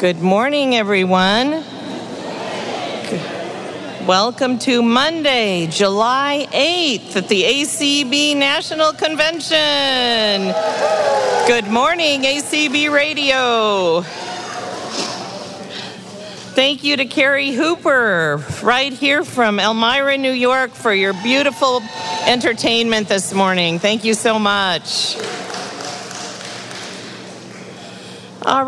Good 0.00 0.22
morning, 0.22 0.74
everyone. 0.76 1.62
Welcome 4.06 4.58
to 4.60 4.80
Monday, 4.82 5.66
July 5.66 6.46
8th 6.52 7.16
at 7.16 7.28
the 7.28 7.42
ACB 7.42 8.34
National 8.34 8.94
Convention. 8.94 10.54
Good 11.46 11.70
morning, 11.70 12.22
ACB 12.22 12.90
Radio. 12.90 14.00
Thank 16.54 16.82
you 16.82 16.96
to 16.96 17.04
Carrie 17.04 17.52
Hooper, 17.52 18.42
right 18.62 18.94
here 18.94 19.22
from 19.22 19.60
Elmira, 19.60 20.16
New 20.16 20.32
York, 20.32 20.70
for 20.70 20.94
your 20.94 21.12
beautiful 21.22 21.82
entertainment 22.26 23.08
this 23.08 23.34
morning. 23.34 23.78
Thank 23.78 24.04
you 24.04 24.14
so 24.14 24.38
much. 24.38 25.19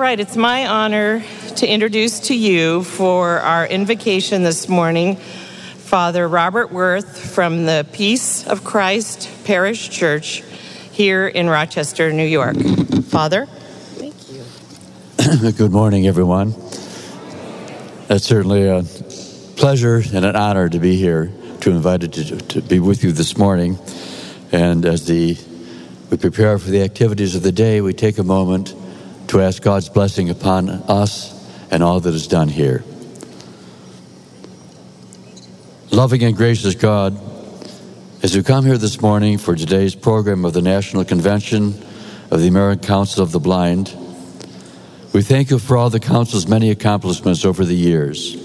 Right, 0.02 0.18
it's 0.18 0.36
my 0.36 0.66
honor 0.66 1.22
to 1.54 1.64
introduce 1.64 2.18
to 2.18 2.36
you 2.36 2.82
for 2.82 3.38
our 3.38 3.64
invocation 3.64 4.42
this 4.42 4.68
morning 4.68 5.14
Father 5.14 6.26
Robert 6.26 6.72
Worth 6.72 7.32
from 7.32 7.66
the 7.66 7.86
Peace 7.92 8.44
of 8.44 8.64
Christ 8.64 9.30
Parish 9.44 9.90
Church 9.90 10.42
here 10.90 11.28
in 11.28 11.48
Rochester, 11.48 12.12
New 12.12 12.26
York. 12.26 12.56
Father? 13.04 13.46
Thank 13.46 14.14
you. 14.28 15.52
Good 15.52 15.70
morning, 15.70 16.08
everyone. 16.08 16.48
It's 18.10 18.24
certainly 18.24 18.66
a 18.66 18.82
pleasure 19.54 20.02
and 20.12 20.24
an 20.24 20.34
honor 20.34 20.68
to 20.68 20.80
be 20.80 20.96
here, 20.96 21.30
to 21.60 21.70
invited 21.70 22.12
to, 22.14 22.38
to 22.38 22.60
be 22.60 22.80
with 22.80 23.04
you 23.04 23.12
this 23.12 23.38
morning. 23.38 23.78
And 24.50 24.84
as 24.84 25.06
the 25.06 25.38
we 26.10 26.16
prepare 26.16 26.58
for 26.58 26.70
the 26.70 26.82
activities 26.82 27.36
of 27.36 27.44
the 27.44 27.52
day, 27.52 27.80
we 27.80 27.92
take 27.92 28.18
a 28.18 28.24
moment 28.24 28.74
to 29.32 29.40
ask 29.40 29.62
God's 29.62 29.88
blessing 29.88 30.28
upon 30.28 30.68
us 30.68 31.32
and 31.70 31.82
all 31.82 32.00
that 32.00 32.12
is 32.12 32.26
done 32.26 32.48
here. 32.48 32.84
Loving 35.90 36.22
and 36.22 36.36
gracious 36.36 36.74
God, 36.74 37.18
as 38.22 38.36
we 38.36 38.42
come 38.42 38.66
here 38.66 38.76
this 38.76 39.00
morning 39.00 39.38
for 39.38 39.56
today's 39.56 39.94
program 39.94 40.44
of 40.44 40.52
the 40.52 40.60
National 40.60 41.02
Convention 41.06 41.68
of 42.30 42.40
the 42.42 42.48
American 42.48 42.86
Council 42.86 43.22
of 43.22 43.32
the 43.32 43.40
Blind, 43.40 43.96
we 45.14 45.22
thank 45.22 45.48
you 45.48 45.58
for 45.58 45.78
all 45.78 45.88
the 45.88 45.98
Council's 45.98 46.46
many 46.46 46.70
accomplishments 46.70 47.46
over 47.46 47.64
the 47.64 47.74
years. 47.74 48.36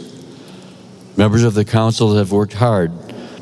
Members 1.18 1.44
of 1.44 1.54
the 1.54 1.66
Council 1.66 2.16
have 2.16 2.32
worked 2.32 2.54
hard 2.54 2.94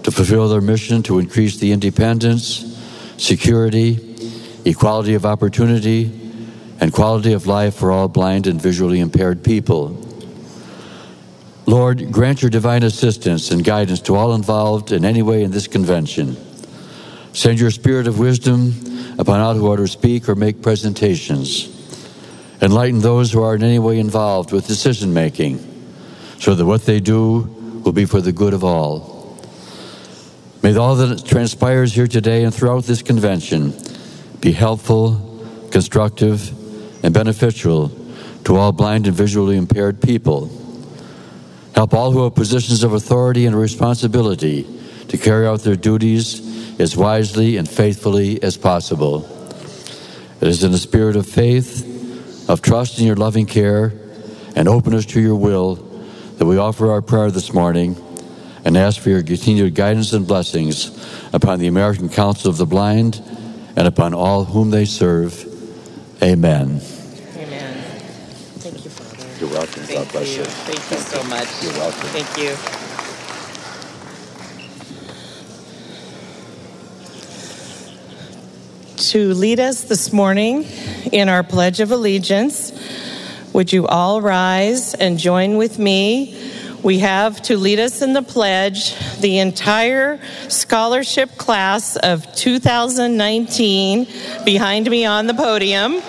to 0.04 0.10
fulfill 0.10 0.50
their 0.50 0.62
mission 0.62 1.04
to 1.04 1.20
increase 1.20 1.60
the 1.60 1.72
independence, 1.72 2.76
security, 3.18 4.00
equality 4.66 5.14
of 5.14 5.28
opportunity, 5.28 6.25
and 6.80 6.92
quality 6.92 7.34
of 7.34 7.48
life 7.48 7.76
for 7.76 7.92
all 7.92 8.08
blind 8.08 8.48
and 8.48 8.62
visually 8.62 9.00
impaired 9.00 9.44
people. 9.44 10.02
Lord, 11.66 12.12
grant 12.12 12.42
your 12.42 12.52
divine 12.52 12.84
assistance 12.84 13.50
and 13.52 13.64
guidance 13.64 14.02
to 14.02 14.16
all 14.16 14.34
involved 14.34 14.92
in 14.92 15.04
any 15.04 15.22
way 15.22 15.44
in 15.44 15.52
this 15.52 15.68
convention. 15.68 16.38
Send 17.34 17.60
your 17.60 17.72
spirit 17.72 18.08
of 18.08 18.20
wisdom 18.20 18.74
upon 19.18 19.40
all 19.40 19.56
who 19.56 19.72
are 19.72 19.78
to 19.78 19.88
speak 19.88 20.30
or 20.30 20.36
make 20.36 20.62
presentations. 20.62 21.72
Enlighten 22.62 23.00
those 23.00 23.32
who 23.32 23.42
are 23.42 23.56
in 23.56 23.64
any 23.64 23.80
way 23.80 24.00
involved 24.00 24.52
with 24.52 24.68
decision 24.68 25.14
making 25.14 25.60
so 26.40 26.56
that 26.56 26.66
what 26.66 26.86
they 26.86 27.00
do 27.00 27.40
will 27.84 27.92
be 27.92 28.06
for 28.06 28.22
the 28.22 28.32
good 28.32 28.54
of 28.54 28.64
all. 28.64 29.38
May 30.62 30.76
all 30.76 30.96
that 30.96 31.26
transpires 31.26 31.94
here 31.94 32.08
today 32.08 32.44
and 32.44 32.54
throughout 32.54 32.86
this 32.86 33.02
convention 33.02 33.74
be 34.40 34.52
helpful, 34.52 35.42
constructive, 35.72 36.65
and 37.06 37.14
beneficial 37.14 37.92
to 38.46 38.56
all 38.56 38.72
blind 38.72 39.06
and 39.06 39.16
visually 39.16 39.58
impaired 39.58 40.02
people. 40.02 40.50
Help 41.76 41.94
all 41.94 42.12
who 42.12 42.24
have 42.24 42.34
positions 42.34 42.84
of 42.84 42.94
authority 42.94 43.46
and 43.46 43.56
responsibility 43.56 44.66
to 45.10 45.16
carry 45.16 45.46
out 45.46 45.60
their 45.60 45.76
duties 45.76 46.80
as 46.80 46.98
wisely 46.98 47.58
and 47.58 47.70
faithfully 47.70 48.42
as 48.42 48.58
possible. 48.58 49.24
It 50.42 50.48
is 50.48 50.64
in 50.64 50.72
the 50.72 50.80
spirit 50.80 51.16
of 51.16 51.28
faith, 51.28 52.50
of 52.50 52.64
trust 52.64 52.98
in 52.98 53.06
your 53.06 53.16
loving 53.16 53.46
care, 53.46 53.94
and 54.56 54.68
openness 54.68 55.06
to 55.08 55.22
your 55.22 55.36
will 55.36 55.76
that 56.38 56.46
we 56.46 56.58
offer 56.58 56.90
our 56.90 57.04
prayer 57.04 57.30
this 57.30 57.54
morning 57.54 57.96
and 58.66 58.76
ask 58.76 59.00
for 59.00 59.12
your 59.12 59.22
continued 59.22 59.76
guidance 59.76 60.12
and 60.12 60.26
blessings 60.26 60.90
upon 61.34 61.60
the 61.60 61.68
American 61.68 62.10
Council 62.10 62.50
of 62.50 62.58
the 62.58 62.66
Blind 62.66 63.22
and 63.76 63.88
upon 63.88 64.16
all 64.16 64.46
whom 64.46 64.72
they 64.72 64.86
serve. 64.86 65.46
Amen. 66.24 66.82
You're 69.40 69.50
welcome. 69.50 69.84
Thank 69.84 70.00
God 70.00 70.12
bless 70.14 70.32
you. 70.34 70.44
you. 70.44 70.46
Thank, 70.46 70.80
Thank 70.80 71.02
you 71.02 71.08
so 71.08 71.24
much. 71.24 71.64
You're 71.64 71.74
welcome. 71.74 72.10
Thank 72.10 72.38
you. 72.38 72.56
To 79.12 79.34
lead 79.34 79.60
us 79.60 79.84
this 79.84 80.14
morning 80.14 80.64
in 81.12 81.28
our 81.28 81.44
Pledge 81.44 81.82
of 81.82 81.92
Allegiance, 81.92 82.72
would 83.52 83.74
you 83.74 83.86
all 83.88 84.22
rise 84.22 84.94
and 84.94 85.20
join 85.20 85.58
with 85.58 85.80
me? 85.80 86.52
We 86.82 87.00
have 87.00 87.42
to 87.44 87.58
lead 87.58 87.80
us 87.80 88.02
in 88.02 88.14
the 88.14 88.22
pledge 88.22 88.96
the 89.20 89.40
entire 89.40 90.20
scholarship 90.48 91.36
class 91.38 91.98
of 91.98 92.34
2019 92.36 94.08
behind 94.46 94.90
me 94.90 95.04
on 95.04 95.28
the 95.28 95.34
podium. 95.34 96.02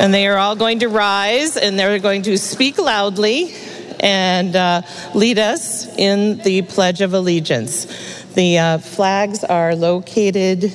And 0.00 0.14
they 0.14 0.26
are 0.28 0.38
all 0.38 0.56
going 0.56 0.78
to 0.78 0.88
rise 0.88 1.58
and 1.58 1.78
they're 1.78 1.98
going 1.98 2.22
to 2.22 2.38
speak 2.38 2.78
loudly 2.78 3.54
and 4.00 4.56
uh, 4.56 4.80
lead 5.14 5.38
us 5.38 5.86
in 5.98 6.38
the 6.38 6.62
Pledge 6.62 7.02
of 7.02 7.12
Allegiance. 7.12 7.84
The 8.32 8.58
uh, 8.58 8.78
flags 8.78 9.44
are 9.44 9.74
located 9.74 10.72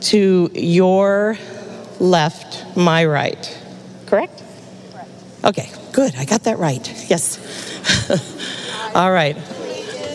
to 0.00 0.50
your 0.54 1.36
left, 2.00 2.74
my 2.74 3.04
right. 3.04 3.62
Correct? 4.06 4.42
Correct. 4.90 5.10
Okay, 5.44 5.70
good. 5.92 6.16
I 6.16 6.24
got 6.24 6.44
that 6.44 6.58
right. 6.58 7.10
Yes. 7.10 7.38
all 8.94 9.12
right. 9.12 9.36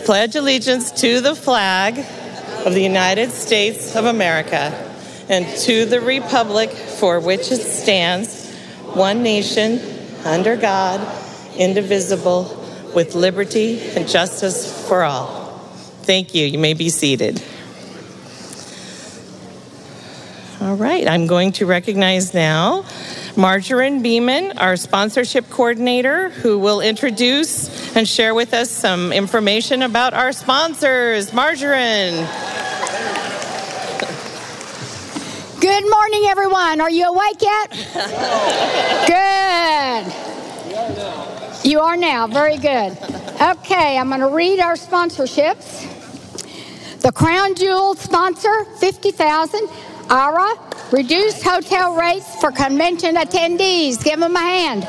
Pledge 0.04 0.34
allegiance 0.34 0.90
to 1.00 1.20
the 1.20 1.36
flag 1.36 1.96
of 2.66 2.74
the 2.74 2.82
United 2.82 3.30
States 3.30 3.94
of 3.94 4.06
America 4.06 4.91
and 5.28 5.46
to 5.60 5.84
the 5.84 6.00
republic 6.00 6.70
for 6.70 7.20
which 7.20 7.52
it 7.52 7.60
stands, 7.60 8.50
one 8.94 9.22
nation, 9.22 9.80
under 10.24 10.56
God, 10.56 11.00
indivisible, 11.56 12.58
with 12.94 13.14
liberty 13.14 13.80
and 13.96 14.08
justice 14.08 14.86
for 14.88 15.02
all. 15.02 15.58
Thank 16.02 16.34
you. 16.34 16.46
You 16.46 16.58
may 16.58 16.74
be 16.74 16.90
seated. 16.90 17.42
All 20.60 20.76
right, 20.76 21.08
I'm 21.08 21.26
going 21.26 21.52
to 21.52 21.66
recognize 21.66 22.34
now 22.34 22.84
Marjorie 23.36 23.98
Beeman, 23.98 24.58
our 24.58 24.76
sponsorship 24.76 25.48
coordinator, 25.50 26.28
who 26.28 26.58
will 26.58 26.80
introduce 26.80 27.96
and 27.96 28.06
share 28.06 28.34
with 28.34 28.54
us 28.54 28.70
some 28.70 29.12
information 29.12 29.82
about 29.82 30.14
our 30.14 30.32
sponsors. 30.32 31.32
Marjorie. 31.32 32.26
Good 35.62 35.88
morning, 35.88 36.24
everyone. 36.26 36.80
Are 36.80 36.90
you 36.90 37.04
awake 37.04 37.40
yet? 37.40 37.70
good. 39.06 40.12
You 41.64 41.78
are 41.78 41.96
now. 41.96 42.26
Very 42.26 42.56
good. 42.56 42.98
Okay, 43.40 43.96
I'm 43.96 44.08
going 44.08 44.22
to 44.22 44.26
read 44.26 44.58
our 44.58 44.74
sponsorships. 44.74 45.86
The 47.02 47.12
Crown 47.12 47.54
Jewel 47.54 47.94
sponsor, 47.94 48.64
50000 48.80 49.68
Aira, 50.08 50.92
reduced 50.92 51.44
hotel 51.44 51.94
rates 51.94 52.34
for 52.40 52.50
convention 52.50 53.14
attendees. 53.14 54.02
Give 54.02 54.18
them 54.18 54.34
a 54.34 54.40
hand. 54.40 54.82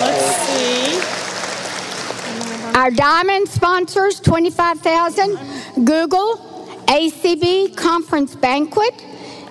Let's 0.00 0.26
see. 0.48 1.00
Our 2.76 2.90
diamond 2.90 3.48
sponsors, 3.48 4.18
25000 4.18 5.38
Google, 5.84 6.82
ACB 6.88 7.76
Conference 7.76 8.34
Banquet, 8.34 9.04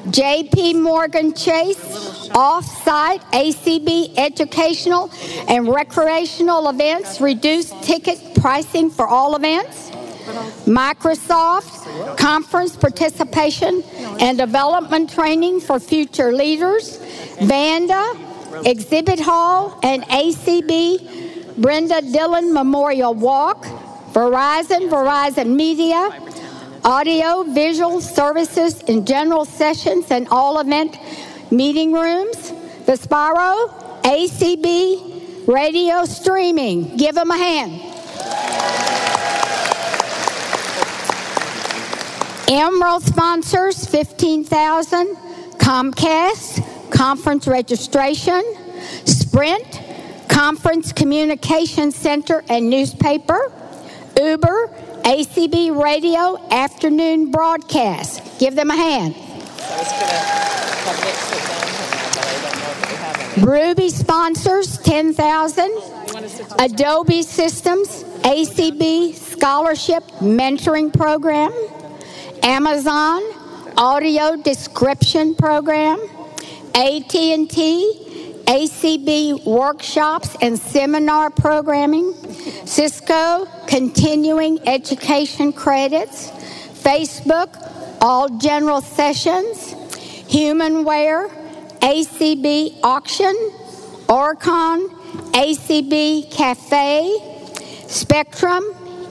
JP 0.08 0.82
Morgan 0.82 1.34
Chase 1.34 2.30
off-site 2.36 3.22
ACB 3.32 4.14
educational 4.18 5.10
and 5.48 5.68
recreational 5.68 6.70
events, 6.70 7.20
reduced 7.20 7.74
ticket 7.84 8.20
pricing 8.40 8.92
for 8.92 9.08
all 9.08 9.36
events. 9.36 9.90
Microsoft 10.68 12.18
conference 12.18 12.76
participation 12.76 13.84
and 14.20 14.38
development 14.38 15.10
training 15.10 15.60
for 15.60 15.80
future 15.80 16.32
leaders. 16.32 16.98
Vanda 17.42 18.14
exhibit 18.66 19.20
hall 19.20 19.80
and 19.82 20.04
ACB 20.04 21.58
Brenda 21.58 22.02
Dillon 22.02 22.54
Memorial 22.54 23.14
Walk. 23.14 23.66
Verizon, 24.16 24.88
Verizon 24.90 25.58
Media, 25.58 26.10
audio, 26.86 27.42
visual 27.44 28.00
services 28.00 28.82
in 28.84 29.06
general 29.06 29.44
sessions 29.44 30.12
and 30.12 30.28
all 30.30 30.60
event 30.60 30.98
meeting 31.50 31.92
rooms, 31.92 32.54
the 32.86 32.96
Spiro, 32.96 33.68
ACB 34.04 35.48
Radio 35.48 36.06
Streaming. 36.06 36.96
Give 36.96 37.16
them 37.16 37.32
a 37.32 37.38
hand. 37.38 37.82
Emerald 42.48 43.02
sponsors 43.02 43.88
15,000. 43.88 45.16
Comcast, 45.58 46.92
conference 46.92 47.48
registration. 47.48 48.44
Sprint, 49.06 49.82
conference 50.30 50.94
communication 50.94 51.92
center 51.92 52.44
and 52.48 52.70
newspaper. 52.70 53.52
Uber, 54.22 54.85
ACB 55.06 55.80
radio 55.80 56.36
afternoon 56.50 57.30
broadcast. 57.30 58.40
Give 58.40 58.56
them 58.56 58.72
a 58.72 58.76
hand. 58.76 59.14
Ruby 63.46 63.90
sponsors 63.90 64.80
10,000. 64.80 65.70
Adobe 66.58 67.22
Systems 67.22 68.04
ACB 68.24 69.14
Scholarship 69.14 70.04
Mentoring 70.22 70.92
Program. 70.92 71.54
Amazon 72.42 73.22
Audio 73.78 74.36
Description 74.38 75.36
Program. 75.36 76.00
AT&T 76.74 78.05
ACB 78.46 79.46
workshops 79.46 80.36
and 80.42 80.58
seminar 80.60 81.30
programming. 81.30 82.14
Cisco 82.66 83.48
continuing 83.68 84.60
education 84.68 85.52
credits. 85.52 86.30
Facebook 86.30 87.50
all 88.02 88.30
general 88.38 88.82
sessions. 88.82 89.74
Humanware 90.30 91.30
ACB 91.86 92.80
Auction, 92.82 93.36
OrCam, 94.08 94.90
ACB 95.34 96.32
Cafe, 96.32 97.16
Spectrum, 97.88 98.64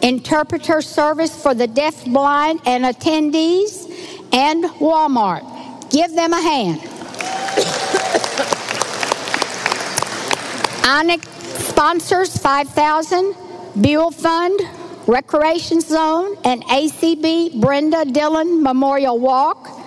Interpreter 0.03 0.83
Service 0.83 1.41
for 1.41 1.55
the 1.55 1.69
Deaf, 1.69 2.05
Blind, 2.05 2.61
and 2.67 2.85
Attendees, 2.85 3.89
and 4.33 4.65
Walmart. 4.81 5.45
Give 5.91 6.13
them 6.15 6.33
a 6.33 6.43
hand. 6.43 7.94
Onyx 10.85 11.27
sponsors 11.65 12.37
5,000, 12.37 13.35
Buell 13.81 14.11
Fund, 14.11 14.61
Recreation 15.07 15.81
Zone, 15.81 16.37
and 16.45 16.63
ACB 16.65 17.61
Brenda 17.61 18.05
Dillon 18.05 18.63
Memorial 18.63 19.19
Walk. 19.19 19.81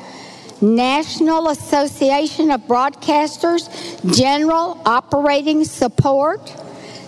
National 0.59 1.49
Association 1.49 2.49
of 2.49 2.61
Broadcasters 2.61 3.69
General 4.17 4.81
Operating 4.87 5.63
Support, 5.63 6.51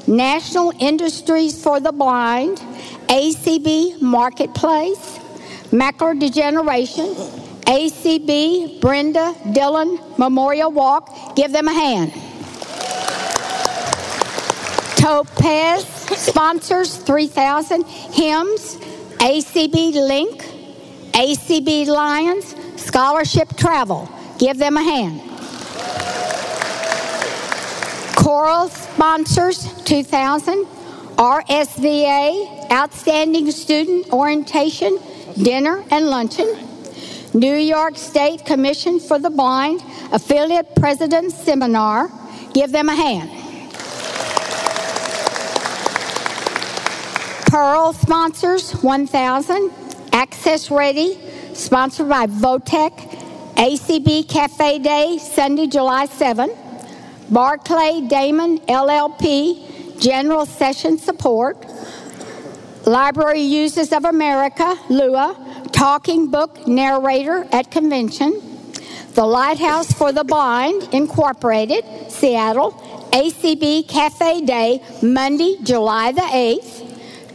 National 0.08 0.72
Industries 0.80 1.60
for 1.62 1.80
the 1.80 1.92
Blind, 1.92 2.60
ACB 3.08 4.00
Marketplace, 4.04 5.18
Macular 5.72 6.20
Degeneration, 6.20 7.08
ACB 7.66 8.80
Brenda 8.82 9.34
Dillon 9.52 10.00
Memorial 10.20 10.72
Walk. 10.72 11.36
Give 11.36 11.52
them 11.52 11.68
a 11.68 11.74
hand. 11.74 12.14
Topaz 15.00 15.86
sponsors 16.20 16.98
3,000 16.98 17.86
HIMS, 17.86 18.76
ACB 19.20 19.94
Link, 19.94 20.44
ACB 21.14 21.88
Lions, 21.88 22.54
Scholarship 22.76 23.56
Travel. 23.56 24.10
Give 24.38 24.58
them 24.58 24.76
a 24.76 24.84
hand. 24.84 25.22
Coral 28.18 28.68
sponsors 28.68 29.72
2000. 29.84 30.66
RSVA 31.16 32.70
Outstanding 32.72 33.52
Student 33.52 34.12
Orientation 34.12 35.00
Dinner 35.42 35.84
and 35.92 36.08
Luncheon. 36.08 36.58
New 37.34 37.56
York 37.56 37.96
State 37.98 38.46
Commission 38.46 39.00
for 39.00 39.18
the 39.18 39.30
Blind 39.30 39.82
Affiliate 40.12 40.76
President 40.76 41.32
Seminar. 41.32 42.10
Give 42.54 42.72
them 42.72 42.90
a 42.90 42.96
hand. 42.96 43.39
Pearl 47.50 47.94
sponsors 47.94 48.74
1000. 48.84 49.72
Access 50.14 50.70
Ready 50.70 51.18
sponsored 51.56 52.08
by 52.08 52.28
Votech, 52.28 52.96
ACB 53.56 54.30
Cafe 54.30 54.78
Day, 54.78 55.18
Sunday, 55.18 55.66
July 55.66 56.06
7. 56.06 56.56
Barclay 57.32 58.02
Damon 58.08 58.60
LLP, 58.60 60.00
General 60.00 60.46
Session 60.46 61.00
Support. 61.00 61.66
Library 62.86 63.42
Users 63.42 63.94
of 63.94 64.06
America, 64.06 64.78
LUA, 64.88 65.70
Talking 65.72 66.30
Book 66.30 66.68
Narrator 66.68 67.48
at 67.52 67.72
Convention. 67.72 68.40
The 69.16 69.26
Lighthouse 69.26 69.92
for 69.92 70.12
the 70.12 70.24
Blind, 70.24 70.88
Incorporated, 70.94 71.84
Seattle, 72.12 72.74
ACB 73.12 73.90
Cafe 73.90 74.42
Day, 74.42 74.84
Monday, 75.02 75.58
July 75.64 76.12
the 76.12 76.22
8th. 76.22 76.89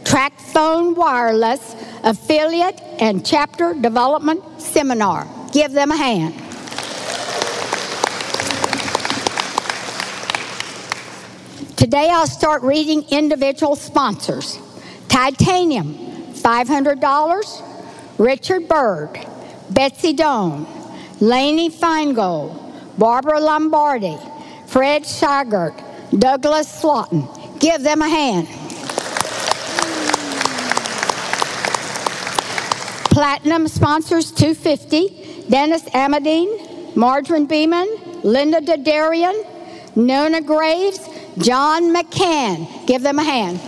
TracFone 0.05 0.95
Wireless, 0.95 1.75
Affiliate 2.03 2.79
and 2.99 3.25
Chapter 3.25 3.73
Development 3.73 4.41
Seminar. 4.61 5.27
Give 5.51 5.71
them 5.71 5.91
a 5.91 5.97
hand. 5.97 6.33
Today 11.75 12.09
I'll 12.09 12.27
start 12.27 12.61
reading 12.61 13.03
individual 13.09 13.75
sponsors. 13.75 14.59
Titanium, 15.09 15.95
$500. 16.33 17.71
Richard 18.17 18.67
Bird, 18.67 19.19
Betsy 19.71 20.13
Doan, 20.13 20.67
Lainey 21.19 21.69
Feingold, 21.69 22.97
Barbara 22.97 23.39
Lombardi, 23.39 24.17
Fred 24.67 25.03
Shigert, 25.03 25.75
Douglas 26.17 26.81
Slaughton. 26.81 27.27
Give 27.59 27.81
them 27.81 28.01
a 28.01 28.07
hand. 28.07 28.47
Platinum 33.15 33.69
sponsors 33.69 34.29
250. 34.33 35.47
Dennis 35.49 35.83
Amadine, 35.93 36.97
Margarine 36.97 37.45
Beeman, 37.45 37.87
Linda 38.25 38.59
Dadarian, 38.59 39.95
Nona 39.95 40.41
Graves, 40.41 40.99
John 41.37 41.95
McCann. 41.95 42.85
Give 42.85 43.01
them 43.01 43.17
a 43.17 43.23
hand. 43.23 43.61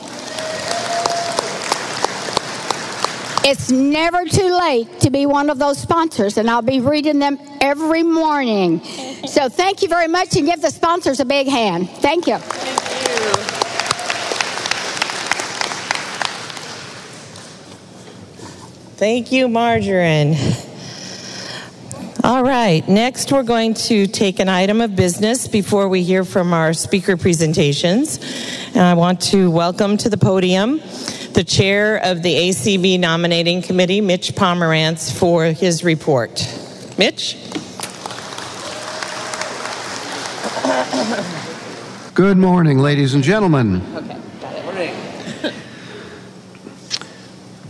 It's 3.45 3.71
never 3.71 4.25
too 4.25 4.53
late 4.53 4.99
to 4.99 5.09
be 5.09 5.25
one 5.25 5.49
of 5.49 5.59
those 5.59 5.77
sponsors, 5.77 6.37
and 6.37 6.49
I'll 6.49 6.61
be 6.61 6.81
reading 6.81 7.19
them 7.19 7.39
every 7.61 8.03
morning. 8.03 8.83
So 9.27 9.47
thank 9.47 9.81
you 9.81 9.87
very 9.87 10.09
much, 10.09 10.35
and 10.35 10.45
give 10.45 10.61
the 10.61 10.71
sponsors 10.71 11.21
a 11.21 11.25
big 11.25 11.47
hand. 11.47 11.89
Thank 11.89 12.27
you. 12.27 12.37
Thank 12.39 13.51
you, 13.51 13.56
Margarine. 18.99 20.35
All 22.23 22.43
right, 22.43 22.83
next 22.87 23.31
we're 23.31 23.43
going 23.43 23.75
to 23.75 24.07
take 24.07 24.39
an 24.39 24.49
item 24.49 24.81
of 24.81 24.95
business 24.95 25.47
before 25.47 25.87
we 25.87 26.01
hear 26.01 26.25
from 26.25 26.51
our 26.51 26.73
speaker 26.73 27.15
presentations. 27.15 28.17
And 28.69 28.81
I 28.81 28.95
want 28.95 29.21
to 29.33 29.51
welcome 29.51 29.97
to 29.97 30.09
the 30.09 30.17
podium 30.17 30.81
the 31.33 31.43
chair 31.43 31.97
of 31.97 32.23
the 32.23 32.33
ACB 32.33 32.99
nominating 32.99 33.61
committee, 33.61 34.01
Mitch 34.01 34.33
Pomerantz, 34.33 35.15
for 35.15 35.45
his 35.45 35.83
report. 35.83 36.31
Mitch? 36.97 37.37
Good 42.15 42.39
morning, 42.39 42.79
ladies 42.79 43.13
and 43.13 43.23
gentlemen. 43.23 43.83
Okay, 43.95 44.16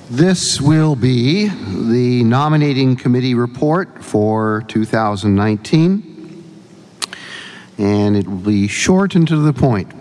This 0.09 0.61
will 0.61 0.95
be 0.95 1.47
the 1.49 2.23
nominating 2.23 2.95
committee 2.95 3.35
report 3.35 4.01
for 4.01 4.63
2019, 4.69 6.43
and 7.77 8.15
it 8.15 8.25
will 8.25 8.37
be 8.37 8.69
short 8.69 9.15
and 9.15 9.27
to 9.27 9.35
the 9.35 9.51
point. 9.51 9.91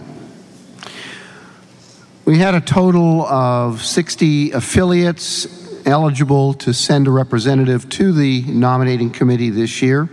We 2.25 2.39
had 2.39 2.55
a 2.55 2.61
total 2.61 3.23
of 3.23 3.85
60 3.85 4.53
affiliates 4.53 5.85
eligible 5.85 6.55
to 6.55 6.73
send 6.73 7.09
a 7.09 7.11
representative 7.11 7.89
to 7.89 8.13
the 8.13 8.43
nominating 8.43 9.11
committee 9.11 9.51
this 9.51 9.83
year. 9.83 10.09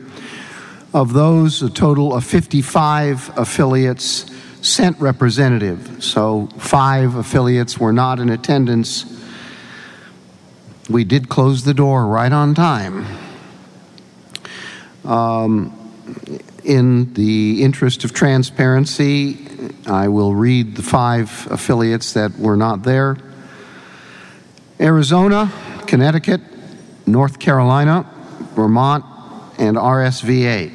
Of 0.91 1.13
those, 1.13 1.61
a 1.61 1.69
total 1.69 2.15
of 2.15 2.25
55 2.25 3.37
affiliates 3.37 4.25
sent 4.67 4.99
representative. 4.99 6.03
So 6.03 6.47
five 6.57 7.13
affiliates 7.13 7.77
were 7.77 7.93
not 7.93 8.19
in 8.19 8.31
attendance 8.31 9.19
we 10.89 11.03
did 11.03 11.29
close 11.29 11.63
the 11.63 11.73
door 11.73 12.05
right 12.05 12.31
on 12.31 12.53
time. 12.55 13.05
Um, 15.05 15.79
in 16.63 17.13
the 17.13 17.63
interest 17.63 18.03
of 18.03 18.13
transparency, 18.13 19.47
I 19.85 20.07
will 20.07 20.33
read 20.33 20.75
the 20.75 20.83
five 20.83 21.47
affiliates 21.49 22.13
that 22.13 22.37
were 22.37 22.57
not 22.57 22.83
there 22.83 23.17
Arizona, 24.79 25.51
Connecticut, 25.87 26.41
North 27.05 27.39
Carolina, 27.39 28.05
Vermont, 28.55 29.05
and 29.57 29.77
RSVA. 29.77 30.71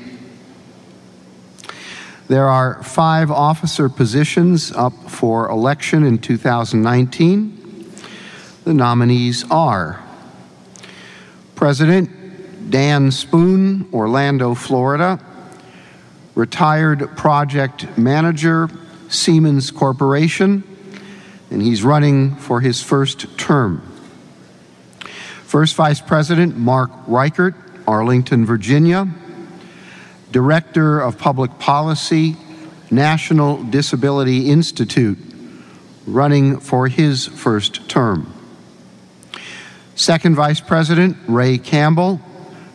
There 2.29 2.47
are 2.47 2.83
five 2.83 3.31
officer 3.31 3.89
positions 3.89 4.71
up 4.73 4.93
for 5.09 5.49
election 5.49 6.05
in 6.05 6.19
2019. 6.19 7.58
The 8.69 8.75
nominees 8.75 9.51
are 9.51 9.99
President 11.55 12.71
Dan 12.71 13.11
Spoon, 13.11 13.89
Orlando, 13.95 14.53
Florida, 14.53 15.19
retired 16.35 17.17
project 17.17 17.97
manager, 17.97 18.69
Siemens 19.09 19.71
Corporation, 19.71 20.65
and 21.51 21.63
he's 21.63 21.83
running 21.83 22.37
for 22.37 22.61
his 22.61 22.83
first 22.83 23.39
term. 23.39 23.81
First 25.45 25.75
Vice 25.75 26.03
President 26.03 26.59
Mark 26.59 26.91
Richert, 27.07 27.55
Arlington, 27.87 28.45
Virginia. 28.45 29.09
Director 30.31 31.01
of 31.01 31.17
Public 31.17 31.59
Policy, 31.59 32.37
National 32.91 33.63
Disability 33.63 34.51
Institute, 34.51 35.17
running 36.07 36.61
for 36.61 36.89
his 36.89 37.25
first 37.25 37.89
term. 37.89 38.35
Second 39.99 40.37
Vice 40.37 40.61
President 40.61 41.17
Ray 41.27 41.59
Campbell, 41.59 42.21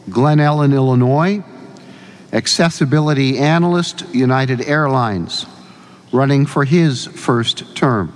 Glen 0.09 0.39
Ellyn, 0.39 0.73
Illinois. 0.73 1.43
Accessibility 2.33 3.37
Analyst, 3.37 4.03
United 4.11 4.59
Airlines, 4.61 5.45
running 6.11 6.47
for 6.47 6.65
his 6.65 7.05
first 7.05 7.75
term. 7.75 8.11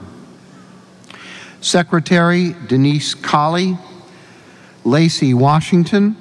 Secretary 1.61 2.55
Denise 2.67 3.13
Colley, 3.13 3.77
Lacey 4.83 5.35
Washington, 5.35 6.17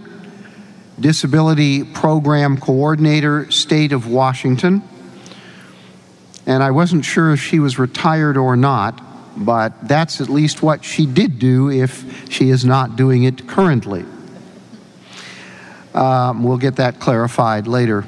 Disability 1.00 1.84
Program 1.84 2.58
Coordinator, 2.58 3.50
State 3.50 3.92
of 3.92 4.06
Washington. 4.06 4.82
And 6.44 6.62
I 6.62 6.70
wasn't 6.70 7.06
sure 7.06 7.32
if 7.32 7.40
she 7.40 7.58
was 7.58 7.78
retired 7.78 8.36
or 8.36 8.56
not, 8.56 9.02
but 9.36 9.88
that's 9.88 10.20
at 10.20 10.28
least 10.28 10.62
what 10.62 10.84
she 10.84 11.06
did 11.06 11.38
do 11.38 11.70
if 11.70 12.30
she 12.30 12.50
is 12.50 12.64
not 12.64 12.96
doing 12.96 13.24
it 13.24 13.46
currently. 13.46 14.04
Um, 15.94 16.42
we'll 16.42 16.58
get 16.58 16.76
that 16.76 17.00
clarified 17.00 17.66
later. 17.66 18.04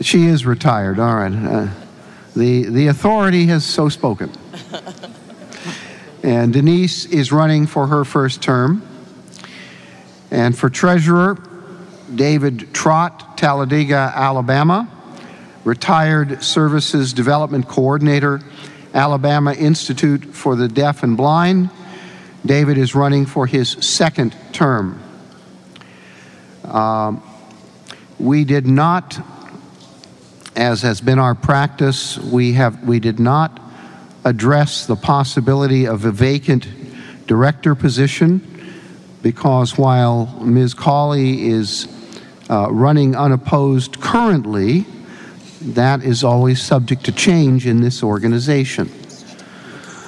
She 0.00 0.26
is 0.26 0.46
retired, 0.46 0.98
all 0.98 1.16
right. 1.16 1.32
Uh, 1.32 1.68
the, 2.36 2.64
the 2.64 2.86
authority 2.86 3.46
has 3.46 3.64
so 3.64 3.88
spoken. 3.88 4.30
And 6.22 6.52
Denise 6.52 7.06
is 7.06 7.32
running 7.32 7.66
for 7.66 7.86
her 7.86 8.04
first 8.04 8.42
term. 8.42 8.86
And 10.30 10.56
for 10.56 10.68
treasurer, 10.68 11.38
David 12.14 12.72
Trott, 12.74 13.38
Talladega, 13.38 14.12
Alabama, 14.14 14.88
retired 15.64 16.42
services 16.42 17.12
development 17.12 17.68
coordinator, 17.68 18.40
Alabama 18.94 19.52
Institute 19.52 20.24
for 20.24 20.56
the 20.56 20.68
Deaf 20.68 21.02
and 21.02 21.16
Blind. 21.16 21.70
David 22.44 22.78
is 22.78 22.94
running 22.94 23.26
for 23.26 23.46
his 23.46 23.70
second 23.80 24.34
term. 24.52 25.02
Um, 26.64 27.22
we 28.18 28.44
did 28.44 28.66
not, 28.66 29.18
as 30.56 30.82
has 30.82 31.00
been 31.00 31.18
our 31.18 31.34
practice, 31.34 32.18
we 32.18 32.52
have 32.52 32.82
we 32.84 33.00
did 33.00 33.18
not 33.18 33.60
address 34.24 34.86
the 34.86 34.96
possibility 34.96 35.86
of 35.86 36.04
a 36.04 36.12
vacant 36.12 36.66
director 37.26 37.74
position 37.74 38.46
because 39.22 39.76
while 39.78 40.26
Ms. 40.40 40.74
Colley 40.74 41.48
is 41.48 41.88
uh, 42.48 42.68
running 42.70 43.14
unopposed 43.14 44.00
currently, 44.00 44.84
that 45.60 46.02
is 46.02 46.24
always 46.24 46.62
subject 46.62 47.04
to 47.04 47.12
change 47.12 47.66
in 47.66 47.80
this 47.80 48.02
organization. 48.02 48.88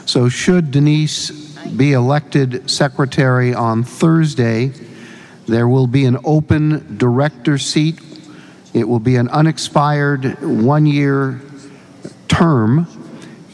So, 0.06 0.28
should 0.28 0.70
Denise 0.70 1.30
be 1.76 1.92
elected 1.92 2.70
secretary 2.70 3.54
on 3.54 3.84
Thursday, 3.84 4.72
there 5.46 5.68
will 5.68 5.86
be 5.86 6.04
an 6.04 6.18
open 6.24 6.96
director 6.96 7.58
seat. 7.58 8.00
It 8.74 8.88
will 8.88 9.00
be 9.00 9.16
an 9.16 9.28
unexpired 9.28 10.40
one 10.42 10.86
year 10.86 11.40
term, 12.28 12.86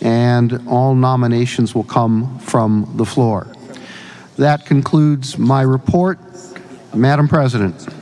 and 0.00 0.66
all 0.68 0.94
nominations 0.94 1.74
will 1.74 1.84
come 1.84 2.38
from 2.38 2.94
the 2.96 3.04
floor. 3.04 3.46
That 4.36 4.66
concludes 4.66 5.36
my 5.36 5.62
report. 5.62 6.18
Madam 6.94 7.28
President. 7.28 7.97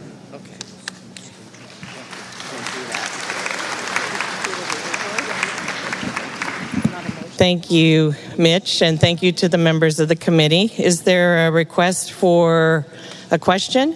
Thank 7.36 7.70
you, 7.70 8.14
Mitch, 8.38 8.80
and 8.80 8.98
thank 8.98 9.22
you 9.22 9.30
to 9.32 9.48
the 9.50 9.58
members 9.58 10.00
of 10.00 10.08
the 10.08 10.16
committee. 10.16 10.72
Is 10.78 11.02
there 11.02 11.46
a 11.46 11.50
request 11.50 12.12
for 12.12 12.86
a 13.30 13.38
question? 13.38 13.94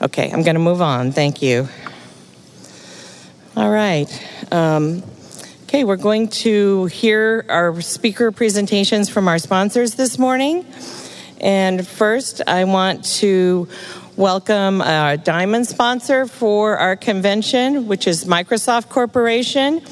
Okay, 0.00 0.30
I'm 0.30 0.44
going 0.44 0.54
to 0.54 0.60
move 0.60 0.80
on. 0.80 1.10
Thank 1.10 1.42
you. 1.42 1.68
All 3.56 3.68
right. 3.68 4.06
Um, 4.52 5.02
okay, 5.64 5.82
we're 5.82 5.96
going 5.96 6.28
to 6.28 6.84
hear 6.86 7.46
our 7.48 7.80
speaker 7.80 8.30
presentations 8.30 9.08
from 9.08 9.26
our 9.26 9.40
sponsors 9.40 9.96
this 9.96 10.16
morning. 10.16 10.64
And 11.40 11.84
first, 11.84 12.42
I 12.46 12.62
want 12.62 13.04
to 13.16 13.66
welcome 14.16 14.82
our 14.82 15.16
diamond 15.16 15.66
sponsor 15.66 16.28
for 16.28 16.78
our 16.78 16.94
convention, 16.94 17.88
which 17.88 18.06
is 18.06 18.24
Microsoft 18.24 18.88
Corporation. 18.88 19.82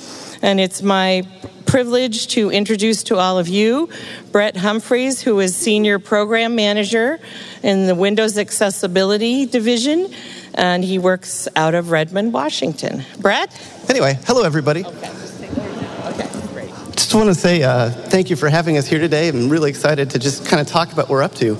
And 0.41 0.61
it's 0.61 0.83
my 0.83 1.27
privilege 1.73 2.27
to 2.27 2.51
introduce 2.51 3.03
to 3.05 3.17
all 3.17 3.39
of 3.39 3.49
you 3.49 3.89
Brett 4.31 4.59
Humphreys, 4.59 5.23
who 5.23 5.41
is 5.41 5.57
Senior 5.57 5.99
Program 5.99 6.55
Manager 6.55 7.19
in 7.63 7.87
the 7.87 7.95
Windows 7.95 8.37
Accessibility 8.37 9.47
Division, 9.47 10.13
and 10.53 10.85
he 10.85 10.99
works 10.99 11.49
out 11.57 11.75
of 11.75 11.91
Redmond, 11.91 12.35
Washington. 12.35 13.07
Brett? 13.19 13.59
Anyway, 13.89 14.19
hello, 14.27 14.43
everybody. 14.43 14.85
Okay. 14.85 16.29
Great. 16.53 16.69
Just 16.95 17.15
want 17.15 17.31
to 17.31 17.35
say 17.35 17.63
uh, 17.63 17.89
thank 17.89 18.29
you 18.29 18.37
for 18.37 18.51
having 18.51 18.77
us 18.77 18.87
here 18.87 18.99
today. 18.99 19.31
I'm 19.31 19.49
really 19.49 19.71
excited 19.71 20.11
to 20.11 20.19
just 20.19 20.45
kind 20.45 20.61
of 20.61 20.67
talk 20.67 20.93
about 20.93 21.09
what 21.09 21.13
we're 21.13 21.23
up 21.23 21.37
to. 21.37 21.57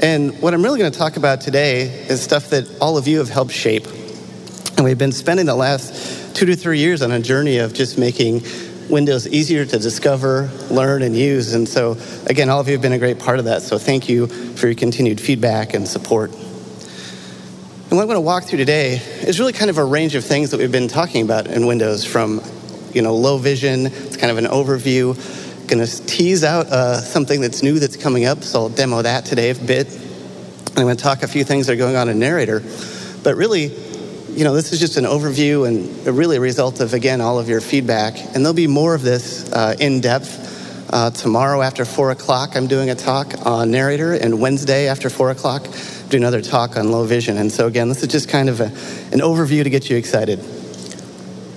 And 0.00 0.40
what 0.40 0.54
I'm 0.54 0.62
really 0.62 0.78
going 0.78 0.92
to 0.92 0.96
talk 0.96 1.16
about 1.16 1.40
today 1.40 1.88
is 2.08 2.22
stuff 2.22 2.50
that 2.50 2.70
all 2.80 2.96
of 2.96 3.08
you 3.08 3.18
have 3.18 3.28
helped 3.28 3.50
shape. 3.50 3.88
And 4.76 4.84
we've 4.84 4.96
been 4.96 5.10
spending 5.10 5.46
the 5.46 5.56
last 5.56 6.36
two 6.36 6.46
to 6.46 6.54
three 6.54 6.78
years 6.78 7.02
on 7.02 7.10
a 7.10 7.18
journey 7.18 7.58
of 7.58 7.74
just 7.74 7.98
making 7.98 8.42
Windows 8.90 9.26
easier 9.28 9.64
to 9.64 9.78
discover, 9.78 10.50
learn, 10.70 11.02
and 11.02 11.16
use. 11.16 11.54
And 11.54 11.68
so, 11.68 11.96
again, 12.26 12.48
all 12.48 12.60
of 12.60 12.66
you 12.66 12.72
have 12.72 12.82
been 12.82 12.92
a 12.92 12.98
great 12.98 13.18
part 13.18 13.38
of 13.38 13.46
that. 13.46 13.62
So, 13.62 13.78
thank 13.78 14.08
you 14.08 14.26
for 14.26 14.66
your 14.66 14.74
continued 14.74 15.20
feedback 15.20 15.74
and 15.74 15.86
support. 15.86 16.32
And 16.32 17.96
what 17.96 18.02
I'm 18.02 18.08
going 18.08 18.16
to 18.16 18.20
walk 18.20 18.44
through 18.44 18.58
today 18.58 19.00
is 19.22 19.40
really 19.40 19.52
kind 19.52 19.70
of 19.70 19.78
a 19.78 19.84
range 19.84 20.14
of 20.14 20.24
things 20.24 20.50
that 20.50 20.58
we've 20.58 20.70
been 20.70 20.88
talking 20.88 21.22
about 21.24 21.46
in 21.46 21.66
Windows 21.66 22.04
from 22.04 22.40
you 22.92 23.02
know, 23.02 23.14
low 23.14 23.38
vision. 23.38 23.86
It's 23.86 24.16
kind 24.16 24.30
of 24.30 24.38
an 24.38 24.46
overview. 24.46 25.14
Going 25.68 25.84
to 25.84 26.06
tease 26.06 26.42
out 26.42 26.66
uh, 26.66 27.00
something 27.00 27.40
that's 27.40 27.62
new 27.62 27.78
that's 27.78 27.96
coming 27.96 28.24
up, 28.24 28.42
so 28.42 28.62
I'll 28.62 28.68
demo 28.68 29.02
that 29.02 29.24
today 29.24 29.50
a 29.50 29.54
bit. 29.54 29.86
I'm 30.76 30.84
going 30.84 30.96
to 30.96 31.02
talk 31.02 31.22
a 31.22 31.28
few 31.28 31.44
things 31.44 31.66
that 31.66 31.74
are 31.74 31.76
going 31.76 31.96
on 31.96 32.08
in 32.08 32.18
Narrator. 32.18 32.62
But 33.22 33.36
really, 33.36 33.68
you 34.40 34.44
know, 34.44 34.54
this 34.54 34.72
is 34.72 34.80
just 34.80 34.96
an 34.96 35.04
overview 35.04 35.68
and 35.68 36.16
really 36.16 36.38
a 36.38 36.40
result 36.40 36.80
of, 36.80 36.94
again, 36.94 37.20
all 37.20 37.38
of 37.38 37.46
your 37.46 37.60
feedback. 37.60 38.18
And 38.18 38.36
there'll 38.36 38.54
be 38.54 38.66
more 38.66 38.94
of 38.94 39.02
this 39.02 39.52
uh, 39.52 39.76
in 39.78 40.00
depth. 40.00 40.88
Uh, 40.90 41.10
tomorrow 41.10 41.60
after 41.60 41.84
4 41.84 42.12
o'clock, 42.12 42.56
I'm 42.56 42.66
doing 42.66 42.88
a 42.88 42.94
talk 42.94 43.34
on 43.44 43.70
Narrator, 43.70 44.14
and 44.14 44.40
Wednesday 44.40 44.88
after 44.88 45.10
4 45.10 45.32
o'clock, 45.32 45.66
do 46.08 46.16
another 46.16 46.40
talk 46.40 46.78
on 46.78 46.90
low 46.90 47.04
vision. 47.04 47.36
And 47.36 47.52
so, 47.52 47.66
again, 47.66 47.90
this 47.90 48.02
is 48.02 48.08
just 48.08 48.30
kind 48.30 48.48
of 48.48 48.62
a, 48.62 48.68
an 49.12 49.20
overview 49.20 49.62
to 49.62 49.68
get 49.68 49.90
you 49.90 49.98
excited. 49.98 50.38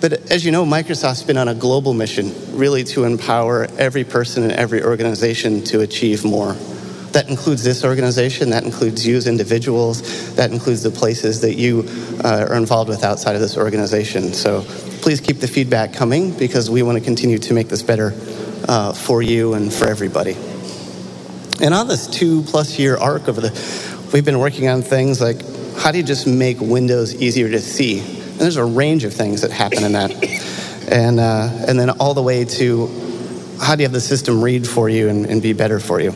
But 0.01 0.29
as 0.29 0.43
you 0.43 0.51
know, 0.51 0.65
Microsoft's 0.65 1.23
been 1.23 1.37
on 1.37 1.47
a 1.47 1.55
global 1.55 1.93
mission, 1.93 2.33
really 2.51 2.83
to 2.83 3.05
empower 3.05 3.63
every 3.77 4.03
person 4.03 4.43
and 4.43 4.51
every 4.51 4.83
organization 4.83 5.63
to 5.67 5.79
achieve 5.79 6.25
more. 6.25 6.57
That 7.13 7.29
includes 7.29 7.63
this 7.63 7.85
organization, 7.85 8.49
that 8.49 8.63
includes 8.63 9.07
you 9.07 9.15
as 9.15 9.27
individuals, 9.27 10.35
that 10.35 10.51
includes 10.51 10.83
the 10.83 10.91
places 10.91 11.41
that 11.41 11.55
you 11.55 11.87
uh, 12.23 12.47
are 12.49 12.55
involved 12.55 12.89
with 12.89 13.03
outside 13.03 13.35
of 13.35 13.41
this 13.41 13.55
organization. 13.57 14.33
So 14.33 14.63
please 15.01 15.21
keep 15.21 15.39
the 15.39 15.47
feedback 15.47 15.93
coming 15.93 16.35
because 16.37 16.69
we 16.69 16.81
want 16.81 16.97
to 16.97 17.03
continue 17.03 17.37
to 17.37 17.53
make 17.53 17.69
this 17.69 17.83
better 17.83 18.13
uh, 18.67 18.93
for 18.93 19.21
you 19.21 19.53
and 19.53 19.71
for 19.71 19.87
everybody. 19.87 20.35
And 21.61 21.73
on 21.73 21.87
this 21.87 22.07
two 22.07 22.41
plus 22.43 22.79
year 22.79 22.97
arc 22.97 23.27
of 23.27 23.35
the, 23.35 23.51
we've 24.11 24.25
been 24.25 24.39
working 24.39 24.67
on 24.67 24.81
things 24.81 25.21
like 25.21 25.41
how 25.77 25.91
do 25.91 25.97
you 25.97 26.03
just 26.03 26.27
make 26.27 26.59
Windows 26.59 27.15
easier 27.15 27.49
to 27.49 27.59
see? 27.59 27.99
And 27.99 28.39
there's 28.39 28.57
a 28.57 28.65
range 28.65 29.03
of 29.03 29.13
things 29.13 29.41
that 29.41 29.51
happen 29.51 29.83
in 29.83 29.91
that. 29.93 30.11
And, 30.91 31.19
uh, 31.19 31.65
and 31.67 31.79
then 31.79 31.89
all 31.91 32.13
the 32.13 32.21
way 32.21 32.45
to 32.45 32.87
how 33.61 33.75
do 33.75 33.81
you 33.81 33.85
have 33.85 33.93
the 33.93 34.01
system 34.01 34.41
read 34.41 34.67
for 34.67 34.89
you 34.89 35.09
and, 35.09 35.25
and 35.25 35.41
be 35.41 35.53
better 35.53 35.79
for 35.79 35.99
you? 35.99 36.13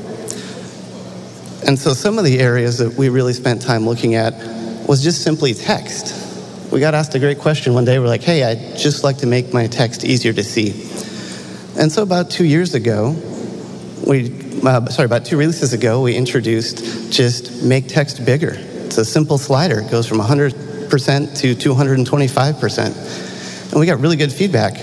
And 1.67 1.77
so 1.77 1.93
some 1.93 2.17
of 2.17 2.23
the 2.23 2.39
areas 2.39 2.77
that 2.77 2.93
we 2.93 3.09
really 3.09 3.33
spent 3.33 3.61
time 3.61 3.85
looking 3.85 4.15
at 4.15 4.33
was 4.87 5.03
just 5.03 5.21
simply 5.21 5.53
text. 5.53 6.71
We 6.71 6.79
got 6.79 6.95
asked 6.95 7.13
a 7.13 7.19
great 7.19 7.39
question 7.39 7.73
one 7.73 7.83
day. 7.83 7.99
We're 7.99 8.07
like, 8.07 8.23
hey, 8.23 8.43
I'd 8.43 8.77
just 8.77 9.03
like 9.03 9.17
to 9.17 9.27
make 9.27 9.53
my 9.53 9.67
text 9.67 10.05
easier 10.05 10.31
to 10.31 10.43
see. 10.43 10.69
And 11.77 11.91
so 11.91 12.03
about 12.03 12.31
two 12.31 12.45
years 12.45 12.73
ago, 12.73 13.13
we, 14.07 14.31
uh, 14.63 14.85
sorry, 14.87 15.07
about 15.07 15.25
two 15.25 15.35
releases 15.37 15.73
ago, 15.73 16.01
we 16.01 16.15
introduced 16.15 17.11
just 17.11 17.63
make 17.63 17.87
text 17.87 18.25
bigger. 18.25 18.53
It's 18.55 18.97
a 18.97 19.03
simple 19.03 19.37
slider. 19.37 19.81
It 19.81 19.91
goes 19.91 20.07
from 20.07 20.19
100% 20.19 21.37
to 21.39 21.53
225%. 21.53 23.71
And 23.71 23.79
we 23.79 23.85
got 23.85 23.99
really 23.99 24.15
good 24.15 24.31
feedback. 24.31 24.77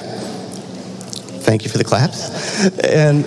Thank 1.45 1.64
you 1.64 1.70
for 1.70 1.78
the 1.78 1.85
claps. 1.85 2.68
And, 2.80 3.24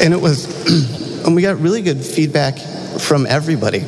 and 0.00 0.12
it 0.12 0.20
was, 0.20 0.46
and 1.26 1.34
we 1.34 1.42
got 1.42 1.58
really 1.58 1.82
good 1.82 2.04
feedback 2.04 2.58
from 3.00 3.26
everybody. 3.26 3.84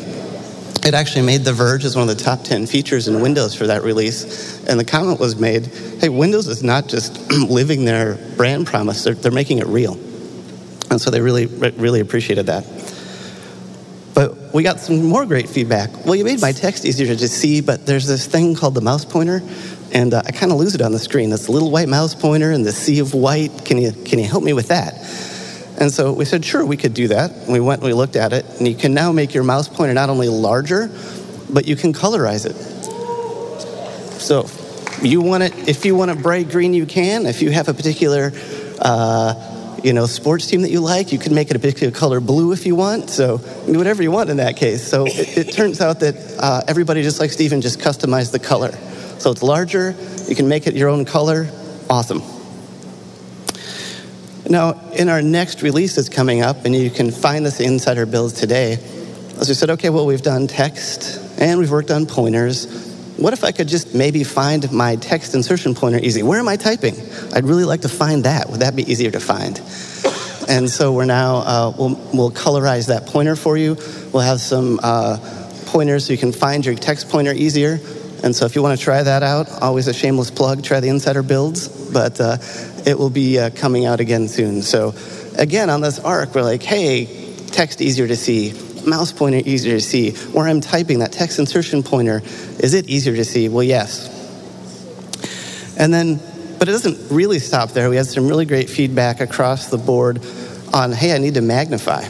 It 0.84 0.94
actually 0.94 1.26
made 1.26 1.42
The 1.42 1.52
Verge 1.52 1.84
as 1.84 1.96
one 1.96 2.08
of 2.08 2.16
the 2.16 2.22
top 2.22 2.44
10 2.44 2.66
features 2.66 3.08
in 3.08 3.20
Windows 3.20 3.54
for 3.54 3.66
that 3.66 3.82
release. 3.82 4.64
And 4.66 4.80
the 4.80 4.84
comment 4.84 5.20
was 5.20 5.36
made 5.36 5.66
hey, 6.00 6.08
Windows 6.08 6.46
is 6.46 6.62
not 6.62 6.88
just 6.88 7.30
living 7.50 7.84
their 7.84 8.14
brand 8.36 8.66
promise, 8.66 9.04
they're, 9.04 9.14
they're 9.14 9.32
making 9.32 9.58
it 9.58 9.66
real. 9.66 9.94
And 10.90 11.00
so 11.00 11.10
they 11.10 11.20
really, 11.20 11.46
really 11.46 12.00
appreciated 12.00 12.46
that. 12.46 12.64
But 14.14 14.54
we 14.54 14.62
got 14.62 14.80
some 14.80 15.04
more 15.04 15.26
great 15.26 15.48
feedback. 15.48 16.06
Well, 16.06 16.14
you 16.14 16.24
made 16.24 16.40
my 16.40 16.52
text 16.52 16.84
easier 16.84 17.14
to 17.14 17.28
see, 17.28 17.60
but 17.60 17.84
there's 17.84 18.06
this 18.06 18.26
thing 18.26 18.54
called 18.54 18.74
the 18.74 18.80
mouse 18.80 19.04
pointer, 19.04 19.42
and 19.92 20.14
uh, 20.14 20.22
I 20.24 20.32
kind 20.32 20.50
of 20.50 20.58
lose 20.58 20.74
it 20.74 20.80
on 20.80 20.92
the 20.92 20.98
screen. 20.98 21.30
This 21.30 21.48
little 21.48 21.70
white 21.70 21.88
mouse 21.88 22.14
pointer 22.14 22.50
and 22.50 22.64
the 22.64 22.72
sea 22.72 23.00
of 23.00 23.14
white. 23.14 23.64
Can 23.64 23.78
you, 23.78 23.92
can 23.92 24.18
you 24.18 24.24
help 24.24 24.42
me 24.42 24.54
with 24.54 24.68
that? 24.68 24.94
And 25.80 25.92
so 25.92 26.12
we 26.12 26.24
said, 26.24 26.44
sure, 26.44 26.66
we 26.66 26.76
could 26.76 26.92
do 26.92 27.08
that. 27.08 27.30
And 27.30 27.52
we 27.52 27.60
went 27.60 27.80
and 27.80 27.86
we 27.86 27.94
looked 27.94 28.16
at 28.16 28.32
it, 28.32 28.44
and 28.58 28.66
you 28.66 28.74
can 28.74 28.94
now 28.94 29.12
make 29.12 29.32
your 29.32 29.44
mouse 29.44 29.68
pointer 29.68 29.94
not 29.94 30.10
only 30.10 30.28
larger, 30.28 30.90
but 31.50 31.66
you 31.66 31.76
can 31.76 31.92
colorize 31.92 32.46
it. 32.46 32.56
So 34.20 34.46
you 35.02 35.20
want 35.20 35.44
it, 35.44 35.68
if 35.68 35.84
you 35.84 35.94
want 35.94 36.10
it 36.10 36.20
bright 36.20 36.50
green, 36.50 36.74
you 36.74 36.84
can. 36.84 37.26
If 37.26 37.40
you 37.42 37.50
have 37.50 37.68
a 37.68 37.74
particular, 37.74 38.32
uh, 38.80 39.78
you 39.84 39.92
know, 39.92 40.06
sports 40.06 40.48
team 40.48 40.62
that 40.62 40.70
you 40.70 40.80
like, 40.80 41.12
you 41.12 41.18
can 41.18 41.34
make 41.34 41.50
it 41.50 41.56
a 41.56 41.60
particular 41.60 41.92
color 41.92 42.20
blue 42.20 42.52
if 42.52 42.66
you 42.66 42.74
want. 42.74 43.08
So 43.08 43.38
do 43.38 43.78
whatever 43.78 44.02
you 44.02 44.10
want 44.10 44.30
in 44.30 44.38
that 44.38 44.56
case. 44.56 44.86
So 44.86 45.06
it, 45.06 45.38
it 45.38 45.52
turns 45.52 45.80
out 45.80 46.00
that 46.00 46.16
uh, 46.40 46.62
everybody, 46.66 47.02
just 47.02 47.20
like 47.20 47.30
Stephen, 47.30 47.60
just 47.60 47.78
customized 47.78 48.32
the 48.32 48.40
color. 48.40 48.72
So 49.18 49.30
it's 49.30 49.42
larger. 49.42 49.94
You 50.26 50.34
can 50.34 50.48
make 50.48 50.66
it 50.66 50.74
your 50.74 50.88
own 50.88 51.04
color. 51.04 51.48
Awesome. 51.88 52.22
Now, 54.48 54.80
in 54.92 55.10
our 55.10 55.20
next 55.20 55.62
release 55.62 55.96
that's 55.96 56.08
coming 56.08 56.40
up, 56.40 56.64
and 56.64 56.74
you 56.74 56.88
can 56.88 57.10
find 57.10 57.44
this 57.44 57.60
inside 57.60 57.98
our 57.98 58.06
builds 58.06 58.32
today, 58.32 58.78
as 59.38 59.48
we 59.48 59.54
said, 59.54 59.70
okay, 59.70 59.90
well, 59.90 60.06
we've 60.06 60.22
done 60.22 60.46
text 60.46 61.20
and 61.38 61.60
we've 61.60 61.70
worked 61.70 61.90
on 61.90 62.06
pointers. 62.06 62.86
What 63.18 63.34
if 63.34 63.44
I 63.44 63.52
could 63.52 63.68
just 63.68 63.94
maybe 63.94 64.24
find 64.24 64.72
my 64.72 64.96
text 64.96 65.34
insertion 65.34 65.74
pointer 65.74 65.98
easy? 65.98 66.22
Where 66.22 66.38
am 66.38 66.48
I 66.48 66.56
typing? 66.56 66.94
I'd 67.34 67.44
really 67.44 67.64
like 67.64 67.82
to 67.82 67.90
find 67.90 68.24
that. 68.24 68.48
Would 68.48 68.60
that 68.60 68.74
be 68.74 68.90
easier 68.90 69.10
to 69.10 69.20
find? 69.20 69.60
And 70.48 70.70
so 70.70 70.92
we're 70.92 71.04
now, 71.04 71.36
uh, 71.36 71.74
we'll, 71.76 71.94
we'll 72.14 72.30
colorize 72.30 72.88
that 72.88 73.06
pointer 73.06 73.36
for 73.36 73.58
you. 73.58 73.76
We'll 74.12 74.22
have 74.22 74.40
some 74.40 74.80
uh, 74.82 75.18
pointers 75.66 76.06
so 76.06 76.14
you 76.14 76.18
can 76.18 76.32
find 76.32 76.64
your 76.64 76.74
text 76.74 77.10
pointer 77.10 77.32
easier. 77.32 77.78
And 78.22 78.34
so 78.34 78.46
if 78.46 78.56
you 78.56 78.62
want 78.62 78.78
to 78.78 78.84
try 78.84 79.02
that 79.02 79.22
out, 79.22 79.50
always 79.62 79.86
a 79.86 79.94
shameless 79.94 80.30
plug, 80.30 80.64
try 80.64 80.80
the 80.80 80.88
Insider 80.88 81.22
builds. 81.22 81.68
But 81.68 82.20
uh, 82.20 82.38
it 82.86 82.98
will 82.98 83.10
be 83.10 83.38
uh, 83.38 83.50
coming 83.50 83.86
out 83.86 84.00
again 84.00 84.28
soon. 84.28 84.62
So 84.62 84.94
again, 85.36 85.70
on 85.70 85.80
this 85.80 85.98
arc, 85.98 86.34
we're 86.34 86.42
like, 86.42 86.62
hey, 86.62 87.06
text 87.46 87.80
easier 87.80 88.06
to 88.06 88.16
see, 88.16 88.52
mouse 88.86 89.12
pointer 89.12 89.40
easier 89.44 89.76
to 89.76 89.80
see. 89.80 90.12
Where 90.32 90.48
I'm 90.48 90.60
typing 90.60 90.98
that 91.00 91.12
text 91.12 91.38
insertion 91.38 91.82
pointer, 91.82 92.22
is 92.58 92.74
it 92.74 92.88
easier 92.88 93.14
to 93.16 93.24
see? 93.24 93.48
Well, 93.48 93.62
yes. 93.62 94.14
And 95.78 95.94
then, 95.94 96.20
but 96.58 96.68
it 96.68 96.72
doesn't 96.72 97.10
really 97.14 97.38
stop 97.38 97.70
there. 97.70 97.88
We 97.88 97.96
had 97.96 98.06
some 98.06 98.26
really 98.26 98.46
great 98.46 98.68
feedback 98.68 99.20
across 99.20 99.68
the 99.68 99.78
board 99.78 100.20
on, 100.74 100.92
hey, 100.92 101.14
I 101.14 101.18
need 101.18 101.34
to 101.34 101.40
magnify. 101.40 102.02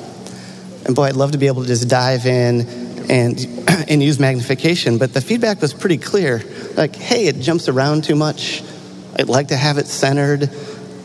And 0.86 0.96
boy, 0.96 1.04
I'd 1.04 1.16
love 1.16 1.32
to 1.32 1.38
be 1.38 1.48
able 1.48 1.62
to 1.62 1.68
just 1.68 1.88
dive 1.88 2.24
in 2.24 2.87
and, 3.08 3.38
and 3.88 4.02
use 4.02 4.18
magnification. 4.18 4.98
But 4.98 5.14
the 5.14 5.20
feedback 5.20 5.60
was 5.60 5.74
pretty 5.74 5.98
clear. 5.98 6.42
Like, 6.76 6.94
hey, 6.94 7.26
it 7.26 7.40
jumps 7.40 7.68
around 7.68 8.04
too 8.04 8.16
much. 8.16 8.62
I'd 9.16 9.28
like 9.28 9.48
to 9.48 9.56
have 9.56 9.78
it 9.78 9.86
centered. 9.86 10.50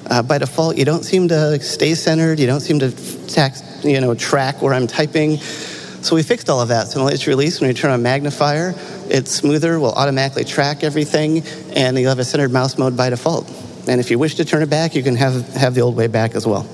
Uh, 0.10 0.22
by 0.22 0.38
default, 0.38 0.78
you 0.78 0.86
don't 0.86 1.04
seem 1.04 1.30
to 1.30 1.60
stay 1.62 1.95
centered. 1.95 2.39
You 2.39 2.47
don't 2.47 2.60
seem 2.60 2.80
to 2.80 2.91
tax, 3.28 3.84
you 3.84 4.01
know, 4.01 4.14
track 4.14 4.62
where 4.62 4.74
I'm 4.74 4.88
typing. 4.88 5.38
So 5.38 6.16
we 6.16 6.24
fixed 6.24 6.49
all 6.49 6.60
of 6.60 6.68
that. 6.68 6.89
So 6.89 6.99
in 6.99 7.06
the 7.06 7.06
latest 7.06 7.28
release, 7.28 7.62
when 7.62 7.70
you 7.70 7.74
turn 7.74 7.91
on 7.91 8.04
magnifier, 8.04 8.74
it's 9.10 9.32
smoother, 9.32 9.80
will 9.80 9.93
automatically 9.93 10.43
track 10.43 10.84
everything, 10.84 11.43
and 11.76 11.97
you 11.97 12.10
have 12.10 12.20
a 12.20 12.26
centered 12.26 12.51
mouse 12.51 12.78
mode 12.78 12.97
by 12.97 13.10
default. 13.10 13.49
And 13.88 14.01
if 14.01 14.12
you 14.12 14.20
wish 14.20 14.36
to 14.36 14.45
turn 14.45 14.62
it 14.62 14.70
back, 14.70 14.95
you 14.95 15.04
can 15.04 15.16
have, 15.16 15.47
have 15.56 15.76
the 15.76 15.82
old 15.82 15.95
way 15.95 16.08
back 16.08 16.36
as 16.36 16.45
well. 16.45 16.68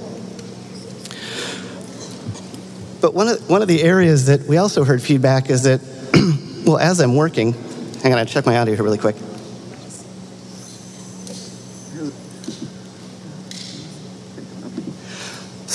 But 3.02 3.14
one 3.14 3.28
of, 3.30 3.50
one 3.50 3.62
of 3.62 3.68
the 3.68 3.82
areas 3.82 4.26
that 4.26 4.42
we 4.42 4.58
also 4.58 4.84
heard 4.84 5.02
feedback 5.02 5.50
is 5.50 5.64
that, 5.64 5.82
well, 6.66 6.78
as 6.78 7.00
I'm 7.00 7.16
working, 7.16 7.54
hang 8.04 8.14
on, 8.14 8.20
I 8.20 8.26
check 8.26 8.46
my 8.46 8.58
audio 8.58 8.76
here 8.76 8.84
really 8.84 8.98
quick. 8.98 9.16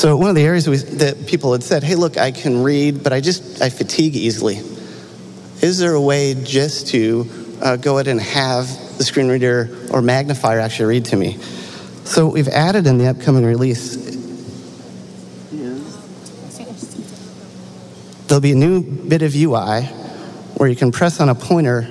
So 0.05 0.17
one 0.19 0.29
of 0.29 0.35
the 0.35 0.43
areas 0.43 0.69
we, 0.69 0.77
that 0.77 1.27
people 1.29 1.53
had 1.53 1.63
said, 1.63 1.83
"Hey, 1.83 1.95
look, 1.95 2.19
I 2.19 2.31
can 2.31 2.63
read, 2.63 3.03
but 3.03 3.15
I 3.15 3.21
just 3.21 3.63
I 3.63 3.71
fatigue 3.71 4.17
easily. 4.17 4.61
Is 5.63 5.79
there 5.79 5.95
a 5.95 6.01
way 6.01 6.35
just 6.35 6.89
to 6.89 7.27
uh, 7.63 7.77
go 7.77 7.97
ahead 7.97 8.09
and 8.09 8.21
have 8.21 8.67
the 8.99 9.05
screen 9.05 9.29
reader 9.29 9.71
or 9.91 10.03
magnifier 10.03 10.61
actually 10.61 10.87
read 10.87 11.05
to 11.07 11.17
me?" 11.17 11.39
So 12.05 12.27
what 12.27 12.35
we've 12.35 12.49
added 12.49 12.87
in 12.87 12.99
the 12.99 13.07
upcoming 13.07 13.47
release. 13.47 14.14
There'll 18.35 18.43
be 18.43 18.51
a 18.51 18.57
new 18.57 18.83
bit 18.83 19.23
of 19.23 19.33
UI 19.37 19.83
where 20.57 20.69
you 20.69 20.75
can 20.75 20.91
press 20.91 21.21
on 21.21 21.29
a 21.29 21.37
pointer 21.37 21.87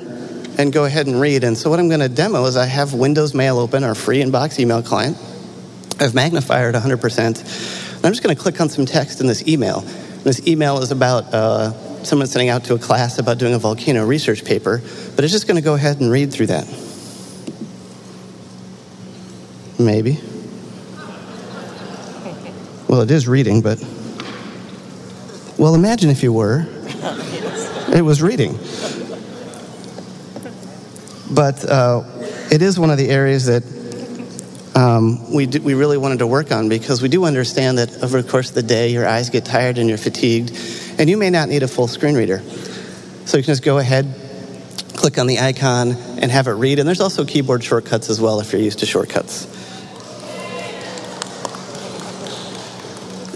and 0.58 0.74
go 0.74 0.84
ahead 0.84 1.08
and 1.08 1.22
read. 1.22 1.46
And 1.46 1.58
so 1.58 1.70
what 1.70 1.80
I'm 1.80 1.88
going 1.88 2.02
to 2.02 2.10
demo 2.10 2.44
is 2.44 2.58
I 2.58 2.66
have 2.66 2.94
Windows 2.94 3.34
Mail 3.34 3.60
open, 3.60 3.86
our 3.86 3.96
free 3.96 4.22
inbox 4.22 4.60
email 4.60 4.84
client. 4.84 5.18
I 6.02 6.04
have 6.04 6.14
magnified 6.14 6.76
at 6.76 6.84
100%. 6.84 8.04
I'm 8.04 8.12
just 8.12 8.22
going 8.22 8.36
to 8.36 8.42
click 8.42 8.60
on 8.60 8.68
some 8.68 8.86
text 8.86 9.22
in 9.22 9.28
this 9.28 9.48
email. 9.48 9.86
And 9.88 10.24
this 10.26 10.46
email 10.46 10.80
is 10.80 10.92
about 10.92 11.34
uh, 11.34 12.04
someone 12.04 12.28
sending 12.28 12.50
out 12.50 12.66
to 12.66 12.74
a 12.74 12.78
class 12.78 13.20
about 13.20 13.38
doing 13.38 13.54
a 13.54 13.58
volcano 13.58 14.06
research 14.06 14.44
paper, 14.44 14.82
but 15.16 15.24
it's 15.24 15.32
just 15.32 15.48
going 15.48 15.56
to 15.56 15.64
go 15.64 15.76
ahead 15.76 16.02
and 16.02 16.12
read 16.12 16.34
through 16.34 16.48
that. 16.48 16.68
Maybe. 19.80 20.20
Well, 22.90 23.00
it 23.00 23.12
is 23.12 23.30
reading, 23.30 23.62
but. 23.62 23.82
Well, 25.58 25.76
imagine 25.76 26.10
if 26.10 26.24
you 26.24 26.34
were. 26.34 26.68
It 27.94 28.02
was 28.02 28.24
reading. 28.24 28.58
But 31.30 31.64
uh, 31.64 32.04
it 32.52 32.64
is 32.64 32.80
one 32.80 32.90
of 32.90 32.98
the 32.98 33.08
areas 33.10 33.46
that 33.46 33.64
um, 34.76 35.32
we, 35.32 35.46
do, 35.46 35.62
we 35.62 35.76
really 35.76 36.00
wanted 36.00 36.20
to 36.20 36.28
work 36.28 36.52
on 36.52 36.70
because 36.70 37.04
we 37.04 37.08
do 37.08 37.26
understand 37.26 37.78
that 37.78 38.04
over 38.04 38.20
the 38.20 38.28
course 38.28 38.50
of 38.50 38.56
the 38.56 38.64
day, 38.64 38.90
your 38.90 39.08
eyes 39.08 39.30
get 39.30 39.46
tired 39.46 39.78
and 39.78 39.88
you're 39.88 40.00
fatigued, 40.00 40.58
and 40.98 41.08
you 41.08 41.18
may 41.18 41.30
not 41.30 41.50
need 41.50 41.62
a 41.62 41.68
full 41.68 41.88
screen 41.88 42.16
reader. 42.16 42.40
So 43.26 43.38
you 43.38 43.44
can 43.44 43.52
just 43.52 43.64
go 43.64 43.78
ahead, 43.78 44.12
click 44.96 45.20
on 45.20 45.28
the 45.28 45.40
icon, 45.40 45.92
and 45.92 46.32
have 46.32 46.48
it 46.48 46.54
read. 46.54 46.80
And 46.80 46.88
there's 46.88 47.02
also 47.02 47.26
keyboard 47.26 47.64
shortcuts 47.64 48.10
as 48.10 48.20
well 48.20 48.40
if 48.40 48.52
you're 48.52 48.62
used 48.62 48.80
to 48.80 48.88
shortcuts. 48.88 49.46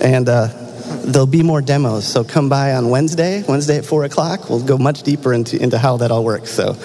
And 0.01 0.27
uh, 0.29 0.66
there'll 1.05 1.27
be 1.27 1.43
more 1.43 1.61
demos, 1.61 2.07
so 2.07 2.23
come 2.23 2.49
by 2.49 2.73
on 2.73 2.89
Wednesday, 2.89 3.43
Wednesday 3.47 3.77
at 3.77 3.85
4 3.85 4.05
o'clock. 4.05 4.49
We'll 4.49 4.63
go 4.63 4.77
much 4.77 5.03
deeper 5.03 5.33
into, 5.33 5.61
into 5.61 5.77
how 5.77 5.97
that 5.97 6.11
all 6.11 6.23
works. 6.23 6.51
So. 6.51 6.75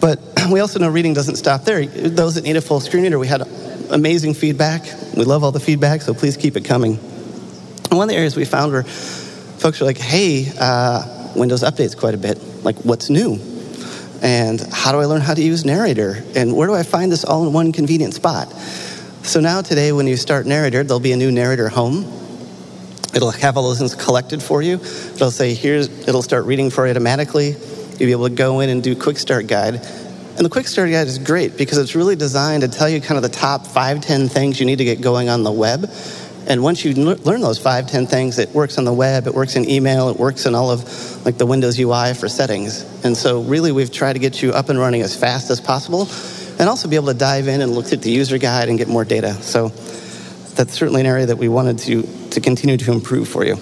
But 0.00 0.20
we 0.50 0.60
also 0.60 0.78
know 0.78 0.88
reading 0.88 1.14
doesn't 1.14 1.36
stop 1.36 1.64
there. 1.64 1.86
Those 1.86 2.36
that 2.36 2.44
need 2.44 2.56
a 2.56 2.60
full 2.60 2.80
screen 2.80 3.02
reader, 3.04 3.18
we 3.18 3.26
had 3.26 3.42
amazing 3.90 4.34
feedback. 4.34 4.82
We 5.16 5.24
love 5.24 5.44
all 5.44 5.52
the 5.52 5.60
feedback, 5.60 6.02
so 6.02 6.14
please 6.14 6.36
keep 6.36 6.56
it 6.56 6.64
coming. 6.64 6.92
And 6.96 7.98
one 7.98 8.02
of 8.02 8.08
the 8.08 8.16
areas 8.16 8.36
we 8.36 8.44
found 8.44 8.72
were 8.72 8.84
folks 8.84 9.80
were 9.80 9.86
like, 9.86 9.98
hey, 9.98 10.50
uh, 10.58 11.32
Windows 11.36 11.62
updates 11.62 11.96
quite 11.96 12.14
a 12.14 12.18
bit. 12.18 12.38
Like, 12.64 12.76
what's 12.78 13.10
new? 13.10 13.38
And 14.22 14.60
how 14.72 14.92
do 14.92 14.98
I 14.98 15.06
learn 15.06 15.20
how 15.20 15.34
to 15.34 15.42
use 15.42 15.64
Narrator? 15.64 16.22
And 16.34 16.54
where 16.54 16.68
do 16.68 16.74
I 16.74 16.82
find 16.82 17.10
this 17.10 17.24
all 17.24 17.46
in 17.46 17.52
one 17.52 17.72
convenient 17.72 18.14
spot? 18.14 18.52
So 19.22 19.38
now 19.38 19.60
today, 19.60 19.92
when 19.92 20.06
you 20.06 20.16
start 20.16 20.46
Narrator, 20.46 20.82
there'll 20.82 20.98
be 20.98 21.12
a 21.12 21.16
new 21.16 21.30
Narrator 21.30 21.68
home. 21.68 22.04
It'll 23.14 23.30
have 23.30 23.56
all 23.56 23.64
those 23.64 23.78
things 23.78 23.94
collected 23.94 24.42
for 24.42 24.62
you. 24.62 24.76
It'll 24.76 25.30
say, 25.30 25.54
here's, 25.54 25.88
it'll 26.08 26.22
start 26.22 26.46
reading 26.46 26.70
for 26.70 26.86
you 26.86 26.90
automatically. 26.90 27.50
You'll 27.50 27.98
be 27.98 28.12
able 28.12 28.28
to 28.28 28.34
go 28.34 28.60
in 28.60 28.70
and 28.70 28.82
do 28.82 28.96
quick 28.96 29.18
start 29.18 29.46
guide. 29.46 29.74
And 29.74 30.38
the 30.38 30.48
quick 30.48 30.66
start 30.66 30.90
guide 30.90 31.06
is 31.06 31.18
great 31.18 31.58
because 31.58 31.76
it's 31.76 31.94
really 31.94 32.16
designed 32.16 32.62
to 32.62 32.68
tell 32.68 32.88
you 32.88 33.00
kind 33.00 33.16
of 33.18 33.22
the 33.22 33.28
top 33.28 33.66
five, 33.66 34.00
ten 34.00 34.28
things 34.28 34.58
you 34.58 34.64
need 34.64 34.78
to 34.78 34.84
get 34.84 35.02
going 35.02 35.28
on 35.28 35.44
the 35.44 35.52
web. 35.52 35.88
And 36.48 36.62
once 36.62 36.84
you 36.84 36.94
learn 36.94 37.42
those 37.42 37.58
five, 37.58 37.88
ten 37.88 38.06
things, 38.06 38.38
it 38.38 38.48
works 38.50 38.78
on 38.78 38.84
the 38.84 38.92
web, 38.92 39.26
it 39.26 39.34
works 39.34 39.54
in 39.54 39.68
email, 39.68 40.08
it 40.08 40.16
works 40.16 40.46
in 40.46 40.54
all 40.54 40.70
of 40.70 41.24
like 41.26 41.36
the 41.36 41.46
Windows 41.46 41.78
UI 41.78 42.14
for 42.14 42.28
settings. 42.28 42.82
And 43.04 43.14
so 43.16 43.42
really 43.42 43.70
we've 43.70 43.92
tried 43.92 44.14
to 44.14 44.18
get 44.18 44.42
you 44.42 44.52
up 44.52 44.70
and 44.70 44.78
running 44.78 45.02
as 45.02 45.14
fast 45.14 45.50
as 45.50 45.60
possible 45.60 46.08
and 46.60 46.68
also 46.68 46.88
be 46.88 46.96
able 46.96 47.06
to 47.06 47.14
dive 47.14 47.48
in 47.48 47.62
and 47.62 47.72
look 47.72 47.90
at 47.94 48.02
the 48.02 48.10
user 48.10 48.36
guide 48.36 48.68
and 48.68 48.76
get 48.76 48.86
more 48.86 49.02
data. 49.02 49.32
So 49.32 49.68
that's 49.68 50.74
certainly 50.74 51.00
an 51.00 51.06
area 51.06 51.24
that 51.26 51.38
we 51.38 51.48
wanted 51.48 51.78
to, 51.78 52.02
to 52.32 52.40
continue 52.42 52.76
to 52.76 52.92
improve 52.92 53.28
for 53.28 53.46
you. 53.46 53.56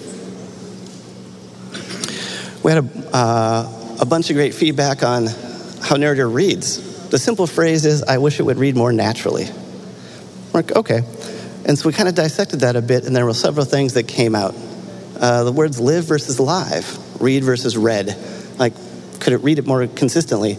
We 2.61 2.73
had 2.73 2.83
a, 2.83 3.15
uh, 3.15 3.95
a 4.01 4.05
bunch 4.05 4.29
of 4.29 4.35
great 4.35 4.53
feedback 4.53 5.01
on 5.01 5.27
how 5.81 5.95
Narrator 5.95 6.27
reads. 6.27 7.07
The 7.09 7.17
simple 7.17 7.47
phrase 7.47 7.85
is, 7.85 8.03
I 8.03 8.17
wish 8.17 8.37
it 8.37 8.43
would 8.43 8.57
read 8.57 8.75
more 8.75 8.91
naturally. 8.91 9.45
We're 10.51 10.59
like, 10.59 10.75
okay. 10.75 10.99
And 11.65 11.79
so 11.79 11.87
we 11.87 11.93
kind 11.93 12.09
of 12.09 12.15
dissected 12.15 12.59
that 12.59 12.75
a 12.75 12.81
bit, 12.81 13.05
and 13.05 13.15
there 13.15 13.25
were 13.25 13.33
several 13.33 13.65
things 13.65 13.93
that 13.93 14.09
came 14.09 14.35
out. 14.35 14.55
Uh, 15.17 15.45
the 15.45 15.53
words 15.53 15.79
live 15.79 16.03
versus 16.03 16.37
live, 16.37 17.21
read 17.21 17.45
versus 17.45 17.77
read. 17.77 18.13
Like, 18.57 18.73
could 19.21 19.31
it 19.31 19.37
read 19.37 19.57
it 19.57 19.65
more 19.65 19.87
consistently? 19.87 20.57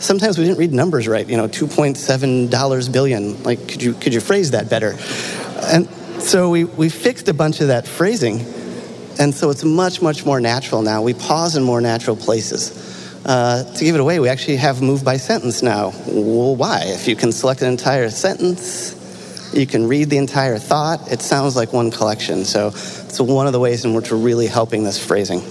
Sometimes 0.00 0.38
we 0.38 0.44
didn't 0.44 0.58
read 0.58 0.72
numbers 0.72 1.06
right. 1.06 1.28
You 1.28 1.36
know, 1.36 1.46
two 1.46 1.66
point 1.66 1.98
seven 1.98 2.48
dollars 2.48 2.88
billion. 2.88 3.42
Like, 3.42 3.68
could 3.68 3.82
you 3.82 3.92
could 3.92 4.14
you 4.14 4.20
phrase 4.20 4.52
that 4.52 4.70
better? 4.70 4.96
And 5.72 5.86
so 6.20 6.48
we 6.48 6.64
we 6.64 6.88
fixed 6.88 7.28
a 7.28 7.34
bunch 7.34 7.60
of 7.60 7.68
that 7.68 7.86
phrasing, 7.86 8.40
and 9.18 9.34
so 9.34 9.50
it's 9.50 9.62
much 9.62 10.00
much 10.00 10.24
more 10.24 10.40
natural 10.40 10.80
now. 10.80 11.02
We 11.02 11.12
pause 11.12 11.54
in 11.54 11.62
more 11.62 11.82
natural 11.82 12.16
places. 12.16 12.88
Uh, 13.26 13.62
to 13.74 13.84
give 13.84 13.94
it 13.94 14.00
away, 14.00 14.18
we 14.18 14.30
actually 14.30 14.56
have 14.56 14.80
move 14.80 15.04
by 15.04 15.18
sentence 15.18 15.62
now. 15.62 15.92
Well, 16.06 16.56
why? 16.56 16.84
If 16.86 17.06
you 17.06 17.14
can 17.14 17.30
select 17.30 17.60
an 17.60 17.68
entire 17.68 18.08
sentence, 18.08 19.52
you 19.52 19.66
can 19.66 19.86
read 19.86 20.08
the 20.08 20.16
entire 20.16 20.58
thought. 20.58 21.12
It 21.12 21.20
sounds 21.20 21.56
like 21.56 21.74
one 21.74 21.90
collection. 21.90 22.46
So 22.46 22.68
it's 22.68 23.20
one 23.20 23.46
of 23.46 23.52
the 23.52 23.60
ways 23.60 23.84
in 23.84 23.92
which 23.92 24.10
we're 24.10 24.16
really 24.16 24.46
helping 24.46 24.84
this 24.84 24.98
phrasing. 24.98 25.42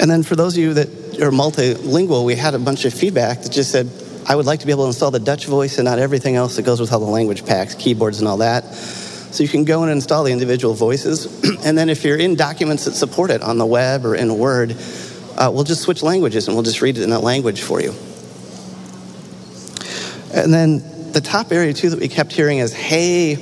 And 0.00 0.10
then 0.10 0.24
for 0.24 0.34
those 0.34 0.56
of 0.56 0.62
you 0.62 0.74
that 0.74 1.03
are 1.20 1.30
multilingual, 1.30 2.24
we 2.24 2.34
had 2.34 2.54
a 2.54 2.58
bunch 2.58 2.84
of 2.84 2.94
feedback 2.94 3.42
that 3.42 3.52
just 3.52 3.70
said, 3.70 3.90
I 4.26 4.36
would 4.36 4.46
like 4.46 4.60
to 4.60 4.66
be 4.66 4.72
able 4.72 4.84
to 4.84 4.88
install 4.88 5.10
the 5.10 5.20
Dutch 5.20 5.46
voice 5.46 5.78
and 5.78 5.84
not 5.84 5.98
everything 5.98 6.36
else 6.36 6.56
that 6.56 6.62
goes 6.62 6.80
with 6.80 6.92
all 6.92 7.00
the 7.00 7.06
language 7.06 7.44
packs, 7.44 7.74
keyboards, 7.74 8.20
and 8.20 8.28
all 8.28 8.38
that. 8.38 8.64
So 8.74 9.42
you 9.42 9.48
can 9.48 9.64
go 9.64 9.82
and 9.82 9.90
install 9.90 10.24
the 10.24 10.32
individual 10.32 10.74
voices. 10.74 11.26
and 11.66 11.76
then 11.76 11.88
if 11.88 12.04
you're 12.04 12.16
in 12.16 12.34
documents 12.34 12.84
that 12.86 12.92
support 12.92 13.30
it 13.30 13.42
on 13.42 13.58
the 13.58 13.66
web 13.66 14.06
or 14.06 14.14
in 14.14 14.38
Word, 14.38 14.76
uh, 15.36 15.50
we'll 15.52 15.64
just 15.64 15.82
switch 15.82 16.02
languages 16.02 16.48
and 16.48 16.56
we'll 16.56 16.62
just 16.62 16.80
read 16.80 16.96
it 16.96 17.02
in 17.02 17.10
that 17.10 17.22
language 17.22 17.60
for 17.60 17.80
you. 17.80 17.92
And 20.32 20.52
then 20.52 21.12
the 21.12 21.20
top 21.20 21.52
area 21.52 21.72
too 21.72 21.90
that 21.90 22.00
we 22.00 22.08
kept 22.08 22.32
hearing 22.32 22.58
is, 22.58 22.72
hey, 22.72 23.34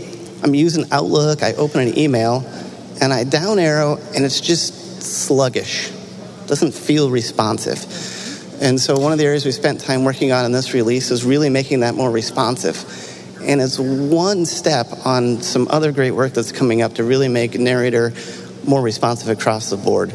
I'm 0.43 0.55
using 0.55 0.87
Outlook, 0.91 1.43
I 1.43 1.53
open 1.53 1.87
an 1.87 1.99
email, 1.99 2.45
and 3.01 3.13
I 3.13 3.25
down 3.25 3.59
arrow, 3.59 3.99
and 4.15 4.25
it's 4.25 4.41
just 4.41 5.03
sluggish. 5.03 5.93
Doesn't 6.47 6.73
feel 6.73 7.11
responsive. 7.11 7.79
And 8.63 8.81
so 8.81 8.99
one 8.99 9.13
of 9.13 9.19
the 9.19 9.25
areas 9.25 9.45
we 9.45 9.51
spent 9.51 9.81
time 9.81 10.05
working 10.05 10.31
on 10.31 10.45
in 10.45 10.53
this 10.53 10.73
release 10.73 11.11
is 11.11 11.25
really 11.25 11.51
making 11.51 11.81
that 11.81 11.95
more 11.95 12.11
responsive. 12.11 12.77
And 13.43 13.61
it's 13.61 13.79
one 13.79 14.47
step 14.47 14.87
on 15.05 15.43
some 15.43 15.67
other 15.69 15.91
great 15.91 16.13
work 16.13 16.33
that's 16.33 16.53
coming 16.53 16.81
up 16.81 16.95
to 16.95 17.05
really 17.05 17.27
make 17.27 17.59
narrator 17.59 18.13
more 18.65 18.81
responsive 18.81 19.29
across 19.29 19.71
the 19.71 19.77
board. 19.77 20.11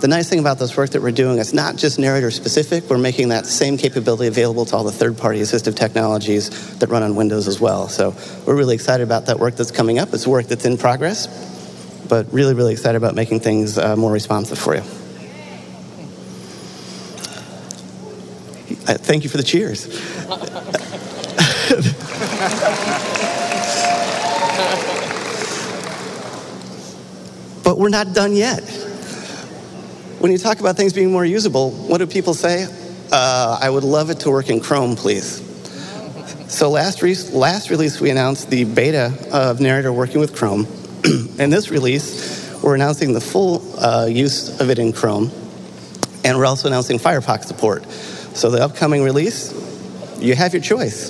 The 0.00 0.08
nice 0.08 0.28
thing 0.28 0.40
about 0.40 0.58
this 0.58 0.76
work 0.76 0.90
that 0.90 1.00
we're 1.00 1.10
doing 1.10 1.38
is 1.38 1.54
not 1.54 1.76
just 1.76 1.98
narrator 1.98 2.30
specific, 2.30 2.90
we're 2.90 2.98
making 2.98 3.30
that 3.30 3.46
same 3.46 3.78
capability 3.78 4.26
available 4.26 4.66
to 4.66 4.76
all 4.76 4.84
the 4.84 4.92
third 4.92 5.16
party 5.16 5.40
assistive 5.40 5.74
technologies 5.74 6.76
that 6.78 6.90
run 6.90 7.02
on 7.02 7.16
Windows 7.16 7.48
as 7.48 7.60
well. 7.60 7.88
So 7.88 8.14
we're 8.46 8.56
really 8.56 8.74
excited 8.74 9.04
about 9.04 9.26
that 9.26 9.38
work 9.38 9.56
that's 9.56 9.70
coming 9.70 9.98
up. 9.98 10.12
It's 10.12 10.26
work 10.26 10.48
that's 10.48 10.66
in 10.66 10.76
progress, 10.76 11.28
but 12.10 12.30
really, 12.30 12.52
really 12.52 12.72
excited 12.72 12.98
about 12.98 13.14
making 13.14 13.40
things 13.40 13.78
uh, 13.78 13.96
more 13.96 14.12
responsive 14.12 14.58
for 14.58 14.76
you. 14.76 14.82
Thank 18.74 19.24
you 19.24 19.30
for 19.30 19.36
the 19.36 19.42
cheers. 19.42 19.86
but 27.62 27.78
we're 27.78 27.88
not 27.88 28.12
done 28.12 28.34
yet 28.34 28.62
when 30.18 30.32
you 30.32 30.38
talk 30.38 30.60
about 30.60 30.76
things 30.76 30.92
being 30.92 31.12
more 31.12 31.24
usable, 31.24 31.70
what 31.70 31.98
do 31.98 32.06
people 32.06 32.34
say? 32.34 32.66
Uh, 33.12 33.58
I 33.60 33.68
would 33.68 33.84
love 33.84 34.10
it 34.10 34.20
to 34.20 34.30
work 34.30 34.48
in 34.48 34.60
Chrome, 34.60 34.96
please. 34.96 35.42
So 36.48 36.70
last, 36.70 37.02
re- 37.02 37.14
last 37.32 37.70
release, 37.70 38.00
we 38.00 38.10
announced 38.10 38.50
the 38.50 38.64
beta 38.64 39.12
of 39.30 39.60
Narrator 39.60 39.92
working 39.92 40.18
with 40.18 40.34
Chrome. 40.34 40.66
in 41.38 41.50
this 41.50 41.70
release, 41.70 42.60
we're 42.62 42.74
announcing 42.74 43.12
the 43.12 43.20
full 43.20 43.62
uh, 43.78 44.06
use 44.06 44.58
of 44.60 44.70
it 44.70 44.78
in 44.78 44.92
Chrome, 44.92 45.30
and 46.24 46.38
we're 46.38 46.46
also 46.46 46.66
announcing 46.66 46.98
Firefox 46.98 47.44
support. 47.44 47.84
So 48.36 48.50
the 48.50 48.62
upcoming 48.62 49.02
release, 49.02 49.50
you 50.18 50.34
have 50.34 50.52
your 50.52 50.60
choice. 50.60 51.08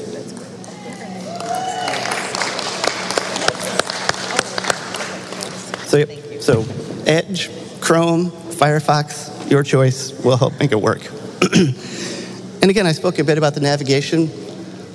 So, 5.88 6.04
so 6.38 6.64
Edge, 7.04 7.50
Chrome, 7.80 8.30
Firefox, 8.30 9.50
your 9.50 9.64
choice. 9.64 10.12
We'll 10.22 10.36
help 10.36 10.56
make 10.60 10.70
it 10.70 10.80
work. 10.80 11.00
and 11.52 12.70
again, 12.70 12.86
I 12.86 12.92
spoke 12.92 13.18
a 13.18 13.24
bit 13.24 13.38
about 13.38 13.54
the 13.54 13.60
navigation, 13.60 14.30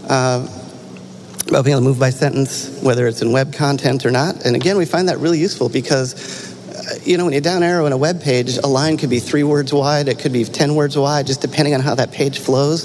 uh, 0.08 0.48
about 1.50 1.66
being 1.66 1.76
able 1.76 1.82
to 1.82 1.90
move 1.90 2.00
by 2.00 2.12
sentence, 2.12 2.80
whether 2.82 3.08
it's 3.08 3.22
in 3.22 3.34
web 3.34 3.54
content 3.54 4.06
or 4.06 4.12
not. 4.12 4.46
And 4.46 4.56
again, 4.56 4.78
we 4.78 4.86
find 4.86 5.10
that 5.10 5.18
really 5.18 5.40
useful 5.40 5.68
because, 5.68 6.51
you 7.04 7.18
know, 7.18 7.26
when 7.26 7.34
you 7.34 7.41
down 7.41 7.64
arrow 7.64 7.86
in 7.86 7.93
a 7.93 7.97
web 7.97 8.22
page, 8.22 8.58
a 8.58 8.68
line 8.68 8.97
could 8.97 9.10
be 9.10 9.20
three 9.20 9.43
words 9.43 9.74
wide, 9.74 10.08
it 10.08 10.20
could 10.20 10.34
be 10.34 10.43
10 10.43 10.76
words 10.76 10.97
wide, 10.97 11.28
just 11.28 11.41
depending 11.41 11.74
on 11.74 11.82
how 11.82 11.95
that 11.95 12.12
page 12.12 12.39
flows. 12.39 12.84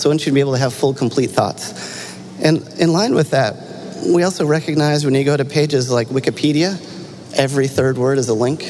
So 0.00 0.10
one 0.10 0.18
should 0.18 0.34
be 0.34 0.40
able 0.40 0.52
to 0.52 0.58
have 0.58 0.72
full, 0.72 0.94
complete 0.94 1.30
thoughts. 1.30 2.14
And 2.42 2.66
in 2.78 2.92
line 2.92 3.14
with 3.14 3.30
that, 3.30 3.56
we 4.12 4.22
also 4.22 4.46
recognize 4.46 5.04
when 5.04 5.14
you 5.14 5.24
go 5.24 5.36
to 5.36 5.44
pages 5.44 5.90
like 5.90 6.08
Wikipedia, 6.08 6.80
every 7.36 7.66
third 7.66 7.98
word 7.98 8.18
is 8.18 8.28
a 8.28 8.34
link. 8.34 8.62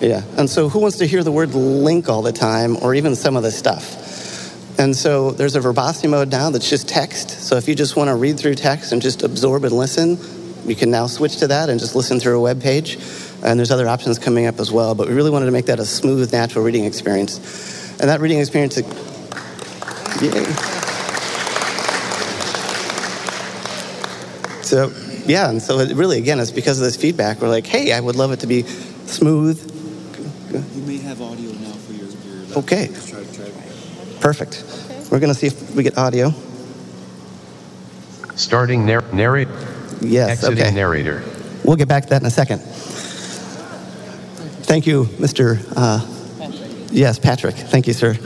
Yeah. 0.00 0.22
And 0.36 0.50
so 0.50 0.68
who 0.68 0.80
wants 0.80 0.98
to 0.98 1.06
hear 1.06 1.22
the 1.22 1.32
word 1.32 1.54
link 1.54 2.08
all 2.08 2.22
the 2.22 2.32
time 2.32 2.76
or 2.82 2.94
even 2.94 3.14
some 3.14 3.36
of 3.36 3.42
the 3.42 3.50
stuff? 3.50 4.78
And 4.78 4.96
so 4.96 5.30
there's 5.30 5.54
a 5.54 5.60
verbosity 5.60 6.08
mode 6.08 6.30
now 6.30 6.50
that's 6.50 6.68
just 6.68 6.88
text. 6.88 7.30
So 7.30 7.56
if 7.56 7.68
you 7.68 7.74
just 7.74 7.94
want 7.94 8.08
to 8.08 8.16
read 8.16 8.38
through 8.38 8.56
text 8.56 8.92
and 8.92 9.00
just 9.00 9.22
absorb 9.22 9.64
and 9.64 9.72
listen, 9.72 10.18
you 10.66 10.74
can 10.74 10.90
now 10.90 11.06
switch 11.06 11.38
to 11.38 11.46
that 11.48 11.68
and 11.68 11.78
just 11.78 11.94
listen 11.94 12.18
through 12.18 12.38
a 12.38 12.40
web 12.40 12.60
page. 12.60 12.98
And 13.44 13.58
there's 13.58 13.70
other 13.70 13.86
options 13.86 14.18
coming 14.18 14.46
up 14.46 14.58
as 14.58 14.72
well. 14.72 14.94
But 14.94 15.08
we 15.08 15.14
really 15.14 15.30
wanted 15.30 15.46
to 15.46 15.52
make 15.52 15.66
that 15.66 15.78
a 15.78 15.84
smooth, 15.84 16.32
natural 16.32 16.64
reading 16.64 16.84
experience. 16.84 18.00
And 18.00 18.08
that 18.08 18.20
reading 18.20 18.40
experience, 18.40 18.78
yay. 20.20 20.44
So, 24.62 24.90
yeah, 25.26 25.50
and 25.50 25.62
so 25.62 25.78
it 25.78 25.94
really, 25.94 26.18
again, 26.18 26.40
it's 26.40 26.50
because 26.50 26.78
of 26.78 26.84
this 26.84 26.96
feedback. 26.96 27.40
We're 27.40 27.48
like, 27.48 27.66
hey, 27.66 27.92
I 27.92 28.00
would 28.00 28.16
love 28.16 28.32
it 28.32 28.40
to 28.40 28.46
be 28.46 28.62
smooth, 28.62 29.74
you 30.54 30.82
may 30.82 30.98
have 30.98 31.20
audio 31.20 31.50
now 31.52 31.72
for 31.72 31.92
your. 31.92 32.06
your 32.06 32.56
uh, 32.56 32.60
okay. 32.60 32.86
Try, 32.86 33.24
try. 33.24 33.50
Perfect. 34.20 34.64
Okay. 34.84 35.04
We're 35.10 35.18
going 35.18 35.32
to 35.32 35.34
see 35.34 35.48
if 35.48 35.74
we 35.74 35.82
get 35.82 35.98
audio. 35.98 36.32
Starting 38.36 38.86
narr- 38.86 39.12
narrate. 39.12 39.48
Yes. 40.00 40.44
Exiting 40.44 40.66
okay. 40.66 40.74
narrator. 40.74 41.24
We'll 41.64 41.76
get 41.76 41.88
back 41.88 42.04
to 42.04 42.10
that 42.10 42.22
in 42.22 42.26
a 42.26 42.30
second. 42.30 42.60
Thank 44.64 44.86
you, 44.86 45.04
Mr. 45.04 45.62
Uh, 45.76 46.00
yes, 46.90 47.18
Patrick. 47.18 47.54
Thank 47.54 47.86
you, 47.86 47.92
sir. 47.92 48.16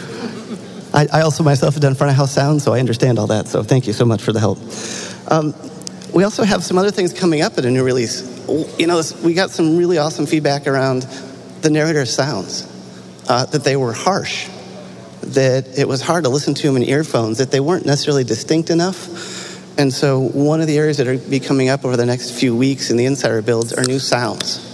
I, 0.95 1.07
I, 1.13 1.21
also 1.23 1.43
myself 1.43 1.75
have 1.75 1.83
done 1.83 1.97
front 1.97 2.13
of 2.13 2.17
house 2.17 2.33
sound, 2.33 2.63
so 2.63 2.73
I 2.73 2.79
understand 2.79 3.19
all 3.19 3.27
that. 3.27 3.49
So 3.49 3.65
thank 3.65 3.89
you 3.89 3.93
so 3.93 4.05
much 4.05 4.23
for 4.23 4.33
the 4.33 4.39
help. 4.39 4.59
Um, 5.31 5.53
we 6.15 6.23
also 6.23 6.45
have 6.45 6.63
some 6.63 6.79
other 6.79 6.93
things 6.93 7.13
coming 7.13 7.43
up 7.43 7.59
at 7.59 7.65
a 7.65 7.71
new 7.71 7.83
release. 7.83 8.23
You 8.79 8.87
know, 8.87 9.03
we 9.25 9.35
got 9.35 9.51
some 9.51 9.77
really 9.77 9.99
awesome 9.99 10.27
feedback 10.27 10.69
around 10.69 11.03
the 11.61 11.71
narrator 11.71 12.07
sounds, 12.07 12.67
uh, 13.29 13.45
that 13.47 13.65
they 13.65 13.77
were 13.77 13.93
harsh, 13.93 14.49
that 15.23 15.77
it 15.77 15.89
was 15.89 16.01
hard 16.01 16.23
to 16.23 16.31
listen 16.31 16.55
to 16.55 16.67
them 16.69 16.77
in 16.77 16.85
earphones, 16.85 17.39
that 17.39 17.51
they 17.51 17.61
weren't 17.61 17.85
necessarily 17.85 18.23
distinct 18.23 18.71
enough. 18.71 19.77
And 19.77 19.93
so, 19.93 20.21
one 20.21 20.61
of 20.61 20.69
the 20.69 20.79
areas 20.79 20.99
that 20.99 21.09
are 21.09 21.19
be 21.19 21.41
coming 21.41 21.69
up 21.69 21.85
over 21.85 21.97
the 21.97 22.07
next 22.07 22.31
few 22.31 22.57
weeks 22.57 22.91
in 22.91 22.97
the 22.97 23.07
insider 23.07 23.43
builds 23.43 23.73
are 23.73 23.85
new 23.85 23.99
sounds. 23.99 24.68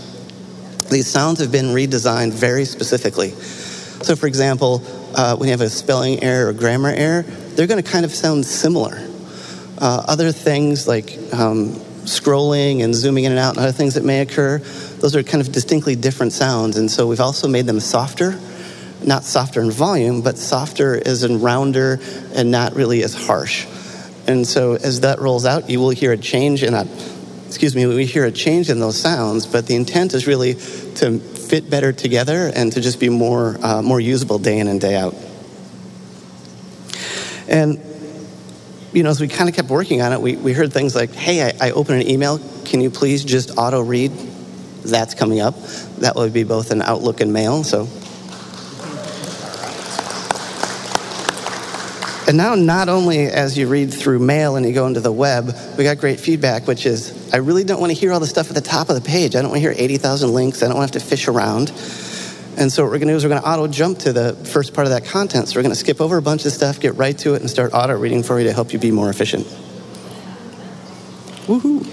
These 0.91 1.07
sounds 1.09 1.41
have 1.41 1.51
been 1.51 1.67
redesigned 1.67 2.33
very 2.33 2.65
specifically. 2.65 3.31
So, 3.31 4.17
for 4.17 4.27
example, 4.27 4.83
uh, 5.15 5.37
when 5.37 5.49
you 5.49 5.53
have 5.53 5.61
a 5.61 5.71
spelling 5.71 6.23
error 6.23 6.49
or 6.49 6.53
grammar 6.53 6.91
error, 6.91 7.23
they're 7.23 7.67
going 7.67 7.83
to 7.83 7.91
kind 7.91 8.05
of 8.05 8.13
sound 8.13 8.45
similar. 8.45 8.99
Uh, 9.79 10.05
other 10.07 10.31
things 10.31 10.87
like 10.87 11.19
um, 11.33 11.71
scrolling 12.05 12.85
and 12.85 12.95
zooming 12.95 13.25
in 13.25 13.33
and 13.33 13.39
out 13.39 13.57
and 13.57 13.61
other 13.61 13.73
things 13.73 13.95
that 13.95 14.05
may 14.05 14.21
occur, 14.21 14.59
those 14.59 15.17
are 15.17 15.23
kind 15.23 15.41
of 15.41 15.53
distinctly 15.53 15.97
different 15.97 16.33
sounds. 16.33 16.77
And 16.77 16.91
so 16.91 17.07
we've 17.07 17.21
also 17.21 17.49
made 17.49 17.67
them 17.67 17.81
softer, 17.81 18.39
not 19.03 19.25
softer 19.25 19.63
in 19.63 19.71
volume, 19.71 20.23
but 20.23 20.37
softer 20.37 21.01
as 21.07 21.25
in 21.25 21.41
rounder 21.41 21.99
and 22.35 22.51
not 22.51 22.75
really 22.75 23.03
as 23.03 23.15
harsh. 23.15 23.67
And 24.27 24.47
so 24.47 24.75
as 24.75 25.01
that 25.01 25.19
rolls 25.19 25.45
out, 25.45 25.69
you 25.69 25.81
will 25.81 25.91
hear 25.91 26.13
a 26.13 26.17
change 26.17 26.63
in 26.63 26.73
that. 26.73 26.87
Excuse 27.55 27.77
me, 27.77 27.87
we 27.87 28.05
hear 28.05 28.25
a 28.25 28.33
change 28.33 28.69
in 28.69 28.81
those 28.81 29.01
sounds, 29.01 29.47
but 29.47 29.69
the 29.69 29.77
intent 29.77 30.13
is 30.13 30.27
really 30.27 30.55
to 30.55 31.21
fit 31.21 31.71
better 31.71 31.93
together 31.93 32.51
and 32.53 32.73
to 32.73 32.81
just 32.81 32.99
be 32.99 33.09
more, 33.09 33.57
uh, 33.63 33.81
more 33.81 34.01
usable 34.01 34.41
day 34.41 34.59
in 34.59 34.67
and 34.67 34.81
day 34.81 34.97
out. 34.97 35.15
And, 37.47 37.81
you 38.93 39.05
know, 39.05 39.11
as 39.11 39.21
we 39.21 39.29
kind 39.29 39.49
of 39.49 39.55
kept 39.55 39.69
working 39.69 40.03
on 40.03 40.13
it, 40.13 40.21
we, 40.21 40.35
we 40.35 40.53
heard 40.53 40.73
things 40.73 40.97
like, 40.97 41.13
hey, 41.13 41.49
I, 41.49 41.69
I 41.69 41.71
open 41.71 41.95
an 41.95 42.11
email, 42.11 42.41
can 42.65 42.81
you 42.81 42.91
please 42.91 43.23
just 43.23 43.57
auto 43.57 43.81
read? 43.81 44.11
That's 44.83 45.15
coming 45.15 45.39
up. 45.39 45.55
That 45.99 46.17
would 46.17 46.33
be 46.33 46.43
both 46.43 46.73
in 46.73 46.83
Outlook 46.83 47.21
and 47.21 47.33
Mail, 47.33 47.63
so 47.63 47.87
And 52.27 52.39
now, 52.39 52.55
not 52.55 52.89
only 52.89 53.27
as 53.27 53.59
you 53.59 53.69
read 53.69 53.93
through 53.93 54.19
mail 54.19 54.57
and 54.57 54.65
you 54.65 54.73
go 54.73 54.87
into 54.87 55.01
the 55.01 55.13
web, 55.13 55.55
we 55.77 55.85
got 55.85 55.99
great 55.99 56.19
feedback, 56.19 56.67
which 56.67 56.87
is 56.87 57.35
I 57.35 57.37
really 57.37 57.65
don't 57.65 57.81
want 57.81 57.93
to 57.93 57.99
hear 57.99 58.13
all 58.13 58.21
the 58.21 58.27
stuff 58.27 58.49
at 58.49 58.55
the 58.55 58.63
top 58.63 58.89
of 58.89 58.95
the 58.95 59.07
page. 59.07 59.37
I 59.37 59.43
don't 59.43 59.51
want 59.51 59.63
to 59.63 59.69
hear 59.69 59.75
80,000 59.77 60.33
links. 60.33 60.63
I 60.63 60.69
don't 60.69 60.77
want 60.77 60.91
to 60.91 60.99
have 60.99 61.05
to 61.05 61.11
fish 61.11 61.29
around. 61.29 61.69
And 62.57 62.73
so, 62.73 62.83
what 62.83 62.93
we're 62.93 62.99
going 62.99 63.09
to 63.09 63.13
do 63.13 63.17
is 63.17 63.25
we're 63.25 63.31
going 63.31 63.43
to 63.43 63.49
auto 63.49 63.67
jump 63.67 63.99
to 64.01 64.13
the 64.15 64.33
first 64.35 64.73
part 64.73 64.87
of 64.87 64.93
that 64.93 65.05
content. 65.05 65.49
So, 65.49 65.59
we're 65.59 65.65
going 65.65 65.75
to 65.75 65.79
skip 65.79 66.01
over 66.01 66.17
a 66.17 66.23
bunch 66.23 66.47
of 66.47 66.53
stuff, 66.53 66.81
get 66.81 66.95
right 66.95 67.17
to 67.19 67.35
it, 67.35 67.43
and 67.43 67.51
start 67.51 67.75
auto 67.75 67.95
reading 67.95 68.23
for 68.23 68.39
you 68.39 68.47
to 68.47 68.55
help 68.55 68.73
you 68.73 68.79
be 68.79 68.91
more 68.91 69.11
efficient. 69.11 69.45
Woohoo! 71.47 71.85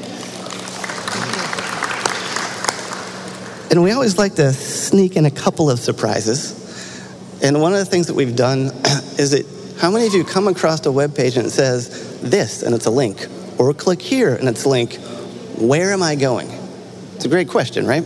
And 3.69 3.83
we 3.83 3.91
always 3.91 4.17
like 4.17 4.35
to 4.35 4.53
sneak 4.53 5.17
in 5.17 5.25
a 5.25 5.31
couple 5.31 5.69
of 5.69 5.79
surprises. 5.79 6.59
And 7.43 7.59
one 7.61 7.73
of 7.73 7.79
the 7.79 7.85
things 7.85 8.07
that 8.07 8.13
we've 8.13 8.35
done 8.35 8.65
is 9.17 9.31
that 9.31 9.60
how 9.81 9.89
many 9.89 10.05
of 10.05 10.13
you 10.13 10.23
come 10.23 10.47
across 10.47 10.85
a 10.85 10.91
web 10.91 11.15
page 11.15 11.37
and 11.37 11.47
it 11.47 11.49
says 11.49 12.21
this 12.21 12.61
and 12.61 12.75
it's 12.75 12.85
a 12.85 12.91
link, 12.91 13.25
or 13.57 13.73
click 13.73 13.99
here 13.99 14.35
and 14.35 14.47
it's 14.47 14.63
a 14.63 14.69
link? 14.69 14.97
Where 15.57 15.91
am 15.91 16.03
I 16.03 16.13
going? 16.13 16.51
It's 17.15 17.25
a 17.25 17.27
great 17.27 17.49
question, 17.49 17.87
right? 17.87 18.05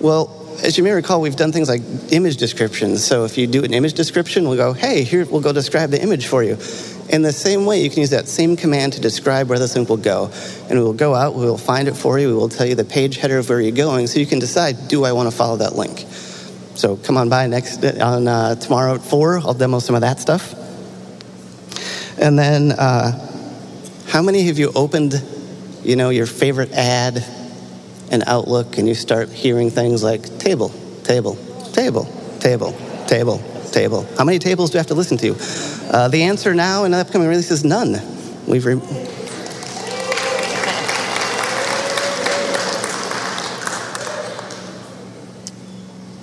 Well, 0.00 0.36
as 0.64 0.76
you 0.76 0.82
may 0.82 0.90
recall, 0.90 1.20
we've 1.20 1.36
done 1.36 1.52
things 1.52 1.68
like 1.68 1.82
image 2.10 2.36
descriptions. 2.36 3.04
So 3.04 3.24
if 3.24 3.38
you 3.38 3.46
do 3.46 3.62
an 3.62 3.72
image 3.72 3.94
description, 3.94 4.48
we'll 4.48 4.56
go, 4.56 4.72
hey, 4.72 5.04
here, 5.04 5.24
we'll 5.24 5.40
go 5.40 5.52
describe 5.52 5.90
the 5.90 6.02
image 6.02 6.26
for 6.26 6.42
you. 6.42 6.58
In 7.10 7.22
the 7.22 7.32
same 7.32 7.64
way, 7.64 7.80
you 7.80 7.88
can 7.88 8.00
use 8.00 8.10
that 8.10 8.26
same 8.26 8.56
command 8.56 8.94
to 8.94 9.00
describe 9.00 9.48
where 9.48 9.58
this 9.60 9.76
link 9.76 9.88
will 9.88 9.98
go. 9.98 10.32
And 10.68 10.80
we 10.80 10.84
will 10.84 10.92
go 10.92 11.14
out, 11.14 11.36
we 11.36 11.44
will 11.44 11.58
find 11.58 11.86
it 11.86 11.96
for 11.96 12.18
you, 12.18 12.26
we 12.26 12.34
will 12.34 12.48
tell 12.48 12.66
you 12.66 12.74
the 12.74 12.84
page 12.84 13.18
header 13.18 13.38
of 13.38 13.48
where 13.48 13.60
you're 13.60 13.70
going, 13.70 14.08
so 14.08 14.18
you 14.18 14.26
can 14.26 14.40
decide, 14.40 14.88
do 14.88 15.04
I 15.04 15.12
want 15.12 15.30
to 15.30 15.36
follow 15.36 15.58
that 15.58 15.76
link? 15.76 16.06
So 16.80 16.96
come 16.96 17.18
on 17.18 17.28
by 17.28 17.46
next 17.46 17.84
on 17.84 18.26
uh, 18.26 18.54
tomorrow 18.54 18.94
at 18.94 19.02
four. 19.02 19.36
I'll 19.36 19.52
demo 19.52 19.80
some 19.80 19.94
of 19.94 20.00
that 20.00 20.18
stuff. 20.18 20.54
And 22.18 22.38
then, 22.38 22.72
uh, 22.72 23.12
how 24.06 24.22
many 24.22 24.48
of 24.48 24.58
you 24.58 24.72
opened, 24.74 25.22
you 25.82 25.96
know, 25.96 26.08
your 26.08 26.24
favorite 26.24 26.72
ad 26.72 27.22
in 28.10 28.22
Outlook, 28.26 28.78
and 28.78 28.88
you 28.88 28.94
start 28.94 29.28
hearing 29.28 29.68
things 29.68 30.02
like 30.02 30.38
table, 30.38 30.70
table, 31.04 31.34
table, 31.74 32.04
table, 32.38 32.72
table, 33.06 33.42
table? 33.72 34.06
How 34.16 34.24
many 34.24 34.38
tables 34.38 34.70
do 34.70 34.76
you 34.76 34.78
have 34.78 34.86
to 34.86 34.94
listen 34.94 35.18
to? 35.18 35.36
Uh, 35.94 36.08
the 36.08 36.22
answer 36.22 36.54
now 36.54 36.84
in 36.84 36.92
the 36.92 36.96
upcoming 36.96 37.28
release 37.28 37.50
is 37.50 37.62
none. 37.62 38.00
We've 38.46 38.64
re- 38.64 38.80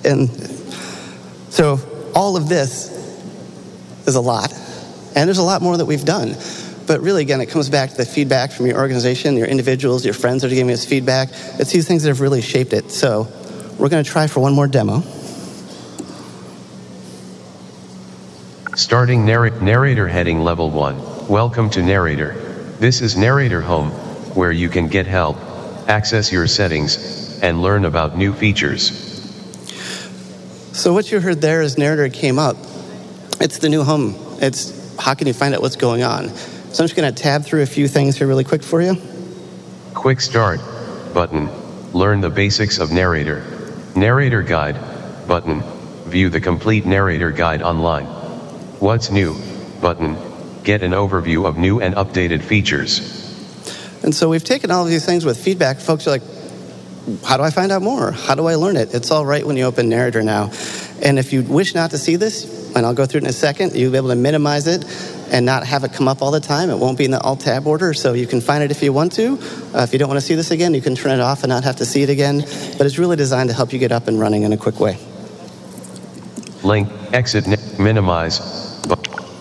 And 0.04 0.28
so 1.50 1.78
all 2.14 2.36
of 2.36 2.48
this 2.48 2.90
is 4.06 4.14
a 4.14 4.20
lot. 4.20 4.52
And 5.14 5.28
there's 5.28 5.38
a 5.38 5.42
lot 5.42 5.62
more 5.62 5.76
that 5.76 5.86
we've 5.86 6.04
done. 6.04 6.36
But 6.86 7.00
really, 7.02 7.22
again, 7.22 7.40
it 7.40 7.50
comes 7.50 7.68
back 7.68 7.90
to 7.90 7.96
the 7.96 8.06
feedback 8.06 8.50
from 8.50 8.66
your 8.66 8.78
organization, 8.78 9.36
your 9.36 9.46
individuals, 9.46 10.04
your 10.04 10.14
friends 10.14 10.42
that 10.42 10.50
are 10.50 10.54
giving 10.54 10.72
us 10.72 10.86
feedback. 10.86 11.28
It's 11.58 11.70
these 11.70 11.86
things 11.86 12.02
that 12.02 12.08
have 12.08 12.20
really 12.20 12.40
shaped 12.40 12.72
it. 12.72 12.90
So 12.90 13.28
we're 13.78 13.90
going 13.90 14.02
to 14.02 14.10
try 14.10 14.26
for 14.26 14.40
one 14.40 14.54
more 14.54 14.66
demo. 14.66 15.02
Starting 18.74 19.26
narr- 19.26 19.50
narrator 19.60 20.08
heading 20.08 20.40
level 20.40 20.70
1. 20.70 21.28
Welcome 21.28 21.68
to 21.70 21.82
narrator. 21.82 22.32
This 22.78 23.02
is 23.02 23.16
narrator 23.16 23.60
home, 23.60 23.90
where 24.34 24.52
you 24.52 24.68
can 24.68 24.88
get 24.88 25.06
help, 25.06 25.36
access 25.88 26.32
your 26.32 26.46
settings, 26.46 27.40
and 27.42 27.60
learn 27.60 27.84
about 27.84 28.16
new 28.16 28.32
features. 28.32 29.07
So 30.78 30.92
what 30.92 31.10
you 31.10 31.18
heard 31.18 31.40
there 31.40 31.60
as 31.60 31.76
narrator 31.76 32.08
came 32.08 32.38
up. 32.38 32.56
It's 33.40 33.58
the 33.58 33.68
new 33.68 33.82
home. 33.82 34.14
It's 34.40 34.96
how 34.96 35.14
can 35.14 35.26
you 35.26 35.32
find 35.32 35.52
out 35.52 35.60
what's 35.60 35.74
going 35.74 36.04
on. 36.04 36.28
So 36.28 36.84
I'm 36.84 36.88
just 36.88 36.94
going 36.94 37.12
to 37.12 37.20
tab 37.20 37.44
through 37.44 37.62
a 37.62 37.66
few 37.66 37.88
things 37.88 38.16
here 38.16 38.28
really 38.28 38.44
quick 38.44 38.62
for 38.62 38.80
you. 38.80 38.96
Quick 39.92 40.20
start 40.20 40.60
button. 41.12 41.50
Learn 41.92 42.20
the 42.20 42.30
basics 42.30 42.78
of 42.78 42.92
narrator. 42.92 43.44
Narrator 43.96 44.40
guide 44.40 44.76
button. 45.26 45.62
View 46.04 46.28
the 46.28 46.40
complete 46.40 46.86
narrator 46.86 47.32
guide 47.32 47.60
online. 47.60 48.06
What's 48.78 49.10
new 49.10 49.34
button. 49.80 50.16
Get 50.62 50.84
an 50.84 50.92
overview 50.92 51.44
of 51.44 51.58
new 51.58 51.80
and 51.80 51.96
updated 51.96 52.40
features. 52.40 53.00
And 54.04 54.14
so 54.14 54.28
we've 54.28 54.44
taken 54.44 54.70
all 54.70 54.84
of 54.84 54.90
these 54.90 55.04
things 55.04 55.24
with 55.24 55.42
feedback. 55.42 55.80
Folks 55.80 56.06
are 56.06 56.10
like, 56.10 56.22
how 57.24 57.36
do 57.36 57.42
I 57.42 57.50
find 57.50 57.72
out 57.72 57.82
more? 57.82 58.10
How 58.10 58.34
do 58.34 58.46
I 58.46 58.56
learn 58.56 58.76
it? 58.76 58.94
It's 58.94 59.10
all 59.10 59.24
right 59.24 59.46
when 59.46 59.56
you 59.56 59.64
open 59.64 59.88
Narrator 59.88 60.22
now. 60.22 60.50
And 61.02 61.18
if 61.18 61.32
you 61.32 61.42
wish 61.42 61.74
not 61.74 61.90
to 61.90 61.98
see 61.98 62.16
this, 62.16 62.74
and 62.74 62.84
I'll 62.84 62.94
go 62.94 63.06
through 63.06 63.18
it 63.18 63.24
in 63.24 63.30
a 63.30 63.32
second, 63.32 63.74
you'll 63.74 63.92
be 63.92 63.96
able 63.96 64.08
to 64.08 64.16
minimize 64.16 64.66
it 64.66 64.84
and 65.30 65.44
not 65.44 65.66
have 65.66 65.84
it 65.84 65.92
come 65.92 66.08
up 66.08 66.22
all 66.22 66.30
the 66.30 66.40
time. 66.40 66.70
It 66.70 66.78
won't 66.78 66.98
be 66.98 67.04
in 67.04 67.10
the 67.10 67.20
alt 67.20 67.40
tab 67.40 67.66
order, 67.66 67.94
so 67.94 68.12
you 68.12 68.26
can 68.26 68.40
find 68.40 68.62
it 68.62 68.70
if 68.70 68.82
you 68.82 68.92
want 68.92 69.12
to. 69.12 69.38
Uh, 69.74 69.82
if 69.82 69.92
you 69.92 69.98
don't 69.98 70.08
want 70.08 70.20
to 70.20 70.26
see 70.26 70.34
this 70.34 70.50
again, 70.50 70.74
you 70.74 70.80
can 70.80 70.94
turn 70.94 71.12
it 71.12 71.20
off 71.20 71.42
and 71.42 71.50
not 71.50 71.64
have 71.64 71.76
to 71.76 71.86
see 71.86 72.02
it 72.02 72.10
again. 72.10 72.40
But 72.76 72.86
it's 72.86 72.98
really 72.98 73.16
designed 73.16 73.48
to 73.50 73.54
help 73.54 73.72
you 73.72 73.78
get 73.78 73.92
up 73.92 74.08
and 74.08 74.18
running 74.18 74.42
in 74.42 74.52
a 74.52 74.56
quick 74.56 74.80
way. 74.80 74.98
Link, 76.62 76.88
exit, 77.12 77.46
minimize, 77.78 78.40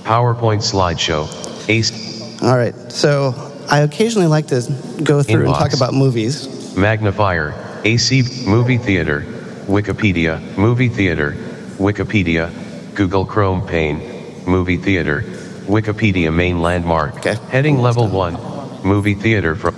PowerPoint 0.03 0.61
slideshow, 0.61 1.27
ACE. 1.67 2.41
All 2.41 2.55
right, 2.55 2.75
so 2.91 3.33
I 3.69 3.79
occasionally 3.79 4.27
like 4.27 4.47
to 4.47 4.61
go 5.03 5.23
through 5.23 5.43
Inbox. 5.43 5.47
and 5.47 5.55
talk 5.55 5.73
about 5.73 5.93
movies 5.93 6.56
magnifier, 6.77 7.53
AC, 7.83 8.45
movie 8.47 8.77
theater, 8.77 9.21
Wikipedia, 9.65 10.39
movie 10.57 10.87
theater, 10.87 11.31
Wikipedia, 11.77 12.51
Google 12.95 13.25
Chrome 13.25 13.65
pane, 13.67 14.45
movie 14.45 14.77
theater, 14.77 15.23
Wikipedia 15.65 16.33
main 16.33 16.61
landmark. 16.61 17.17
Okay. 17.17 17.35
Heading 17.49 17.79
level 17.79 18.07
one, 18.07 18.37
movie 18.83 19.15
theater 19.15 19.55
from. 19.55 19.75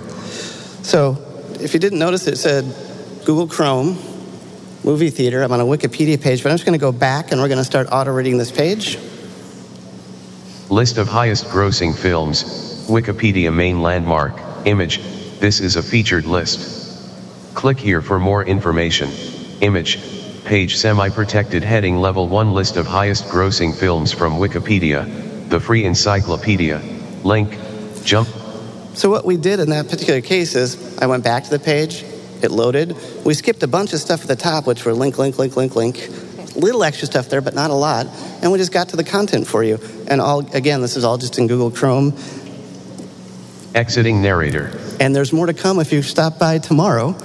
So, 0.84 1.18
if 1.60 1.74
you 1.74 1.80
didn't 1.80 1.98
notice, 1.98 2.26
it 2.26 2.36
said 2.36 2.64
Google 3.24 3.48
Chrome, 3.48 3.98
movie 4.84 5.10
theater. 5.10 5.42
I'm 5.42 5.52
on 5.52 5.60
a 5.60 5.64
Wikipedia 5.64 6.20
page, 6.20 6.42
but 6.42 6.50
I'm 6.50 6.56
just 6.56 6.64
going 6.64 6.78
to 6.78 6.82
go 6.82 6.92
back 6.92 7.32
and 7.32 7.40
we're 7.40 7.48
going 7.48 7.58
to 7.58 7.64
start 7.64 7.88
auto 7.90 8.12
reading 8.12 8.38
this 8.38 8.52
page. 8.52 8.98
List 10.68 10.98
of 10.98 11.08
highest 11.08 11.46
grossing 11.46 11.96
films, 11.96 12.44
Wikipedia 12.88 13.52
main 13.52 13.82
landmark, 13.82 14.34
image. 14.64 15.00
This 15.40 15.60
is 15.60 15.76
a 15.76 15.82
featured 15.82 16.26
list. 16.26 16.79
Click 17.54 17.78
here 17.78 18.00
for 18.00 18.18
more 18.18 18.44
information. 18.44 19.10
Image, 19.60 20.44
page 20.44 20.76
semi-protected 20.76 21.62
heading 21.62 21.96
level 21.96 22.28
1 22.28 22.52
list 22.52 22.76
of 22.76 22.86
highest 22.86 23.24
grossing 23.24 23.74
films 23.74 24.12
from 24.12 24.34
Wikipedia, 24.34 25.48
the 25.48 25.60
free 25.60 25.84
encyclopedia. 25.84 26.80
Link, 27.24 27.58
jump. 28.04 28.28
So 28.94 29.10
what 29.10 29.24
we 29.24 29.36
did 29.36 29.60
in 29.60 29.70
that 29.70 29.88
particular 29.88 30.20
case 30.20 30.54
is 30.54 30.98
I 30.98 31.06
went 31.06 31.24
back 31.24 31.44
to 31.44 31.50
the 31.50 31.58
page, 31.58 32.04
it 32.42 32.50
loaded. 32.50 32.96
We 33.24 33.34
skipped 33.34 33.62
a 33.62 33.68
bunch 33.68 33.92
of 33.92 34.00
stuff 34.00 34.22
at 34.22 34.28
the 34.28 34.36
top, 34.36 34.66
which 34.66 34.84
were 34.84 34.94
link, 34.94 35.18
link, 35.18 35.38
link, 35.38 35.56
link, 35.56 35.76
link. 35.76 36.08
Little 36.56 36.82
extra 36.82 37.06
stuff 37.06 37.28
there, 37.28 37.40
but 37.40 37.54
not 37.54 37.70
a 37.70 37.74
lot. 37.74 38.06
And 38.42 38.50
we 38.50 38.58
just 38.58 38.72
got 38.72 38.88
to 38.88 38.96
the 38.96 39.04
content 39.04 39.46
for 39.46 39.62
you. 39.62 39.78
And 40.08 40.20
all 40.20 40.40
again, 40.54 40.80
this 40.80 40.96
is 40.96 41.04
all 41.04 41.18
just 41.18 41.38
in 41.38 41.46
Google 41.46 41.70
Chrome. 41.70 42.16
Exiting 43.74 44.20
narrator. 44.20 44.79
And 45.00 45.16
there's 45.16 45.32
more 45.32 45.46
to 45.46 45.54
come 45.54 45.80
if 45.80 45.92
you 45.92 46.02
stop 46.02 46.38
by 46.38 46.58
tomorrow. 46.58 47.16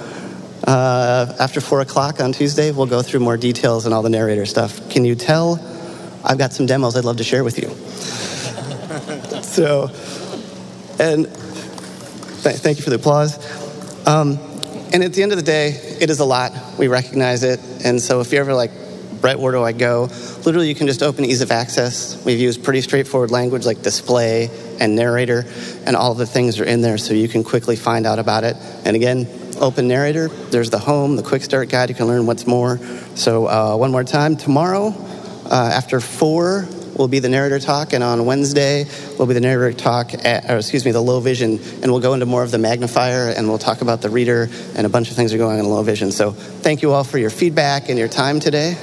Uh, 0.66 1.36
after 1.38 1.60
4 1.60 1.82
o'clock 1.82 2.20
on 2.20 2.32
Tuesday, 2.32 2.72
we'll 2.72 2.86
go 2.86 3.02
through 3.02 3.20
more 3.20 3.36
details 3.36 3.84
and 3.84 3.94
all 3.94 4.02
the 4.02 4.08
narrator 4.08 4.46
stuff. 4.46 4.88
Can 4.88 5.04
you 5.04 5.14
tell? 5.14 5.60
I've 6.24 6.38
got 6.38 6.54
some 6.54 6.64
demos 6.64 6.96
I'd 6.96 7.04
love 7.04 7.18
to 7.18 7.24
share 7.24 7.44
with 7.44 7.58
you. 7.58 7.68
so, 9.42 9.90
and 10.98 11.26
th- 11.26 12.56
thank 12.56 12.78
you 12.78 12.82
for 12.82 12.88
the 12.88 12.96
applause. 12.96 13.36
Um, 14.06 14.38
and 14.94 15.04
at 15.04 15.12
the 15.12 15.22
end 15.22 15.32
of 15.32 15.38
the 15.38 15.44
day, 15.44 15.68
it 16.00 16.08
is 16.08 16.20
a 16.20 16.24
lot. 16.24 16.52
We 16.78 16.88
recognize 16.88 17.42
it. 17.42 17.60
And 17.84 18.00
so 18.00 18.20
if 18.20 18.32
you're 18.32 18.40
ever 18.40 18.54
like, 18.54 18.70
Brett, 19.20 19.38
where 19.38 19.52
do 19.52 19.62
I 19.62 19.72
go? 19.72 20.08
Literally, 20.44 20.68
you 20.68 20.74
can 20.74 20.86
just 20.86 21.02
open 21.02 21.24
ease 21.24 21.40
of 21.40 21.50
access. 21.50 22.22
We've 22.24 22.38
used 22.38 22.62
pretty 22.62 22.80
straightforward 22.80 23.30
language 23.30 23.66
like 23.66 23.82
display 23.82 24.50
and 24.78 24.94
narrator, 24.94 25.44
and 25.84 25.96
all 25.96 26.14
the 26.14 26.26
things 26.26 26.60
are 26.60 26.64
in 26.64 26.82
there 26.82 26.98
so 26.98 27.14
you 27.14 27.28
can 27.28 27.42
quickly 27.44 27.76
find 27.76 28.06
out 28.06 28.18
about 28.18 28.44
it. 28.44 28.56
And 28.84 28.94
again, 28.94 29.26
open 29.58 29.88
narrator, 29.88 30.28
there's 30.28 30.70
the 30.70 30.78
home, 30.78 31.16
the 31.16 31.22
quick 31.22 31.42
start 31.42 31.68
guide, 31.68 31.88
you 31.88 31.94
can 31.94 32.06
learn 32.06 32.26
what's 32.26 32.46
more. 32.46 32.78
So, 33.14 33.46
uh, 33.46 33.76
one 33.76 33.90
more 33.90 34.04
time, 34.04 34.36
tomorrow 34.36 34.94
uh, 35.50 35.70
after 35.72 36.00
four 36.00 36.68
will 36.96 37.08
be 37.08 37.18
the 37.18 37.28
narrator 37.28 37.58
talk, 37.58 37.92
and 37.92 38.02
on 38.02 38.24
Wednesday 38.24 38.86
will 39.18 39.26
be 39.26 39.34
the 39.34 39.40
narrator 39.40 39.76
talk, 39.76 40.12
at, 40.24 40.50
or 40.50 40.58
excuse 40.58 40.84
me, 40.84 40.92
the 40.92 41.00
low 41.00 41.20
vision, 41.20 41.58
and 41.82 41.90
we'll 41.90 42.00
go 42.00 42.14
into 42.14 42.26
more 42.26 42.42
of 42.42 42.50
the 42.50 42.58
magnifier, 42.58 43.30
and 43.30 43.48
we'll 43.48 43.58
talk 43.58 43.82
about 43.82 44.02
the 44.02 44.10
reader, 44.10 44.48
and 44.74 44.86
a 44.86 44.90
bunch 44.90 45.10
of 45.10 45.16
things 45.16 45.32
are 45.32 45.38
going 45.38 45.58
on 45.58 45.64
in 45.64 45.70
low 45.70 45.82
vision. 45.82 46.10
So, 46.12 46.32
thank 46.32 46.82
you 46.82 46.92
all 46.92 47.04
for 47.04 47.18
your 47.18 47.30
feedback 47.30 47.88
and 47.88 47.98
your 47.98 48.08
time 48.08 48.40
today. 48.40 48.76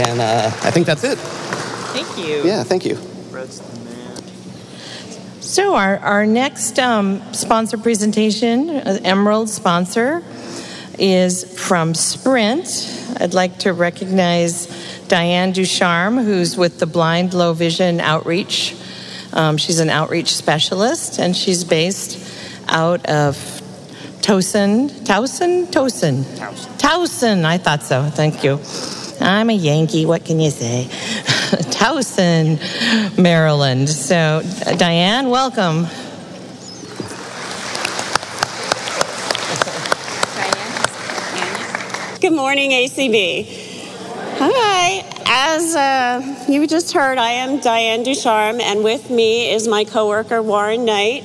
And 0.00 0.20
uh, 0.20 0.46
I 0.62 0.70
think 0.70 0.86
that's 0.86 1.04
it. 1.04 1.18
Thank 1.18 2.16
you. 2.16 2.42
Yeah, 2.42 2.62
thank 2.62 2.86
you. 2.86 2.96
So, 5.40 5.74
our, 5.74 5.98
our 5.98 6.26
next 6.26 6.78
um, 6.78 7.20
sponsor 7.34 7.76
presentation, 7.76 8.70
uh, 8.70 8.98
Emerald 9.04 9.50
sponsor, 9.50 10.22
is 10.98 11.58
from 11.58 11.92
Sprint. 11.92 13.16
I'd 13.18 13.34
like 13.34 13.58
to 13.60 13.72
recognize 13.72 14.68
Diane 15.08 15.52
Ducharme, 15.52 16.18
who's 16.18 16.56
with 16.56 16.78
the 16.78 16.86
Blind 16.86 17.34
Low 17.34 17.52
Vision 17.52 18.00
Outreach. 18.00 18.76
Um, 19.32 19.58
she's 19.58 19.80
an 19.80 19.90
outreach 19.90 20.34
specialist, 20.34 21.18
and 21.18 21.36
she's 21.36 21.64
based 21.64 22.18
out 22.68 23.04
of 23.06 23.36
Towson. 24.22 24.88
Towson? 24.88 25.66
Towson. 25.66 26.22
Towson. 26.78 27.44
I 27.44 27.58
thought 27.58 27.82
so. 27.82 28.08
Thank 28.08 28.44
you. 28.44 28.60
I'm 29.20 29.50
a 29.50 29.54
Yankee. 29.54 30.06
What 30.06 30.24
can 30.24 30.40
you 30.40 30.50
say? 30.50 30.86
Towson, 31.70 32.58
Maryland. 33.18 33.88
So, 33.88 34.42
Diane, 34.76 35.28
welcome. 35.28 35.86
Good 42.20 42.32
morning, 42.32 42.70
ACB. 42.70 43.46
Hi. 44.38 45.04
As 45.32 45.76
uh, 45.76 46.44
you 46.48 46.66
just 46.66 46.92
heard, 46.92 47.18
I 47.18 47.30
am 47.30 47.60
Diane 47.60 48.02
Ducharme, 48.02 48.60
and 48.60 48.82
with 48.82 49.10
me 49.10 49.52
is 49.52 49.68
my 49.68 49.84
coworker 49.84 50.42
Warren 50.42 50.84
Knight. 50.84 51.24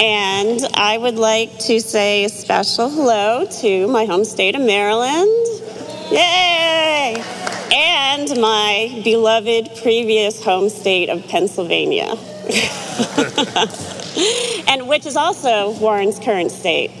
And 0.00 0.60
I 0.74 0.96
would 0.96 1.16
like 1.16 1.58
to 1.60 1.80
say 1.80 2.24
a 2.24 2.28
special 2.28 2.88
hello 2.88 3.46
to 3.60 3.88
my 3.88 4.04
home 4.04 4.24
state 4.24 4.54
of 4.54 4.62
Maryland. 4.62 5.28
Yay! 6.10 7.22
And 7.70 8.40
my 8.40 9.00
beloved 9.04 9.70
previous 9.82 10.42
home 10.42 10.70
state 10.70 11.10
of 11.10 11.26
Pennsylvania, 11.28 12.06
and 14.68 14.88
which 14.88 15.04
is 15.04 15.16
also 15.16 15.72
Warren's 15.78 16.18
current 16.18 16.50
state. 16.50 16.92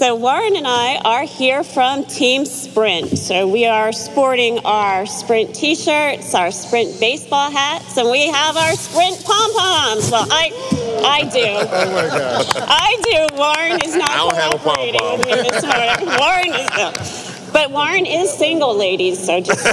So, 0.00 0.14
Warren 0.14 0.54
and 0.56 0.68
I 0.68 0.96
are 1.04 1.24
here 1.24 1.64
from 1.64 2.04
Team 2.04 2.46
Sprint. 2.46 3.18
So, 3.18 3.48
we 3.48 3.66
are 3.66 3.92
sporting 3.92 4.60
our 4.60 5.04
Sprint 5.04 5.54
t 5.54 5.74
shirts, 5.74 6.32
our 6.34 6.52
Sprint 6.52 7.00
baseball 7.00 7.50
hats, 7.50 7.96
and 7.96 8.08
we 8.08 8.28
have 8.28 8.56
our 8.56 8.72
Sprint 8.74 9.22
pom 9.24 9.52
poms. 9.52 10.10
Well, 10.12 10.28
I, 10.30 10.52
I 11.04 11.24
do. 11.24 11.40
Oh 11.70 11.92
my 11.92 12.06
gosh. 12.06 12.50
I 12.56 12.96
do. 13.02 13.36
Warren 13.36 13.80
is 13.84 13.96
not 13.96 14.10
I 14.10 14.16
don't 14.16 14.36
have 14.36 14.54
a 14.54 14.58
cooperating 14.58 15.00
pom-pom. 15.00 15.18
with 15.18 15.26
me 15.26 15.50
this 15.50 15.64
morning. 15.64 16.06
Warren 16.20 16.54
is. 16.54 17.29
But 17.52 17.70
Warren 17.70 18.06
is 18.06 18.32
single, 18.32 18.76
ladies, 18.76 19.24
so 19.24 19.40
just. 19.40 19.64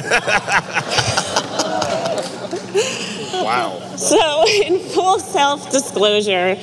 Wow. 3.44 3.80
So, 3.96 4.46
in 4.66 4.80
full 4.80 5.20
self 5.20 5.72
disclosure, 5.72 6.56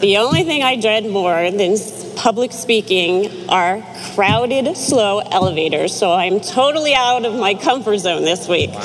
the 0.00 0.18
only 0.18 0.44
thing 0.44 0.62
I 0.62 0.76
dread 0.76 1.06
more 1.06 1.50
than 1.50 1.76
public 2.16 2.52
speaking 2.52 3.48
are 3.48 3.84
crowded, 4.14 4.76
slow 4.76 5.18
elevators. 5.18 5.94
So, 5.94 6.12
I'm 6.12 6.40
totally 6.40 6.94
out 6.94 7.24
of 7.24 7.34
my 7.34 7.54
comfort 7.54 7.98
zone 7.98 8.22
this 8.22 8.46
week. 8.48 8.70
Wow. 8.70 8.80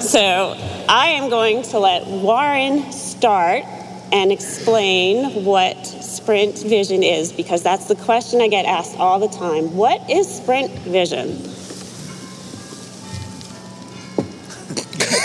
So, 0.00 0.56
I 0.88 1.08
am 1.08 1.30
going 1.30 1.62
to 1.64 1.78
let 1.78 2.06
Warren 2.06 2.90
start 2.92 3.64
and 4.12 4.30
explain 4.30 5.44
what 5.44 5.86
Sprint 5.86 6.58
Vision 6.58 7.02
is 7.02 7.32
because 7.32 7.62
that's 7.62 7.86
the 7.86 7.94
question 7.96 8.42
I 8.42 8.48
get 8.48 8.66
asked 8.66 8.98
all 8.98 9.18
the 9.18 9.28
time. 9.28 9.74
What 9.74 10.08
is 10.10 10.28
Sprint 10.32 10.70
Vision? 10.80 11.30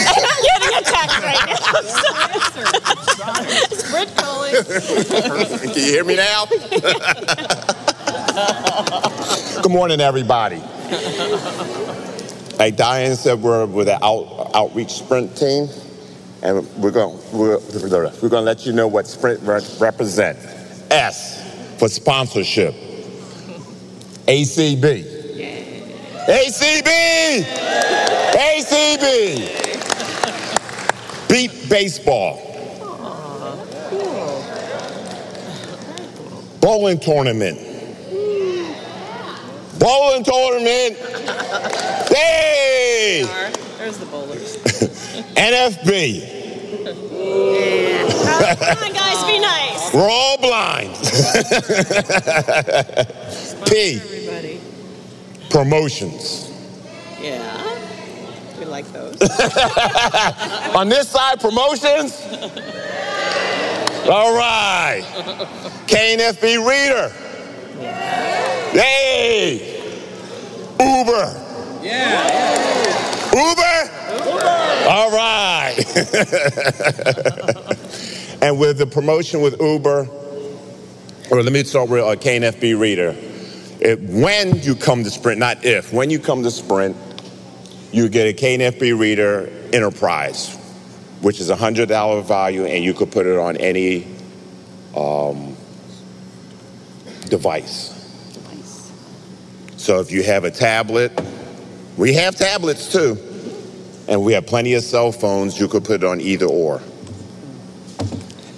I'm 0.10 0.44
getting 0.44 0.78
attacked 0.80 1.22
right 1.22 1.46
now. 1.48 1.58
Sprint 3.76 4.16
calling. 4.16 4.56
Can 5.60 5.70
you 5.76 5.82
hear 5.92 6.04
me 6.06 6.16
now? 6.16 6.46
Good 9.62 9.72
morning, 9.72 10.00
everybody. 10.00 10.62
Like 12.58 12.76
Diane 12.76 13.16
said, 13.16 13.42
we're 13.42 13.66
with 13.66 13.88
the 13.88 14.04
out, 14.04 14.52
outreach 14.56 14.92
sprint 14.92 15.36
team, 15.36 15.68
and 16.44 16.68
we're 16.76 16.92
going 16.92 17.18
we're, 17.32 17.60
we're 17.60 17.90
going 17.90 18.32
to 18.32 18.40
let 18.42 18.66
you 18.66 18.74
know 18.74 18.88
what 18.88 19.08
sprint 19.08 19.42
re- 19.42 19.62
represents. 19.80 20.46
S 20.92 21.44
for 21.80 21.88
sponsorship. 21.90 22.74
ACB. 24.28 25.04
ACB. 26.28 27.44
ACB. 28.34 29.68
Beat 31.30 31.70
baseball. 31.70 32.44
Bowling 36.62 37.00
tournament. 37.00 37.60
Bowling 39.80 40.24
tournament. 40.24 40.98
Hey! 42.10 43.24
There's 43.78 43.98
the 43.98 44.06
bowlers. 44.08 44.67
NFB. 45.36 46.36
Come 48.58 48.84
on, 48.84 48.94
guys, 48.94 49.24
be 49.26 49.40
nice. 49.40 49.94
We're 49.94 50.10
all 50.10 50.38
blind. 50.38 50.94
P. 53.68 53.96
Everybody. 53.96 54.60
Promotions. 55.50 56.50
Yeah. 57.20 57.78
We 58.60 58.66
like 58.66 58.86
those. 58.94 59.18
On 60.76 60.90
this 60.90 61.10
side, 61.10 61.40
promotions. 61.40 62.22
All 64.10 64.34
right. 64.36 65.04
KNFB 65.88 66.58
reader. 66.68 67.10
Hey. 68.72 69.76
Uber. 70.80 71.34
Yeah. 71.84 72.87
Uber. 73.38 73.92
All 74.90 75.12
right. 75.12 75.76
and 78.42 78.60
with 78.60 78.80
the 78.80 78.88
promotion 78.92 79.42
with 79.42 79.62
Uber, 79.62 80.08
or 81.30 81.44
let 81.44 81.54
me 81.54 81.64
start 81.64 81.90
with 81.90 82.04
a 82.04 82.18
KNFB 82.18 82.80
reader. 82.80 83.16
It, 83.80 84.02
when 84.02 84.60
you 84.62 84.76
come 84.76 85.04
to 85.04 85.12
Sprint, 85.12 85.40
not 85.40 85.64
if, 85.64 85.94
when 85.94 86.10
you 86.10 86.20
come 86.20 86.44
to 86.44 86.52
Sprint, 86.52 86.98
you 87.92 88.10
get 88.10 88.28
a 88.28 88.34
KNFB 88.34 89.00
reader 89.00 89.50
enterprise, 89.72 90.56
which 91.22 91.40
is 91.40 91.50
a 91.50 91.56
hundred 91.56 91.90
dollar 91.90 92.22
value, 92.22 92.66
and 92.66 92.84
you 92.84 92.94
could 92.94 93.12
put 93.12 93.28
it 93.28 93.38
on 93.38 93.56
any 93.58 94.08
um, 94.96 95.56
device. 97.30 97.94
So 99.78 100.00
if 100.00 100.12
you 100.12 100.24
have 100.24 100.44
a 100.44 100.52
tablet, 100.52 101.12
we 101.98 102.14
have 102.14 102.36
tablets 102.36 102.92
too, 102.92 103.18
and 104.08 104.24
we 104.24 104.34
have 104.34 104.46
plenty 104.46 104.74
of 104.74 104.84
cell 104.84 105.12
phones. 105.12 105.60
You 105.60 105.68
could 105.68 105.84
put 105.84 106.04
it 106.04 106.06
on 106.06 106.22
either 106.22 106.46
or. 106.46 106.82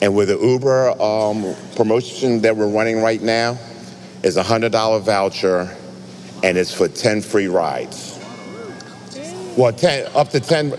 And 0.01 0.15
with 0.15 0.29
the 0.29 0.37
Uber 0.39 1.01
um, 1.01 1.55
promotion 1.75 2.41
that 2.41 2.55
we're 2.55 2.69
running 2.69 3.01
right 3.01 3.21
now, 3.21 3.57
is 4.23 4.37
a 4.37 4.43
hundred 4.43 4.71
dollar 4.71 4.99
voucher, 4.99 5.75
and 6.43 6.57
it's 6.57 6.73
for 6.73 6.87
ten 6.87 7.21
free 7.21 7.47
rides. 7.47 8.19
Well, 9.57 9.73
10, 9.73 10.11
up 10.15 10.29
to 10.29 10.39
10. 10.39 10.73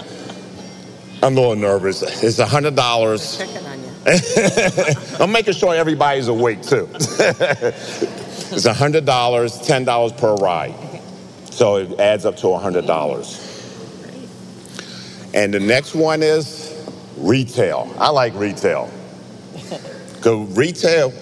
I'm 1.23 1.37
a 1.37 1.41
little 1.41 1.55
nervous. 1.57 2.01
It's 2.23 2.39
a 2.39 2.47
$100. 2.47 3.39
Checking 3.39 3.67
on 3.67 3.79
you. 3.79 5.21
I'm 5.23 5.31
making 5.31 5.53
sure 5.53 5.75
everybody's 5.75 6.29
awake 6.29 6.63
too. 6.63 6.89
it's 6.95 8.65
a 8.65 8.73
$100, 8.73 9.03
$10 9.05 10.19
per 10.19 10.35
ride. 10.37 10.75
So 11.51 11.77
it 11.77 12.01
adds 12.01 12.25
up 12.25 12.37
to 12.37 12.49
a 12.49 12.59
$100. 12.59 13.50
And 15.33 15.55
the 15.55 15.61
next 15.61 15.95
one 15.95 16.23
is 16.23 16.75
retail. 17.17 17.93
I 17.99 18.11
like 18.11 18.35
retail. 18.35 18.91
Because 20.21 20.55
retail, 20.55 21.13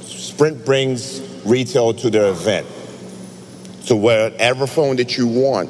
Sprint 0.00 0.64
brings 0.64 1.20
retail 1.44 1.92
to 1.92 2.08
their 2.08 2.30
event. 2.30 2.66
So 3.82 3.94
whatever 3.94 4.66
phone 4.66 4.96
that 4.96 5.18
you 5.18 5.26
want, 5.26 5.68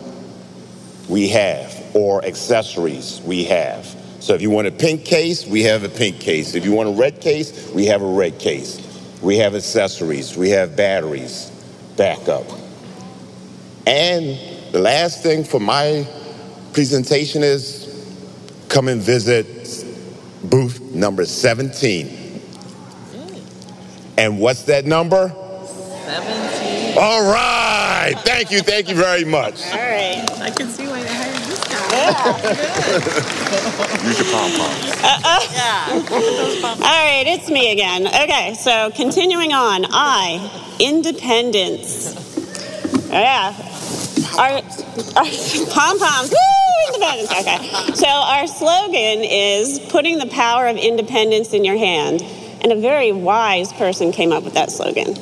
we 1.08 1.28
have, 1.30 1.74
or 1.92 2.24
accessories, 2.24 3.20
we 3.24 3.44
have. 3.46 3.84
So 4.20 4.34
if 4.34 4.42
you 4.42 4.50
want 4.50 4.68
a 4.68 4.70
pink 4.70 5.04
case, 5.04 5.44
we 5.44 5.64
have 5.64 5.82
a 5.82 5.88
pink 5.88 6.20
case. 6.20 6.54
If 6.54 6.64
you 6.64 6.72
want 6.72 6.88
a 6.88 6.92
red 6.92 7.20
case, 7.20 7.70
we 7.74 7.86
have 7.86 8.00
a 8.00 8.12
red 8.12 8.38
case. 8.38 8.80
We 9.22 9.38
have 9.38 9.54
accessories, 9.54 10.36
we 10.36 10.50
have 10.50 10.76
batteries, 10.76 11.50
backup. 11.96 12.46
And 13.86 14.38
the 14.72 14.78
last 14.78 15.22
thing 15.22 15.42
for 15.42 15.58
my 15.58 16.06
presentation 16.76 17.42
is 17.42 17.88
come 18.68 18.88
and 18.88 19.00
visit 19.00 19.46
booth 20.44 20.78
number 20.94 21.24
17. 21.24 22.42
And 24.18 24.38
what's 24.38 24.64
that 24.64 24.84
number? 24.84 25.30
17. 25.30 26.98
All 26.98 27.32
right. 27.32 28.12
Thank 28.26 28.50
you. 28.50 28.60
Thank 28.60 28.90
you 28.90 28.94
very 28.94 29.24
much. 29.24 29.66
All 29.68 29.78
right. 29.78 30.22
I 30.38 30.50
can 30.50 30.68
see 30.68 30.86
why 30.86 31.02
they 31.02 31.14
hired 31.14 31.34
this 31.44 31.64
guy. 31.64 31.86
Use 34.06 34.18
your 34.18 34.28
pom 34.36 34.52
poms. 34.52 34.84
Uh, 35.02 35.20
uh, 35.24 35.40
yeah. 35.52 35.88
All 36.74 37.06
right, 37.06 37.24
it's 37.26 37.48
me 37.48 37.72
again. 37.72 38.06
Okay, 38.06 38.52
so 38.52 38.90
continuing 38.94 39.54
on, 39.54 39.86
I, 39.88 40.76
independence. 40.78 42.14
Oh, 43.10 43.18
yeah. 43.18 43.54
Our, 44.38 44.50
our 45.16 45.30
pom 45.72 45.98
poms, 45.98 46.30
woo, 46.30 46.36
independence. 46.36 46.65
Okay. 46.94 47.58
So 47.96 48.06
our 48.06 48.46
slogan 48.46 49.24
is 49.24 49.78
putting 49.90 50.18
the 50.18 50.26
power 50.26 50.66
of 50.66 50.76
independence 50.76 51.54
in 51.54 51.64
your 51.64 51.76
hand. 51.76 52.22
And 52.60 52.72
a 52.72 52.76
very 52.76 53.12
wise 53.12 53.72
person 53.72 54.12
came 54.12 54.32
up 54.32 54.44
with 54.44 54.54
that 54.54 54.70
slogan. 54.70 55.14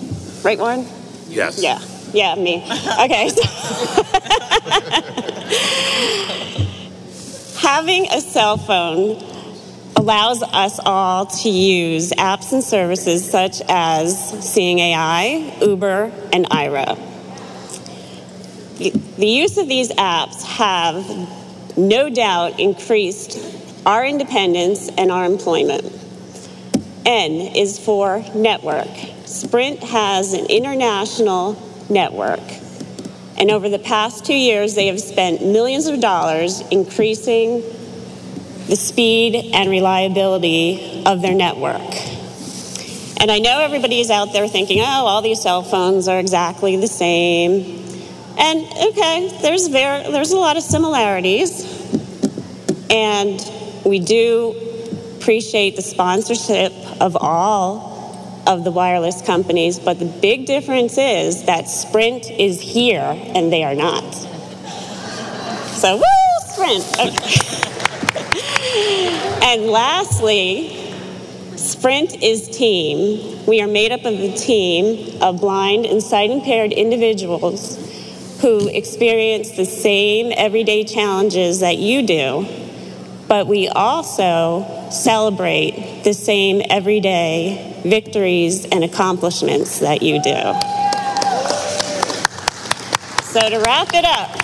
Right, 0.43 0.59
Warren? 0.59 0.87
Yes. 1.29 1.63
Yeah. 1.63 1.81
Yeah, 2.13 2.35
me. 2.35 2.65
Okay. 2.65 3.29
Having 7.59 8.07
a 8.13 8.21
cell 8.21 8.57
phone 8.57 9.23
allows 9.97 10.43
us 10.43 10.79
all 10.85 11.27
to 11.27 11.49
use 11.49 12.11
apps 12.13 12.53
and 12.53 12.63
services 12.63 13.29
such 13.29 13.63
as 13.69 14.45
Seeing 14.45 14.79
AI, 14.81 15.57
Uber, 15.61 16.13
and 16.33 16.47
Aira. 16.51 16.97
The, 18.79 18.91
the 18.91 19.27
use 19.27 19.57
of 19.57 19.69
these 19.69 19.91
apps 19.91 20.43
have 20.45 21.05
no 21.77 22.09
doubt 22.09 22.61
increased 22.61 23.39
our 23.87 24.05
independence 24.05 24.89
and 24.97 25.11
our 25.11 25.25
employment. 25.25 25.85
N 27.05 27.33
is 27.55 27.79
for 27.79 28.25
network. 28.35 28.89
Sprint 29.27 29.83
has 29.83 30.33
an 30.33 30.47
international 30.47 31.61
network. 31.91 32.41
And 33.37 33.51
over 33.51 33.69
the 33.69 33.79
past 33.79 34.25
two 34.25 34.35
years, 34.35 34.75
they 34.75 34.87
have 34.87 35.01
spent 35.01 35.43
millions 35.43 35.87
of 35.87 36.01
dollars 36.01 36.61
increasing 36.71 37.63
the 38.69 38.77
speed 38.77 39.51
and 39.53 39.69
reliability 39.69 41.03
of 41.05 41.21
their 41.21 41.35
network. 41.35 41.83
And 43.21 43.31
I 43.31 43.39
know 43.39 43.61
everybody 43.61 44.01
is 44.01 44.11
out 44.11 44.33
there 44.33 44.49
thinking, 44.49 44.81
oh, 44.81 44.85
all 44.85 45.21
these 45.23 45.43
cell 45.43 45.63
phones 45.63 46.09
are 46.09 46.19
exactly 46.19 46.77
the 46.77 46.87
same. 46.87 47.84
And 48.39 48.65
okay, 48.65 49.39
there's, 49.43 49.69
very, 49.69 50.11
there's 50.11 50.33
a 50.33 50.37
lot 50.37 50.57
of 50.57 50.63
similarities. 50.63 51.63
And 52.91 53.41
we 53.85 53.99
do 54.01 54.55
appreciate 55.19 55.77
the 55.77 55.83
sponsorship 55.83 56.73
of 57.01 57.17
all 57.17 57.95
of 58.47 58.65
the 58.65 58.71
wireless 58.71 59.23
companies, 59.23 59.79
but 59.79 59.99
the 59.99 60.05
big 60.05 60.47
difference 60.47 60.99
is 60.99 61.45
that 61.45 61.69
Sprint 61.69 62.31
is 62.31 62.61
here 62.61 63.01
and 63.01 63.53
they 63.53 63.65
are 63.65 63.75
not. 63.75 64.15
So, 65.75 65.97
woo, 65.97 66.03
Sprint. 66.49 66.85
Okay. 67.01 67.41
and 69.43 69.67
lastly, 69.67 70.93
Sprint 71.57 72.23
is 72.23 72.49
team. 72.49 73.47
We 73.47 73.63
are 73.63 73.67
made 73.67 73.93
up 73.93 74.05
of 74.05 74.19
a 74.19 74.37
team 74.37 75.23
of 75.23 75.41
blind 75.41 75.87
and 75.87 76.03
sight 76.03 76.31
impaired 76.31 76.73
individuals 76.73 77.84
who 78.45 78.69
experience 78.69 79.53
the 79.53 79.65
same 79.65 80.31
everyday 80.37 80.85
challenges 80.85 81.61
that 81.61 81.79
you 81.79 82.07
do, 82.07 82.47
but 83.27 83.47
we 83.47 83.69
also 83.69 84.91
celebrate 84.91 86.03
the 86.05 86.13
same 86.13 86.61
everyday 86.69 87.81
victories 87.87 88.67
and 88.67 88.85
accomplishments 88.85 89.79
that 89.79 90.03
you 90.03 90.21
do. 90.21 90.53
So, 93.23 93.49
to 93.49 93.63
wrap 93.65 93.95
it 93.95 94.05
up, 94.05 94.37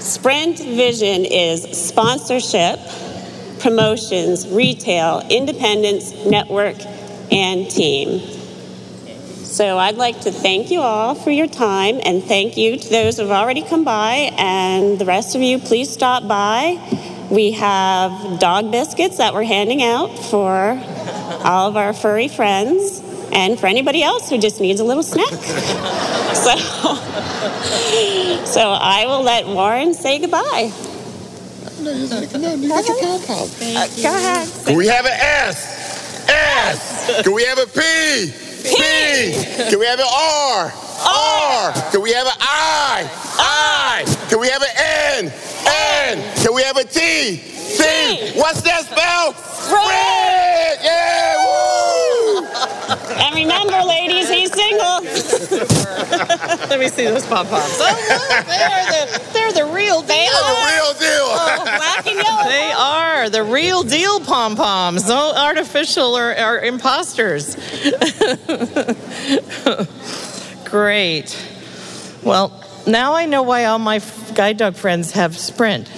Sprint 0.00 0.58
Vision 0.58 1.24
is 1.24 1.64
sponsorship, 1.84 2.78
promotions, 3.58 4.46
retail, 4.46 5.26
independence, 5.28 6.14
network, 6.26 6.76
and 7.32 7.68
team. 7.68 8.39
So 9.60 9.76
I'd 9.76 9.96
like 9.96 10.22
to 10.22 10.32
thank 10.32 10.70
you 10.70 10.80
all 10.80 11.14
for 11.14 11.30
your 11.30 11.46
time 11.46 12.00
and 12.02 12.24
thank 12.24 12.56
you 12.56 12.78
to 12.78 12.88
those 12.88 13.18
who 13.18 13.24
have 13.24 13.30
already 13.30 13.60
come 13.60 13.84
by 13.84 14.32
and 14.38 14.98
the 14.98 15.04
rest 15.04 15.36
of 15.36 15.42
you, 15.42 15.58
please 15.58 15.90
stop 15.90 16.26
by. 16.26 16.78
We 17.30 17.50
have 17.50 18.40
dog 18.40 18.72
biscuits 18.72 19.18
that 19.18 19.34
we're 19.34 19.42
handing 19.42 19.82
out 19.82 20.18
for 20.18 20.82
all 21.44 21.68
of 21.68 21.76
our 21.76 21.92
furry 21.92 22.28
friends 22.28 23.02
and 23.34 23.60
for 23.60 23.66
anybody 23.66 24.02
else 24.02 24.30
who 24.30 24.38
just 24.38 24.62
needs 24.62 24.80
a 24.80 24.84
little 24.84 25.02
snack. 25.02 25.28
so, 25.28 26.56
so 28.46 28.62
I 28.62 29.04
will 29.08 29.22
let 29.22 29.46
Warren 29.46 29.92
say 29.92 30.20
goodbye. 30.20 30.72
No, 31.82 31.90
you 31.90 32.08
got 32.08 32.88
your 32.88 32.98
pom 32.98 33.20
pom. 33.26 33.50
Uh, 33.60 33.86
go 34.02 34.16
ahead. 34.16 34.64
Can 34.64 34.74
we 34.74 34.86
have 34.86 35.04
an 35.04 35.12
S? 35.12 36.26
S. 36.30 37.22
Can 37.24 37.34
we 37.34 37.44
have 37.44 37.58
a 37.58 37.66
P? 37.66 38.49
P. 38.62 39.32
Can 39.70 39.78
we 39.78 39.86
have 39.86 39.98
an 39.98 40.06
R? 40.06 40.72
R. 41.06 41.72
Can 41.90 42.02
we 42.02 42.12
have 42.12 42.26
an 42.26 42.32
I? 42.40 43.08
I. 43.38 44.26
Can 44.28 44.40
we 44.40 44.48
have 44.48 44.62
an 44.62 44.68
N? 44.76 45.32
N. 45.66 46.36
Can 46.42 46.54
we 46.54 46.62
have 46.62 46.76
a 46.76 46.84
T? 46.84 47.59
T. 47.76 48.32
What's 48.38 48.60
that 48.62 48.84
spell? 48.84 49.34
Spread. 49.34 50.78
Yeah. 50.82 51.36
Woo. 51.44 52.46
And 53.20 53.34
remember, 53.34 53.82
ladies, 53.86 54.28
he's 54.28 54.52
single. 54.52 55.02
Let 56.68 56.78
me 56.80 56.88
see 56.88 57.04
those 57.04 57.26
pom 57.26 57.46
poms. 57.46 57.76
Oh, 57.78 57.94
look, 58.08 58.46
they're 58.46 58.86
the, 58.86 59.20
they're 59.32 59.52
the 59.52 59.64
real 59.72 60.00
deal. 60.00 60.08
They 60.08 60.26
are 60.26 60.54
The 60.54 60.60
real 60.72 60.92
deal. 60.94 61.28
Oh, 61.28 61.62
black 61.64 62.06
and 62.06 62.16
yellow. 62.16 62.44
They 62.48 62.72
are 62.76 63.28
the 63.30 63.42
real 63.44 63.82
deal 63.82 64.20
pom 64.20 64.56
poms, 64.56 65.06
no 65.06 65.32
artificial 65.36 66.16
or, 66.16 66.30
or 66.32 66.60
imposters. 66.60 67.56
Great. 70.64 71.36
Well, 72.22 72.52
now 72.90 73.14
I 73.14 73.26
know 73.26 73.42
why 73.42 73.64
all 73.64 73.78
my 73.78 73.96
f- 73.96 74.34
guide 74.34 74.56
dog 74.58 74.74
friends 74.74 75.12
have 75.12 75.36
Sprint. 75.36 75.90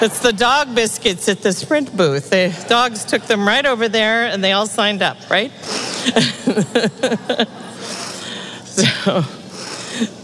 It's 0.00 0.20
the 0.20 0.32
dog 0.32 0.74
biscuits 0.74 1.28
at 1.28 1.42
the 1.42 1.52
Sprint 1.52 1.96
booth. 1.96 2.30
The 2.30 2.54
dogs 2.68 3.04
took 3.04 3.22
them 3.22 3.46
right 3.46 3.66
over 3.66 3.88
there 3.88 4.26
and 4.26 4.44
they 4.44 4.52
all 4.52 4.66
signed 4.66 5.02
up, 5.02 5.16
right? 5.30 5.50
so, 8.64 9.24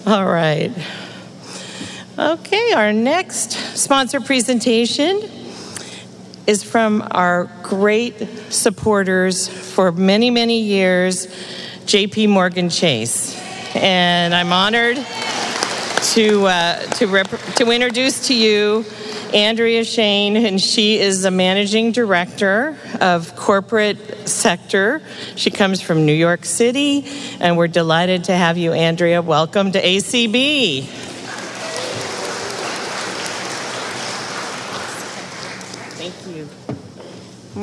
all 0.06 0.24
right. 0.24 0.72
Okay, 2.16 2.72
our 2.72 2.92
next 2.92 3.52
sponsor 3.76 4.20
presentation 4.20 5.28
is 6.46 6.62
from 6.62 7.06
our 7.10 7.50
great 7.62 8.28
supporters 8.50 9.48
for 9.48 9.90
many, 9.90 10.30
many 10.30 10.60
years, 10.60 11.26
JP 11.86 12.28
Morgan 12.28 12.68
Chase. 12.68 13.43
And 13.74 14.34
I'm 14.34 14.52
honored 14.52 14.96
to, 14.96 16.46
uh, 16.46 16.80
to, 16.92 17.06
rep- 17.06 17.54
to 17.56 17.70
introduce 17.70 18.28
to 18.28 18.34
you 18.34 18.84
Andrea 19.34 19.84
Shane, 19.84 20.36
and 20.36 20.60
she 20.60 21.00
is 21.00 21.22
the 21.22 21.30
managing 21.32 21.90
director 21.90 22.76
of 23.00 23.34
corporate 23.34 24.28
sector. 24.28 25.02
She 25.34 25.50
comes 25.50 25.80
from 25.80 26.06
New 26.06 26.12
York 26.12 26.44
City, 26.44 27.04
and 27.40 27.56
we're 27.56 27.66
delighted 27.66 28.24
to 28.24 28.32
have 28.32 28.56
you, 28.56 28.72
Andrea. 28.72 29.20
Welcome 29.22 29.72
to 29.72 29.82
ACB. 29.82 30.84
Thank 35.96 36.36
you. 36.36 36.48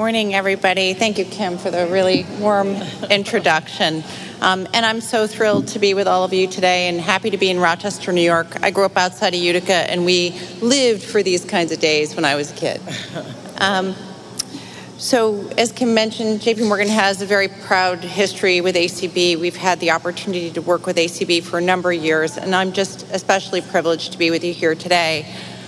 Morning, 0.01 0.33
everybody. 0.33 0.95
Thank 0.95 1.19
you, 1.19 1.25
Kim, 1.25 1.59
for 1.59 1.69
the 1.69 1.85
really 1.85 2.25
warm 2.39 2.69
introduction. 3.11 4.03
Um, 4.41 4.67
and 4.73 4.83
I'm 4.83 4.99
so 4.99 5.27
thrilled 5.27 5.67
to 5.67 5.79
be 5.79 5.93
with 5.93 6.07
all 6.07 6.23
of 6.23 6.33
you 6.33 6.47
today 6.47 6.87
and 6.87 6.99
happy 6.99 7.29
to 7.29 7.37
be 7.37 7.51
in 7.51 7.59
Rochester, 7.59 8.11
New 8.11 8.23
York. 8.23 8.63
I 8.63 8.71
grew 8.71 8.85
up 8.85 8.97
outside 8.97 9.35
of 9.35 9.39
Utica, 9.39 9.75
and 9.91 10.03
we 10.03 10.31
lived 10.59 11.03
for 11.03 11.21
these 11.21 11.45
kinds 11.45 11.71
of 11.71 11.79
days 11.79 12.15
when 12.15 12.25
I 12.25 12.33
was 12.33 12.51
a 12.51 12.55
kid. 12.55 12.81
Um, 13.59 13.93
So, 14.97 15.47
as 15.57 15.71
Kim 15.71 15.95
mentioned, 15.95 16.41
JP 16.41 16.67
Morgan 16.67 16.87
has 16.87 17.23
a 17.23 17.25
very 17.25 17.47
proud 17.47 18.03
history 18.03 18.61
with 18.61 18.75
ACB. 18.75 19.35
We've 19.39 19.55
had 19.55 19.79
the 19.79 19.91
opportunity 19.91 20.51
to 20.51 20.61
work 20.61 20.85
with 20.85 20.97
ACB 20.97 21.43
for 21.43 21.57
a 21.57 21.61
number 21.61 21.91
of 21.91 21.99
years, 21.99 22.37
and 22.37 22.55
I'm 22.55 22.71
just 22.71 23.07
especially 23.11 23.61
privileged 23.61 24.11
to 24.11 24.19
be 24.19 24.29
with 24.29 24.43
you 24.43 24.53
here 24.53 24.75
today. 24.75 25.25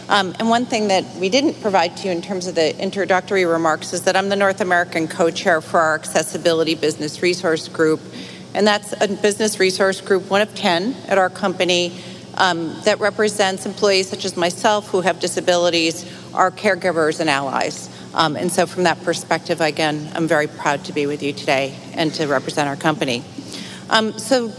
Um, 0.10 0.36
and 0.38 0.50
one 0.50 0.66
thing 0.66 0.90
that 0.90 1.06
we 1.16 1.30
didn't 1.30 1.62
provide 1.62 1.96
to 1.98 2.08
you 2.08 2.12
in 2.12 2.22
terms 2.22 2.48
of 2.48 2.56
the 2.56 2.78
introductory 2.82 3.46
remarks 3.46 3.94
is 3.94 4.02
that 4.04 4.16
I'm 4.18 4.30
the 4.30 4.36
North 4.36 4.60
American 4.60 5.08
co 5.08 5.30
chair 5.30 5.62
for 5.62 5.80
our 5.80 5.96
Accessibility 5.96 6.76
Business 6.76 7.22
Resource 7.22 7.70
Group. 7.70 8.02
And 8.54 8.68
that's 8.68 8.94
a 9.02 9.08
business 9.08 9.60
resource 9.60 10.02
group, 10.02 10.30
one 10.30 10.42
of 10.42 10.54
10 10.54 10.96
at 11.08 11.18
our 11.18 11.30
company, 11.30 11.98
um, 12.36 12.80
that 12.84 13.00
represents 13.00 13.66
employees 13.66 14.10
such 14.10 14.26
as 14.26 14.36
myself 14.36 14.90
who 14.90 15.02
have 15.02 15.20
disabilities, 15.20 16.06
our 16.34 16.52
caregivers, 16.52 17.20
and 17.20 17.30
allies. 17.30 17.90
Um, 18.14 18.36
and 18.36 18.52
so, 18.52 18.66
from 18.66 18.84
that 18.84 19.02
perspective, 19.04 19.62
again, 19.62 20.12
I'm 20.14 20.28
very 20.28 20.48
proud 20.48 20.86
to 20.86 20.94
be 20.94 21.08
with 21.08 21.24
you 21.24 21.34
today 21.34 21.76
and 21.94 22.14
to 22.16 22.28
represent 22.28 22.68
our 22.70 22.76
company. 22.76 23.24
Um, 23.90 24.18
so, 24.20 24.50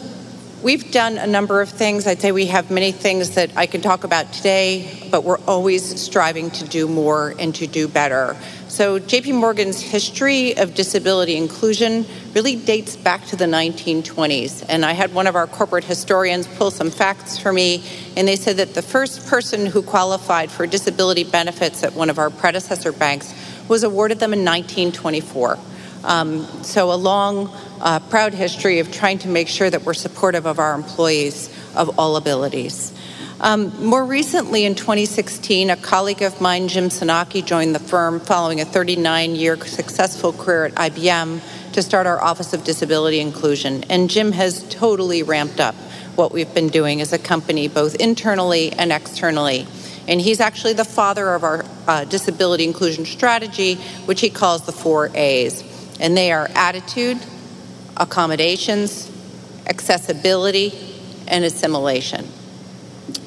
we've 0.65 0.91
done 0.91 1.19
a 1.19 1.27
number 1.27 1.61
of 1.61 1.69
things. 1.69 2.07
I'd 2.07 2.23
say 2.23 2.33
we 2.33 2.47
have 2.47 2.71
many 2.71 2.91
things 2.91 3.35
that 3.35 3.55
I 3.55 3.67
can 3.67 3.83
talk 3.83 4.03
about 4.03 4.33
today, 4.33 5.07
but 5.11 5.23
we're 5.23 5.39
always 5.41 6.01
striving 6.01 6.51
to 6.53 6.65
do 6.65 6.89
more 6.89 7.35
and 7.39 7.55
to 7.57 7.67
do 7.67 7.87
better. 7.87 8.35
So, 8.69 8.99
JP 8.99 9.35
Morgan's 9.35 9.81
history 9.81 10.57
of 10.57 10.75
disability 10.75 11.37
inclusion 11.37 12.07
really 12.33 12.57
dates 12.57 12.97
back 12.97 13.25
to 13.27 13.37
the 13.37 13.45
1920s. 13.45 14.65
And 14.69 14.85
I 14.85 14.93
had 14.93 15.15
one 15.15 15.27
of 15.27 15.37
our 15.37 15.47
corporate 15.47 15.85
historians 15.85 16.49
pull 16.49 16.71
some 16.73 16.91
facts 16.91 17.39
for 17.39 17.53
me, 17.53 17.85
and 18.17 18.27
they 18.27 18.35
said 18.35 18.57
that 18.57 18.75
the 18.75 18.83
first 18.83 19.29
person 19.29 19.67
who 19.67 19.83
qualified 19.83 20.51
for 20.51 20.67
disability 20.67 21.25
benefits 21.25 21.85
at 21.85 21.93
one 21.93 22.11
of 22.11 22.19
our 22.19 22.31
predecessor 22.31 22.91
banks 22.91 23.33
was 23.69 23.85
awarded 23.85 24.19
them 24.19 24.33
in 24.33 24.41
1924. 24.41 25.59
Um, 26.03 26.45
so, 26.65 26.91
a 26.91 26.97
long, 26.97 27.51
uh, 27.85 28.01
proud 28.01 28.35
history 28.35 28.80
of 28.80 28.91
trying 28.91 29.18
to 29.18 29.28
make 29.28 29.47
sure 29.47 29.70
that 29.70 29.82
we're 29.82 29.95
supportive 29.95 30.47
of 30.47 30.59
our 30.59 30.74
employees 30.74 31.55
of 31.76 31.99
all 31.99 32.16
abilities. 32.16 32.93
Um, 33.41 33.85
more 33.85 34.05
recently, 34.05 34.64
in 34.64 34.74
2016, 34.74 35.68
a 35.68 35.76
colleague 35.76 36.22
of 36.22 36.41
mine, 36.41 36.68
Jim 36.68 36.89
Sinocchi, 36.89 37.45
joined 37.45 37.74
the 37.74 37.80
firm 37.80 38.20
following 38.20 38.61
a 38.61 38.64
39 38.64 39.35
year 39.35 39.57
successful 39.66 40.32
career 40.32 40.66
at 40.66 40.74
IBM 40.74 41.41
to 41.72 41.82
start 41.82 42.07
our 42.07 42.22
Office 42.22 42.55
of 42.55 42.64
Disability 42.64 43.20
Inclusion. 43.20 43.85
And 43.91 44.09
Jim 44.09 44.32
has 44.32 44.66
totally 44.70 45.22
ramped 45.22 45.61
up 45.61 45.74
what 46.14 46.32
we've 46.32 46.55
been 46.55 46.68
doing 46.68 47.01
as 47.01 47.12
a 47.12 47.18
company, 47.18 47.68
both 47.68 47.97
internally 47.97 48.72
and 48.72 48.93
externally. 48.93 49.66
And 50.07 50.20
he's 50.20 50.41
actually 50.41 50.74
the 50.74 50.85
father 50.85 51.35
of 51.35 51.43
our 51.43 51.64
uh, 51.87 52.05
disability 52.05 52.64
inclusion 52.64 53.05
strategy, 53.05 53.74
which 54.07 54.20
he 54.20 54.30
calls 54.30 54.64
the 54.64 54.72
four 54.72 55.11
A's. 55.14 55.62
And 56.01 56.16
they 56.16 56.30
are 56.32 56.49
attitude, 56.55 57.18
accommodations, 57.97 59.11
accessibility, 59.67 60.73
and 61.29 61.45
assimilation. 61.45 62.25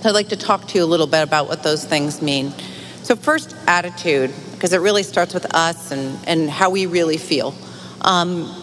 So 0.01 0.09
I'd 0.09 0.15
like 0.15 0.30
to 0.30 0.38
talk 0.38 0.68
to 0.70 0.78
you 0.78 0.84
a 0.84 0.86
little 0.86 1.07
bit 1.07 1.24
about 1.24 1.47
what 1.47 1.63
those 1.63 1.84
things 1.86 2.22
mean. 2.22 2.53
So, 3.03 3.15
first, 3.15 3.55
attitude, 3.68 4.34
because 4.51 4.74
it 4.74 4.80
really 4.80 5.03
starts 5.03 5.34
with 5.34 5.53
us 5.55 5.91
and, 5.91 6.20
and 6.28 6.49
how 6.49 6.70
we 6.70 6.86
really 6.88 7.18
feel. 7.18 7.55
Um, 8.01 8.53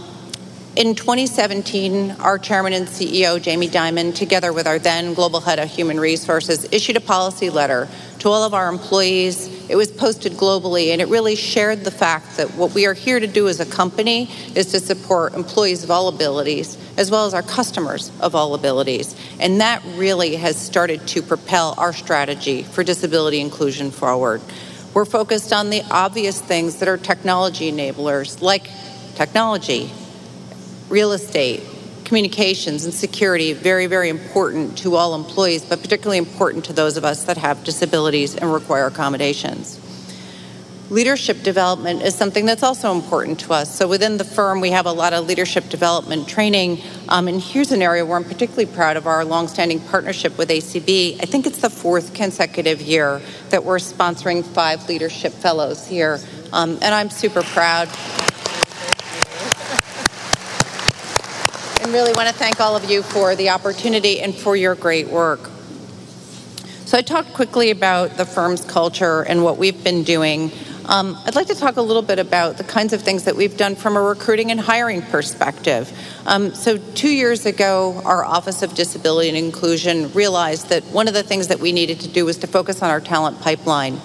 in 0.76 0.96
2017, 0.96 2.10
our 2.18 2.36
chairman 2.36 2.72
and 2.72 2.88
CEO, 2.88 3.40
Jamie 3.40 3.68
Dimon, 3.68 4.12
together 4.12 4.52
with 4.52 4.66
our 4.66 4.80
then 4.80 5.14
global 5.14 5.40
head 5.40 5.60
of 5.60 5.70
human 5.70 6.00
resources, 6.00 6.66
issued 6.72 6.96
a 6.96 7.00
policy 7.00 7.48
letter 7.48 7.88
to 8.18 8.28
all 8.28 8.42
of 8.42 8.54
our 8.54 8.68
employees. 8.68 9.53
It 9.68 9.76
was 9.76 9.90
posted 9.90 10.32
globally, 10.32 10.92
and 10.92 11.00
it 11.00 11.08
really 11.08 11.36
shared 11.36 11.84
the 11.84 11.90
fact 11.90 12.36
that 12.36 12.48
what 12.54 12.74
we 12.74 12.86
are 12.86 12.92
here 12.92 13.18
to 13.18 13.26
do 13.26 13.48
as 13.48 13.60
a 13.60 13.66
company 13.66 14.30
is 14.54 14.66
to 14.72 14.80
support 14.80 15.34
employees 15.34 15.82
of 15.82 15.90
all 15.90 16.08
abilities, 16.08 16.76
as 16.98 17.10
well 17.10 17.26
as 17.26 17.32
our 17.32 17.42
customers 17.42 18.12
of 18.20 18.34
all 18.34 18.54
abilities. 18.54 19.16
And 19.40 19.60
that 19.60 19.82
really 19.96 20.36
has 20.36 20.56
started 20.56 21.06
to 21.08 21.22
propel 21.22 21.74
our 21.78 21.92
strategy 21.92 22.62
for 22.62 22.84
disability 22.84 23.40
inclusion 23.40 23.90
forward. 23.90 24.42
We're 24.92 25.06
focused 25.06 25.52
on 25.52 25.70
the 25.70 25.82
obvious 25.90 26.40
things 26.40 26.76
that 26.76 26.88
are 26.88 26.98
technology 26.98 27.72
enablers, 27.72 28.42
like 28.42 28.68
technology, 29.14 29.90
real 30.88 31.12
estate, 31.12 31.62
communications, 32.14 32.84
and 32.84 32.94
security 32.94 33.52
very, 33.52 33.86
very 33.86 34.08
important 34.08 34.78
to 34.78 34.94
all 34.94 35.16
employees, 35.16 35.64
but 35.64 35.82
particularly 35.82 36.16
important 36.16 36.64
to 36.64 36.72
those 36.72 36.96
of 36.96 37.04
us 37.04 37.24
that 37.24 37.36
have 37.36 37.64
disabilities 37.64 38.36
and 38.36 38.52
require 38.52 38.86
accommodations. 38.86 39.80
Leadership 40.90 41.42
development 41.42 42.02
is 42.02 42.14
something 42.14 42.46
that's 42.46 42.62
also 42.62 42.92
important 42.92 43.40
to 43.40 43.52
us. 43.52 43.76
So 43.76 43.88
within 43.88 44.16
the 44.16 44.22
firm, 44.22 44.60
we 44.60 44.70
have 44.70 44.86
a 44.86 44.92
lot 44.92 45.12
of 45.12 45.26
leadership 45.26 45.68
development 45.68 46.28
training. 46.28 46.80
Um, 47.08 47.26
and 47.26 47.40
here's 47.40 47.72
an 47.72 47.82
area 47.82 48.06
where 48.06 48.16
I'm 48.16 48.22
particularly 48.22 48.66
proud 48.66 48.96
of 48.96 49.08
our 49.08 49.24
longstanding 49.24 49.80
partnership 49.80 50.38
with 50.38 50.50
ACB. 50.50 51.20
I 51.20 51.26
think 51.26 51.48
it's 51.48 51.62
the 51.62 51.70
fourth 51.70 52.14
consecutive 52.14 52.80
year 52.80 53.20
that 53.48 53.64
we're 53.64 53.78
sponsoring 53.78 54.44
five 54.44 54.88
leadership 54.88 55.32
fellows 55.32 55.84
here. 55.84 56.20
Um, 56.52 56.78
and 56.80 56.94
I'm 56.94 57.10
super 57.10 57.42
proud. 57.42 57.88
Really 61.94 62.12
want 62.12 62.28
to 62.28 62.34
thank 62.34 62.60
all 62.60 62.74
of 62.74 62.90
you 62.90 63.04
for 63.04 63.36
the 63.36 63.50
opportunity 63.50 64.20
and 64.20 64.34
for 64.34 64.56
your 64.56 64.74
great 64.74 65.06
work. 65.06 65.48
So, 66.86 66.98
I 66.98 67.02
talked 67.02 67.32
quickly 67.34 67.70
about 67.70 68.16
the 68.16 68.26
firm's 68.26 68.64
culture 68.64 69.22
and 69.22 69.44
what 69.44 69.58
we've 69.58 69.84
been 69.84 70.02
doing. 70.02 70.50
Um, 70.86 71.16
I'd 71.24 71.36
like 71.36 71.46
to 71.46 71.54
talk 71.54 71.76
a 71.76 71.82
little 71.82 72.02
bit 72.02 72.18
about 72.18 72.58
the 72.58 72.64
kinds 72.64 72.92
of 72.92 73.02
things 73.02 73.24
that 73.24 73.36
we've 73.36 73.56
done 73.56 73.76
from 73.76 73.96
a 73.96 74.02
recruiting 74.02 74.50
and 74.50 74.58
hiring 74.58 75.02
perspective. 75.02 75.96
Um, 76.26 76.52
so, 76.52 76.78
two 76.78 77.10
years 77.10 77.46
ago, 77.46 78.02
our 78.04 78.24
Office 78.24 78.62
of 78.62 78.74
Disability 78.74 79.28
and 79.28 79.38
Inclusion 79.38 80.12
realized 80.14 80.70
that 80.70 80.82
one 80.86 81.06
of 81.06 81.14
the 81.14 81.22
things 81.22 81.46
that 81.46 81.60
we 81.60 81.70
needed 81.70 82.00
to 82.00 82.08
do 82.08 82.24
was 82.24 82.38
to 82.38 82.48
focus 82.48 82.82
on 82.82 82.90
our 82.90 83.00
talent 83.00 83.40
pipeline. 83.40 84.00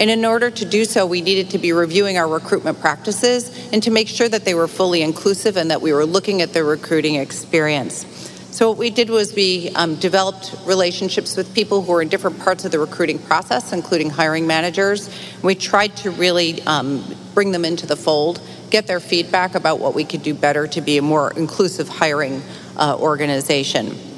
And 0.00 0.08
in 0.08 0.24
order 0.24 0.50
to 0.50 0.64
do 0.64 0.86
so, 0.86 1.04
we 1.04 1.20
needed 1.20 1.50
to 1.50 1.58
be 1.58 1.74
reviewing 1.74 2.16
our 2.16 2.26
recruitment 2.26 2.80
practices 2.80 3.70
and 3.70 3.82
to 3.82 3.90
make 3.90 4.08
sure 4.08 4.30
that 4.30 4.46
they 4.46 4.54
were 4.54 4.66
fully 4.66 5.02
inclusive 5.02 5.58
and 5.58 5.70
that 5.70 5.82
we 5.82 5.92
were 5.92 6.06
looking 6.06 6.40
at 6.40 6.54
the 6.54 6.64
recruiting 6.64 7.16
experience. 7.16 8.06
So, 8.50 8.70
what 8.70 8.78
we 8.78 8.88
did 8.88 9.10
was 9.10 9.34
we 9.34 9.68
um, 9.76 9.96
developed 9.96 10.56
relationships 10.64 11.36
with 11.36 11.54
people 11.54 11.82
who 11.82 11.92
were 11.92 12.02
in 12.02 12.08
different 12.08 12.40
parts 12.40 12.64
of 12.64 12.72
the 12.72 12.78
recruiting 12.78 13.18
process, 13.18 13.74
including 13.74 14.08
hiring 14.08 14.46
managers. 14.46 15.14
We 15.42 15.54
tried 15.54 15.94
to 15.98 16.10
really 16.10 16.62
um, 16.62 17.04
bring 17.34 17.52
them 17.52 17.66
into 17.66 17.86
the 17.86 17.94
fold, 17.94 18.40
get 18.70 18.86
their 18.86 19.00
feedback 19.00 19.54
about 19.54 19.80
what 19.80 19.94
we 19.94 20.04
could 20.04 20.22
do 20.22 20.32
better 20.32 20.66
to 20.68 20.80
be 20.80 20.96
a 20.96 21.02
more 21.02 21.30
inclusive 21.36 21.90
hiring 21.90 22.42
uh, 22.76 22.96
organization. 22.98 24.09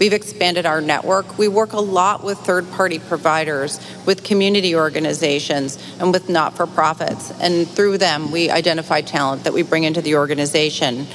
We've 0.00 0.14
expanded 0.14 0.64
our 0.64 0.80
network. 0.80 1.36
We 1.36 1.46
work 1.46 1.74
a 1.74 1.78
lot 1.78 2.24
with 2.24 2.38
third 2.38 2.70
party 2.70 2.98
providers, 2.98 3.78
with 4.06 4.24
community 4.24 4.74
organizations, 4.74 5.78
and 5.98 6.10
with 6.10 6.30
not 6.30 6.56
for 6.56 6.66
profits. 6.66 7.30
And 7.38 7.68
through 7.68 7.98
them, 7.98 8.32
we 8.32 8.48
identify 8.48 9.02
talent 9.02 9.44
that 9.44 9.52
we 9.52 9.62
bring 9.62 9.84
into 9.84 10.00
the 10.00 10.14
organization. 10.14 11.06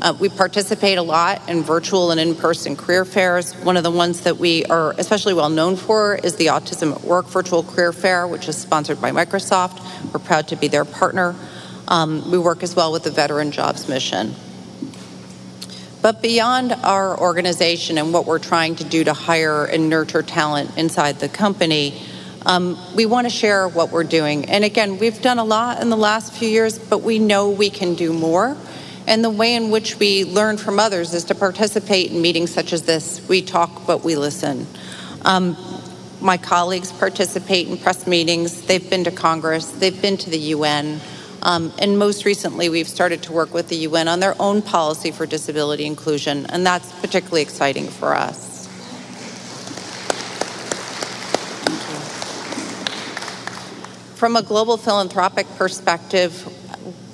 Uh, 0.00 0.16
we 0.18 0.28
participate 0.28 0.98
a 0.98 1.02
lot 1.02 1.48
in 1.48 1.62
virtual 1.62 2.10
and 2.10 2.18
in 2.18 2.34
person 2.34 2.74
career 2.74 3.04
fairs. 3.04 3.54
One 3.58 3.76
of 3.76 3.84
the 3.84 3.92
ones 3.92 4.22
that 4.22 4.38
we 4.38 4.64
are 4.64 4.90
especially 4.98 5.34
well 5.34 5.48
known 5.48 5.76
for 5.76 6.16
is 6.16 6.34
the 6.34 6.46
Autism 6.46 6.96
at 6.96 7.02
Work 7.02 7.26
Virtual 7.26 7.62
Career 7.62 7.92
Fair, 7.92 8.26
which 8.26 8.48
is 8.48 8.58
sponsored 8.58 9.00
by 9.00 9.12
Microsoft. 9.12 9.80
We're 10.12 10.18
proud 10.18 10.48
to 10.48 10.56
be 10.56 10.66
their 10.66 10.84
partner. 10.84 11.36
Um, 11.86 12.28
we 12.28 12.38
work 12.38 12.64
as 12.64 12.74
well 12.74 12.90
with 12.90 13.04
the 13.04 13.12
Veteran 13.12 13.52
Jobs 13.52 13.88
Mission. 13.88 14.34
But 16.02 16.20
beyond 16.20 16.72
our 16.82 17.16
organization 17.18 17.96
and 17.96 18.12
what 18.12 18.26
we're 18.26 18.40
trying 18.40 18.74
to 18.76 18.84
do 18.84 19.04
to 19.04 19.12
hire 19.12 19.64
and 19.64 19.88
nurture 19.88 20.22
talent 20.22 20.76
inside 20.76 21.20
the 21.20 21.28
company, 21.28 22.02
um, 22.44 22.76
we 22.96 23.06
want 23.06 23.26
to 23.26 23.30
share 23.30 23.68
what 23.68 23.90
we're 23.90 24.02
doing. 24.02 24.46
And 24.46 24.64
again, 24.64 24.98
we've 24.98 25.22
done 25.22 25.38
a 25.38 25.44
lot 25.44 25.80
in 25.80 25.90
the 25.90 25.96
last 25.96 26.32
few 26.32 26.48
years, 26.48 26.76
but 26.76 27.02
we 27.02 27.20
know 27.20 27.50
we 27.50 27.70
can 27.70 27.94
do 27.94 28.12
more. 28.12 28.56
And 29.06 29.24
the 29.24 29.30
way 29.30 29.54
in 29.54 29.70
which 29.70 29.98
we 30.00 30.24
learn 30.24 30.58
from 30.58 30.80
others 30.80 31.14
is 31.14 31.24
to 31.24 31.36
participate 31.36 32.10
in 32.10 32.20
meetings 32.20 32.52
such 32.52 32.72
as 32.72 32.82
this. 32.82 33.26
We 33.28 33.40
talk, 33.42 33.86
but 33.86 34.02
we 34.02 34.16
listen. 34.16 34.66
Um, 35.24 35.56
my 36.20 36.36
colleagues 36.36 36.90
participate 36.92 37.68
in 37.68 37.76
press 37.76 38.08
meetings. 38.08 38.62
They've 38.62 38.88
been 38.88 39.04
to 39.04 39.12
Congress, 39.12 39.70
they've 39.70 40.00
been 40.02 40.16
to 40.18 40.30
the 40.30 40.38
UN. 40.38 41.00
Um, 41.44 41.72
and 41.78 41.98
most 41.98 42.24
recently, 42.24 42.68
we've 42.68 42.88
started 42.88 43.24
to 43.24 43.32
work 43.32 43.52
with 43.52 43.68
the 43.68 43.76
UN 43.78 44.06
on 44.06 44.20
their 44.20 44.40
own 44.40 44.62
policy 44.62 45.10
for 45.10 45.26
disability 45.26 45.84
inclusion, 45.86 46.46
and 46.46 46.64
that's 46.64 46.90
particularly 47.00 47.42
exciting 47.42 47.88
for 47.88 48.14
us. 48.14 48.68
From 54.14 54.36
a 54.36 54.42
global 54.42 54.76
philanthropic 54.76 55.48
perspective, 55.56 56.48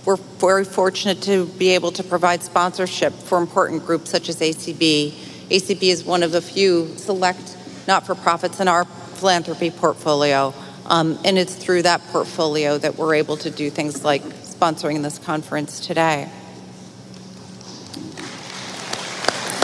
we're 0.05 0.17
very 0.17 0.67
fortunate 0.67 1.23
to 1.23 1.47
be 1.47 1.71
able 1.71 1.91
to 1.93 2.05
provide 2.05 2.43
sponsorship 2.43 3.15
for 3.15 3.39
important 3.39 3.87
groups 3.87 4.11
such 4.11 4.29
as 4.29 4.41
ACB. 4.41 5.13
ACB 5.49 5.83
is 5.85 6.05
one 6.05 6.23
of 6.23 6.33
the 6.33 6.43
few 6.43 6.95
select 6.97 7.57
not 7.87 8.05
for 8.05 8.15
profits 8.15 8.61
in 8.61 8.69
our 8.69 8.85
philanthropy 8.85 9.71
portfolio. 9.71 10.53
Um, 10.89 11.19
and 11.25 11.39
it's 11.39 11.55
through 11.55 11.83
that 11.83 12.01
portfolio 12.09 12.79
that 12.79 12.97
we're 12.97 13.15
able 13.15 13.37
to 13.39 13.51
do 13.51 13.69
things 13.69 14.05
like 14.05 14.23
sponsoring 14.23 15.03
this 15.03 15.19
conference 15.19 15.87
today. 15.87 16.29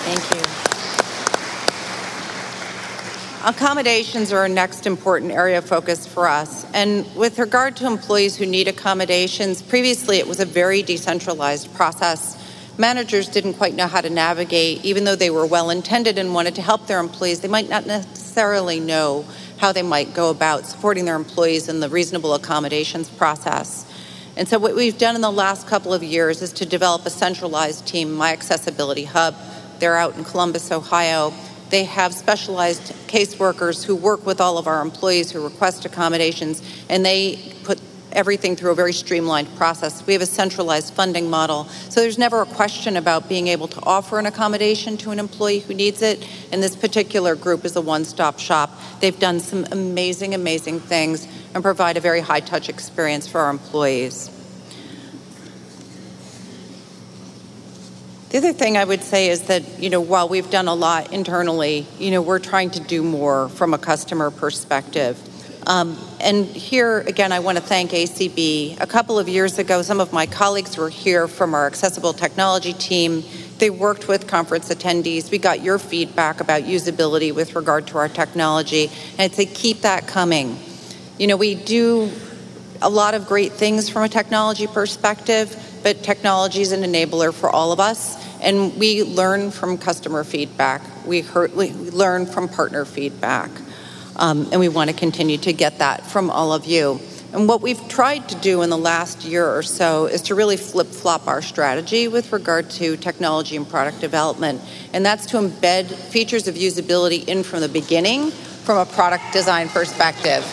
Thank 0.04 0.34
you. 0.34 0.64
Accommodations 3.46 4.32
are 4.32 4.38
our 4.38 4.48
next 4.48 4.86
important 4.86 5.32
area 5.32 5.58
of 5.58 5.64
focus 5.64 6.06
for 6.06 6.28
us. 6.28 6.66
And 6.72 7.06
with 7.16 7.38
regard 7.38 7.76
to 7.76 7.86
employees 7.86 8.36
who 8.36 8.46
need 8.46 8.68
accommodations, 8.68 9.62
previously 9.62 10.18
it 10.18 10.26
was 10.26 10.40
a 10.40 10.46
very 10.46 10.82
decentralized 10.82 11.72
process. 11.74 12.40
Managers 12.78 13.28
didn't 13.28 13.54
quite 13.54 13.74
know 13.74 13.86
how 13.86 14.00
to 14.00 14.10
navigate, 14.10 14.84
even 14.84 15.04
though 15.04 15.16
they 15.16 15.30
were 15.30 15.46
well 15.46 15.70
intended 15.70 16.18
and 16.18 16.34
wanted 16.34 16.54
to 16.56 16.62
help 16.62 16.86
their 16.86 17.00
employees, 17.00 17.40
they 17.40 17.48
might 17.48 17.68
not 17.68 17.86
necessarily 17.86 18.80
know 18.80 19.24
how 19.58 19.72
they 19.72 19.82
might 19.82 20.14
go 20.14 20.30
about 20.30 20.66
supporting 20.66 21.04
their 21.04 21.16
employees 21.16 21.68
in 21.68 21.80
the 21.80 21.88
reasonable 21.88 22.34
accommodations 22.34 23.08
process. 23.08 23.90
And 24.36 24.48
so, 24.48 24.58
what 24.58 24.74
we've 24.74 24.98
done 24.98 25.14
in 25.14 25.20
the 25.20 25.30
last 25.30 25.66
couple 25.66 25.94
of 25.94 26.02
years 26.02 26.42
is 26.42 26.52
to 26.54 26.66
develop 26.66 27.06
a 27.06 27.10
centralized 27.10 27.86
team, 27.86 28.12
My 28.12 28.32
Accessibility 28.32 29.04
Hub. 29.04 29.36
They're 29.78 29.96
out 29.96 30.16
in 30.16 30.24
Columbus, 30.24 30.72
Ohio 30.72 31.32
they 31.74 31.82
have 31.82 32.14
specialized 32.14 32.92
caseworkers 33.08 33.84
who 33.84 33.96
work 33.96 34.24
with 34.24 34.40
all 34.40 34.58
of 34.58 34.68
our 34.68 34.80
employees 34.80 35.32
who 35.32 35.42
request 35.42 35.84
accommodations, 35.84 36.62
and 36.88 37.04
they 37.04 37.52
put 37.64 37.80
everything 38.14 38.56
through 38.56 38.72
a 38.72 38.74
very 38.74 38.92
streamlined 38.92 39.54
process. 39.56 40.06
We 40.06 40.12
have 40.12 40.22
a 40.22 40.26
centralized 40.26 40.94
funding 40.94 41.30
model, 41.30 41.64
so 41.64 42.00
there's 42.00 42.18
never 42.18 42.42
a 42.42 42.46
question 42.46 42.96
about 42.96 43.28
being 43.28 43.48
able 43.48 43.68
to 43.68 43.80
offer 43.82 44.18
an 44.18 44.26
accommodation 44.26 44.96
to 44.98 45.10
an 45.10 45.18
employee 45.18 45.60
who 45.60 45.74
needs 45.74 46.02
it. 46.02 46.26
And 46.52 46.62
this 46.62 46.76
particular 46.76 47.34
group 47.34 47.64
is 47.64 47.76
a 47.76 47.80
one 47.80 48.04
stop 48.04 48.38
shop. 48.38 48.70
They've 49.00 49.18
done 49.18 49.40
some 49.40 49.66
amazing, 49.72 50.34
amazing 50.34 50.80
things 50.80 51.26
and 51.54 51.62
provide 51.62 51.96
a 51.96 52.00
very 52.00 52.20
high 52.20 52.40
touch 52.40 52.68
experience 52.68 53.28
for 53.28 53.40
our 53.40 53.50
employees. 53.50 54.30
The 58.34 58.38
other 58.38 58.52
thing 58.52 58.76
I 58.76 58.84
would 58.84 59.04
say 59.04 59.28
is 59.28 59.42
that, 59.42 59.78
you 59.78 59.90
know, 59.90 60.00
while 60.00 60.28
we've 60.28 60.50
done 60.50 60.66
a 60.66 60.74
lot 60.74 61.12
internally, 61.12 61.86
you 62.00 62.10
know, 62.10 62.20
we're 62.20 62.40
trying 62.40 62.70
to 62.70 62.80
do 62.80 63.00
more 63.00 63.48
from 63.48 63.72
a 63.72 63.78
customer 63.78 64.32
perspective. 64.32 65.16
Um, 65.66 65.96
and 66.20 66.44
here, 66.44 67.00
again, 67.00 67.32
I 67.32 67.40
want 67.40 67.56
to 67.56 67.64
thank 67.64 67.92
ACB. 67.92 68.78
A 68.80 68.86
couple 68.86 69.18
of 69.18 69.28
years 69.28 69.58
ago, 69.58 69.80
some 69.80 69.98
of 69.98 70.12
my 70.12 70.26
colleagues 70.26 70.76
were 70.76 70.90
here 70.90 71.26
from 71.26 71.54
our 71.54 71.66
accessible 71.66 72.12
technology 72.12 72.74
team. 72.74 73.24
They 73.58 73.70
worked 73.70 74.06
with 74.06 74.26
conference 74.26 74.68
attendees. 74.68 75.30
We 75.30 75.38
got 75.38 75.62
your 75.62 75.78
feedback 75.78 76.40
about 76.40 76.64
usability 76.64 77.34
with 77.34 77.54
regard 77.56 77.86
to 77.88 77.98
our 77.98 78.08
technology. 78.08 78.90
And 79.12 79.20
I'd 79.20 79.32
say 79.32 79.46
keep 79.46 79.80
that 79.82 80.06
coming. 80.06 80.58
You 81.18 81.28
know, 81.28 81.36
we 81.36 81.54
do 81.54 82.10
a 82.82 82.90
lot 82.90 83.14
of 83.14 83.26
great 83.26 83.52
things 83.52 83.88
from 83.88 84.02
a 84.02 84.08
technology 84.08 84.66
perspective, 84.66 85.56
but 85.82 86.02
technology 86.02 86.60
is 86.60 86.72
an 86.72 86.82
enabler 86.82 87.32
for 87.32 87.48
all 87.48 87.72
of 87.72 87.80
us. 87.80 88.22
And 88.42 88.76
we 88.76 89.02
learn 89.02 89.50
from 89.50 89.78
customer 89.78 90.24
feedback, 90.24 90.82
we, 91.06 91.22
heard, 91.22 91.54
we 91.54 91.72
learn 91.72 92.26
from 92.26 92.48
partner 92.48 92.84
feedback. 92.84 93.50
Um, 94.16 94.48
and 94.52 94.60
we 94.60 94.68
want 94.68 94.90
to 94.90 94.96
continue 94.96 95.38
to 95.38 95.52
get 95.52 95.78
that 95.78 96.06
from 96.06 96.30
all 96.30 96.52
of 96.52 96.66
you. 96.66 97.00
And 97.32 97.48
what 97.48 97.62
we've 97.62 97.88
tried 97.88 98.28
to 98.28 98.36
do 98.36 98.62
in 98.62 98.70
the 98.70 98.78
last 98.78 99.24
year 99.24 99.44
or 99.44 99.64
so 99.64 100.06
is 100.06 100.22
to 100.22 100.36
really 100.36 100.56
flip 100.56 100.86
flop 100.86 101.26
our 101.26 101.42
strategy 101.42 102.06
with 102.06 102.32
regard 102.32 102.70
to 102.70 102.96
technology 102.96 103.56
and 103.56 103.68
product 103.68 104.00
development. 104.00 104.60
And 104.92 105.04
that's 105.04 105.26
to 105.26 105.38
embed 105.38 105.86
features 105.86 106.46
of 106.46 106.54
usability 106.54 107.26
in 107.26 107.42
from 107.42 107.60
the 107.60 107.68
beginning 107.68 108.30
from 108.30 108.78
a 108.78 108.86
product 108.86 109.32
design 109.32 109.68
perspective. 109.68 110.44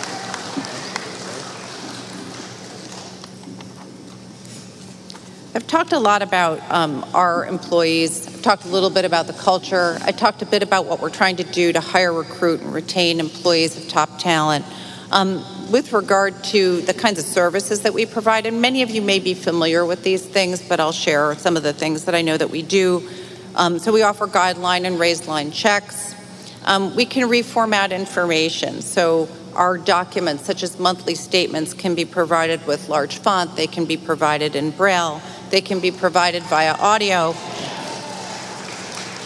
I've 5.54 5.68
talked 5.68 5.92
a 5.92 6.00
lot 6.00 6.22
about 6.22 6.62
um, 6.72 7.06
our 7.14 7.46
employees. 7.46 8.26
I've 8.26 8.42
talked 8.42 8.64
a 8.64 8.70
little 8.70 8.90
bit 8.90 9.04
about 9.04 9.28
the 9.28 9.34
culture. 9.34 9.98
I 10.02 10.14
talked 10.14 10.42
a 10.42 10.46
bit 10.46 10.64
about 10.64 10.86
what 10.86 11.02
we're 11.02 11.10
trying 11.10 11.36
to 11.38 11.44
do 11.44 11.74
to 11.74 11.82
hire, 11.82 12.14
recruit, 12.14 12.62
and 12.62 12.74
retain 12.74 13.20
employees 13.20 13.76
of 13.76 13.90
top 13.90 14.18
talent. 14.18 14.64
Um, 15.12 15.44
with 15.70 15.92
regard 15.92 16.42
to 16.46 16.80
the 16.84 16.94
kinds 16.94 17.20
of 17.20 17.26
services 17.26 17.82
that 17.82 17.94
we 17.94 18.06
provide, 18.06 18.46
and 18.46 18.62
many 18.62 18.82
of 18.82 18.92
you 18.92 19.02
may 19.02 19.20
be 19.20 19.34
familiar 19.34 19.86
with 19.86 20.04
these 20.04 20.26
things, 20.26 20.66
but 20.66 20.80
I'll 20.80 20.94
share 20.94 21.36
some 21.36 21.58
of 21.58 21.64
the 21.64 21.74
things 21.74 22.06
that 22.06 22.16
I 22.16 22.22
know 22.22 22.38
that 22.38 22.50
we 22.50 22.62
do. 22.62 23.10
Um, 23.56 23.78
so 23.78 23.92
we 23.92 24.04
offer 24.04 24.28
guideline 24.28 24.86
and 24.86 24.98
raised 24.98 25.28
line 25.28 25.52
checks. 25.52 26.16
Um, 26.64 26.96
we 26.96 27.06
can 27.06 27.28
reformat 27.28 27.92
information. 27.92 28.82
So 28.82 29.28
our 29.54 29.78
documents, 29.78 30.46
such 30.46 30.64
as 30.64 30.80
monthly 30.80 31.16
statements, 31.16 31.74
can 31.74 31.96
be 31.96 32.06
provided 32.06 32.66
with 32.68 32.90
large 32.90 33.18
font. 33.20 33.56
They 33.56 33.68
can 33.68 33.86
be 33.86 33.98
provided 33.98 34.56
in 34.56 34.72
Braille. 34.72 35.22
They 35.50 35.62
can 35.62 35.80
be 35.80 35.92
provided 35.92 36.44
via 36.44 36.74
audio 36.74 37.34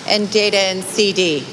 and 0.07 0.31
data 0.31 0.57
and 0.57 0.83
CD. 0.83 1.45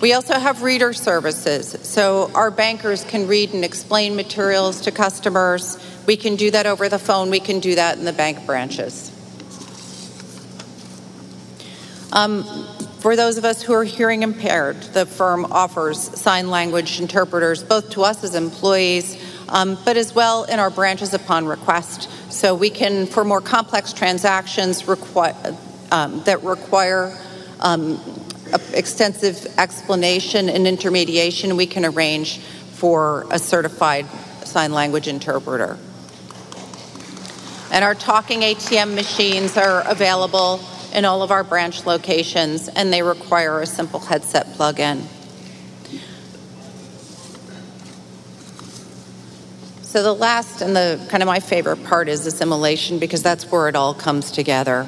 We 0.00 0.12
also 0.14 0.34
have 0.34 0.62
reader 0.62 0.92
services. 0.92 1.78
So 1.82 2.30
our 2.34 2.50
bankers 2.50 3.04
can 3.04 3.28
read 3.28 3.54
and 3.54 3.64
explain 3.64 4.16
materials 4.16 4.80
to 4.82 4.90
customers. 4.90 5.78
We 6.06 6.16
can 6.16 6.34
do 6.34 6.50
that 6.50 6.66
over 6.66 6.88
the 6.88 6.98
phone. 6.98 7.30
We 7.30 7.38
can 7.38 7.60
do 7.60 7.76
that 7.76 7.98
in 7.98 8.04
the 8.04 8.12
bank 8.12 8.44
branches. 8.44 9.10
Um, 12.12 12.44
for 13.02 13.16
those 13.16 13.36
of 13.36 13.44
us 13.44 13.60
who 13.60 13.72
are 13.72 13.82
hearing 13.82 14.22
impaired, 14.22 14.80
the 14.80 15.04
firm 15.04 15.44
offers 15.50 15.98
sign 15.98 16.50
language 16.50 17.00
interpreters 17.00 17.64
both 17.64 17.90
to 17.90 18.04
us 18.04 18.22
as 18.22 18.36
employees, 18.36 19.20
um, 19.48 19.76
but 19.84 19.96
as 19.96 20.14
well 20.14 20.44
in 20.44 20.60
our 20.60 20.70
branches 20.70 21.12
upon 21.12 21.46
request. 21.46 22.08
So 22.32 22.54
we 22.54 22.70
can, 22.70 23.06
for 23.06 23.24
more 23.24 23.40
complex 23.40 23.92
transactions 23.92 24.84
requi- 24.84 25.56
um, 25.90 26.22
that 26.26 26.44
require 26.44 27.18
um, 27.58 28.00
extensive 28.72 29.48
explanation 29.58 30.48
and 30.48 30.64
intermediation, 30.68 31.56
we 31.56 31.66
can 31.66 31.84
arrange 31.84 32.38
for 32.38 33.26
a 33.32 33.38
certified 33.40 34.06
sign 34.44 34.72
language 34.72 35.08
interpreter. 35.08 35.76
And 37.72 37.84
our 37.84 37.96
talking 37.96 38.42
ATM 38.42 38.94
machines 38.94 39.56
are 39.56 39.82
available 39.90 40.60
in 40.92 41.04
all 41.04 41.22
of 41.22 41.30
our 41.30 41.44
branch 41.44 41.86
locations, 41.86 42.68
and 42.68 42.92
they 42.92 43.02
require 43.02 43.60
a 43.60 43.66
simple 43.66 44.00
headset 44.00 44.52
plug 44.54 44.80
in. 44.80 45.02
So 49.82 50.02
the 50.02 50.14
last 50.14 50.62
and 50.62 50.74
the 50.74 51.04
kind 51.10 51.22
of 51.22 51.26
my 51.26 51.40
favorite 51.40 51.84
part 51.84 52.08
is 52.08 52.24
assimilation 52.24 52.98
because 52.98 53.22
that's 53.22 53.50
where 53.50 53.68
it 53.68 53.76
all 53.76 53.92
comes 53.92 54.30
together. 54.30 54.86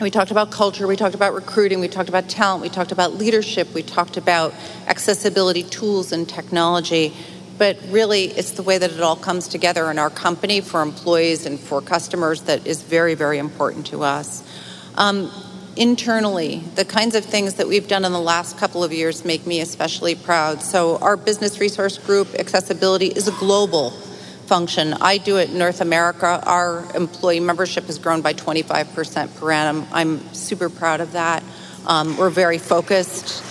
We 0.00 0.10
talked 0.10 0.32
about 0.32 0.50
culture, 0.50 0.88
we 0.88 0.96
talked 0.96 1.14
about 1.14 1.34
recruiting, 1.34 1.78
we 1.78 1.86
talked 1.86 2.08
about 2.08 2.28
talent, 2.28 2.62
we 2.62 2.68
talked 2.68 2.90
about 2.90 3.14
leadership, 3.14 3.72
we 3.72 3.84
talked 3.84 4.16
about 4.16 4.52
accessibility 4.88 5.62
tools 5.62 6.10
and 6.10 6.28
technology. 6.28 7.14
But 7.58 7.78
really, 7.90 8.24
it's 8.24 8.50
the 8.50 8.64
way 8.64 8.78
that 8.78 8.90
it 8.90 9.00
all 9.00 9.14
comes 9.14 9.46
together 9.46 9.88
in 9.92 10.00
our 10.00 10.10
company 10.10 10.60
for 10.60 10.82
employees 10.82 11.46
and 11.46 11.60
for 11.60 11.80
customers 11.80 12.42
that 12.42 12.66
is 12.66 12.82
very, 12.82 13.14
very 13.14 13.38
important 13.38 13.86
to 13.86 14.02
us. 14.02 14.42
Um, 14.96 15.30
internally, 15.76 16.58
the 16.74 16.84
kinds 16.84 17.14
of 17.14 17.24
things 17.24 17.54
that 17.54 17.66
we've 17.66 17.88
done 17.88 18.04
in 18.04 18.12
the 18.12 18.20
last 18.20 18.58
couple 18.58 18.84
of 18.84 18.92
years 18.92 19.24
make 19.24 19.46
me 19.46 19.60
especially 19.60 20.14
proud. 20.14 20.62
So, 20.62 20.98
our 20.98 21.16
business 21.16 21.60
resource 21.60 21.98
group, 21.98 22.34
accessibility, 22.34 23.06
is 23.06 23.28
a 23.28 23.32
global 23.32 23.90
function. 24.46 24.92
I 24.94 25.18
do 25.18 25.38
it 25.38 25.50
in 25.50 25.58
North 25.58 25.80
America. 25.80 26.42
Our 26.44 26.84
employee 26.94 27.40
membership 27.40 27.84
has 27.84 27.98
grown 27.98 28.20
by 28.20 28.34
25% 28.34 29.40
per 29.40 29.50
annum. 29.50 29.86
I'm 29.92 30.34
super 30.34 30.68
proud 30.68 31.00
of 31.00 31.12
that. 31.12 31.42
Um, 31.86 32.16
we're 32.16 32.30
very 32.30 32.58
focused. 32.58 33.42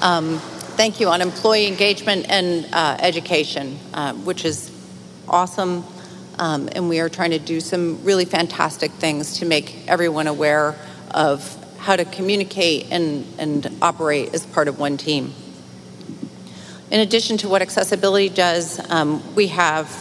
Um, 0.00 0.38
thank 0.78 1.00
you 1.00 1.08
on 1.08 1.20
employee 1.20 1.66
engagement 1.66 2.26
and 2.30 2.66
uh, 2.72 2.96
education, 3.00 3.78
uh, 3.92 4.14
which 4.14 4.44
is 4.44 4.70
awesome. 5.28 5.84
Um, 6.38 6.68
and 6.72 6.88
we 6.88 7.00
are 7.00 7.08
trying 7.08 7.30
to 7.30 7.38
do 7.38 7.60
some 7.60 8.04
really 8.04 8.24
fantastic 8.24 8.92
things 8.92 9.38
to 9.38 9.44
make 9.44 9.88
everyone 9.88 10.28
aware 10.28 10.76
of 11.10 11.56
how 11.78 11.96
to 11.96 12.04
communicate 12.04 12.88
and, 12.90 13.26
and 13.38 13.76
operate 13.82 14.34
as 14.34 14.46
part 14.46 14.68
of 14.68 14.78
one 14.78 14.96
team. 14.96 15.32
In 16.90 17.00
addition 17.00 17.38
to 17.38 17.48
what 17.48 17.60
accessibility 17.60 18.28
does, 18.28 18.80
um, 18.90 19.22
we 19.34 19.48
have 19.48 19.94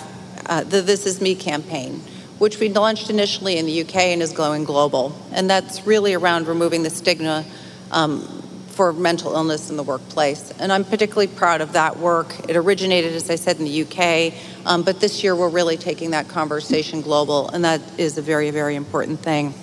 uh, 0.45 0.63
the 0.63 0.81
This 0.81 1.05
Is 1.05 1.21
Me 1.21 1.35
campaign, 1.35 2.01
which 2.37 2.59
we 2.59 2.69
launched 2.69 3.09
initially 3.09 3.57
in 3.57 3.65
the 3.65 3.81
UK 3.81 3.95
and 3.95 4.21
is 4.21 4.31
going 4.31 4.63
global. 4.63 5.19
And 5.31 5.49
that's 5.49 5.85
really 5.85 6.13
around 6.13 6.47
removing 6.47 6.83
the 6.83 6.89
stigma 6.89 7.45
um, 7.91 8.21
for 8.69 8.93
mental 8.93 9.33
illness 9.33 9.69
in 9.69 9.75
the 9.75 9.83
workplace. 9.83 10.51
And 10.59 10.71
I'm 10.71 10.85
particularly 10.85 11.27
proud 11.27 11.61
of 11.61 11.73
that 11.73 11.97
work. 11.97 12.47
It 12.47 12.55
originated, 12.55 13.13
as 13.13 13.29
I 13.29 13.35
said, 13.35 13.57
in 13.57 13.65
the 13.65 13.81
UK, 13.81 14.33
um, 14.67 14.83
but 14.83 14.99
this 14.99 15.23
year 15.23 15.33
we're 15.33 15.47
really 15.49 15.77
taking 15.77 16.11
that 16.11 16.27
conversation 16.27 17.01
global, 17.01 17.47
and 17.49 17.63
that 17.63 17.81
is 17.97 18.17
a 18.17 18.21
very, 18.21 18.51
very 18.51 18.75
important 18.75 19.19
thing. 19.21 19.53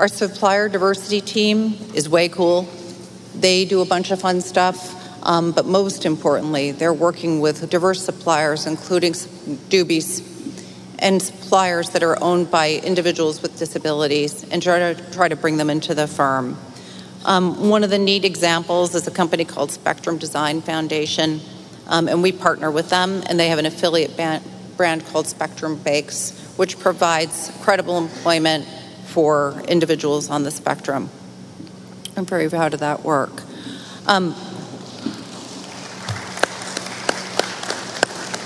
Our 0.00 0.08
supplier 0.08 0.68
diversity 0.68 1.20
team 1.20 1.74
is 1.94 2.08
way 2.08 2.28
cool. 2.28 2.68
They 3.36 3.64
do 3.64 3.80
a 3.80 3.84
bunch 3.84 4.10
of 4.10 4.20
fun 4.20 4.40
stuff, 4.40 4.92
um, 5.24 5.52
but 5.52 5.66
most 5.66 6.04
importantly, 6.04 6.72
they're 6.72 6.92
working 6.92 7.38
with 7.38 7.70
diverse 7.70 8.02
suppliers, 8.04 8.66
including 8.66 9.12
DOBEs, 9.12 10.28
and 10.98 11.22
suppliers 11.22 11.90
that 11.90 12.02
are 12.02 12.20
owned 12.20 12.50
by 12.50 12.80
individuals 12.82 13.40
with 13.40 13.56
disabilities 13.56 14.44
and 14.50 14.60
try 14.60 14.94
to, 14.94 15.12
try 15.12 15.28
to 15.28 15.36
bring 15.36 15.58
them 15.58 15.70
into 15.70 15.94
the 15.94 16.08
firm. 16.08 16.58
Um, 17.24 17.68
one 17.68 17.84
of 17.84 17.90
the 17.90 17.98
neat 17.98 18.24
examples 18.24 18.96
is 18.96 19.06
a 19.06 19.12
company 19.12 19.44
called 19.44 19.70
Spectrum 19.70 20.18
Design 20.18 20.60
Foundation, 20.60 21.40
um, 21.92 22.08
and 22.08 22.22
we 22.22 22.32
partner 22.32 22.70
with 22.70 22.88
them, 22.88 23.22
and 23.28 23.38
they 23.38 23.48
have 23.48 23.58
an 23.58 23.66
affiliate 23.66 24.16
band, 24.16 24.42
brand 24.76 25.06
called 25.06 25.26
Spectrum 25.26 25.76
Bakes, 25.76 26.30
which 26.56 26.78
provides 26.78 27.52
credible 27.60 27.98
employment 27.98 28.66
for 29.06 29.62
individuals 29.68 30.30
on 30.30 30.42
the 30.42 30.50
spectrum. 30.50 31.10
I'm 32.16 32.24
very 32.24 32.48
proud 32.48 32.72
of 32.72 32.80
that 32.80 33.04
work. 33.04 33.42
Um, 34.06 34.34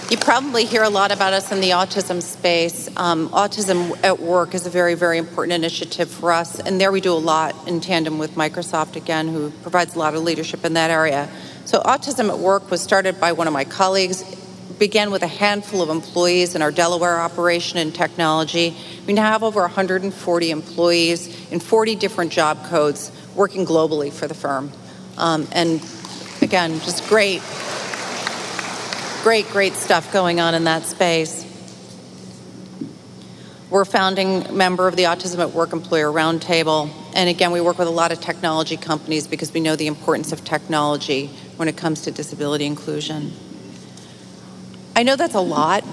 You 0.09 0.17
probably 0.17 0.67
hear 0.67 0.85
a 0.85 0.89
lot 0.89 1.11
about 1.11 1.33
us 1.33 1.51
in 1.51 1.61
the 1.61 1.71
autism 1.71 2.23
space. 2.23 2.89
Um, 2.97 3.29
autism 3.31 3.99
at 4.05 4.21
Work 4.21 4.55
is 4.55 4.65
a 4.65 4.71
very, 4.71 4.95
very 4.95 5.19
important 5.19 5.55
initiative 5.55 6.09
for 6.09 6.31
us, 6.31 6.61
and 6.61 6.81
there 6.81 6.93
we 6.93 7.01
do 7.01 7.13
a 7.13 7.19
lot 7.19 7.57
in 7.67 7.81
tandem 7.81 8.17
with 8.17 8.37
Microsoft, 8.37 8.95
again, 8.95 9.27
who 9.27 9.51
provides 9.63 9.97
a 9.97 9.99
lot 9.99 10.15
of 10.15 10.23
leadership 10.23 10.65
in 10.65 10.75
that 10.75 10.93
area. 10.93 11.29
So, 11.67 11.81
Autism 11.81 12.29
at 12.29 12.39
Work 12.39 12.71
was 12.71 12.81
started 12.81 13.19
by 13.19 13.33
one 13.33 13.49
of 13.49 13.53
my 13.53 13.65
colleagues, 13.65 14.23
began 14.79 15.11
with 15.11 15.25
a 15.25 15.27
handful 15.27 15.83
of 15.83 15.91
employees 15.91 16.55
in 16.55 16.63
our 16.63 16.71
Delaware 16.71 17.19
operation 17.19 17.77
in 17.77 17.91
technology. 17.91 18.77
We 19.05 19.15
now 19.15 19.33
have 19.33 19.43
over 19.43 19.63
140 19.63 20.51
employees 20.53 21.51
in 21.51 21.59
40 21.59 21.97
different 21.97 22.31
job 22.31 22.65
codes 22.67 23.11
working 23.35 23.67
globally 23.67 24.13
for 24.13 24.29
the 24.29 24.35
firm. 24.35 24.71
Um, 25.19 25.49
and 25.51 25.85
again, 26.41 26.79
just 26.81 27.09
great 27.09 27.43
great, 29.25 29.49
great 29.49 29.73
stuff 29.73 30.13
going 30.13 30.39
on 30.39 30.55
in 30.55 30.63
that 30.65 30.85
space. 30.85 31.45
We're 33.71 33.83
a 33.83 33.87
founding 33.87 34.57
member 34.57 34.87
of 34.87 34.95
the 34.95 35.03
Autism 35.03 35.41
at 35.41 35.51
Work 35.51 35.73
Employer 35.73 36.13
Roundtable. 36.13 36.89
And 37.13 37.29
again, 37.29 37.51
we 37.51 37.61
work 37.61 37.77
with 37.77 37.89
a 37.89 37.91
lot 37.91 38.13
of 38.13 38.21
technology 38.21 38.77
companies 38.77 39.27
because 39.27 39.53
we 39.53 39.59
know 39.59 39.75
the 39.75 39.89
importance 39.89 40.31
of 40.31 40.45
technology 40.45 41.29
when 41.57 41.69
it 41.69 41.77
comes 41.77 42.03
to 42.03 42.11
disability 42.11 42.67
inclusion. 42.67 43.33
I 44.95 45.03
know 45.03 45.17
that's 45.17 45.35
a 45.35 45.41
lot, 45.41 45.85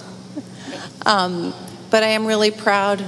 um, 1.06 1.52
but 1.90 2.02
I 2.02 2.08
am 2.08 2.26
really 2.26 2.50
proud. 2.50 3.04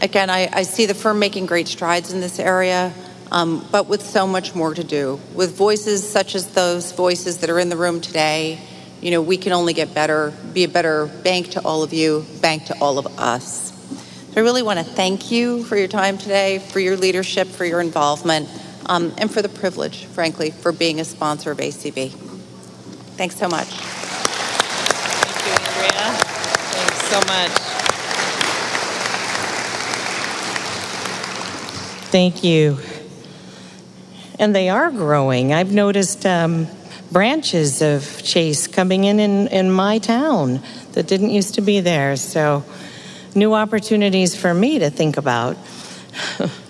Again, 0.00 0.30
I, 0.30 0.48
I 0.52 0.62
see 0.62 0.86
the 0.86 0.94
firm 0.94 1.18
making 1.18 1.46
great 1.46 1.68
strides 1.68 2.12
in 2.12 2.20
this 2.20 2.38
area 2.38 2.92
um, 3.30 3.66
but 3.70 3.88
with 3.88 4.02
so 4.02 4.26
much 4.26 4.54
more 4.54 4.74
to 4.74 4.84
do. 4.84 5.20
With 5.34 5.56
voices 5.56 6.08
such 6.08 6.34
as 6.34 6.48
those 6.48 6.92
voices 6.92 7.38
that 7.38 7.50
are 7.50 7.58
in 7.58 7.68
the 7.68 7.76
room 7.76 8.00
today, 8.00 8.60
you 9.00 9.10
know, 9.10 9.20
we 9.20 9.36
can 9.36 9.52
only 9.52 9.72
get 9.72 9.94
better, 9.94 10.32
be 10.52 10.64
a 10.64 10.68
better 10.68 11.06
bank 11.06 11.50
to 11.50 11.64
all 11.64 11.82
of 11.82 11.92
you, 11.92 12.24
bank 12.40 12.66
to 12.66 12.78
all 12.80 12.98
of 12.98 13.06
us. 13.18 13.72
So 14.32 14.40
I 14.40 14.44
really 14.44 14.62
want 14.62 14.78
to 14.78 14.84
thank 14.84 15.30
you 15.30 15.64
for 15.64 15.76
your 15.76 15.88
time 15.88 16.18
today, 16.18 16.58
for 16.58 16.80
your 16.80 16.96
leadership, 16.96 17.48
for 17.48 17.64
your 17.64 17.80
involvement, 17.80 18.48
um, 18.88 19.12
and 19.18 19.30
for 19.30 19.42
the 19.42 19.48
privilege, 19.48 20.04
frankly, 20.06 20.50
for 20.50 20.72
being 20.72 21.00
a 21.00 21.04
sponsor 21.04 21.50
of 21.50 21.58
ACB. 21.58 22.10
Thanks 23.16 23.36
so 23.36 23.48
much. 23.48 23.68
Thank 25.26 25.46
you, 25.46 25.52
Andrea. 25.66 26.12
Thanks 26.72 27.02
so 27.08 27.20
much. 27.26 27.52
Thank 32.10 32.44
you 32.44 32.78
and 34.38 34.54
they 34.54 34.68
are 34.68 34.90
growing. 34.90 35.52
I've 35.52 35.72
noticed 35.72 36.26
um, 36.26 36.66
branches 37.10 37.82
of 37.82 38.22
Chase 38.22 38.66
coming 38.66 39.04
in, 39.04 39.18
in 39.18 39.48
in 39.48 39.70
my 39.70 39.98
town 39.98 40.60
that 40.92 41.06
didn't 41.06 41.30
used 41.30 41.54
to 41.54 41.60
be 41.60 41.80
there. 41.80 42.16
So, 42.16 42.64
new 43.34 43.54
opportunities 43.54 44.36
for 44.36 44.52
me 44.52 44.78
to 44.78 44.90
think 44.90 45.16
about. 45.16 45.56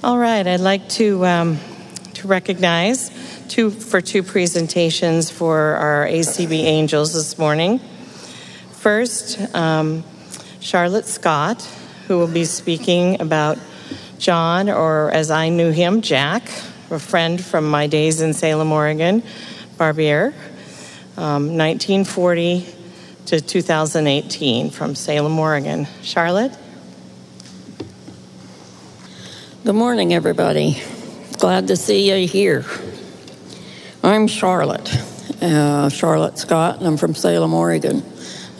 All 0.00 0.16
right, 0.16 0.46
I'd 0.46 0.60
like 0.60 0.88
to 0.90 1.26
um, 1.26 1.58
to 2.14 2.28
recognize 2.28 3.10
two 3.48 3.70
for 3.70 4.00
two 4.00 4.22
presentations 4.22 5.28
for 5.28 5.58
our 5.58 6.06
ACB 6.06 6.52
Angels 6.52 7.14
this 7.14 7.36
morning. 7.36 7.80
First, 8.70 9.40
um, 9.56 10.04
Charlotte 10.60 11.06
Scott, 11.06 11.62
who 12.06 12.16
will 12.16 12.28
be 12.28 12.44
speaking 12.44 13.20
about 13.20 13.58
John, 14.18 14.68
or 14.68 15.10
as 15.10 15.32
I 15.32 15.48
knew 15.48 15.72
him, 15.72 16.00
Jack, 16.00 16.44
a 16.92 17.00
friend 17.00 17.44
from 17.44 17.68
my 17.68 17.88
days 17.88 18.20
in 18.20 18.34
Salem, 18.34 18.70
Oregon, 18.70 19.24
Barbier, 19.78 20.32
um, 21.16 21.56
1940 21.56 22.64
to 23.26 23.40
2018 23.40 24.70
from 24.70 24.94
Salem, 24.94 25.36
Oregon. 25.36 25.88
Charlotte? 26.02 26.56
Good 29.68 29.74
morning, 29.74 30.14
everybody. 30.14 30.80
Glad 31.38 31.68
to 31.68 31.76
see 31.76 32.10
you 32.10 32.26
here. 32.26 32.64
I'm 34.02 34.26
Charlotte, 34.26 34.90
uh, 35.42 35.90
Charlotte 35.90 36.38
Scott, 36.38 36.78
and 36.78 36.86
I'm 36.86 36.96
from 36.96 37.14
Salem, 37.14 37.52
Oregon, 37.52 38.02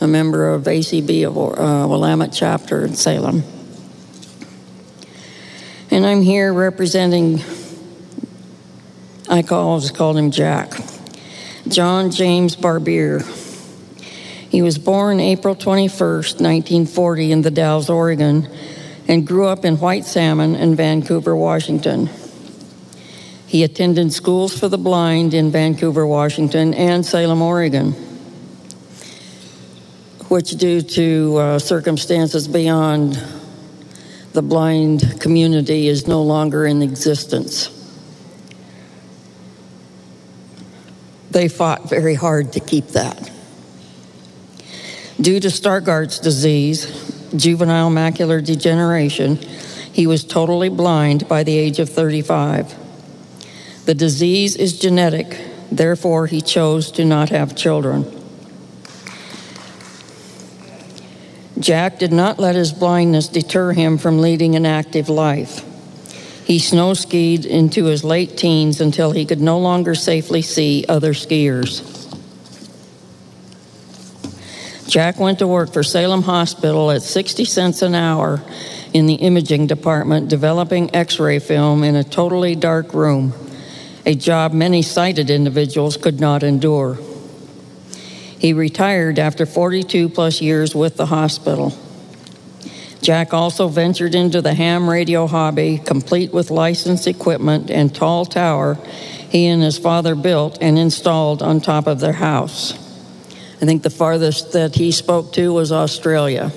a 0.01 0.07
member 0.07 0.53
of 0.53 0.65
ACB 0.65 1.25
of 1.25 1.35
uh, 1.35 1.87
Willamette 1.87 2.31
chapter 2.31 2.85
in 2.85 2.93
Salem 2.93 3.41
and 5.89 6.05
I'm 6.05 6.21
here 6.21 6.53
representing, 6.53 7.39
I 9.27 9.41
just 9.41 9.95
called 9.95 10.15
him 10.15 10.29
Jack, 10.29 10.73
John 11.67 12.11
James 12.11 12.55
Barbier. 12.55 13.21
He 14.51 14.61
was 14.61 14.77
born 14.77 15.19
April 15.19 15.55
21st, 15.55 16.39
1940, 16.39 17.31
in 17.31 17.41
the 17.41 17.49
Dalles, 17.49 17.89
Oregon, 17.89 18.47
and 19.09 19.25
grew 19.25 19.47
up 19.47 19.65
in 19.65 19.75
White 19.79 20.05
Salmon 20.05 20.55
in 20.55 20.75
Vancouver, 20.75 21.35
Washington. 21.35 22.07
He 23.47 23.63
attended 23.63 24.13
schools 24.13 24.57
for 24.57 24.69
the 24.69 24.77
blind 24.77 25.33
in 25.33 25.49
Vancouver, 25.49 26.05
Washington, 26.05 26.75
and 26.75 27.03
Salem, 27.03 27.41
Oregon, 27.41 27.93
which, 30.27 30.51
due 30.51 30.81
to 30.81 31.37
uh, 31.37 31.59
circumstances 31.59 32.47
beyond 32.47 33.19
the 34.33 34.43
blind 34.43 35.19
community 35.19 35.87
is 35.87 36.07
no 36.07 36.21
longer 36.21 36.67
in 36.67 36.83
existence. 36.83 37.75
They 41.31 41.47
fought 41.47 41.89
very 41.89 42.13
hard 42.13 42.53
to 42.53 42.59
keep 42.59 42.89
that. 42.89 43.31
Due 45.19 45.39
to 45.39 45.47
Stargardt's 45.47 46.19
disease, 46.19 47.08
juvenile 47.35 47.89
macular 47.89 48.43
degeneration, 48.43 49.37
he 49.37 50.07
was 50.07 50.23
totally 50.23 50.69
blind 50.69 51.27
by 51.27 51.43
the 51.43 51.57
age 51.57 51.79
of 51.79 51.89
35. 51.89 52.75
The 53.85 53.95
disease 53.95 54.55
is 54.55 54.79
genetic, 54.79 55.39
therefore, 55.71 56.27
he 56.27 56.41
chose 56.41 56.91
to 56.93 57.05
not 57.05 57.29
have 57.29 57.55
children. 57.55 58.05
Jack 61.59 61.99
did 61.99 62.13
not 62.13 62.39
let 62.39 62.55
his 62.55 62.71
blindness 62.71 63.27
deter 63.27 63.73
him 63.73 63.97
from 63.97 64.21
leading 64.21 64.55
an 64.55 64.65
active 64.65 65.09
life. 65.09 65.65
He 66.45 66.57
snow 66.57 66.93
skied 66.93 67.45
into 67.45 67.85
his 67.85 68.03
late 68.03 68.37
teens 68.37 68.79
until 68.79 69.11
he 69.11 69.25
could 69.25 69.41
no 69.41 69.59
longer 69.59 69.93
safely 69.93 70.41
see 70.41 70.85
other 70.87 71.13
skiers. 71.13 71.98
Jack 74.89 75.19
went 75.19 75.37
to 75.37 75.45
work 75.45 75.71
for 75.71 75.83
Salem 75.83 76.23
Hospital 76.23 76.89
at 76.89 77.03
60 77.03 77.45
cents 77.45 77.83
an 77.83 77.93
hour 77.93 78.41
in 78.91 79.05
the 79.05 79.13
imaging 79.13 79.67
department, 79.67 80.29
developing 80.29 80.95
x 80.95 81.19
ray 81.19 81.37
film 81.37 81.83
in 81.83 81.95
a 81.95 82.03
totally 82.03 82.55
dark 82.55 82.95
room, 82.95 83.31
a 84.07 84.15
job 84.15 84.51
many 84.51 84.81
sighted 84.81 85.29
individuals 85.29 85.95
could 85.95 86.19
not 86.19 86.41
endure. 86.41 86.97
He 88.39 88.53
retired 88.53 89.19
after 89.19 89.45
42 89.45 90.09
plus 90.09 90.41
years 90.41 90.73
with 90.73 90.97
the 90.97 91.05
hospital. 91.05 91.77
Jack 93.03 93.31
also 93.31 93.67
ventured 93.67 94.15
into 94.15 94.41
the 94.41 94.55
ham 94.55 94.89
radio 94.89 95.27
hobby, 95.27 95.77
complete 95.77 96.33
with 96.33 96.49
licensed 96.49 97.05
equipment 97.05 97.69
and 97.69 97.93
tall 97.93 98.25
tower 98.25 98.73
he 99.29 99.45
and 99.45 99.61
his 99.61 99.77
father 99.77 100.15
built 100.15 100.57
and 100.61 100.79
installed 100.79 101.43
on 101.43 101.61
top 101.61 101.85
of 101.85 101.99
their 101.99 102.13
house. 102.13 102.88
I 103.61 103.65
think 103.65 103.83
the 103.83 103.89
farthest 103.89 104.53
that 104.53 104.75
he 104.75 104.91
spoke 104.91 105.33
to 105.33 105.53
was 105.53 105.71
Australia. 105.71 106.51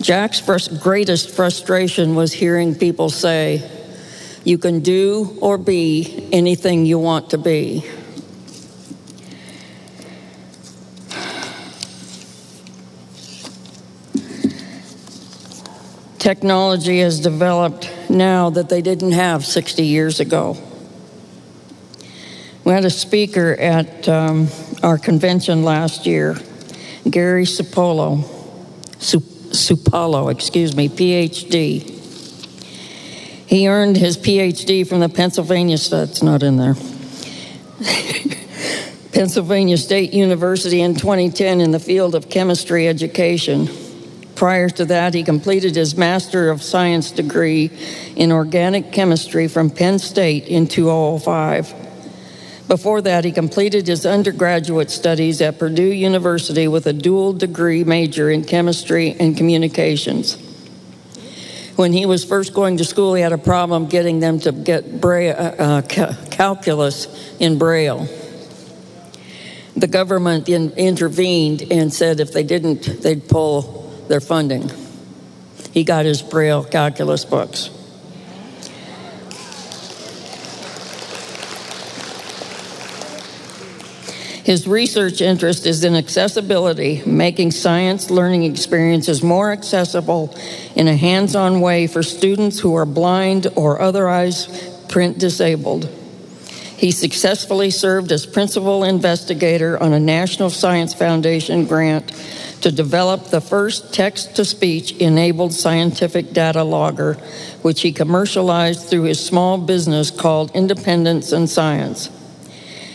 Jack's 0.00 0.40
first, 0.40 0.80
greatest 0.82 1.30
frustration 1.30 2.14
was 2.14 2.32
hearing 2.32 2.74
people 2.74 3.10
say, 3.10 3.68
You 4.44 4.58
can 4.58 4.80
do 4.80 5.38
or 5.40 5.58
be 5.58 6.28
anything 6.32 6.86
you 6.86 6.98
want 6.98 7.30
to 7.30 7.38
be. 7.38 7.84
technology 16.20 17.00
has 17.00 17.18
developed 17.18 17.90
now 18.08 18.50
that 18.50 18.68
they 18.68 18.80
didn't 18.82 19.12
have 19.12 19.44
60 19.44 19.84
years 19.84 20.20
ago. 20.20 20.56
We 22.62 22.72
had 22.72 22.84
a 22.84 22.90
speaker 22.90 23.54
at 23.54 24.08
um, 24.08 24.46
our 24.82 24.98
convention 24.98 25.62
last 25.62 26.06
year, 26.06 26.36
Gary 27.08 27.44
Supolo, 27.44 28.22
Supalo, 28.98 30.30
excuse 30.30 30.76
me, 30.76 30.88
PhD. 30.88 31.96
He 33.46 33.68
earned 33.68 33.96
his 33.96 34.16
PhD 34.16 34.86
from 34.86 35.00
the 35.00 35.08
Pennsylvania, 35.08 35.76
that's 35.76 36.22
not 36.22 36.42
in 36.42 36.56
there. 36.56 36.74
Pennsylvania 39.12 39.76
State 39.76 40.12
University 40.14 40.80
in 40.80 40.94
2010 40.94 41.60
in 41.60 41.72
the 41.72 41.80
field 41.80 42.14
of 42.14 42.28
chemistry 42.28 42.86
education. 42.86 43.68
Prior 44.36 44.68
to 44.70 44.84
that, 44.86 45.14
he 45.14 45.24
completed 45.24 45.74
his 45.74 45.96
Master 45.96 46.48
of 46.48 46.62
Science 46.62 47.10
degree 47.10 47.70
in 48.16 48.32
organic 48.32 48.92
chemistry 48.92 49.48
from 49.48 49.68
Penn 49.68 49.98
State 49.98 50.46
in 50.46 50.66
2005. 50.66 51.89
Before 52.70 53.02
that, 53.02 53.24
he 53.24 53.32
completed 53.32 53.88
his 53.88 54.06
undergraduate 54.06 54.90
studies 54.90 55.40
at 55.40 55.58
Purdue 55.58 55.82
University 55.82 56.68
with 56.68 56.86
a 56.86 56.92
dual 56.92 57.32
degree 57.32 57.82
major 57.82 58.30
in 58.30 58.44
chemistry 58.44 59.16
and 59.18 59.36
communications. 59.36 60.38
When 61.74 61.92
he 61.92 62.06
was 62.06 62.24
first 62.24 62.54
going 62.54 62.76
to 62.76 62.84
school, 62.84 63.14
he 63.14 63.22
had 63.22 63.32
a 63.32 63.38
problem 63.38 63.86
getting 63.86 64.20
them 64.20 64.38
to 64.40 64.52
get 64.52 65.00
braille, 65.00 65.34
uh, 65.36 65.82
uh 65.82 66.14
calculus 66.30 67.08
in 67.40 67.58
Braille 67.58 68.08
the 69.76 69.86
government 69.86 70.48
in, 70.48 70.72
intervened 70.72 71.62
and 71.70 71.92
said 71.92 72.20
if 72.20 72.32
they 72.32 72.42
didn't, 72.42 73.02
they'd 73.02 73.28
pull 73.28 73.90
their 74.08 74.20
funding. 74.20 74.70
He 75.72 75.84
got 75.84 76.04
his 76.04 76.22
Braille 76.22 76.64
calculus 76.64 77.24
books. 77.24 77.70
His 84.44 84.66
research 84.66 85.20
interest 85.20 85.66
is 85.66 85.84
in 85.84 85.94
accessibility, 85.94 87.02
making 87.04 87.50
science 87.50 88.10
learning 88.10 88.44
experiences 88.44 89.22
more 89.22 89.52
accessible 89.52 90.34
in 90.74 90.88
a 90.88 90.96
hands 90.96 91.36
on 91.36 91.60
way 91.60 91.86
for 91.86 92.02
students 92.02 92.58
who 92.58 92.74
are 92.74 92.86
blind 92.86 93.48
or 93.54 93.80
otherwise 93.80 94.48
print 94.88 95.18
disabled. 95.18 95.88
He 96.80 96.92
successfully 96.92 97.70
served 97.70 98.10
as 98.10 98.24
principal 98.24 98.84
investigator 98.84 99.80
on 99.82 99.92
a 99.92 100.00
National 100.00 100.48
Science 100.48 100.94
Foundation 100.94 101.66
grant 101.66 102.08
to 102.62 102.72
develop 102.72 103.26
the 103.26 103.42
first 103.42 103.92
text 103.92 104.36
to 104.36 104.46
speech 104.46 104.92
enabled 104.92 105.52
scientific 105.52 106.32
data 106.32 106.64
logger, 106.64 107.14
which 107.60 107.82
he 107.82 107.92
commercialized 107.92 108.88
through 108.88 109.02
his 109.02 109.22
small 109.22 109.58
business 109.58 110.10
called 110.10 110.50
Independence 110.56 111.32
and 111.32 111.50
Science. 111.50 112.08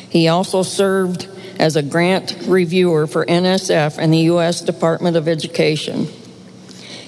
He 0.10 0.28
also 0.28 0.64
served 0.64 1.28
as 1.60 1.76
a 1.76 1.84
grant 1.84 2.36
reviewer 2.48 3.08
for 3.08 3.26
NSF 3.26 3.98
and 3.98 4.14
the 4.14 4.20
U.S. 4.20 4.62
Department 4.62 5.18
of 5.18 5.28
Education. 5.28 6.08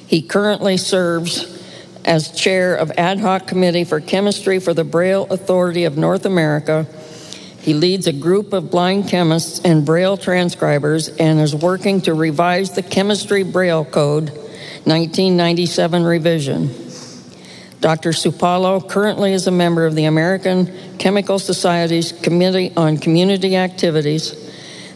He 0.07 0.21
currently 0.21 0.77
serves 0.77 1.57
as 2.05 2.31
chair 2.31 2.75
of 2.75 2.91
ad 2.97 3.19
hoc 3.19 3.47
committee 3.47 3.83
for 3.83 3.99
chemistry 3.99 4.59
for 4.59 4.73
the 4.73 4.85
Braille 4.85 5.27
Authority 5.29 5.83
of 5.83 5.97
North 5.97 6.25
America. 6.25 6.87
He 7.59 7.73
leads 7.73 8.07
a 8.07 8.13
group 8.13 8.53
of 8.53 8.71
blind 8.71 9.09
chemists 9.09 9.59
and 9.65 9.85
Braille 9.85 10.15
transcribers 10.15 11.09
and 11.09 11.39
is 11.41 11.53
working 11.53 11.99
to 12.01 12.13
revise 12.13 12.71
the 12.71 12.81
Chemistry 12.81 13.43
Braille 13.43 13.83
Code 13.83 14.29
1997 14.29 16.03
revision. 16.03 16.86
Dr. 17.79 18.09
Supalo 18.09 18.87
currently 18.87 19.33
is 19.33 19.45
a 19.45 19.51
member 19.51 19.85
of 19.85 19.93
the 19.93 20.05
American 20.05 20.97
Chemical 20.97 21.37
Society's 21.37 22.11
Committee 22.11 22.73
on 22.75 22.97
Community 22.97 23.55
Activities. 23.55 24.45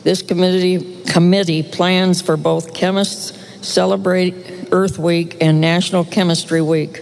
This 0.04 0.24
committee, 0.24 1.04
committee 1.04 1.62
plans 1.62 2.22
for 2.22 2.38
both 2.38 2.74
chemists 2.74 3.38
celebrate 3.66 4.70
Earth 4.72 4.98
Week 4.98 5.38
and 5.42 5.62
National 5.62 6.04
Chemistry 6.04 6.62
Week. 6.62 7.02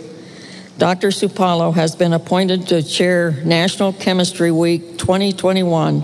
Dr. 0.77 1.09
Supalo 1.09 1.73
has 1.73 1.95
been 1.95 2.11
appointed 2.11 2.67
to 2.67 2.83
chair 2.83 3.31
National 3.45 3.93
Chemistry 3.93 4.51
Week 4.51 4.97
2021. 4.97 6.03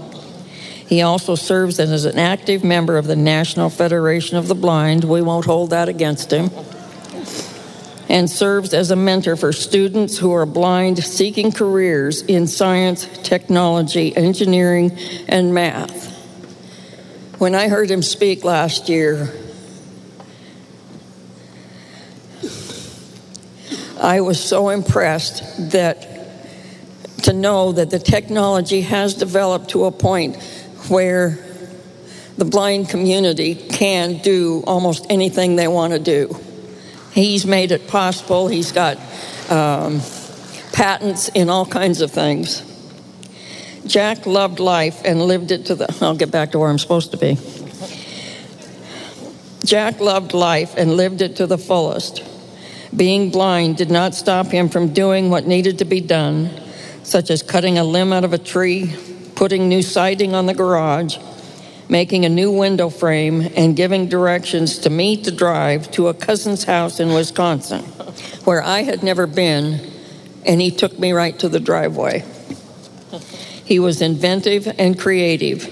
He 0.88 1.02
also 1.02 1.36
serves 1.36 1.80
as 1.80 2.06
an 2.06 2.18
active 2.18 2.64
member 2.64 2.98
of 2.98 3.08
the 3.08 3.16
National 3.16 3.70
Federation 3.70 4.38
of 4.38 4.48
the 4.48 4.56
Blind. 4.56 5.04
We 5.04 5.22
won't 5.22 5.46
hold 5.46 5.72
that 5.72 5.90
against 5.90 6.32
him. 6.32 6.50
And 8.16 8.30
serves 8.30 8.74
as 8.74 8.92
a 8.92 8.96
mentor 8.96 9.36
for 9.36 9.52
students 9.52 10.18
who 10.18 10.32
are 10.32 10.46
blind 10.46 11.04
seeking 11.04 11.52
careers 11.52 12.22
in 12.22 12.48
science, 12.48 13.10
technology, 13.24 14.16
engineering, 14.16 14.98
and 15.28 15.54
math. 15.54 16.16
When 17.40 17.56
I 17.56 17.68
heard 17.68 17.92
him 17.92 18.02
speak 18.02 18.46
last 18.46 18.88
year, 18.88 19.34
I 24.00 24.22
was 24.22 24.42
so 24.42 24.70
impressed 24.70 25.72
that 25.72 26.08
to 27.24 27.34
know 27.34 27.74
that 27.74 27.90
the 27.90 28.00
technology 28.00 28.80
has 28.80 29.16
developed 29.16 29.72
to 29.72 29.84
a 29.84 29.92
point 29.92 30.42
where 30.88 31.38
the 32.38 32.46
blind 32.46 32.88
community 32.88 33.56
can 33.56 34.20
do 34.20 34.64
almost 34.66 35.06
anything 35.10 35.58
they 35.58 35.68
want 35.68 35.92
to 35.92 36.00
do. 36.00 36.45
He's 37.16 37.46
made 37.46 37.72
it 37.72 37.88
possible. 37.88 38.50
He's 38.50 38.74
got 38.74 38.98
um, 39.50 40.02
patents 40.74 41.30
in 41.30 41.50
all 41.50 41.66
kinds 41.66 42.02
of 42.02 42.12
things. 42.12 42.62
Jack 43.88 44.26
loved 44.26 44.60
life 44.60 45.02
and 45.06 45.22
lived 45.22 45.52
it 45.52 45.68
to 45.68 45.76
the. 45.76 45.98
I'll 46.02 46.18
get 46.18 46.30
back 46.30 46.52
to 46.52 46.60
where 46.60 46.70
I'm 46.70 46.78
supposed 46.78 47.12
to 47.12 47.18
be. 47.18 47.38
Jack 49.64 50.02
loved 50.02 50.34
life 50.34 50.76
and 50.76 50.98
lived 50.98 51.22
it 51.22 51.38
to 51.38 51.48
the 51.48 51.58
fullest. 51.58 52.22
Being 52.94 53.32
blind 53.32 53.78
did 53.78 53.90
not 53.90 54.14
stop 54.14 54.48
him 54.48 54.68
from 54.68 54.92
doing 54.92 55.30
what 55.30 55.48
needed 55.48 55.78
to 55.80 55.86
be 55.86 56.02
done, 56.02 56.50
such 57.04 57.30
as 57.30 57.42
cutting 57.42 57.78
a 57.78 57.86
limb 57.86 58.12
out 58.12 58.26
of 58.26 58.34
a 58.34 58.38
tree, 58.38 58.94
putting 59.36 59.70
new 59.70 59.82
siding 59.82 60.36
on 60.36 60.48
the 60.48 60.54
garage, 60.54 61.18
making 61.90 62.26
a 62.26 62.30
new 62.30 62.52
window 62.52 62.90
frame, 62.90 63.42
and 63.56 63.76
giving 63.76 64.10
directions 64.10 64.80
to 64.80 64.90
me 64.90 65.22
to 65.24 65.32
drive 65.32 65.92
to 65.92 66.08
a 66.08 66.14
cousin's 66.14 66.64
house 66.64 67.00
in 67.00 67.14
Wisconsin, 67.14 67.82
where 68.44 68.62
I 68.62 68.84
had 68.84 69.04
never 69.04 69.28
been, 69.28 69.80
and 70.46 70.60
he 70.60 70.72
took 70.72 70.98
me 70.98 71.12
right 71.12 71.38
to 71.40 71.50
the 71.50 71.60
driveway. 71.60 72.24
He 73.64 73.80
was 73.80 74.02
inventive 74.02 74.68
and 74.78 75.00
creative. 75.00 75.72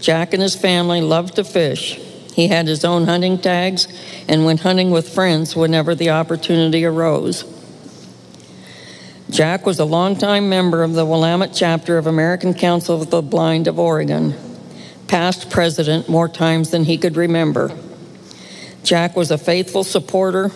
Jack 0.00 0.32
and 0.32 0.42
his 0.42 0.56
family 0.56 1.00
loved 1.00 1.36
to 1.36 1.44
fish. 1.44 1.94
He 2.34 2.48
had 2.48 2.66
his 2.66 2.84
own 2.84 3.04
hunting 3.04 3.38
tags 3.38 3.86
and 4.28 4.44
went 4.44 4.60
hunting 4.60 4.90
with 4.90 5.12
friends 5.12 5.54
whenever 5.54 5.94
the 5.94 6.10
opportunity 6.10 6.84
arose. 6.84 7.44
Jack 9.30 9.64
was 9.64 9.78
a 9.78 9.84
longtime 9.84 10.48
member 10.48 10.82
of 10.82 10.94
the 10.94 11.06
Willamette 11.06 11.54
chapter 11.54 11.98
of 11.98 12.06
American 12.06 12.52
Council 12.52 13.00
of 13.00 13.10
the 13.10 13.22
Blind 13.22 13.68
of 13.68 13.78
Oregon, 13.78 14.34
past 15.10 15.50
president 15.50 16.08
more 16.08 16.28
times 16.28 16.70
than 16.70 16.84
he 16.84 16.96
could 16.96 17.16
remember. 17.16 17.76
Jack 18.84 19.16
was 19.16 19.32
a 19.32 19.36
faithful 19.36 19.82
supporter, 19.82 20.52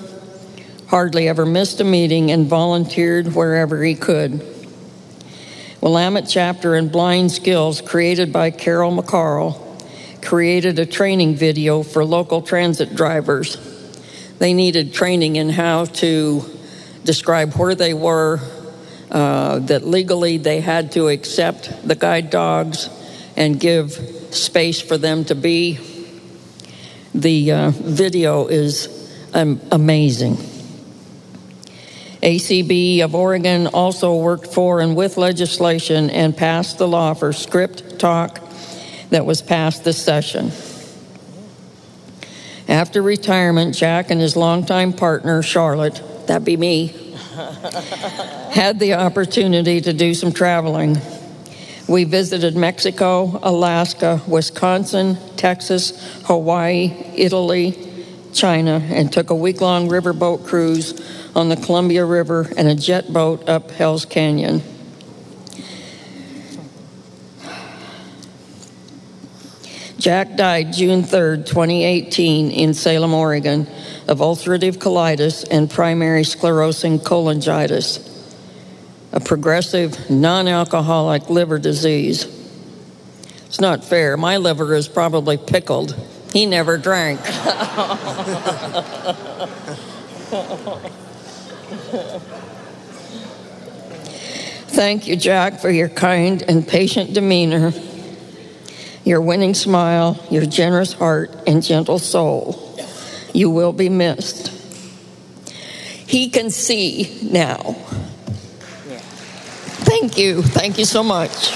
hardly 0.86 1.28
ever 1.28 1.44
missed 1.44 1.80
a 1.80 1.84
meeting, 1.84 2.30
and 2.30 2.46
volunteered 2.46 3.34
wherever 3.34 3.82
he 3.82 3.96
could. 3.96 4.46
Willamette 5.80 6.28
chapter 6.28 6.76
and 6.76 6.92
blind 6.92 7.32
skills 7.32 7.80
created 7.80 8.32
by 8.32 8.52
Carol 8.52 8.96
McCarl 8.96 9.60
created 10.22 10.78
a 10.78 10.86
training 10.86 11.34
video 11.34 11.82
for 11.82 12.04
local 12.04 12.40
transit 12.40 12.94
drivers. 12.94 13.58
They 14.38 14.54
needed 14.54 14.94
training 14.94 15.34
in 15.34 15.50
how 15.50 15.86
to 15.86 16.44
describe 17.02 17.54
where 17.54 17.74
they 17.74 17.92
were, 17.92 18.38
uh, 19.10 19.58
that 19.58 19.84
legally 19.84 20.38
they 20.38 20.60
had 20.60 20.92
to 20.92 21.08
accept 21.08 21.86
the 21.86 21.96
guide 21.96 22.30
dogs 22.30 22.88
and 23.36 23.58
give 23.58 24.23
space 24.34 24.80
for 24.80 24.98
them 24.98 25.24
to 25.26 25.34
be. 25.34 25.78
The 27.14 27.52
uh, 27.52 27.70
video 27.70 28.46
is 28.46 28.88
um, 29.32 29.60
amazing. 29.70 30.36
ACB 32.22 33.02
of 33.02 33.14
Oregon 33.14 33.66
also 33.66 34.16
worked 34.16 34.46
for 34.46 34.80
and 34.80 34.96
with 34.96 35.18
legislation 35.18 36.08
and 36.08 36.34
passed 36.34 36.78
the 36.78 36.88
law 36.88 37.12
for 37.12 37.30
ScripTalk 37.30 38.40
that 39.10 39.26
was 39.26 39.42
passed 39.42 39.84
this 39.84 40.02
session. 40.02 40.50
After 42.66 43.02
retirement, 43.02 43.74
Jack 43.74 44.10
and 44.10 44.20
his 44.20 44.36
longtime 44.36 44.94
partner, 44.94 45.42
Charlotte, 45.42 46.02
that'd 46.26 46.46
be 46.46 46.56
me, 46.56 46.86
had 48.50 48.78
the 48.78 48.94
opportunity 48.94 49.82
to 49.82 49.92
do 49.92 50.14
some 50.14 50.32
traveling. 50.32 50.96
We 51.86 52.04
visited 52.04 52.56
Mexico, 52.56 53.38
Alaska, 53.42 54.22
Wisconsin, 54.26 55.18
Texas, 55.36 56.22
Hawaii, 56.24 56.92
Italy, 57.14 57.78
China, 58.32 58.82
and 58.90 59.12
took 59.12 59.30
a 59.30 59.34
week 59.34 59.60
long 59.60 59.88
riverboat 59.88 60.46
cruise 60.46 61.00
on 61.36 61.50
the 61.50 61.56
Columbia 61.56 62.04
River 62.04 62.50
and 62.56 62.68
a 62.68 62.74
jet 62.74 63.12
boat 63.12 63.48
up 63.48 63.70
Hell's 63.70 64.06
Canyon. 64.06 64.62
Jack 69.98 70.36
died 70.36 70.72
June 70.72 71.02
3, 71.02 71.44
2018, 71.44 72.50
in 72.50 72.74
Salem, 72.74 73.14
Oregon, 73.14 73.66
of 74.06 74.18
ulcerative 74.18 74.76
colitis 74.76 75.46
and 75.50 75.70
primary 75.70 76.22
sclerosing 76.22 76.98
cholangitis, 76.98 78.06
a 79.14 79.20
progressive, 79.20 80.10
non 80.10 80.48
alcoholic 80.48 81.30
liver 81.30 81.58
disease. 81.58 82.24
It's 83.46 83.60
not 83.60 83.84
fair. 83.84 84.16
My 84.16 84.38
liver 84.38 84.74
is 84.74 84.88
probably 84.88 85.36
pickled. 85.36 85.94
He 86.32 86.46
never 86.46 86.76
drank. 86.76 87.20
Thank 94.74 95.06
you, 95.06 95.14
Jack, 95.14 95.60
for 95.60 95.70
your 95.70 95.88
kind 95.88 96.42
and 96.42 96.66
patient 96.66 97.14
demeanor, 97.14 97.72
your 99.04 99.20
winning 99.20 99.54
smile, 99.54 100.20
your 100.28 100.44
generous 100.44 100.92
heart, 100.92 101.30
and 101.46 101.62
gentle 101.62 102.00
soul. 102.00 102.76
You 103.32 103.50
will 103.50 103.72
be 103.72 103.88
missed. 103.88 104.48
He 106.08 106.30
can 106.30 106.50
see 106.50 107.16
now. 107.22 107.76
Thank 110.00 110.18
you. 110.18 110.42
Thank 110.42 110.76
you 110.76 110.84
so 110.84 111.04
much. 111.04 111.52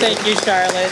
Thank 0.00 0.26
you, 0.26 0.34
Charlotte. 0.34 0.90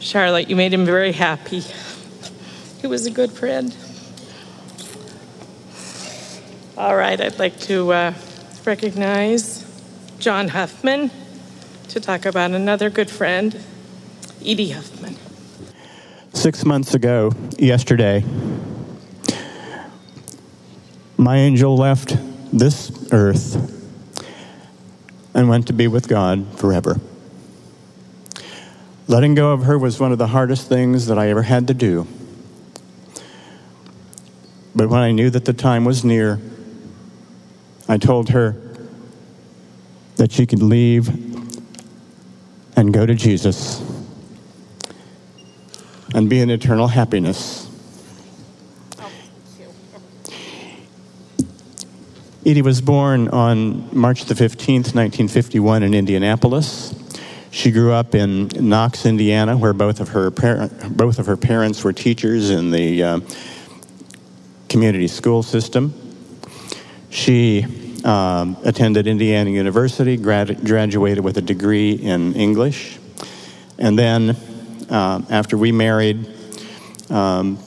Charlotte, 0.00 0.48
you 0.48 0.56
made 0.56 0.72
him 0.72 0.86
very 0.86 1.12
happy. 1.12 1.62
He 2.80 2.86
was 2.86 3.04
a 3.04 3.10
good 3.10 3.30
friend. 3.30 3.76
All 6.78 6.96
right, 6.96 7.20
I'd 7.20 7.38
like 7.38 7.60
to 7.60 7.92
uh, 7.92 8.14
recognize 8.64 9.66
John 10.18 10.48
Huffman 10.48 11.10
to 11.88 12.00
talk 12.00 12.24
about 12.24 12.52
another 12.52 12.88
good 12.88 13.10
friend, 13.10 13.62
Edie 14.40 14.70
Huffman. 14.70 15.16
Six 16.32 16.64
months 16.64 16.94
ago, 16.94 17.32
yesterday, 17.58 18.24
my 21.30 21.36
angel 21.36 21.76
left 21.76 22.16
this 22.52 22.90
earth 23.12 23.54
and 25.32 25.48
went 25.48 25.68
to 25.68 25.72
be 25.72 25.86
with 25.86 26.08
God 26.08 26.44
forever. 26.58 27.00
Letting 29.06 29.36
go 29.36 29.52
of 29.52 29.62
her 29.62 29.78
was 29.78 30.00
one 30.00 30.10
of 30.10 30.18
the 30.18 30.26
hardest 30.26 30.68
things 30.68 31.06
that 31.06 31.20
I 31.20 31.28
ever 31.28 31.42
had 31.42 31.68
to 31.68 31.74
do. 31.74 32.08
But 34.74 34.88
when 34.88 35.00
I 35.02 35.12
knew 35.12 35.30
that 35.30 35.44
the 35.44 35.52
time 35.52 35.84
was 35.84 36.04
near, 36.04 36.40
I 37.88 37.96
told 37.96 38.30
her 38.30 38.60
that 40.16 40.32
she 40.32 40.46
could 40.46 40.64
leave 40.64 41.10
and 42.76 42.92
go 42.92 43.06
to 43.06 43.14
Jesus 43.14 43.80
and 46.12 46.28
be 46.28 46.40
in 46.40 46.50
eternal 46.50 46.88
happiness. 46.88 47.69
Edie 52.50 52.62
was 52.62 52.80
born 52.80 53.28
on 53.28 53.96
March 53.96 54.24
the 54.24 54.34
15th, 54.34 54.92
1951, 54.92 55.84
in 55.84 55.94
Indianapolis. 55.94 56.92
She 57.52 57.70
grew 57.70 57.92
up 57.92 58.16
in 58.16 58.48
Knox, 58.48 59.06
Indiana, 59.06 59.56
where 59.56 59.72
both 59.72 60.00
of 60.00 60.08
her, 60.08 60.32
par- 60.32 60.68
both 60.90 61.20
of 61.20 61.26
her 61.26 61.36
parents 61.36 61.84
were 61.84 61.92
teachers 61.92 62.50
in 62.50 62.72
the 62.72 63.04
uh, 63.04 63.20
community 64.68 65.06
school 65.06 65.44
system. 65.44 65.94
She 67.10 68.00
um, 68.02 68.56
attended 68.64 69.06
Indiana 69.06 69.50
University, 69.50 70.16
grad- 70.16 70.64
graduated 70.64 71.22
with 71.22 71.38
a 71.38 71.42
degree 71.42 71.92
in 71.92 72.34
English, 72.34 72.98
and 73.78 73.96
then 73.96 74.30
uh, 74.88 75.22
after 75.30 75.56
we 75.56 75.70
married, 75.70 76.28
um, 77.10 77.60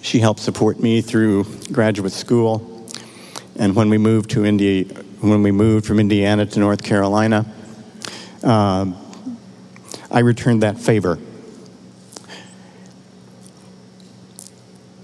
she 0.00 0.18
helped 0.18 0.40
support 0.40 0.80
me 0.80 1.02
through 1.02 1.44
graduate 1.70 2.10
school. 2.10 2.75
And 3.58 3.74
when 3.74 3.88
we 3.88 3.98
moved 3.98 4.30
to 4.30 4.44
India, 4.44 4.84
when 5.20 5.42
we 5.42 5.50
moved 5.50 5.86
from 5.86 5.98
Indiana 5.98 6.44
to 6.44 6.60
North 6.60 6.82
Carolina, 6.82 7.46
uh, 8.42 8.92
I 10.10 10.20
returned 10.20 10.62
that 10.62 10.78
favor. 10.78 11.18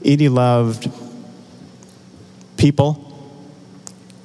Edie 0.04 0.28
loved 0.28 0.90
people, 2.56 3.40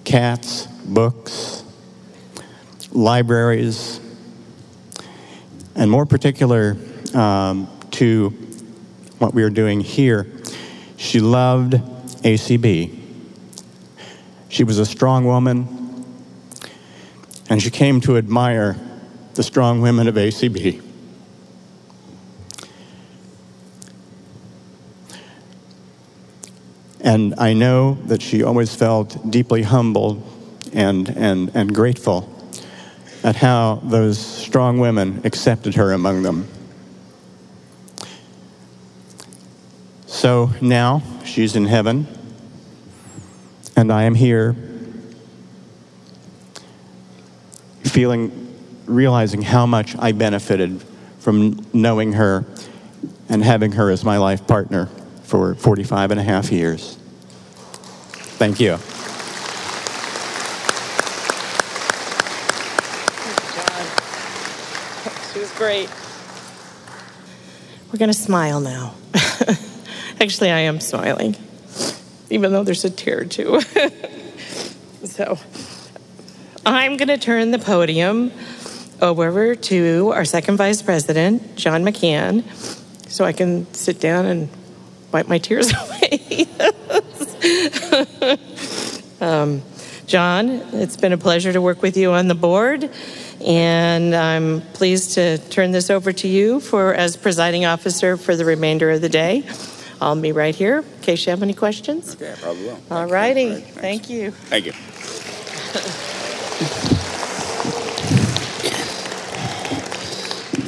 cats, 0.04 0.66
books, 0.66 1.64
libraries, 2.92 4.00
and 5.76 5.90
more 5.90 6.06
particular 6.06 6.76
um, 7.14 7.70
to 7.92 8.30
what 9.20 9.34
we 9.34 9.44
are 9.44 9.50
doing 9.50 9.80
here, 9.80 10.28
she 10.98 11.20
loved 11.20 11.74
ACB. 12.24 12.97
She 14.58 14.64
was 14.64 14.80
a 14.80 14.88
strong 14.88 15.26
woman, 15.26 15.68
and 17.48 17.62
she 17.62 17.70
came 17.70 18.02
to 18.02 18.18
admire 18.18 18.76
the 19.36 19.44
strong 19.44 19.82
women 19.82 20.08
of 20.08 20.16
ACB. 20.16 20.82
And 27.02 27.36
I 27.38 27.54
know 27.54 28.00
that 28.06 28.24
she 28.24 28.42
always 28.42 28.74
felt 28.74 29.30
deeply 29.30 29.62
humbled 29.62 30.24
and, 30.74 31.08
and, 31.10 31.52
and 31.54 31.76
grateful 31.76 32.28
at 33.24 33.36
how 33.36 33.76
those 33.84 34.18
strong 34.18 34.80
women 34.80 35.22
accepted 35.24 35.76
her 35.76 35.92
among 35.92 36.24
them. 36.24 36.48
So 40.08 40.50
now 40.62 41.04
she's 41.24 41.56
in 41.56 41.68
heaven, 41.68 42.08
and 43.78 43.92
I 43.92 44.04
am 44.04 44.16
here 44.16 44.56
feeling, 47.84 48.54
realizing 48.88 49.44
how 49.44 49.68
much 49.68 49.96
I 49.98 50.12
benefited 50.12 50.84
from 51.20 51.64
knowing 51.74 52.14
her 52.14 52.46
and 53.30 53.44
having 53.44 53.74
her 53.74 53.92
as 53.92 54.04
my 54.04 54.18
life 54.18 54.48
partner 54.48 54.88
for 55.24 55.54
45 55.54 56.12
and 56.12 56.20
a 56.20 56.24
half 56.24 56.52
years. 56.52 56.98
Thank 58.40 58.60
you. 58.60 58.78
She 65.34 65.40
was 65.40 65.52
great. 65.56 65.90
We're 67.92 68.00
going 68.00 68.12
to 68.12 68.18
smile 68.18 68.60
now. 68.60 68.96
Actually, 70.22 70.50
I 70.50 70.62
am 70.62 70.80
smiling, 70.80 71.36
even 72.30 72.52
though 72.52 72.64
there's 72.64 72.86
a 72.86 72.90
tear 72.90 73.26
too. 73.26 73.62
so 75.04 75.38
I'm 76.66 76.98
going 76.98 77.08
to 77.08 77.18
turn 77.18 77.52
the 77.52 77.60
podium 77.60 78.32
over 79.02 79.56
to 79.56 80.12
our 80.14 80.26
second 80.26 80.58
vice 80.58 80.82
president, 80.82 81.56
John 81.56 81.84
McCann, 81.84 82.44
so 83.10 83.24
I 83.24 83.32
can 83.32 83.72
sit 83.74 84.00
down 84.00 84.26
and 84.26 84.50
wipe 85.12 85.28
my 85.28 85.38
tears 85.38 85.72
away. 85.82 86.46
um, 89.22 89.62
John, 90.08 90.50
it's 90.74 90.98
been 90.98 91.14
a 91.14 91.18
pleasure 91.18 91.54
to 91.54 91.62
work 91.62 91.82
with 91.82 91.98
you 91.98 92.12
on 92.12 92.28
the 92.28 92.36
board, 92.36 92.90
and 93.46 94.16
I'm 94.16 94.62
pleased 94.74 95.14
to 95.14 95.38
turn 95.38 95.72
this 95.72 95.90
over 95.90 96.12
to 96.12 96.28
you 96.28 96.60
for 96.60 96.94
as 96.94 97.16
presiding 97.16 97.66
officer 97.66 98.18
for 98.18 98.36
the 98.36 98.46
remainder 98.46 98.90
of 98.92 99.02
the 99.02 99.10
day. 99.10 99.44
I'll 100.00 100.20
be 100.20 100.32
right 100.32 100.56
here 100.56 100.80
in 100.80 101.02
case 101.02 101.26
you 101.26 101.32
have 101.32 101.44
any 101.44 101.54
questions. 101.54 102.16
Okay, 102.16 102.32
I 102.32 102.36
probably 102.36 102.64
will. 102.66 102.80
All 102.92 103.08
righty. 103.08 103.56
Thank 103.56 104.10
you. 104.10 104.32
Thank 104.32 104.66
you. 104.66 104.74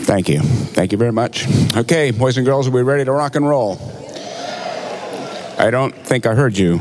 Thank 0.06 0.28
you. 0.28 0.40
Thank 0.40 0.92
you 0.92 0.98
very 0.98 1.12
much. 1.12 1.46
Okay, 1.78 2.10
boys 2.12 2.38
and 2.38 2.46
girls, 2.46 2.68
are 2.68 2.72
we 2.72 2.82
ready 2.82 3.06
to 3.06 3.12
rock 3.12 3.36
and 3.36 3.48
roll? 3.48 3.78
I 5.60 5.70
don't 5.70 5.94
think 5.94 6.26
I 6.26 6.34
heard 6.34 6.58
you. 6.58 6.80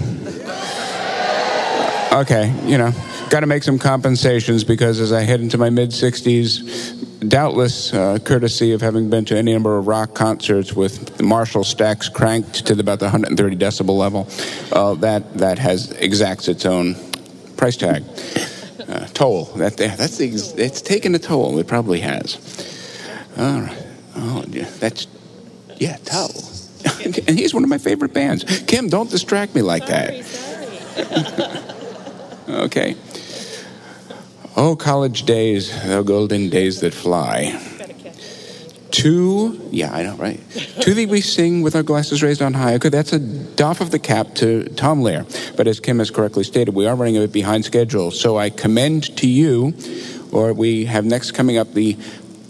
Okay, 2.10 2.54
you 2.64 2.78
know, 2.78 2.90
got 3.28 3.40
to 3.40 3.46
make 3.46 3.62
some 3.62 3.78
compensations 3.78 4.64
because 4.64 5.00
as 5.00 5.12
I 5.12 5.22
head 5.22 5.40
into 5.40 5.58
my 5.58 5.70
mid 5.70 5.90
60s, 5.90 7.28
doubtless 7.28 7.92
uh, 7.92 8.18
courtesy 8.24 8.72
of 8.72 8.80
having 8.80 9.10
been 9.10 9.24
to 9.26 9.36
any 9.36 9.52
number 9.52 9.76
of 9.76 9.86
rock 9.86 10.14
concerts 10.14 10.72
with 10.72 11.16
the 11.16 11.22
Marshall 11.22 11.64
stacks 11.64 12.08
cranked 12.08 12.66
to 12.66 12.74
the, 12.74 12.80
about 12.80 13.00
the 13.00 13.06
130 13.06 13.56
decibel 13.56 13.96
level, 13.96 14.28
uh, 14.72 14.94
that 14.94 15.34
that 15.38 15.58
has 15.58 15.90
exacts 15.92 16.48
its 16.48 16.64
own 16.64 16.94
price 17.56 17.76
tag, 17.76 18.04
uh, 18.88 19.06
toll. 19.08 19.46
That 19.56 19.76
that's 19.76 20.16
the, 20.18 20.28
it's 20.56 20.80
taken 20.80 21.14
a 21.14 21.18
toll. 21.18 21.58
It 21.58 21.66
probably 21.66 22.00
has. 22.00 22.36
All 23.36 23.60
right. 23.60 23.86
Oh, 24.16 24.44
yeah, 24.48 24.68
that's 24.78 25.06
yeah, 25.76 25.96
toll. 26.04 26.30
and 27.04 27.38
he's 27.38 27.52
one 27.52 27.64
of 27.64 27.68
my 27.68 27.78
favorite 27.78 28.14
bands. 28.14 28.62
Kim, 28.62 28.88
don't 28.88 29.10
distract 29.10 29.54
me 29.54 29.62
like 29.62 29.86
that. 29.86 30.14
okay. 32.48 32.96
Oh, 34.60 34.74
college 34.74 35.22
days, 35.22 35.70
the 35.86 36.02
golden 36.02 36.48
days 36.50 36.80
that 36.80 36.92
fly. 36.92 37.56
To, 38.90 39.68
yeah, 39.70 39.94
I 39.94 40.02
know, 40.02 40.16
right? 40.16 40.40
to 40.80 40.94
thee 40.94 41.06
we 41.06 41.20
sing 41.20 41.62
with 41.62 41.76
our 41.76 41.84
glasses 41.84 42.24
raised 42.24 42.42
on 42.42 42.54
high. 42.54 42.74
Okay, 42.74 42.88
that's 42.88 43.12
a 43.12 43.20
doff 43.20 43.80
of 43.80 43.92
the 43.92 44.00
cap 44.00 44.34
to 44.36 44.64
Tom 44.70 45.02
Lehrer. 45.02 45.56
But 45.56 45.68
as 45.68 45.78
Kim 45.78 46.00
has 46.00 46.10
correctly 46.10 46.42
stated, 46.42 46.74
we 46.74 46.88
are 46.88 46.96
running 46.96 47.16
a 47.16 47.20
bit 47.20 47.32
behind 47.32 47.66
schedule. 47.66 48.10
So 48.10 48.36
I 48.36 48.50
commend 48.50 49.16
to 49.18 49.28
you, 49.28 49.74
or 50.32 50.52
we 50.52 50.86
have 50.86 51.04
next 51.04 51.32
coming 51.32 51.56
up 51.56 51.72
the 51.72 51.96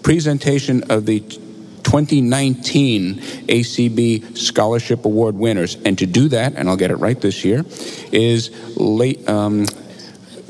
presentation 0.03 0.85
of 0.91 1.05
the 1.05 1.21
2019 1.21 3.17
ACB 3.17 4.39
Scholarship 4.39 5.05
Award 5.05 5.35
winners. 5.35 5.77
And 5.85 5.99
to 5.99 6.07
do 6.07 6.29
that, 6.31 6.55
and 6.55 6.71
I'll 6.71 6.79
get 6.79 6.91
it 6.91 6.97
right 6.97 7.21
this 7.21 7.45
year, 7.45 7.67
is 8.13 8.51
late, 8.79 9.29
um, 9.29 9.67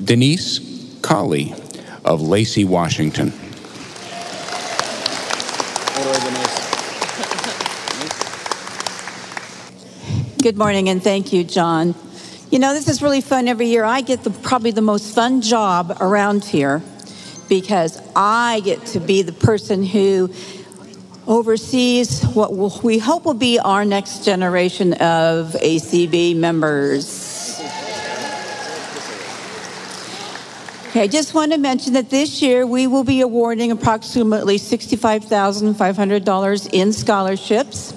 Denise 0.01 0.68
Colley 1.09 1.55
of 2.05 2.21
Lacey, 2.21 2.67
Washington. 2.67 3.33
Good 10.43 10.59
morning, 10.59 10.91
and 10.91 11.03
thank 11.03 11.33
you, 11.33 11.45
John. 11.45 11.95
You 12.51 12.59
know, 12.59 12.75
this 12.75 12.89
is 12.89 13.01
really 13.01 13.23
fun 13.23 13.49
every 13.49 13.69
year. 13.69 13.85
I 13.85 14.03
get 14.03 14.23
the, 14.23 14.29
probably 14.29 14.71
the 14.71 14.83
most 14.83 15.15
fun 15.15 15.41
job 15.41 15.97
around 15.99 16.45
here 16.45 16.83
because 17.49 17.99
I 18.15 18.61
get 18.63 18.85
to 18.89 19.01
be 19.01 19.23
the 19.23 19.33
person 19.33 19.83
who 19.83 20.31
oversees 21.27 22.23
what 22.23 22.55
we 22.85 22.99
hope 22.99 23.25
will 23.25 23.33
be 23.33 23.59
our 23.59 23.87
next 23.87 24.27
generation 24.27 24.93
of 24.93 25.53
ACB 25.55 26.37
members. 26.37 27.38
Okay, 30.89 31.02
I 31.02 31.06
just 31.06 31.35
want 31.35 31.52
to 31.52 31.59
mention 31.59 31.93
that 31.93 32.09
this 32.09 32.40
year 32.40 32.66
we 32.66 32.86
will 32.86 33.05
be 33.05 33.20
awarding 33.20 33.73
approximately 33.73 34.56
$65,500 34.56 36.73
in 36.73 36.94
scholarships. 36.94 37.93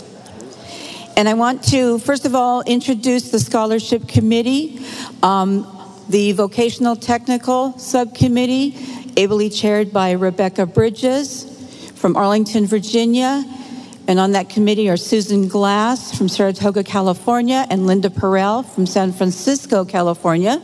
And 1.16 1.30
I 1.30 1.36
want 1.36 1.64
to, 1.70 2.00
first 2.00 2.26
of 2.26 2.36
all, 2.36 2.64
introduce 2.64 3.32
the 3.32 3.40
Scholarship 3.40 4.10
Committee, 4.10 4.86
um, 5.24 5.66
the 6.10 6.34
Vocational 6.34 6.98
Technical 6.98 7.80
Subcommittee, 7.80 8.76
ably 9.16 9.50
chaired 9.50 9.94
by 9.94 10.12
Rebecca 10.12 10.66
Bridges 10.66 11.46
from 11.96 12.18
Arlington, 12.18 12.66
Virginia. 12.66 13.46
And 14.10 14.20
on 14.20 14.34
that 14.34 14.50
committee 14.50 14.90
are 14.90 14.98
Susan 14.98 15.48
Glass 15.48 16.18
from 16.18 16.28
Saratoga, 16.28 16.84
California, 16.84 17.66
and 17.70 17.88
Linda 17.88 18.10
Perel 18.10 18.66
from 18.66 18.86
San 18.86 19.14
Francisco, 19.14 19.86
California. 19.86 20.62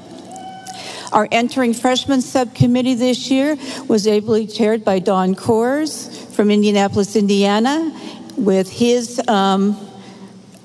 Our 1.11 1.27
entering 1.31 1.73
freshman 1.73 2.21
subcommittee 2.21 2.95
this 2.95 3.31
year 3.31 3.57
was 3.88 4.07
ably 4.07 4.45
chaired 4.45 4.84
by 4.84 4.99
Don 4.99 5.35
Coors 5.35 6.09
from 6.34 6.51
Indianapolis, 6.51 7.15
Indiana, 7.15 7.97
with 8.35 8.69
his 8.69 9.21
um, 9.27 9.77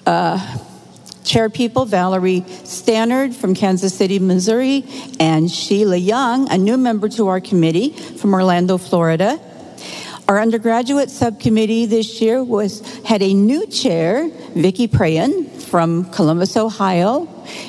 uh, 0.04 0.58
chair 1.24 1.48
people 1.48 1.84
Valerie 1.84 2.44
Stannard 2.64 3.34
from 3.34 3.54
Kansas 3.54 3.94
City, 3.94 4.18
Missouri, 4.18 4.84
and 5.20 5.48
Sheila 5.50 5.96
Young, 5.96 6.50
a 6.50 6.58
new 6.58 6.76
member 6.76 7.08
to 7.10 7.28
our 7.28 7.40
committee 7.40 7.90
from 7.90 8.34
Orlando, 8.34 8.78
Florida. 8.78 9.40
Our 10.26 10.40
undergraduate 10.40 11.10
subcommittee 11.10 11.86
this 11.86 12.20
year 12.20 12.42
was 12.42 12.80
had 13.04 13.22
a 13.22 13.32
new 13.32 13.66
chair, 13.68 14.28
Vicki 14.54 14.88
Prayen 14.88 15.61
from 15.72 16.04
Columbus, 16.10 16.56
Ohio, 16.58 17.26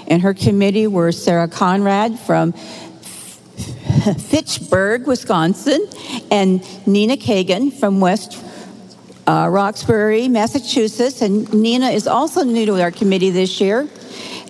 and 0.07 0.21
her 0.21 0.33
committee 0.33 0.87
were 0.87 1.13
Sarah 1.13 1.47
Conrad 1.47 2.19
from 2.19 2.51
Fitchburg, 2.51 5.07
Wisconsin, 5.07 5.87
and 6.29 6.61
Nina 6.85 7.15
Kagan 7.15 7.71
from 7.71 8.01
West 8.01 8.43
uh, 9.25 9.47
Roxbury, 9.49 10.27
Massachusetts, 10.27 11.21
and 11.21 11.53
Nina 11.53 11.91
is 11.91 12.05
also 12.05 12.43
new 12.43 12.65
to 12.65 12.81
our 12.81 12.91
committee 12.91 13.29
this 13.29 13.61
year. 13.61 13.87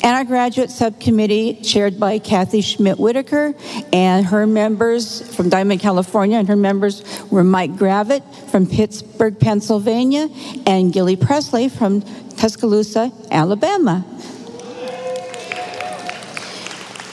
And 0.03 0.17
our 0.17 0.25
graduate 0.25 0.69
subcommittee, 0.69 1.61
chaired 1.61 1.97
by 1.97 2.19
Kathy 2.19 2.59
Schmidt 2.59 2.99
Whitaker, 2.99 3.53
and 3.93 4.25
her 4.25 4.45
members 4.45 5.33
from 5.33 5.47
Diamond, 5.47 5.79
California, 5.79 6.37
and 6.37 6.47
her 6.49 6.57
members 6.57 7.05
were 7.31 7.43
Mike 7.43 7.71
Gravitt 7.77 8.21
from 8.49 8.67
Pittsburgh, 8.67 9.39
Pennsylvania, 9.39 10.27
and 10.67 10.91
Gilly 10.91 11.15
Presley 11.15 11.69
from 11.69 12.01
Tuscaloosa, 12.31 13.13
Alabama. 13.31 14.05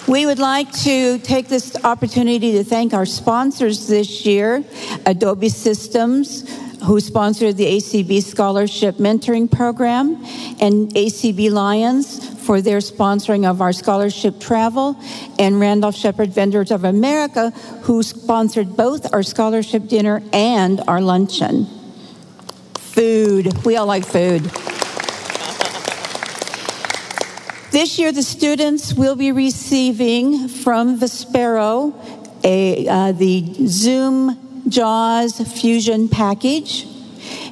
We 0.08 0.26
would 0.26 0.40
like 0.40 0.72
to 0.82 1.18
take 1.20 1.46
this 1.46 1.76
opportunity 1.84 2.52
to 2.54 2.64
thank 2.64 2.92
our 2.92 3.06
sponsors 3.06 3.86
this 3.86 4.26
year 4.26 4.64
Adobe 5.06 5.48
Systems, 5.48 6.44
who 6.82 6.98
sponsored 6.98 7.56
the 7.56 7.66
ACB 7.66 8.20
Scholarship 8.20 8.96
Mentoring 8.96 9.48
Program, 9.48 10.16
and 10.60 10.92
ACB 10.94 11.52
Lions 11.52 12.29
for 12.40 12.60
their 12.60 12.78
sponsoring 12.78 13.48
of 13.48 13.60
our 13.60 13.72
scholarship 13.72 14.40
travel, 14.40 14.96
and 15.38 15.60
Randolph 15.60 15.96
Sheppard 15.96 16.32
Vendors 16.32 16.70
of 16.70 16.84
America, 16.84 17.50
who 17.82 18.02
sponsored 18.02 18.76
both 18.76 19.12
our 19.12 19.22
scholarship 19.22 19.86
dinner 19.86 20.22
and 20.32 20.80
our 20.88 21.00
luncheon. 21.00 21.66
Food. 22.78 23.64
We 23.64 23.76
all 23.76 23.86
like 23.86 24.04
food. 24.04 24.50
This 27.70 28.00
year, 28.00 28.10
the 28.10 28.24
students 28.24 28.94
will 28.94 29.14
be 29.14 29.30
receiving 29.30 30.48
from 30.48 30.98
Vispero 30.98 31.94
a, 32.42 32.88
uh, 32.88 33.12
the 33.12 33.66
Zoom 33.66 34.64
JAWS 34.68 35.40
Fusion 35.60 36.08
package. 36.08 36.89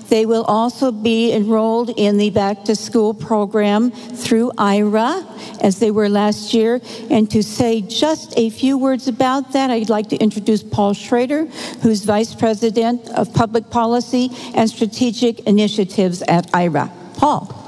They 0.08 0.26
will 0.26 0.44
also 0.44 0.90
be 0.90 1.32
enrolled 1.32 1.90
in 1.90 2.16
the 2.16 2.30
back 2.30 2.64
to 2.64 2.74
school 2.74 3.14
program 3.14 3.90
through 3.90 4.52
Aira 4.52 5.24
as 5.62 5.78
they 5.78 5.90
were 5.90 6.08
last 6.08 6.54
year. 6.54 6.80
And 7.10 7.30
to 7.30 7.42
say 7.42 7.82
just 7.82 8.32
a 8.38 8.50
few 8.50 8.78
words 8.78 9.08
about 9.08 9.52
that, 9.52 9.70
I'd 9.70 9.90
like 9.90 10.08
to 10.08 10.16
introduce 10.16 10.62
Paul 10.62 10.94
Schroeder, 10.94 11.46
who's 11.82 12.04
Vice 12.04 12.34
President 12.34 13.08
of 13.10 13.32
Public 13.34 13.70
Policy 13.70 14.30
and 14.54 14.68
Strategic 14.68 15.40
Initiatives 15.40 16.22
at 16.22 16.50
Aira. 16.52 16.90
Paul. 17.14 17.67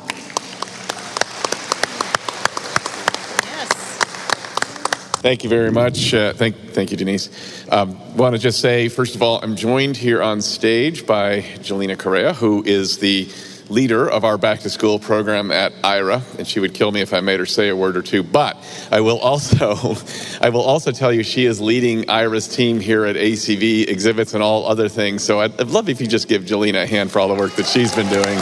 Thank 5.21 5.45
you 5.45 5.51
very 5.51 5.71
much. 5.71 6.15
Uh, 6.15 6.33
thank, 6.33 6.57
thank 6.57 6.91
you, 6.91 6.97
Denise. 6.97 7.29
Um, 7.71 8.17
Want 8.17 8.35
to 8.35 8.41
just 8.41 8.59
say, 8.59 8.89
first 8.89 9.15
of 9.15 9.23
all, 9.23 9.39
I'm 9.43 9.55
joined 9.55 9.99
here 9.99 10.23
on 10.23 10.41
stage 10.41 11.07
by 11.07 11.43
Jelena 11.59 11.99
Correa, 11.99 12.33
who 12.33 12.65
is 12.65 13.01
the 13.01 13.29
leader 13.69 14.09
of 14.09 14.25
our 14.25 14.39
back 14.39 14.61
to 14.61 14.71
school 14.71 14.99
program 14.99 15.51
at 15.51 15.75
Aira, 15.83 16.23
and 16.39 16.49
she 16.49 16.59
would 16.59 16.73
kill 16.73 16.91
me 16.91 17.03
if 17.03 17.13
I 17.13 17.21
made 17.21 17.39
her 17.39 17.45
say 17.45 17.69
a 17.69 17.77
word 17.77 17.99
or 17.99 18.03
two. 18.03 18.23
But 18.23 18.57
I 18.91 19.03
will 19.03 19.19
also, 19.19 19.95
I 20.41 20.49
will 20.49 20.63
also 20.63 20.91
tell 20.91 21.13
you 21.13 21.23
she 21.23 21.45
is 21.45 21.61
leading 21.61 22.05
Aira's 22.05 22.49
team 22.49 22.81
here 22.81 23.05
at 23.05 23.17
ACB 23.17 23.89
exhibits 23.89 24.33
and 24.33 24.43
all 24.43 24.67
other 24.67 24.89
things. 24.89 25.23
So 25.23 25.41
I'd, 25.41 25.61
I'd 25.61 25.69
love 25.69 25.91
if 25.91 26.01
you 26.01 26.07
just 26.07 26.29
give 26.29 26.45
Jelena 26.45 26.85
a 26.85 26.87
hand 26.87 27.13
for 27.13 27.21
all 27.21 27.29
the 27.29 27.35
work 27.35 27.53
that 27.57 27.67
she's 27.67 27.95
been 27.95 28.09
doing. 28.09 28.39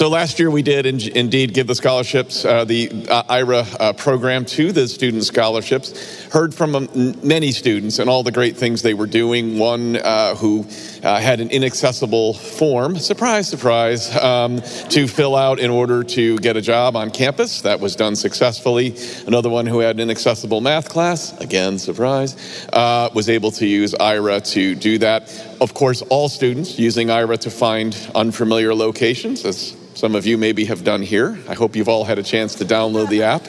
So 0.00 0.08
last 0.08 0.38
year 0.38 0.50
we 0.50 0.62
did 0.62 0.86
in, 0.86 0.98
indeed 1.14 1.52
give 1.52 1.66
the 1.66 1.74
scholarships, 1.74 2.42
uh, 2.46 2.64
the 2.64 2.90
uh, 3.10 3.22
Aira 3.24 3.66
uh, 3.78 3.92
program 3.92 4.46
to 4.46 4.72
the 4.72 4.88
student 4.88 5.24
scholarships. 5.24 6.24
Heard 6.32 6.54
from 6.54 6.74
um, 6.74 6.88
many 7.22 7.52
students 7.52 7.98
and 7.98 8.08
all 8.08 8.22
the 8.22 8.32
great 8.32 8.56
things 8.56 8.80
they 8.80 8.94
were 8.94 9.06
doing. 9.06 9.58
One 9.58 9.96
uh, 9.96 10.36
who 10.36 10.66
uh, 11.02 11.20
had 11.20 11.40
an 11.40 11.50
inaccessible 11.50 12.34
form, 12.34 12.98
surprise, 12.98 13.48
surprise, 13.48 14.14
um, 14.16 14.60
to 14.90 15.06
fill 15.06 15.36
out 15.36 15.58
in 15.58 15.70
order 15.70 16.02
to 16.04 16.38
get 16.38 16.56
a 16.56 16.60
job 16.60 16.96
on 16.96 17.10
campus. 17.10 17.62
That 17.62 17.80
was 17.80 17.96
done 17.96 18.16
successfully. 18.16 18.96
Another 19.26 19.48
one 19.48 19.66
who 19.66 19.80
had 19.80 19.96
an 19.96 20.00
inaccessible 20.00 20.60
math 20.60 20.88
class, 20.88 21.38
again, 21.40 21.78
surprise, 21.78 22.36
uh, 22.72 23.10
was 23.14 23.28
able 23.28 23.50
to 23.52 23.66
use 23.66 23.94
Aira 23.94 24.42
to 24.52 24.74
do 24.74 24.98
that. 24.98 25.32
Of 25.60 25.74
course, 25.74 26.02
all 26.02 26.28
students 26.28 26.78
using 26.78 27.08
Aira 27.08 27.38
to 27.38 27.50
find 27.50 27.96
unfamiliar 28.14 28.74
locations, 28.74 29.44
as 29.44 29.76
some 29.94 30.14
of 30.14 30.26
you 30.26 30.38
maybe 30.38 30.64
have 30.64 30.84
done 30.84 31.02
here. 31.02 31.38
I 31.48 31.54
hope 31.54 31.76
you've 31.76 31.88
all 31.88 32.04
had 32.04 32.18
a 32.18 32.22
chance 32.22 32.54
to 32.56 32.64
download 32.64 33.08
the 33.08 33.22
app. 33.22 33.42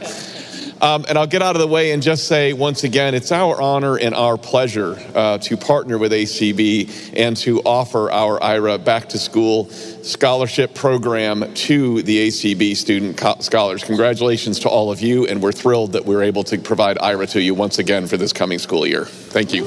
Um, 0.82 1.06
and 1.08 1.16
I'll 1.16 1.28
get 1.28 1.44
out 1.44 1.56
of 1.56 1.62
the 1.62 1.68
way 1.68 1.91
and 1.91 2.02
just 2.02 2.28
say 2.28 2.53
once 2.53 2.84
again, 2.84 3.14
it's 3.14 3.32
our 3.32 3.62
honor 3.62 3.99
and 3.99 4.16
our 4.16 4.36
pleasure 4.36 4.98
uh, 5.14 5.38
to 5.38 5.56
partner 5.56 5.99
with 5.99 6.12
ACB 6.12 7.14
and 7.16 7.38
to 7.38 7.62
offer 7.62 8.10
our 8.12 8.40
Aira 8.40 8.84
back 8.84 9.10
to 9.10 9.20
school 9.20 9.70
scholarship 9.70 10.74
program 10.74 11.53
to 11.53 12.02
the 12.02 12.28
ACB 12.28 12.76
student 12.76 13.16
co- 13.16 13.40
scholars. 13.41 13.84
Congratulations 13.84 14.60
to 14.62 14.70
all 14.70 14.91
of 14.91 15.02
you, 15.02 15.28
and 15.28 15.44
we're 15.44 15.52
thrilled 15.52 15.94
that 15.94 16.03
we're 16.03 16.24
able 16.24 16.44
to 16.45 16.58
provide 16.58 16.98
Aira 16.98 17.30
to 17.30 17.41
you 17.41 17.53
once 17.53 17.78
again 17.78 18.08
for 18.08 18.18
this 18.18 18.34
coming 18.34 18.58
school 18.58 18.88
year. 18.88 19.06
Thank 19.06 19.53
you. 19.53 19.66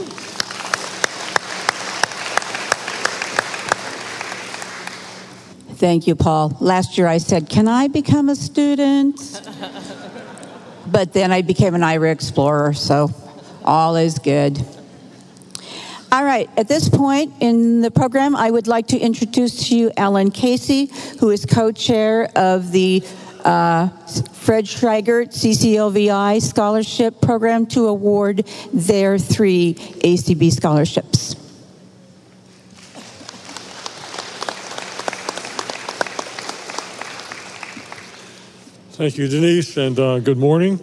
Thank 5.77 6.07
you, 6.07 6.17
Paul. 6.17 6.57
Last 6.61 6.99
year 6.99 7.07
I 7.07 7.19
said, 7.19 7.49
Can 7.49 7.69
I 7.69 7.87
become 7.87 8.29
a 8.29 8.35
student? 8.35 9.21
but 10.95 11.13
then 11.13 11.33
I 11.33 11.43
became 11.43 11.75
an 11.75 11.81
Aira 11.81 12.13
explorer, 12.13 12.73
so 12.73 13.11
all 13.65 13.97
is 13.97 14.21
good. 14.21 14.65
All 16.13 16.25
right, 16.25 16.49
at 16.57 16.69
this 16.69 16.89
point 16.89 17.35
in 17.41 17.81
the 17.81 17.91
program, 17.91 18.37
I 18.37 18.49
would 18.49 18.69
like 18.69 18.87
to 18.89 18.99
introduce 18.99 19.69
to 19.69 19.77
you 19.77 19.91
Alan 19.97 20.31
Casey, 20.31 20.89
who 21.19 21.31
is 21.31 21.45
co 21.47 21.73
chair 21.73 22.31
of 22.37 22.71
the 22.71 23.03
uh, 23.45 23.89
Fred 24.35 24.67
Scheigert 24.67 25.35
CCLVI 25.35 26.41
Scholarship 26.41 27.21
Program 27.21 27.67
to 27.67 27.89
award 27.89 28.47
their 28.73 29.19
three 29.19 29.75
ACB 29.75 30.53
scholarships. 30.53 31.44
Thank 38.95 39.19
you, 39.19 39.27
Denise, 39.27 39.77
and 39.77 39.99
uh, 39.99 40.21
good 40.21 40.39
morning. 40.39 40.79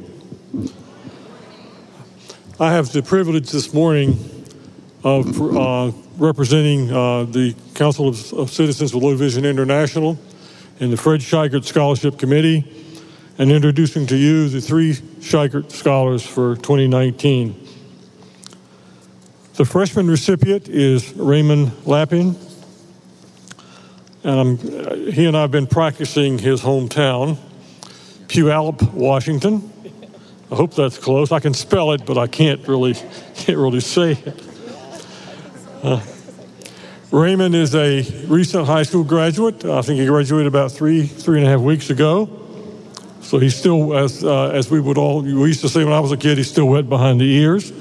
I 2.60 2.74
have 2.74 2.92
the 2.92 3.02
privilege 3.02 3.50
this 3.52 3.74
morning 3.74 4.20
of 5.02 5.42
uh, 5.42 5.94
representing 6.18 6.92
uh, 6.92 7.24
the 7.24 7.56
Council 7.74 8.10
of, 8.10 8.34
of, 8.34 8.52
Citizens 8.52 8.94
with 8.94 9.02
Low 9.02 9.16
Vision 9.16 9.46
International 9.46 10.20
and 10.82 10.92
the 10.92 10.98
Fred 10.98 11.22
Scheigert 11.22 11.64
Scholarship 11.64 12.20
Committee 12.20 12.70
and 13.38 13.50
introducing 13.50 14.06
to 14.08 14.18
you 14.18 14.50
the 14.50 14.60
three 14.60 14.92
Scheigert 14.92 15.72
Scholars 15.72 16.28
for 16.28 16.58
2019. 16.58 17.66
The 19.54 19.64
freshman 19.64 20.10
recipient 20.10 20.68
is 20.68 21.14
Raymond 21.14 21.72
Lappin, 21.88 22.36
and 24.26 24.38
I'm, 24.38 24.58
he 25.14 25.26
and 25.28 25.38
I 25.38 25.44
have 25.44 25.52
been 25.52 25.68
practicing 25.68 26.40
his 26.40 26.60
hometown. 26.60 27.38
Puyallup, 28.32 28.94
Washington. 28.94 29.70
I 30.50 30.56
hope 30.56 30.74
that's 30.74 30.98
close. 30.98 31.34
I 31.34 31.42
can 31.42 31.54
spell 31.54 31.92
it, 31.92 32.06
but 32.06 32.18
I 32.18 32.28
can't 32.28 32.66
really 32.66 32.94
can't 32.94 33.58
really 33.58 33.82
say 33.82 34.14
it. 34.14 34.44
Uh, 35.84 36.02
Raymond 37.12 37.54
is 37.56 37.76
a 37.76 38.04
recent 38.28 38.68
high 38.68 38.84
school 38.84 39.04
graduate. 39.04 39.66
I 39.66 39.82
think 39.82 40.00
he 40.00 40.06
graduated 40.06 40.48
about 40.48 40.72
three 40.72 41.08
three 41.08 41.40
and 41.40 41.48
a 41.48 41.50
half 41.50 41.60
weeks 41.60 41.90
ago. 41.90 42.30
So 43.20 43.38
he's 43.38 43.54
still, 43.54 43.98
as 43.98 44.24
uh, 44.24 44.52
as 44.52 44.72
we 44.72 44.80
would 44.80 44.98
all 44.98 45.22
we 45.22 45.32
used 45.32 45.60
to 45.62 45.70
say 45.70 45.84
when 45.84 45.94
I 45.94 46.00
was 46.00 46.14
a 46.14 46.18
kid, 46.18 46.38
he's 46.38 46.50
still 46.50 46.70
wet 46.70 46.88
behind 46.88 47.20
the 47.20 47.30
ears. 47.30 47.74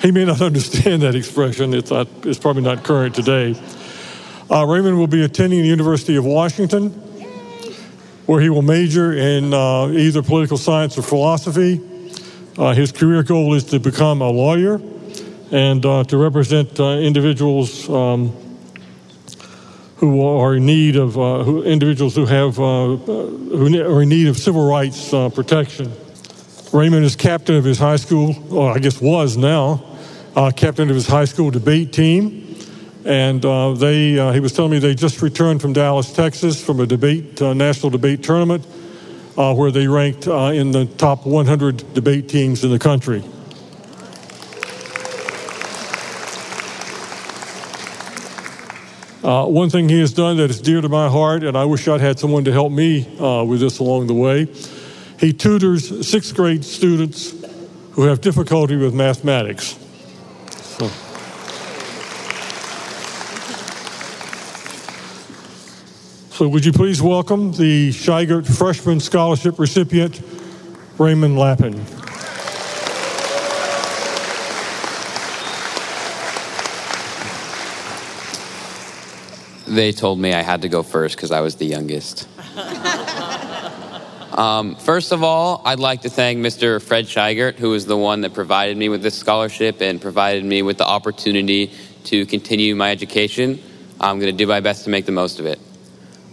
He 0.00 0.12
may 0.12 0.26
not 0.26 0.40
understand 0.50 1.02
that 1.02 1.16
expression. 1.16 1.74
It's 1.74 1.90
not, 1.90 2.06
it's 2.22 2.38
probably 2.38 2.62
not 2.62 2.84
current 2.84 3.16
today. 3.16 3.60
Uh, 4.48 4.64
Raymond 4.64 4.96
will 4.96 5.08
be 5.08 5.24
attending 5.24 5.60
the 5.60 5.68
University 5.68 6.14
of 6.14 6.24
Washington 6.24 7.07
where 8.28 8.42
he 8.42 8.50
will 8.50 8.60
major 8.60 9.14
in 9.14 9.54
uh, 9.54 9.88
either 9.88 10.22
political 10.22 10.58
science 10.58 10.98
or 10.98 11.02
philosophy. 11.02 11.80
Uh, 12.58 12.74
his 12.74 12.92
career 12.92 13.22
goal 13.22 13.54
is 13.54 13.64
to 13.64 13.80
become 13.80 14.20
a 14.20 14.28
lawyer 14.28 14.78
and 15.50 15.86
uh, 15.86 16.04
to 16.04 16.18
represent 16.18 16.78
uh, 16.78 16.98
individuals 16.98 17.88
um, 17.88 18.30
who 19.96 20.26
are 20.26 20.56
in 20.56 20.66
need 20.66 20.96
of 20.96 21.16
uh, 21.16 21.42
who, 21.42 21.62
individuals 21.62 22.14
who 22.14 22.26
have 22.26 22.60
uh, 22.60 22.96
who 22.96 23.82
are 23.82 24.02
in 24.02 24.10
need 24.10 24.28
of 24.28 24.36
civil 24.36 24.68
rights 24.68 25.08
protection. 25.34 25.90
Raymond 26.70 27.06
is 27.06 27.16
captain 27.16 27.56
of 27.56 27.64
his 27.64 27.78
high 27.78 27.96
school, 27.96 28.36
or 28.54 28.72
I 28.72 28.78
guess 28.78 29.00
was 29.00 29.38
now, 29.38 29.82
captain 30.54 30.90
of 30.90 30.94
his 30.94 31.06
high 31.06 31.24
school 31.24 31.50
debate 31.50 31.94
team 31.94 32.47
and 33.08 33.42
uh, 33.42 33.72
they 33.72 34.18
uh, 34.18 34.32
he 34.32 34.40
was 34.40 34.52
telling 34.52 34.70
me 34.70 34.78
they 34.78 34.94
just 34.94 35.22
returned 35.22 35.62
from 35.62 35.72
Dallas, 35.72 36.12
Texas, 36.12 36.62
from 36.62 36.78
a 36.78 36.86
debate 36.86 37.40
uh, 37.40 37.54
national 37.54 37.88
debate 37.88 38.22
tournament 38.22 38.66
uh, 39.38 39.54
where 39.54 39.70
they 39.70 39.88
ranked 39.88 40.28
uh, 40.28 40.52
in 40.52 40.72
the 40.72 40.84
top 40.84 41.24
100 41.24 41.94
debate 41.94 42.28
teams 42.28 42.62
in 42.64 42.70
the 42.70 42.78
country. 42.78 43.24
Uh, 49.24 49.46
one 49.46 49.70
thing 49.70 49.88
he 49.88 50.00
has 50.00 50.12
done 50.12 50.36
that 50.36 50.50
is 50.50 50.60
dear 50.60 50.82
to 50.82 50.88
my 50.88 51.08
heart, 51.08 51.42
and 51.42 51.56
I 51.56 51.64
wish 51.64 51.88
I'd 51.88 52.02
had 52.02 52.18
someone 52.18 52.44
to 52.44 52.52
help 52.52 52.72
me 52.72 53.08
with 53.18 53.60
this 53.60 53.78
along 53.78 54.06
the 54.06 54.14
way. 54.14 54.48
He 55.18 55.32
tutors 55.32 56.06
sixth 56.06 56.34
grade 56.36 56.62
students 56.62 57.34
who 57.92 58.02
have 58.02 58.20
difficulty 58.20 58.76
with 58.76 58.94
mathematics. 58.94 59.78
So, 66.38 66.46
would 66.46 66.64
you 66.64 66.72
please 66.72 67.02
welcome 67.02 67.50
the 67.50 67.90
Scheigert 67.90 68.46
Freshman 68.46 69.00
Scholarship 69.00 69.58
recipient, 69.58 70.22
Raymond 70.96 71.36
Lappin. 71.36 71.74
They 79.66 79.90
told 79.90 80.20
me 80.20 80.32
I 80.32 80.42
had 80.42 80.62
to 80.62 80.68
go 80.68 80.84
first 80.84 81.16
because 81.16 81.32
I 81.32 81.40
was 81.40 81.56
the 81.56 81.66
youngest. 81.66 82.28
um, 84.38 84.76
first 84.76 85.10
of 85.10 85.24
all, 85.24 85.60
I'd 85.64 85.80
like 85.80 86.02
to 86.02 86.08
thank 86.08 86.38
Mr. 86.38 86.80
Fred 86.80 87.06
Scheigert, 87.06 87.56
who 87.56 87.74
is 87.74 87.84
the 87.84 87.96
one 87.96 88.20
that 88.20 88.32
provided 88.32 88.76
me 88.76 88.88
with 88.88 89.02
this 89.02 89.16
scholarship 89.16 89.82
and 89.82 90.00
provided 90.00 90.44
me 90.44 90.62
with 90.62 90.78
the 90.78 90.86
opportunity 90.86 91.72
to 92.04 92.24
continue 92.26 92.76
my 92.76 92.92
education. 92.92 93.58
I'm 94.00 94.20
going 94.20 94.30
to 94.30 94.38
do 94.38 94.46
my 94.46 94.60
best 94.60 94.84
to 94.84 94.90
make 94.90 95.04
the 95.04 95.10
most 95.10 95.40
of 95.40 95.46
it. 95.46 95.58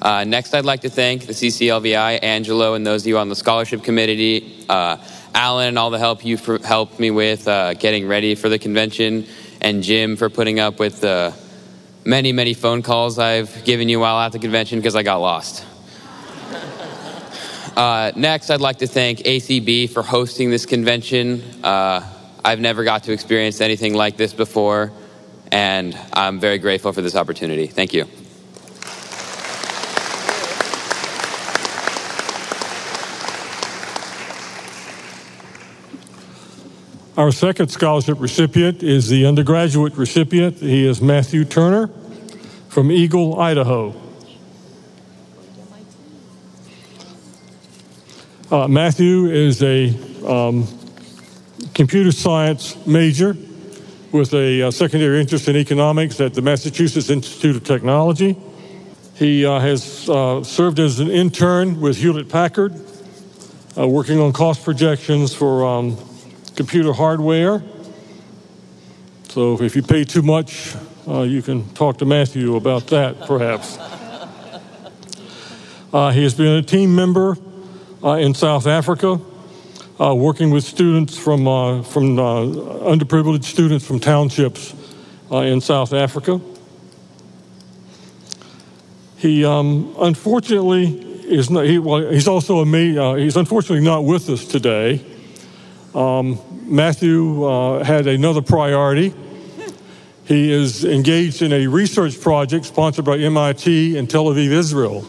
Uh, 0.02 0.24
next, 0.26 0.54
I'd 0.54 0.66
like 0.66 0.82
to 0.82 0.90
thank 0.90 1.26
the 1.26 1.34
CCLVI, 1.34 2.20
Angelo, 2.22 2.74
and 2.74 2.86
those 2.86 3.04
of 3.04 3.08
you 3.08 3.18
on 3.18 3.30
the 3.30 3.36
scholarship 3.36 3.84
committee, 3.84 4.66
uh, 4.68 4.98
Alan, 5.34 5.70
and 5.70 5.80
all 5.80 5.90
the 5.90 6.00
help 6.00 6.26
you've 6.26 6.46
helped 6.64 7.00
me 7.00 7.12
with 7.12 7.48
uh, 7.48 7.74
getting 7.74 8.08
ready 8.08 8.36
for 8.36 8.50
the 8.50 8.60
convention, 8.60 9.26
and 9.62 9.84
Jim 9.84 10.16
for 10.16 10.30
putting 10.30 10.60
up 10.60 10.80
with 10.80 11.02
the 11.02 11.34
many, 12.04 12.34
many 12.34 12.54
phone 12.54 12.82
calls 12.82 13.18
I've 13.18 13.64
given 13.64 13.90
you 13.90 14.00
while 14.00 14.20
at 14.20 14.32
the 14.32 14.40
convention 14.40 14.80
because 14.80 14.96
I 14.96 15.04
got 15.04 15.18
lost. 15.18 15.66
Uh, 17.76 18.14
next, 18.16 18.50
I'd 18.52 18.62
like 18.62 18.78
to 18.78 18.88
thank 18.88 19.20
ACB 19.20 19.90
for 19.90 20.02
hosting 20.02 20.50
this 20.50 20.66
convention. 20.66 21.44
Uh, 21.62 22.10
I've 22.42 22.62
never 22.62 22.86
got 22.86 23.04
to 23.04 23.12
experience 23.12 23.60
anything 23.60 23.94
like 23.94 24.16
this 24.16 24.32
before, 24.32 24.94
and 25.52 25.94
I'm 26.14 26.40
very 26.40 26.58
grateful 26.58 26.94
for 26.94 27.02
this 27.02 27.18
opportunity. 27.18 27.68
Thank 27.68 27.94
you. 27.94 28.08
Our 37.18 37.32
second 37.32 37.70
scholarship 37.70 38.20
recipient 38.20 38.84
is 38.84 39.08
the 39.08 39.26
undergraduate 39.26 39.96
recipient. 39.96 40.58
He 40.58 40.86
is 40.86 41.02
Matthew 41.02 41.46
Turner 41.46 41.88
from 42.68 42.92
Eagle, 42.92 43.40
Idaho. 43.40 43.96
Uh, 48.52 48.68
Matthew 48.68 49.28
is 49.28 49.64
a 49.64 49.96
um, 50.28 50.68
computer 51.74 52.12
science 52.12 52.76
major 52.86 53.38
with 54.12 54.34
a 54.34 54.64
uh, 54.64 54.72
secondary 54.72 55.22
interest 55.22 55.48
in 55.48 55.56
economics 55.56 56.20
at 56.20 56.34
the 56.34 56.42
Massachusetts 56.42 57.10
Institute 57.10 57.56
of 57.56 57.64
Technology. 57.64 58.36
He 59.14 59.46
uh, 59.46 59.62
has 59.62 60.10
uh, 60.10 60.44
served 60.44 60.80
as 60.80 61.00
an 61.00 61.10
intern 61.10 61.80
with 61.80 61.96
Hewlett 61.96 62.28
Packard, 62.28 62.74
uh, 63.78 63.88
working 63.88 64.20
on 64.20 64.34
cost 64.34 64.66
projections 64.66 65.34
for 65.34 65.66
um, 65.66 65.98
computer 66.56 66.94
hardware. 66.94 67.62
So 69.30 69.62
if 69.62 69.76
you 69.76 69.84
pay 69.84 70.06
too 70.06 70.22
much, 70.22 70.76
uh, 71.08 71.22
you 71.22 71.42
can 71.42 71.68
talk 71.74 71.98
to 71.98 72.06
Matthew 72.06 72.56
about 72.56 72.88
that, 72.88 73.20
perhaps. 73.28 73.78
Uh, 75.92 76.12
he 76.12 76.24
has 76.24 76.34
been 76.34 76.56
a 76.56 76.62
team 76.62 76.96
member 76.96 77.38
uh, 78.04 78.14
in 78.14 78.34
South 78.34 78.68
Africa, 78.68 79.20
uh, 80.00 80.16
working 80.16 80.52
with 80.52 80.64
students 80.64 81.18
from, 81.18 81.48
uh, 81.48 81.84
from 81.84 82.18
uh, 82.18 82.46
underprivileged 82.92 83.46
students 83.46 83.86
from 83.86 84.00
townships 84.00 84.74
in 85.32 85.60
South 85.60 85.92
Africa. 85.92 86.40
He 89.18 89.44
um, 89.44 89.94
unfortunately 90.00 90.86
is 91.26 91.50
not, 91.50 91.66
he, 91.66 91.80
well, 91.80 92.10
he's 92.10 92.28
also 92.28 92.64
a, 92.64 93.18
he's 93.18 93.36
unfortunately 93.36 93.84
not 93.84 94.06
with 94.06 94.30
us 94.30 94.46
today. 94.46 95.04
Um, 95.96 96.38
Matthew 96.66 97.46
uh, 97.46 97.82
had 97.82 98.06
another 98.06 98.42
priority. 98.42 99.14
He 100.26 100.52
is 100.52 100.84
engaged 100.84 101.42
in 101.42 101.54
a 101.54 101.68
research 101.68 102.20
project 102.20 102.66
sponsored 102.66 103.06
by 103.06 103.18
MIT 103.18 103.98
in 103.98 104.06
Tel 104.06 104.26
Aviv, 104.26 104.50
Israel. 104.50 105.08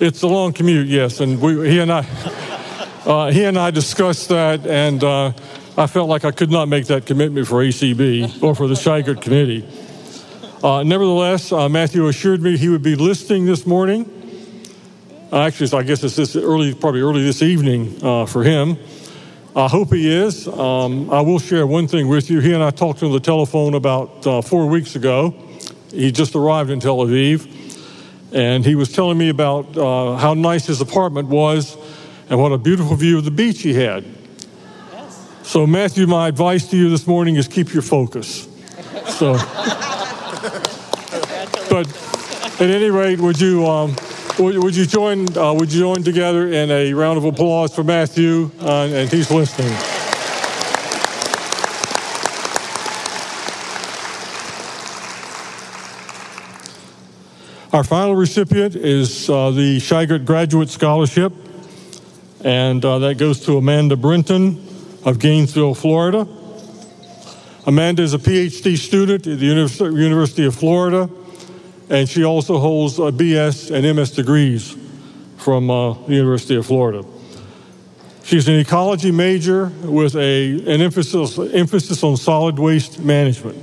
It's 0.00 0.22
a 0.22 0.26
long 0.26 0.52
commute, 0.52 0.88
yes, 0.88 1.20
and 1.20 1.40
we, 1.40 1.70
he 1.70 1.78
and 1.78 1.92
I, 1.92 1.98
uh, 3.06 3.30
he 3.30 3.44
and 3.44 3.56
I 3.56 3.70
discussed 3.70 4.30
that, 4.30 4.66
and 4.66 5.04
uh, 5.04 5.32
I 5.78 5.86
felt 5.86 6.08
like 6.08 6.24
I 6.24 6.32
could 6.32 6.50
not 6.50 6.66
make 6.66 6.86
that 6.86 7.06
commitment 7.06 7.46
for 7.46 7.62
ACB 7.62 8.42
or 8.42 8.56
for 8.56 8.66
the 8.66 8.74
Scheigert 8.74 9.22
Committee. 9.22 9.64
Uh, 10.64 10.82
nevertheless, 10.82 11.52
uh, 11.52 11.68
Matthew 11.68 12.08
assured 12.08 12.42
me 12.42 12.56
he 12.56 12.68
would 12.68 12.82
be 12.82 12.96
listening 12.96 13.46
this 13.46 13.64
morning 13.64 14.21
Actually, 15.32 15.66
so 15.68 15.78
I 15.78 15.82
guess 15.82 16.04
it's 16.04 16.14
this 16.14 16.36
early, 16.36 16.74
probably 16.74 17.00
early 17.00 17.22
this 17.24 17.40
evening 17.40 17.98
uh, 18.02 18.26
for 18.26 18.44
him. 18.44 18.76
I 19.56 19.66
hope 19.66 19.90
he 19.90 20.12
is. 20.12 20.46
Um, 20.46 21.10
I 21.10 21.22
will 21.22 21.38
share 21.38 21.66
one 21.66 21.88
thing 21.88 22.08
with 22.08 22.28
you. 22.28 22.40
He 22.40 22.52
and 22.52 22.62
I 22.62 22.70
talked 22.70 23.02
on 23.02 23.12
the 23.12 23.20
telephone 23.20 23.72
about 23.72 24.26
uh, 24.26 24.42
four 24.42 24.66
weeks 24.66 24.94
ago. 24.94 25.34
He 25.90 26.12
just 26.12 26.34
arrived 26.34 26.68
in 26.68 26.80
Tel 26.80 26.98
Aviv, 26.98 27.50
and 28.34 28.62
he 28.62 28.74
was 28.74 28.92
telling 28.92 29.16
me 29.16 29.30
about 29.30 29.74
uh, 29.74 30.16
how 30.16 30.34
nice 30.34 30.66
his 30.66 30.82
apartment 30.82 31.28
was 31.28 31.78
and 32.28 32.38
what 32.38 32.52
a 32.52 32.58
beautiful 32.58 32.94
view 32.94 33.16
of 33.16 33.24
the 33.24 33.30
beach 33.30 33.62
he 33.62 33.72
had. 33.72 34.04
So, 35.44 35.66
Matthew, 35.66 36.06
my 36.06 36.28
advice 36.28 36.68
to 36.68 36.76
you 36.76 36.90
this 36.90 37.06
morning 37.06 37.36
is 37.36 37.48
keep 37.48 37.72
your 37.72 37.82
focus. 37.82 38.48
So, 39.08 39.32
but 41.70 41.88
at 42.60 42.68
any 42.68 42.90
rate, 42.90 43.18
would 43.18 43.40
you 43.40 43.66
um, 43.66 43.96
would, 44.38 44.76
you 44.76 44.86
join 44.86 45.36
uh, 45.36 45.52
would 45.52 45.72
you 45.72 45.80
join 45.80 46.02
together 46.02 46.48
in 46.48 46.70
a 46.70 46.92
round 46.92 47.18
of 47.18 47.24
applause 47.24 47.74
for 47.74 47.84
Matthew? 47.84 48.50
Uh, 48.60 48.86
and 48.86 49.10
he's 49.10 49.30
listening. 49.30 49.72
Our 57.72 57.84
final 57.84 58.14
recipient 58.14 58.76
is 58.76 59.30
uh, 59.30 59.50
the 59.50 59.78
Scheigert 59.78 60.26
Graduate 60.26 60.68
Scholarship, 60.68 61.32
and 62.44 62.84
uh, 62.84 62.98
that 62.98 63.16
goes 63.16 63.40
to 63.46 63.56
Amanda 63.56 63.96
Brinton 63.96 64.62
of 65.06 65.18
Gainesville, 65.18 65.74
Florida. 65.74 66.28
Amanda 67.66 68.02
is 68.02 68.12
a 68.12 68.18
PhD 68.18 68.76
student 68.76 69.26
at 69.26 69.38
the 69.38 69.46
Univers- 69.46 69.80
University 69.80 70.44
of 70.44 70.54
Florida, 70.54 71.08
and 71.92 72.08
she 72.08 72.24
also 72.24 72.58
holds 72.58 72.98
a 72.98 73.12
BS 73.12 73.70
and 73.70 73.96
MS 73.96 74.12
degrees 74.12 74.74
from 75.36 75.70
uh, 75.70 75.92
the 75.92 76.14
University 76.14 76.56
of 76.56 76.64
Florida. 76.64 77.04
She's 78.24 78.48
an 78.48 78.54
ecology 78.54 79.10
major 79.10 79.66
with 79.82 80.16
a, 80.16 80.52
an 80.72 80.80
emphasis, 80.80 81.38
emphasis 81.38 82.02
on 82.02 82.16
solid 82.16 82.58
waste 82.58 82.98
management. 82.98 83.58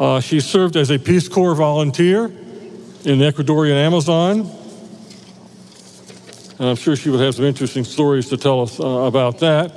Uh, 0.00 0.20
she 0.20 0.40
served 0.40 0.76
as 0.76 0.90
a 0.90 0.98
Peace 0.98 1.28
Corps 1.28 1.54
volunteer 1.54 2.24
in 2.24 3.18
the 3.18 3.30
Ecuadorian 3.30 3.74
Amazon. 3.74 4.50
And 6.58 6.68
I'm 6.70 6.76
sure 6.76 6.96
she 6.96 7.10
would 7.10 7.20
have 7.20 7.34
some 7.34 7.44
interesting 7.44 7.84
stories 7.84 8.30
to 8.30 8.38
tell 8.38 8.62
us 8.62 8.80
uh, 8.80 8.86
about 8.86 9.40
that. 9.40 9.70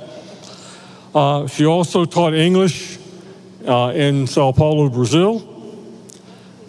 Uh, 1.14 1.46
she 1.48 1.66
also 1.66 2.06
taught 2.06 2.32
English 2.32 2.98
uh, 3.68 3.92
in 3.94 4.26
Sao 4.26 4.52
Paulo, 4.52 4.88
Brazil. 4.88 5.49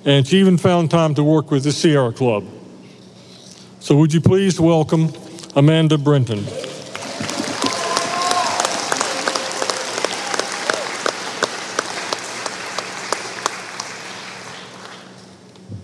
And 0.04 0.28
she 0.28 0.40
even 0.40 0.58
found 0.58 0.90
time 0.90 1.14
to 1.16 1.24
work 1.24 1.52
with 1.52 1.64
the 1.64 1.72
Sierra 1.72 2.12
Club. 2.12 2.44
So, 3.80 3.96
would 3.98 4.14
you 4.14 4.22
please 4.22 4.60
welcome 4.60 5.14
Amanda 5.56 5.98
Brenton? 6.00 6.44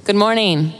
Good 0.04 0.16
morning. 0.16 0.74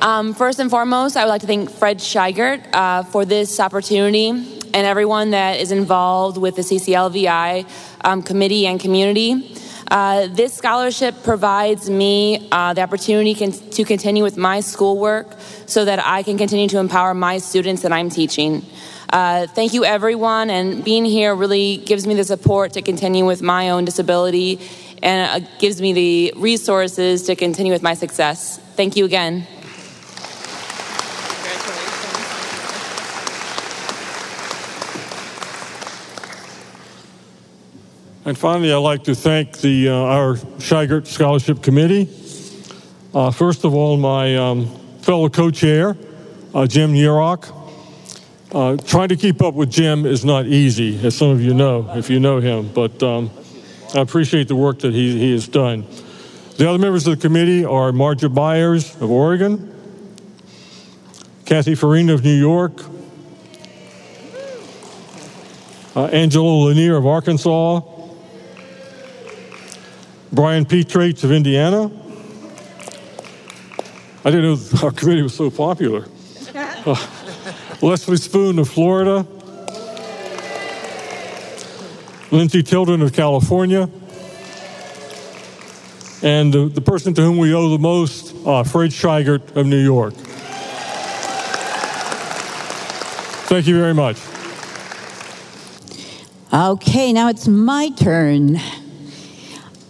Um, 0.00 0.34
first 0.34 0.60
and 0.60 0.70
foremost, 0.70 1.16
I 1.16 1.24
would 1.24 1.30
like 1.30 1.40
to 1.40 1.46
thank 1.48 1.68
Fred 1.70 1.98
Scheigert 1.98 2.64
uh, 2.74 3.02
for 3.02 3.24
this 3.24 3.58
opportunity 3.58 4.28
and 4.28 4.74
everyone 4.74 5.30
that 5.30 5.58
is 5.58 5.72
involved 5.72 6.36
with 6.36 6.54
the 6.56 6.62
CCLVI 6.62 7.68
um, 8.04 8.22
committee 8.22 8.66
and 8.66 8.78
community. 8.78 9.56
Uh, 9.90 10.26
this 10.28 10.54
scholarship 10.54 11.14
provides 11.22 11.90
me 11.90 12.48
uh, 12.50 12.72
the 12.74 12.80
opportunity 12.80 13.34
to 13.34 13.84
continue 13.84 14.22
with 14.22 14.36
my 14.36 14.60
schoolwork 14.60 15.26
so 15.66 15.84
that 15.84 16.04
I 16.04 16.22
can 16.22 16.38
continue 16.38 16.68
to 16.68 16.78
empower 16.78 17.14
my 17.14 17.38
students 17.38 17.82
that 17.82 17.92
I'm 17.92 18.10
teaching. 18.10 18.64
Uh, 19.10 19.46
thank 19.46 19.74
you, 19.74 19.84
everyone, 19.84 20.50
and 20.50 20.82
being 20.82 21.04
here 21.04 21.34
really 21.34 21.76
gives 21.76 22.06
me 22.06 22.14
the 22.14 22.24
support 22.24 22.72
to 22.72 22.82
continue 22.82 23.24
with 23.24 23.42
my 23.42 23.70
own 23.70 23.84
disability 23.84 24.58
and 25.02 25.44
uh, 25.44 25.48
gives 25.58 25.80
me 25.80 25.92
the 25.92 26.32
resources 26.36 27.24
to 27.24 27.36
continue 27.36 27.72
with 27.72 27.82
my 27.82 27.94
success. 27.94 28.58
Thank 28.74 28.96
you 28.96 29.04
again. 29.04 29.46
And 38.26 38.38
finally, 38.38 38.72
I'd 38.72 38.78
like 38.78 39.04
to 39.04 39.14
thank 39.14 39.58
the, 39.58 39.90
uh, 39.90 39.92
our 39.92 40.36
Scheigert 40.56 41.06
Scholarship 41.06 41.62
Committee. 41.62 42.08
Uh, 43.12 43.30
first 43.30 43.64
of 43.64 43.74
all, 43.74 43.98
my 43.98 44.34
um, 44.36 44.74
fellow 45.02 45.28
co-chair, 45.28 45.94
uh, 46.54 46.66
Jim 46.66 46.94
Yerock. 46.94 47.54
Uh, 48.50 48.78
trying 48.78 49.08
to 49.08 49.16
keep 49.16 49.42
up 49.42 49.52
with 49.52 49.70
Jim 49.70 50.06
is 50.06 50.24
not 50.24 50.46
easy, 50.46 51.04
as 51.06 51.14
some 51.14 51.28
of 51.28 51.42
you 51.42 51.52
know, 51.52 51.90
if 51.96 52.08
you 52.08 52.18
know 52.18 52.40
him, 52.40 52.70
but 52.72 53.02
um, 53.02 53.30
I 53.94 54.00
appreciate 54.00 54.48
the 54.48 54.56
work 54.56 54.78
that 54.78 54.94
he, 54.94 55.18
he 55.18 55.32
has 55.32 55.46
done. 55.46 55.84
The 56.56 56.66
other 56.66 56.78
members 56.78 57.06
of 57.06 57.20
the 57.20 57.20
committee 57.20 57.64
are 57.66 57.92
Marja 57.92 58.32
Byers 58.32 58.94
of 59.02 59.10
Oregon, 59.10 59.70
Kathy 61.44 61.74
Farina 61.74 62.14
of 62.14 62.24
New 62.24 62.38
York, 62.38 62.80
uh, 65.94 66.04
Angela 66.06 66.68
Lanier 66.68 66.96
of 66.96 67.06
Arkansas, 67.06 67.80
Brian 70.34 70.64
Petrates 70.64 71.22
of 71.22 71.30
Indiana. 71.30 71.90
I 74.24 74.30
didn't 74.30 74.42
know 74.72 74.78
our 74.82 74.90
committee 74.90 75.22
was 75.22 75.34
so 75.34 75.50
popular. 75.50 76.06
Uh, 76.86 76.94
Leslie 77.80 78.18
Spoon 78.18 78.58
of 78.58 78.68
Florida, 78.68 79.26
Lindsay 82.30 82.62
Tilden 82.62 83.00
of 83.00 83.14
California, 83.14 83.88
and 86.22 86.52
the, 86.52 86.68
the 86.68 86.82
person 86.82 87.14
to 87.14 87.22
whom 87.22 87.38
we 87.38 87.54
owe 87.54 87.70
the 87.70 87.78
most, 87.78 88.36
uh, 88.44 88.64
Fred 88.64 88.90
Scheigert 88.90 89.56
of 89.56 89.66
New 89.66 89.82
York. 89.82 90.12
Thank 93.48 93.66
you 93.66 93.78
very 93.78 93.94
much. 93.94 94.18
Okay, 96.52 97.14
now 97.14 97.30
it's 97.30 97.48
my 97.48 97.88
turn. 97.96 98.60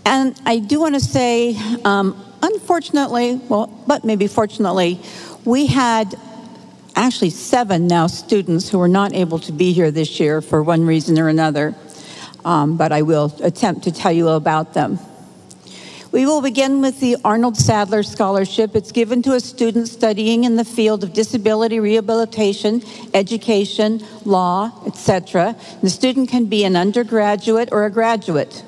And 0.07 0.39
I 0.45 0.59
do 0.59 0.81
want 0.81 0.95
to 0.95 1.01
say, 1.01 1.57
um, 1.85 2.23
unfortunately, 2.43 3.41
well, 3.49 3.67
but 3.87 4.05
maybe 4.05 4.27
fortunately, 4.27 5.01
we 5.45 5.67
had 5.67 6.15
actually 6.97 7.31
seven 7.31 7.87
now 7.87 8.07
students 8.07 8.69
who 8.69 8.79
were 8.79 8.89
not 8.89 9.13
able 9.13 9.39
to 9.41 9.53
be 9.53 9.73
here 9.73 9.91
this 9.91 10.21
year 10.21 10.41
for 10.41 10.63
one 10.63 10.87
reason 10.87 11.19
or 11.19 11.29
another. 11.29 11.75
Um, 12.45 12.77
but 12.77 12.93
I 12.93 13.03
will 13.03 13.35
attempt 13.43 13.85
to 13.85 13.93
tell 13.93 14.13
you 14.13 14.29
about 14.29 14.75
them. 14.75 14.99
We 16.13 16.27
will 16.27 16.43
begin 16.43 16.81
with 16.81 17.01
the 17.01 17.17
Arnold 17.25 17.57
Sadler 17.57 18.05
Scholarship. 18.05 18.77
It's 18.77 18.93
given 18.93 19.21
to 19.23 19.33
a 19.33 19.41
student 19.41 19.89
studying 19.89 20.45
in 20.45 20.55
the 20.55 20.65
field 20.65 21.03
of 21.03 21.13
disability 21.13 21.81
rehabilitation, 21.81 22.85
education, 23.13 24.01
law, 24.25 24.71
etc. 24.87 25.57
The 25.83 25.91
student 25.91 26.29
can 26.29 26.47
be 26.47 26.63
an 26.63 26.77
undergraduate 26.77 27.71
or 27.73 27.85
a 27.85 27.91
graduate. 27.91 28.63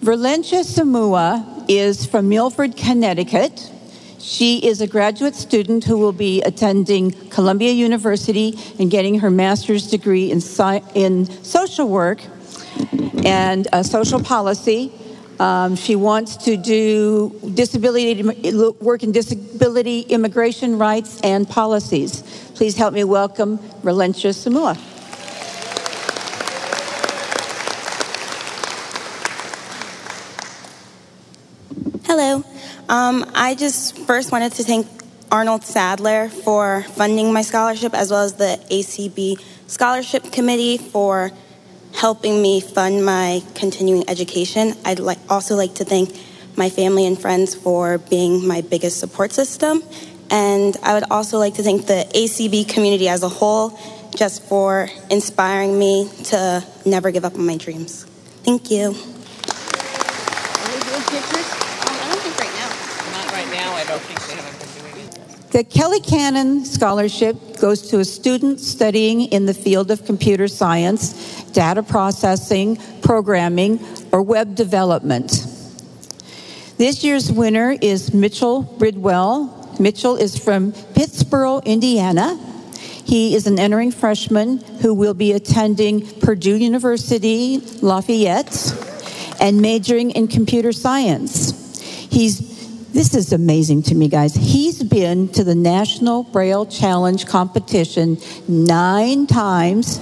Verlentia 0.00 0.64
Samua 0.64 1.66
is 1.68 2.06
from 2.06 2.30
Milford, 2.30 2.74
Connecticut. 2.74 3.70
She 4.18 4.56
is 4.56 4.80
a 4.80 4.86
graduate 4.86 5.34
student 5.34 5.84
who 5.84 5.98
will 5.98 6.14
be 6.14 6.40
attending 6.40 7.10
Columbia 7.28 7.72
University 7.72 8.58
and 8.78 8.90
getting 8.90 9.18
her 9.18 9.30
master's 9.30 9.90
degree 9.90 10.30
in, 10.30 10.38
sci- 10.38 10.82
in 10.94 11.26
social 11.44 11.86
work 11.86 12.22
and 13.26 13.68
uh, 13.74 13.82
social 13.82 14.22
policy. 14.22 14.90
Um, 15.38 15.76
she 15.76 15.96
wants 15.96 16.38
to 16.46 16.56
do 16.56 17.38
disability 17.52 18.22
work 18.80 19.02
in 19.02 19.12
disability 19.12 20.00
immigration 20.00 20.78
rights 20.78 21.20
and 21.20 21.46
policies. 21.46 22.22
Please 22.54 22.74
help 22.74 22.94
me 22.94 23.04
welcome 23.04 23.58
Verlentia 23.82 24.32
Samua. 24.32 24.78
Hello. 32.12 32.42
Um, 32.88 33.24
I 33.36 33.54
just 33.54 33.96
first 33.96 34.32
wanted 34.32 34.50
to 34.54 34.64
thank 34.64 34.88
Arnold 35.30 35.62
Sadler 35.62 36.28
for 36.28 36.82
funding 36.82 37.32
my 37.32 37.42
scholarship, 37.42 37.94
as 37.94 38.10
well 38.10 38.24
as 38.24 38.32
the 38.32 38.58
ACB 38.68 39.40
Scholarship 39.68 40.32
Committee 40.32 40.76
for 40.76 41.30
helping 41.94 42.42
me 42.42 42.60
fund 42.60 43.06
my 43.06 43.44
continuing 43.54 44.02
education. 44.10 44.74
I'd 44.84 44.98
also 45.28 45.54
like 45.54 45.76
to 45.76 45.84
thank 45.84 46.10
my 46.56 46.68
family 46.68 47.06
and 47.06 47.16
friends 47.16 47.54
for 47.54 47.98
being 47.98 48.44
my 48.44 48.62
biggest 48.62 48.98
support 48.98 49.30
system. 49.30 49.80
And 50.30 50.76
I 50.82 50.94
would 50.94 51.08
also 51.12 51.38
like 51.38 51.54
to 51.54 51.62
thank 51.62 51.86
the 51.86 52.10
ACB 52.12 52.68
community 52.68 53.08
as 53.08 53.22
a 53.22 53.28
whole 53.28 53.78
just 54.16 54.42
for 54.48 54.88
inspiring 55.10 55.78
me 55.78 56.10
to 56.24 56.66
never 56.84 57.12
give 57.12 57.24
up 57.24 57.36
on 57.36 57.46
my 57.46 57.56
dreams. 57.56 58.04
Thank 58.42 58.72
you. 58.72 58.96
Not 63.12 63.32
right 63.32 63.50
now. 63.50 63.72
I 63.74 63.84
don't 63.84 64.00
think 64.02 64.20
they 64.26 64.34
haven't 64.34 64.58
been 64.58 64.68
doing 64.94 65.39
The 65.50 65.64
Kelly 65.64 65.98
Cannon 65.98 66.64
Scholarship 66.64 67.58
goes 67.58 67.88
to 67.88 67.98
a 67.98 68.04
student 68.04 68.60
studying 68.60 69.22
in 69.22 69.46
the 69.46 69.54
field 69.54 69.90
of 69.90 70.04
computer 70.04 70.46
science, 70.46 71.42
data 71.50 71.82
processing, 71.82 72.76
programming, 73.02 73.80
or 74.12 74.22
web 74.22 74.54
development. 74.54 75.44
This 76.78 77.02
year's 77.02 77.32
winner 77.32 77.76
is 77.82 78.14
Mitchell 78.14 78.62
Bridwell. 78.62 79.76
Mitchell 79.80 80.14
is 80.14 80.38
from 80.38 80.70
Pittsburgh, 80.94 81.66
Indiana. 81.66 82.38
He 83.04 83.34
is 83.34 83.48
an 83.48 83.58
entering 83.58 83.90
freshman 83.90 84.58
who 84.82 84.94
will 84.94 85.14
be 85.14 85.32
attending 85.32 86.06
Purdue 86.20 86.54
University, 86.54 87.58
Lafayette, 87.82 88.72
and 89.40 89.60
majoring 89.60 90.12
in 90.12 90.28
computer 90.28 90.70
science. 90.70 91.80
He's 92.08 92.49
this 92.92 93.14
is 93.14 93.32
amazing 93.32 93.82
to 93.84 93.94
me, 93.94 94.08
guys. 94.08 94.34
He's 94.34 94.82
been 94.82 95.28
to 95.28 95.44
the 95.44 95.54
National 95.54 96.24
Braille 96.24 96.66
Challenge 96.66 97.24
competition 97.26 98.18
nine 98.48 99.26
times, 99.26 99.98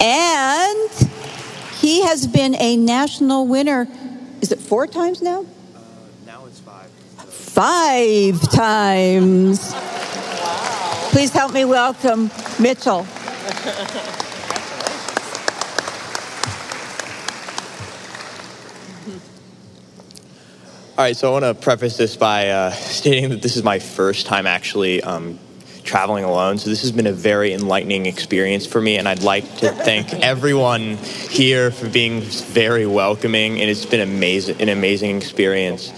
and 0.00 0.90
he 1.80 2.02
has 2.02 2.26
been 2.26 2.54
a 2.54 2.76
national 2.76 3.46
winner. 3.46 3.88
Is 4.40 4.52
it 4.52 4.60
four 4.60 4.86
times 4.86 5.22
now? 5.22 5.44
Now 6.24 6.46
it's 6.46 6.60
five. 6.60 6.90
Five 6.90 8.40
times. 8.52 9.72
Wow. 9.72 11.08
Please 11.10 11.32
help 11.32 11.52
me 11.52 11.64
welcome 11.64 12.30
Mitchell. 12.60 13.06
All 20.98 21.04
right, 21.04 21.16
so 21.16 21.28
I 21.28 21.30
want 21.40 21.44
to 21.44 21.54
preface 21.54 21.96
this 21.96 22.16
by 22.16 22.48
uh, 22.48 22.72
stating 22.72 23.30
that 23.30 23.40
this 23.40 23.56
is 23.56 23.62
my 23.62 23.78
first 23.78 24.26
time 24.26 24.48
actually 24.48 25.00
um, 25.00 25.38
traveling 25.84 26.24
alone. 26.24 26.58
So 26.58 26.70
this 26.70 26.82
has 26.82 26.90
been 26.90 27.06
a 27.06 27.12
very 27.12 27.52
enlightening 27.52 28.06
experience 28.06 28.66
for 28.66 28.80
me, 28.80 28.96
and 28.96 29.06
I'd 29.06 29.22
like 29.22 29.44
to 29.58 29.70
thank 29.70 30.12
everyone 30.24 30.96
here 31.30 31.70
for 31.70 31.88
being 31.88 32.22
very 32.22 32.84
welcoming, 32.84 33.60
and 33.60 33.70
it's 33.70 33.86
been 33.86 34.00
amazing, 34.00 34.60
an 34.60 34.70
amazing 34.70 35.16
experience. 35.16 35.92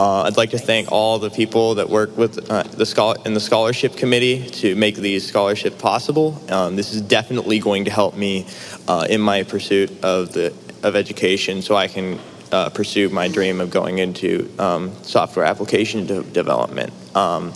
Uh, 0.00 0.22
I'd 0.22 0.36
like 0.36 0.50
to 0.50 0.58
thank 0.58 0.90
all 0.90 1.20
the 1.20 1.30
people 1.30 1.76
that 1.76 1.88
work 1.88 2.16
with 2.16 2.50
uh, 2.50 2.64
the 2.64 2.86
schol- 2.86 3.22
in 3.22 3.34
the 3.34 3.40
scholarship 3.40 3.96
committee 3.96 4.50
to 4.50 4.74
make 4.74 4.96
these 4.96 5.24
scholarships 5.24 5.80
possible. 5.80 6.42
Um, 6.50 6.74
this 6.74 6.92
is 6.92 7.02
definitely 7.02 7.60
going 7.60 7.84
to 7.84 7.92
help 7.92 8.16
me 8.16 8.48
uh, 8.88 9.06
in 9.08 9.20
my 9.20 9.44
pursuit 9.44 9.92
of 10.02 10.32
the 10.32 10.52
of 10.82 10.96
education, 10.96 11.62
so 11.62 11.76
I 11.76 11.86
can 11.86 12.18
uh, 12.54 12.70
pursue 12.70 13.08
my 13.08 13.26
dream 13.26 13.60
of 13.60 13.70
going 13.70 13.98
into 13.98 14.48
um, 14.60 14.92
software 15.02 15.44
application 15.44 16.06
de- 16.06 16.22
development. 16.22 16.92
Um, 17.16 17.52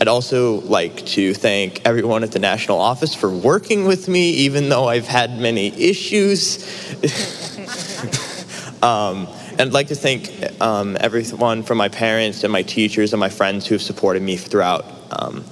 I'd 0.00 0.08
also 0.08 0.62
like 0.62 1.04
to 1.08 1.34
thank 1.34 1.82
everyone 1.84 2.22
at 2.24 2.32
the 2.32 2.38
national 2.38 2.80
office 2.80 3.14
for 3.14 3.28
working 3.30 3.84
with 3.84 4.08
me, 4.08 4.30
even 4.30 4.70
though 4.70 4.88
I've 4.88 5.06
had 5.06 5.38
many 5.38 5.68
issues. 5.68 6.64
um, 8.82 9.28
and 9.50 9.60
I'd 9.60 9.74
like 9.74 9.88
to 9.88 9.94
thank 9.94 10.32
um, 10.62 10.96
everyone 10.98 11.62
from 11.62 11.76
my 11.76 11.90
parents 11.90 12.42
and 12.42 12.50
my 12.50 12.62
teachers 12.62 13.12
and 13.12 13.20
my 13.20 13.28
friends 13.28 13.66
who 13.66 13.74
have 13.74 13.82
supported 13.82 14.22
me 14.22 14.38
throughout 14.38 14.86
um, 15.10 15.44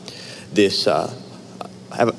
this, 0.55 0.86
uh, 0.86 1.09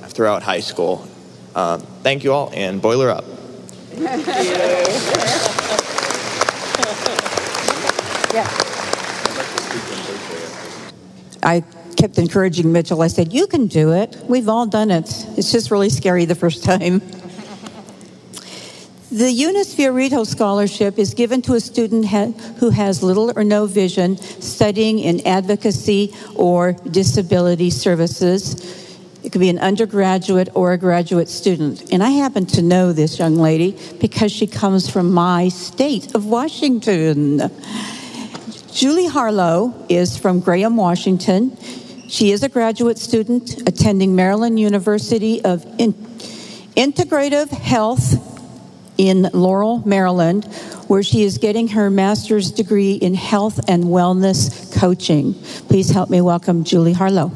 throughout 0.10 0.44
high 0.44 0.60
school. 0.60 1.08
Uh, 1.56 1.80
thank 2.04 2.24
you 2.24 2.32
all, 2.32 2.52
and 2.54 2.80
boiler 2.80 3.10
up. 3.10 3.26
I 11.42 11.64
kept 11.96 12.18
encouraging 12.18 12.72
Mitchell. 12.72 13.02
I 13.02 13.08
said, 13.08 13.34
You 13.34 13.48
can 13.48 13.68
do 13.68 13.94
it. 13.94 14.16
We've 14.28 14.48
all 14.48 14.66
done 14.68 14.92
it. 14.92 15.10
It's 15.38 15.52
just 15.52 15.72
really 15.72 15.90
scary 15.90 16.26
the 16.26 16.36
first 16.36 16.64
time. 16.64 17.02
The 19.12 19.32
Eunice 19.32 19.74
Fiorito 19.74 20.24
Scholarship 20.28 21.00
is 21.00 21.16
given 21.16 21.42
to 21.44 21.56
a 21.56 21.60
student 21.60 22.06
ha- 22.06 22.32
who 22.60 22.70
has 22.70 23.02
little 23.02 23.36
or 23.36 23.44
no 23.44 23.66
vision 23.66 24.18
studying 24.18 25.00
in 25.00 25.26
advocacy 25.26 26.14
or 26.36 26.74
disability 26.74 27.72
services. 27.72 28.96
It 29.24 29.32
could 29.32 29.42
be 29.42 29.50
an 29.50 29.58
undergraduate 29.58 30.50
or 30.54 30.74
a 30.74 30.78
graduate 30.78 31.28
student. 31.28 31.92
And 31.92 32.04
I 32.04 32.12
happen 32.12 32.46
to 32.48 32.62
know 32.62 32.94
this 32.94 33.18
young 33.18 33.38
lady 33.38 33.76
because 34.00 34.32
she 34.32 34.46
comes 34.46 34.88
from 34.88 35.12
my 35.12 35.50
state 35.50 36.14
of 36.14 36.26
Washington. 36.26 37.50
Julie 38.74 39.08
Harlow 39.08 39.74
is 39.90 40.18
from 40.18 40.40
Graham, 40.42 40.78
Washington. 40.78 41.58
She 42.08 42.32
is 42.32 42.44
a 42.44 42.50
graduate 42.50 43.00
student 43.00 43.68
attending 43.68 44.16
Maryland 44.16 44.60
University 44.60 45.44
of 45.44 45.66
In- 45.80 45.94
Integrative 46.76 47.50
Health 47.50 48.26
in 48.98 49.30
Laurel, 49.34 49.82
Maryland, 49.88 50.46
where 50.88 51.02
she 51.02 51.24
is 51.24 51.40
getting 51.40 51.70
her 51.70 51.90
master's 51.90 52.52
degree 52.52 52.94
in 52.94 53.16
health 53.16 53.60
and 53.68 53.86
wellness 53.86 54.72
coaching. 54.78 55.34
Please 55.68 55.90
help 55.90 56.10
me 56.10 56.22
welcome 56.22 56.64
Julie 56.64 56.94
Harlow. 56.94 57.32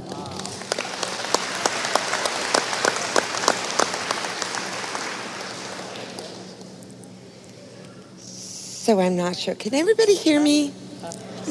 So 8.18 9.00
I'm 9.00 9.16
not 9.16 9.36
sure. 9.36 9.56
Can 9.56 9.74
everybody 9.74 10.14
hear 10.14 10.40
me? 10.40 10.74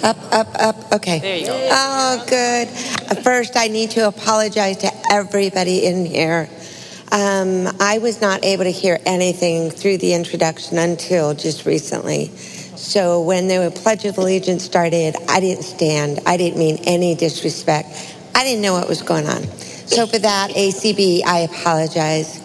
Up, 0.03 0.17
up, 0.33 0.49
up. 0.59 0.93
Okay. 0.93 1.21
There 1.21 1.37
you 1.37 1.47
go. 1.47 1.69
Oh, 1.71 2.25
good. 2.29 2.69
First, 3.23 3.57
I 3.57 3.69
need 3.69 3.91
to 3.93 4.09
apologize 4.09 4.79
to 4.79 4.91
everybody 5.11 5.87
in 5.87 6.05
here. 6.05 6.49
Um, 7.13 7.69
I 7.79 7.99
was 7.99 8.21
not 8.21 8.45
able 8.45 8.65
to 8.65 8.73
hear 8.73 8.99
anything 9.07 9.71
through 9.71 9.99
the 9.99 10.15
introduction 10.15 10.79
until 10.79 11.35
just 11.35 11.67
recently. 11.67 12.29
So 12.75 13.21
when 13.21 13.47
the 13.47 13.71
Pledge 13.83 14.05
of 14.05 14.19
Allegiance 14.19 14.65
started, 14.65 15.15
I 15.29 15.39
didn't 15.39 15.63
stand. 15.63 16.19
I 16.27 16.37
didn't 16.37 16.59
mean 16.59 16.79
any 16.85 17.15
disrespect. 17.15 17.89
I 18.35 18.43
didn't 18.43 18.63
know 18.63 18.73
what 18.73 18.89
was 18.89 19.03
going 19.03 19.27
on. 19.29 19.45
So 19.87 20.07
for 20.07 20.19
that, 20.19 20.51
ACB, 20.51 21.23
I 21.25 21.41
apologize. 21.41 22.42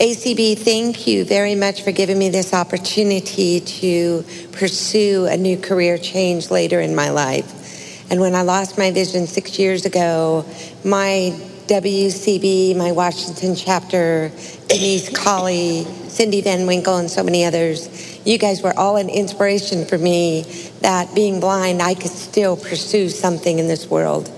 ACB, 0.00 0.56
thank 0.56 1.06
you 1.06 1.26
very 1.26 1.54
much 1.54 1.82
for 1.82 1.92
giving 1.92 2.18
me 2.18 2.30
this 2.30 2.54
opportunity 2.54 3.60
to 3.60 4.24
pursue 4.50 5.26
a 5.26 5.36
new 5.36 5.58
career 5.58 5.98
change 5.98 6.50
later 6.50 6.80
in 6.80 6.94
my 6.94 7.10
life. 7.10 8.10
And 8.10 8.18
when 8.18 8.34
I 8.34 8.40
lost 8.40 8.78
my 8.78 8.92
vision 8.92 9.26
six 9.26 9.58
years 9.58 9.84
ago, 9.84 10.46
my 10.86 11.38
WCB, 11.66 12.78
my 12.78 12.92
Washington 12.92 13.54
chapter, 13.54 14.32
Denise 14.68 15.10
Colley, 15.10 15.84
Cindy 16.08 16.40
Van 16.40 16.66
Winkle, 16.66 16.96
and 16.96 17.10
so 17.10 17.22
many 17.22 17.44
others, 17.44 18.18
you 18.26 18.38
guys 18.38 18.62
were 18.62 18.76
all 18.78 18.96
an 18.96 19.10
inspiration 19.10 19.84
for 19.84 19.98
me 19.98 20.44
that 20.80 21.14
being 21.14 21.40
blind, 21.40 21.82
I 21.82 21.92
could 21.92 22.10
still 22.10 22.56
pursue 22.56 23.10
something 23.10 23.58
in 23.58 23.68
this 23.68 23.90
world. 23.90 24.30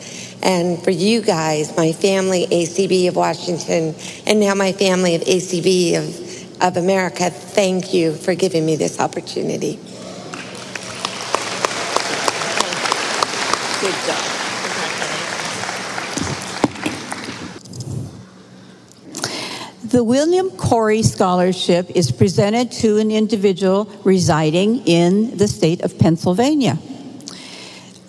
And 0.43 0.83
for 0.83 0.91
you 0.91 1.23
guys, 1.23 1.77
my 1.77 1.93
family, 1.93 2.47
ACB 2.47 3.09
of 3.09 3.17
Washington, 3.17 3.95
and 4.27 4.41
now 4.41 4.55
my 4.55 4.73
family 4.73 5.15
of 5.15 5.23
ACB 5.23 5.97
of, 5.97 6.63
of 6.63 6.77
America, 6.77 7.31
thank 7.31 7.95
you 7.95 8.15
for 8.15 8.35
giving 8.35 8.67
me 8.67 8.75
this 8.75 8.99
opportunity. 8.99 9.79
Good 13.81 13.95
job. 14.07 14.33
The 19.93 20.03
William 20.03 20.51
Corey 20.53 21.03
Scholarship 21.03 21.91
is 21.95 22.11
presented 22.11 22.73
to 22.81 22.97
an 22.97 23.11
individual 23.11 23.85
residing 24.05 24.87
in 24.87 25.37
the 25.37 25.47
state 25.47 25.83
of 25.83 25.99
Pennsylvania. 25.99 26.79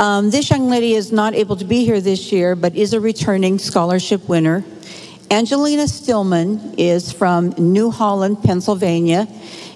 Um, 0.03 0.31
this 0.31 0.49
young 0.49 0.67
lady 0.67 0.95
is 0.95 1.13
not 1.13 1.33
able 1.33 1.55
to 1.55 1.63
be 1.63 1.85
here 1.85 2.01
this 2.01 2.29
year, 2.29 2.57
but 2.57 2.75
is 2.75 2.91
a 2.91 2.99
returning 2.99 3.57
scholarship 3.57 4.27
winner. 4.27 4.65
Angelina 5.31 5.87
Stillman 5.87 6.75
is 6.77 7.13
from 7.13 7.51
New 7.57 7.89
Holland, 7.89 8.43
Pennsylvania, 8.43 9.29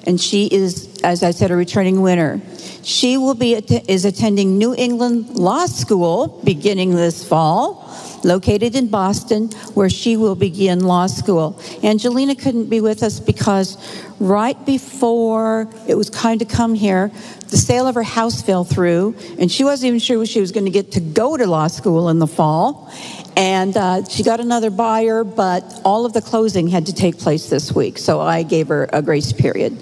and 0.05 0.19
she 0.19 0.47
is, 0.47 0.99
as 1.01 1.23
I 1.23 1.31
said, 1.31 1.49
a 1.49 1.55
returning 1.55 2.01
winner. 2.01 2.41
She 2.83 3.15
will 3.15 3.35
be 3.35 3.53
is 3.53 4.03
attending 4.03 4.57
New 4.57 4.75
England 4.75 5.29
Law 5.29 5.65
School 5.65 6.41
beginning 6.43 6.93
this 6.93 7.23
fall, 7.25 7.89
located 8.23 8.75
in 8.75 8.87
Boston, 8.87 9.49
where 9.73 9.89
she 9.89 10.17
will 10.17 10.35
begin 10.35 10.81
law 10.81 11.07
school. 11.07 11.59
Angelina 11.83 12.35
couldn't 12.35 12.69
be 12.69 12.81
with 12.81 13.03
us 13.03 13.19
because 13.19 13.77
right 14.19 14.65
before 14.65 15.69
it 15.87 15.95
was 15.95 16.09
kind 16.09 16.41
of 16.41 16.47
come 16.47 16.73
here, 16.73 17.11
the 17.49 17.57
sale 17.57 17.87
of 17.87 17.95
her 17.95 18.03
house 18.03 18.41
fell 18.41 18.63
through, 18.63 19.15
and 19.39 19.51
she 19.51 19.63
wasn't 19.63 19.87
even 19.87 19.99
sure 19.99 20.25
she 20.25 20.41
was 20.41 20.51
going 20.51 20.65
to 20.65 20.71
get 20.71 20.91
to 20.93 20.99
go 20.99 21.37
to 21.37 21.47
law 21.47 21.67
school 21.67 22.09
in 22.09 22.19
the 22.19 22.27
fall. 22.27 22.91
And 23.37 23.77
uh, 23.77 24.03
she 24.05 24.23
got 24.23 24.39
another 24.39 24.71
buyer, 24.71 25.23
but 25.23 25.63
all 25.85 26.05
of 26.05 26.13
the 26.13 26.21
closing 26.21 26.67
had 26.67 26.87
to 26.87 26.93
take 26.93 27.19
place 27.19 27.49
this 27.49 27.71
week, 27.71 27.99
so 27.99 28.19
I 28.19 28.43
gave 28.43 28.67
her 28.69 28.89
a 28.91 29.01
grace 29.01 29.31
period. 29.31 29.77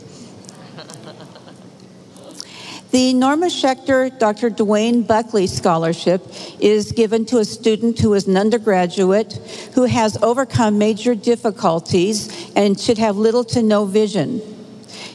The 2.96 3.14
Norma 3.14 3.48
Schechter 3.48 4.10
Dr. 4.20 4.50
Dwayne 4.50 5.06
Buckley 5.06 5.48
Scholarship 5.48 6.26
is 6.62 6.94
given 6.94 7.26
to 7.26 7.40
a 7.40 7.44
student 7.44 8.00
who 8.00 8.14
is 8.14 8.26
an 8.26 8.38
undergraduate 8.38 9.34
who 9.74 9.84
has 9.84 10.16
overcome 10.24 10.78
major 10.78 11.14
difficulties 11.14 12.50
and 12.56 12.80
should 12.80 12.98
have 12.98 13.18
little 13.18 13.44
to 13.44 13.62
no 13.62 13.84
vision. 13.84 14.40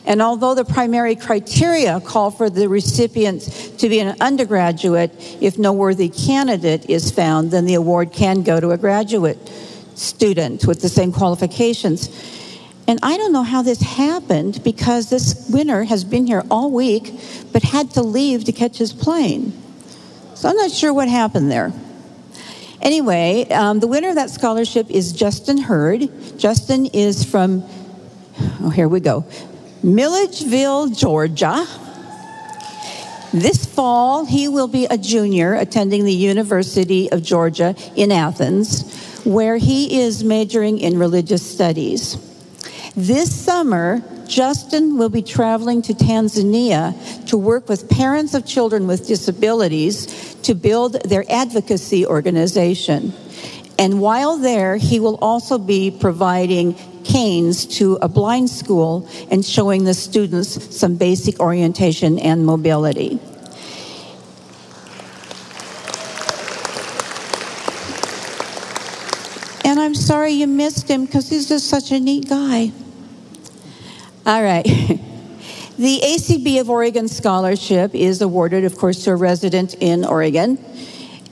And 0.05 0.20
although 0.20 0.55
the 0.55 0.66
primary 0.66 1.16
criteria 1.16 2.01
call 2.01 2.31
for 2.31 2.51
the 2.51 2.69
recipient 2.69 3.44
to 3.78 3.89
be 3.89 3.98
an 3.98 4.15
undergraduate, 4.20 5.12
if 5.40 5.57
no 5.57 5.73
worthy 5.73 6.11
candidate 6.11 6.90
is 6.90 7.11
found, 7.11 7.51
then 7.51 7.65
the 7.65 7.77
award 7.77 8.12
can 8.12 8.43
go 8.43 8.61
to 8.61 8.73
a 8.73 8.77
graduate 8.77 9.39
student 9.94 10.66
with 10.66 10.82
the 10.82 10.90
same 10.90 11.12
qualifications. 11.12 12.11
And 12.86 12.98
I 13.02 13.16
don't 13.16 13.32
know 13.32 13.43
how 13.43 13.62
this 13.62 13.81
happened 13.81 14.62
because 14.65 15.11
this 15.11 15.48
winner 15.48 15.85
has 15.85 16.02
been 16.02 16.27
here 16.27 16.43
all 16.51 16.70
week 16.70 17.15
but 17.52 17.62
had 17.62 17.90
to 17.93 18.02
leave 18.02 18.44
to 18.44 18.52
catch 18.52 18.78
his 18.78 18.93
plane. 18.93 19.52
So 20.35 20.48
I'm 20.48 20.57
not 20.57 20.70
sure 20.70 20.93
what 20.93 21.09
happened 21.09 21.51
there. 21.51 21.73
Anyway, 22.82 23.47
um, 23.51 23.78
the 23.78 23.86
winner 23.86 24.09
of 24.09 24.15
that 24.15 24.31
scholarship 24.31 24.90
is 24.90 25.12
Justin 25.12 25.59
Hurd. 25.59 26.09
Justin 26.39 26.86
is 26.86 27.24
from, 27.24 27.62
oh, 28.62 28.70
here 28.70 28.89
we 28.89 29.01
go, 29.01 29.27
Milledgeville, 29.82 30.89
Georgia. 30.89 31.66
This 33.32 33.66
fall, 33.66 34.24
he 34.24 34.48
will 34.48 34.66
be 34.66 34.86
a 34.86 34.97
junior 34.97 35.55
attending 35.55 36.05
the 36.05 36.12
University 36.12 37.12
of 37.12 37.23
Georgia 37.23 37.77
in 37.94 38.11
Athens, 38.11 39.23
where 39.24 39.59
he 39.59 40.01
is 40.01 40.24
majoring 40.24 40.78
in 40.81 40.98
religious 40.98 41.48
studies. 41.48 42.16
This 43.01 43.35
summer, 43.35 44.02
Justin 44.28 44.98
will 44.98 45.09
be 45.09 45.22
traveling 45.22 45.81
to 45.82 45.94
Tanzania 45.94 46.94
to 47.28 47.39
work 47.39 47.66
with 47.66 47.89
parents 47.89 48.35
of 48.35 48.44
children 48.44 48.86
with 48.86 49.06
disabilities 49.06 50.35
to 50.43 50.55
build 50.55 51.01
their 51.09 51.24
advocacy 51.31 52.05
organization. 52.05 53.14
And 53.78 54.02
while 54.02 54.36
there, 54.36 54.77
he 54.77 55.01
will 55.01 55.16
also 55.22 55.56
be 55.56 55.90
providing 55.90 56.74
canes 57.02 57.64
to 57.78 57.97
a 58.02 58.09
blind 58.09 58.51
school 58.51 59.09
and 59.31 59.43
showing 59.43 59.85
the 59.85 59.94
students 59.94 60.77
some 60.77 60.97
basic 60.97 61.40
orientation 61.40 62.18
and 62.18 62.44
mobility. 62.44 63.18
And 69.64 69.81
I'm 69.81 69.94
sorry 69.94 70.32
you 70.32 70.47
missed 70.47 70.86
him 70.86 71.06
because 71.06 71.31
he's 71.31 71.48
just 71.48 71.66
such 71.66 71.93
a 71.93 71.98
neat 71.98 72.28
guy. 72.28 72.72
All 74.27 74.43
right. 74.43 74.67
The 75.81 75.99
ACB 76.05 76.61
of 76.61 76.69
Oregon 76.69 77.09
Scholarship 77.09 77.95
is 77.95 78.21
awarded, 78.21 78.65
of 78.65 78.77
course, 78.77 79.03
to 79.05 79.13
a 79.13 79.17
resident 79.17 79.77
in 79.81 80.05
Oregon. 80.05 80.63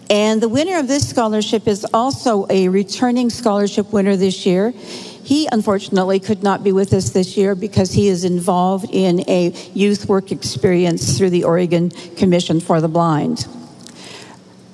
And 0.08 0.40
the 0.40 0.48
winner 0.48 0.78
of 0.78 0.88
this 0.88 1.06
scholarship 1.06 1.68
is 1.68 1.84
also 1.92 2.46
a 2.48 2.70
returning 2.70 3.28
scholarship 3.28 3.92
winner 3.92 4.16
this 4.16 4.46
year. 4.46 4.70
He 4.70 5.46
unfortunately 5.52 6.18
could 6.18 6.42
not 6.42 6.64
be 6.64 6.72
with 6.72 6.94
us 6.94 7.10
this 7.10 7.36
year 7.36 7.54
because 7.54 7.92
he 7.92 8.08
is 8.08 8.24
involved 8.24 8.86
in 8.90 9.20
a 9.28 9.50
youth 9.74 10.08
work 10.08 10.32
experience 10.32 11.18
through 11.18 11.28
the 11.28 11.44
Oregon 11.44 11.90
Commission 12.16 12.58
for 12.58 12.80
the 12.80 12.88
Blind. 12.88 13.46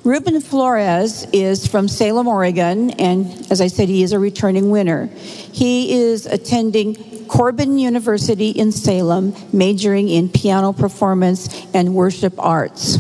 Ruben 0.05 0.39
Flores 0.43 1.27
is 1.33 1.67
from 1.67 1.89
Salem, 1.89 2.29
Oregon, 2.29 2.91
and 2.91 3.51
as 3.51 3.63
I 3.63 3.69
said, 3.69 3.89
he 3.89 4.03
is 4.03 4.13
a 4.13 4.19
returning 4.19 4.69
winner. 4.69 5.07
He 5.07 5.95
is 5.95 6.27
attending 6.27 7.25
Corban 7.27 7.79
University 7.79 8.51
in 8.51 8.71
Salem, 8.71 9.35
majoring 9.51 10.11
in 10.11 10.29
piano 10.29 10.75
performance 10.75 11.49
and 11.73 11.95
worship 11.95 12.35
arts. 12.39 12.99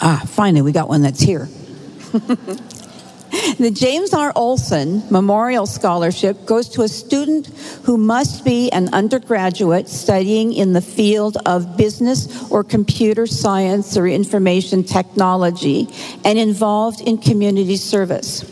Ah, 0.00 0.22
finally, 0.28 0.62
we 0.62 0.70
got 0.70 0.88
one 0.88 1.02
that's 1.02 1.20
here. 1.20 1.48
The 3.58 3.70
James 3.70 4.12
R. 4.12 4.32
Olson 4.34 5.02
Memorial 5.10 5.66
Scholarship 5.66 6.46
goes 6.46 6.68
to 6.70 6.82
a 6.82 6.88
student 6.88 7.46
who 7.84 7.96
must 7.96 8.44
be 8.44 8.70
an 8.70 8.92
undergraduate 8.92 9.88
studying 9.88 10.52
in 10.52 10.72
the 10.72 10.80
field 10.80 11.38
of 11.46 11.76
business 11.76 12.50
or 12.50 12.64
computer 12.64 13.26
science 13.26 13.96
or 13.96 14.08
information 14.08 14.82
technology 14.82 15.88
and 16.24 16.38
involved 16.38 17.00
in 17.00 17.18
community 17.18 17.76
service. 17.76 18.44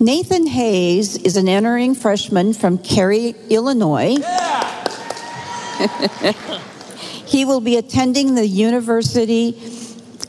Nathan 0.00 0.46
Hayes 0.46 1.16
is 1.16 1.36
an 1.36 1.48
entering 1.48 1.94
freshman 1.94 2.54
from 2.54 2.78
Cary, 2.78 3.34
Illinois. 3.50 4.16
he 7.26 7.44
will 7.44 7.60
be 7.60 7.76
attending 7.76 8.34
the 8.34 8.46
University 8.46 9.50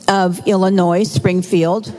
of 0.06 0.46
Illinois, 0.46 1.04
Springfield, 1.04 1.92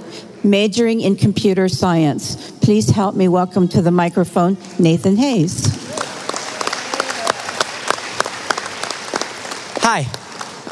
majoring 0.46 1.02
in 1.02 1.16
computer 1.16 1.68
science. 1.68 2.52
Please 2.62 2.90
help 2.90 3.16
me 3.16 3.28
welcome 3.28 3.68
to 3.70 3.82
the 3.82 3.92
microphone 3.92 4.58
Nathan 4.80 5.18
Hayes. 5.18 5.66
Hi. 9.82 10.06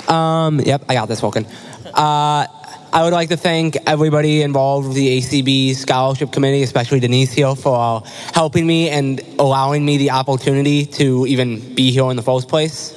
Um, 0.07 0.59
yep, 0.59 0.83
I 0.87 0.93
got 0.93 1.07
this, 1.07 1.19
Vulcan. 1.19 1.45
Uh, 1.93 2.47
I 2.93 3.03
would 3.03 3.13
like 3.13 3.29
to 3.29 3.37
thank 3.37 3.75
everybody 3.87 4.43
involved 4.43 4.87
with 4.87 4.95
the 4.95 5.17
ACB 5.17 5.75
Scholarship 5.75 6.31
Committee, 6.31 6.61
especially 6.61 6.99
Denisio, 6.99 7.57
for 7.59 8.03
helping 8.33 8.67
me 8.67 8.89
and 8.89 9.19
allowing 9.39 9.83
me 9.83 9.97
the 9.97 10.11
opportunity 10.11 10.85
to 10.85 11.25
even 11.25 11.73
be 11.73 11.91
here 11.91 12.09
in 12.11 12.15
the 12.15 12.21
first 12.21 12.47
place. 12.47 12.95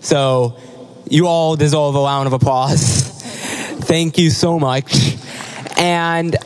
So, 0.00 0.56
you 1.08 1.26
all 1.26 1.56
deserve 1.56 1.96
a 1.96 2.00
round 2.00 2.28
of 2.28 2.32
applause. 2.32 3.08
thank 3.82 4.18
you 4.18 4.30
so 4.30 4.58
much. 4.58 5.16
And 5.82 6.36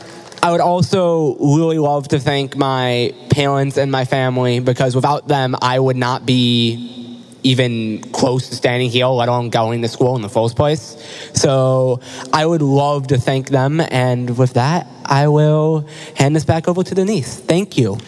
I 0.42 0.50
would 0.50 0.62
also 0.62 1.36
really 1.36 1.78
love 1.78 2.08
to 2.08 2.18
thank 2.18 2.56
my 2.56 3.12
parents 3.28 3.76
and 3.76 3.92
my 3.92 4.06
family 4.06 4.60
because 4.60 4.96
without 4.96 5.28
them, 5.28 5.54
I 5.60 5.78
would 5.78 5.96
not 5.96 6.24
be 6.24 7.22
even 7.42 8.00
close 8.12 8.48
to 8.48 8.56
standing 8.56 8.88
here, 8.88 9.04
let 9.08 9.28
alone 9.28 9.50
going 9.50 9.82
to 9.82 9.88
school 9.88 10.16
in 10.16 10.22
the 10.22 10.30
first 10.30 10.56
place. 10.56 10.96
So 11.34 12.00
I 12.32 12.46
would 12.46 12.62
love 12.62 13.08
to 13.08 13.18
thank 13.18 13.50
them. 13.50 13.78
And 13.78 14.38
with 14.38 14.54
that, 14.54 14.86
I 15.04 15.28
will 15.28 15.86
hand 16.14 16.34
this 16.34 16.46
back 16.46 16.66
over 16.66 16.82
to 16.82 16.94
Denise. 16.94 17.38
Thank 17.38 17.76
you. 17.76 17.98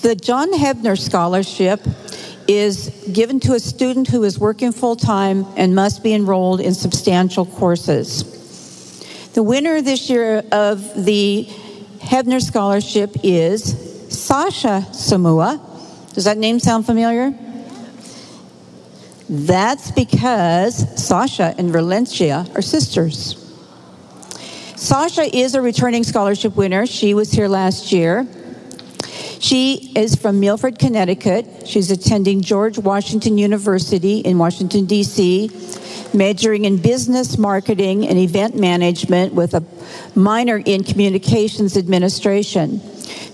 The 0.00 0.14
John 0.14 0.54
Hebner 0.54 0.98
Scholarship 0.98 1.82
is 2.50 2.90
given 3.12 3.38
to 3.38 3.54
a 3.54 3.60
student 3.60 4.08
who 4.08 4.24
is 4.24 4.36
working 4.36 4.72
full 4.72 4.96
time 4.96 5.46
and 5.56 5.72
must 5.72 6.02
be 6.02 6.12
enrolled 6.12 6.60
in 6.60 6.74
substantial 6.74 7.46
courses. 7.46 8.24
The 9.34 9.42
winner 9.42 9.80
this 9.80 10.10
year 10.10 10.42
of 10.50 11.04
the 11.04 11.46
Hebner 12.00 12.42
Scholarship 12.42 13.14
is 13.22 13.62
Sasha 14.08 14.84
Samua. 14.90 15.60
Does 16.14 16.24
that 16.24 16.38
name 16.38 16.58
sound 16.58 16.86
familiar? 16.86 17.32
That's 19.28 19.92
because 19.92 20.74
Sasha 21.00 21.54
and 21.56 21.70
Valencia 21.70 22.46
are 22.56 22.62
sisters. 22.62 23.36
Sasha 24.74 25.24
is 25.36 25.54
a 25.54 25.62
returning 25.62 26.02
scholarship 26.02 26.56
winner. 26.56 26.84
She 26.84 27.14
was 27.14 27.30
here 27.30 27.46
last 27.46 27.92
year. 27.92 28.26
She 29.40 29.90
is 29.96 30.16
from 30.16 30.38
Milford, 30.38 30.78
Connecticut. 30.78 31.66
She's 31.66 31.90
attending 31.90 32.42
George 32.42 32.76
Washington 32.76 33.38
University 33.38 34.18
in 34.18 34.36
Washington, 34.36 34.84
D.C., 34.84 35.50
majoring 36.12 36.66
in 36.66 36.76
business 36.76 37.38
marketing 37.38 38.06
and 38.06 38.18
event 38.18 38.54
management 38.54 39.32
with 39.32 39.54
a 39.54 39.64
minor 40.14 40.58
in 40.58 40.84
communications 40.84 41.78
administration. 41.78 42.82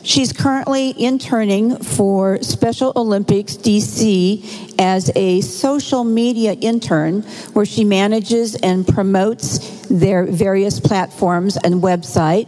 She's 0.07 0.33
currently 0.33 0.95
interning 0.97 1.78
for 1.78 2.41
Special 2.41 2.93
Olympics 2.95 3.57
DC 3.57 4.78
as 4.78 5.11
a 5.16 5.41
social 5.41 6.05
media 6.05 6.53
intern 6.53 7.23
where 7.55 7.66
she 7.66 7.83
manages 7.83 8.55
and 8.55 8.87
promotes 8.87 9.85
their 9.89 10.24
various 10.24 10.78
platforms 10.78 11.57
and 11.57 11.83
website. 11.83 12.47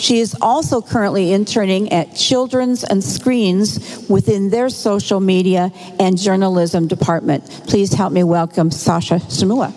She 0.00 0.20
is 0.20 0.36
also 0.40 0.80
currently 0.80 1.32
interning 1.32 1.90
at 1.92 2.14
Children's 2.14 2.84
and 2.84 3.02
Screens 3.02 4.06
within 4.08 4.50
their 4.50 4.68
social 4.68 5.18
media 5.18 5.72
and 5.98 6.16
journalism 6.16 6.86
department. 6.86 7.44
Please 7.66 7.92
help 7.92 8.12
me 8.12 8.22
welcome 8.22 8.70
Sasha 8.70 9.16
Samua. 9.16 9.72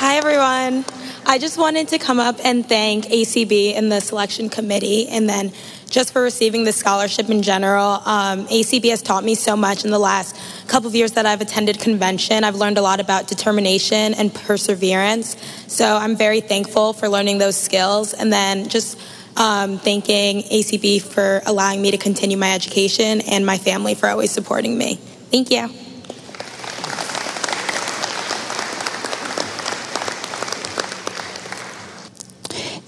Hi, 0.00 0.16
everyone. 0.16 0.99
I 1.30 1.38
just 1.38 1.58
wanted 1.58 1.86
to 1.90 1.98
come 1.98 2.18
up 2.18 2.44
and 2.44 2.68
thank 2.68 3.04
ACB 3.04 3.76
and 3.76 3.92
the 3.92 4.00
selection 4.00 4.48
committee, 4.48 5.06
and 5.06 5.28
then 5.28 5.52
just 5.88 6.12
for 6.12 6.22
receiving 6.22 6.64
the 6.64 6.72
scholarship 6.72 7.30
in 7.30 7.42
general. 7.42 8.02
Um, 8.04 8.48
ACB 8.48 8.90
has 8.90 9.00
taught 9.00 9.22
me 9.22 9.36
so 9.36 9.54
much 9.56 9.84
in 9.84 9.92
the 9.92 9.98
last 10.00 10.36
couple 10.66 10.88
of 10.88 10.96
years 10.96 11.12
that 11.12 11.26
I've 11.26 11.40
attended 11.40 11.78
convention. 11.78 12.42
I've 12.42 12.56
learned 12.56 12.78
a 12.78 12.82
lot 12.82 12.98
about 12.98 13.28
determination 13.28 14.14
and 14.14 14.34
perseverance. 14.34 15.36
So 15.68 15.86
I'm 15.86 16.16
very 16.16 16.40
thankful 16.40 16.94
for 16.94 17.08
learning 17.08 17.38
those 17.38 17.56
skills. 17.56 18.12
And 18.12 18.32
then 18.32 18.68
just 18.68 18.98
um, 19.36 19.78
thanking 19.78 20.42
ACB 20.42 21.00
for 21.00 21.42
allowing 21.46 21.80
me 21.80 21.92
to 21.92 21.96
continue 21.96 22.38
my 22.38 22.52
education 22.52 23.20
and 23.20 23.46
my 23.46 23.56
family 23.56 23.94
for 23.94 24.08
always 24.08 24.32
supporting 24.32 24.76
me. 24.76 24.96
Thank 25.30 25.52
you. 25.52 25.70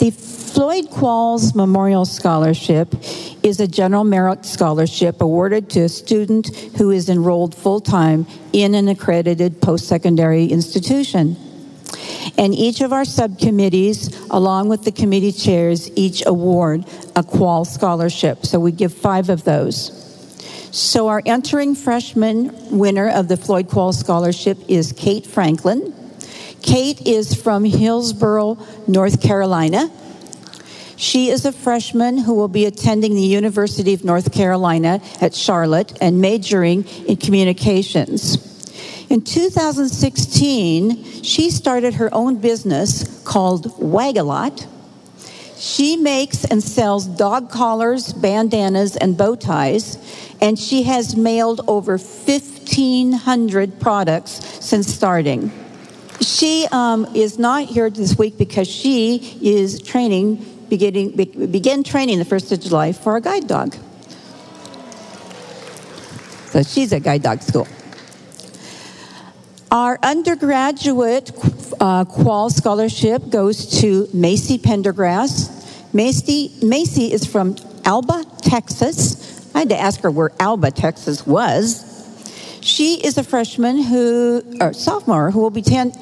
The 0.02 0.10
Floyd 0.54 0.90
Qualls 0.90 1.54
Memorial 1.54 2.04
Scholarship 2.04 2.94
is 3.42 3.58
a 3.58 3.66
general 3.66 4.04
merit 4.04 4.44
scholarship 4.44 5.22
awarded 5.22 5.70
to 5.70 5.80
a 5.80 5.88
student 5.88 6.54
who 6.76 6.90
is 6.90 7.08
enrolled 7.08 7.54
full 7.54 7.80
time 7.80 8.26
in 8.52 8.74
an 8.74 8.86
accredited 8.88 9.62
post 9.62 9.88
secondary 9.88 10.44
institution. 10.44 11.36
And 12.36 12.54
each 12.54 12.82
of 12.82 12.92
our 12.92 13.06
subcommittees, 13.06 14.14
along 14.30 14.68
with 14.68 14.84
the 14.84 14.92
committee 14.92 15.32
chairs, 15.32 15.90
each 15.96 16.22
award 16.26 16.84
a 17.16 17.22
Qual 17.22 17.64
scholarship. 17.64 18.44
So 18.44 18.60
we 18.60 18.72
give 18.72 18.92
five 18.92 19.30
of 19.30 19.44
those. 19.44 19.98
So 20.70 21.08
our 21.08 21.22
entering 21.24 21.74
freshman 21.74 22.76
winner 22.76 23.08
of 23.08 23.28
the 23.28 23.38
Floyd 23.38 23.68
Qual 23.68 23.94
Scholarship 23.94 24.58
is 24.68 24.92
Kate 24.92 25.26
Franklin. 25.26 25.94
Kate 26.60 27.00
is 27.06 27.34
from 27.34 27.64
Hillsborough, 27.64 28.58
North 28.86 29.22
Carolina. 29.22 29.90
She 31.02 31.30
is 31.30 31.44
a 31.44 31.50
freshman 31.50 32.16
who 32.16 32.34
will 32.34 32.46
be 32.46 32.64
attending 32.64 33.16
the 33.16 33.22
University 33.22 33.92
of 33.92 34.04
North 34.04 34.32
Carolina 34.32 35.02
at 35.20 35.34
Charlotte 35.34 35.98
and 36.00 36.20
majoring 36.20 36.84
in 37.08 37.16
communications. 37.16 38.36
In 39.10 39.22
2016, 39.22 41.24
she 41.24 41.50
started 41.50 41.94
her 41.94 42.08
own 42.14 42.36
business 42.36 43.20
called 43.24 43.64
Wagalot. 43.80 44.64
She 45.56 45.96
makes 45.96 46.44
and 46.44 46.62
sells 46.62 47.06
dog 47.06 47.50
collars, 47.50 48.12
bandanas, 48.12 48.96
and 48.96 49.18
bow 49.18 49.34
ties, 49.34 49.98
and 50.40 50.56
she 50.56 50.84
has 50.84 51.16
mailed 51.16 51.62
over 51.66 51.98
1,500 51.98 53.80
products 53.80 54.64
since 54.64 54.86
starting. 54.86 55.50
She 56.20 56.68
um, 56.70 57.06
is 57.16 57.40
not 57.40 57.64
here 57.64 57.90
this 57.90 58.16
week 58.16 58.38
because 58.38 58.68
she 58.68 59.40
is 59.42 59.82
training, 59.82 60.46
beginning, 60.72 61.10
be, 61.10 61.26
begin 61.26 61.84
training 61.84 62.18
the 62.18 62.24
1st 62.24 62.52
of 62.52 62.60
July 62.60 62.92
for 62.92 63.14
a 63.16 63.20
guide 63.20 63.46
dog. 63.46 63.74
So 66.46 66.62
she's 66.62 66.94
at 66.94 67.02
guide 67.02 67.22
dog 67.22 67.42
school. 67.42 67.68
Our 69.70 69.98
undergraduate 70.02 71.30
uh, 71.78 72.06
Qual 72.06 72.48
scholarship 72.48 73.28
goes 73.28 73.80
to 73.82 74.08
Macy 74.14 74.56
Pendergrass. 74.56 75.92
Macy, 75.92 76.54
Macy 76.62 77.12
is 77.12 77.26
from 77.26 77.56
Alba, 77.84 78.24
Texas. 78.40 79.54
I 79.54 79.58
had 79.58 79.68
to 79.68 79.78
ask 79.78 80.00
her 80.00 80.10
where 80.10 80.32
Alba, 80.40 80.70
Texas 80.70 81.26
was. 81.26 81.84
She 82.62 82.94
is 82.94 83.18
a 83.18 83.24
freshman 83.24 83.82
who, 83.82 84.42
or 84.58 84.72
sophomore, 84.72 85.30
who 85.32 85.40
will 85.40 85.50
be 85.50 85.60
ten, 85.60 85.92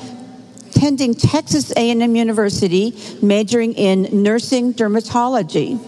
attending 0.80 1.14
Texas 1.14 1.70
A&M 1.72 2.16
University, 2.16 2.94
majoring 3.20 3.74
in 3.74 4.22
nursing 4.22 4.72
dermatology. 4.72 5.78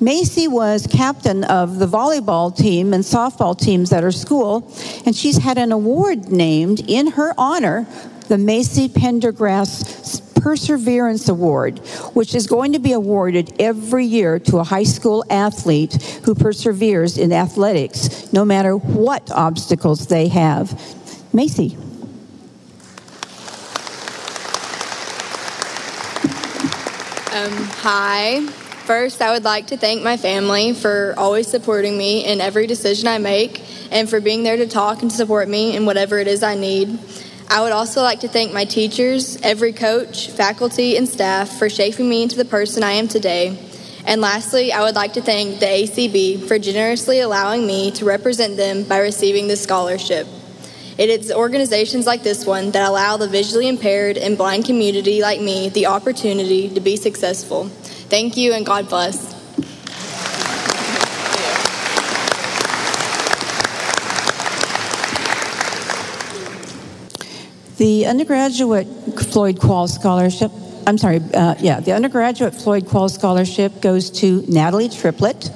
Macy 0.00 0.48
was 0.48 0.86
captain 0.86 1.44
of 1.44 1.78
the 1.78 1.86
volleyball 1.86 2.56
team 2.56 2.94
and 2.94 3.04
softball 3.04 3.54
teams 3.54 3.92
at 3.92 4.02
her 4.02 4.10
school, 4.10 4.66
and 5.04 5.14
she's 5.14 5.36
had 5.36 5.58
an 5.58 5.72
award 5.72 6.32
named 6.32 6.80
in 6.88 7.08
her 7.08 7.34
honor, 7.36 7.86
the 8.28 8.38
Macy 8.38 8.88
Pendergrass 8.88 10.22
Perseverance 10.40 11.28
Award, 11.28 11.80
which 12.14 12.34
is 12.34 12.46
going 12.46 12.72
to 12.72 12.78
be 12.78 12.92
awarded 12.92 13.52
every 13.60 14.06
year 14.06 14.38
to 14.38 14.56
a 14.56 14.64
high 14.64 14.84
school 14.84 15.22
athlete 15.28 16.02
who 16.24 16.34
perseveres 16.34 17.18
in 17.18 17.30
athletics, 17.30 18.32
no 18.32 18.46
matter 18.46 18.74
what 18.74 19.30
obstacles 19.30 20.06
they 20.06 20.28
have. 20.28 20.72
Macy. 21.34 21.76
Um, 27.32 27.52
hi. 27.52 28.44
First, 28.86 29.22
I 29.22 29.30
would 29.30 29.44
like 29.44 29.68
to 29.68 29.76
thank 29.76 30.02
my 30.02 30.16
family 30.16 30.74
for 30.74 31.14
always 31.16 31.46
supporting 31.46 31.96
me 31.96 32.24
in 32.24 32.40
every 32.40 32.66
decision 32.66 33.06
I 33.06 33.18
make 33.18 33.62
and 33.92 34.10
for 34.10 34.20
being 34.20 34.42
there 34.42 34.56
to 34.56 34.66
talk 34.66 35.02
and 35.02 35.12
support 35.12 35.48
me 35.48 35.76
in 35.76 35.86
whatever 35.86 36.18
it 36.18 36.26
is 36.26 36.42
I 36.42 36.56
need. 36.56 36.98
I 37.48 37.62
would 37.62 37.70
also 37.70 38.02
like 38.02 38.20
to 38.20 38.28
thank 38.28 38.52
my 38.52 38.64
teachers, 38.64 39.40
every 39.42 39.72
coach, 39.72 40.28
faculty, 40.30 40.96
and 40.96 41.08
staff 41.08 41.56
for 41.56 41.70
shaping 41.70 42.08
me 42.08 42.24
into 42.24 42.34
the 42.34 42.44
person 42.44 42.82
I 42.82 42.92
am 42.92 43.06
today. 43.06 43.56
And 44.04 44.20
lastly, 44.20 44.72
I 44.72 44.82
would 44.82 44.96
like 44.96 45.12
to 45.12 45.22
thank 45.22 45.60
the 45.60 45.66
ACB 45.66 46.48
for 46.48 46.58
generously 46.58 47.20
allowing 47.20 47.64
me 47.64 47.92
to 47.92 48.04
represent 48.04 48.56
them 48.56 48.82
by 48.82 48.98
receiving 48.98 49.46
this 49.46 49.62
scholarship. 49.62 50.26
It 51.00 51.08
is 51.08 51.32
organizations 51.32 52.04
like 52.04 52.22
this 52.22 52.44
one 52.44 52.72
that 52.72 52.86
allow 52.86 53.16
the 53.16 53.26
visually 53.26 53.68
impaired 53.68 54.18
and 54.18 54.36
blind 54.36 54.66
community 54.66 55.22
like 55.22 55.40
me 55.40 55.70
the 55.70 55.86
opportunity 55.86 56.68
to 56.68 56.78
be 56.78 56.96
successful. 56.96 57.68
Thank 58.10 58.36
you 58.36 58.52
and 58.52 58.66
God 58.66 58.86
bless. 58.86 59.16
The 67.78 68.04
undergraduate 68.04 68.86
Floyd 69.30 69.58
Qual 69.58 69.88
Scholarship, 69.88 70.52
I'm 70.86 70.98
sorry, 70.98 71.22
uh, 71.32 71.54
yeah, 71.60 71.80
the 71.80 71.92
undergraduate 71.92 72.54
Floyd 72.54 72.86
Qual 72.86 73.08
Scholarship 73.08 73.80
goes 73.80 74.10
to 74.20 74.44
Natalie 74.46 74.90
Triplett. 74.90 75.50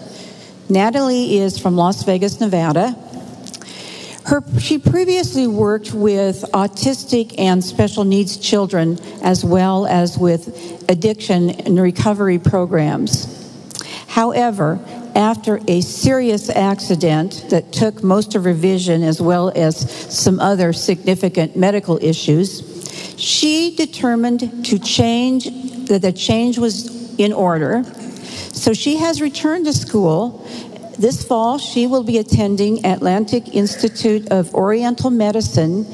Natalie 0.71 1.37
is 1.37 1.59
from 1.59 1.77
Las 1.77 2.03
Vegas, 2.05 2.41
Nevada. 2.41 3.04
Her, 4.27 4.43
she 4.59 4.79
previously 4.79 5.47
worked 5.47 5.93
with 5.93 6.45
autistic 6.53 7.35
and 7.39 7.63
special 7.63 8.05
needs 8.05 8.39
children 8.39 8.99
as 9.23 9.45
well 9.45 9.87
as 9.87 10.17
with 10.17 10.83
addiction 10.89 11.51
and 11.51 11.79
recovery 11.79 12.39
programs. 12.39 13.31
However, 14.09 14.81
after 15.15 15.61
a 15.69 15.83
serious 15.83 16.49
accident 16.49 17.47
that 17.51 17.73
took 17.73 18.03
most 18.03 18.35
of 18.35 18.45
her 18.45 18.55
vision 18.55 19.03
as 19.03 19.21
well 19.21 19.53
as 19.55 19.91
some 20.15 20.41
other 20.41 20.73
significant 20.73 21.57
medical 21.57 21.99
issues, 22.03 22.63
she 23.19 23.77
determined 23.77 24.65
to 24.65 24.79
change, 24.79 25.45
that 25.87 26.01
the 26.01 26.13
change 26.13 26.59
was 26.59 27.15
in 27.19 27.33
order. 27.33 27.85
So 28.53 28.73
she 28.73 28.97
has 28.97 29.21
returned 29.21 29.67
to 29.67 29.73
school 29.73 30.47
this 30.99 31.25
fall, 31.25 31.59
she 31.59 31.87
will 31.87 32.03
be 32.03 32.19
attending 32.19 32.85
Atlantic 32.85 33.55
Institute 33.55 34.31
of 34.31 34.55
Oriental 34.55 35.11
Medicine 35.11 35.87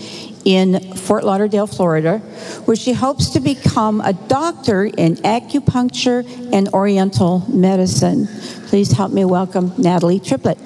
in 0.45 0.95
Fort 0.95 1.25
Lauderdale, 1.25 1.67
Florida, 1.67 2.19
where 2.65 2.77
she 2.77 2.93
hopes 2.93 3.31
to 3.31 3.41
become 3.41 4.01
a 4.01 4.13
doctor 4.13 4.85
in 4.85 5.17
acupuncture 5.17 6.25
and 6.53 6.69
Oriental 6.71 7.45
medicine. 7.49 8.27
Please 8.69 8.93
help 8.93 9.13
me 9.13 9.25
welcome 9.25 9.73
Natalie 9.77 10.21
Triplett. 10.21 10.59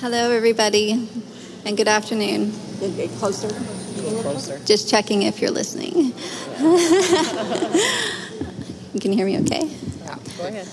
Hello, 0.00 0.30
everybody, 0.30 1.08
and 1.64 1.76
good 1.76 1.88
afternoon. 1.88 2.52
Get 2.80 3.10
closer. 3.12 3.83
Closer. 4.04 4.60
Just 4.64 4.88
checking 4.88 5.22
if 5.22 5.40
you're 5.40 5.50
listening. 5.50 5.94
you 8.94 9.00
can 9.00 9.12
hear 9.12 9.26
me 9.26 9.38
okay? 9.40 9.70
Yeah, 10.04 10.18
go 10.36 10.46
ahead. 10.46 10.68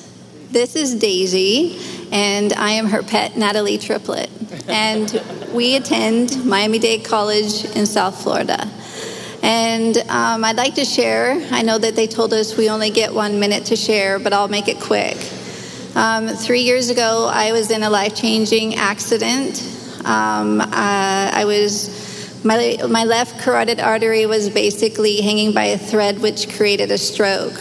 This 0.52 0.76
is 0.76 0.96
Daisy, 0.96 1.80
and 2.12 2.52
I 2.54 2.72
am 2.72 2.88
her 2.88 3.04
pet, 3.04 3.38
Natalie 3.38 3.78
Triplett. 3.78 4.30
And 4.68 5.22
we 5.54 5.78
attend 5.78 6.46
Miami 6.46 6.78
Dade 6.78 7.06
College 7.06 7.64
in 7.76 7.86
South 7.86 8.22
Florida. 8.22 8.70
And 9.42 9.98
um, 10.10 10.44
I'd 10.44 10.58
like 10.58 10.76
to 10.76 10.86
share. 10.86 11.32
I 11.52 11.62
know 11.62 11.78
that 11.78 11.96
they 11.96 12.08
told 12.08 12.34
us 12.34 12.58
we 12.58 12.70
only 12.70 12.90
get 12.90 13.14
one 13.14 13.40
minute 13.40 13.66
to 13.68 13.76
share, 13.76 14.20
but 14.20 14.34
I'll 14.34 14.50
make 14.50 14.68
it 14.68 14.80
quick. 14.80 15.18
Um, 15.96 16.28
three 16.28 16.62
years 16.62 16.90
ago, 16.90 17.30
I 17.32 17.52
was 17.52 17.72
in 17.72 17.84
a 17.84 17.90
life 17.90 18.16
changing 18.16 18.76
accident. 18.76 19.62
Um, 20.06 20.62
uh, 20.62 20.66
I 20.70 21.44
was 21.46 22.01
my, 22.44 22.78
my 22.90 23.04
left 23.04 23.40
carotid 23.42 23.80
artery 23.80 24.26
was 24.26 24.50
basically 24.50 25.22
hanging 25.22 25.54
by 25.54 25.66
a 25.66 25.78
thread, 25.78 26.20
which 26.20 26.56
created 26.56 26.92
a 26.92 26.98
stroke. 26.98 27.54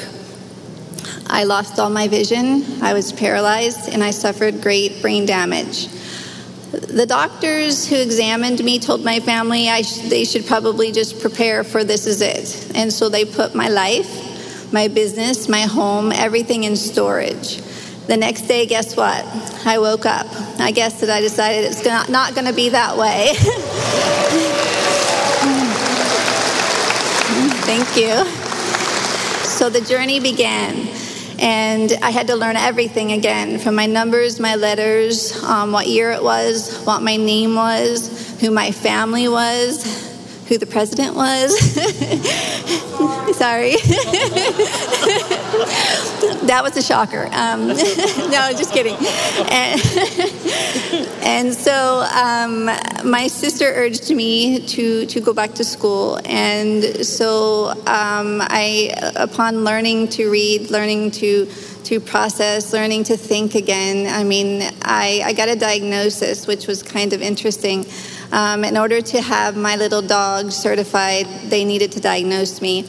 I 1.27 1.45
lost 1.45 1.79
all 1.79 1.91
my 1.91 2.09
vision, 2.09 2.83
I 2.83 2.93
was 2.93 3.13
paralyzed, 3.13 3.89
and 3.89 4.03
I 4.03 4.11
suffered 4.11 4.63
great 4.63 5.01
brain 5.01 5.27
damage. 5.27 5.87
the 6.73 7.07
doctors 7.07 7.89
who 7.89 7.97
examined 7.97 8.63
me 8.65 8.79
told 8.79 9.05
my 9.05 9.21
family 9.21 9.67
sh- 9.83 10.09
they 10.09 10.25
should 10.25 10.47
probably 10.47 10.93
just 10.93 11.21
prepare 11.21 11.63
for 11.63 11.85
this 11.85 12.07
is 12.07 12.21
it. 12.21 12.73
And 12.75 12.93
so 12.93 13.09
they 13.09 13.25
put 13.25 13.55
my 13.55 13.69
life, 13.69 14.73
my 14.73 14.89
business, 14.89 15.49
my 15.49 15.63
home, 15.63 16.11
everything 16.13 16.65
in 16.65 16.77
storage. 16.77 17.61
The 18.11 18.17
next 18.17 18.43
day, 18.49 18.67
guess 18.67 18.97
what? 18.97 19.25
I 19.65 19.79
woke 19.79 20.05
up. 20.05 20.27
I 20.59 20.73
guess 20.73 20.99
that 21.01 21.11
I 21.11 21.21
decided 21.21 21.71
it's 21.71 21.85
not, 21.85 22.09
not 22.09 22.35
going 22.35 22.49
to 22.49 22.53
be 22.53 22.71
that 22.71 22.97
way. 22.97 23.35
Thank 27.67 27.97
you. 27.97 28.25
So 29.45 29.71
the 29.71 29.81
journey 29.81 30.19
began. 30.19 30.89
And 31.39 31.93
I 32.03 32.11
had 32.11 32.27
to 32.27 32.35
learn 32.35 32.57
everything 32.57 33.13
again 33.13 33.61
from 33.61 33.77
my 33.77 33.87
numbers, 33.87 34.41
my 34.41 34.57
letters, 34.57 35.41
um, 35.45 35.71
what 35.71 35.87
year 35.87 36.11
it 36.11 36.25
was, 36.25 36.83
what 36.83 37.03
my 37.03 37.15
name 37.15 37.55
was, 37.55 38.41
who 38.41 38.51
my 38.51 38.73
family 38.73 39.29
was, 39.29 40.10
who 40.51 40.59
the 40.59 40.67
president 40.67 41.15
was. 41.15 41.57
Sorry. 43.37 43.77
that 46.47 46.61
was 46.65 46.77
a 46.77 46.83
shocker. 46.83 47.29
Um, 47.31 47.69
no, 47.69 48.51
just 48.51 48.73
kidding. 48.73 48.97
And, 49.49 49.81
and 51.23 51.55
so 51.55 52.05
um, 52.13 52.65
my 53.09 53.29
sister 53.29 53.67
urged 53.67 54.11
me 54.11 54.67
to, 54.67 55.07
to 55.07 55.21
go 55.21 55.33
back 55.33 55.55
to 55.55 55.63
school. 55.63 56.19
And 56.25 57.07
so 57.07 57.69
um, 57.87 58.43
I, 58.43 58.93
upon 59.15 59.63
learning 59.63 60.09
to 60.09 60.29
read, 60.29 60.73
learning 60.73 61.13
to 61.13 61.49
to 61.85 61.99
process, 61.99 62.73
learning 62.73 63.03
to 63.05 63.17
think 63.17 63.55
again. 63.55 64.07
I 64.07 64.23
mean, 64.23 64.63
I, 64.83 65.23
I 65.25 65.33
got 65.33 65.49
a 65.49 65.57
diagnosis, 65.57 66.47
which 66.47 66.67
was 66.67 66.83
kind 66.83 67.13
of 67.13 67.23
interesting. 67.23 67.85
Um, 68.33 68.65
in 68.65 68.77
order 68.77 69.01
to 69.01 69.21
have 69.21 69.57
my 69.57 69.77
little 69.77 70.03
dog 70.03 70.53
certified, 70.53 71.27
they 71.47 71.65
needed 71.65 71.93
to 71.93 72.01
diagnose 72.01 72.61
me. 72.61 72.89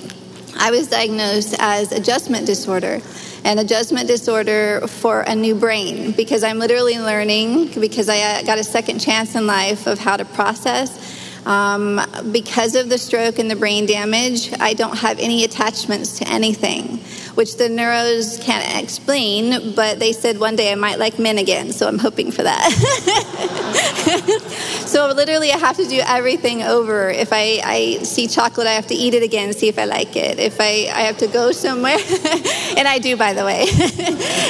I 0.58 0.72
was 0.72 0.88
diagnosed 0.88 1.56
as 1.60 1.92
adjustment 1.92 2.46
disorder 2.46 3.02
an 3.44 3.60
adjustment 3.60 4.08
disorder 4.08 4.88
for 4.88 5.22
a 5.22 5.36
new 5.36 5.56
brain 5.56 6.12
because 6.12 6.44
I'm 6.44 6.60
literally 6.60 7.00
learning 7.00 7.72
because 7.80 8.08
I 8.08 8.44
got 8.44 8.60
a 8.60 8.64
second 8.64 9.00
chance 9.00 9.36
in 9.36 9.48
life 9.48 9.88
of 9.88 10.00
how 10.00 10.18
to 10.18 10.26
process. 10.26 11.11
Um, 11.46 12.02
because 12.32 12.76
of 12.76 12.90
the 12.90 12.98
stroke 12.98 13.40
and 13.40 13.50
the 13.50 13.56
brain 13.56 13.86
damage, 13.88 14.52
I 14.60 14.74
don't 14.74 14.98
have 14.98 15.18
any 15.20 15.44
attachments 15.44 16.20
to 16.20 16.28
anything, 16.28 17.00
which 17.34 17.58
the 17.58 17.64
neuros 17.64 18.40
can't 18.44 18.84
explain, 18.84 19.74
but 19.74 20.00
they 20.00 20.14
said 20.14 20.40
one 20.40 20.56
day 20.56 20.72
I 20.72 20.76
might 20.76 21.00
like 21.00 21.18
men 21.18 21.40
again, 21.40 21.72
so 21.72 21.88
I'm 21.88 21.98
hoping 21.98 22.32
for 22.32 22.44
that. 22.44 22.72
so 24.86 25.08
literally, 25.08 25.52
I 25.52 25.58
have 25.58 25.78
to 25.78 25.88
do 25.88 26.00
everything 26.06 26.62
over. 26.62 27.10
If 27.10 27.34
I, 27.34 27.60
I 27.64 28.04
see 28.04 28.28
chocolate, 28.28 28.68
I 28.68 28.74
have 28.74 28.88
to 28.88 28.96
eat 28.96 29.16
it 29.16 29.24
again, 29.24 29.52
see 29.54 29.68
if 29.68 29.80
I 29.80 29.86
like 29.86 30.16
it. 30.16 30.38
If 30.38 30.62
I, 30.62 30.90
I 30.94 31.02
have 31.02 31.18
to 31.20 31.28
go 31.28 31.52
somewhere, 31.52 31.98
and 32.78 32.88
I 32.88 33.00
do, 33.02 33.18
by 33.18 33.34
the 33.34 33.46
way. 33.46 33.66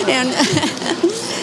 and, 0.10 0.36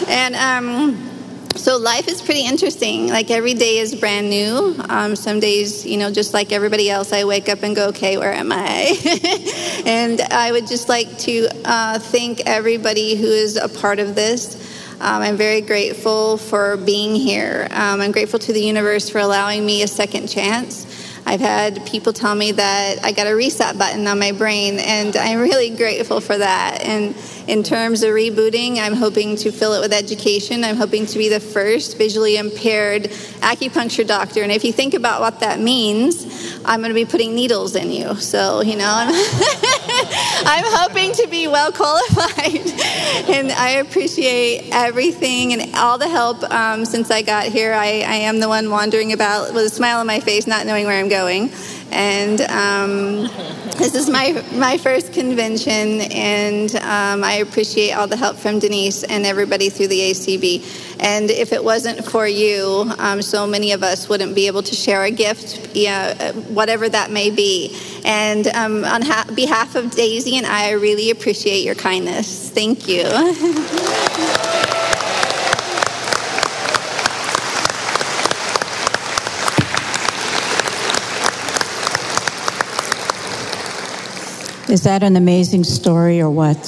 and, 0.09 0.35
um, 0.37 1.18
so 1.59 1.77
life 1.77 2.09
is 2.09 2.23
pretty 2.23 2.47
interesting. 2.47 3.09
Like 3.09 3.31
every 3.31 3.55
day 3.55 3.79
is 3.79 3.95
brand 3.95 4.31
new. 4.31 4.77
Um, 4.89 5.17
some 5.17 5.41
days, 5.41 5.85
you 5.85 5.97
know, 5.97 6.11
just 6.11 6.33
like 6.33 6.53
everybody 6.53 6.89
else, 6.89 7.13
I 7.13 7.25
wake 7.25 7.49
up 7.49 7.63
and 7.63 7.75
go, 7.75 7.89
okay, 7.89 8.17
where 8.17 8.33
am 8.33 8.53
I? 8.53 9.83
and 9.85 10.21
I 10.21 10.53
would 10.53 10.67
just 10.67 10.89
like 10.89 11.19
to 11.19 11.49
uh, 11.65 11.99
thank 11.99 12.41
everybody 12.47 13.17
who 13.17 13.27
is 13.27 13.57
a 13.57 13.69
part 13.69 13.99
of 13.99 14.15
this. 14.15 14.57
Um, 15.01 15.23
I'm 15.23 15.37
very 15.37 15.61
grateful 15.61 16.39
for 16.39 16.77
being 16.77 17.15
here. 17.15 17.69
Um, 17.71 18.01
I'm 18.01 18.13
grateful 18.13 18.39
to 18.41 18.53
the 18.53 18.61
universe 18.61 19.09
for 19.09 19.19
allowing 19.19 19.65
me 19.67 19.83
a 19.83 19.89
second 19.89 20.29
chance. 20.29 20.88
I've 21.29 21.41
had 21.41 21.85
people 21.85 22.15
tell 22.15 22.35
me 22.35 22.53
that 22.53 23.05
I 23.05 23.13
got 23.13 23.27
a 23.27 23.35
reset 23.35 23.77
button 23.77 24.07
on 24.07 24.19
my 24.19 24.33
brain, 24.33 24.79
and 24.79 25.15
I'm 25.15 25.41
really 25.41 25.69
grateful 25.69 26.23
for 26.23 26.39
that. 26.39 26.81
And 26.83 27.15
in 27.47 27.63
terms 27.63 28.03
of 28.03 28.13
rebooting, 28.13 28.79
I'm 28.79 28.95
hoping 28.95 29.37
to 29.37 29.53
fill 29.53 29.75
it 29.75 29.81
with 29.81 29.93
education. 29.93 30.65
I'm 30.65 30.77
hoping 30.77 31.05
to 31.05 31.19
be 31.19 31.29
the 31.29 31.39
first 31.39 31.99
visually 31.99 32.39
impaired 32.39 33.05
acupuncture 33.41 34.07
doctor. 34.07 34.43
And 34.43 34.51
if 34.51 34.65
you 34.65 34.73
think 34.73 34.95
about 34.95 35.21
what 35.21 35.41
that 35.41 35.61
means, 35.61 36.63
I'm 36.65 36.81
going 36.81 36.91
to 36.91 36.95
be 36.95 37.05
putting 37.05 37.35
needles 37.35 37.77
in 37.77 37.93
you. 37.93 38.15
So, 38.15 38.63
you 38.63 38.79
know, 38.79 38.91
I'm, 38.91 39.09
I'm 40.47 40.65
hoping 40.67 41.13
to 41.13 41.29
be 41.29 41.47
well 41.47 41.73
qualified. 41.73 42.73
and 43.29 43.53
I 43.53 43.83
appreciate 43.83 44.71
everything 44.73 45.53
and 45.53 45.77
all 45.77 45.99
the 45.99 46.09
help 46.09 46.43
um, 46.51 46.87
since 46.87 47.11
I 47.11 47.21
got 47.21 47.45
here. 47.45 47.75
I, 47.75 48.01
I 48.01 48.17
am 48.25 48.41
the 48.41 48.49
one 48.49 48.71
wandering 48.71 49.13
about 49.13 49.53
with 49.53 49.67
a 49.67 49.71
smile 49.71 50.01
on 50.01 50.07
my 50.07 50.21
face, 50.21 50.47
not 50.47 50.65
knowing 50.65 50.87
where 50.87 50.99
I'm 50.99 51.11
going. 51.11 51.18
And 51.91 52.41
um, 52.43 53.23
this 53.79 53.95
is 53.95 54.11
my, 54.11 54.45
my 54.53 54.77
first 54.77 55.13
convention, 55.13 56.01
and 56.13 56.75
um, 56.77 57.25
I 57.25 57.39
appreciate 57.41 57.93
all 57.93 58.07
the 58.07 58.17
help 58.17 58.37
from 58.37 58.59
Denise 58.59 59.05
and 59.05 59.25
everybody 59.25 59.71
through 59.71 59.89
the 59.89 59.99
ACB. 59.99 60.97
And 61.01 61.31
if 61.31 61.53
it 61.53 61.63
wasn't 61.65 62.05
for 62.05 62.27
you, 62.27 62.91
um, 62.99 63.23
so 63.23 63.47
many 63.47 63.73
of 63.73 63.83
us 63.83 64.09
wouldn't 64.09 64.35
be 64.35 64.47
able 64.49 64.63
to 64.63 64.75
share 64.75 65.05
a 65.05 65.11
gift, 65.11 65.75
yeah, 65.75 66.33
whatever 66.33 66.89
that 66.89 67.11
may 67.11 67.31
be. 67.31 67.77
And 68.05 68.47
um, 68.49 68.85
on 68.85 69.03
ha- 69.03 69.27
behalf 69.35 69.75
of 69.75 69.91
Daisy 69.93 70.37
and 70.37 70.47
I, 70.47 70.69
I 70.69 70.73
really 70.73 71.11
appreciate 71.11 71.65
your 71.65 71.75
kindness. 71.75 72.51
Thank 72.51 72.89
you. 72.89 73.05
Is 84.69 84.83
that 84.83 85.03
an 85.03 85.17
amazing 85.17 85.65
story 85.65 86.21
or 86.21 86.29
what? 86.29 86.59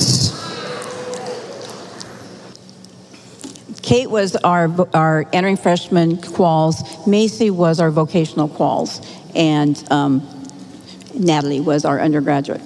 Kate 3.82 4.10
was 4.10 4.36
our, 4.36 4.70
our 4.94 5.26
entering 5.34 5.58
freshman 5.58 6.16
Qualls. 6.16 7.06
Macy 7.06 7.50
was 7.50 7.78
our 7.78 7.90
vocational 7.90 8.48
Qualls. 8.48 9.04
And 9.34 9.84
um, 9.92 10.26
Natalie 11.14 11.60
was 11.60 11.84
our 11.84 12.00
undergraduate. 12.00 12.62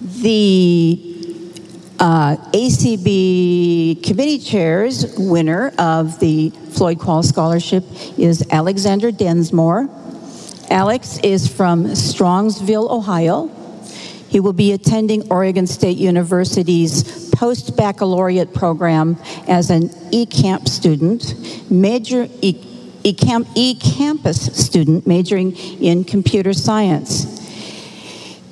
The 0.00 1.08
uh, 1.98 2.36
ACB 2.52 4.02
committee 4.02 4.38
chair's 4.38 5.14
winner 5.18 5.74
of 5.76 6.20
the 6.20 6.50
Floyd 6.70 6.98
Qual 7.00 7.22
Scholarship 7.22 7.84
is 8.16 8.46
Alexander 8.50 9.10
Densmore. 9.10 9.90
Alex 10.70 11.18
is 11.22 11.48
from 11.48 11.84
Strongsville, 11.84 12.90
Ohio. 12.90 13.46
He 14.28 14.38
will 14.38 14.52
be 14.52 14.72
attending 14.72 15.30
Oregon 15.32 15.66
State 15.66 15.96
University's 15.96 17.30
post 17.30 17.74
baccalaureate 17.74 18.52
program 18.52 19.16
as 19.46 19.70
an 19.70 19.88
eCamp 20.12 20.68
student, 20.68 21.70
major 21.70 22.26
eCamp, 22.26 23.46
eCampus 23.54 24.54
student 24.54 25.06
majoring 25.06 25.56
in 25.56 26.04
computer 26.04 26.52
science. 26.52 27.36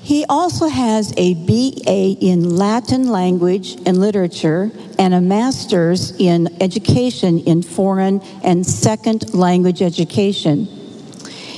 He 0.02 0.24
also 0.26 0.68
has 0.68 1.12
a 1.18 1.34
BA 1.34 2.24
in 2.24 2.56
Latin 2.56 3.09
language 3.09 3.76
and 3.84 3.98
literature 3.98 4.70
and 4.98 5.12
a 5.12 5.20
master's 5.20 6.12
in 6.18 6.62
education 6.62 7.40
in 7.40 7.62
foreign 7.62 8.22
and 8.43 8.64
second 8.64 9.34
language 9.34 9.82
education. 9.82 10.86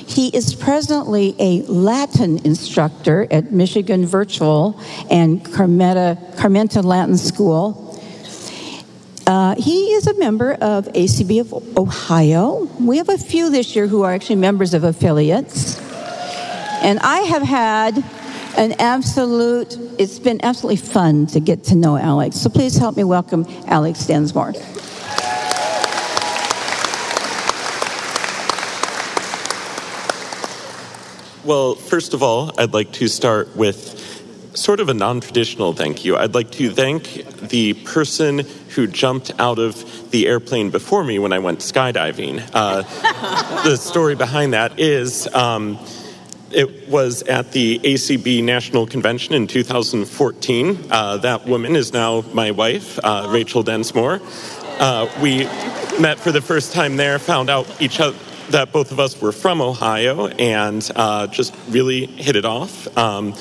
He 0.09 0.28
is 0.28 0.55
presently 0.55 1.36
a 1.39 1.60
Latin 1.62 2.39
instructor 2.39 3.28
at 3.30 3.52
Michigan 3.52 4.06
Virtual 4.06 4.80
and 5.10 5.44
Carmenta, 5.44 6.35
Carmenta 6.35 6.82
Latin 6.82 7.18
School. 7.18 7.85
Uh, 9.26 9.55
he 9.56 9.93
is 9.93 10.06
a 10.06 10.14
member 10.14 10.55
of 10.55 10.86
ACB 10.86 11.40
of 11.40 11.78
Ohio. 11.78 12.64
We 12.80 12.97
have 12.97 13.10
a 13.10 13.18
few 13.18 13.51
this 13.51 13.76
year 13.76 13.86
who 13.86 14.02
are 14.02 14.14
actually 14.14 14.36
members 14.36 14.72
of 14.72 14.82
affiliates. 14.82 15.78
And 16.82 16.98
I 17.01 17.18
have 17.18 17.43
had 17.43 18.02
an 18.56 18.72
absolute, 18.78 19.76
it's 19.98 20.18
been 20.18 20.43
absolutely 20.43 20.76
fun 20.76 21.26
to 21.28 21.40
get 21.40 21.64
to 21.64 21.74
know 21.74 21.98
Alex. 21.98 22.36
So 22.36 22.48
please 22.48 22.78
help 22.78 22.97
me 22.97 23.05
welcome 23.05 23.44
Alex 23.66 24.06
Densmore. 24.06 24.55
Well, 31.49 31.77
first 31.77 32.12
of 32.12 32.23
all, 32.23 32.53
I'd 32.61 32.75
like 32.75 32.93
to 32.93 33.09
start 33.09 33.57
with 33.57 34.53
sort 34.55 34.81
of 34.81 34.91
a 34.91 34.93
non 34.93 35.23
traditional 35.23 35.73
thank 35.73 36.05
you. 36.05 36.15
I'd 36.15 36.35
like 36.35 36.51
to 36.51 36.69
thank 36.69 37.25
the 37.41 37.73
person 37.73 38.41
who 38.75 38.87
jumped 38.87 39.33
out 39.39 39.59
of 39.59 40.11
the 40.11 40.27
airplane 40.27 40.69
before 40.69 41.03
me 41.03 41.19
when 41.19 41.33
I 41.33 41.39
went 41.39 41.61
skydiving. 41.61 42.47
Uh, 42.53 42.83
the 43.65 43.77
story 43.77 44.15
behind 44.15 44.53
that 44.53 44.79
is 44.79 45.27
um, 45.35 45.79
it 46.51 46.87
was 46.87 47.23
at 47.23 47.53
the 47.53 47.79
ACB 47.79 48.45
National 48.45 48.87
Convention 48.87 49.33
in 49.33 49.47
2014. 49.47 50.85
Uh, 50.91 51.16
that 51.16 51.47
woman 51.47 51.77
is 51.77 51.95
now 51.95 52.20
my 52.35 52.51
wife, 52.51 52.99
uh, 53.03 53.27
Rachel 53.31 53.62
Densmore. 53.62 54.20
Uh, 54.79 55.09
we 55.23 55.45
met 55.99 56.20
for 56.20 56.31
the 56.31 56.43
first 56.43 56.75
time 56.75 56.99
there, 56.99 57.19
found 57.19 57.49
out 57.49 57.81
each 57.81 58.01
other 58.01 58.19
that 58.51 58.73
both 58.73 58.93
of 58.93 59.01
us 59.01 59.20
were 59.20 59.33
from 59.33 59.61
Ohio, 59.61 60.27
and 60.27 60.89
uh, 60.97 61.27
just 61.27 61.55
really 61.69 62.07
hit 62.07 62.37
it 62.37 62.45
off 62.45 62.97
um, 62.97 63.35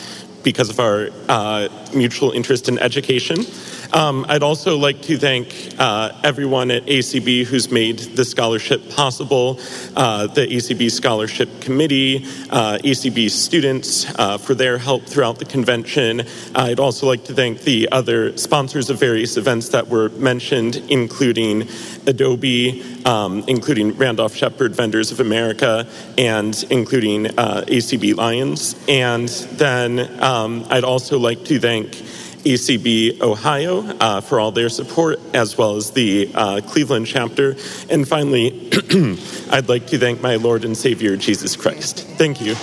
because 0.43 0.69
of 0.69 0.79
our 0.79 1.09
uh, 1.29 1.69
mutual 1.93 2.31
interest 2.31 2.67
in 2.69 2.77
education. 2.79 3.37
Um, 3.93 4.25
I'd 4.27 4.43
also 4.43 4.77
like 4.77 5.01
to 5.03 5.17
thank 5.17 5.73
uh, 5.79 6.11
everyone 6.23 6.71
at 6.71 6.85
ACB 6.85 7.45
who's 7.45 7.71
made 7.71 7.99
the 7.99 8.25
scholarship 8.25 8.89
possible, 8.89 9.59
uh, 9.95 10.27
the 10.27 10.45
ACB 10.45 10.91
Scholarship 10.91 11.61
Committee, 11.61 12.25
uh, 12.49 12.79
ACB 12.83 13.29
students 13.29 14.05
uh, 14.19 14.37
for 14.37 14.55
their 14.55 14.77
help 14.77 15.05
throughout 15.05 15.39
the 15.39 15.45
convention. 15.45 16.23
I'd 16.53 16.79
also 16.79 17.07
like 17.07 17.23
to 17.25 17.33
thank 17.33 17.61
the 17.61 17.89
other 17.91 18.35
sponsors 18.37 18.89
of 18.89 18.99
various 18.99 19.37
events 19.37 19.69
that 19.69 19.87
were 19.87 20.09
mentioned, 20.09 20.77
including 20.89 21.67
Adobe, 22.05 22.83
um, 23.05 23.43
including 23.47 23.95
Randolph 23.95 24.35
Sheppard 24.35 24.75
Vendors 24.75 25.11
of 25.11 25.19
America, 25.19 25.87
and 26.17 26.65
including 26.69 27.27
uh, 27.27 27.63
ACB 27.67 28.15
Lions. 28.15 28.75
And 28.87 29.29
then 29.29 30.21
um, 30.21 30.65
I'd 30.69 30.83
also 30.83 31.17
like 31.17 31.45
to 31.45 31.59
thank 31.59 31.95
ACB 32.43 33.21
Ohio 33.21 33.79
uh, 33.99 34.21
for 34.21 34.39
all 34.39 34.51
their 34.51 34.69
support, 34.69 35.19
as 35.33 35.57
well 35.57 35.75
as 35.75 35.91
the 35.91 36.31
uh, 36.33 36.61
Cleveland 36.65 37.07
chapter. 37.07 37.55
And 37.89 38.07
finally, 38.07 38.69
I'd 39.51 39.67
like 39.67 39.87
to 39.87 39.97
thank 39.97 40.21
my 40.21 40.35
Lord 40.35 40.65
and 40.65 40.77
Savior, 40.77 41.17
Jesus 41.17 41.55
Christ. 41.55 42.05
Thank 42.17 42.41
you. 42.41 42.55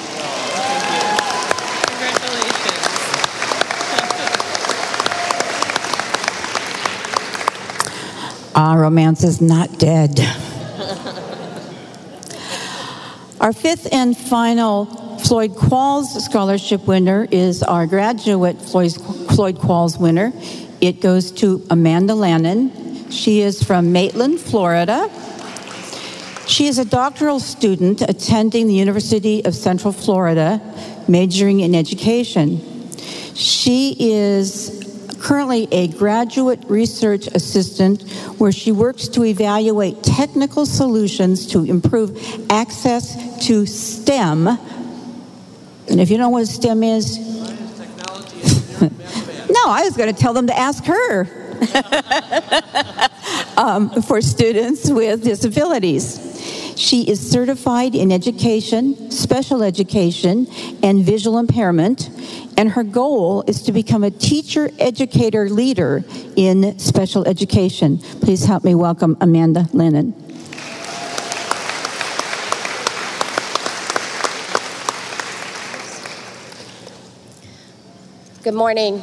Our 8.57 8.83
romance 8.83 9.25
is 9.25 9.41
not 9.41 9.81
dead. 9.81 10.21
Our 13.41 13.53
fifth 13.53 13.93
and 13.93 14.17
final 14.17 15.03
Floyd 15.25 15.53
Qualls 15.53 16.21
Scholarship 16.21 16.87
winner 16.87 17.27
is 17.31 17.63
our 17.63 17.87
graduate 17.87 18.61
Floyd, 18.61 18.93
Floyd 18.93 19.57
Qualls 19.57 19.99
winner. 19.99 20.35
It 20.83 21.01
goes 21.01 21.33
to 21.33 21.67
Amanda 21.71 22.15
Lannon. 22.15 23.11
She 23.11 23.41
is 23.41 23.63
from 23.63 23.91
Maitland, 23.91 24.39
Florida. 24.39 25.09
She 26.47 26.67
is 26.67 26.77
a 26.77 26.85
doctoral 26.85 27.41
student 27.41 28.03
attending 28.03 28.67
the 28.67 28.75
University 28.75 29.43
of 29.47 29.55
Central 29.55 29.95
Florida, 29.95 30.61
majoring 31.09 31.61
in 31.61 31.75
education. 31.75 32.61
She 33.35 33.97
is 33.99 35.09
currently 35.23 35.69
a 35.73 35.89
graduate 35.89 36.63
research 36.69 37.29
assistant 37.29 38.03
where 38.39 38.53
she 38.53 38.73
works 38.73 39.09
to 39.09 39.25
evaluate 39.25 40.03
technical 40.03 40.67
solutions 40.67 41.47
to 41.47 41.65
improve 41.65 42.21
access 42.51 43.47
to 43.47 43.65
STEM. 43.65 44.59
And 45.89 46.01
if 46.01 46.11
you 46.11 46.16
don't 46.16 46.27
know 46.27 46.31
what 46.31 46.48
STEM 46.48 46.82
is, 46.82 47.19
no, 48.81 49.62
I 49.66 49.82
was 49.85 49.97
going 49.97 50.12
to 50.12 50.20
tell 50.20 50.32
them 50.32 50.47
to 50.48 50.59
ask 50.59 50.85
her 50.85 51.27
um, 53.56 54.02
for 54.02 54.20
students 54.20 54.90
with 54.90 55.23
disabilities. 55.23 56.32
She 56.77 57.09
is 57.09 57.20
certified 57.20 57.94
in 57.94 58.11
education, 58.11 59.11
special 59.11 59.62
education, 59.62 60.48
and 60.82 61.05
visual 61.05 61.39
impairment, 61.39 62.11
and 62.56 62.70
her 62.70 62.82
goal 62.82 63.44
is 63.47 63.62
to 63.62 63.73
become 63.73 64.02
a 64.02 64.11
teacher 64.11 64.70
educator 64.78 65.48
leader 65.48 66.02
in 66.36 66.78
special 66.78 67.27
education. 67.28 67.98
Please 67.98 68.44
help 68.44 68.65
me 68.65 68.74
welcome 68.74 69.16
Amanda 69.20 69.69
Lennon. 69.73 70.24
Good 78.45 78.53
morning. 78.53 79.03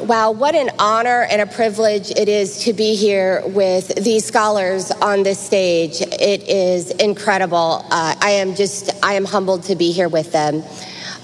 Wow, 0.00 0.32
what 0.32 0.56
an 0.56 0.70
honor 0.80 1.22
and 1.30 1.40
a 1.40 1.46
privilege 1.46 2.10
it 2.10 2.28
is 2.28 2.64
to 2.64 2.72
be 2.72 2.96
here 2.96 3.44
with 3.46 3.94
these 3.94 4.24
scholars 4.24 4.90
on 4.90 5.22
this 5.22 5.38
stage. 5.38 6.00
It 6.00 6.48
is 6.48 6.90
incredible. 6.90 7.86
Uh, 7.88 8.16
I 8.20 8.30
am 8.30 8.56
just, 8.56 8.90
I 9.04 9.14
am 9.14 9.24
humbled 9.24 9.62
to 9.66 9.76
be 9.76 9.92
here 9.92 10.08
with 10.08 10.32
them. 10.32 10.64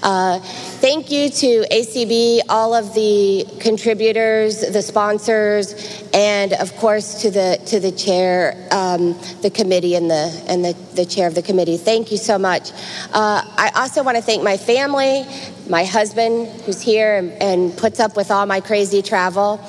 Uh, 0.03 0.39
thank 0.39 1.11
you 1.11 1.29
to 1.29 1.65
ACB, 1.69 2.41
all 2.47 2.73
of 2.73 2.93
the 2.93 3.45
contributors, 3.59 4.61
the 4.61 4.81
sponsors, 4.81 6.03
and 6.13 6.53
of 6.53 6.73
course 6.77 7.21
to 7.23 7.31
the 7.31 7.59
to 7.65 7.79
the 7.79 7.91
chair, 7.91 8.67
um, 8.71 9.19
the 9.41 9.49
committee, 9.49 9.95
and 9.95 10.09
the 10.09 10.45
and 10.47 10.63
the, 10.63 10.73
the 10.93 11.05
chair 11.05 11.27
of 11.27 11.33
the 11.33 11.41
committee. 11.41 11.77
Thank 11.77 12.11
you 12.11 12.17
so 12.17 12.37
much. 12.37 12.71
Uh, 13.11 13.41
I 13.57 13.71
also 13.75 14.03
want 14.03 14.17
to 14.17 14.23
thank 14.23 14.43
my 14.43 14.55
family, 14.55 15.25
my 15.69 15.83
husband 15.83 16.47
who's 16.61 16.81
here 16.81 17.15
and, 17.15 17.31
and 17.41 17.77
puts 17.77 17.99
up 17.99 18.15
with 18.15 18.31
all 18.31 18.45
my 18.45 18.61
crazy 18.61 19.01
travel 19.01 19.59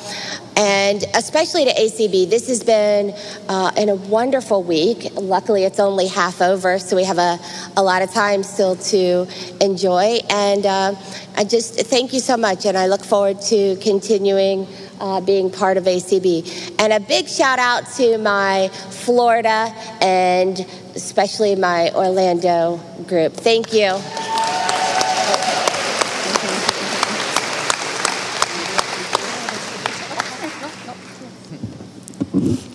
and 0.59 1.05
especially 1.15 1.65
to 1.65 1.73
ACB. 1.73 2.29
This 2.29 2.49
has 2.49 2.65
been 2.65 3.15
uh, 3.49 3.71
in 3.77 3.89
a 3.89 3.95
wonderful 3.95 4.65
week. 4.65 5.07
Luckily, 5.15 5.63
it's 5.63 5.79
only 5.79 6.09
half 6.09 6.43
over, 6.43 6.81
so 6.81 6.97
we 6.97 7.05
have 7.05 7.19
a, 7.19 7.39
a 7.77 7.83
lot 7.83 8.03
of 8.03 8.13
time 8.13 8.43
still 8.43 8.75
to 8.75 9.29
enjoy. 9.61 10.19
And 10.29 10.67
uh, 10.67 10.97
I 11.37 11.45
just 11.45 11.79
thank 11.87 12.13
you 12.13 12.19
so 12.19 12.37
much, 12.37 12.67
and 12.67 12.77
I 12.77 12.89
look 12.89 13.05
forward 13.05 13.41
to 13.43 13.77
continuing. 13.77 14.67
Uh, 15.01 15.21
being 15.21 15.49
part 15.49 15.77
of 15.77 15.85
ACB. 15.85 16.75
And 16.81 16.93
a 16.93 16.99
big 16.99 17.29
shout 17.29 17.61
out 17.61 17.87
to 17.99 18.19
my 18.19 18.67
Florida 18.91 19.73
and 20.01 20.59
especially 20.97 21.55
my 21.55 21.93
Orlando 21.93 22.81
group. 23.07 23.35
Thank 23.35 23.73
you. 23.73 23.97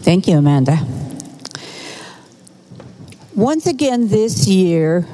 Thank 0.03 0.27
you, 0.27 0.37
Amanda. 0.37 0.85
Once 3.33 3.67
again 3.67 4.09
this 4.09 4.45
year, 4.47 5.07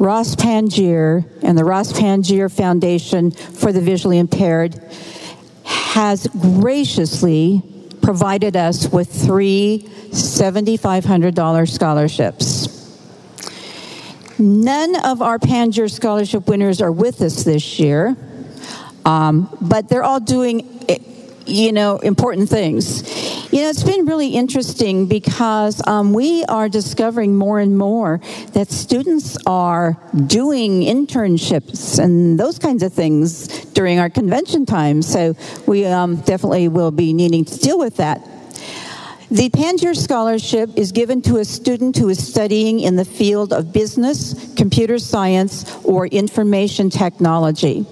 Ross 0.00 0.34
Pangere 0.34 1.24
and 1.42 1.56
the 1.56 1.64
Ross 1.64 1.92
Pangere 1.92 2.50
Foundation 2.50 3.30
for 3.30 3.72
the 3.72 3.80
Visually 3.80 4.18
Impaired 4.18 4.74
has 5.64 6.26
graciously 6.26 7.62
provided 8.02 8.56
us 8.56 8.88
with 8.88 9.08
three 9.08 9.88
$7,500 10.10 11.68
scholarships. 11.70 12.68
None 14.40 14.96
of 15.04 15.22
our 15.22 15.38
Pangere 15.38 15.88
Scholarship 15.88 16.48
winners 16.48 16.82
are 16.82 16.90
with 16.90 17.22
us 17.22 17.44
this 17.44 17.78
year, 17.78 18.16
um, 19.04 19.56
but 19.60 19.88
they're 19.88 20.02
all 20.02 20.18
doing, 20.18 20.84
eh, 20.88 20.98
you 21.46 21.70
know, 21.70 21.98
important 21.98 22.48
things. 22.48 23.23
You 23.54 23.60
know, 23.60 23.68
it's 23.68 23.84
been 23.84 24.04
really 24.04 24.30
interesting 24.30 25.06
because 25.06 25.80
um, 25.86 26.12
we 26.12 26.42
are 26.46 26.68
discovering 26.68 27.36
more 27.36 27.60
and 27.60 27.78
more 27.78 28.20
that 28.52 28.72
students 28.72 29.38
are 29.46 29.96
doing 30.26 30.80
internships 30.80 32.00
and 32.02 32.36
those 32.36 32.58
kinds 32.58 32.82
of 32.82 32.92
things 32.92 33.46
during 33.66 34.00
our 34.00 34.10
convention 34.10 34.66
time. 34.66 35.02
So 35.02 35.36
we 35.68 35.86
um, 35.86 36.16
definitely 36.22 36.66
will 36.66 36.90
be 36.90 37.12
needing 37.12 37.44
to 37.44 37.56
deal 37.56 37.78
with 37.78 37.98
that. 37.98 38.28
The 39.30 39.50
Pangere 39.50 39.94
Scholarship 39.96 40.70
is 40.74 40.90
given 40.90 41.22
to 41.22 41.36
a 41.36 41.44
student 41.44 41.96
who 41.96 42.08
is 42.08 42.26
studying 42.26 42.80
in 42.80 42.96
the 42.96 43.04
field 43.04 43.52
of 43.52 43.72
business, 43.72 44.52
computer 44.56 44.98
science, 44.98 45.72
or 45.84 46.08
information 46.08 46.90
technology. 46.90 47.86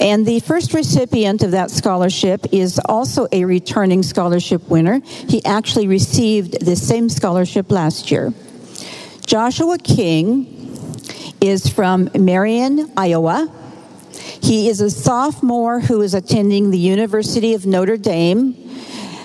And 0.00 0.26
the 0.26 0.40
first 0.40 0.74
recipient 0.74 1.42
of 1.42 1.52
that 1.52 1.70
scholarship 1.70 2.46
is 2.52 2.80
also 2.84 3.28
a 3.30 3.44
returning 3.44 4.02
scholarship 4.02 4.68
winner. 4.68 5.00
He 5.04 5.44
actually 5.44 5.86
received 5.86 6.64
the 6.64 6.74
same 6.74 7.08
scholarship 7.08 7.70
last 7.70 8.10
year. 8.10 8.32
Joshua 9.24 9.78
King 9.78 10.50
is 11.40 11.68
from 11.68 12.10
Marion, 12.18 12.90
Iowa. 12.96 13.52
He 14.42 14.68
is 14.68 14.80
a 14.80 14.90
sophomore 14.90 15.80
who 15.80 16.02
is 16.02 16.12
attending 16.12 16.70
the 16.70 16.78
University 16.78 17.54
of 17.54 17.64
Notre 17.64 17.96
Dame, 17.96 18.56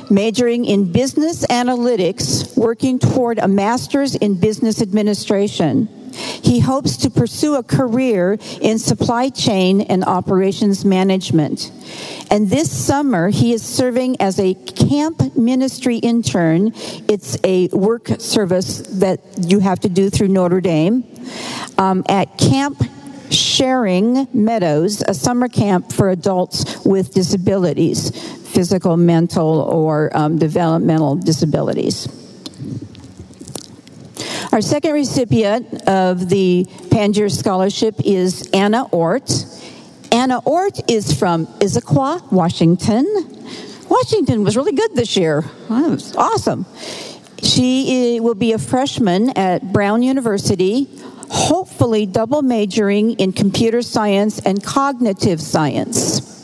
majoring 0.10 0.66
in 0.66 0.92
business 0.92 1.46
analytics, 1.48 2.56
working 2.56 3.00
toward 3.00 3.40
a 3.40 3.48
master's 3.48 4.16
in 4.16 4.40
business 4.40 4.82
administration. 4.82 5.99
He 6.14 6.60
hopes 6.60 6.98
to 6.98 7.10
pursue 7.10 7.56
a 7.56 7.64
career 7.64 8.38
in 8.62 8.80
supply 8.80 9.30
chain 9.30 9.82
and 9.82 10.04
operations 10.04 10.86
management. 10.86 11.72
And 12.32 12.50
this 12.50 12.72
summer, 12.72 13.30
he 13.30 13.54
is 13.54 13.64
serving 13.64 14.22
as 14.22 14.40
a 14.40 14.54
camp 14.54 15.36
ministry 15.36 15.98
intern. 15.98 16.74
It's 17.08 17.38
a 17.44 17.68
work 17.70 18.08
service 18.20 18.80
that 19.00 19.20
you 19.38 19.60
have 19.60 19.80
to 19.82 19.90
do 19.90 20.10
through 20.10 20.28
Notre 20.28 20.62
Dame 20.62 21.04
um, 21.78 22.04
at 22.08 22.38
Camp 22.38 22.82
Sharing 23.32 24.28
Meadows, 24.34 25.04
a 25.08 25.14
summer 25.14 25.48
camp 25.48 25.92
for 25.92 26.10
adults 26.10 26.84
with 26.86 27.14
disabilities, 27.14 28.10
physical, 28.48 28.98
mental, 28.98 29.62
or 29.62 30.16
um, 30.16 30.38
developmental 30.38 31.16
disabilities. 31.16 32.08
Our 34.52 34.62
second 34.62 34.94
recipient 34.94 35.88
of 35.88 36.28
the 36.28 36.66
Pangere 36.90 37.30
Scholarship 37.32 37.96
is 38.04 38.50
Anna 38.52 38.86
Ort. 38.92 39.32
Anna 40.12 40.40
Ort 40.40 40.80
is 40.90 41.14
from 41.14 41.46
Issaquah, 41.60 42.32
Washington. 42.32 43.06
Washington 43.88 44.44
was 44.44 44.58
really 44.58 44.72
good 44.72 44.96
this 44.96 45.16
year. 45.16 45.44
That 45.70 45.92
was 45.92 46.16
awesome. 46.16 46.66
She 47.44 48.20
will 48.22 48.34
be 48.34 48.54
a 48.54 48.58
freshman 48.58 49.30
at 49.38 49.72
Brown 49.72 50.02
University, 50.02 50.88
hopefully 51.30 52.08
double 52.08 52.42
majoring 52.42 53.12
in 53.14 53.34
computer 53.34 53.84
science 53.84 54.40
and 54.40 54.64
cognitive 54.64 55.40
science. 55.40 56.39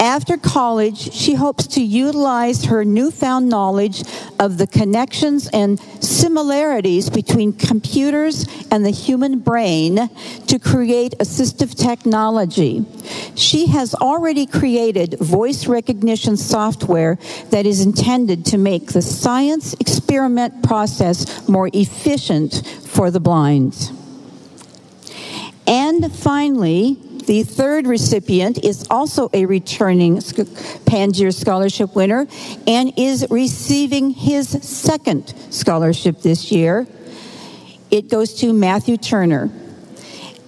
After 0.00 0.38
college, 0.38 1.12
she 1.12 1.34
hopes 1.34 1.66
to 1.68 1.82
utilize 1.82 2.64
her 2.64 2.86
newfound 2.86 3.50
knowledge 3.50 4.02
of 4.38 4.56
the 4.56 4.66
connections 4.66 5.46
and 5.52 5.78
similarities 6.02 7.10
between 7.10 7.52
computers 7.52 8.46
and 8.70 8.82
the 8.82 8.90
human 8.90 9.40
brain 9.40 10.08
to 10.46 10.58
create 10.58 11.18
assistive 11.18 11.74
technology. 11.74 12.86
She 13.34 13.66
has 13.66 13.94
already 13.94 14.46
created 14.46 15.18
voice 15.18 15.66
recognition 15.66 16.38
software 16.38 17.18
that 17.50 17.66
is 17.66 17.84
intended 17.84 18.46
to 18.46 18.56
make 18.56 18.92
the 18.92 19.02
science 19.02 19.74
experiment 19.80 20.62
process 20.62 21.46
more 21.46 21.68
efficient 21.74 22.66
for 22.86 23.10
the 23.10 23.20
blind. 23.20 23.90
And 25.66 26.10
finally, 26.10 26.98
the 27.30 27.44
third 27.44 27.86
recipient 27.86 28.58
is 28.64 28.88
also 28.90 29.30
a 29.32 29.46
returning 29.46 30.16
Pangere 30.16 31.32
Scholarship 31.32 31.94
winner 31.94 32.26
and 32.66 32.92
is 32.96 33.24
receiving 33.30 34.10
his 34.10 34.48
second 34.48 35.32
scholarship 35.50 36.22
this 36.22 36.50
year. 36.50 36.88
It 37.88 38.10
goes 38.10 38.34
to 38.40 38.52
Matthew 38.52 38.96
Turner. 38.96 39.48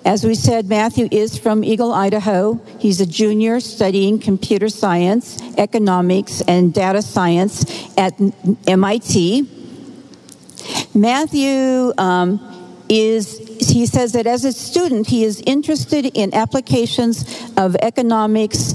As 0.05 0.25
we 0.25 0.35
said, 0.35 0.69
Matthew 0.69 1.07
is 1.13 1.39
from 1.39 1.63
Eagle, 1.63 1.93
Idaho. 1.93 2.61
He's 2.81 3.01
a 3.01 3.07
junior 3.07 3.61
studying 3.61 4.19
computer 4.19 4.69
science, 4.69 5.41
economics, 5.57 6.41
and 6.49 6.75
data 6.75 7.03
science 7.03 7.65
at 7.97 8.21
MIT. 8.67 9.49
Matthew 10.95 11.93
um, 11.97 12.52
is 12.93 13.39
he 13.61 13.87
says 13.87 14.13
that 14.13 14.27
as 14.27 14.45
a 14.45 14.53
student 14.53 15.07
he 15.07 15.25
is 15.25 15.43
interested 15.47 16.07
in 16.07 16.35
applications 16.35 17.51
of 17.57 17.77
economics 17.77 18.75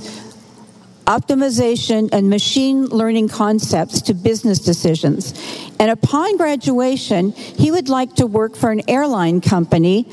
optimization 1.06 2.10
and 2.12 2.30
machine 2.30 2.86
learning 2.88 3.30
concepts 3.30 4.02
to 4.02 4.14
business 4.14 4.60
decisions. 4.60 5.34
And 5.80 5.90
upon 5.90 6.36
graduation 6.38 7.32
he 7.32 7.72
would 7.72 7.90
like 7.90 8.16
to 8.16 8.26
work 8.26 8.56
for 8.56 8.72
an 8.72 8.82
airline 8.90 9.40
company 9.40 10.10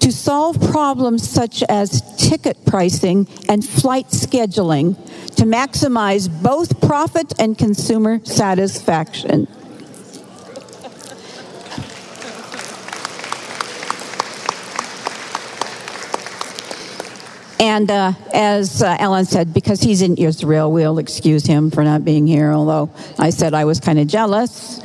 to 0.00 0.12
solve 0.12 0.60
problems 0.70 1.28
such 1.28 1.62
as 1.64 2.00
ticket 2.16 2.64
pricing 2.64 3.26
and 3.48 3.64
flight 3.64 4.08
scheduling 4.08 4.94
to 5.34 5.44
maximize 5.44 6.28
both 6.42 6.80
profit 6.80 7.32
and 7.40 7.58
consumer 7.58 8.20
satisfaction 8.24 9.48
And 17.58 17.90
uh, 17.90 18.12
as 18.34 18.82
uh, 18.82 18.96
Ellen 18.98 19.24
said, 19.24 19.54
because 19.54 19.80
he's 19.80 20.02
in 20.02 20.16
Israel, 20.16 20.70
we'll 20.70 20.98
excuse 20.98 21.46
him 21.46 21.70
for 21.70 21.82
not 21.82 22.04
being 22.04 22.26
here, 22.26 22.52
although 22.52 22.90
I 23.18 23.30
said 23.30 23.54
I 23.54 23.64
was 23.64 23.80
kind 23.80 23.98
of 23.98 24.06
jealous. 24.06 24.80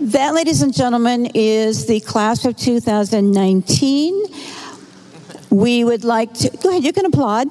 That, 0.00 0.32
ladies 0.32 0.62
and 0.62 0.72
gentlemen, 0.72 1.26
is 1.34 1.86
the 1.86 2.00
class 2.00 2.44
of 2.44 2.56
2019. 2.56 4.24
We 5.50 5.84
would 5.84 6.04
like 6.04 6.32
to 6.34 6.50
go 6.62 6.70
ahead, 6.70 6.84
you 6.84 6.92
can 6.92 7.06
applaud. 7.06 7.48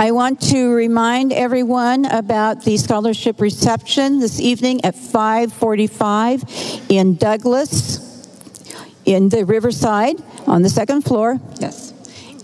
I 0.00 0.12
want 0.12 0.40
to 0.52 0.72
remind 0.72 1.32
everyone 1.32 2.04
about 2.04 2.62
the 2.62 2.76
scholarship 2.76 3.40
reception 3.40 4.20
this 4.20 4.38
evening 4.38 4.84
at 4.84 4.94
5:45 4.94 6.44
in 6.88 7.16
Douglas 7.16 7.98
in 9.04 9.28
the 9.28 9.44
Riverside 9.44 10.22
on 10.46 10.62
the 10.62 10.68
second 10.68 11.02
floor. 11.02 11.40
Yes. 11.58 11.92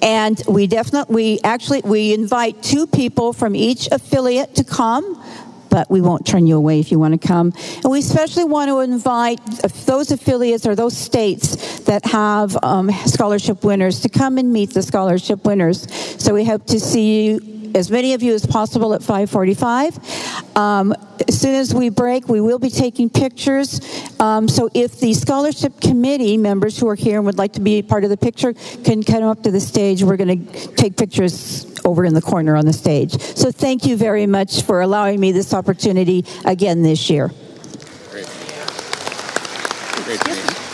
And 0.03 0.43
we 0.49 0.67
definitely 0.67 1.15
we 1.15 1.41
actually 1.45 1.83
we 1.85 2.13
invite 2.13 2.61
two 2.61 2.89
people 2.89 3.33
from 3.33 3.55
each 3.55 3.87
affiliate 3.93 4.57
to 4.57 4.65
come 4.65 5.23
but 5.75 5.91
we 5.91 6.01
won't 6.01 6.25
turn 6.25 6.47
you 6.47 6.57
away 6.57 6.79
if 6.79 6.93
you 6.93 7.01
want 7.01 7.21
to 7.21 7.27
come. 7.27 7.53
And 7.83 7.91
we 7.91 7.99
especially 7.99 8.45
want 8.45 8.69
to 8.69 8.79
invite 8.79 9.45
those 9.87 10.13
affiliates 10.13 10.67
or 10.67 10.77
those 10.77 10.97
states 10.97 11.81
that 11.81 12.05
have 12.07 12.57
um, 12.63 12.93
scholarship 13.07 13.65
winners 13.65 13.99
to 14.03 14.09
come 14.09 14.39
and 14.39 14.53
meet 14.53 14.73
the 14.73 14.83
scholarship 14.83 15.45
winners. 15.45 15.93
So 16.23 16.33
we 16.33 16.45
hope 16.45 16.65
to 16.67 16.79
see 16.79 17.25
you 17.25 17.54
as 17.75 17.91
many 17.91 18.15
of 18.15 18.23
you 18.23 18.33
as 18.35 18.47
possible 18.47 18.95
at 18.95 19.03
545. 19.03 20.57
Um, 20.57 20.95
as 21.27 21.41
soon 21.41 21.55
as 21.55 21.75
we 21.75 21.89
break, 21.89 22.29
we 22.29 22.41
will 22.41 22.59
be 22.59 22.71
taking 22.71 23.11
pictures. 23.11 23.81
Um, 24.21 24.49
so 24.49 24.71
if 24.75 25.01
the 25.01 25.15
scholarship 25.15 25.81
committee 25.81 26.37
members 26.37 26.79
who 26.79 26.89
are 26.89 26.95
here 26.95 27.17
and 27.17 27.27
would 27.27 27.39
like 27.39 27.55
to 27.55 27.61
be 27.61 27.83
part 27.83 28.05
of 28.05 28.11
the 28.11 28.17
picture 28.17 28.55
can 28.85 29.03
come 29.03 29.25
up 29.25 29.43
to 29.43 29.51
the 29.51 29.61
stage, 29.61 30.03
we're 30.03 30.17
going 30.17 30.47
to 30.47 30.69
take 30.75 30.97
pictures 30.97 31.67
over 31.85 32.05
in 32.05 32.15
the 32.15 32.23
corner 32.23 32.57
on 32.57 32.65
the 32.65 32.73
stage. 32.73 33.21
So 33.21 33.51
thank 33.51 33.85
you 33.85 33.97
very 33.97 34.27
much 34.27 34.63
for 34.63 34.81
allowing 34.81 35.21
me 35.21 35.33
this 35.33 35.53
opportunity 35.53 36.25
again 36.45 36.83
this 36.83 37.11
year. 37.11 37.31
Great. 38.11 38.27
Great 40.05 40.65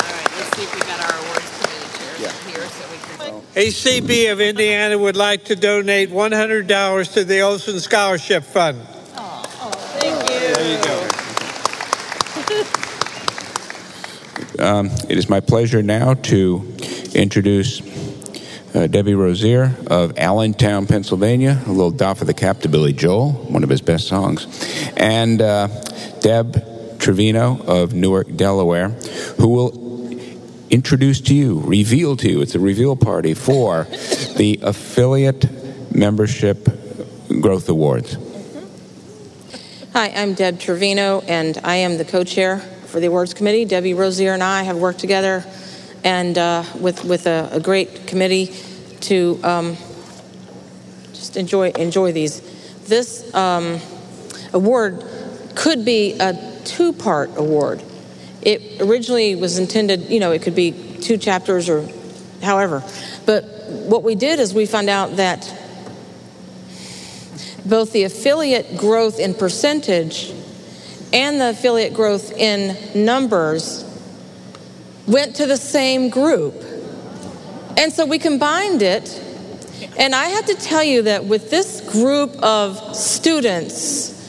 let's 0.41 0.57
see 0.57 0.63
if 0.63 0.75
we 0.75 0.81
got 0.81 1.01
our 1.01 1.19
awards 1.21 1.51
committee 1.59 1.99
chairs 1.99 2.45
here 2.47 2.67
so 2.69 2.91
we 2.91 2.99
can. 3.31 3.40
ACB 3.55 4.31
of 4.31 4.41
Indiana 4.41 4.97
would 4.97 5.17
like 5.17 5.47
to 5.47 5.57
donate 5.57 6.11
$100 6.11 7.13
to 7.15 7.25
the 7.25 7.41
Olson 7.41 7.81
Scholarship 7.81 8.45
Fund. 8.45 8.81
Oh, 9.17 9.43
Thank 9.99 10.31
you. 10.31 10.39
There 10.55 10.77
you 10.77 10.83
go. 10.85 11.09
Um, 14.65 14.87
it 15.09 15.19
is 15.19 15.29
my 15.29 15.41
pleasure 15.41 15.83
now 15.83 16.15
to 16.15 16.77
introduce 17.13 17.81
uh, 18.73 18.87
Debbie 18.87 19.15
Rozier 19.15 19.75
of 19.89 20.17
Allentown, 20.17 20.87
Pennsylvania, 20.87 21.61
a 21.67 21.73
little 21.73 21.91
doff 21.91 22.21
of 22.21 22.29
the 22.29 22.35
cap 22.35 22.61
to 22.61 22.69
Billy 22.69 22.93
Joel, 22.93 23.33
one 23.33 23.65
of 23.65 23.69
his 23.69 23.81
best 23.81 24.07
songs, 24.07 24.47
and 24.97 25.43
uh, 25.43 25.67
Deb 26.21 27.01
Trevino 27.01 27.61
of 27.63 27.95
Newark, 27.95 28.37
Delaware, 28.37 28.91
who 29.39 29.49
will 29.49 29.90
introduce 30.71 31.21
to 31.23 31.35
you, 31.35 31.61
reveal 31.61 32.17
to 32.17 32.31
you, 32.31 32.41
it's 32.41 32.55
a 32.55 32.61
reveal 32.61 32.97
party 32.97 33.35
for 33.35 33.85
the 34.37 34.61
Affiliate 34.63 35.45
Membership 35.95 36.69
Growth 37.41 37.69
Awards. 37.69 38.17
Hi, 39.93 40.11
I'm 40.11 40.35
Deb 40.35 40.61
Trevino, 40.61 41.21
and 41.23 41.59
I 41.65 41.77
am 41.77 41.99
the 41.99 42.05
co-chair 42.05 42.61
for 42.87 43.01
the 43.01 43.09
awards 43.09 43.35
committee. 43.35 43.65
Debbie 43.65 43.95
Rozier 43.95 44.33
and 44.33 44.43
I 44.43 44.63
have 44.63 44.77
worked 44.77 45.01
together 45.01 45.45
and 46.05 46.39
uh, 46.39 46.65
with 46.79 47.05
with 47.05 47.27
a, 47.27 47.49
a, 47.53 47.61
great 47.61 48.07
committee 48.07 48.55
to 49.01 49.39
um, 49.43 49.77
just 51.13 51.37
enjoy 51.37 51.71
enjoy 51.71 52.13
these. 52.13 52.41
This 52.87 53.33
um, 53.35 53.79
award 54.53 55.05
could 55.55 55.85
be 55.85 56.17
a 56.19 56.61
two-part 56.65 57.37
award. 57.37 57.83
It 58.43 58.81
originally 58.81 59.35
was 59.35 59.59
intended, 59.59 60.11
you 60.11 60.21
know, 60.21 60.33
it 60.33 60.43
could 60.43 60.55
be 60.55 60.73
two 61.01 61.19
chapters 61.19 61.69
or 61.69 61.89
however. 62.43 62.83
But 63.27 63.45
what 63.69 64.03
we 64.03 64.15
did 64.15 64.41
is 64.41 64.55
we 64.55 64.67
found 64.67 64.89
out 64.89 65.17
that 65.17 65.43
both 67.65 67.93
the 67.93 68.05
affiliate 68.05 68.77
growth 68.77 69.19
in 69.19 69.35
percentage 69.35 70.33
and 71.13 71.41
the 71.41 71.51
affiliate 71.51 71.93
growth 71.93 72.33
in 72.33 72.77
numbers 73.05 73.85
went 75.07 75.37
to 75.37 75.47
the 75.47 75.57
same 75.57 76.09
group. 76.09 76.55
And 77.77 77.93
so 77.93 78.07
we 78.07 78.19
combined 78.19 78.83
it. 78.83 79.23
And 79.99 80.15
I 80.15 80.27
have 80.27 80.47
to 80.47 80.55
tell 80.55 80.85
you 80.85 81.03
that 81.03 81.25
with 81.25 81.51
this 81.51 81.81
group 81.93 82.37
of 82.43 82.97
students, 82.97 84.20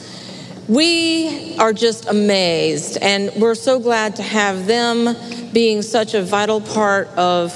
We 0.68 1.56
are 1.58 1.72
just 1.72 2.08
amazed, 2.08 2.96
and 2.98 3.32
we're 3.36 3.56
so 3.56 3.80
glad 3.80 4.16
to 4.16 4.22
have 4.22 4.68
them 4.68 5.16
being 5.52 5.82
such 5.82 6.14
a 6.14 6.22
vital 6.22 6.60
part 6.60 7.08
of 7.08 7.52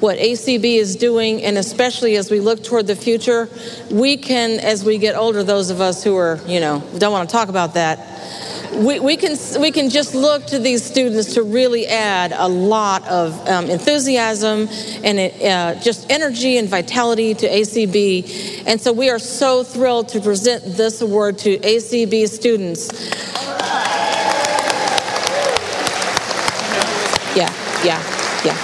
what 0.00 0.18
ACB 0.18 0.64
is 0.76 0.96
doing, 0.96 1.42
and 1.42 1.56
especially 1.56 2.16
as 2.16 2.30
we 2.30 2.40
look 2.40 2.64
toward 2.64 2.88
the 2.88 2.96
future, 2.96 3.48
we 3.90 4.16
can, 4.16 4.58
as 4.58 4.84
we 4.84 4.98
get 4.98 5.14
older, 5.14 5.44
those 5.44 5.70
of 5.70 5.80
us 5.80 6.02
who 6.02 6.16
are, 6.16 6.40
you 6.46 6.58
know, 6.58 6.82
don't 6.98 7.12
want 7.12 7.28
to 7.28 7.32
talk 7.32 7.48
about 7.48 7.74
that, 7.74 7.98
we, 8.72 9.00
we, 9.00 9.16
can, 9.16 9.36
we 9.60 9.70
can 9.70 9.88
just 9.88 10.14
look 10.14 10.46
to 10.46 10.58
these 10.58 10.84
students 10.84 11.34
to 11.34 11.42
really 11.42 11.86
add 11.86 12.32
a 12.32 12.46
lot 12.48 13.06
of 13.08 13.34
um, 13.48 13.66
enthusiasm 13.66 14.68
and 15.04 15.18
uh, 15.18 15.80
just 15.80 16.10
energy 16.10 16.58
and 16.58 16.68
vitality 16.68 17.34
to 17.34 17.48
ACB. 17.48 18.64
And 18.66 18.80
so 18.80 18.92
we 18.92 19.10
are 19.10 19.18
so 19.18 19.64
thrilled 19.64 20.08
to 20.10 20.20
present 20.20 20.64
this 20.64 21.00
award 21.00 21.38
to 21.38 21.58
ACB 21.58 22.28
students. 22.28 22.88
Yeah, 27.36 27.52
yeah, 27.84 28.02
yeah. 28.44 28.56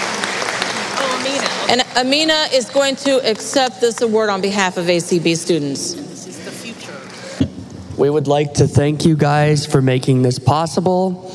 Oh, 0.99 1.67
And 1.71 1.83
Amina 1.97 2.49
is 2.53 2.69
going 2.71 2.97
to 2.97 3.25
accept 3.29 3.81
this 3.81 4.01
award 4.01 4.29
on 4.31 4.41
behalf 4.41 4.77
of 4.77 4.87
ACB 4.87 5.37
students. 5.37 6.04
We 7.97 8.11
would 8.11 8.27
like 8.27 8.55
to 8.55 8.67
thank 8.67 9.05
you 9.05 9.17
guys 9.17 9.67
for 9.67 9.81
making 9.81 10.23
this 10.23 10.41
possible. 10.41 11.31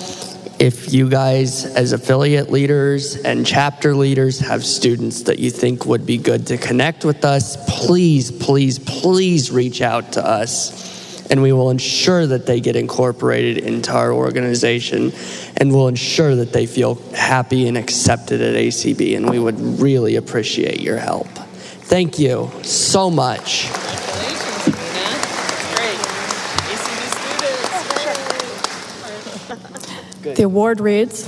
If 0.60 0.94
you 0.94 1.10
guys, 1.10 1.64
as 1.64 1.94
affiliate 1.94 2.52
leaders 2.52 3.16
and 3.16 3.46
chapter 3.46 3.96
leaders, 3.96 4.40
have 4.40 4.66
students 4.66 5.24
that 5.24 5.40
you 5.40 5.52
think 5.52 5.86
would 5.86 6.06
be 6.06 6.18
good 6.18 6.48
to 6.48 6.58
connect 6.58 7.06
with 7.06 7.24
us, 7.24 7.56
please, 7.86 8.30
please, 8.30 8.78
please 8.78 9.52
reach 9.52 9.82
out 9.82 10.12
to 10.14 10.26
us. 10.26 11.32
And 11.32 11.42
we 11.42 11.54
will 11.54 11.70
ensure 11.70 12.28
that 12.28 12.46
they 12.46 12.60
get 12.60 12.76
incorporated 12.76 13.64
into 13.64 13.94
our 13.94 14.12
organization 14.12 15.14
and 15.56 15.72
we'll 15.72 15.88
ensure 15.88 16.36
that 16.36 16.52
they 16.52 16.66
feel 16.66 16.96
happy 17.14 17.70
and 17.70 17.78
accepted 17.78 18.42
at 18.42 18.56
ACB. 18.56 19.16
And 19.16 19.30
we 19.30 19.40
would 19.40 19.60
really 19.80 20.18
appreciate 20.18 20.82
your 20.82 20.98
help. 20.98 21.28
Thank 21.28 22.20
you 22.20 22.52
so 22.64 23.10
much. 23.10 23.70
The 30.36 30.44
award 30.44 30.80
reads 30.80 31.24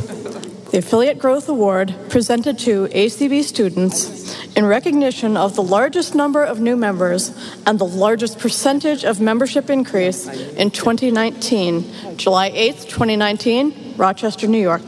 The 0.72 0.78
Affiliate 0.78 1.18
Growth 1.18 1.50
Award 1.50 1.96
presented 2.10 2.60
to 2.60 2.88
ACB 2.88 3.44
students 3.44 4.36
in 4.56 4.66
recognition 4.66 5.38
of 5.38 5.56
the 5.56 5.64
largest 5.64 6.14
number 6.14 6.44
of 6.44 6.60
new 6.60 6.76
members 6.76 7.36
and 7.66 7.80
the 7.80 7.86
largest 7.86 8.38
percentage 8.38 9.04
of 9.04 9.20
membership 9.20 9.70
increase 9.70 10.28
in 10.28 10.72
2019, 10.72 12.18
July 12.18 12.52
8th, 12.52 12.90
2019, 12.90 13.96
Rochester, 13.98 14.48
New 14.48 14.62
York. 14.62 14.84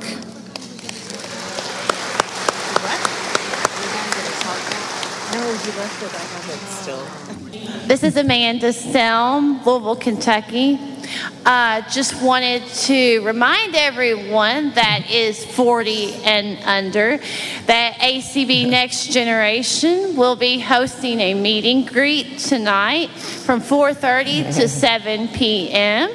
This 7.87 8.03
is 8.03 8.15
Amanda 8.17 8.69
Selm, 8.69 9.65
Louisville, 9.65 9.95
Kentucky. 9.95 10.92
Uh, 11.45 11.81
just 11.89 12.21
wanted 12.21 12.65
to 12.67 13.23
remind 13.25 13.75
everyone 13.75 14.71
that 14.71 15.09
is 15.09 15.43
40 15.43 16.13
and 16.23 16.57
under 16.63 17.17
that 17.65 17.95
ACB 17.95 18.69
Next 18.69 19.07
Generation 19.07 20.15
will 20.15 20.35
be 20.35 20.59
hosting 20.59 21.19
a 21.19 21.33
meet 21.33 21.65
and 21.65 21.87
greet 21.87 22.39
tonight 22.39 23.09
from 23.09 23.61
4:30 23.61 24.55
to 24.55 24.67
7 24.67 25.27
p.m 25.29 26.09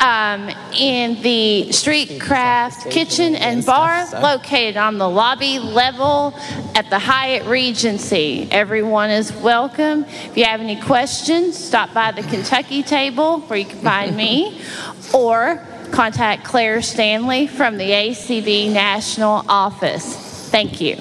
um, 0.00 0.50
in 0.72 1.20
the 1.22 1.70
Street 1.72 2.20
Craft 2.20 2.90
Kitchen 2.90 3.36
and 3.36 3.64
Bar 3.64 4.06
located 4.20 4.76
on 4.76 4.98
the 4.98 5.08
lobby 5.08 5.58
level 5.58 6.34
at 6.74 6.88
the 6.88 6.98
Hyatt 6.98 7.46
Regency. 7.46 8.48
Everyone 8.50 9.10
is 9.10 9.32
welcome. 9.32 10.04
If 10.04 10.36
you 10.36 10.44
have 10.44 10.60
any 10.60 10.80
questions, 10.80 11.58
stop 11.58 11.92
by 11.92 12.12
the 12.12 12.22
Kentucky 12.22 12.82
table 12.82 13.40
where 13.40 13.58
you 13.58 13.66
can 13.66 13.80
find 13.80 14.16
me 14.16 14.60
or 15.14 15.66
contact 15.92 16.44
Claire 16.44 16.80
Stanley 16.80 17.46
from 17.46 17.76
the 17.76 17.90
ACB 17.90 18.72
National 18.72 19.44
Office. 19.48 20.48
Thank 20.50 20.80
you. 20.80 20.96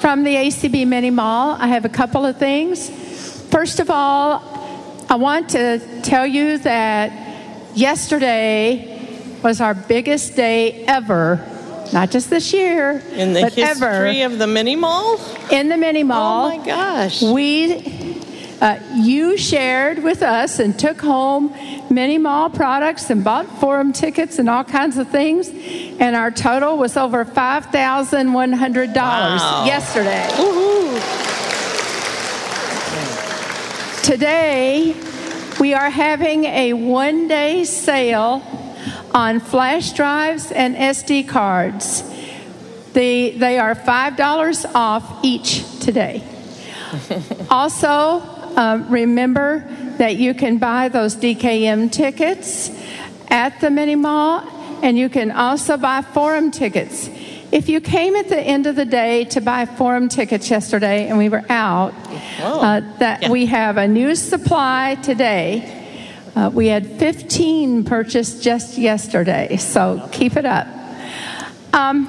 From 0.00 0.24
the 0.24 0.34
ACB 0.34 0.86
Mini 0.86 1.10
Mall, 1.10 1.56
I 1.58 1.68
have 1.68 1.86
a 1.86 1.88
couple 1.88 2.26
of 2.26 2.36
things. 2.36 2.90
First 3.50 3.80
of 3.80 3.88
all, 3.88 4.42
I 5.08 5.14
want 5.14 5.50
to 5.50 6.02
tell 6.02 6.26
you 6.26 6.58
that 6.58 7.23
yesterday 7.74 8.90
was 9.42 9.60
our 9.60 9.74
biggest 9.74 10.36
day 10.36 10.84
ever. 10.86 11.44
Not 11.92 12.10
just 12.10 12.30
this 12.30 12.52
year, 12.52 13.02
in 13.14 13.34
the 13.34 13.42
but 13.42 13.52
history 13.52 14.22
ever. 14.22 14.32
of 14.32 14.38
the 14.38 14.46
mini 14.46 14.74
mall. 14.74 15.20
In 15.52 15.68
the 15.68 15.76
mini 15.76 16.02
mall. 16.02 16.46
Oh 16.46 16.58
my 16.58 16.64
gosh! 16.66 17.22
We, 17.22 18.16
uh, 18.60 18.78
you 18.94 19.36
shared 19.36 20.02
with 20.02 20.22
us 20.22 20.58
and 20.58 20.76
took 20.76 21.00
home 21.00 21.54
mini 21.90 22.18
mall 22.18 22.48
products 22.50 23.10
and 23.10 23.22
bought 23.22 23.46
forum 23.60 23.92
tickets 23.92 24.38
and 24.40 24.48
all 24.48 24.64
kinds 24.64 24.96
of 24.96 25.08
things, 25.10 25.50
and 26.00 26.16
our 26.16 26.30
total 26.32 26.78
was 26.78 26.96
over 26.96 27.24
five 27.24 27.66
thousand 27.66 28.32
one 28.32 28.52
hundred 28.52 28.92
dollars 28.94 29.40
Wow. 29.42 29.64
yesterday. 29.66 30.26
Today, 34.02 34.94
we 35.64 35.72
are 35.72 35.88
having 35.88 36.44
a 36.44 36.74
one 36.74 37.26
day 37.26 37.64
sale 37.64 38.42
on 39.14 39.40
flash 39.40 39.94
drives 39.94 40.52
and 40.52 40.76
SD 40.76 41.26
cards. 41.26 42.02
They, 42.92 43.30
they 43.30 43.58
are 43.58 43.74
$5 43.74 44.74
off 44.74 45.24
each 45.24 45.80
today. 45.80 46.22
also, 47.50 48.20
um, 48.56 48.90
remember 48.90 49.60
that 49.96 50.16
you 50.16 50.34
can 50.34 50.58
buy 50.58 50.90
those 50.90 51.16
DKM 51.16 51.90
tickets 51.90 52.70
at 53.28 53.58
the 53.62 53.70
mini 53.70 53.94
mall, 53.94 54.46
and 54.82 54.98
you 54.98 55.08
can 55.08 55.30
also 55.30 55.78
buy 55.78 56.02
forum 56.02 56.50
tickets. 56.50 57.08
If 57.52 57.68
you 57.68 57.80
came 57.80 58.16
at 58.16 58.28
the 58.28 58.40
end 58.40 58.66
of 58.66 58.76
the 58.76 58.84
day 58.84 59.24
to 59.26 59.40
buy 59.40 59.66
forum 59.66 60.08
tickets 60.08 60.50
yesterday 60.50 61.08
and 61.08 61.18
we 61.18 61.28
were 61.28 61.44
out, 61.48 61.94
uh, 62.40 62.80
that 62.98 63.28
we 63.28 63.46
have 63.46 63.76
a 63.76 63.86
new 63.86 64.14
supply 64.14 64.96
today. 64.96 65.80
Uh, 66.34 66.50
we 66.52 66.66
had 66.66 66.98
15 66.98 67.84
purchased 67.84 68.42
just 68.42 68.76
yesterday, 68.76 69.56
so 69.56 70.08
keep 70.10 70.36
it 70.36 70.44
up. 70.44 70.66
Um, 71.72 72.06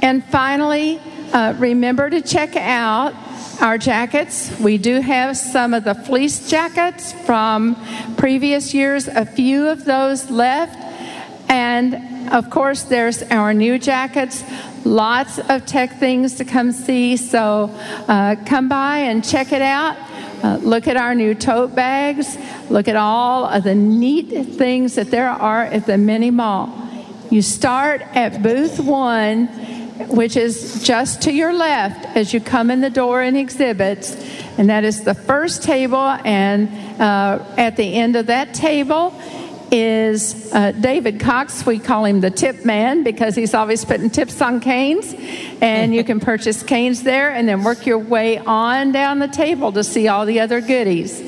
and 0.00 0.24
finally, 0.24 1.00
uh, 1.32 1.54
remember 1.58 2.08
to 2.08 2.22
check 2.22 2.54
out 2.54 3.14
our 3.60 3.78
jackets. 3.78 4.56
We 4.60 4.78
do 4.78 5.00
have 5.00 5.36
some 5.36 5.74
of 5.74 5.82
the 5.82 5.94
fleece 5.94 6.48
jackets 6.48 7.12
from 7.12 7.76
previous 8.16 8.74
years, 8.74 9.08
a 9.08 9.26
few 9.26 9.66
of 9.66 9.84
those 9.84 10.30
left. 10.30 10.76
And 11.50 12.07
of 12.32 12.50
course, 12.50 12.82
there's 12.84 13.22
our 13.24 13.52
new 13.54 13.78
jackets. 13.78 14.44
Lots 14.84 15.38
of 15.38 15.66
tech 15.66 15.98
things 15.98 16.34
to 16.36 16.44
come 16.44 16.72
see. 16.72 17.16
So 17.16 17.70
uh, 18.08 18.36
come 18.46 18.68
by 18.68 18.98
and 18.98 19.24
check 19.24 19.52
it 19.52 19.62
out. 19.62 19.96
Uh, 20.42 20.56
look 20.62 20.86
at 20.86 20.96
our 20.96 21.14
new 21.14 21.34
tote 21.34 21.74
bags. 21.74 22.38
Look 22.70 22.86
at 22.88 22.96
all 22.96 23.44
of 23.44 23.64
the 23.64 23.74
neat 23.74 24.46
things 24.54 24.94
that 24.94 25.10
there 25.10 25.28
are 25.28 25.64
at 25.64 25.86
the 25.86 25.98
mini 25.98 26.30
mall. 26.30 26.72
You 27.30 27.42
start 27.42 28.02
at 28.14 28.42
booth 28.42 28.78
one, 28.78 29.48
which 30.08 30.36
is 30.36 30.82
just 30.82 31.22
to 31.22 31.32
your 31.32 31.52
left 31.52 32.16
as 32.16 32.32
you 32.32 32.40
come 32.40 32.70
in 32.70 32.80
the 32.80 32.90
door 32.90 33.22
in 33.22 33.36
exhibits, 33.36 34.16
and 34.56 34.70
that 34.70 34.84
is 34.84 35.02
the 35.02 35.14
first 35.14 35.62
table. 35.62 35.98
And 35.98 36.68
uh, 37.00 37.44
at 37.56 37.76
the 37.76 37.94
end 37.94 38.16
of 38.16 38.26
that 38.26 38.54
table 38.54 39.10
is 39.70 40.52
uh, 40.52 40.72
David 40.72 41.20
Cox. 41.20 41.66
We 41.66 41.78
call 41.78 42.04
him 42.04 42.20
the 42.20 42.30
tip 42.30 42.64
man 42.64 43.02
because 43.02 43.34
he's 43.34 43.54
always 43.54 43.84
putting 43.84 44.10
tips 44.10 44.40
on 44.40 44.60
canes. 44.60 45.14
And 45.60 45.94
you 45.94 46.04
can 46.04 46.20
purchase 46.32 46.62
canes 46.62 47.02
there 47.02 47.30
and 47.30 47.48
then 47.48 47.64
work 47.64 47.86
your 47.86 47.98
way 47.98 48.38
on 48.38 48.92
down 48.92 49.18
the 49.18 49.28
table 49.28 49.72
to 49.72 49.84
see 49.84 50.08
all 50.08 50.26
the 50.26 50.40
other 50.40 50.60
goodies. 50.60 51.20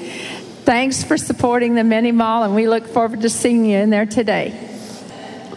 Thanks 0.65 1.03
for 1.03 1.17
supporting 1.17 1.75
the 1.75 1.85
mini 1.85 2.13
mall, 2.13 2.45
and 2.45 2.55
we 2.55 2.69
look 2.69 2.87
forward 2.87 3.23
to 3.23 3.31
seeing 3.31 3.65
you 3.65 3.79
in 3.79 3.91
there 3.91 4.07
today. 4.07 4.69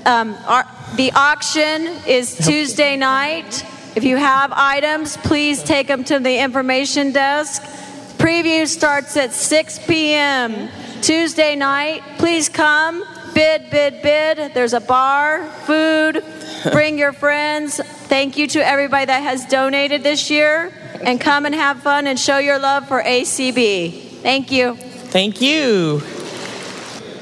Um, 0.05 0.35
our, 0.47 0.65
the 0.95 1.11
auction 1.11 1.88
is 2.07 2.35
Tuesday 2.35 2.97
night. 2.97 3.65
If 3.95 4.03
you 4.05 4.18
have 4.18 4.51
items, 4.53 5.18
please 5.18 5.61
take 5.61 5.88
them 5.88 6.03
to 6.05 6.19
the 6.19 6.39
information 6.39 7.11
desk. 7.11 7.61
Preview 8.18 8.68
starts 8.68 9.15
at 9.15 9.34
6 9.34 9.85
p.m. 9.85 10.69
Tuesday 11.04 11.54
night. 11.58 12.02
Please 12.18 12.48
come. 12.48 13.04
Bid, 13.34 13.70
bid, 13.70 14.02
bid. 14.02 14.54
There's 14.54 14.72
a 14.72 14.80
bar, 14.80 15.46
food. 15.66 16.24
Bring 16.72 16.98
your 16.98 17.12
friends. 17.12 17.76
Thank 17.76 18.38
you 18.38 18.48
to 18.48 18.66
everybody 18.66 19.08
that 19.08 19.22
has 19.22 19.46
donated 19.48 20.02
this 20.02 20.30
year. 20.30 20.72
And 21.02 21.20
come 21.20 21.46
and 21.46 21.54
have 21.54 21.82
fun 21.84 22.08
and 22.08 22.18
show 22.18 22.38
your 22.38 22.58
love 22.58 22.88
for 22.88 23.04
ACB. 23.04 24.22
Thank 24.22 24.50
you. 24.50 24.76
Thank 24.78 25.42
you. 25.42 26.02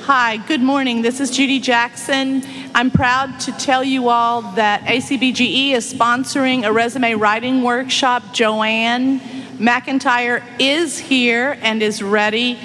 Hi, 0.04 0.38
good 0.38 0.62
morning. 0.62 1.02
This 1.02 1.20
is 1.20 1.32
Judy 1.32 1.60
Jackson. 1.60 2.44
I'm 2.76 2.92
proud 2.92 3.40
to 3.42 3.52
tell 3.54 3.84
you 3.84 4.10
all 4.10 4.44
that 4.54 4.82
ACBGE 4.82 5.72
is 5.72 5.92
sponsoring 5.92 6.68
a 6.68 6.72
resume 6.72 7.16
writing 7.16 7.64
workshop. 7.64 8.32
Joanne 8.32 9.20
McIntyre 9.58 10.44
is 10.60 11.00
here 11.00 11.58
and 11.64 11.82
is 11.82 12.04
ready 12.04 12.60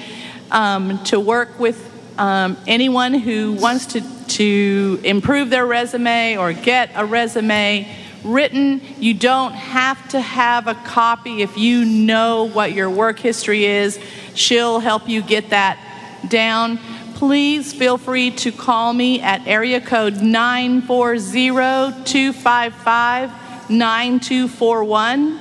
um, 0.51 1.03
to 1.05 1.19
work 1.19 1.59
with 1.59 1.83
um, 2.17 2.57
anyone 2.65 3.13
who 3.13 3.53
wants 3.53 3.87
to, 3.87 4.01
to 4.27 4.99
improve 5.03 5.49
their 5.49 5.65
resume 5.65 6.37
or 6.37 6.53
get 6.53 6.91
a 6.95 7.05
resume 7.05 7.87
written. 8.23 8.81
You 8.99 9.13
don't 9.13 9.53
have 9.53 10.09
to 10.09 10.19
have 10.19 10.67
a 10.67 10.73
copy 10.73 11.41
if 11.41 11.57
you 11.57 11.85
know 11.85 12.45
what 12.45 12.73
your 12.73 12.89
work 12.89 13.19
history 13.19 13.65
is. 13.65 13.99
She'll 14.33 14.79
help 14.79 15.07
you 15.07 15.21
get 15.21 15.51
that 15.51 15.79
down. 16.27 16.79
Please 17.15 17.73
feel 17.73 17.97
free 17.97 18.31
to 18.31 18.51
call 18.51 18.93
me 18.93 19.21
at 19.21 19.47
area 19.47 19.81
code 19.81 20.21
940 20.21 22.03
255 22.03 23.31
9241. 23.69 25.39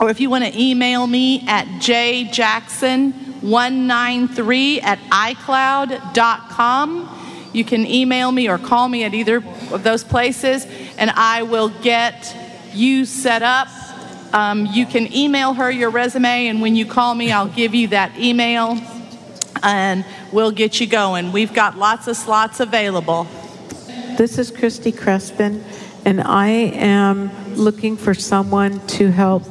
Or 0.00 0.10
if 0.10 0.20
you 0.20 0.30
want 0.30 0.44
to 0.44 0.60
email 0.60 1.06
me 1.06 1.44
at 1.46 1.66
jjackson193 3.42 4.82
at 4.82 4.98
icloud.com. 5.10 7.08
You 7.52 7.64
can 7.64 7.86
email 7.86 8.32
me 8.32 8.48
or 8.48 8.56
call 8.58 8.88
me 8.88 9.04
at 9.04 9.12
either 9.12 9.36
of 9.70 9.82
those 9.82 10.04
places, 10.04 10.66
and 10.96 11.10
I 11.10 11.42
will 11.42 11.68
get 11.68 12.34
you 12.72 13.04
set 13.04 13.42
up. 13.42 13.68
Um, 14.32 14.64
you 14.66 14.86
can 14.86 15.12
email 15.12 15.52
her 15.52 15.70
your 15.70 15.90
resume, 15.90 16.46
and 16.46 16.62
when 16.62 16.74
you 16.74 16.86
call 16.86 17.14
me, 17.14 17.30
I'll 17.30 17.48
give 17.48 17.74
you 17.74 17.88
that 17.88 18.18
email, 18.18 18.78
and 19.62 20.06
we'll 20.32 20.52
get 20.52 20.80
you 20.80 20.86
going. 20.86 21.32
We've 21.32 21.52
got 21.52 21.76
lots 21.76 22.08
of 22.08 22.16
slots 22.16 22.60
available. 22.60 23.26
This 24.16 24.38
is 24.38 24.50
Christy 24.50 24.92
Crespin, 24.92 25.62
and 26.06 26.22
I 26.22 26.48
am 26.48 27.30
looking 27.54 27.98
for 27.98 28.14
someone 28.14 28.80
to 28.86 29.10
help. 29.10 29.42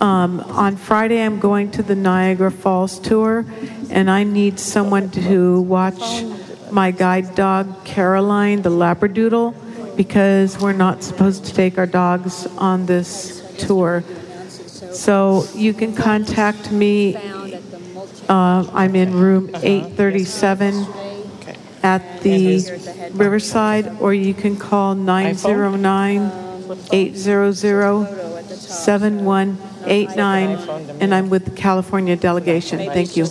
Um, 0.00 0.40
on 0.40 0.76
Friday, 0.76 1.20
I'm 1.20 1.38
going 1.38 1.70
to 1.72 1.82
the 1.82 1.94
Niagara 1.94 2.50
Falls 2.50 2.98
tour, 2.98 3.44
and 3.90 4.10
I 4.10 4.24
need 4.24 4.58
someone 4.58 5.10
to 5.10 5.60
watch 5.60 6.24
my 6.70 6.90
guide 6.90 7.34
dog, 7.34 7.84
Caroline, 7.84 8.62
the 8.62 8.70
Labradoodle, 8.70 9.96
because 9.96 10.58
we're 10.58 10.72
not 10.72 11.02
supposed 11.02 11.44
to 11.44 11.52
take 11.52 11.76
our 11.76 11.86
dogs 11.86 12.46
on 12.56 12.86
this 12.86 13.42
tour. 13.58 14.02
So 14.92 15.44
you 15.54 15.74
can 15.74 15.94
contact 15.94 16.72
me. 16.72 17.16
Uh, 18.26 18.70
I'm 18.72 18.96
in 18.96 19.12
room 19.12 19.50
837 19.54 20.86
at 21.82 22.22
the 22.22 23.10
Riverside, 23.12 24.00
or 24.00 24.14
you 24.14 24.32
can 24.32 24.56
call 24.56 24.94
909 24.94 26.32
800 26.90 28.29
7189, 28.50 31.00
and 31.00 31.14
I'm 31.14 31.30
with 31.30 31.44
the 31.44 31.52
California 31.52 32.16
delegation. 32.16 32.78
Thank 32.78 33.16
you. 33.16 33.26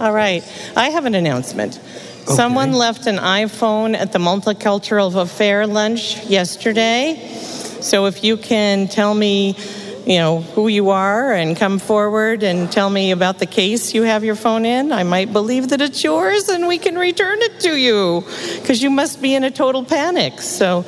All 0.00 0.12
right. 0.12 0.42
I 0.76 0.90
have 0.90 1.04
an 1.04 1.14
announcement. 1.14 1.80
Someone 2.26 2.72
left 2.72 3.06
an 3.06 3.16
iPhone 3.16 3.96
at 3.96 4.12
the 4.12 4.18
Multicultural 4.18 5.14
Affair 5.20 5.66
lunch 5.66 6.24
yesterday. 6.26 7.16
So 7.80 8.06
if 8.06 8.24
you 8.24 8.36
can 8.36 8.88
tell 8.88 9.12
me, 9.12 9.56
you 10.06 10.18
know, 10.18 10.40
who 10.40 10.68
you 10.68 10.90
are 10.90 11.32
and 11.32 11.56
come 11.56 11.78
forward 11.78 12.42
and 12.42 12.70
tell 12.70 12.90
me 12.90 13.12
about 13.12 13.38
the 13.38 13.46
case 13.46 13.94
you 13.94 14.02
have 14.02 14.24
your 14.24 14.36
phone 14.36 14.64
in, 14.64 14.92
I 14.92 15.02
might 15.02 15.32
believe 15.32 15.68
that 15.70 15.80
it's 15.80 16.02
yours 16.02 16.48
and 16.48 16.66
we 16.66 16.78
can 16.78 16.96
return 16.96 17.38
it 17.42 17.60
to 17.60 17.76
you 17.76 18.24
because 18.60 18.82
you 18.82 18.90
must 18.90 19.20
be 19.20 19.34
in 19.34 19.44
a 19.44 19.50
total 19.50 19.84
panic. 19.84 20.40
So 20.40 20.84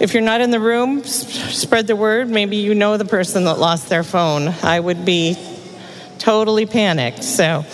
if 0.00 0.14
you're 0.14 0.22
not 0.22 0.40
in 0.40 0.50
the 0.50 0.60
room, 0.60 1.02
spread 1.04 1.86
the 1.86 1.96
word. 1.96 2.28
Maybe 2.28 2.56
you 2.58 2.74
know 2.74 2.96
the 2.96 3.04
person 3.04 3.44
that 3.44 3.58
lost 3.58 3.88
their 3.88 4.04
phone. 4.04 4.48
I 4.62 4.78
would 4.78 5.04
be 5.04 5.36
totally 6.18 6.66
panicked. 6.66 7.24
So 7.24 7.64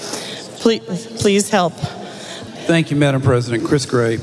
please, 0.58 1.06
please 1.20 1.50
help. 1.50 1.74
Thank 1.74 2.90
you, 2.90 2.96
Madam 2.96 3.20
President. 3.20 3.66
Chris 3.66 3.84
Gray. 3.84 4.18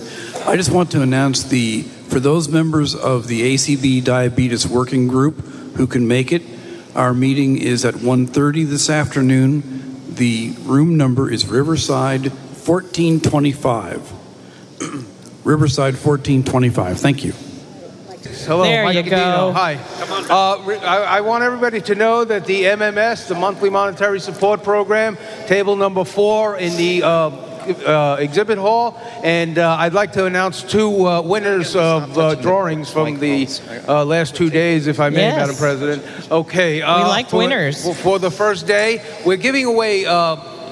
I 0.45 0.55
just 0.55 0.71
want 0.71 0.91
to 0.91 1.01
announce 1.03 1.43
the, 1.43 1.83
for 1.83 2.19
those 2.19 2.49
members 2.49 2.95
of 2.95 3.27
the 3.27 3.53
ACB 3.53 4.03
Diabetes 4.03 4.67
Working 4.67 5.07
Group 5.07 5.39
who 5.75 5.85
can 5.85 6.07
make 6.07 6.31
it, 6.31 6.41
our 6.95 7.13
meeting 7.13 7.57
is 7.57 7.85
at 7.85 7.93
1.30 7.93 8.67
this 8.67 8.89
afternoon. 8.89 9.61
The 10.15 10.55
room 10.63 10.97
number 10.97 11.31
is 11.31 11.45
Riverside 11.45 12.31
1425. 12.31 14.11
Riverside 15.43 15.93
1425. 15.93 16.99
Thank 16.99 17.23
you. 17.23 17.33
Hello, 18.45 18.63
There 18.63 18.83
Mike 18.83 18.95
you 18.95 19.03
Cadino. 19.11 19.35
go. 19.37 19.51
Hi. 19.53 19.75
Uh, 20.29 20.57
I, 20.85 21.17
I 21.17 21.21
want 21.21 21.43
everybody 21.43 21.81
to 21.81 21.95
know 21.95 22.23
that 22.25 22.45
the 22.45 22.63
MMS, 22.63 23.27
the 23.27 23.35
Monthly 23.35 23.69
Monetary 23.69 24.19
Support 24.19 24.63
Program, 24.63 25.17
table 25.47 25.75
number 25.75 26.03
four 26.03 26.57
in 26.57 26.75
the 26.77 27.03
uh, 27.03 27.09
uh, 27.09 28.17
exhibit 28.19 28.57
hall, 28.57 28.99
and 29.23 29.57
uh, 29.57 29.75
I'd 29.79 29.93
like 29.93 30.13
to 30.13 30.25
announce 30.25 30.63
two 30.63 31.07
uh, 31.07 31.21
winners 31.21 31.75
of 31.75 32.17
uh, 32.17 32.35
drawings 32.35 32.91
from 32.91 33.19
the 33.19 33.47
uh, 33.87 34.03
last 34.03 34.35
two 34.35 34.49
days, 34.49 34.87
if 34.87 34.99
I 34.99 35.09
may, 35.09 35.21
Yes. 35.21 35.37
Madam 35.37 35.55
President. 35.55 36.31
Okay. 36.31 36.81
Uh, 36.81 37.07
like 37.07 37.29
for- 37.29 37.37
winners. 37.37 37.83
For, 37.83 37.93
for 37.95 38.19
the 38.19 38.31
first 38.31 38.65
day, 38.67 39.03
we're 39.25 39.37
giving 39.37 39.65
away. 39.65 40.05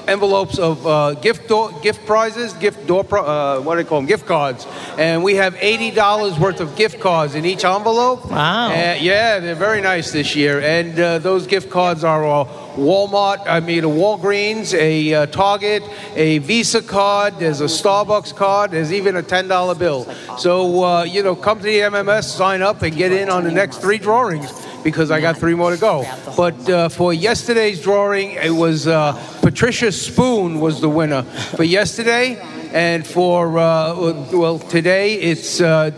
Envelopes 0.08 0.58
of 0.58 0.86
uh, 0.86 1.14
gift 1.14 1.48
door, 1.48 1.72
gift 1.82 2.04
prizes, 2.06 2.52
gift 2.54 2.86
door, 2.86 3.04
pro- 3.04 3.24
uh, 3.24 3.60
what 3.60 3.76
do 3.76 3.82
they 3.82 3.88
call 3.88 3.98
them? 4.00 4.06
Gift 4.06 4.26
cards, 4.26 4.66
and 4.98 5.22
we 5.22 5.34
have 5.36 5.56
eighty 5.60 5.90
dollars 5.90 6.38
worth 6.38 6.60
of 6.60 6.76
gift 6.76 7.00
cards 7.00 7.34
in 7.34 7.44
each 7.44 7.64
envelope. 7.64 8.30
Wow! 8.30 8.68
Uh, 8.70 8.96
yeah, 9.00 9.38
they're 9.38 9.54
very 9.54 9.80
nice 9.80 10.10
this 10.12 10.34
year, 10.34 10.60
and 10.60 10.98
uh, 10.98 11.18
those 11.18 11.46
gift 11.46 11.70
cards 11.70 12.02
are 12.04 12.24
uh, 12.24 12.44
Walmart, 12.80 13.42
I 13.46 13.60
mean 13.60 13.84
a 13.84 13.88
Walgreens, 13.88 14.72
a 14.72 15.14
uh, 15.14 15.26
Target, 15.26 15.82
a 16.14 16.38
Visa 16.38 16.82
card. 16.82 17.38
There's 17.38 17.60
a 17.60 17.66
Starbucks 17.66 18.34
card. 18.34 18.70
There's 18.70 18.92
even 18.92 19.16
a 19.16 19.22
ten 19.22 19.48
dollar 19.48 19.74
bill. 19.74 20.10
So 20.38 20.82
uh, 20.82 21.04
you 21.04 21.22
know, 21.22 21.36
come 21.36 21.58
to 21.58 21.64
the 21.64 21.80
MMS, 21.80 22.24
sign 22.24 22.62
up, 22.62 22.80
and 22.82 22.96
get 22.96 23.12
in 23.12 23.28
on 23.28 23.44
the 23.44 23.50
next 23.50 23.78
three 23.78 23.98
drawings 23.98 24.50
because 24.82 25.10
I 25.10 25.20
got 25.20 25.36
three 25.36 25.54
more 25.54 25.70
to 25.70 25.76
go. 25.76 26.04
But 26.36 26.70
uh, 26.70 26.88
for 26.88 27.12
yesterday's 27.12 27.82
drawing, 27.82 28.32
it 28.32 28.50
was 28.50 28.86
uh, 28.86 29.12
Patricia 29.42 29.92
Spoon 29.92 30.58
was 30.58 30.80
the 30.80 30.88
winner 30.88 31.22
for 31.22 31.64
yesterday, 31.64 32.40
and 32.72 33.06
for 33.06 33.58
uh, 33.58 33.94
well 34.32 34.58
today 34.58 35.14
it's 35.14 35.60
uh, 35.60 35.90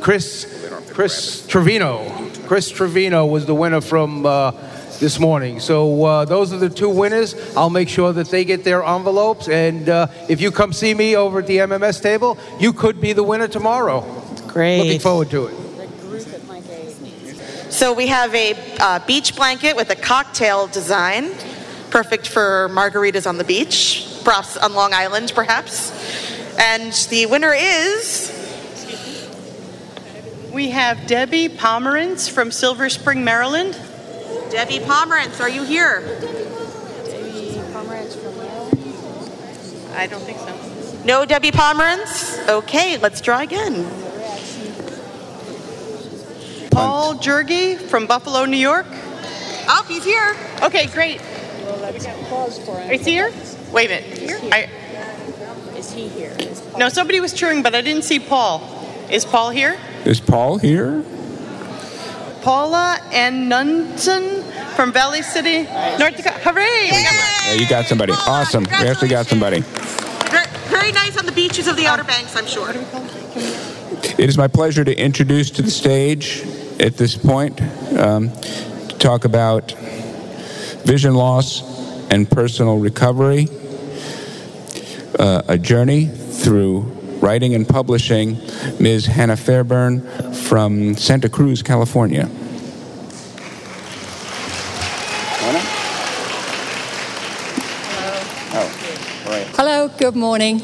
Chris 0.00 0.46
Chris 0.92 1.44
Trevino. 1.48 2.30
Chris 2.46 2.70
Trevino 2.70 3.26
was 3.26 3.44
the 3.44 3.54
winner 3.56 3.80
from. 3.80 4.24
This 5.00 5.20
morning. 5.20 5.60
So 5.60 6.04
uh, 6.04 6.24
those 6.24 6.52
are 6.52 6.58
the 6.58 6.68
two 6.68 6.88
winners. 6.88 7.36
I'll 7.56 7.70
make 7.70 7.88
sure 7.88 8.12
that 8.12 8.30
they 8.30 8.44
get 8.44 8.64
their 8.64 8.82
envelopes. 8.82 9.48
And 9.48 9.88
uh, 9.88 10.08
if 10.28 10.40
you 10.40 10.50
come 10.50 10.72
see 10.72 10.92
me 10.92 11.14
over 11.14 11.38
at 11.38 11.46
the 11.46 11.58
MMS 11.58 12.02
table, 12.02 12.36
you 12.58 12.72
could 12.72 13.00
be 13.00 13.12
the 13.12 13.22
winner 13.22 13.46
tomorrow. 13.46 14.00
Great. 14.48 14.78
Looking 14.78 14.98
forward 14.98 15.30
to 15.30 15.46
it. 15.46 15.54
So 17.70 17.92
we 17.92 18.08
have 18.08 18.34
a 18.34 18.56
uh, 18.80 18.98
beach 19.06 19.36
blanket 19.36 19.76
with 19.76 19.90
a 19.90 19.94
cocktail 19.94 20.66
design, 20.66 21.30
perfect 21.90 22.26
for 22.26 22.68
margaritas 22.72 23.24
on 23.28 23.38
the 23.38 23.44
beach, 23.44 24.20
perhaps 24.24 24.56
on 24.56 24.74
Long 24.74 24.92
Island, 24.92 25.30
perhaps. 25.32 25.92
And 26.58 26.92
the 27.08 27.26
winner 27.26 27.54
is 27.56 28.34
We 30.52 30.70
have 30.70 31.06
Debbie 31.06 31.48
Pomerantz 31.48 32.28
from 32.28 32.50
Silver 32.50 32.88
Spring, 32.88 33.22
Maryland. 33.22 33.78
Debbie 34.50 34.78
Pomerantz. 34.80 35.40
Are 35.40 35.48
you 35.48 35.62
here? 35.62 36.00
Debbie 36.00 37.60
Pomerantz 37.72 38.16
from 38.16 38.38
I 39.96 40.06
don't 40.06 40.22
think 40.22 40.38
so. 40.38 41.04
No, 41.04 41.24
Debbie 41.24 41.50
Pomerantz. 41.50 42.48
Okay, 42.48 42.96
let's 42.98 43.20
try 43.20 43.42
again. 43.42 43.84
Paul 46.70 47.14
Jergy 47.16 47.76
from 47.76 48.06
Buffalo, 48.06 48.44
New 48.44 48.56
York. 48.56 48.86
Oh, 49.68 49.84
he's 49.88 50.04
here. 50.04 50.36
Okay, 50.62 50.86
great. 50.86 51.20
Is 52.90 53.04
he 53.04 53.12
here? 53.12 53.32
Wait 53.72 53.90
a 53.90 54.00
minute. 54.00 54.52
I, 54.52 54.68
Is 55.76 55.92
he 55.92 56.08
here? 56.08 56.36
no, 56.78 56.88
somebody 56.88 57.20
was 57.20 57.32
cheering, 57.32 57.62
but 57.62 57.74
I 57.74 57.80
didn't 57.80 58.04
see 58.04 58.18
Paul. 58.18 58.62
Is 59.10 59.24
Paul 59.24 59.50
here? 59.50 59.78
Is 60.04 60.20
Paul 60.20 60.58
here? 60.58 61.04
Paula 62.42 62.98
and 63.12 63.48
Nunson 63.48 64.42
from 64.74 64.92
Valley 64.92 65.22
City, 65.22 65.64
North 65.98 66.16
Dakota. 66.16 66.38
Hooray! 66.44 66.84
We 66.84 67.02
got 67.02 67.46
Yeah, 67.46 67.52
you 67.54 67.68
got 67.68 67.86
somebody. 67.86 68.12
Awesome. 68.12 68.64
We 68.64 68.86
actually 68.88 69.08
got 69.08 69.26
somebody. 69.26 69.60
Very, 69.60 70.46
very 70.68 70.92
nice 70.92 71.16
on 71.18 71.26
the 71.26 71.32
beaches 71.32 71.66
of 71.68 71.76
the 71.76 71.86
Outer 71.86 72.04
Banks, 72.04 72.36
I'm 72.36 72.46
sure. 72.46 72.70
It 74.18 74.28
is 74.28 74.38
my 74.38 74.48
pleasure 74.48 74.84
to 74.84 74.96
introduce 74.96 75.50
to 75.52 75.62
the 75.62 75.70
stage 75.70 76.42
at 76.80 76.96
this 76.96 77.16
point 77.16 77.60
um, 77.98 78.30
to 78.32 78.96
talk 78.98 79.24
about 79.24 79.72
vision 80.84 81.14
loss 81.14 81.62
and 82.10 82.30
personal 82.30 82.78
recovery. 82.78 83.48
uh, 85.18 85.42
a 85.48 85.58
journey 85.58 86.06
through 86.06 86.80
writing 87.20 87.54
and 87.54 87.68
publishing, 87.68 88.38
Ms. 88.78 89.06
Hannah 89.06 89.36
Fairbairn 89.36 90.00
from 90.48 90.96
Santa 90.96 91.28
Cruz, 91.28 91.62
California. 91.62 92.24
Hello, 99.54 99.88
good 99.98 100.16
morning. 100.16 100.62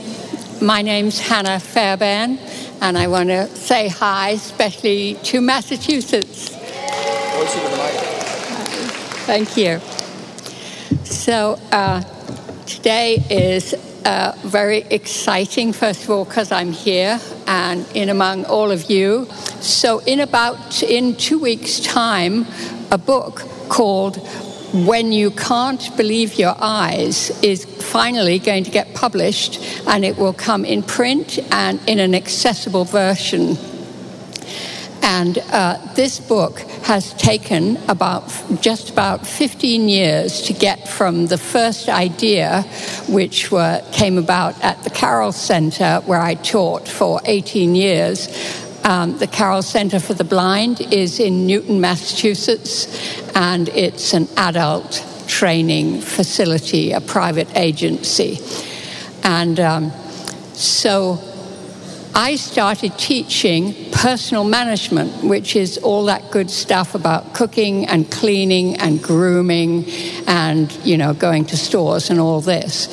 My 0.63 0.81
name's 0.81 1.21
Hannah 1.21 1.61
Fairbairn, 1.61 2.39
and 2.81 2.97
I 2.97 3.09
want 3.09 3.29
to 3.29 3.47
say 3.49 3.89
hi, 3.89 4.31
especially 4.31 5.19
to 5.25 5.43
Massachusetts. 5.43 6.49
Thank 9.27 9.55
you. 9.59 9.81
So, 11.05 11.59
uh, 11.71 12.01
today 12.65 13.23
is 13.29 13.75
uh, 14.05 14.33
very 14.43 14.79
exciting, 14.91 15.73
first 15.73 16.05
of 16.05 16.11
all, 16.11 16.25
because 16.25 16.53
I'm 16.53 16.73
here 16.73 17.21
and 17.47 17.87
in 17.95 18.09
among 18.09 18.45
all 18.45 18.71
of 18.71 18.91
you. 18.91 19.27
So, 19.61 20.01
in 20.01 20.21
about 20.21 20.83
in 20.83 21.17
two 21.17 21.39
weeks' 21.39 21.81
time, 21.81 22.47
a 22.91 22.99
book 22.99 23.43
called 23.69 24.17
when 24.75 25.13
You 25.13 25.31
Can't 25.31 25.97
Believe 25.97 26.35
Your 26.35 26.55
Eyes 26.59 27.31
is 27.43 27.65
finally 27.65 28.39
going 28.39 28.65
to 28.65 28.71
get 28.71 28.93
published 28.95 29.61
and 29.87 30.05
it 30.05 30.17
will 30.17 30.33
come 30.33 30.65
in 30.65 30.83
print 30.83 31.39
and 31.53 31.81
in 31.89 31.99
an 31.99 32.15
accessible 32.15 32.85
version. 32.85 33.57
And 35.05 35.37
uh, 35.53 35.77
this 35.95 36.19
book 36.19 36.61
has 36.85 37.13
taken 37.15 37.77
about 37.89 38.33
just 38.63 38.89
about 38.89 39.27
15 39.27 39.87
years 39.87 40.41
to 40.43 40.55
get 40.55 40.89
from 40.89 41.27
the 41.27 41.37
first 41.37 41.91
idea, 41.91 42.63
which 43.07 43.53
were, 43.53 43.85
came 43.93 44.17
about 44.17 44.59
at 44.65 44.83
the 44.83 44.89
Carroll 44.89 45.33
Center, 45.33 46.01
where 46.07 46.23
I 46.23 46.37
taught 46.37 46.89
for 46.89 47.21
18 47.27 47.75
years, 47.75 48.29
um, 48.85 49.19
the 49.19 49.27
Carroll 49.27 49.61
Center 49.61 50.01
for 50.01 50.15
the 50.15 50.25
Blind 50.25 50.81
is 50.91 51.21
in 51.21 51.47
Newton, 51.47 51.83
Massachusetts, 51.83 52.89
and 53.37 53.69
it's 53.69 54.15
an 54.15 54.27
adult 54.39 55.05
training 55.27 56.01
facility, 56.01 56.93
a 56.93 57.03
private 57.03 57.55
agency. 57.57 58.39
And 59.23 59.61
um, 59.61 59.93
so 60.55 61.21
I 62.17 62.37
started 62.37 62.97
teaching 62.97 63.91
personal 63.91 64.45
management, 64.45 65.25
which 65.25 65.57
is 65.57 65.79
all 65.79 66.05
that 66.05 66.31
good 66.31 66.49
stuff 66.49 66.95
about 66.95 67.35
cooking 67.35 67.87
and 67.87 68.09
cleaning 68.09 68.77
and 68.77 69.03
grooming 69.03 69.85
and, 70.29 70.71
you 70.85 70.97
know, 70.97 71.13
going 71.13 71.45
to 71.47 71.57
stores 71.57 72.11
and 72.11 72.21
all 72.21 72.41
this. 72.41 72.89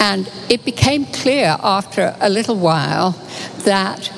And 0.00 0.28
it 0.48 0.64
became 0.64 1.06
clear 1.06 1.56
after 1.62 2.16
a 2.20 2.28
little 2.28 2.56
while 2.56 3.12
that 3.58 4.12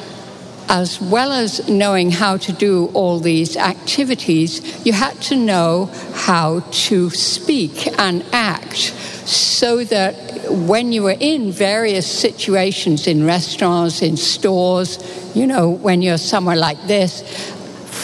as 0.70 0.98
well 1.02 1.32
as 1.32 1.68
knowing 1.68 2.10
how 2.10 2.38
to 2.38 2.52
do 2.52 2.86
all 2.94 3.18
these 3.18 3.58
activities, 3.58 4.86
you 4.86 4.94
had 4.94 5.20
to 5.20 5.36
know 5.36 5.90
how 6.14 6.60
to 6.70 7.10
speak 7.10 7.88
and 7.98 8.24
act 8.32 8.94
so 9.26 9.84
that 9.84 10.14
when 10.48 10.92
you 10.92 11.02
were 11.02 11.16
in 11.18 11.52
various 11.52 12.06
situations 12.06 13.06
in 13.06 13.24
restaurants, 13.24 14.02
in 14.02 14.16
stores, 14.16 14.98
you 15.34 15.46
know, 15.46 15.68
when 15.68 16.02
you're 16.02 16.18
somewhere 16.18 16.56
like 16.56 16.80
this, 16.86 17.22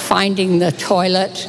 finding 0.07 0.59
the 0.59 0.73
toilet, 0.73 1.49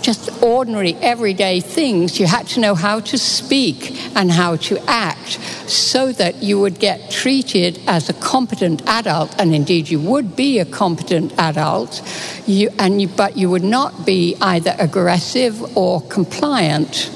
just 0.00 0.42
ordinary 0.42 0.94
everyday 0.96 1.60
things, 1.60 2.18
you 2.18 2.26
had 2.26 2.46
to 2.46 2.60
know 2.60 2.74
how 2.74 3.00
to 3.00 3.18
speak 3.18 3.92
and 4.16 4.30
how 4.30 4.56
to 4.56 4.78
act 4.88 5.38
so 5.68 6.12
that 6.12 6.42
you 6.42 6.58
would 6.58 6.78
get 6.78 7.10
treated 7.10 7.80
as 7.86 8.08
a 8.08 8.12
competent 8.14 8.82
adult, 8.86 9.34
and 9.38 9.54
indeed 9.54 9.88
you 9.88 10.00
would 10.00 10.36
be 10.36 10.58
a 10.58 10.64
competent 10.64 11.32
adult, 11.38 12.02
you, 12.46 12.70
and 12.78 13.00
you, 13.00 13.08
but 13.08 13.36
you 13.36 13.48
would 13.48 13.64
not 13.64 14.04
be 14.04 14.36
either 14.40 14.74
aggressive 14.78 15.76
or 15.76 16.00
compliant. 16.02 17.10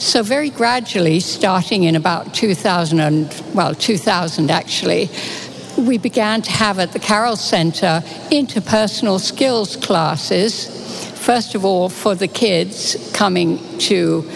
So 0.00 0.22
very 0.22 0.48
gradually, 0.48 1.20
starting 1.20 1.84
in 1.84 1.94
about 1.94 2.32
2000, 2.32 3.00
and, 3.00 3.42
well, 3.54 3.74
2000 3.74 4.50
actually, 4.50 5.10
we 5.76 5.98
began 5.98 6.42
to 6.42 6.50
have 6.50 6.78
at 6.78 6.92
the 6.92 6.98
Carroll 6.98 7.36
Center 7.36 8.02
interpersonal 8.30 9.20
skills 9.20 9.76
classes 9.76 10.80
first 11.20 11.54
of 11.54 11.64
all, 11.64 11.88
for 11.88 12.14
the 12.14 12.26
kids 12.26 12.96
coming 13.12 13.58
to 13.78 14.28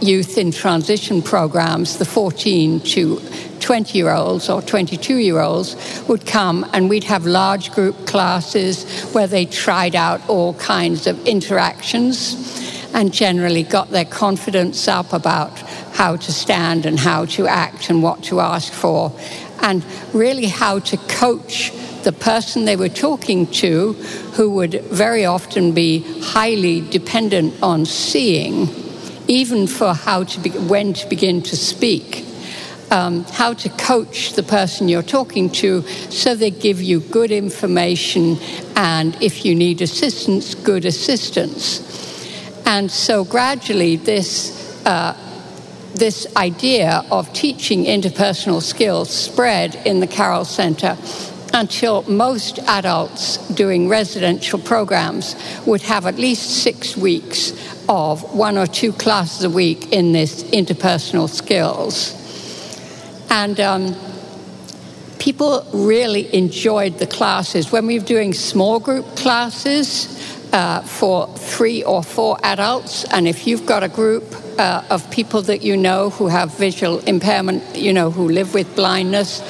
youth 0.00 0.38
in 0.38 0.52
transition 0.52 1.20
programs, 1.20 1.98
the 1.98 2.04
14 2.04 2.80
to 2.80 3.20
20 3.58 3.98
year 3.98 4.10
olds 4.10 4.48
or 4.48 4.62
22 4.62 5.16
year 5.16 5.40
olds 5.40 5.76
would 6.08 6.24
come 6.24 6.64
and 6.72 6.88
we'd 6.88 7.04
have 7.04 7.26
large 7.26 7.72
group 7.72 8.06
classes 8.06 9.10
where 9.12 9.26
they 9.26 9.44
tried 9.44 9.96
out 9.96 10.26
all 10.28 10.54
kinds 10.54 11.08
of 11.08 11.26
interactions 11.26 12.77
and 12.94 13.12
generally 13.12 13.62
got 13.62 13.90
their 13.90 14.04
confidence 14.04 14.88
up 14.88 15.12
about 15.12 15.58
how 15.92 16.16
to 16.16 16.32
stand 16.32 16.86
and 16.86 16.98
how 16.98 17.24
to 17.24 17.46
act 17.46 17.90
and 17.90 18.02
what 18.02 18.22
to 18.24 18.40
ask 18.40 18.72
for 18.72 19.12
and 19.62 19.84
really 20.12 20.46
how 20.46 20.78
to 20.78 20.96
coach 20.96 21.72
the 22.04 22.12
person 22.12 22.64
they 22.64 22.76
were 22.76 22.88
talking 22.88 23.46
to, 23.46 23.92
who 24.34 24.50
would 24.50 24.82
very 24.84 25.24
often 25.24 25.72
be 25.72 26.04
highly 26.22 26.80
dependent 26.80 27.54
on 27.62 27.84
seeing, 27.84 28.68
even 29.26 29.66
for 29.66 29.92
how 29.92 30.24
to 30.24 30.40
be, 30.40 30.50
when 30.50 30.92
to 30.92 31.08
begin 31.08 31.42
to 31.42 31.56
speak. 31.56 32.24
Um, 32.90 33.24
how 33.24 33.52
to 33.52 33.68
coach 33.68 34.32
the 34.32 34.42
person 34.42 34.88
you're 34.88 35.02
talking 35.02 35.50
to 35.50 35.82
so 36.08 36.34
they 36.34 36.50
give 36.50 36.80
you 36.80 37.00
good 37.00 37.30
information 37.30 38.38
and 38.76 39.14
if 39.20 39.44
you 39.44 39.54
need 39.54 39.82
assistance, 39.82 40.54
good 40.54 40.86
assistance. 40.86 42.07
And 42.68 42.90
so 42.90 43.24
gradually, 43.24 43.96
this 43.96 44.84
uh, 44.84 45.16
this 45.94 46.26
idea 46.36 47.02
of 47.10 47.32
teaching 47.32 47.84
interpersonal 47.84 48.60
skills 48.60 49.10
spread 49.10 49.74
in 49.86 50.00
the 50.00 50.06
Carroll 50.06 50.44
Center 50.44 50.98
until 51.54 52.02
most 52.02 52.58
adults 52.58 53.38
doing 53.48 53.88
residential 53.88 54.58
programs 54.58 55.34
would 55.64 55.80
have 55.80 56.04
at 56.04 56.16
least 56.16 56.62
six 56.62 56.94
weeks 56.94 57.52
of 57.88 58.22
one 58.34 58.58
or 58.58 58.66
two 58.66 58.92
classes 58.92 59.44
a 59.44 59.50
week 59.50 59.90
in 59.90 60.12
this 60.12 60.42
interpersonal 60.42 61.26
skills. 61.26 62.14
And 63.30 63.58
um, 63.60 63.96
people 65.18 65.66
really 65.72 66.32
enjoyed 66.34 66.98
the 66.98 67.06
classes. 67.06 67.72
When 67.72 67.86
we 67.86 67.98
were 67.98 68.04
doing 68.04 68.34
small 68.34 68.78
group 68.78 69.16
classes 69.16 70.37
uh, 70.52 70.80
for 70.82 71.26
three 71.36 71.82
or 71.82 72.02
four 72.02 72.38
adults, 72.42 73.04
and 73.04 73.28
if 73.28 73.46
you've 73.46 73.66
got 73.66 73.82
a 73.82 73.88
group 73.88 74.24
uh, 74.58 74.82
of 74.90 75.10
people 75.10 75.42
that 75.42 75.62
you 75.62 75.76
know 75.76 76.10
who 76.10 76.28
have 76.28 76.56
visual 76.56 76.98
impairment, 77.00 77.76
you 77.76 77.92
know, 77.92 78.10
who 78.10 78.28
live 78.28 78.54
with 78.54 78.74
blindness, 78.74 79.40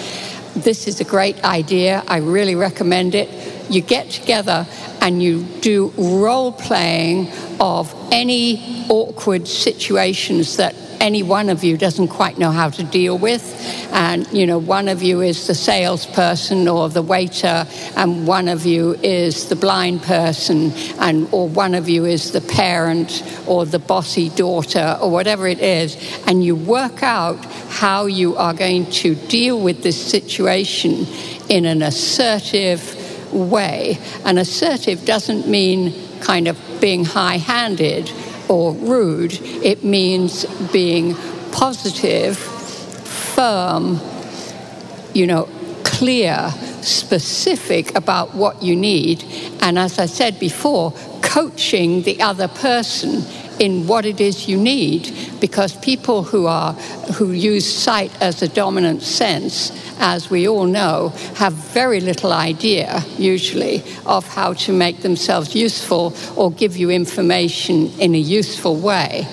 this 0.55 0.89
is 0.89 1.01
a 1.01 1.05
great 1.05 1.43
idea. 1.44 2.02
I 2.09 2.18
really 2.18 2.55
recommend 2.55 3.15
it. 3.15 3.28
You 3.70 3.81
get 3.81 4.10
together 4.10 4.67
and 5.01 5.23
you 5.23 5.43
do 5.60 5.93
role 5.97 6.52
playing 6.52 7.31
of 7.60 7.94
any 8.10 8.86
awkward 8.89 9.47
situations 9.47 10.57
that 10.57 10.75
any 11.01 11.23
one 11.23 11.49
of 11.49 11.65
you 11.65 11.77
doesn't 11.77 12.09
quite 12.09 12.39
know 12.39 12.51
how 12.51 12.70
to 12.70 12.83
deal 12.85 13.17
with. 13.18 13.43
And, 13.93 14.27
you 14.33 14.47
know, 14.47 14.59
one 14.59 14.89
of 14.89 15.02
you 15.02 15.20
is 15.20 15.47
the 15.47 15.55
salesperson 15.55 16.68
or 16.68 16.89
the 16.89 17.02
waiter, 17.02 17.67
and 17.97 18.27
one 18.27 18.49
of 18.49 18.67
you 18.67 18.94
is 19.02 19.49
the 19.49 19.57
blind 19.57 20.02
person, 20.02 20.73
and, 20.99 21.28
or 21.33 21.49
one 21.49 21.75
of 21.75 21.89
you 21.89 22.05
is 22.05 22.33
the 22.33 22.41
parent 22.41 23.23
or 23.47 23.65
the 23.65 23.78
bossy 23.78 24.28
daughter 24.31 24.99
or 25.01 25.10
whatever 25.10 25.47
it 25.47 25.60
is. 25.60 25.97
And 26.27 26.44
you 26.44 26.57
work 26.57 27.02
out 27.02 27.44
how 27.68 28.07
you 28.07 28.36
are 28.36 28.55
going 28.55 28.91
to 28.91 29.15
deal 29.15 29.60
with 29.60 29.83
this 29.83 30.01
situation 30.01 31.07
in 31.49 31.65
an 31.65 31.83
assertive 31.83 33.33
way. 33.33 33.99
And 34.25 34.39
assertive 34.39 35.05
doesn't 35.05 35.47
mean 35.49 35.94
kind 36.20 36.49
of 36.49 36.59
being 36.81 37.05
high 37.05 37.39
handed 37.39 38.10
or 38.49 38.73
rude, 38.73 39.39
it 39.43 39.85
means 39.85 40.44
being 40.73 41.15
positive, 41.52 42.36
firm, 42.36 44.01
you 45.15 45.27
know, 45.27 45.49
clear, 45.85 46.51
specific 46.83 47.97
about 47.97 48.35
what 48.35 48.62
you 48.62 48.77
need. 48.77 49.25
And 49.60 49.78
as 49.78 49.99
I 49.99 50.07
said 50.07 50.39
before, 50.39 50.93
coaching 51.23 52.02
the 52.02 52.23
other 52.23 52.49
person 52.49 53.23
in 53.58 53.86
what 53.86 54.06
it 54.06 54.20
is 54.20 54.48
you 54.48 54.56
need 54.56 55.12
because 55.40 55.76
people 55.78 56.22
who 56.22 56.46
are 56.46 56.72
who 57.14 57.32
use 57.32 57.66
sight 57.66 58.10
as 58.20 58.40
the 58.40 58.48
dominant 58.48 59.02
sense 59.02 59.72
as 60.00 60.30
we 60.30 60.46
all 60.46 60.64
know 60.64 61.08
have 61.36 61.52
very 61.52 62.00
little 62.00 62.32
idea 62.32 63.02
usually 63.18 63.82
of 64.06 64.26
how 64.28 64.52
to 64.52 64.72
make 64.72 65.00
themselves 65.00 65.54
useful 65.54 66.14
or 66.36 66.50
give 66.52 66.76
you 66.76 66.90
information 66.90 67.88
in 67.98 68.14
a 68.14 68.18
useful 68.18 68.76
way 68.76 69.26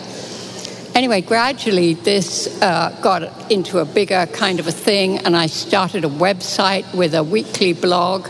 anyway, 0.95 1.19
gradually 1.21 1.93
this 1.93 2.47
uh, 2.61 2.97
got 3.01 3.51
into 3.51 3.79
a 3.79 3.85
bigger 3.85 4.25
kind 4.27 4.59
of 4.59 4.67
a 4.67 4.71
thing, 4.71 5.19
and 5.19 5.35
I 5.35 5.47
started 5.47 6.05
a 6.05 6.09
website 6.09 6.91
with 6.95 7.13
a 7.13 7.23
weekly 7.23 7.73
blog 7.73 8.27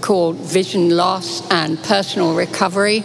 called 0.00 0.36
Vision 0.36 0.90
Loss 0.96 1.48
and 1.50 1.82
Personal 1.84 2.34
Recovery. 2.34 3.04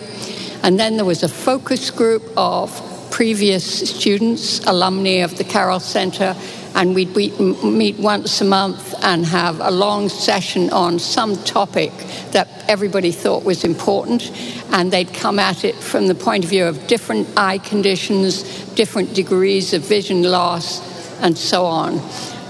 And 0.63 0.79
then 0.79 0.97
there 0.97 1.05
was 1.05 1.23
a 1.23 1.29
focus 1.29 1.91
group 1.91 2.23
of 2.35 2.71
previous 3.11 3.89
students, 3.89 4.59
alumni 4.65 5.23
of 5.23 5.37
the 5.37 5.43
Carroll 5.43 5.79
Center, 5.79 6.35
and 6.75 6.93
we'd 6.93 7.15
meet 7.15 7.97
once 7.97 8.41
a 8.41 8.45
month 8.45 8.93
and 9.03 9.25
have 9.25 9.59
a 9.59 9.71
long 9.71 10.09
session 10.09 10.69
on 10.69 10.99
some 10.99 11.35
topic 11.43 11.91
that 12.31 12.47
everybody 12.67 13.11
thought 13.11 13.43
was 13.43 13.63
important. 13.63 14.31
And 14.71 14.91
they'd 14.91 15.11
come 15.13 15.39
at 15.39 15.63
it 15.63 15.75
from 15.75 16.07
the 16.07 16.13
point 16.13 16.43
of 16.43 16.49
view 16.49 16.65
of 16.65 16.85
different 16.85 17.27
eye 17.35 17.57
conditions, 17.57 18.43
different 18.75 19.15
degrees 19.15 19.73
of 19.73 19.81
vision 19.87 20.21
loss, 20.21 20.81
and 21.21 21.35
so 21.35 21.65
on. 21.65 21.99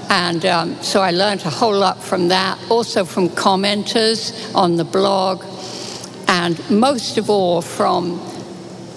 And 0.09 0.45
um, 0.45 0.81
so 0.81 1.01
I 1.01 1.11
learned 1.11 1.45
a 1.45 1.49
whole 1.49 1.77
lot 1.77 2.01
from 2.01 2.29
that, 2.29 2.59
also 2.69 3.05
from 3.05 3.29
commenters 3.29 4.33
on 4.55 4.75
the 4.75 4.85
blog, 4.85 5.43
and 6.27 6.69
most 6.69 7.17
of 7.17 7.29
all 7.29 7.61
from 7.61 8.19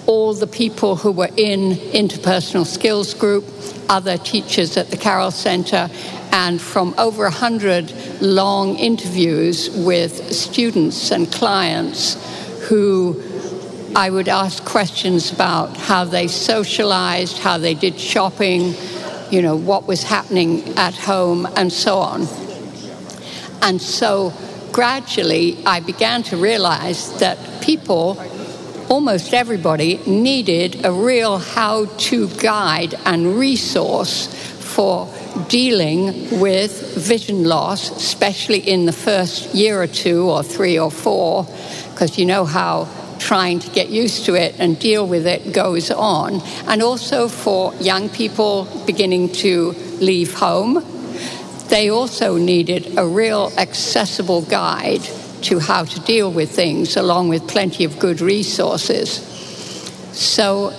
all 0.07 0.33
the 0.33 0.47
people 0.47 0.95
who 0.95 1.11
were 1.11 1.29
in 1.37 1.71
interpersonal 1.93 2.65
skills 2.65 3.13
group, 3.13 3.45
other 3.87 4.17
teachers 4.17 4.75
at 4.77 4.89
the 4.89 4.97
Carroll 4.97 5.31
Center, 5.31 5.89
and 6.31 6.61
from 6.61 6.95
over 6.97 7.23
100 7.23 8.21
long 8.21 8.77
interviews 8.77 9.69
with 9.69 10.33
students 10.33 11.11
and 11.11 11.31
clients 11.31 12.17
who 12.67 13.21
I 13.95 14.09
would 14.09 14.29
ask 14.29 14.63
questions 14.63 15.31
about 15.31 15.75
how 15.75 16.05
they 16.05 16.27
socialized, 16.27 17.37
how 17.37 17.57
they 17.57 17.73
did 17.73 17.99
shopping, 17.99 18.73
you 19.29 19.41
know, 19.41 19.55
what 19.55 19.87
was 19.87 20.03
happening 20.03 20.77
at 20.77 20.95
home, 20.95 21.47
and 21.57 21.71
so 21.71 21.97
on. 21.97 22.27
And 23.61 23.81
so 23.81 24.33
gradually 24.71 25.57
I 25.65 25.79
began 25.79 26.23
to 26.23 26.37
realize 26.37 27.19
that 27.19 27.37
people 27.61 28.17
almost 28.89 29.33
everybody 29.33 29.97
needed 30.05 30.85
a 30.85 30.91
real 30.91 31.37
how 31.37 31.85
to 31.85 32.27
guide 32.37 32.93
and 33.05 33.37
resource 33.37 34.27
for 34.75 35.07
dealing 35.47 36.39
with 36.39 36.95
vision 36.97 37.43
loss, 37.43 37.91
especially 37.91 38.59
in 38.59 38.85
the 38.85 38.93
first 38.93 39.53
year 39.53 39.81
or 39.81 39.87
two, 39.87 40.29
or 40.29 40.43
three 40.43 40.77
or 40.79 40.91
four, 40.91 41.45
because 41.91 42.17
you 42.17 42.25
know 42.25 42.45
how 42.45 42.87
trying 43.19 43.59
to 43.59 43.69
get 43.69 43.89
used 43.89 44.25
to 44.25 44.33
it 44.33 44.55
and 44.59 44.79
deal 44.79 45.07
with 45.07 45.27
it 45.27 45.53
goes 45.53 45.91
on, 45.91 46.41
and 46.67 46.81
also 46.81 47.27
for 47.27 47.73
young 47.75 48.09
people 48.09 48.65
beginning 48.85 49.31
to 49.31 49.71
leave 49.99 50.33
home. 50.33 50.83
They 51.71 51.89
also 51.89 52.35
needed 52.35 52.97
a 52.97 53.07
real 53.07 53.49
accessible 53.57 54.41
guide 54.41 55.03
to 55.43 55.57
how 55.57 55.85
to 55.85 55.99
deal 56.01 56.29
with 56.29 56.51
things, 56.51 56.97
along 56.97 57.29
with 57.29 57.47
plenty 57.47 57.85
of 57.85 57.97
good 57.97 58.19
resources. 58.19 59.09
So 60.11 60.73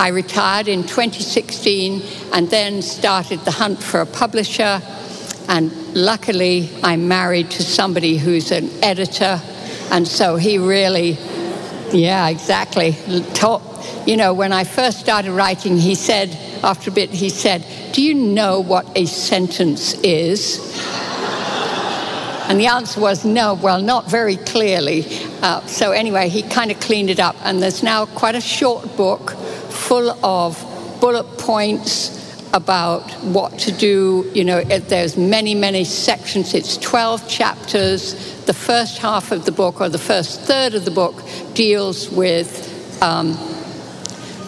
I 0.00 0.08
retired 0.08 0.66
in 0.66 0.82
2016 0.82 2.02
and 2.32 2.50
then 2.50 2.82
started 2.82 3.38
the 3.44 3.52
hunt 3.52 3.80
for 3.80 4.00
a 4.00 4.06
publisher. 4.06 4.82
And 5.48 5.70
luckily, 5.94 6.70
I'm 6.82 7.06
married 7.06 7.52
to 7.52 7.62
somebody 7.62 8.16
who's 8.18 8.50
an 8.50 8.68
editor. 8.82 9.40
And 9.92 10.08
so 10.08 10.34
he 10.34 10.58
really, 10.58 11.18
yeah, 11.92 12.30
exactly. 12.30 12.96
Taught, 13.34 13.62
you 14.08 14.16
know, 14.16 14.34
when 14.34 14.52
I 14.52 14.64
first 14.64 14.98
started 14.98 15.30
writing, 15.30 15.76
he 15.76 15.94
said, 15.94 16.36
after 16.64 16.90
a 16.90 16.92
bit, 16.92 17.10
he 17.10 17.28
said, 17.28 17.64
Do 17.96 18.02
you 18.02 18.12
know 18.12 18.60
what 18.60 18.86
a 18.94 19.06
sentence 19.06 19.94
is? 20.02 20.58
And 22.46 22.60
the 22.60 22.66
answer 22.66 23.00
was 23.00 23.24
no, 23.24 23.54
well, 23.54 23.80
not 23.80 24.10
very 24.10 24.36
clearly. 24.36 25.06
Uh, 25.40 25.64
so, 25.66 25.92
anyway, 25.92 26.28
he 26.28 26.42
kind 26.42 26.70
of 26.70 26.78
cleaned 26.78 27.08
it 27.08 27.18
up. 27.18 27.36
And 27.42 27.62
there's 27.62 27.82
now 27.82 28.04
quite 28.04 28.34
a 28.34 28.40
short 28.42 28.98
book 28.98 29.30
full 29.70 30.10
of 30.22 30.62
bullet 31.00 31.38
points 31.38 32.44
about 32.52 33.10
what 33.22 33.58
to 33.60 33.72
do. 33.72 34.30
You 34.34 34.44
know, 34.44 34.58
it, 34.58 34.90
there's 34.90 35.16
many, 35.16 35.54
many 35.54 35.84
sections. 35.84 36.52
It's 36.52 36.76
12 36.76 37.26
chapters. 37.30 38.12
The 38.44 38.52
first 38.52 38.98
half 38.98 39.32
of 39.32 39.46
the 39.46 39.52
book, 39.52 39.80
or 39.80 39.88
the 39.88 39.96
first 39.96 40.42
third 40.42 40.74
of 40.74 40.84
the 40.84 40.90
book, 40.90 41.22
deals 41.54 42.10
with 42.10 43.02
um, 43.02 43.38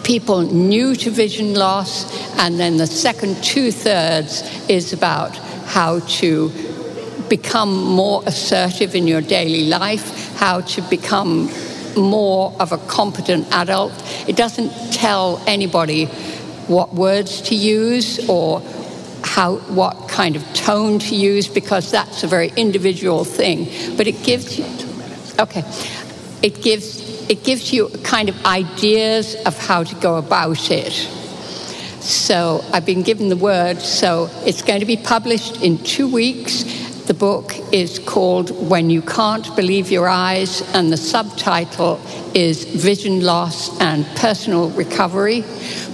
people 0.09 0.41
new 0.41 0.95
to 0.95 1.11
vision 1.11 1.53
loss. 1.53 1.93
And 2.39 2.59
then 2.59 2.77
the 2.77 2.87
second 2.87 3.43
two 3.43 3.71
thirds 3.71 4.41
is 4.67 4.91
about 4.91 5.37
how 5.67 5.99
to 6.21 6.49
become 7.29 7.83
more 7.83 8.23
assertive 8.25 8.95
in 8.95 9.05
your 9.05 9.21
daily 9.21 9.65
life, 9.67 10.35
how 10.35 10.61
to 10.61 10.81
become 10.89 11.51
more 11.95 12.55
of 12.59 12.71
a 12.71 12.79
competent 12.79 13.47
adult. 13.53 13.93
It 14.27 14.35
doesn't 14.35 14.71
tell 14.91 15.43
anybody 15.45 16.05
what 16.65 16.95
words 16.95 17.41
to 17.41 17.55
use 17.55 18.27
or 18.27 18.61
how 19.23 19.57
what 19.77 20.09
kind 20.09 20.35
of 20.35 20.43
tone 20.55 20.97
to 20.97 21.15
use 21.15 21.47
because 21.47 21.91
that's 21.91 22.23
a 22.23 22.27
very 22.27 22.51
individual 22.55 23.23
thing. 23.25 23.65
But 23.95 24.07
it 24.07 24.23
gives 24.23 24.57
you 24.57 24.65
okay. 25.37 25.63
It 26.41 26.63
gives 26.63 27.08
it 27.29 27.43
gives 27.43 27.71
you 27.71 27.89
kind 28.03 28.27
of 28.27 28.45
ideas 28.45 29.35
of 29.45 29.55
how 29.57 29.83
to 29.83 29.95
go 29.95 30.17
about 30.17 30.71
it. 30.71 30.91
So 32.01 32.65
I've 32.73 32.85
been 32.85 33.03
given 33.03 33.29
the 33.29 33.37
word, 33.37 33.79
so 33.79 34.29
it's 34.45 34.63
going 34.63 34.79
to 34.79 34.85
be 34.85 34.97
published 34.97 35.61
in 35.61 35.77
two 35.77 36.11
weeks. 36.11 36.63
The 37.05 37.13
book 37.13 37.53
is 37.71 37.99
called 37.99 38.49
When 38.69 38.89
You 38.89 39.03
Can't 39.03 39.55
Believe 39.55 39.91
Your 39.91 40.07
Eyes, 40.07 40.61
and 40.73 40.91
the 40.91 40.97
subtitle 40.97 42.01
is 42.33 42.63
Vision 42.63 43.21
Loss 43.21 43.79
and 43.79 44.05
Personal 44.15 44.69
Recovery. 44.71 45.43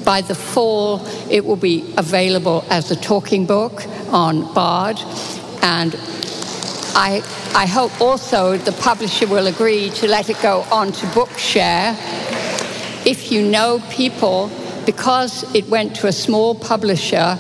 By 0.05 0.21
the 0.21 0.35
fall, 0.35 1.05
it 1.29 1.43
will 1.43 1.55
be 1.57 1.93
available 1.97 2.63
as 2.69 2.91
a 2.91 2.95
talking 2.95 3.45
book 3.45 3.83
on 4.09 4.53
Bard. 4.53 4.99
And 5.61 5.95
I, 6.97 7.21
I 7.53 7.65
hope 7.65 7.99
also 7.99 8.55
the 8.55 8.71
publisher 8.71 9.27
will 9.27 9.47
agree 9.47 9.89
to 9.91 10.07
let 10.07 10.29
it 10.29 10.41
go 10.41 10.61
on 10.71 10.93
to 10.93 11.05
Bookshare. 11.07 11.93
If 13.05 13.33
you 13.33 13.41
know 13.41 13.83
people, 13.89 14.49
because 14.85 15.43
it 15.53 15.67
went 15.67 15.97
to 15.97 16.07
a 16.07 16.13
small 16.13 16.55
publisher, 16.55 17.37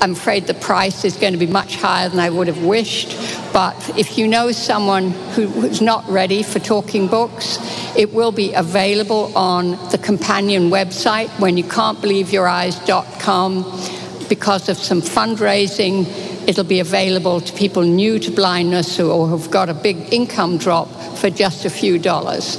I'm 0.00 0.12
afraid 0.12 0.46
the 0.46 0.54
price 0.54 1.04
is 1.04 1.14
going 1.16 1.34
to 1.34 1.38
be 1.38 1.46
much 1.46 1.76
higher 1.76 2.08
than 2.08 2.20
I 2.20 2.30
would 2.30 2.46
have 2.46 2.64
wished. 2.64 3.18
But 3.52 3.98
if 3.98 4.16
you 4.16 4.26
know 4.26 4.50
someone 4.50 5.10
who's 5.34 5.82
not 5.82 6.08
ready 6.08 6.42
for 6.42 6.58
talking 6.58 7.06
books, 7.06 7.58
it 7.98 8.14
will 8.14 8.32
be 8.32 8.54
available 8.54 9.36
on 9.36 9.72
the 9.90 9.98
companion 9.98 10.70
website 10.70 11.28
when 11.38 11.58
you 11.58 11.64
can't 11.64 12.00
believe 12.00 12.32
your 12.32 12.48
eyes.com 12.48 13.62
because 14.30 14.70
of 14.70 14.78
some 14.78 15.02
fundraising. 15.02 16.29
It'll 16.50 16.64
be 16.64 16.80
available 16.80 17.40
to 17.40 17.52
people 17.52 17.82
new 17.82 18.18
to 18.18 18.30
blindness 18.32 18.98
or 18.98 19.28
who've 19.28 19.50
got 19.52 19.68
a 19.68 19.74
big 19.74 20.12
income 20.12 20.58
drop 20.58 20.88
for 21.16 21.30
just 21.30 21.64
a 21.64 21.70
few 21.70 21.96
dollars. 21.96 22.58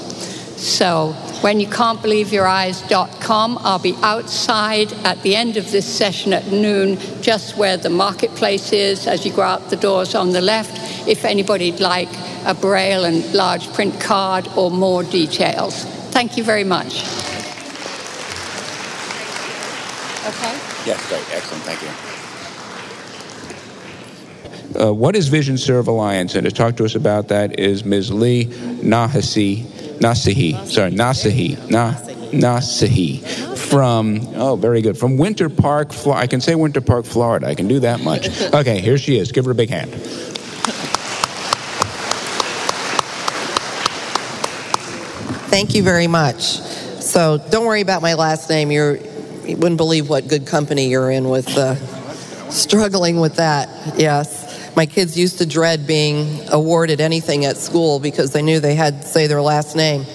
So 0.56 1.12
when 1.42 1.60
you 1.60 1.68
can't 1.68 2.02
believe 2.02 2.32
your 2.32 2.48
eyes.com. 2.48 3.58
I'll 3.62 3.80
be 3.80 3.98
outside 4.02 4.94
at 5.04 5.22
the 5.24 5.36
end 5.36 5.58
of 5.58 5.72
this 5.72 5.86
session 5.86 6.32
at 6.32 6.48
noon, 6.48 7.00
just 7.22 7.58
where 7.58 7.76
the 7.76 7.90
marketplace 7.90 8.72
is 8.72 9.08
as 9.08 9.26
you 9.26 9.34
go 9.34 9.42
out 9.42 9.70
the 9.70 9.76
doors 9.76 10.16
on 10.16 10.30
the 10.30 10.42
left, 10.42 10.72
if 11.06 11.26
anybody'd 11.26 11.82
like 11.82 12.10
a 12.46 12.54
braille 12.54 13.04
and 13.04 13.34
large 13.34 13.68
print 13.74 14.00
card 14.00 14.48
or 14.56 14.72
more 14.72 15.04
details. 15.04 15.84
Thank 16.12 16.38
you 16.38 16.46
very 16.46 16.64
much. 16.64 17.02
Okay? 20.30 20.56
Yes, 20.86 21.10
great. 21.10 21.26
Excellent. 21.34 21.64
Thank 21.64 21.82
you. 21.82 22.11
Uh, 24.80 24.94
what 24.94 25.16
is 25.16 25.28
Vision 25.28 25.58
Serve 25.58 25.88
Alliance? 25.88 26.36
And 26.36 26.46
to 26.46 26.52
talk 26.52 26.78
to 26.78 26.86
us 26.86 26.96
about 26.96 27.28
that 27.30 27.60
is 27.60 27.84
Ms. 27.84 28.12
Lee 28.12 28.46
Nahasi 28.46 29.66
Nasahi, 30.02 30.66
sorry, 30.66 30.92
Nasahi, 30.92 31.70
Na, 31.70 31.94
Nasahi, 32.32 33.22
from, 33.56 34.20
oh, 34.34 34.56
very 34.56 34.82
good, 34.82 34.98
from 34.98 35.16
Winter 35.18 35.48
Park, 35.48 35.94
Florida. 35.94 36.24
I 36.24 36.28
can 36.28 36.42
say 36.42 36.56
Winter 36.56 36.82
Park, 36.82 37.06
Florida. 37.06 37.46
I 37.46 37.54
can 37.54 37.68
do 37.68 37.80
that 37.82 38.02
much. 38.02 38.28
Okay, 38.52 38.82
here 38.82 38.98
she 38.98 39.20
is. 39.20 39.32
Give 39.32 39.46
her 39.46 39.52
a 39.52 39.56
big 39.56 39.70
hand. 39.70 39.92
Thank 45.52 45.76
you 45.76 45.84
very 45.84 46.08
much. 46.08 46.42
So 46.42 47.38
don't 47.52 47.68
worry 47.68 47.82
about 47.82 48.02
my 48.02 48.16
last 48.16 48.50
name. 48.50 48.72
You're, 48.72 48.96
you 49.46 49.58
wouldn't 49.58 49.78
believe 49.78 50.10
what 50.10 50.28
good 50.28 50.48
company 50.48 50.88
you're 50.90 51.12
in 51.12 51.30
with 51.30 51.56
uh, 51.56 51.76
struggling 52.50 53.20
with 53.20 53.36
that. 53.36 54.00
Yes. 54.00 54.41
My 54.76 54.86
kids 54.86 55.18
used 55.18 55.40
to 55.40 55.46
dread 55.46 55.86
being 55.86 56.40
awarded 56.50 57.02
anything 57.02 57.44
at 57.46 57.58
school 57.58 58.00
because 58.00 58.32
they 58.32 58.42
knew 58.42 58.60
they 58.60 58.76
had 58.76 59.02
to 59.02 59.08
say 59.08 59.28
their 59.28 59.42
last 59.42 59.76
name. 59.76 60.06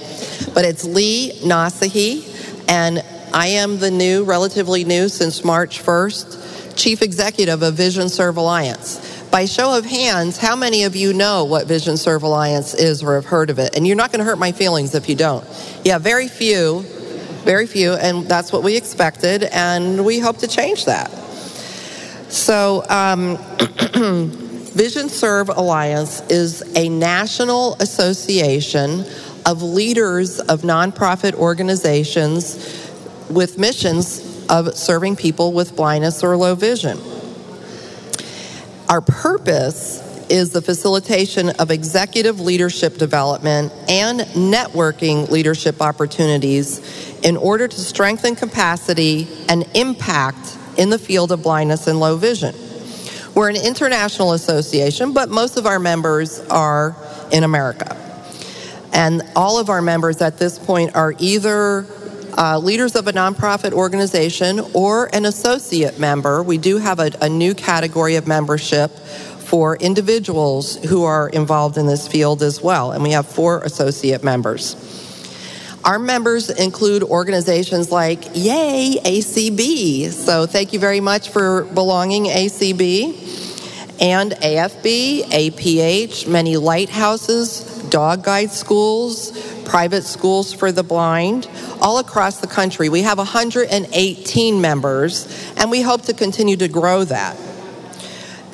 But 0.55 0.65
it's 0.65 0.85
Lee 0.85 1.33
Nasehi, 1.43 2.67
and 2.69 3.05
I 3.35 3.49
am 3.49 3.79
the 3.79 3.91
new, 3.91 4.25
relatively 4.25 4.85
new 4.85 5.11
since 5.11 5.45
March 5.45 5.83
1st, 5.83 6.75
Chief 6.77 7.03
Executive 7.03 7.63
of 7.63 7.75
Vision 7.75 8.09
Serve 8.09 8.39
Alliance. 8.39 9.25
By 9.31 9.45
show 9.45 9.77
of 9.77 9.85
hands, 9.85 10.39
how 10.39 10.57
many 10.57 10.85
of 10.85 10.97
you 10.97 11.13
know 11.13 11.45
what 11.45 11.67
Vision 11.67 11.99
Serve 11.99 12.23
Alliance 12.23 12.73
is 12.73 13.03
or 13.03 13.17
have 13.17 13.27
heard 13.27 13.51
of 13.51 13.59
it? 13.59 13.77
And 13.77 13.87
you're 13.87 13.97
not 13.97 14.11
going 14.11 14.21
to 14.21 14.25
hurt 14.25 14.39
my 14.39 14.53
feelings 14.53 14.95
if 14.95 15.09
you 15.09 15.17
don't. 15.17 15.45
Yeah, 15.85 15.99
very 15.99 16.29
few, 16.29 16.81
very 17.45 17.67
few, 17.67 17.93
and 17.93 18.27
that's 18.27 18.53
what 18.53 18.63
we 18.63 18.75
expected, 18.77 19.43
and 19.45 20.05
we 20.05 20.19
hope 20.19 20.39
to 20.39 20.49
change 20.49 20.87
that. 20.87 21.11
So, 22.31 22.85
um, 22.89 23.39
Vision 24.77 25.09
Serve 25.09 25.49
Alliance 25.49 26.21
is 26.29 26.63
a 26.77 26.91
national 26.91 27.77
association 27.77 29.07
of 29.47 29.63
leaders 29.63 30.39
of 30.39 30.61
nonprofit 30.61 31.33
organizations 31.33 32.57
with 33.31 33.57
missions 33.57 34.47
of 34.51 34.77
serving 34.77 35.17
people 35.17 35.55
with 35.55 35.75
blindness 35.75 36.23
or 36.23 36.37
low 36.37 36.55
vision. 36.55 36.99
Our 38.91 39.01
purpose 39.01 40.29
is 40.29 40.51
the 40.51 40.61
facilitation 40.61 41.49
of 41.59 41.71
executive 41.71 42.39
leadership 42.41 42.99
development 42.99 43.73
and 43.89 44.21
networking 44.21 45.31
leadership 45.31 45.81
opportunities 45.81 47.19
in 47.25 47.39
order 47.39 47.67
to 47.67 47.81
strengthen 47.81 48.37
capacity 48.37 49.27
and 49.49 49.67
impact 49.75 50.59
in 50.77 50.91
the 50.91 50.99
field 50.99 51.33
of 51.33 51.43
blindness 51.43 51.87
and 51.87 51.99
low 51.99 52.19
vision. 52.19 52.55
We're 53.37 53.51
an 53.51 53.57
international 53.57 54.33
association, 54.33 55.13
but 55.13 55.29
most 55.29 55.59
of 55.59 55.67
our 55.67 55.79
members 55.79 56.41
are 56.49 56.97
in 57.31 57.45
America. 57.45 57.95
And 58.95 59.23
all 59.37 59.59
of 59.59 59.69
our 59.69 59.83
members 59.83 60.23
at 60.23 60.39
this 60.39 60.59
point 60.59 60.97
are 60.97 61.13
either 61.19 61.85
uh, 62.39 62.59
leaders 62.59 62.97
of 62.97 63.09
a 63.09 63.13
nonprofit 63.13 63.73
organization 63.73 64.61
or 64.73 65.15
an 65.15 65.27
associate 65.27 65.99
member. 65.99 66.43
We 66.43 66.57
do 66.57 66.79
have 66.79 66.99
a, 66.99 67.11
a 67.21 67.29
new 67.29 67.55
category 67.55 68.17
of 68.17 68.27
membership 68.27 68.91
for 68.91 69.77
individuals 69.77 70.83
who 70.87 71.05
are 71.05 71.29
involved 71.29 71.77
in 71.77 71.87
this 71.87 72.09
field 72.09 72.43
as 72.43 72.63
well, 72.63 72.93
and 72.93 73.03
we 73.03 73.11
have 73.11 73.27
four 73.27 73.61
associate 73.65 74.25
members. 74.25 75.06
Our 75.87 76.01
members 76.01 76.51
include 76.51 77.05
organizations 77.05 77.93
like 77.93 78.25
Yay 78.35 78.97
ACB. 79.05 80.11
So 80.11 80.45
thank 80.45 80.73
you 80.73 80.81
very 80.81 80.99
much 80.99 81.29
for 81.29 81.63
belonging, 81.63 82.25
ACB, 82.25 84.03
and 84.03 84.33
AFB, 84.33 85.23
APH, 85.27 86.27
many 86.27 86.57
lighthouses, 86.57 87.61
dog 87.89 88.25
guide 88.25 88.51
schools, 88.51 89.31
private 89.65 90.03
schools 90.03 90.53
for 90.53 90.73
the 90.73 90.83
blind, 90.83 91.49
all 91.81 91.99
across 91.99 92.41
the 92.41 92.49
country. 92.49 92.89
We 92.89 93.03
have 93.03 93.19
118 93.19 94.61
members, 94.61 95.53
and 95.57 95.71
we 95.71 95.83
hope 95.83 96.03
to 96.03 96.15
continue 96.15 96.57
to 96.57 96.67
grow 96.67 97.05
that. 97.05 97.39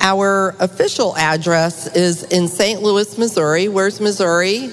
Our 0.01 0.55
official 0.59 1.17
address 1.17 1.87
is 1.95 2.21
in 2.21 2.47
St. 2.47 2.83
Louis, 2.83 3.17
Missouri. 3.17 3.69
Where's 3.69 3.99
Missouri? 3.99 4.69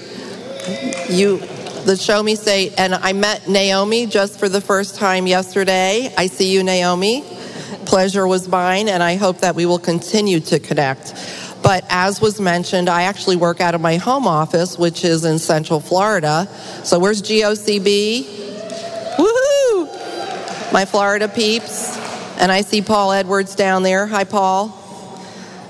You, 1.09 1.41
the 1.85 1.97
Show 1.97 2.23
Me 2.23 2.35
State, 2.35 2.75
and 2.79 2.95
I 2.95 3.13
met 3.13 3.49
Naomi 3.49 4.07
just 4.07 4.39
for 4.39 4.49
the 4.49 4.61
first 4.61 4.97
time 4.97 5.27
yesterday. 5.27 6.13
I 6.17 6.27
see 6.27 6.53
you, 6.53 6.63
Naomi. 6.63 7.25
Pleasure 7.87 8.27
was 8.27 8.47
mine, 8.49 8.89
and 8.89 9.03
I 9.03 9.17
hope 9.17 9.39
that 9.39 9.55
we 9.55 9.67
will 9.67 9.79
continue 9.79 10.41
to 10.41 10.59
connect. 10.59 11.15
But 11.63 11.85
as 11.89 12.21
was 12.21 12.41
mentioned, 12.41 12.89
I 12.89 13.05
actually 13.05 13.37
work 13.37 13.61
out 13.61 13.75
of 13.75 13.81
my 13.81 13.97
home 13.97 14.27
office, 14.27 14.79
which 14.79 15.05
is 15.05 15.25
in 15.25 15.39
Central 15.39 15.81
Florida. 15.81 16.49
So 16.85 16.99
where's 16.99 17.23
GOCB? 17.23 18.25
Woohoo! 19.17 20.73
My 20.73 20.85
Florida 20.85 21.29
peeps. 21.29 21.97
And 22.39 22.51
I 22.51 22.63
see 22.63 22.81
Paul 22.81 23.13
Edwards 23.13 23.55
down 23.55 23.83
there. 23.83 24.07
Hi, 24.07 24.25
Paul. 24.25 24.80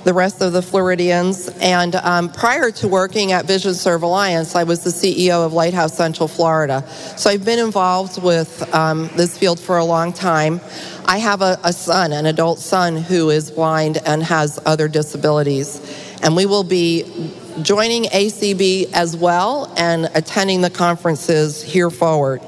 The 0.02 0.14
rest 0.14 0.40
of 0.40 0.54
the 0.54 0.62
Floridians. 0.62 1.48
And 1.60 1.94
um, 1.94 2.30
prior 2.30 2.70
to 2.70 2.88
working 2.88 3.32
at 3.32 3.44
Vision 3.44 3.74
Serve 3.74 4.02
Alliance, 4.02 4.56
I 4.56 4.64
was 4.64 4.82
the 4.82 4.90
CEO 4.90 5.44
of 5.44 5.52
Lighthouse 5.52 5.94
Central 5.94 6.26
Florida. 6.26 6.88
So 7.18 7.28
I've 7.28 7.44
been 7.44 7.58
involved 7.58 8.22
with 8.22 8.74
um, 8.74 9.10
this 9.16 9.36
field 9.36 9.60
for 9.60 9.76
a 9.76 9.84
long 9.84 10.14
time. 10.14 10.62
I 11.04 11.18
have 11.18 11.42
a, 11.42 11.60
a 11.64 11.72
son, 11.74 12.12
an 12.12 12.24
adult 12.24 12.60
son, 12.60 12.96
who 12.96 13.28
is 13.28 13.50
blind 13.50 13.98
and 14.06 14.22
has 14.22 14.58
other 14.64 14.88
disabilities. 14.88 15.80
And 16.22 16.34
we 16.34 16.46
will 16.46 16.64
be 16.64 17.32
joining 17.60 18.04
ACB 18.04 18.90
as 18.94 19.14
well 19.14 19.70
and 19.76 20.08
attending 20.14 20.62
the 20.62 20.70
conferences 20.70 21.62
here 21.62 21.90
forward. 21.90 22.40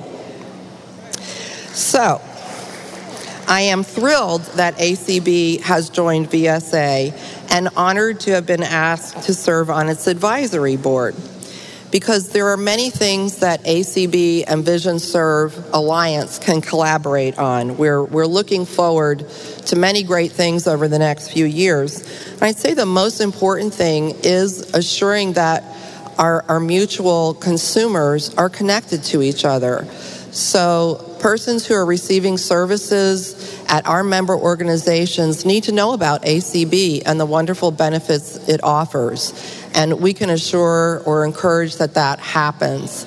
So, 1.75 2.23
I 3.49 3.63
am 3.63 3.83
thrilled 3.83 4.43
that 4.55 4.77
ACB 4.77 5.61
has 5.63 5.91
joined 5.91 6.31
VSA 6.31 7.42
and 7.53 7.69
honored 7.77 8.19
to 8.19 8.33
have 8.33 8.47
been 8.47 8.63
asked 8.63 9.25
to 9.25 9.35
serve 9.35 9.71
on 9.71 9.89
its 9.89 10.07
advisory 10.07 10.77
board 10.77 11.15
because 11.93 12.31
there 12.31 12.49
are 12.49 12.57
many 12.57 12.89
things 12.89 13.41
that 13.41 13.63
ACB 13.65 14.45
and 14.49 14.65
Vision 14.65 14.99
Serve 14.99 15.55
Alliance 15.75 16.39
can 16.39 16.63
collaborate 16.63 17.39
on. 17.39 17.77
We're, 17.77 18.03
we're 18.03 18.27
looking 18.27 18.65
forward 18.65 19.29
to 19.67 19.77
many 19.77 20.03
great 20.03 20.33
things 20.33 20.67
over 20.67 20.89
the 20.89 20.99
next 20.99 21.31
few 21.33 21.45
years. 21.45 22.01
And 22.33 22.43
I'd 22.43 22.57
say 22.57 22.73
the 22.73 22.87
most 22.87 23.21
important 23.21 23.75
thing 23.75 24.17
is 24.23 24.75
assuring 24.75 25.35
that 25.35 25.63
our, 26.19 26.45
our 26.49 26.61
mutual 26.61 27.35
consumers 27.35 28.35
are 28.37 28.49
connected 28.49 29.05
to 29.05 29.23
each 29.23 29.45
other. 29.45 29.85
So, 30.31 31.12
persons 31.23 31.65
who 31.65 31.75
are 31.75 31.87
receiving 31.87 32.37
services 32.37 33.63
at 33.69 33.87
our 33.87 34.03
member 34.03 34.37
organizations 34.37 35.45
need 35.45 35.63
to 35.63 35.73
know 35.73 35.93
about 35.93 36.23
ACB 36.23 37.03
and 37.07 37.19
the 37.19 37.25
wonderful 37.25 37.71
benefits 37.71 38.37
it 38.49 38.63
offers. 38.65 39.33
And 39.73 40.01
we 40.01 40.13
can 40.13 40.31
assure 40.31 41.01
or 41.07 41.25
encourage 41.25 41.77
that 41.77 41.95
that 41.95 42.19
happens. 42.19 43.07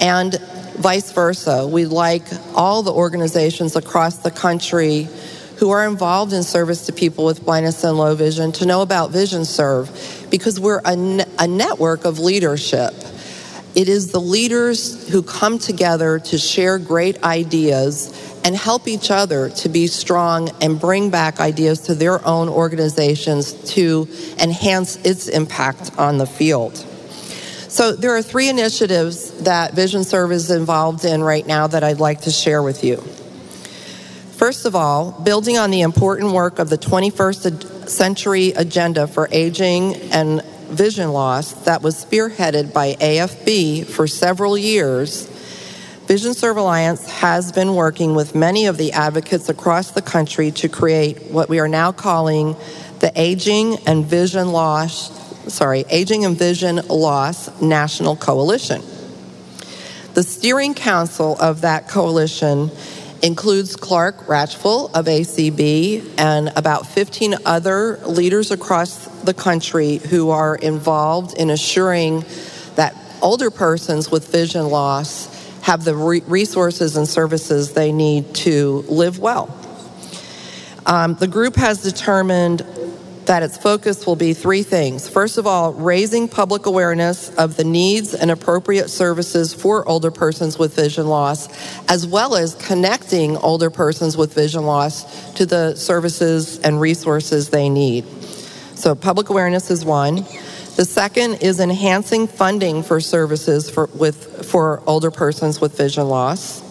And 0.00 0.40
vice 0.76 1.10
versa. 1.10 1.66
We'd 1.66 1.86
like 1.86 2.22
all 2.54 2.82
the 2.82 2.92
organizations 2.92 3.74
across 3.74 4.18
the 4.18 4.30
country 4.30 5.08
who 5.56 5.70
are 5.70 5.88
involved 5.88 6.32
in 6.32 6.42
service 6.42 6.86
to 6.86 6.92
people 6.92 7.24
with 7.24 7.44
blindness 7.44 7.82
and 7.82 7.98
low 7.98 8.14
vision 8.14 8.52
to 8.52 8.66
know 8.66 8.82
about 8.82 9.10
Vision 9.10 9.44
Serve 9.44 9.90
because 10.30 10.60
we're 10.60 10.82
a, 10.84 10.94
ne- 10.94 11.24
a 11.38 11.48
network 11.48 12.04
of 12.04 12.18
leadership. 12.18 12.94
It 13.76 13.90
is 13.90 14.10
the 14.10 14.20
leaders 14.20 15.06
who 15.10 15.22
come 15.22 15.58
together 15.58 16.18
to 16.18 16.38
share 16.38 16.78
great 16.78 17.22
ideas 17.22 18.40
and 18.42 18.56
help 18.56 18.88
each 18.88 19.10
other 19.10 19.50
to 19.50 19.68
be 19.68 19.86
strong 19.86 20.48
and 20.62 20.80
bring 20.80 21.10
back 21.10 21.40
ideas 21.40 21.80
to 21.80 21.94
their 21.94 22.26
own 22.26 22.48
organizations 22.48 23.52
to 23.74 24.08
enhance 24.40 24.96
its 25.04 25.28
impact 25.28 25.90
on 25.98 26.16
the 26.16 26.24
field. 26.24 26.74
So, 27.68 27.94
there 27.94 28.16
are 28.16 28.22
three 28.22 28.48
initiatives 28.48 29.42
that 29.42 29.74
Vision 29.74 30.04
Serve 30.04 30.32
is 30.32 30.50
involved 30.50 31.04
in 31.04 31.22
right 31.22 31.46
now 31.46 31.66
that 31.66 31.84
I'd 31.84 32.00
like 32.00 32.22
to 32.22 32.30
share 32.30 32.62
with 32.62 32.82
you. 32.82 32.96
First 34.36 34.64
of 34.64 34.74
all, 34.74 35.12
building 35.12 35.58
on 35.58 35.70
the 35.70 35.82
important 35.82 36.32
work 36.32 36.58
of 36.58 36.70
the 36.70 36.78
21st 36.78 37.88
century 37.90 38.52
agenda 38.52 39.06
for 39.06 39.28
aging 39.30 39.96
and 40.12 40.42
vision 40.68 41.12
loss 41.12 41.52
that 41.64 41.82
was 41.82 42.04
spearheaded 42.04 42.72
by 42.72 42.94
AFB 42.94 43.86
for 43.86 44.06
several 44.06 44.56
years, 44.56 45.26
Vision 46.06 46.34
Serve 46.34 46.56
Alliance 46.56 47.08
has 47.10 47.50
been 47.50 47.74
working 47.74 48.14
with 48.14 48.34
many 48.34 48.66
of 48.66 48.76
the 48.76 48.92
advocates 48.92 49.48
across 49.48 49.90
the 49.90 50.02
country 50.02 50.52
to 50.52 50.68
create 50.68 51.32
what 51.32 51.48
we 51.48 51.58
are 51.58 51.66
now 51.66 51.90
calling 51.90 52.54
the 53.00 53.12
Aging 53.16 53.76
and 53.86 54.04
Vision 54.04 54.52
Loss, 54.52 55.52
sorry, 55.52 55.84
Aging 55.90 56.24
and 56.24 56.36
Vision 56.36 56.76
Loss 56.88 57.60
National 57.60 58.14
Coalition. 58.14 58.82
The 60.14 60.22
steering 60.22 60.74
council 60.74 61.36
of 61.40 61.62
that 61.62 61.88
coalition 61.88 62.70
includes 63.22 63.76
Clark 63.76 64.26
Rachfal 64.26 64.90
of 64.94 65.06
ACB 65.06 66.18
and 66.18 66.52
about 66.56 66.86
15 66.86 67.36
other 67.44 67.98
leaders 68.06 68.50
across 68.50 69.06
the 69.22 69.34
country 69.34 69.96
who 69.96 70.30
are 70.30 70.56
involved 70.56 71.36
in 71.36 71.50
assuring 71.50 72.24
that 72.74 72.94
older 73.22 73.50
persons 73.50 74.10
with 74.10 74.30
vision 74.30 74.68
loss 74.68 75.34
have 75.62 75.84
the 75.84 75.96
re- 75.96 76.22
resources 76.26 76.96
and 76.96 77.08
services 77.08 77.72
they 77.72 77.90
need 77.90 78.34
to 78.34 78.84
live 78.88 79.18
well. 79.18 79.56
Um, 80.86 81.14
the 81.14 81.26
group 81.26 81.56
has 81.56 81.82
determined 81.82 82.60
that 83.26 83.42
its 83.42 83.56
focus 83.56 84.06
will 84.06 84.16
be 84.16 84.32
three 84.32 84.62
things. 84.62 85.08
First 85.08 85.36
of 85.36 85.46
all, 85.46 85.72
raising 85.72 86.28
public 86.28 86.66
awareness 86.66 87.28
of 87.36 87.56
the 87.56 87.64
needs 87.64 88.14
and 88.14 88.30
appropriate 88.30 88.88
services 88.88 89.52
for 89.52 89.86
older 89.88 90.10
persons 90.10 90.58
with 90.58 90.74
vision 90.74 91.08
loss, 91.08 91.48
as 91.88 92.06
well 92.06 92.36
as 92.36 92.54
connecting 92.54 93.36
older 93.38 93.70
persons 93.70 94.16
with 94.16 94.32
vision 94.32 94.64
loss 94.64 95.32
to 95.34 95.44
the 95.44 95.74
services 95.74 96.58
and 96.60 96.80
resources 96.80 97.50
they 97.50 97.68
need. 97.68 98.04
So, 98.76 98.94
public 98.94 99.28
awareness 99.28 99.70
is 99.70 99.84
one. 99.84 100.24
The 100.76 100.84
second 100.84 101.36
is 101.36 101.58
enhancing 101.58 102.26
funding 102.26 102.82
for 102.82 103.00
services 103.00 103.70
for, 103.70 103.86
with, 103.94 104.46
for 104.46 104.82
older 104.86 105.10
persons 105.10 105.60
with 105.60 105.76
vision 105.76 106.08
loss. 106.08 106.65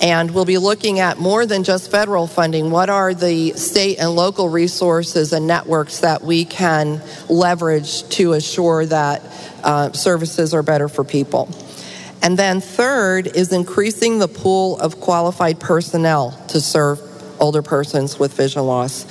And 0.00 0.30
we'll 0.32 0.44
be 0.44 0.58
looking 0.58 1.00
at 1.00 1.18
more 1.18 1.46
than 1.46 1.64
just 1.64 1.90
federal 1.90 2.26
funding. 2.26 2.70
What 2.70 2.90
are 2.90 3.14
the 3.14 3.52
state 3.52 3.98
and 3.98 4.14
local 4.14 4.48
resources 4.48 5.32
and 5.32 5.46
networks 5.46 6.00
that 6.00 6.22
we 6.22 6.44
can 6.44 7.00
leverage 7.28 8.06
to 8.10 8.34
assure 8.34 8.84
that 8.86 9.22
uh, 9.64 9.92
services 9.92 10.52
are 10.52 10.62
better 10.62 10.88
for 10.88 11.02
people? 11.02 11.48
And 12.22 12.38
then, 12.38 12.60
third, 12.60 13.26
is 13.26 13.52
increasing 13.52 14.18
the 14.18 14.28
pool 14.28 14.78
of 14.78 15.00
qualified 15.00 15.60
personnel 15.60 16.32
to 16.48 16.60
serve 16.60 17.00
older 17.40 17.62
persons 17.62 18.18
with 18.18 18.34
vision 18.34 18.66
loss. 18.66 19.06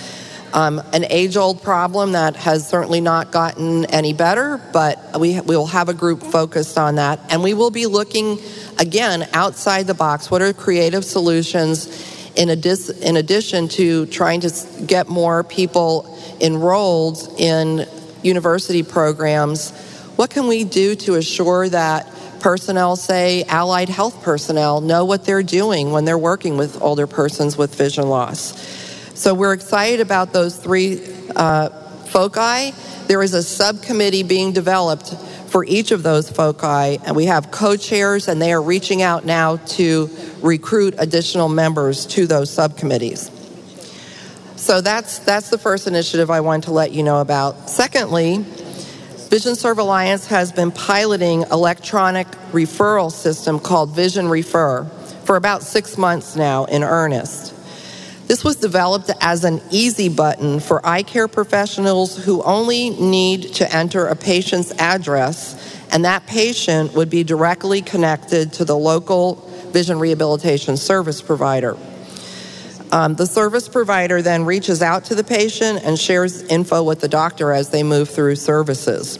Um, 0.55 0.81
an 0.93 1.03
age 1.09 1.35
old 1.35 1.61
problem 1.61 2.13
that 2.13 2.37
has 2.37 2.65
certainly 2.65 3.01
not 3.01 3.29
gotten 3.29 3.83
any 3.87 4.13
better, 4.13 4.61
but 4.71 5.19
we, 5.19 5.41
we 5.41 5.57
will 5.57 5.67
have 5.67 5.89
a 5.89 5.93
group 5.93 6.23
focused 6.23 6.77
on 6.77 6.95
that. 6.95 7.19
And 7.29 7.43
we 7.43 7.53
will 7.53 7.71
be 7.71 7.87
looking 7.87 8.39
again 8.79 9.27
outside 9.33 9.85
the 9.85 9.93
box. 9.93 10.31
What 10.31 10.41
are 10.41 10.53
creative 10.53 11.03
solutions 11.03 12.31
in, 12.37 12.47
in 12.47 13.17
addition 13.17 13.67
to 13.67 14.05
trying 14.05 14.39
to 14.41 14.83
get 14.85 15.09
more 15.09 15.43
people 15.43 16.17
enrolled 16.39 17.35
in 17.37 17.85
university 18.23 18.81
programs? 18.81 19.71
What 20.15 20.29
can 20.29 20.47
we 20.47 20.63
do 20.63 20.95
to 20.95 21.15
assure 21.15 21.67
that 21.67 22.09
personnel, 22.39 22.95
say 22.95 23.43
allied 23.43 23.89
health 23.89 24.23
personnel, 24.23 24.79
know 24.79 25.03
what 25.03 25.25
they're 25.25 25.43
doing 25.43 25.91
when 25.91 26.05
they're 26.05 26.17
working 26.17 26.55
with 26.55 26.81
older 26.81 27.07
persons 27.07 27.57
with 27.57 27.75
vision 27.75 28.07
loss? 28.07 28.84
So 29.15 29.33
we're 29.33 29.53
excited 29.53 30.01
about 30.01 30.33
those 30.33 30.57
three 30.57 31.01
uh, 31.37 31.69
foci. 31.69 32.71
There 33.07 33.23
is 33.23 33.33
a 33.33 33.41
subcommittee 33.41 34.23
being 34.23 34.51
developed 34.51 35.15
for 35.47 35.63
each 35.63 35.91
of 35.91 36.03
those 36.03 36.29
foci, 36.29 36.97
and 36.97 37.15
we 37.15 37.27
have 37.27 37.49
co 37.49 37.77
chairs, 37.77 38.27
and 38.27 38.41
they 38.41 38.51
are 38.51 38.61
reaching 38.61 39.01
out 39.01 39.23
now 39.23 39.55
to 39.55 40.09
recruit 40.41 40.95
additional 40.97 41.47
members 41.47 42.05
to 42.07 42.27
those 42.27 42.49
subcommittees. 42.49 43.31
So 44.57 44.81
that's, 44.81 45.19
that's 45.19 45.49
the 45.49 45.57
first 45.57 45.87
initiative 45.87 46.29
I 46.29 46.41
wanted 46.41 46.65
to 46.65 46.71
let 46.71 46.91
you 46.91 47.01
know 47.01 47.21
about. 47.21 47.69
Secondly, 47.69 48.39
Vision 49.29 49.55
Serve 49.55 49.79
Alliance 49.79 50.27
has 50.27 50.51
been 50.51 50.71
piloting 50.71 51.43
electronic 51.43 52.27
referral 52.51 53.09
system 53.09 53.61
called 53.61 53.95
Vision 53.95 54.27
Refer 54.27 54.83
for 55.23 55.37
about 55.37 55.63
six 55.63 55.97
months 55.97 56.35
now 56.35 56.65
in 56.65 56.83
earnest. 56.83 57.54
This 58.27 58.43
was 58.43 58.55
developed 58.55 59.11
as 59.21 59.43
an 59.43 59.61
easy 59.69 60.09
button 60.09 60.59
for 60.59 60.85
eye 60.85 61.03
care 61.03 61.27
professionals 61.27 62.17
who 62.25 62.41
only 62.41 62.89
need 62.89 63.53
to 63.55 63.75
enter 63.75 64.07
a 64.07 64.15
patient's 64.15 64.71
address, 64.79 65.83
and 65.91 66.05
that 66.05 66.25
patient 66.25 66.93
would 66.93 67.09
be 67.09 67.23
directly 67.23 67.83
connected 67.83 68.53
to 68.53 68.65
the 68.65 68.75
local 68.75 69.35
vision 69.71 69.99
rehabilitation 69.99 70.75
service 70.75 71.21
provider. 71.21 71.77
Um, 72.91 73.15
the 73.15 73.27
service 73.27 73.67
provider 73.67 74.21
then 74.21 74.45
reaches 74.45 74.81
out 74.81 75.05
to 75.05 75.15
the 75.15 75.23
patient 75.23 75.83
and 75.83 75.99
shares 75.99 76.41
info 76.43 76.81
with 76.81 77.01
the 77.01 77.07
doctor 77.07 77.51
as 77.51 77.69
they 77.69 77.83
move 77.83 78.09
through 78.09 78.37
services. 78.37 79.19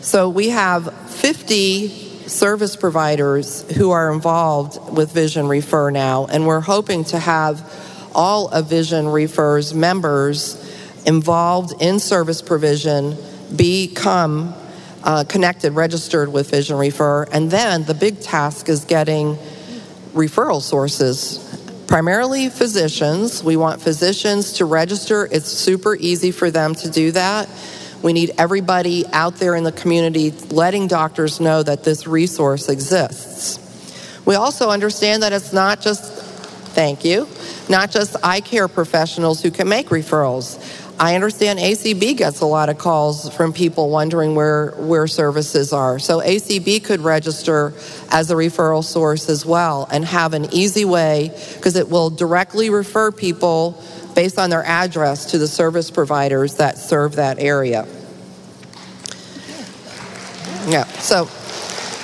So 0.00 0.28
we 0.28 0.50
have 0.50 0.92
50 1.10 2.08
service 2.28 2.76
providers 2.76 3.62
who 3.72 3.90
are 3.90 4.12
involved 4.12 4.94
with 4.94 5.12
Vision 5.12 5.48
Refer 5.48 5.90
now, 5.90 6.26
and 6.26 6.46
we're 6.46 6.60
hoping 6.60 7.04
to 7.04 7.18
have 7.18 7.60
all 8.14 8.48
of 8.48 8.68
Vision 8.68 9.08
Refer's 9.08 9.74
members 9.74 10.64
involved 11.06 11.80
in 11.80 11.98
service 11.98 12.42
provision 12.42 13.16
become 13.54 14.54
uh, 15.04 15.24
connected, 15.28 15.72
registered 15.72 16.32
with 16.32 16.50
Vision 16.50 16.76
Refer. 16.76 17.24
And 17.24 17.50
then 17.50 17.84
the 17.84 17.94
big 17.94 18.20
task 18.20 18.68
is 18.68 18.84
getting 18.84 19.36
referral 20.12 20.60
sources, 20.60 21.38
primarily 21.86 22.48
physicians. 22.48 23.42
We 23.42 23.56
want 23.56 23.80
physicians 23.80 24.54
to 24.54 24.64
register. 24.64 25.28
It's 25.30 25.48
super 25.48 25.96
easy 25.96 26.30
for 26.30 26.50
them 26.50 26.74
to 26.76 26.90
do 26.90 27.12
that. 27.12 27.48
We 28.02 28.12
need 28.12 28.32
everybody 28.38 29.06
out 29.08 29.36
there 29.36 29.54
in 29.54 29.64
the 29.64 29.72
community 29.72 30.30
letting 30.50 30.86
doctors 30.86 31.40
know 31.40 31.62
that 31.62 31.84
this 31.84 32.06
resource 32.06 32.68
exists. 32.68 33.58
We 34.24 34.34
also 34.34 34.70
understand 34.70 35.22
that 35.22 35.32
it's 35.32 35.52
not 35.52 35.80
just, 35.80 36.17
thank 36.78 37.04
you, 37.04 37.26
not 37.68 37.90
just 37.90 38.14
eye 38.22 38.40
care 38.40 38.68
professionals 38.68 39.42
who 39.42 39.50
can 39.50 39.68
make 39.68 39.88
referrals. 39.88 40.62
I 41.00 41.16
understand 41.16 41.58
ACB 41.58 42.16
gets 42.16 42.40
a 42.40 42.46
lot 42.46 42.68
of 42.68 42.78
calls 42.78 43.34
from 43.34 43.52
people 43.52 43.90
wondering 43.90 44.36
where, 44.36 44.70
where 44.76 45.08
services 45.08 45.72
are. 45.72 45.98
So 45.98 46.20
ACB 46.20 46.84
could 46.84 47.00
register 47.00 47.72
as 48.12 48.30
a 48.30 48.34
referral 48.34 48.84
source 48.84 49.28
as 49.28 49.44
well 49.44 49.88
and 49.90 50.04
have 50.04 50.34
an 50.34 50.54
easy 50.54 50.84
way 50.84 51.36
because 51.56 51.74
it 51.74 51.88
will 51.88 52.10
directly 52.10 52.70
refer 52.70 53.10
people 53.10 53.82
based 54.14 54.38
on 54.38 54.48
their 54.48 54.64
address 54.64 55.32
to 55.32 55.38
the 55.38 55.48
service 55.48 55.90
providers 55.90 56.54
that 56.58 56.78
serve 56.78 57.16
that 57.16 57.40
area. 57.40 57.88
Yeah, 60.68 60.84
so 61.00 61.28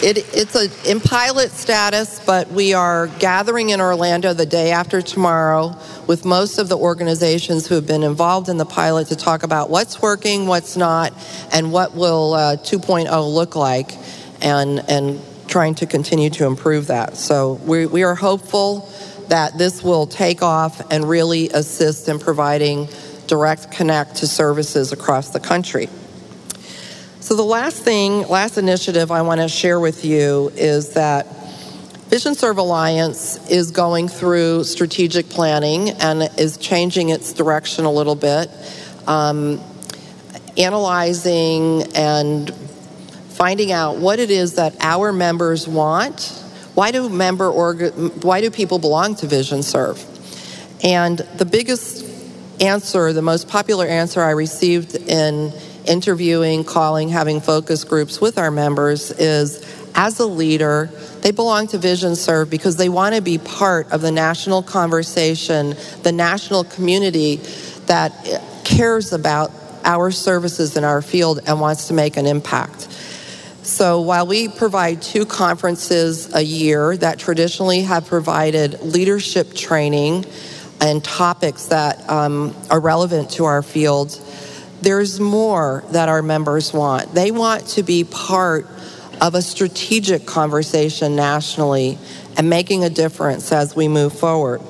it, 0.04 0.18
it's 0.34 0.54
a, 0.54 0.90
in 0.90 1.00
pilot 1.00 1.50
status, 1.50 2.20
but 2.26 2.50
we 2.50 2.74
are 2.74 3.06
gathering 3.18 3.70
in 3.70 3.80
Orlando 3.80 4.34
the 4.34 4.44
day 4.44 4.70
after 4.70 5.00
tomorrow 5.00 5.74
with 6.06 6.26
most 6.26 6.58
of 6.58 6.68
the 6.68 6.76
organizations 6.76 7.66
who 7.66 7.74
have 7.74 7.86
been 7.86 8.02
involved 8.02 8.50
in 8.50 8.58
the 8.58 8.66
pilot 8.66 9.08
to 9.08 9.16
talk 9.16 9.44
about 9.44 9.70
what's 9.70 10.02
working, 10.02 10.46
what's 10.46 10.76
not, 10.76 11.14
and 11.52 11.72
what 11.72 11.94
will 11.94 12.34
uh, 12.34 12.56
2.0 12.58 13.34
look 13.34 13.56
like, 13.56 13.92
and, 14.42 14.84
and 14.90 15.22
trying 15.48 15.74
to 15.76 15.86
continue 15.86 16.28
to 16.28 16.44
improve 16.44 16.88
that. 16.88 17.16
So 17.16 17.54
we, 17.64 17.86
we 17.86 18.02
are 18.02 18.14
hopeful 18.14 18.92
that 19.28 19.56
this 19.56 19.82
will 19.82 20.06
take 20.06 20.42
off 20.42 20.82
and 20.92 21.08
really 21.08 21.48
assist 21.48 22.10
in 22.10 22.18
providing 22.18 22.88
direct 23.26 23.70
connect 23.72 24.16
to 24.16 24.26
services 24.26 24.92
across 24.92 25.30
the 25.30 25.40
country. 25.40 25.88
So, 27.24 27.36
the 27.36 27.42
last 27.42 27.82
thing, 27.82 28.28
last 28.28 28.58
initiative 28.58 29.10
I 29.10 29.22
want 29.22 29.40
to 29.40 29.48
share 29.48 29.80
with 29.80 30.04
you 30.04 30.52
is 30.56 30.90
that 30.90 31.26
Vision 32.10 32.34
Serve 32.34 32.58
Alliance 32.58 33.50
is 33.50 33.70
going 33.70 34.08
through 34.08 34.64
strategic 34.64 35.30
planning 35.30 35.88
and 35.88 36.28
is 36.38 36.58
changing 36.58 37.08
its 37.08 37.32
direction 37.32 37.86
a 37.86 37.90
little 37.90 38.14
bit, 38.14 38.50
um, 39.06 39.58
analyzing 40.58 41.84
and 41.94 42.54
finding 43.30 43.72
out 43.72 43.96
what 43.96 44.18
it 44.18 44.30
is 44.30 44.56
that 44.56 44.76
our 44.80 45.10
members 45.10 45.66
want. 45.66 46.28
Why 46.74 46.90
do 46.90 47.08
member 47.08 47.48
org- 47.48 47.94
why 48.22 48.42
do 48.42 48.50
people 48.50 48.78
belong 48.78 49.14
to 49.14 49.26
Vision 49.26 49.62
Serve? 49.62 50.04
And 50.84 51.16
the 51.38 51.46
biggest 51.46 52.04
answer, 52.60 53.14
the 53.14 53.22
most 53.22 53.48
popular 53.48 53.86
answer 53.86 54.22
I 54.22 54.32
received 54.32 54.94
in 54.94 55.54
interviewing, 55.86 56.64
calling, 56.64 57.08
having 57.08 57.40
focus 57.40 57.84
groups 57.84 58.20
with 58.20 58.38
our 58.38 58.50
members 58.50 59.10
is 59.10 59.64
as 59.94 60.18
a 60.18 60.26
leader, 60.26 60.90
they 61.20 61.30
belong 61.30 61.68
to 61.68 61.78
Vision 61.78 62.16
Serve 62.16 62.50
because 62.50 62.76
they 62.76 62.88
want 62.88 63.14
to 63.14 63.22
be 63.22 63.38
part 63.38 63.92
of 63.92 64.00
the 64.00 64.10
national 64.10 64.62
conversation, 64.62 65.76
the 66.02 66.12
national 66.12 66.64
community 66.64 67.36
that 67.86 68.12
cares 68.64 69.12
about 69.12 69.52
our 69.84 70.10
services 70.10 70.76
in 70.76 70.84
our 70.84 71.02
field 71.02 71.40
and 71.46 71.60
wants 71.60 71.88
to 71.88 71.94
make 71.94 72.16
an 72.16 72.26
impact. 72.26 72.88
So 73.62 74.00
while 74.00 74.26
we 74.26 74.48
provide 74.48 75.00
two 75.00 75.24
conferences 75.24 76.34
a 76.34 76.42
year 76.42 76.96
that 76.98 77.18
traditionally 77.18 77.82
have 77.82 78.06
provided 78.06 78.80
leadership 78.82 79.54
training 79.54 80.26
and 80.80 81.02
topics 81.02 81.66
that 81.66 82.08
um, 82.10 82.54
are 82.70 82.80
relevant 82.80 83.30
to 83.32 83.44
our 83.44 83.62
field, 83.62 84.20
there's 84.84 85.18
more 85.18 85.82
that 85.90 86.08
our 86.08 86.22
members 86.22 86.72
want. 86.72 87.14
They 87.14 87.30
want 87.30 87.66
to 87.68 87.82
be 87.82 88.04
part 88.04 88.66
of 89.20 89.34
a 89.34 89.42
strategic 89.42 90.26
conversation 90.26 91.16
nationally 91.16 91.98
and 92.36 92.50
making 92.50 92.84
a 92.84 92.90
difference 92.90 93.50
as 93.52 93.74
we 93.74 93.88
move 93.88 94.12
forward. 94.12 94.60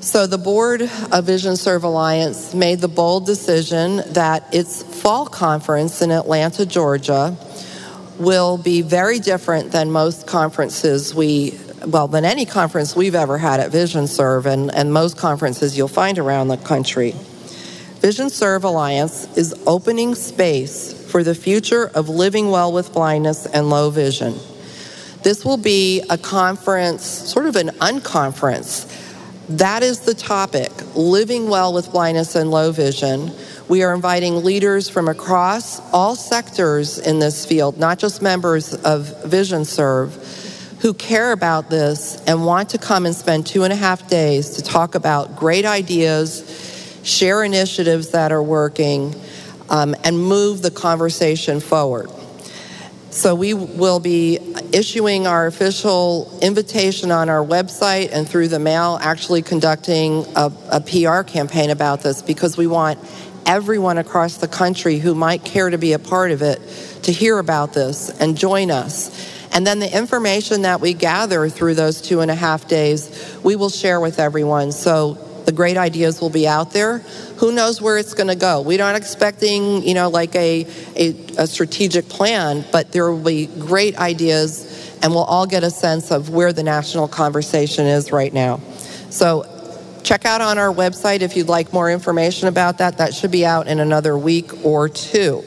So, 0.00 0.26
the 0.26 0.38
board 0.38 0.82
of 0.82 1.24
Vision 1.24 1.56
Serve 1.56 1.84
Alliance 1.84 2.54
made 2.54 2.80
the 2.80 2.88
bold 2.88 3.24
decision 3.24 4.02
that 4.14 4.52
its 4.52 4.82
fall 4.82 5.26
conference 5.26 6.02
in 6.02 6.10
Atlanta, 6.10 6.66
Georgia, 6.66 7.36
will 8.18 8.58
be 8.58 8.82
very 8.82 9.20
different 9.20 9.70
than 9.70 9.92
most 9.92 10.26
conferences 10.26 11.14
we, 11.14 11.58
well, 11.86 12.08
than 12.08 12.24
any 12.24 12.44
conference 12.46 12.96
we've 12.96 13.14
ever 13.14 13.38
had 13.38 13.60
at 13.60 13.70
Vision 13.70 14.08
Serve 14.08 14.46
and, 14.46 14.74
and 14.74 14.92
most 14.92 15.16
conferences 15.16 15.78
you'll 15.78 15.86
find 15.86 16.18
around 16.18 16.48
the 16.48 16.56
country. 16.56 17.14
Vision 18.02 18.30
Serve 18.30 18.64
Alliance 18.64 19.28
is 19.38 19.54
opening 19.64 20.16
space 20.16 20.92
for 21.08 21.22
the 21.22 21.36
future 21.36 21.88
of 21.94 22.08
living 22.08 22.50
well 22.50 22.72
with 22.72 22.92
blindness 22.92 23.46
and 23.46 23.70
low 23.70 23.90
vision. 23.90 24.34
This 25.22 25.44
will 25.44 25.56
be 25.56 26.02
a 26.10 26.18
conference, 26.18 27.04
sort 27.04 27.46
of 27.46 27.54
an 27.54 27.68
unconference. 27.68 28.88
That 29.50 29.84
is 29.84 30.00
the 30.00 30.14
topic 30.14 30.72
living 30.96 31.48
well 31.48 31.72
with 31.72 31.92
blindness 31.92 32.34
and 32.34 32.50
low 32.50 32.72
vision. 32.72 33.30
We 33.68 33.84
are 33.84 33.94
inviting 33.94 34.42
leaders 34.42 34.88
from 34.88 35.06
across 35.06 35.78
all 35.92 36.16
sectors 36.16 36.98
in 36.98 37.20
this 37.20 37.46
field, 37.46 37.78
not 37.78 38.00
just 38.00 38.20
members 38.20 38.74
of 38.74 39.22
Vision 39.26 39.64
Serve, 39.64 40.12
who 40.80 40.92
care 40.92 41.30
about 41.30 41.70
this 41.70 42.20
and 42.26 42.44
want 42.44 42.70
to 42.70 42.78
come 42.78 43.06
and 43.06 43.14
spend 43.14 43.46
two 43.46 43.62
and 43.62 43.72
a 43.72 43.76
half 43.76 44.08
days 44.08 44.56
to 44.56 44.62
talk 44.62 44.96
about 44.96 45.36
great 45.36 45.64
ideas, 45.64 46.61
share 47.02 47.42
initiatives 47.44 48.10
that 48.10 48.32
are 48.32 48.42
working, 48.42 49.14
um, 49.68 49.94
and 50.04 50.18
move 50.18 50.62
the 50.62 50.70
conversation 50.70 51.60
forward. 51.60 52.10
So 53.10 53.34
we 53.34 53.52
will 53.52 54.00
be 54.00 54.38
issuing 54.72 55.26
our 55.26 55.46
official 55.46 56.38
invitation 56.40 57.10
on 57.10 57.28
our 57.28 57.44
website 57.44 58.10
and 58.10 58.26
through 58.26 58.48
the 58.48 58.58
mail, 58.58 58.98
actually 59.02 59.42
conducting 59.42 60.24
a, 60.34 60.50
a, 60.70 60.80
PR 60.80 61.20
campaign 61.22 61.68
about 61.68 62.02
this 62.02 62.22
because 62.22 62.56
we 62.56 62.66
want 62.66 62.98
everyone 63.44 63.98
across 63.98 64.38
the 64.38 64.48
country 64.48 64.98
who 64.98 65.14
might 65.14 65.44
care 65.44 65.68
to 65.68 65.76
be 65.76 65.92
a 65.92 65.98
part 65.98 66.30
of 66.30 66.40
it 66.40 66.58
to 67.02 67.12
hear 67.12 67.38
about 67.38 67.74
this 67.74 68.08
and 68.08 68.38
join 68.38 68.70
us. 68.70 69.10
And 69.52 69.66
then 69.66 69.78
the 69.78 69.94
information 69.94 70.62
that 70.62 70.80
we 70.80 70.94
gather 70.94 71.50
through 71.50 71.74
those 71.74 72.00
two 72.00 72.20
and 72.20 72.30
a 72.30 72.34
half 72.34 72.66
days, 72.66 73.38
we 73.42 73.56
will 73.56 73.68
share 73.68 74.00
with 74.00 74.18
everyone. 74.18 74.72
So 74.72 75.18
the 75.44 75.52
great 75.52 75.76
ideas 75.76 76.20
will 76.20 76.30
be 76.30 76.46
out 76.46 76.72
there. 76.72 76.98
Who 77.38 77.52
knows 77.52 77.80
where 77.80 77.98
it's 77.98 78.14
going 78.14 78.28
to 78.28 78.36
go? 78.36 78.60
We're 78.60 78.78
not 78.78 78.96
expecting, 78.96 79.82
you 79.82 79.94
know, 79.94 80.08
like 80.08 80.34
a, 80.34 80.66
a, 80.96 81.08
a, 81.38 81.46
strategic 81.46 82.08
plan, 82.08 82.64
but 82.70 82.92
there 82.92 83.10
will 83.10 83.22
be 83.22 83.46
great 83.46 83.98
ideas, 83.98 84.98
and 85.02 85.12
we'll 85.12 85.24
all 85.24 85.46
get 85.46 85.64
a 85.64 85.70
sense 85.70 86.10
of 86.10 86.30
where 86.30 86.52
the 86.52 86.62
national 86.62 87.08
conversation 87.08 87.86
is 87.86 88.12
right 88.12 88.32
now. 88.32 88.60
So 89.10 89.44
check 90.04 90.24
out 90.24 90.40
on 90.40 90.58
our 90.58 90.72
website 90.72 91.20
if 91.20 91.36
you'd 91.36 91.48
like 91.48 91.72
more 91.72 91.90
information 91.90 92.48
about 92.48 92.78
that. 92.78 92.98
That 92.98 93.14
should 93.14 93.30
be 93.30 93.44
out 93.44 93.66
in 93.66 93.80
another 93.80 94.16
week 94.16 94.64
or 94.64 94.88
two. 94.88 95.44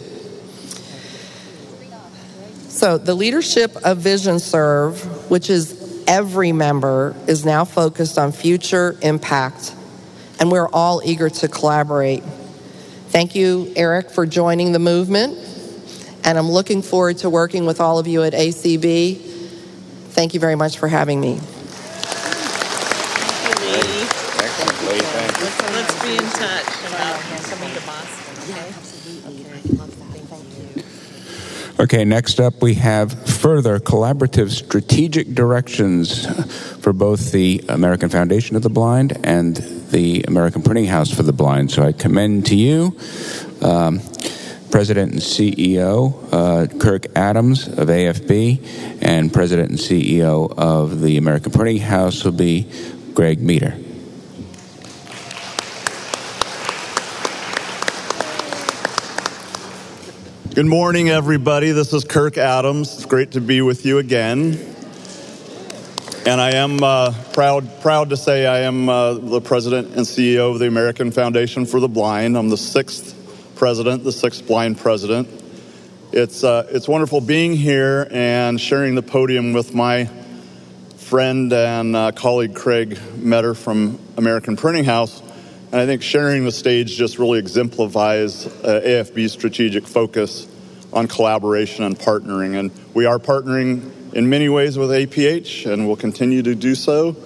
So 2.68 2.98
the 2.98 3.16
leadership 3.16 3.74
of 3.86 4.00
Vision 4.00 4.38
Serve, 4.38 5.32
which 5.32 5.50
is 5.50 6.04
every 6.08 6.52
member, 6.52 7.16
is 7.26 7.46
now 7.46 7.64
focused 7.64 8.18
on 8.18 8.34
future 8.34 8.98
impact 9.02 9.74
and 10.40 10.52
we're 10.52 10.70
all 10.70 11.02
eager 11.04 11.30
to 11.30 11.48
collaborate. 11.48 12.24
Thank 13.10 13.36
you, 13.36 13.72
Eric, 13.76 14.10
for 14.10 14.26
joining 14.26 14.72
the 14.72 14.80
movement, 14.80 15.38
and 16.24 16.38
I'm 16.38 16.50
looking 16.50 16.82
forward 16.82 17.18
to 17.20 17.30
working 17.30 17.66
with 17.66 17.80
all 17.80 18.00
of 18.00 18.08
you 18.08 18.24
at 18.24 18.34
ACB. 18.34 19.18
Thank 20.10 20.34
you 20.34 20.40
very 20.40 20.56
much 20.56 20.78
for 20.78 20.88
having 20.88 21.20
me. 21.20 21.40
Let's 25.72 26.04
be 26.04 26.14
in 26.14 26.24
touch 26.24 26.68
about 26.88 27.20
coming 27.50 27.74
to 27.74 27.82
Boston. 27.86 28.26
Okay, 31.78 32.06
next 32.06 32.40
up 32.40 32.62
we 32.62 32.76
have 32.76 33.28
further 33.28 33.80
collaborative 33.80 34.50
strategic 34.50 35.36
directions 35.36 36.26
for 36.82 36.94
both 36.94 37.34
the 37.34 37.66
American 37.68 38.08
Foundation 38.08 38.56
of 38.56 38.62
the 38.62 38.70
Blind 38.70 39.18
and 39.26 39.58
the 39.92 40.24
American 40.26 40.62
Printing 40.62 40.86
House 40.86 41.14
for 41.14 41.24
the 41.24 41.34
Blind. 41.34 41.72
So 41.72 41.84
I 41.84 41.92
commend 41.92 42.46
to 42.46 42.56
you 42.56 42.98
um, 43.62 44.00
President 44.72 45.12
and 45.12 45.22
CEO 45.22 46.16
uh, 46.32 46.68
Kirk 46.80 47.08
Adams 47.14 47.68
of 47.68 47.90
AFB, 47.90 49.02
and 49.02 49.34
President 49.34 49.72
and 49.72 49.78
CEO 49.78 50.54
of 50.58 51.02
the 51.02 51.18
American 51.18 51.52
Printing 51.52 51.80
House 51.80 52.24
will 52.24 52.32
be 52.32 52.72
Greg 53.14 53.42
Meador. 53.42 53.85
Good 60.56 60.68
morning, 60.68 61.10
everybody. 61.10 61.72
This 61.72 61.92
is 61.92 62.06
Kirk 62.06 62.38
Adams. 62.38 62.94
It's 62.94 63.06
great 63.06 63.32
to 63.32 63.42
be 63.42 63.62
with 63.62 63.86
you 63.86 63.98
again. 63.98 64.58
And 66.26 66.40
I 66.40 66.52
am 66.52 66.82
uh, 66.82 67.14
proud, 67.34 67.82
proud 67.82 68.12
to 68.12 68.16
say 68.16 68.46
I 68.46 68.60
am 68.60 68.88
uh, 68.88 69.16
the 69.16 69.42
president 69.42 69.98
and 69.98 70.06
CEO 70.06 70.54
of 70.54 70.60
the 70.60 70.68
American 70.68 71.12
Foundation 71.12 71.66
for 71.66 71.82
the 71.82 71.90
Blind. 71.90 72.38
I'm 72.38 72.48
the 72.48 72.56
sixth 72.56 73.54
president, 73.58 74.06
the 74.06 74.14
sixth 74.14 74.48
blind 74.48 74.78
president. 74.78 75.28
It's, 76.14 76.42
uh, 76.46 76.66
it's 76.70 76.88
wonderful 76.88 77.20
being 77.20 77.58
here 77.58 78.08
and 78.10 78.58
sharing 78.58 78.96
the 78.96 79.04
podium 79.04 79.52
with 79.52 79.76
my 79.76 80.06
friend 80.96 81.52
and 81.52 81.98
uh, 81.98 82.14
colleague 82.14 82.56
Craig 82.56 82.98
Meador 83.18 83.56
from 83.56 84.00
American 84.16 84.56
Printing 84.56 84.86
House 84.86 85.22
and 85.76 85.82
I 85.82 85.86
think 85.88 86.04
sharing 86.04 86.46
the 86.46 86.54
stage 86.54 86.96
just 86.96 87.20
really 87.20 87.38
exemplifies 87.38 88.46
uh, 88.46 88.82
AFB's 88.82 89.34
strategic 89.34 89.86
focus 89.86 90.48
on 90.94 91.10
collaboration 91.10 91.84
and 91.84 92.00
partnering. 92.00 92.58
And 92.58 92.72
we 92.94 93.06
are 93.06 93.20
partnering 93.20 94.14
in 94.14 94.30
many 94.30 94.48
ways 94.48 94.78
with 94.78 94.92
APH 94.92 95.70
and 95.70 95.86
will 95.86 95.98
continue 95.98 96.42
to 96.44 96.56
do 96.56 96.76
so. 96.76 97.18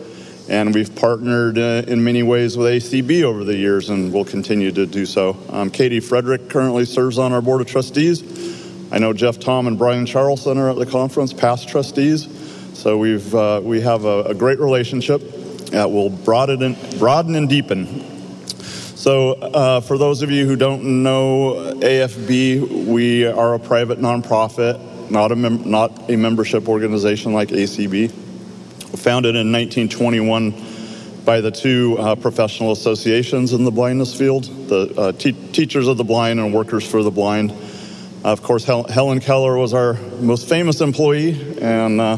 And 0.50 0.74
we've 0.74 0.95
partnered 0.95 1.60
uh, 1.60 1.84
in 1.86 2.03
many 2.03 2.24
ways 2.24 2.58
with 2.58 2.66
ACB 2.74 3.22
over 3.22 3.44
the 3.44 3.56
years 3.56 3.92
and 3.92 4.11
will 4.11 4.26
continue 4.26 4.72
to 4.72 4.88
do 4.88 5.06
so. 5.06 5.38
Um, 5.50 5.69
Katie 5.69 6.00
Frederick 6.00 6.50
currently 6.50 6.86
serves 6.86 7.19
on 7.19 7.32
our 7.34 7.44
Board 7.44 7.61
of 7.61 7.68
Trustees. 7.68 8.24
I 8.92 8.98
know 8.98 9.14
Jeff 9.14 9.40
Thom 9.40 9.68
and 9.68 9.78
Brian 9.78 10.08
Charlson 10.08 10.58
are 10.58 10.72
at 10.72 10.76
the 10.78 10.88
conference, 10.88 11.34
past 11.34 11.69
trustees. 11.69 12.28
So 12.74 12.98
we've, 12.98 13.36
uh, 13.36 13.61
we 13.64 13.82
have 13.82 14.06
a, 14.06 14.24
a, 14.24 14.34
great 14.34 14.58
relationship 14.58 15.22
that 15.68 15.92
will 15.92 16.10
broaden 16.10 16.64
and, 16.64 16.98
broaden 16.98 17.36
and 17.36 17.48
deepen 17.48 18.18
so, 19.00 19.32
uh, 19.32 19.80
for 19.80 19.98
those 19.98 20.24
of 20.24 20.30
you 20.30 20.45
who 20.45 20.58
don't 20.58 21.03
know 21.03 21.74
AFB, 21.78 22.86
we 22.86 23.26
are 23.26 23.53
a 23.53 23.60
private 23.60 24.00
nonprofit, 24.00 25.10
not 25.10 25.32
a, 25.32 25.38
mem- 25.38 25.72
not 25.72 26.10
a 26.10 26.18
membership 26.18 26.68
organization 26.68 27.32
like 27.32 27.48
ACB. 27.48 28.11
Founded 28.11 29.38
in 29.38 29.53
1921 29.53 30.52
by 31.24 31.40
the 31.40 31.50
two 31.50 31.95
uh, 31.98 32.16
professional 32.16 32.74
associations 32.74 33.53
in 33.53 33.64
the 33.64 33.72
blindness 33.72 34.14
field 34.14 34.44
the 34.68 34.94
uh, 34.98 35.11
te- 35.14 35.32
Teachers 35.53 35.88
of 35.88 35.95
the 35.95 36.03
Blind 36.03 36.42
and 36.42 36.53
Workers 36.53 36.86
for 36.86 37.02
the 37.02 37.10
Blind. 37.10 37.53
of 38.26 38.44
course, 38.44 38.66
Hel- 38.66 38.84
Helen 38.90 39.22
Keller 39.22 39.56
was 39.56 39.74
our 39.74 39.94
most 40.19 40.50
famous 40.50 40.82
employee, 40.82 41.58
and 41.61 42.02
uh, 42.02 42.18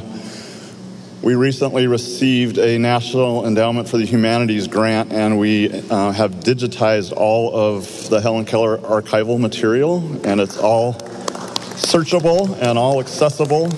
we 1.21 1.35
recently 1.35 1.85
received 1.85 2.57
a 2.57 2.79
National 2.79 3.45
Endowment 3.45 3.87
for 3.87 3.97
the 3.97 4.05
Humanities 4.05 4.67
grant, 4.67 5.13
and 5.13 5.37
we 5.37 5.71
uh, 5.71 6.11
have 6.11 6.31
digitized 6.35 7.13
all 7.15 7.55
of 7.55 8.09
the 8.09 8.19
Helen 8.19 8.45
Keller 8.45 8.79
archival 8.79 9.39
material, 9.39 9.99
and 10.25 10.41
it's 10.41 10.57
all 10.57 10.95
searchable 10.95 12.59
and 12.59 12.77
all 12.77 12.99
accessible. 12.99 13.71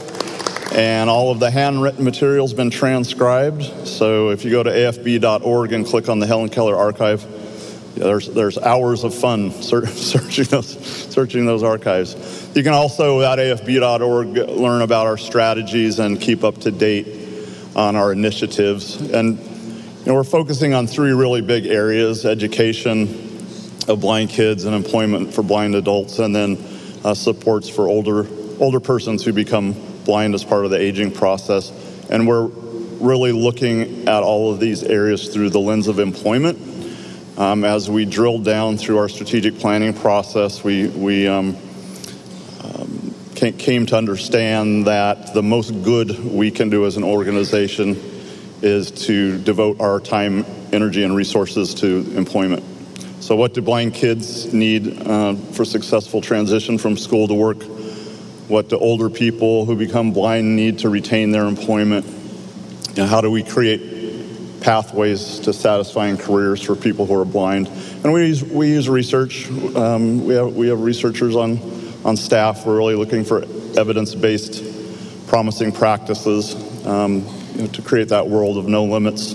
And 0.74 1.08
all 1.08 1.32
of 1.32 1.40
the 1.40 1.52
handwritten 1.52 2.04
material 2.04 2.48
has 2.48 2.54
been 2.54 2.72
transcribed. 2.72 3.88
So 3.88 4.30
if 4.30 4.44
you 4.44 4.50
go 4.50 4.64
to 4.64 4.72
afb.org 4.72 5.72
and 5.72 5.86
click 5.86 6.10
on 6.10 6.18
the 6.18 6.26
Helen 6.26 6.50
Keller 6.50 6.76
archive, 6.76 7.28
there's, 7.94 8.28
there's 8.30 8.58
hours 8.58 9.04
of 9.04 9.14
fun 9.14 9.52
searching 9.62 10.46
those, 10.46 10.78
searching 11.14 11.46
those 11.46 11.62
archives. 11.62 12.16
You 12.56 12.64
can 12.64 12.74
also 12.74 13.22
at 13.22 13.38
afb.org 13.38 14.50
learn 14.50 14.82
about 14.82 15.06
our 15.06 15.18
strategies 15.18 16.00
and 16.00 16.20
keep 16.20 16.44
up 16.44 16.58
to 16.60 16.72
date 16.72 17.23
on 17.76 17.95
our 17.95 18.11
initiatives. 18.11 18.95
And 18.95 19.40
you 19.40 20.06
know, 20.06 20.16
we're 20.16 20.24
focusing 20.24 20.74
on 20.74 20.88
three 20.88 21.11
really 21.11 21.42
big 21.42 21.66
areas 21.66 22.26
education 22.26 23.03
of 23.88 24.00
blind 24.02 24.30
kids 24.30 24.66
and 24.66 24.76
employment 24.76 25.34
for 25.34 25.43
blind 25.43 25.76
adults, 25.76 26.19
and 26.19 26.35
then 26.35 26.58
uh, 27.03 27.14
supports 27.14 27.69
for 27.69 27.88
older, 27.88 28.27
older 28.60 28.80
persons 28.80 29.24
who 29.24 29.34
become 29.34 29.76
blind 30.06 30.34
as 30.34 30.43
part 30.43 30.66
of 30.66 30.72
the 30.72 30.80
aging 30.80 31.11
process. 31.11 31.72
And 32.10 32.27
we're 32.27 32.48
really 32.48 33.32
looking 33.32 34.08
at 34.08 34.24
all 34.24 34.52
of 34.53 34.60
these 34.60 34.84
areas 34.84 35.27
through 35.27 35.50
the 35.50 35.60
lens 35.60 35.88
of 35.88 36.00
employment. 36.00 36.58
Um, 37.38 37.64
as 37.64 37.90
we 37.90 38.06
drill 38.06 38.40
down 38.40 38.77
through 38.77 39.00
our 39.00 39.10
strategic 39.10 39.58
planning 39.60 39.93
process, 39.93 40.64
we, 40.64 40.88
we 40.88 41.27
um, 41.27 41.58
came 43.52 43.86
to 43.88 43.98
understand 43.98 44.88
that 44.88 45.34
the 45.34 45.44
most 45.44 45.72
good 45.84 46.18
we 46.24 46.50
can 46.50 46.70
do 46.70 46.86
as 46.86 46.96
an 46.96 47.04
organization 47.04 48.00
is 48.62 48.92
to 48.92 49.38
devote 49.40 49.82
our 49.82 50.00
time, 50.00 50.46
energy, 50.72 51.04
and 51.04 51.14
resources 51.16 51.74
to 51.76 52.10
employment. 52.16 52.64
So, 53.20 53.36
what 53.36 53.54
do 53.54 53.62
blind 53.62 53.94
kids 53.94 54.54
need 54.54 55.02
uh, 55.02 55.36
for 55.36 55.66
successful 55.66 56.22
transition 56.22 56.78
from 56.78 56.98
school 56.98 57.28
to 57.28 57.34
work? 57.34 57.64
What 58.48 58.70
do 58.70 58.78
older 58.78 59.10
people 59.10 59.66
who 59.66 59.76
become 59.76 60.14
blind 60.14 60.56
need 60.56 60.80
to 60.80 60.90
retain 60.90 61.32
their 61.32 61.46
employment? 61.46 62.06
And 62.98 63.10
how 63.10 63.22
do 63.22 63.30
we 63.30 63.44
create 63.44 64.62
pathways 64.62 65.40
to 65.40 65.54
satisfying 65.54 66.18
careers 66.18 66.62
for 66.62 66.76
people 66.76 67.06
who 67.06 67.20
are 67.20 67.26
blind? 67.26 67.68
And 68.04 68.14
we 68.14 68.28
use, 68.28 68.44
we 68.44 68.70
use 68.70 68.88
research. 68.88 69.50
Um, 69.50 70.26
we, 70.26 70.36
have, 70.36 70.54
we 70.54 70.68
have 70.70 70.82
researchers 70.82 71.36
on 71.36 71.83
on 72.06 72.18
staff. 72.18 72.66
We're 72.66 72.78
really 72.78 72.96
looking 72.96 73.24
for 73.24 73.44
evidence 73.78 74.16
based, 74.16 75.28
promising 75.28 75.72
practices 75.72 76.56
um, 76.86 77.26
you 77.56 77.62
know, 77.62 77.68
to 77.68 77.82
create 77.82 78.10
that 78.10 78.28
world 78.28 78.58
of 78.58 78.68
no 78.68 78.86
limits 78.86 79.34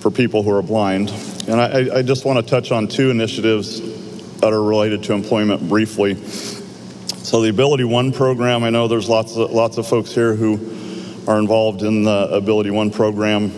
for 0.00 0.10
people 0.10 0.42
who 0.42 0.50
are 0.50 0.62
blind. 0.62 1.10
And 1.48 1.60
I, 1.60 1.98
I 1.98 2.02
just 2.02 2.24
want 2.24 2.38
to 2.38 2.48
touch 2.48 2.70
on 2.72 2.88
two 2.88 3.10
initiatives 3.10 3.80
that 4.40 4.52
are 4.52 4.62
related 4.62 5.02
to 5.04 5.12
employment 5.12 5.68
briefly. 5.68 6.14
So, 6.24 7.42
the 7.42 7.50
Ability 7.50 7.84
One 7.84 8.12
program, 8.12 8.64
I 8.64 8.70
know 8.70 8.88
there's 8.88 9.08
lots 9.08 9.36
of, 9.36 9.50
lots 9.50 9.76
of 9.76 9.86
folks 9.86 10.12
here 10.12 10.34
who 10.34 10.54
are 11.28 11.38
involved 11.38 11.82
in 11.82 12.04
the 12.04 12.28
Ability 12.32 12.70
One 12.70 12.90
program, 12.90 13.52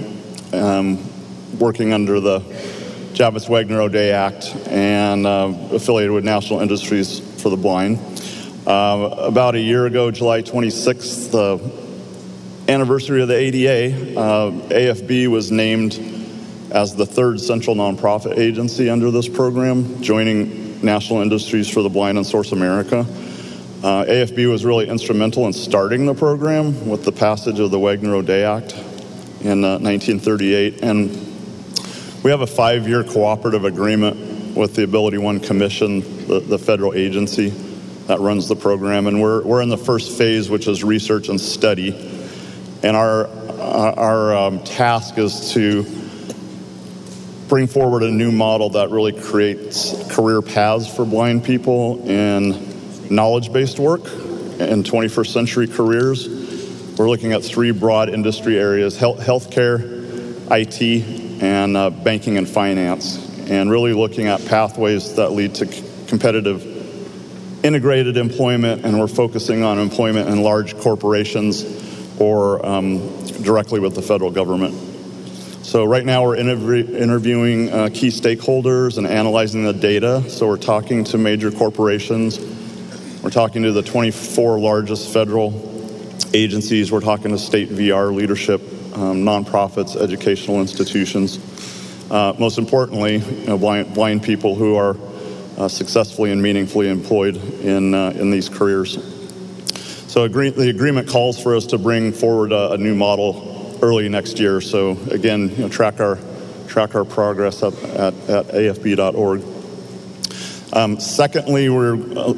um, 0.52 1.58
working 1.58 1.92
under 1.92 2.18
the 2.18 2.40
Javits 3.12 3.48
Wagner 3.48 3.80
O'Day 3.80 4.10
Act 4.10 4.54
and 4.66 5.26
uh, 5.26 5.54
affiliated 5.70 6.12
with 6.12 6.24
National 6.24 6.60
Industries 6.60 7.20
for 7.40 7.50
the 7.50 7.56
Blind. 7.56 7.98
Uh, 8.66 9.16
about 9.18 9.56
a 9.56 9.60
year 9.60 9.86
ago, 9.86 10.12
July 10.12 10.40
26th, 10.40 11.32
the 11.32 12.72
anniversary 12.72 13.20
of 13.20 13.26
the 13.26 13.34
ADA, 13.34 14.16
uh, 14.16 14.50
AFB 14.52 15.26
was 15.26 15.50
named 15.50 15.98
as 16.70 16.94
the 16.94 17.04
third 17.04 17.40
central 17.40 17.74
nonprofit 17.74 18.38
agency 18.38 18.88
under 18.88 19.10
this 19.10 19.28
program, 19.28 20.00
joining 20.00 20.80
National 20.80 21.22
Industries 21.22 21.68
for 21.68 21.82
the 21.82 21.88
Blind 21.88 22.18
and 22.18 22.26
Source 22.26 22.52
America. 22.52 23.00
Uh, 23.82 24.04
AFB 24.04 24.48
was 24.48 24.64
really 24.64 24.88
instrumental 24.88 25.44
in 25.46 25.52
starting 25.52 26.06
the 26.06 26.14
program 26.14 26.88
with 26.88 27.04
the 27.04 27.10
passage 27.10 27.58
of 27.58 27.72
the 27.72 27.80
Wagner 27.80 28.14
O'Day 28.14 28.44
Act 28.44 28.74
in 29.40 29.64
uh, 29.64 29.80
1938. 29.80 30.84
And 30.84 31.10
we 32.22 32.30
have 32.30 32.42
a 32.42 32.46
five 32.46 32.86
year 32.86 33.02
cooperative 33.02 33.64
agreement 33.64 34.56
with 34.56 34.76
the 34.76 34.84
Ability 34.84 35.18
One 35.18 35.40
Commission, 35.40 36.28
the, 36.28 36.38
the 36.38 36.60
federal 36.60 36.94
agency 36.94 37.70
that 38.12 38.20
runs 38.20 38.46
the 38.46 38.56
program. 38.56 39.06
And 39.06 39.22
we're, 39.22 39.42
we're 39.42 39.62
in 39.62 39.70
the 39.70 39.78
first 39.78 40.18
phase, 40.18 40.50
which 40.50 40.68
is 40.68 40.84
research 40.84 41.30
and 41.30 41.40
study. 41.40 41.94
And 42.82 42.94
our, 42.94 43.26
our 43.58 44.36
um, 44.36 44.62
task 44.64 45.16
is 45.16 45.52
to 45.54 45.84
bring 47.48 47.66
forward 47.66 48.02
a 48.02 48.10
new 48.10 48.30
model 48.30 48.68
that 48.70 48.90
really 48.90 49.18
creates 49.18 49.94
career 50.14 50.42
paths 50.42 50.94
for 50.94 51.06
blind 51.06 51.44
people 51.44 52.06
in 52.06 53.08
knowledge 53.08 53.50
based 53.50 53.78
work 53.78 54.02
in 54.04 54.82
21st 54.82 55.28
century 55.28 55.66
careers. 55.66 56.28
We're 56.98 57.08
looking 57.08 57.32
at 57.32 57.42
three 57.42 57.70
broad 57.70 58.10
industry 58.10 58.58
areas 58.58 58.98
health, 58.98 59.20
healthcare, 59.20 59.80
IT, 60.50 61.42
and 61.42 61.78
uh, 61.78 61.88
banking 61.88 62.36
and 62.36 62.46
finance, 62.46 63.16
and 63.48 63.70
really 63.70 63.94
looking 63.94 64.26
at 64.26 64.44
pathways 64.44 65.14
that 65.14 65.32
lead 65.32 65.54
to 65.54 65.66
c- 65.66 65.82
competitive 66.08 66.71
integrated 67.62 68.16
employment, 68.16 68.84
and 68.84 68.98
we're 68.98 69.08
focusing 69.08 69.62
on 69.62 69.78
employment 69.78 70.28
in 70.28 70.42
large 70.42 70.76
corporations 70.78 71.64
or 72.18 72.64
um, 72.64 73.24
directly 73.42 73.80
with 73.80 73.94
the 73.94 74.02
federal 74.02 74.30
government. 74.30 74.74
So 75.62 75.84
right 75.84 76.04
now 76.04 76.24
we're 76.24 76.36
interview- 76.36 76.96
interviewing 76.96 77.70
uh, 77.70 77.88
key 77.92 78.08
stakeholders 78.08 78.98
and 78.98 79.06
analyzing 79.06 79.64
the 79.64 79.72
data. 79.72 80.28
So 80.28 80.48
we're 80.48 80.56
talking 80.56 81.04
to 81.04 81.18
major 81.18 81.50
corporations. 81.50 82.38
We're 83.22 83.30
talking 83.30 83.62
to 83.62 83.72
the 83.72 83.82
24 83.82 84.58
largest 84.58 85.12
federal 85.12 85.70
agencies. 86.34 86.90
We're 86.90 87.00
talking 87.00 87.30
to 87.30 87.38
state 87.38 87.68
VR 87.68 88.12
leadership, 88.12 88.60
um, 88.94 89.22
nonprofits, 89.24 89.96
educational 89.96 90.60
institutions. 90.60 91.38
Uh, 92.10 92.34
most 92.38 92.58
importantly, 92.58 93.18
you 93.18 93.46
know, 93.46 93.56
blind, 93.56 93.94
blind 93.94 94.22
people 94.22 94.54
who 94.54 94.74
are 94.74 94.96
uh, 95.62 95.68
successfully 95.68 96.32
and 96.32 96.42
meaningfully 96.42 96.88
employed 96.88 97.36
in, 97.60 97.94
uh, 97.94 98.10
in 98.10 98.32
these 98.32 98.48
careers. 98.48 98.98
So 100.10 100.24
agree- 100.24 100.50
the 100.50 100.68
agreement 100.68 101.08
calls 101.08 101.40
for 101.40 101.54
us 101.54 101.66
to 101.66 101.78
bring 101.78 102.12
forward 102.12 102.50
a, 102.50 102.72
a 102.72 102.78
new 102.78 102.96
model 102.96 103.78
early 103.80 104.08
next 104.08 104.40
year. 104.40 104.60
So 104.60 104.98
again, 105.10 105.50
you 105.50 105.58
know, 105.58 105.68
track 105.68 106.00
our 106.00 106.18
track 106.66 106.94
our 106.94 107.04
progress 107.04 107.62
up 107.62 107.74
at, 107.84 108.14
at 108.30 108.46
afb.org. 108.48 109.42
Um, 110.72 110.98
secondly, 110.98 111.68
we're 111.68 111.96
uh, 112.18 112.34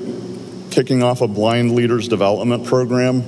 kicking 0.71 1.03
off 1.05 1.21
a 1.21 1.29
blind 1.29 1.75
leaders 1.75 2.09
development 2.09 2.67
program. 2.67 3.23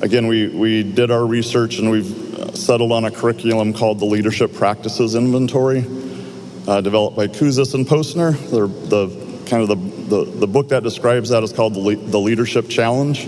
Again, 0.00 0.26
we, 0.26 0.48
we 0.48 0.82
did 0.82 1.10
our 1.10 1.26
research 1.26 1.78
and 1.78 1.90
we've 1.90 2.56
settled 2.56 2.92
on 2.92 3.04
a 3.04 3.10
curriculum 3.10 3.74
called 3.74 3.98
the 3.98 4.06
Leadership 4.06 4.54
Practices 4.54 5.14
Inventory, 5.14 5.84
uh, 6.66 6.80
developed 6.80 7.16
by 7.16 7.26
Kouzes 7.28 7.74
and 7.74 7.86
Posner. 7.86 8.32
They're 8.50 8.68
the 8.68 9.27
kind 9.48 9.62
of 9.62 9.68
the, 9.68 10.24
the, 10.24 10.30
the 10.40 10.46
book 10.46 10.68
that 10.68 10.82
describes 10.82 11.30
that 11.30 11.42
is 11.42 11.52
called 11.52 11.74
the, 11.74 11.80
Le- 11.80 11.96
the 11.96 12.20
Leadership 12.20 12.68
Challenge. 12.68 13.26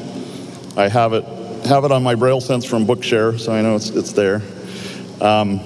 I 0.77 0.89
have 0.89 1.13
it 1.13 1.25
have 1.67 1.85
it 1.85 1.93
on 1.93 2.03
my 2.03 2.15
Braille 2.15 2.41
sense 2.41 2.65
from 2.65 2.87
Bookshare, 2.87 3.39
so 3.39 3.53
I 3.53 3.63
know 3.63 3.77
it's, 3.77 3.91
it's 3.91 4.13
there. 4.13 4.43
Um, 5.21 5.61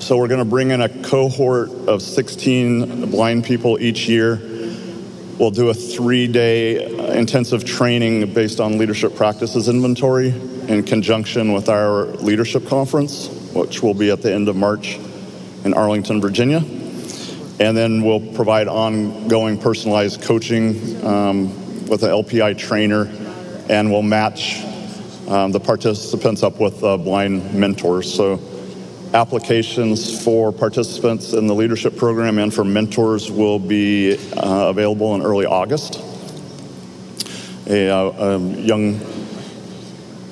so 0.00 0.18
we're 0.18 0.28
going 0.28 0.40
to 0.40 0.44
bring 0.44 0.70
in 0.70 0.82
a 0.82 0.88
cohort 1.02 1.70
of 1.70 2.02
16 2.02 3.10
blind 3.10 3.44
people 3.44 3.80
each 3.80 4.06
year. 4.06 4.36
We'll 5.38 5.50
do 5.50 5.70
a 5.70 5.74
three-day 5.74 7.16
intensive 7.18 7.64
training 7.64 8.32
based 8.34 8.60
on 8.60 8.78
leadership 8.78 9.16
practices 9.16 9.68
inventory 9.68 10.28
in 10.28 10.82
conjunction 10.84 11.52
with 11.52 11.68
our 11.68 12.04
leadership 12.04 12.66
conference, 12.68 13.28
which 13.54 13.82
will 13.82 13.94
be 13.94 14.10
at 14.10 14.22
the 14.22 14.32
end 14.32 14.48
of 14.48 14.56
March 14.56 14.98
in 15.64 15.74
Arlington, 15.74 16.20
Virginia. 16.20 16.62
And 17.60 17.76
then 17.76 18.02
we'll 18.02 18.34
provide 18.34 18.66
ongoing 18.66 19.58
personalized 19.58 20.22
coaching 20.22 21.04
um, 21.04 21.48
with 21.86 22.02
an 22.02 22.10
LPI 22.10 22.58
trainer, 22.58 23.04
and 23.68 23.92
we'll 23.92 24.02
match 24.02 24.62
um, 25.28 25.52
the 25.52 25.60
participants 25.60 26.42
up 26.42 26.58
with 26.58 26.82
uh, 26.82 26.96
blind 26.96 27.54
mentors. 27.54 28.12
So, 28.12 28.40
applications 29.14 30.22
for 30.24 30.50
participants 30.50 31.32
in 31.32 31.46
the 31.46 31.54
leadership 31.54 31.96
program 31.96 32.38
and 32.38 32.52
for 32.52 32.64
mentors 32.64 33.30
will 33.30 33.60
be 33.60 34.18
uh, 34.36 34.66
available 34.68 35.14
in 35.14 35.22
early 35.22 35.46
August. 35.46 36.00
A, 37.68 37.88
uh, 37.88 38.10
a, 38.10 38.38
young, 38.38 38.98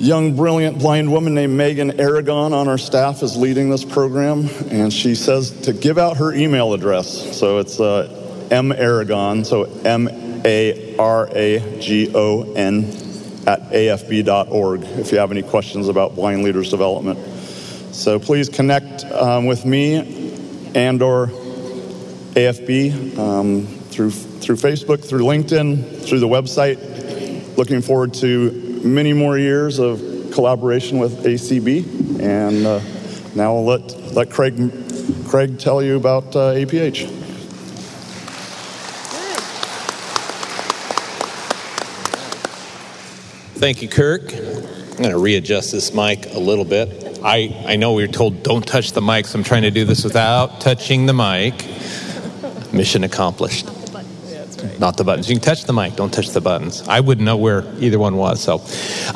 young, 0.02 0.34
brilliant 0.34 0.80
blind 0.80 1.12
woman 1.12 1.32
named 1.32 1.56
Megan 1.56 2.00
Aragon 2.00 2.52
on 2.52 2.66
our 2.66 2.76
staff 2.76 3.22
is 3.22 3.36
leading 3.36 3.70
this 3.70 3.84
program, 3.84 4.48
and 4.68 4.92
she 4.92 5.14
says 5.14 5.52
to 5.62 5.72
give 5.72 5.96
out 5.96 6.16
her 6.16 6.34
email 6.34 6.74
address. 6.74 7.38
So 7.38 7.58
it's 7.58 7.78
uh, 7.78 8.48
M 8.50 8.72
Aragon, 8.72 9.44
so 9.44 9.62
M 9.84 10.08
A 10.44 10.96
R 10.96 11.28
A 11.32 11.78
G 11.80 12.10
O 12.14 12.52
N 12.54 12.84
at 13.46 13.60
afb.org 13.70 14.82
if 14.82 15.12
you 15.12 15.18
have 15.18 15.30
any 15.30 15.42
questions 15.42 15.88
about 15.88 16.16
blind 16.16 16.42
leaders 16.42 16.70
development. 16.70 17.18
So 17.94 18.18
please 18.18 18.48
connect 18.48 19.04
um, 19.04 19.46
with 19.46 19.64
me 19.64 20.32
and 20.74 21.00
or 21.00 21.28
AFB 22.34 23.18
um, 23.18 23.66
through 23.66 24.10
through 24.10 24.56
Facebook, 24.56 25.04
through 25.04 25.22
LinkedIn, 25.22 26.04
through 26.04 26.18
the 26.18 26.28
website. 26.28 27.56
Looking 27.56 27.82
forward 27.82 28.14
to 28.14 28.71
many 28.84 29.12
more 29.12 29.38
years 29.38 29.78
of 29.78 30.00
collaboration 30.32 30.98
with 30.98 31.24
ACB. 31.24 32.20
And 32.20 32.66
uh, 32.66 32.80
now 33.34 33.56
I'll 33.56 33.64
let 33.64 33.82
let 34.12 34.30
Craig 34.30 34.54
Craig 35.28 35.58
tell 35.58 35.82
you 35.82 35.96
about 35.96 36.36
uh, 36.36 36.54
APH. 36.54 37.20
Thank 43.62 43.80
you, 43.80 43.88
Kirk. 43.88 44.32
I'm 44.32 44.98
going 44.98 45.10
to 45.10 45.18
readjust 45.18 45.70
this 45.70 45.94
mic 45.94 46.26
a 46.34 46.38
little 46.38 46.64
bit. 46.64 47.20
I, 47.22 47.64
I 47.64 47.76
know 47.76 47.92
we 47.92 48.02
were 48.02 48.12
told 48.12 48.42
don't 48.42 48.66
touch 48.66 48.90
the 48.90 49.00
mic, 49.00 49.26
so 49.26 49.38
I'm 49.38 49.44
trying 49.44 49.62
to 49.62 49.70
do 49.70 49.84
this 49.84 50.02
without 50.02 50.60
touching 50.60 51.06
the 51.06 51.12
mic. 51.12 51.54
Mission 52.72 53.04
accomplished. 53.04 53.81
Not 54.82 54.96
the 54.96 55.04
buttons. 55.04 55.30
You 55.30 55.36
can 55.36 55.44
touch 55.44 55.62
the 55.62 55.72
mic, 55.72 55.94
don't 55.94 56.12
touch 56.12 56.30
the 56.30 56.40
buttons. 56.40 56.82
I 56.88 56.98
wouldn't 56.98 57.24
know 57.24 57.36
where 57.36 57.62
either 57.78 58.00
one 58.00 58.16
was. 58.16 58.42
So, 58.42 58.60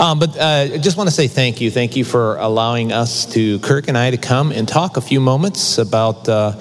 um, 0.01 0.21
but 0.21 0.39
uh, 0.39 0.75
I 0.75 0.79
just 0.79 0.97
want 0.97 1.09
to 1.09 1.15
say 1.15 1.27
thank 1.27 1.61
you. 1.61 1.73
Thank 1.73 1.97
you 1.97 2.05
for 2.05 2.37
allowing 2.37 2.93
us 2.93 3.27
to, 3.33 3.59
Kirk 3.59 3.89
and 3.89 3.99
I, 3.99 4.13
to 4.13 4.17
come 4.17 4.53
and 4.53 4.69
talk 4.69 4.97
a 4.97 5.01
few 5.01 5.19
moments 5.19 5.79
about 5.79 6.29
uh, 6.29 6.53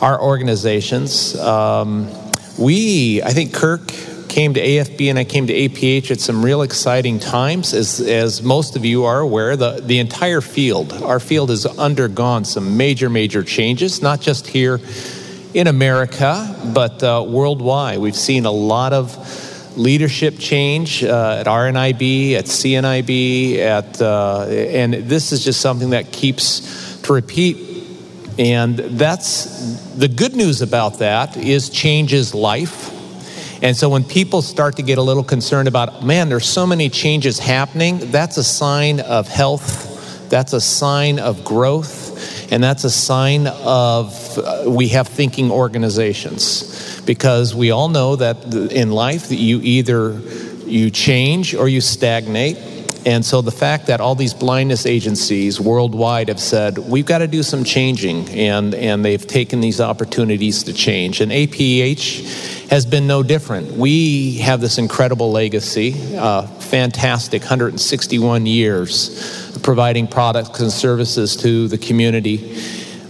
our 0.00 0.18
organizations. 0.18 1.38
Um, 1.38 2.10
we, 2.58 3.22
I 3.22 3.32
think 3.32 3.52
Kirk 3.52 3.86
came 4.30 4.54
to 4.54 4.60
AFB 4.62 5.10
and 5.10 5.18
I 5.18 5.24
came 5.24 5.46
to 5.46 5.52
APH 5.52 6.10
at 6.10 6.20
some 6.20 6.42
real 6.42 6.62
exciting 6.62 7.18
times. 7.18 7.74
As, 7.74 8.00
as 8.00 8.42
most 8.42 8.76
of 8.76 8.84
you 8.86 9.04
are 9.04 9.20
aware, 9.20 9.58
the, 9.58 9.82
the 9.84 9.98
entire 9.98 10.40
field, 10.40 10.94
our 11.02 11.20
field 11.20 11.50
has 11.50 11.66
undergone 11.66 12.46
some 12.46 12.78
major, 12.78 13.10
major 13.10 13.42
changes, 13.42 14.00
not 14.00 14.22
just 14.22 14.46
here 14.46 14.80
in 15.54 15.68
America, 15.68 16.54
but 16.74 17.02
uh, 17.02 17.24
worldwide. 17.26 18.00
We've 18.00 18.16
seen 18.16 18.44
a 18.44 18.50
lot 18.50 18.92
of 18.92 19.76
leadership 19.76 20.38
change 20.38 21.02
uh, 21.02 21.38
at 21.40 21.46
RNIB, 21.46 22.34
at 22.34 22.44
CNIB, 22.46 23.58
at, 23.58 24.02
uh, 24.02 24.46
and 24.48 24.94
this 24.94 25.32
is 25.32 25.44
just 25.44 25.60
something 25.60 25.90
that 25.90 26.12
keeps 26.12 27.00
to 27.02 27.12
repeat. 27.12 27.56
And 28.36 28.76
that's 28.76 29.94
the 29.94 30.08
good 30.08 30.34
news 30.34 30.60
about 30.60 30.98
that 30.98 31.36
is 31.36 31.70
change 31.70 32.12
is 32.12 32.34
life. 32.34 32.90
And 33.62 33.76
so 33.76 33.88
when 33.88 34.04
people 34.04 34.42
start 34.42 34.76
to 34.76 34.82
get 34.82 34.98
a 34.98 35.02
little 35.02 35.22
concerned 35.22 35.68
about, 35.68 36.04
man, 36.04 36.28
there's 36.28 36.46
so 36.46 36.66
many 36.66 36.90
changes 36.90 37.38
happening, 37.38 37.98
that's 38.10 38.36
a 38.36 38.44
sign 38.44 39.00
of 39.00 39.28
health, 39.28 40.28
that's 40.28 40.52
a 40.52 40.60
sign 40.60 41.20
of 41.20 41.44
growth, 41.44 42.03
and 42.50 42.62
that's 42.62 42.84
a 42.84 42.90
sign 42.90 43.46
of 43.46 44.38
uh, 44.38 44.64
we 44.66 44.88
have 44.88 45.08
thinking 45.08 45.50
organizations. 45.50 47.00
Because 47.02 47.54
we 47.54 47.70
all 47.70 47.88
know 47.88 48.16
that 48.16 48.54
in 48.54 48.90
life 48.90 49.28
that 49.28 49.36
you 49.36 49.60
either 49.62 50.18
you 50.66 50.90
change 50.90 51.54
or 51.54 51.68
you 51.68 51.80
stagnate. 51.80 52.56
And 53.06 53.24
so 53.24 53.42
the 53.42 53.50
fact 53.50 53.86
that 53.88 54.00
all 54.00 54.14
these 54.14 54.32
blindness 54.32 54.86
agencies 54.86 55.60
worldwide 55.60 56.28
have 56.28 56.40
said, 56.40 56.78
we've 56.78 57.04
got 57.04 57.18
to 57.18 57.28
do 57.28 57.42
some 57.42 57.62
changing, 57.62 58.30
and, 58.30 58.74
and 58.74 59.04
they've 59.04 59.26
taken 59.26 59.60
these 59.60 59.80
opportunities 59.80 60.62
to 60.64 60.72
change. 60.72 61.20
And 61.20 61.30
APH 61.30 62.68
has 62.70 62.86
been 62.86 63.06
no 63.06 63.22
different. 63.22 63.72
We 63.72 64.38
have 64.38 64.60
this 64.62 64.78
incredible 64.78 65.30
legacy, 65.32 66.16
uh, 66.16 66.46
fantastic 66.46 67.42
161 67.42 68.46
years 68.46 69.52
providing 69.62 70.06
products 70.06 70.60
and 70.60 70.70
services 70.70 71.36
to 71.36 71.68
the 71.68 71.78
community. 71.78 72.36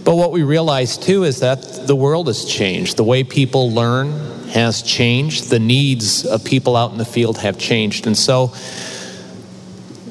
But 0.03 0.15
what 0.15 0.31
we 0.31 0.43
realize 0.43 0.97
too 0.97 1.23
is 1.23 1.41
that 1.41 1.87
the 1.87 1.95
world 1.95 2.27
has 2.27 2.45
changed. 2.45 2.95
The 2.97 3.03
way 3.03 3.23
people 3.23 3.71
learn 3.71 4.11
has 4.49 4.81
changed. 4.81 5.49
The 5.49 5.59
needs 5.59 6.25
of 6.25 6.45
people 6.45 6.77
out 6.77 6.91
in 6.91 6.97
the 6.97 7.05
field 7.05 7.39
have 7.39 7.57
changed. 7.57 8.07
And 8.07 8.17
so, 8.17 8.53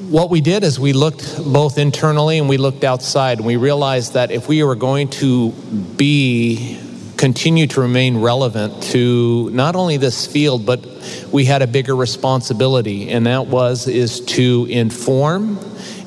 what 0.09 0.29
we 0.29 0.41
did 0.41 0.63
is 0.63 0.79
we 0.79 0.93
looked 0.93 1.43
both 1.43 1.77
internally 1.77 2.37
and 2.37 2.47
we 2.47 2.57
looked 2.57 2.83
outside, 2.83 3.39
and 3.39 3.47
we 3.47 3.55
realized 3.55 4.13
that 4.13 4.31
if 4.31 4.47
we 4.47 4.63
were 4.63 4.75
going 4.75 5.09
to 5.09 5.51
be 5.51 6.79
continue 7.17 7.65
to 7.65 7.81
remain 7.81 8.17
relevant 8.19 8.83
to 8.83 9.49
not 9.51 9.75
only 9.75 9.97
this 9.97 10.27
field, 10.27 10.65
but 10.65 10.85
we 11.31 11.45
had 11.45 11.61
a 11.61 11.67
bigger 11.67 11.95
responsibility, 11.95 13.09
and 13.09 13.25
that 13.25 13.47
was 13.47 13.87
is 13.87 14.19
to 14.21 14.67
inform 14.69 15.57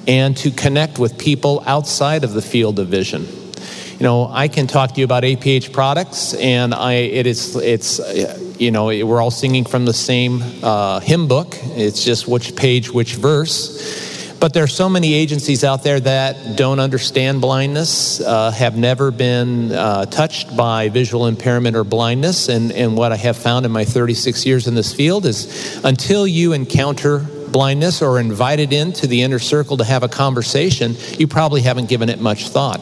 and 0.06 0.36
to 0.36 0.50
connect 0.50 0.98
with 0.98 1.18
people 1.18 1.62
outside 1.66 2.24
of 2.24 2.32
the 2.32 2.42
field 2.42 2.78
of 2.78 2.88
vision 2.88 3.47
you 3.98 4.04
know, 4.04 4.28
I 4.30 4.46
can 4.46 4.68
talk 4.68 4.92
to 4.92 5.00
you 5.00 5.04
about 5.04 5.24
APH 5.24 5.72
products, 5.72 6.32
and 6.34 6.72
I 6.72 6.92
it 6.92 7.26
is 7.26 7.56
it's 7.56 7.98
you 8.60 8.70
know 8.70 8.86
we're 8.86 9.20
all 9.20 9.32
singing 9.32 9.64
from 9.64 9.86
the 9.86 9.92
same 9.92 10.40
uh, 10.62 11.00
hymn 11.00 11.26
book. 11.26 11.56
It's 11.62 12.04
just 12.04 12.28
which 12.28 12.54
page, 12.54 12.92
which 12.92 13.16
verse. 13.16 14.06
But 14.38 14.54
there 14.54 14.62
are 14.62 14.68
so 14.68 14.88
many 14.88 15.14
agencies 15.14 15.64
out 15.64 15.82
there 15.82 15.98
that 15.98 16.56
don't 16.56 16.78
understand 16.78 17.40
blindness, 17.40 18.20
uh, 18.20 18.52
have 18.52 18.76
never 18.76 19.10
been 19.10 19.72
uh, 19.72 20.06
touched 20.06 20.56
by 20.56 20.90
visual 20.90 21.26
impairment 21.26 21.74
or 21.74 21.82
blindness. 21.82 22.48
And, 22.48 22.70
and 22.70 22.96
what 22.96 23.10
I 23.10 23.16
have 23.16 23.36
found 23.36 23.66
in 23.66 23.72
my 23.72 23.84
36 23.84 24.46
years 24.46 24.68
in 24.68 24.76
this 24.76 24.94
field 24.94 25.26
is 25.26 25.82
until 25.82 26.24
you 26.24 26.52
encounter 26.52 27.18
blindness 27.18 28.00
or 28.00 28.20
invited 28.20 28.72
into 28.72 29.08
the 29.08 29.22
inner 29.22 29.40
circle 29.40 29.76
to 29.78 29.84
have 29.84 30.04
a 30.04 30.08
conversation, 30.08 30.94
you 31.18 31.26
probably 31.26 31.62
haven't 31.62 31.88
given 31.88 32.08
it 32.08 32.20
much 32.20 32.48
thought. 32.48 32.80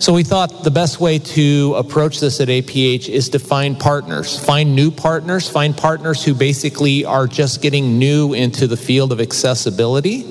So 0.00 0.12
we 0.12 0.22
thought 0.22 0.62
the 0.62 0.70
best 0.70 1.00
way 1.00 1.18
to 1.18 1.74
approach 1.76 2.20
this 2.20 2.40
at 2.40 2.46
APH 2.46 3.08
is 3.08 3.30
to 3.30 3.40
find 3.40 3.78
partners, 3.78 4.38
find 4.38 4.76
new 4.76 4.92
partners, 4.92 5.50
find 5.50 5.76
partners 5.76 6.24
who 6.24 6.34
basically 6.34 7.04
are 7.04 7.26
just 7.26 7.60
getting 7.60 7.98
new 7.98 8.32
into 8.32 8.68
the 8.68 8.76
field 8.76 9.10
of 9.10 9.20
accessibility. 9.20 10.24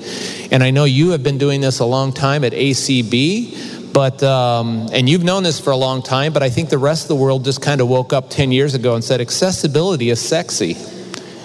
And 0.50 0.62
I 0.62 0.70
know 0.70 0.84
you 0.84 1.10
have 1.10 1.22
been 1.22 1.36
doing 1.36 1.60
this 1.60 1.80
a 1.80 1.84
long 1.84 2.14
time 2.14 2.44
at 2.44 2.52
ACB, 2.52 3.92
but 3.92 4.22
um, 4.22 4.88
and 4.90 5.06
you've 5.06 5.24
known 5.24 5.42
this 5.42 5.60
for 5.60 5.70
a 5.70 5.76
long 5.76 6.00
time. 6.02 6.32
But 6.32 6.42
I 6.42 6.48
think 6.48 6.70
the 6.70 6.78
rest 6.78 7.04
of 7.04 7.08
the 7.08 7.16
world 7.16 7.44
just 7.44 7.60
kind 7.60 7.82
of 7.82 7.88
woke 7.88 8.14
up 8.14 8.30
ten 8.30 8.50
years 8.50 8.74
ago 8.74 8.94
and 8.94 9.04
said 9.04 9.20
accessibility 9.20 10.08
is 10.08 10.18
sexy, 10.18 10.78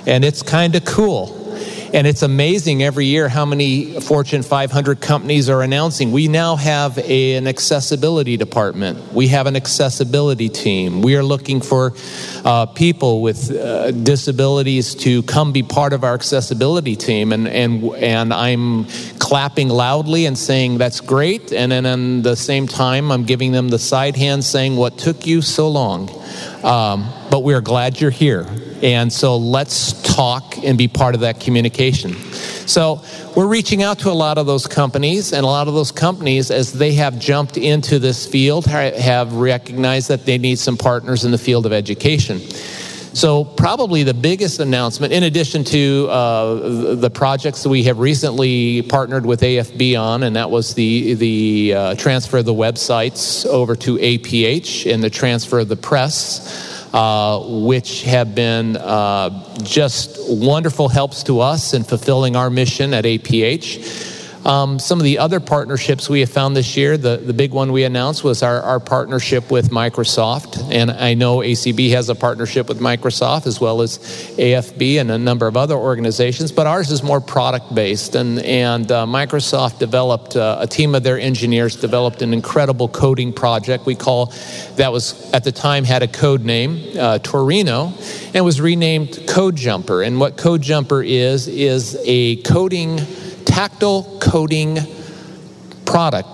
and 0.08 0.24
it's 0.24 0.42
kind 0.42 0.76
of 0.76 0.85
cool. 0.85 1.42
And 1.93 2.07
it's 2.07 2.23
amazing 2.23 2.81
every 2.81 3.05
year 3.05 3.30
how 3.30 3.45
many 3.45 4.01
Fortune 4.01 4.41
500 4.41 4.99
companies 4.99 5.47
are 5.47 5.61
announcing. 5.61 6.11
We 6.11 6.27
now 6.27 6.55
have 6.55 6.97
a, 6.97 7.35
an 7.35 7.45
accessibility 7.45 8.35
department. 8.35 9.13
We 9.13 9.27
have 9.27 9.45
an 9.45 9.55
accessibility 9.55 10.49
team. 10.49 11.03
We 11.03 11.15
are 11.17 11.22
looking 11.23 11.61
for 11.61 11.93
uh, 12.43 12.65
people 12.65 13.22
with 13.22 13.51
uh, 13.51 13.91
disabilities 13.91 14.95
to 14.95 15.22
come 15.23 15.51
be 15.51 15.61
part 15.61 15.93
of 15.93 16.03
our 16.03 16.15
accessibility 16.15 16.95
team. 16.95 17.31
And, 17.31 17.47
and, 17.47 17.83
and 17.93 18.33
I'm 18.33 18.85
clapping 19.34 19.68
loudly 19.68 20.28
and 20.28 20.38
saying, 20.38 20.78
that's 20.78 21.02
great. 21.02 21.52
And 21.52 21.72
then 21.72 21.88
at 21.88 22.24
the 22.24 22.36
same 22.36 22.68
time, 22.68 23.12
I'm 23.12 23.24
giving 23.24 23.52
them 23.52 23.68
the 23.68 23.80
side 23.80 24.16
hand 24.16 24.44
saying, 24.44 24.76
what 24.76 25.00
took 25.00 25.26
you 25.26 25.42
so 25.42 25.70
long? 25.70 26.08
Um, 26.64 27.12
but 27.32 27.40
we're 27.40 27.60
glad 27.60 28.00
you're 28.00 28.12
here. 28.12 28.45
And 28.84 29.12
so 29.12 29.38
let's 29.38 30.00
talk 30.03 30.60
and 30.60 30.78
be 30.78 30.88
part 30.88 31.16
of 31.16 31.22
that 31.22 31.40
communication. 31.40 32.14
So 32.68 33.02
we're 33.36 33.48
reaching 33.48 33.82
out 33.82 33.98
to 34.02 34.12
a 34.12 34.14
lot 34.14 34.38
of 34.38 34.45
those 34.45 34.68
companies, 34.68 35.34
and 35.34 35.44
a 35.44 35.48
lot 35.48 35.68
of 35.68 35.74
those 35.74 35.92
companies, 35.92 36.52
as 36.52 36.72
they 36.72 36.94
have 36.94 37.18
jumped 37.18 37.58
into 37.58 37.98
this 37.98 38.28
field, 38.28 38.68
have 38.68 39.34
recognized 39.34 40.10
that 40.10 40.28
they 40.28 40.38
need 40.38 40.60
some 40.60 40.78
partners 40.78 41.26
in 41.26 41.32
the 41.32 41.40
field 41.40 41.66
of 41.66 41.74
education. 41.74 42.40
So, 43.14 43.45
probably 43.45 44.01
the 44.01 44.14
biggest 44.14 44.59
announcement, 44.59 45.14
in 45.14 45.24
addition 45.24 45.64
to 45.66 46.08
uh, 46.09 46.95
the 46.95 47.11
projects 47.11 47.61
that 47.61 47.69
we 47.69 47.83
have 47.83 48.00
recently 48.00 48.82
partnered 48.82 49.25
with 49.25 49.42
AFB 49.42 50.00
on, 50.00 50.24
and 50.24 50.35
that 50.35 50.50
was 50.50 50.74
the, 50.74 51.14
the 51.14 51.74
uh, 51.74 51.95
transfer 51.95 52.40
of 52.40 52.45
the 52.45 52.53
websites 52.53 53.45
over 53.45 53.75
to 53.75 53.98
APH 53.98 54.92
and 54.92 55.03
the 55.03 55.11
transfer 55.11 55.59
of 55.59 55.69
the 55.69 55.75
press 55.75 56.74
uh, 56.93 57.40
which 57.40 58.03
have 58.03 58.35
been 58.35 58.77
uh, 58.77 59.58
just 59.64 60.17
wonderful 60.30 60.88
helps 60.88 61.24
to 61.24 61.40
us 61.40 61.74
in 61.74 61.83
fulfilling 61.83 62.35
our 62.35 62.51
mission 62.51 62.93
at 62.93 63.03
APH. 63.03 64.12
Um, 64.45 64.77
some 64.77 64.99
of 64.99 65.05
the 65.05 65.19
other 65.19 65.39
partnerships 65.39 66.09
we 66.09 66.19
have 66.19 66.30
found 66.30 66.55
this 66.55 66.75
year, 66.75 66.97
the, 66.97 67.15
the 67.15 67.31
big 67.31 67.53
one 67.53 67.72
we 67.72 67.85
announced 67.85 68.25
was 68.25 68.43
our, 68.43 68.61
our 68.61 68.80
partnership 68.80 69.49
with 69.49 69.69
Microsoft. 69.69 70.69
And 70.69 70.91
I 70.91 71.13
know 71.13 71.38
ACB 71.38 71.91
has 71.91 72.09
a 72.09 72.15
partnership 72.15 72.67
with 72.67 72.80
Microsoft 72.80 73.47
as 73.47 73.61
well 73.61 73.81
as 73.81 73.99
AFB 74.38 74.99
and 74.99 75.11
a 75.11 75.17
number 75.17 75.47
of 75.47 75.55
other 75.55 75.75
organizations, 75.75 76.51
but 76.51 76.67
ours 76.67 76.91
is 76.91 77.03
more 77.03 77.22
product 77.22 77.73
based. 77.73 78.15
And, 78.15 78.39
and 78.39 78.91
uh, 78.91 79.05
Microsoft 79.05 79.80
developed, 79.80 80.35
uh, 80.35 80.57
a 80.59 80.67
team 80.67 80.93
of 80.93 81.03
their 81.03 81.17
engineers 81.17 81.77
developed 81.77 82.22
an 82.22 82.33
incredible 82.33 82.89
coding 82.89 83.31
project 83.31 83.85
we 83.85 83.95
call, 83.95 84.33
that 84.75 84.91
was 84.91 85.31
at 85.31 85.45
the 85.45 85.53
time 85.53 85.85
had 85.85 86.03
a 86.03 86.07
code 86.07 86.43
name, 86.43 86.83
uh, 86.99 87.17
Torino, 87.19 87.93
and 88.33 88.43
was 88.43 88.59
renamed 88.59 89.25
Code 89.25 89.55
Jumper. 89.55 90.01
And 90.01 90.19
what 90.19 90.35
Code 90.35 90.61
Jumper 90.61 91.01
is, 91.01 91.47
is 91.47 91.97
a 92.03 92.35
coding 92.38 92.99
tactile 93.53 94.17
coding 94.19 94.80
product 95.85 96.27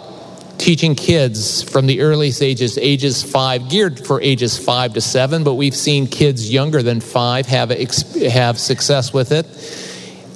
teaching 0.58 0.96
kids 0.96 1.62
from 1.64 1.86
the 1.86 2.00
earliest 2.00 2.42
ages, 2.42 2.78
ages 2.78 3.24
five, 3.24 3.70
geared 3.70 4.06
for 4.06 4.22
ages 4.22 4.58
five 4.58 4.94
to 4.94 5.02
seven, 5.02 5.44
but 5.44 5.56
we've 5.56 5.76
seen 5.76 6.08
kids 6.08 6.50
younger 6.50 6.82
than 6.82 7.02
five 7.02 7.46
have, 7.46 7.72
have 7.72 8.58
success 8.58 9.14
with 9.14 9.34
it. 9.34 9.46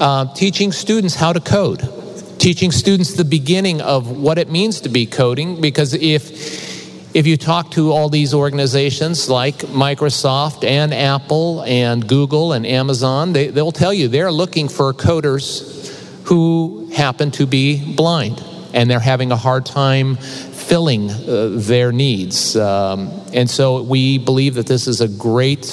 Uh, 0.01 0.33
teaching 0.33 0.73
students 0.73 1.15
how 1.15 1.31
to 1.31 1.39
code, 1.39 1.81
teaching 2.37 2.69
students 2.69 3.13
the 3.13 3.23
beginning 3.23 3.79
of 3.79 4.17
what 4.17 4.37
it 4.37 4.49
means 4.49 4.81
to 4.81 4.89
be 4.89 5.05
coding, 5.05 5.61
because 5.61 5.93
if 5.93 6.63
if 7.13 7.27
you 7.27 7.37
talk 7.37 7.69
to 7.71 7.91
all 7.91 8.09
these 8.09 8.33
organizations 8.33 9.29
like 9.29 9.57
Microsoft 9.67 10.63
and 10.63 10.93
Apple 10.93 11.63
and 11.63 12.07
Google 12.07 12.53
and 12.53 12.65
Amazon, 12.65 13.33
they, 13.33 13.49
they'll 13.49 13.71
tell 13.71 13.93
you 13.93 14.07
they're 14.07 14.31
looking 14.31 14.67
for 14.67 14.91
coders 14.93 15.82
who 16.25 16.89
happen 16.93 17.31
to 17.31 17.45
be 17.45 17.95
blind 17.95 18.43
and 18.73 18.89
they're 18.89 18.99
having 18.99 19.31
a 19.31 19.37
hard 19.37 19.65
time 19.65 20.15
filling 20.15 21.09
uh, 21.09 21.49
their 21.53 21.91
needs. 21.91 22.55
Um, 22.55 23.09
and 23.33 23.49
so 23.49 23.83
we 23.83 24.17
believe 24.17 24.55
that 24.55 24.65
this 24.65 24.87
is 24.87 25.01
a 25.01 25.07
great 25.07 25.65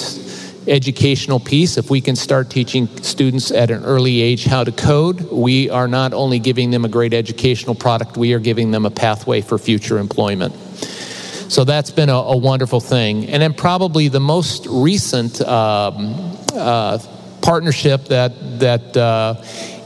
educational 0.67 1.39
piece. 1.39 1.77
If 1.77 1.89
we 1.89 2.01
can 2.01 2.15
start 2.15 2.49
teaching 2.49 2.87
students 2.97 3.51
at 3.51 3.71
an 3.71 3.83
early 3.83 4.21
age 4.21 4.45
how 4.45 4.63
to 4.63 4.71
code, 4.71 5.21
we 5.31 5.69
are 5.69 5.87
not 5.87 6.13
only 6.13 6.39
giving 6.39 6.69
them 6.71 6.85
a 6.85 6.89
great 6.89 7.13
educational 7.13 7.73
product, 7.73 8.17
we 8.17 8.33
are 8.33 8.39
giving 8.39 8.71
them 8.71 8.85
a 8.85 8.91
pathway 8.91 9.41
for 9.41 9.57
future 9.57 9.97
employment. 9.97 10.53
So 11.51 11.65
that's 11.65 11.91
been 11.91 12.09
a, 12.09 12.15
a 12.15 12.37
wonderful 12.37 12.79
thing. 12.79 13.27
And 13.27 13.41
then, 13.41 13.53
probably 13.53 14.07
the 14.07 14.21
most 14.21 14.67
recent 14.67 15.41
um, 15.41 16.37
uh, 16.53 16.99
partnership 17.41 18.05
that 18.05 18.59
that 18.59 18.95
uh, 18.95 19.35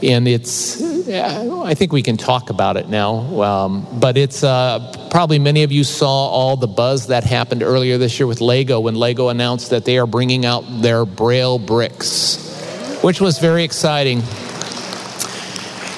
and 0.05 0.27
it's 0.27 0.81
I 1.09 1.73
think 1.73 1.91
we 1.91 2.01
can 2.01 2.17
talk 2.17 2.49
about 2.49 2.77
it 2.77 2.87
now. 2.87 3.41
Um, 3.41 3.87
but 3.99 4.17
it's 4.17 4.43
uh, 4.43 5.07
probably 5.09 5.39
many 5.39 5.63
of 5.63 5.71
you 5.71 5.83
saw 5.83 6.07
all 6.07 6.55
the 6.57 6.67
buzz 6.67 7.07
that 7.07 7.23
happened 7.23 7.63
earlier 7.63 7.97
this 7.97 8.19
year 8.19 8.27
with 8.27 8.41
Lego 8.41 8.79
when 8.79 8.95
Lego 8.95 9.29
announced 9.29 9.69
that 9.71 9.85
they 9.85 9.97
are 9.97 10.07
bringing 10.07 10.45
out 10.45 10.63
their 10.81 11.05
Braille 11.05 11.59
bricks, 11.59 12.37
which 13.01 13.19
was 13.19 13.39
very 13.39 13.63
exciting. 13.63 14.21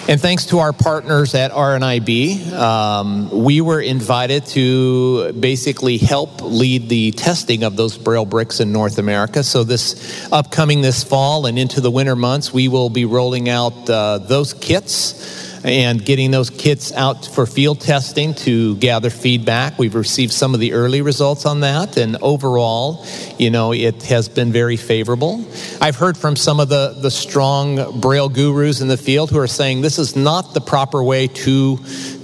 And 0.09 0.21
thanks 0.21 0.45
to 0.47 0.59
our 0.59 0.71
partners 0.71 1.35
at 1.35 1.51
RNIB, 1.51 2.53
um, 2.53 3.29
we 3.43 3.59
were 3.59 3.81
invited 3.81 4.45
to 4.47 5.33
basically 5.33 5.97
help 5.97 6.41
lead 6.41 6.87
the 6.87 7.11
testing 7.11 7.63
of 7.63 7.75
those 7.75 7.97
Braille 7.97 8.23
bricks 8.23 8.61
in 8.61 8.71
North 8.71 8.99
America. 8.99 9.43
So, 9.43 9.65
this 9.65 10.31
upcoming 10.31 10.79
this 10.79 11.03
fall 11.03 11.45
and 11.45 11.59
into 11.59 11.81
the 11.81 11.91
winter 11.91 12.15
months, 12.15 12.53
we 12.53 12.69
will 12.69 12.89
be 12.89 13.03
rolling 13.03 13.49
out 13.49 13.89
uh, 13.89 14.19
those 14.19 14.53
kits. 14.53 15.46
And 15.67 16.03
getting 16.03 16.31
those 16.31 16.49
kits 16.49 16.93
out 16.93 17.25
for 17.25 17.45
field 17.45 17.81
testing 17.81 18.33
to 18.33 18.75
gather 18.77 19.09
feedback. 19.09 19.77
We've 19.77 19.95
received 19.95 20.31
some 20.31 20.53
of 20.53 20.59
the 20.59 20.73
early 20.73 21.01
results 21.01 21.45
on 21.45 21.59
that, 21.59 21.97
and 21.97 22.17
overall, 22.21 23.05
you 23.37 23.49
know, 23.49 23.73
it 23.73 24.03
has 24.03 24.29
been 24.29 24.51
very 24.51 24.77
favorable. 24.77 25.45
I've 25.81 25.97
heard 25.97 26.17
from 26.17 26.35
some 26.35 26.59
of 26.59 26.69
the, 26.69 26.97
the 27.01 27.11
strong 27.11 27.99
Braille 27.99 28.29
gurus 28.29 28.81
in 28.81 28.87
the 28.87 28.97
field 28.97 29.29
who 29.29 29.39
are 29.39 29.47
saying 29.47 29.81
this 29.81 29.99
is 29.99 30.15
not 30.15 30.53
the 30.53 30.61
proper 30.61 31.03
way 31.03 31.27
to, 31.27 31.77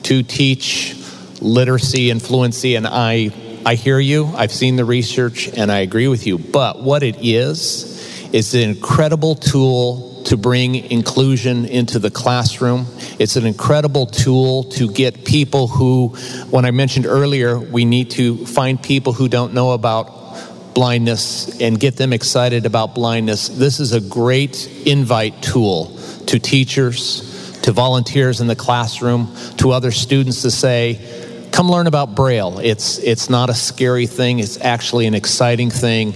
to 0.04 0.24
teach 0.24 0.96
literacy 1.42 2.10
and 2.10 2.22
fluency, 2.22 2.76
and 2.76 2.88
I, 2.88 3.32
I 3.66 3.76
hear 3.76 4.00
you. 4.00 4.28
I've 4.28 4.52
seen 4.52 4.78
the 4.78 4.86
research, 4.86 5.50
and 5.50 5.72
I 5.72 5.80
agree 5.80 6.08
with 6.08 6.26
you. 6.26 6.38
But 6.38 6.82
what 6.82 7.04
it 7.04 7.18
is, 7.20 7.92
is 8.34 8.56
an 8.56 8.62
incredible 8.62 9.36
tool 9.36 10.13
to 10.26 10.38
bring 10.38 10.76
inclusion 10.76 11.66
into 11.66 12.00
the 12.00 12.10
classroom. 12.10 12.86
It's 13.20 13.36
an 13.36 13.46
incredible 13.46 14.06
tool 14.06 14.64
to 14.72 14.90
get 14.90 15.26
people 15.26 15.68
who, 15.68 16.10
when 16.50 16.66
I 16.66 16.72
mentioned 16.72 17.06
earlier, 17.06 17.60
we 17.60 17.86
need 17.86 18.12
to 18.12 18.46
find 18.46 18.82
people 18.82 19.14
who 19.14 19.28
don't 19.28 19.54
know 19.54 19.72
about 19.72 20.74
blindness 20.74 21.62
and 21.62 21.80
get 21.80 21.98
them 21.98 22.14
excited 22.14 22.66
about 22.66 22.96
blindness. 22.96 23.50
This 23.50 23.80
is 23.80 23.94
a 23.94 24.02
great 24.02 24.68
invite 24.86 25.42
tool 25.44 25.98
to 26.28 26.40
teachers, 26.40 27.60
to 27.62 27.72
volunteers 27.72 28.42
in 28.42 28.48
the 28.48 28.56
classroom, 28.56 29.36
to 29.58 29.72
other 29.72 29.92
students 29.92 30.42
to 30.42 30.52
say, 30.52 31.23
come 31.54 31.70
learn 31.70 31.88
about 31.88 32.16
braille. 32.16 32.60
It's 32.60 32.98
it's 32.98 33.30
not 33.30 33.50
a 33.50 33.54
scary 33.54 34.08
thing. 34.08 34.40
It's 34.40 34.60
actually 34.60 35.06
an 35.06 35.14
exciting 35.14 35.70
thing. 35.70 36.16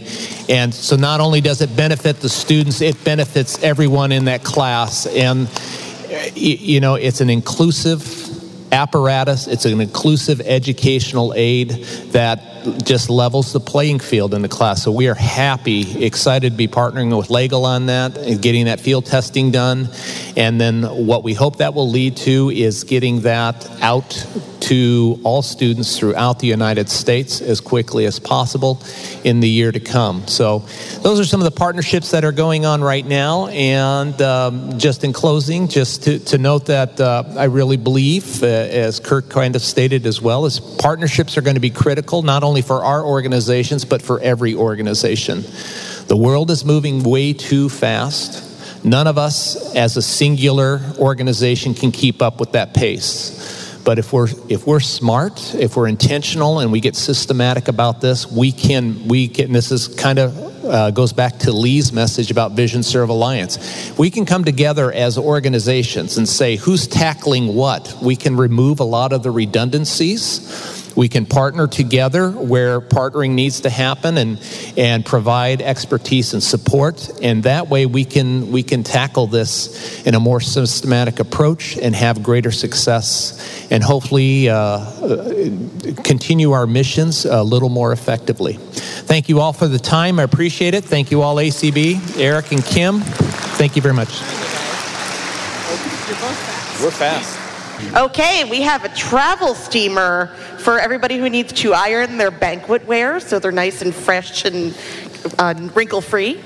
And 0.49 0.73
so 0.73 0.95
not 0.95 1.21
only 1.21 1.39
does 1.41 1.61
it 1.61 1.73
benefit 1.77 2.19
the 2.19 2.27
students 2.27 2.81
it 2.81 3.01
benefits 3.03 3.63
everyone 3.63 4.11
in 4.11 4.25
that 4.25 4.43
class. 4.43 5.05
And 5.05 5.47
you 6.35 6.81
know 6.81 6.95
it's 6.95 7.21
an 7.21 7.29
inclusive 7.29 8.73
apparatus. 8.73 9.47
It's 9.47 9.65
an 9.65 9.79
inclusive 9.79 10.41
educational 10.41 11.33
aid 11.35 11.69
that 12.11 12.56
just 12.83 13.09
levels 13.09 13.53
the 13.53 13.59
playing 13.59 13.99
field 13.99 14.33
in 14.33 14.41
the 14.41 14.49
class 14.49 14.83
so 14.83 14.91
we 14.91 15.07
are 15.07 15.15
happy 15.15 16.03
excited 16.03 16.51
to 16.51 16.57
be 16.57 16.67
partnering 16.67 17.15
with 17.17 17.29
Lego 17.29 17.61
on 17.63 17.87
that 17.87 18.17
and 18.17 18.41
getting 18.41 18.65
that 18.65 18.79
field 18.79 19.05
testing 19.05 19.51
done 19.51 19.89
and 20.35 20.59
then 20.59 20.83
what 20.83 21.23
we 21.23 21.33
hope 21.33 21.57
that 21.57 21.73
will 21.73 21.89
lead 21.89 22.17
to 22.17 22.49
is 22.49 22.83
getting 22.83 23.21
that 23.21 23.67
out 23.81 24.25
to 24.67 25.17
all 25.23 25.41
students 25.41 25.97
throughout 25.97 26.39
the 26.39 26.47
United 26.47 26.89
States 26.89 27.39
as 27.39 27.61
quickly 27.61 28.05
as 28.05 28.19
possible 28.19 28.81
in 29.23 29.39
the 29.39 29.47
year 29.47 29.71
to 29.71 29.79
come. 29.79 30.27
So, 30.27 30.59
those 31.01 31.21
are 31.21 31.25
some 31.25 31.39
of 31.39 31.45
the 31.45 31.57
partnerships 31.57 32.11
that 32.11 32.25
are 32.25 32.33
going 32.33 32.65
on 32.65 32.81
right 32.81 33.05
now. 33.05 33.47
And 33.47 34.21
um, 34.21 34.77
just 34.77 35.05
in 35.05 35.13
closing, 35.13 35.69
just 35.69 36.03
to, 36.03 36.19
to 36.19 36.37
note 36.37 36.65
that 36.65 36.99
uh, 36.99 37.23
I 37.37 37.45
really 37.45 37.77
believe, 37.77 38.43
uh, 38.43 38.47
as 38.47 38.99
Kirk 38.99 39.29
kind 39.29 39.55
of 39.55 39.61
stated 39.61 40.05
as 40.05 40.21
well, 40.21 40.45
is 40.45 40.59
partnerships 40.59 41.37
are 41.37 41.41
going 41.41 41.55
to 41.55 41.61
be 41.61 41.69
critical 41.69 42.21
not 42.21 42.43
only 42.47 42.61
for 42.61 42.83
our 42.83 43.03
organizations 43.03 43.85
but 43.85 44.01
for 44.01 44.19
every 44.21 44.55
organization. 44.55 45.43
The 46.07 46.15
world 46.17 46.49
is 46.49 46.63
moving 46.63 47.03
way 47.03 47.33
too 47.33 47.67
fast. 47.67 48.45
None 48.85 49.07
of 49.07 49.17
us, 49.17 49.75
as 49.75 49.97
a 49.97 50.01
singular 50.01 50.79
organization, 50.97 51.73
can 51.73 51.91
keep 51.91 52.21
up 52.21 52.39
with 52.39 52.53
that 52.53 52.73
pace. 52.73 53.81
But 53.83 53.99
if 53.99 54.13
we're 54.13 54.29
if 54.49 54.65
we're 54.65 54.79
smart, 54.79 55.55
if 55.55 55.75
we're 55.75 55.87
intentional, 55.87 56.59
and 56.59 56.71
we 56.71 56.79
get 56.79 56.95
systematic 56.95 57.67
about 57.67 58.01
this, 58.01 58.29
we 58.29 58.51
can 58.51 59.07
we 59.07 59.27
can. 59.27 59.51
This 59.51 59.71
is 59.71 59.87
kind 59.87 60.19
of 60.19 60.65
uh, 60.65 60.91
goes 60.91 61.13
back 61.13 61.39
to 61.39 61.51
Lee's 61.51 61.91
message 61.93 62.31
about 62.31 62.51
Vision 62.53 62.83
Serve 62.83 63.09
Alliance. 63.09 63.93
We 63.97 64.09
can 64.09 64.25
come 64.25 64.43
together 64.43 64.91
as 64.91 65.17
organizations 65.17 66.17
and 66.17 66.27
say 66.27 66.57
who's 66.57 66.87
tackling 66.87 67.55
what. 67.55 67.97
We 68.01 68.15
can 68.15 68.35
remove 68.37 68.79
a 68.79 68.85
lot 68.85 69.13
of 69.13 69.23
the 69.23 69.31
redundancies 69.31 70.86
we 70.97 71.07
can 71.07 71.27
partner 71.27 71.67
together 71.67 72.31
where 72.31 72.81
partnering 72.81 73.31
needs 73.31 73.61
to 73.61 73.69
happen 73.69 74.17
and, 74.17 74.41
and 74.75 75.05
provide 75.05 75.61
expertise 75.61 76.33
and 76.33 76.41
support. 76.41 77.09
And 77.21 77.43
that 77.43 77.69
way 77.69 77.85
we 77.85 78.03
can, 78.03 78.51
we 78.51 78.63
can 78.63 78.83
tackle 78.83 79.27
this 79.27 80.03
in 80.07 80.15
a 80.15 80.19
more 80.19 80.41
systematic 80.41 81.19
approach 81.19 81.77
and 81.77 81.95
have 81.95 82.23
greater 82.23 82.51
success 82.51 83.67
and 83.69 83.83
hopefully 83.83 84.49
uh, 84.49 84.83
continue 86.03 86.53
our 86.53 86.65
missions 86.65 87.25
a 87.25 87.43
little 87.43 87.69
more 87.69 87.93
effectively. 87.93 88.53
Thank 88.53 89.29
you 89.29 89.39
all 89.39 89.53
for 89.53 89.67
the 89.67 89.79
time. 89.79 90.19
I 90.19 90.23
appreciate 90.23 90.73
it. 90.73 90.83
Thank 90.83 91.11
you 91.11 91.21
all, 91.21 91.35
ACB, 91.35 92.17
Eric, 92.17 92.51
and 92.51 92.65
Kim. 92.65 93.01
Thank 93.01 93.75
you 93.75 93.83
very 93.83 93.93
much. 93.93 94.09
We're 96.81 96.91
fast. 96.91 97.36
Okay, 97.95 98.43
we 98.49 98.61
have 98.61 98.83
a 98.85 98.89
travel 98.89 99.53
steamer 99.53 100.27
for 100.57 100.79
everybody 100.79 101.17
who 101.17 101.29
needs 101.29 101.53
to 101.53 101.73
iron 101.73 102.17
their 102.17 102.31
banquet 102.31 102.87
wear 102.87 103.19
so 103.19 103.37
they're 103.37 103.51
nice 103.51 103.83
and 103.83 103.93
fresh 103.93 104.45
and 104.45 104.75
uh, 105.37 105.53
wrinkle 105.75 106.01
free. 106.01 106.41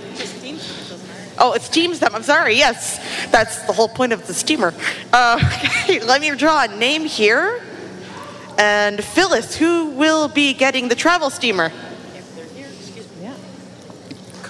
Oh, 1.37 1.53
it 1.53 1.61
steams 1.61 1.99
them. 1.99 2.13
I'm 2.13 2.23
sorry. 2.23 2.55
Yes, 2.55 2.99
that's 3.31 3.63
the 3.63 3.73
whole 3.73 3.87
point 3.87 4.11
of 4.11 4.27
the 4.27 4.33
steamer. 4.33 4.73
Uh, 5.13 5.39
okay, 5.85 6.01
let 6.01 6.19
me 6.19 6.35
draw 6.35 6.65
a 6.65 6.67
name 6.67 7.05
here. 7.05 7.61
And 8.57 9.03
Phyllis, 9.03 9.55
who 9.55 9.85
will 9.85 10.27
be 10.27 10.53
getting 10.53 10.89
the 10.89 10.95
travel 10.95 11.29
steamer? 11.29 11.71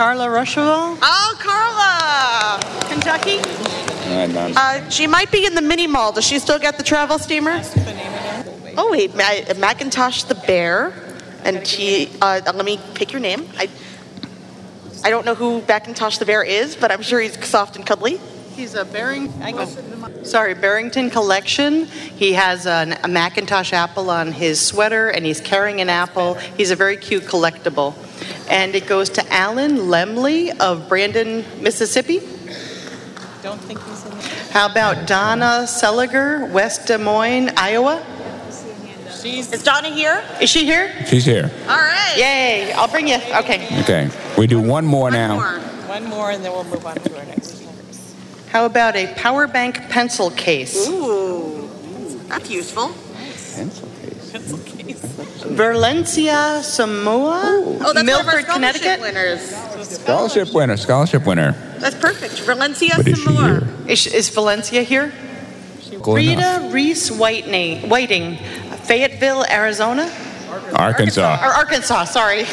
Carla 0.02 0.26
Ruschival. 0.26 0.98
Oh, 1.00 1.36
Carla! 1.38 2.90
Kentucky? 2.90 3.38
Uh, 4.58 4.90
she 4.90 5.06
might 5.06 5.32
be 5.32 5.46
in 5.46 5.54
the 5.54 5.62
mini 5.62 5.86
mall. 5.86 6.12
Does 6.12 6.26
she 6.26 6.40
still 6.40 6.58
get 6.58 6.76
the 6.78 6.84
travel 6.84 7.20
steamer? 7.20 7.62
Oh, 8.80 8.90
wait, 8.90 9.14
Ma- 9.16 9.54
Macintosh 9.60 10.24
the 10.24 10.34
Bear. 10.34 10.92
And 11.44 11.68
she, 11.68 12.10
uh, 12.20 12.42
let 12.44 12.66
me 12.66 12.80
pick 12.96 13.12
your 13.12 13.22
name. 13.22 13.48
I, 13.60 13.70
I 15.04 15.12
don't 15.12 15.24
know 15.24 15.36
who 15.36 15.62
Macintosh 15.68 16.18
the 16.18 16.26
Bear 16.26 16.42
is, 16.42 16.76
but 16.76 16.92
I'm 16.92 17.04
sure 17.04 17.20
he's 17.20 17.38
soft 17.46 17.76
and 17.76 17.86
cuddly. 17.86 18.20
He's 18.56 18.74
a 18.74 18.86
Barring, 18.86 19.32
sorry, 20.24 20.56
Barrington 20.56 21.12
collection. 21.12 21.86
He 21.86 22.34
has 22.34 22.66
an, 22.66 22.98
a 23.04 23.08
Macintosh 23.08 23.72
apple 23.72 24.10
on 24.10 24.32
his 24.32 24.60
sweater, 24.60 25.10
and 25.10 25.28
he's 25.28 25.42
carrying 25.42 25.80
an 25.80 25.90
apple. 25.90 26.34
He's 26.34 26.72
a 26.72 26.76
very 26.76 26.98
cute 26.98 27.24
collectible, 27.24 27.94
and 28.52 28.76
it 28.76 28.86
goes 28.86 29.10
to 29.10 29.34
Alan 29.34 29.78
Lemley 29.78 30.56
of 30.60 30.90
Brandon, 30.90 31.46
Mississippi. 31.62 32.20
Don't 33.42 33.60
think 33.62 33.82
he's 33.86 34.06
in 34.06 34.12
there. 34.12 34.22
How 34.52 34.70
about 34.70 35.08
Donna 35.08 35.64
Seliger, 35.66 36.52
West 36.52 36.88
Des 36.88 36.98
Moines, 36.98 37.50
Iowa? 37.56 38.06
Is 39.24 39.64
Donna 39.64 39.90
here? 39.90 40.24
Is 40.42 40.50
she 40.50 40.66
here? 40.66 40.92
She's 41.06 41.24
here. 41.24 41.50
All 41.68 41.78
right. 41.78 42.14
Yay! 42.18 42.74
I'll 42.74 42.88
bring 42.88 43.08
you. 43.08 43.16
Okay. 43.16 43.68
Okay. 43.82 44.10
We 44.38 44.48
do 44.48 44.60
one 44.60 44.86
more 44.86 45.12
now. 45.12 45.38
One 45.88 46.06
more, 46.06 46.32
and 46.32 46.44
then 46.44 46.52
we'll 46.52 46.64
move 46.66 46.86
on 46.86 46.96
to 46.96 47.18
our 47.18 47.26
next. 47.26 47.64
How 48.50 48.66
about 48.66 48.96
a 48.96 49.14
power 49.14 49.48
bank 49.48 49.90
pencil 49.90 50.32
case? 50.32 50.90
Ooh, 50.90 51.70
that's 52.28 52.50
useful. 52.50 52.90
nice 53.14 53.56
Pencil 53.56 54.58
case. 54.58 54.71
Verlencia 55.44 56.62
Samoa, 56.64 57.42
Oh, 57.44 57.74
that's 57.74 57.84
one 57.84 57.90
of 57.90 57.98
our 57.98 58.04
Milford, 58.04 58.46
scholarship 58.46 58.54
Connecticut. 58.54 59.02
winners. 59.02 59.90
Scholarship 60.00 60.54
winner. 60.54 60.78
Scholarship 60.78 61.26
winner. 61.26 61.52
That's 61.80 61.96
perfect. 61.96 62.40
Valencia 62.42 62.94
But 62.98 63.08
is 63.08 63.18
she 63.18 63.24
Samoa. 63.26 63.48
here? 63.60 63.68
Is, 63.88 64.08
is 64.08 64.30
Valencia 64.30 64.82
here? 64.84 65.12
Cool 66.02 66.16
enough. 66.18 66.62
Rita 66.64 66.74
Reese 66.74 67.12
Whitening, 67.12 67.90
Whiting, 67.90 68.38
Fayetteville, 68.86 69.46
Arizona, 69.50 70.12
Arkansas. 70.74 71.40
or 71.44 71.52
Arkansas. 71.54 72.06
Sorry. 72.06 72.44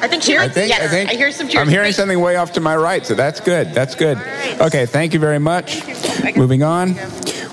I 0.00 0.06
think 0.06 0.22
she 0.22 0.36
I 0.36 0.48
think, 0.48 0.68
yes, 0.68 0.82
I 0.82 0.88
think 0.88 1.10
I 1.10 1.14
hear 1.14 1.32
some 1.32 1.48
cheers. 1.48 1.60
I'm 1.60 1.68
hearing 1.68 1.92
something 1.92 2.20
way 2.20 2.36
off 2.36 2.52
to 2.52 2.60
my 2.60 2.76
right, 2.76 3.04
so 3.04 3.14
that's 3.14 3.40
good. 3.40 3.74
That's 3.74 3.94
good. 3.94 4.18
Okay, 4.60 4.86
thank 4.86 5.12
you 5.12 5.18
very 5.18 5.40
much. 5.40 5.82
Moving 6.36 6.62
on, 6.62 6.94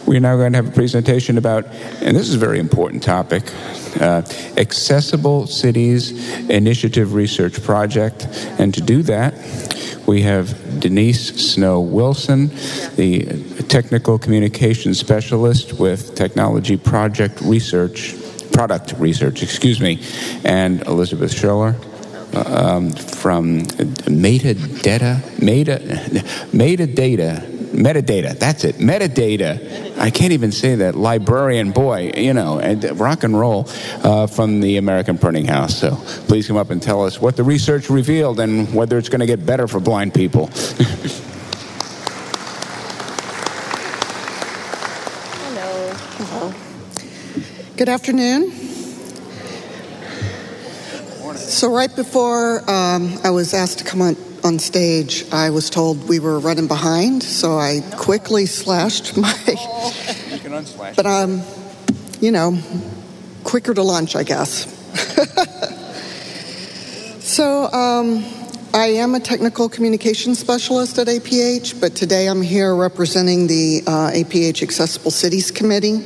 we're 0.06 0.20
now 0.20 0.36
going 0.38 0.52
to 0.54 0.58
have 0.58 0.68
a 0.68 0.72
presentation 0.72 1.40
about, 1.40 1.66
and 2.02 2.16
this 2.16 2.28
is 2.28 2.36
a 2.36 2.38
very 2.38 2.60
important 2.60 3.02
topic, 3.02 3.52
uh, 4.00 4.22
Accessible 4.58 5.48
Cities 5.48 6.12
Initiative 6.50 7.16
Research 7.16 7.64
Project. 7.64 8.28
And 8.60 8.74
to 8.76 8.82
do 8.82 9.02
that, 9.04 9.34
we 10.06 10.22
have 10.22 10.80
Denise 10.80 11.54
Snow 11.54 11.82
Wilson, 11.82 12.50
the 12.96 13.26
technical 13.70 14.20
communications 14.20 15.00
specialist 15.00 15.74
with 15.80 16.14
Technology 16.14 16.78
Project 16.78 17.42
Research, 17.42 18.14
Product 18.52 18.94
Research, 19.00 19.42
excuse 19.42 19.82
me, 19.82 20.00
and 20.44 20.84
Elizabeth 20.84 21.32
Scholler 21.32 21.76
um, 22.36 22.92
from 22.92 23.62
metadata, 23.62 25.42
meta, 25.42 25.80
metadata, 26.52 27.42
metadata. 27.72 28.38
That's 28.38 28.64
it, 28.64 28.76
metadata. 28.76 29.98
I 29.98 30.10
can't 30.10 30.34
even 30.34 30.52
say 30.52 30.76
that. 30.76 30.96
Librarian, 30.96 31.72
boy, 31.72 32.12
you 32.16 32.34
know, 32.34 32.60
and 32.60 33.00
rock 33.00 33.24
and 33.24 33.40
roll 33.40 33.70
uh, 34.04 34.28
from 34.28 34.62
the 34.62 34.78
American 34.78 35.18
Printing 35.18 35.46
House. 35.46 35.78
So 35.78 35.96
please 36.28 36.48
come 36.48 36.58
up 36.58 36.70
and 36.70 36.82
tell 36.82 37.06
us 37.06 37.22
what 37.22 37.36
the 37.36 37.44
research 37.44 37.90
revealed 37.90 38.40
and 38.40 38.74
whether 38.74 38.98
it's 38.98 39.10
going 39.10 39.22
to 39.22 39.26
get 39.26 39.46
better 39.46 39.68
for 39.68 39.80
blind 39.80 40.14
people. 40.14 40.48
Hello. 45.38 46.54
Good 47.78 47.90
afternoon. 47.90 48.65
So, 51.56 51.72
right 51.74 51.96
before 51.96 52.70
um, 52.70 53.18
I 53.24 53.30
was 53.30 53.54
asked 53.54 53.78
to 53.78 53.86
come 53.86 54.02
on, 54.02 54.18
on 54.44 54.60
stage, 54.60 55.24
I 55.32 55.52
was 55.52 55.70
told 55.70 56.10
we 56.10 56.20
were 56.20 56.38
running 56.38 56.68
behind, 56.68 57.24
so 57.24 57.58
I 57.58 57.80
quickly 57.96 58.46
slashed 58.46 59.16
my. 59.16 59.34
You 59.48 60.40
can 60.40 60.54
unslash. 60.54 60.98
But, 60.98 61.06
um, 61.06 61.42
you 62.20 62.34
know, 62.34 62.60
quicker 63.46 63.74
to 63.74 63.84
lunch, 63.84 64.18
I 64.18 64.24
guess. 64.24 64.66
so, 67.24 67.72
um, 67.72 68.26
I 68.74 68.88
am 68.88 69.16
a 69.16 69.22
technical 69.22 69.70
communications 69.70 70.40
specialist 70.40 70.98
at 70.98 71.08
APH, 71.08 71.80
but 71.80 71.96
today 71.96 72.28
I'm 72.28 72.42
here 72.42 72.76
representing 72.76 73.48
the 73.48 73.82
uh, 73.88 74.12
APH 74.14 74.62
Accessible 74.62 75.10
Cities 75.10 75.52
Committee. 75.52 76.04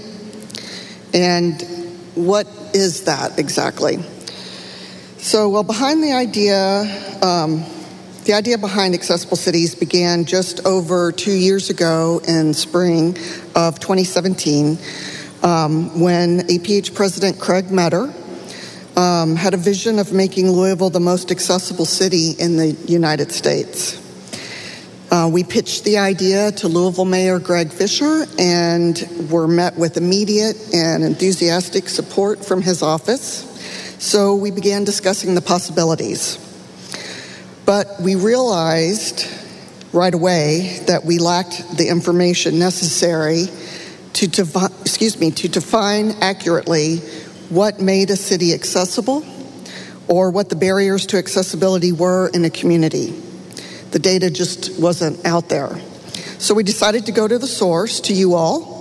And 1.12 1.60
what 2.14 2.46
is 2.76 3.06
that 3.06 3.40
exactly? 3.40 3.98
So, 5.22 5.50
well, 5.50 5.64
behind 5.64 6.02
the 6.02 6.14
idea, 6.14 6.82
um, 7.22 7.66
the 8.24 8.32
idea 8.32 8.58
behind 8.58 8.94
Accessible 8.94 9.36
Cities 9.36 9.76
began 9.76 10.24
just 10.24 10.66
over 10.66 11.12
two 11.12 11.34
years 11.34 11.70
ago 11.70 12.22
in 12.26 12.54
spring 12.54 13.18
of 13.54 13.82
2017 13.82 14.78
um, 15.44 16.00
when 16.00 16.40
APH 16.48 16.96
President 16.96 17.38
Craig 17.38 17.70
Meador 17.70 18.14
um, 18.96 19.36
had 19.36 19.54
a 19.54 19.58
vision 19.58 20.00
of 20.00 20.14
making 20.14 20.50
Louisville 20.50 20.90
the 20.90 21.02
most 21.02 21.32
accessible 21.32 21.86
city 21.86 22.32
in 22.40 22.56
the 22.56 22.72
United 22.88 23.34
States. 23.34 24.00
Uh, 25.12 25.30
we 25.32 25.44
pitched 25.44 25.84
the 25.84 25.98
idea 25.98 26.54
to 26.54 26.70
Louisville 26.70 27.04
Mayor 27.04 27.40
Greg 27.40 27.74
Fisher 27.74 28.26
and 28.40 29.28
were 29.30 29.50
met 29.50 29.78
with 29.78 29.98
immediate 29.98 30.56
and 30.74 31.04
enthusiastic 31.04 31.90
support 31.90 32.46
from 32.46 32.62
his 32.62 32.82
office. 32.82 33.49
So 34.00 34.36
we 34.36 34.50
began 34.52 34.86
discussing 34.86 35.36
the 35.36 35.42
possibilities. 35.42 36.38
But 37.66 38.00
we 38.00 38.16
realized 38.16 39.28
right 39.92 40.14
away 40.14 40.80
that 40.88 41.04
we 41.04 41.20
lacked 41.20 41.78
the 41.78 41.90
information 41.90 42.60
necessary 42.60 43.48
to 44.14 44.28
defi- 44.28 44.74
excuse 44.82 45.20
me 45.20 45.32
to 45.32 45.50
define 45.50 46.12
accurately 46.22 47.00
what 47.50 47.82
made 47.82 48.10
a 48.10 48.16
city 48.16 48.54
accessible 48.54 49.26
or 50.08 50.32
what 50.32 50.48
the 50.48 50.56
barriers 50.56 51.06
to 51.08 51.18
accessibility 51.18 51.92
were 51.92 52.30
in 52.30 52.46
a 52.46 52.50
community. 52.50 53.12
The 53.92 54.00
data 54.00 54.32
just 54.32 54.80
wasn't 54.80 55.26
out 55.26 55.50
there. 55.50 55.78
So 56.38 56.54
we 56.54 56.64
decided 56.64 57.08
to 57.08 57.12
go 57.12 57.28
to 57.28 57.38
the 57.38 57.48
source, 57.48 58.00
to 58.02 58.14
you 58.14 58.36
all, 58.36 58.79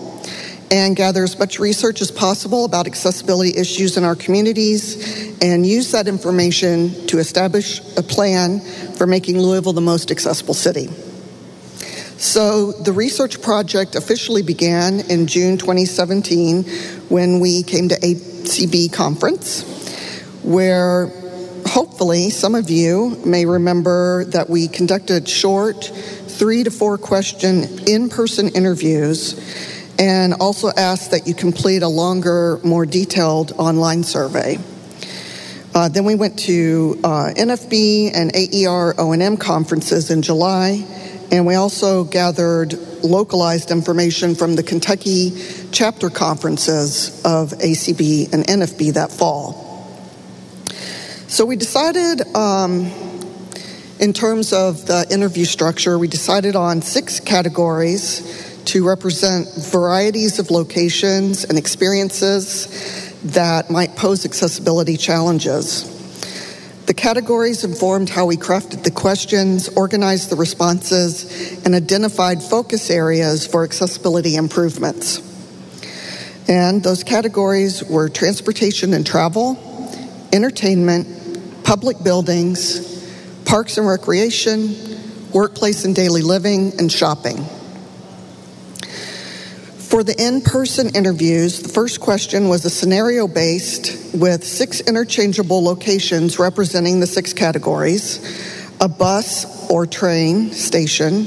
and 0.71 0.97
gather 0.97 1.25
as 1.25 1.39
much 1.39 1.59
research 1.59 2.01
as 2.01 2.11
possible 2.11 2.65
about 2.65 2.87
accessibility 2.87 3.57
issues 3.57 3.97
in 3.97 4.05
our 4.05 4.15
communities 4.15 5.37
and 5.43 5.67
use 5.67 5.93
that 5.93 6.09
information 6.09 7.07
to 7.07 7.19
establish 7.19 7.81
a 7.97 8.03
plan 8.03 8.61
for 8.97 9.07
making 9.07 9.39
Louisville 9.39 9.73
the 9.73 9.81
most 9.81 10.11
accessible 10.11 10.55
city. 10.55 10.89
So 12.19 12.73
the 12.73 12.93
research 12.93 13.41
project 13.41 13.95
officially 13.95 14.43
began 14.43 15.01
in 15.09 15.29
June 15.29 15.57
2017 15.57 16.65
when 17.09 17.39
we 17.39 17.63
came 17.63 17.89
to 17.91 17.95
ACB 17.95 18.93
conference, 18.93 19.63
where 20.43 21.07
hopefully 21.67 22.31
some 22.31 22.55
of 22.55 22.71
you 22.71 23.21
may 23.25 23.47
remember 23.47 24.25
that 24.27 24.51
we 24.51 24.67
conducted 24.67 25.29
short 25.29 25.85
three 25.85 26.65
to 26.65 26.71
four 26.71 26.99
question 26.99 27.65
in-person 27.87 28.49
interviews 28.49 29.35
and 29.99 30.35
also 30.35 30.69
asked 30.77 31.11
that 31.11 31.27
you 31.27 31.35
complete 31.35 31.83
a 31.83 31.89
longer, 31.89 32.61
more 32.63 32.87
detailed 32.87 33.53
online 33.59 34.05
survey. 34.05 34.59
Uh, 35.75 35.89
then 35.89 36.05
we 36.05 36.15
went 36.15 36.39
to 36.39 36.99
uh, 37.05 37.33
NFB 37.37 38.13
and 38.15 38.35
AER 38.35 38.95
O&M 38.99 39.37
conferences 39.37 40.11
in 40.11 40.23
July, 40.23 40.85
and 41.31 41.47
we 41.47 41.55
also 41.55 42.05
gathered 42.05 42.73
localized 43.03 43.71
information 43.71 44.35
from 44.35 44.57
the 44.57 44.63
Kentucky 44.63 45.33
chapter 45.71 46.11
conferences 46.11 47.23
of 47.25 47.51
ACB 47.51 48.33
and 48.33 48.47
NFB 48.47 48.95
that 48.95 49.13
fall. 49.13 49.65
So 51.29 51.45
we 51.45 51.57
decided, 51.57 52.23
um, 52.35 52.91
in 54.01 54.13
terms 54.13 54.53
of 54.53 54.87
the 54.87 55.07
interview 55.11 55.45
structure, 55.45 55.99
we 55.99 56.09
decided 56.09 56.57
on 56.57 56.81
six 56.83 57.21
categories 57.21 58.48
to 58.69 58.87
represent 58.87 59.49
varieties 59.57 60.39
of 60.39 60.51
locations 60.51 61.45
and 61.45 61.57
experiences 61.57 63.13
that 63.23 63.71
might 63.71 63.97
pose 63.97 64.27
accessibility 64.27 64.99
challenges. 64.99 65.95
The 66.85 66.93
categories 66.93 67.65
informed 67.65 68.11
how 68.11 68.27
we 68.27 68.37
crafted 68.37 68.83
the 68.83 68.91
questions, 68.91 69.71
organized 69.71 70.29
the 70.29 70.37
responses, 70.37 71.65
and 71.65 71.75
identified 71.75 72.43
focus 72.43 72.91
areas 72.91 73.47
for 73.47 73.65
accessibility 73.65 74.37
improvements. 74.37 75.25
And 76.47 76.83
those 76.83 77.05
categories 77.05 77.83
were 77.83 78.11
transportation 78.11 78.93
and 78.93 79.07
travel, 79.07 79.57
entertainment, 80.31 81.65
public 81.65 82.03
buildings, 82.05 83.03
parks 83.47 83.79
and 83.79 83.87
recreation, 83.87 84.77
workplace 85.33 85.87
and 85.87 85.97
daily 85.97 86.21
living, 86.21 86.79
and 86.79 86.93
shopping. 86.93 87.47
For 89.89 90.05
the 90.05 90.15
in 90.23 90.43
person 90.43 90.95
interviews, 90.95 91.63
the 91.63 91.71
first 91.71 91.99
question 91.99 92.51
was 92.51 92.63
a 92.67 92.71
scenario 92.71 93.27
based 93.27 94.15
with 94.15 94.45
six 94.45 94.83
interchangeable 94.83 95.65
locations 95.65 96.39
representing 96.39 97.01
the 97.01 97.07
six 97.07 97.33
categories 97.33 98.21
a 98.83 98.89
bus 98.89 99.71
or 99.71 99.87
train 99.87 100.53
station, 100.53 101.27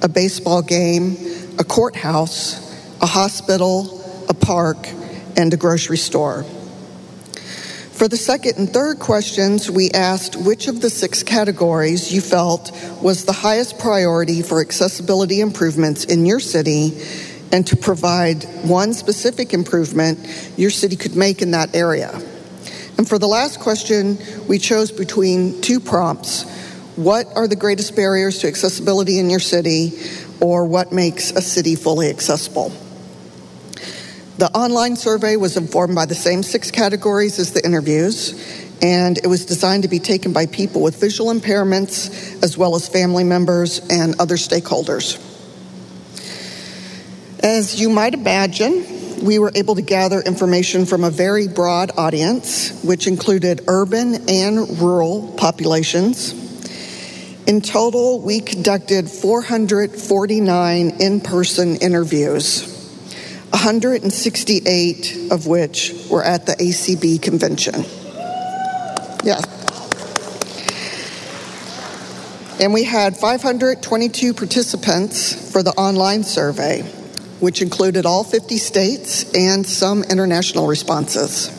a 0.00 0.08
baseball 0.08 0.62
game, 0.62 1.18
a 1.58 1.64
courthouse, 1.64 2.74
a 3.02 3.06
hospital, 3.06 4.02
a 4.30 4.34
park, 4.34 4.88
and 5.36 5.52
a 5.52 5.58
grocery 5.58 5.98
store. 5.98 6.44
For 7.92 8.08
the 8.08 8.16
second 8.16 8.56
and 8.56 8.70
third 8.70 9.00
questions, 9.00 9.70
we 9.70 9.90
asked 9.90 10.34
which 10.34 10.66
of 10.66 10.80
the 10.80 10.88
six 10.88 11.22
categories 11.22 12.10
you 12.10 12.22
felt 12.22 12.72
was 13.02 13.26
the 13.26 13.32
highest 13.32 13.78
priority 13.78 14.40
for 14.40 14.62
accessibility 14.62 15.40
improvements 15.40 16.06
in 16.06 16.24
your 16.24 16.40
city 16.40 17.02
and 17.52 17.66
to 17.66 17.76
provide 17.76 18.44
one 18.64 18.92
specific 18.92 19.54
improvement 19.54 20.18
your 20.56 20.70
city 20.70 20.96
could 20.96 21.16
make 21.16 21.42
in 21.42 21.52
that 21.52 21.74
area. 21.74 22.10
And 22.98 23.08
for 23.08 23.18
the 23.18 23.28
last 23.28 23.60
question, 23.60 24.18
we 24.48 24.58
chose 24.58 24.90
between 24.90 25.60
two 25.60 25.80
prompts 25.80 26.44
What 26.96 27.26
are 27.36 27.46
the 27.46 27.56
greatest 27.56 27.94
barriers 27.94 28.38
to 28.38 28.48
accessibility 28.48 29.20
in 29.20 29.30
your 29.30 29.40
city, 29.40 29.92
or 30.40 30.64
what 30.64 30.92
makes 30.92 31.30
a 31.30 31.40
city 31.40 31.76
fully 31.76 32.10
accessible? 32.10 32.72
The 34.38 34.50
online 34.50 34.96
survey 34.96 35.36
was 35.36 35.56
informed 35.56 35.94
by 35.94 36.06
the 36.06 36.14
same 36.14 36.42
six 36.42 36.72
categories 36.72 37.38
as 37.38 37.52
the 37.52 37.64
interviews, 37.64 38.34
and 38.82 39.18
it 39.18 39.26
was 39.26 39.46
designed 39.46 39.84
to 39.84 39.88
be 39.88 39.98
taken 40.00 40.32
by 40.32 40.46
people 40.46 40.82
with 40.82 41.00
visual 41.00 41.32
impairments 41.32 42.42
as 42.42 42.58
well 42.58 42.74
as 42.74 42.88
family 42.88 43.24
members 43.24 43.80
and 43.90 44.20
other 44.20 44.36
stakeholders. 44.36 45.24
As 47.48 47.80
you 47.80 47.88
might 47.88 48.12
imagine, 48.12 49.24
we 49.24 49.38
were 49.38 49.50
able 49.54 49.74
to 49.76 49.80
gather 49.80 50.20
information 50.20 50.84
from 50.84 51.02
a 51.02 51.08
very 51.08 51.48
broad 51.48 51.90
audience, 51.96 52.84
which 52.84 53.06
included 53.06 53.62
urban 53.68 54.28
and 54.28 54.78
rural 54.78 55.32
populations. 55.38 56.34
In 57.46 57.62
total, 57.62 58.20
we 58.20 58.40
conducted 58.40 59.08
449 59.08 61.00
in 61.00 61.22
person 61.22 61.76
interviews, 61.76 62.66
168 63.48 65.30
of 65.30 65.46
which 65.46 65.94
were 66.10 66.22
at 66.22 66.44
the 66.44 66.52
ACB 66.52 67.22
convention. 67.22 67.76
Yes. 69.24 69.42
And 72.60 72.74
we 72.74 72.84
had 72.84 73.16
522 73.16 74.34
participants 74.34 75.50
for 75.50 75.62
the 75.62 75.70
online 75.70 76.24
survey 76.24 76.97
which 77.40 77.62
included 77.62 78.06
all 78.06 78.24
50 78.24 78.58
states 78.58 79.32
and 79.34 79.64
some 79.64 80.02
international 80.02 80.66
responses. 80.66 81.54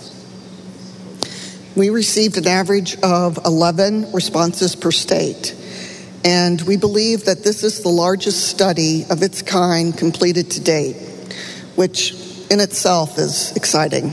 We 1.75 1.90
received 1.90 2.38
an 2.38 2.48
average 2.48 2.99
of 3.01 3.40
11 3.45 4.11
responses 4.11 4.75
per 4.75 4.91
state, 4.91 5.56
and 6.25 6.61
we 6.61 6.75
believe 6.75 7.25
that 7.25 7.43
this 7.43 7.64
is 7.64 7.82
the 7.82 7.90
largest 7.90 8.48
study 8.49 9.06
of 9.09 9.24
its 9.24 9.41
kind 9.41 9.98
completed 9.98 10.51
to 10.51 10.61
date, 10.61 10.98
which 11.75 12.14
in 12.49 12.59
itself 12.59 13.17
is 13.17 13.56
exciting. 13.56 14.11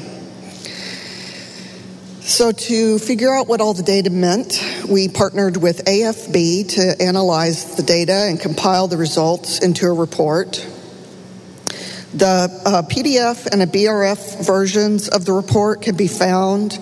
So, 2.20 2.50
to 2.50 2.98
figure 2.98 3.32
out 3.32 3.46
what 3.46 3.60
all 3.60 3.72
the 3.72 3.84
data 3.84 4.10
meant, 4.10 4.60
we 4.88 5.08
partnered 5.08 5.56
with 5.56 5.84
AFB 5.84 6.68
to 6.74 7.02
analyze 7.02 7.76
the 7.76 7.84
data 7.84 8.26
and 8.28 8.38
compile 8.38 8.88
the 8.88 8.96
results 8.96 9.60
into 9.60 9.86
a 9.86 9.92
report 9.92 10.64
The 12.16 12.48
uh, 12.64 12.80
PDF 12.80 13.44
and 13.44 13.60
a 13.60 13.66
BRF 13.66 14.46
versions 14.46 15.08
of 15.08 15.26
the 15.26 15.34
report 15.34 15.82
can 15.82 15.96
be 15.96 16.08
found 16.08 16.72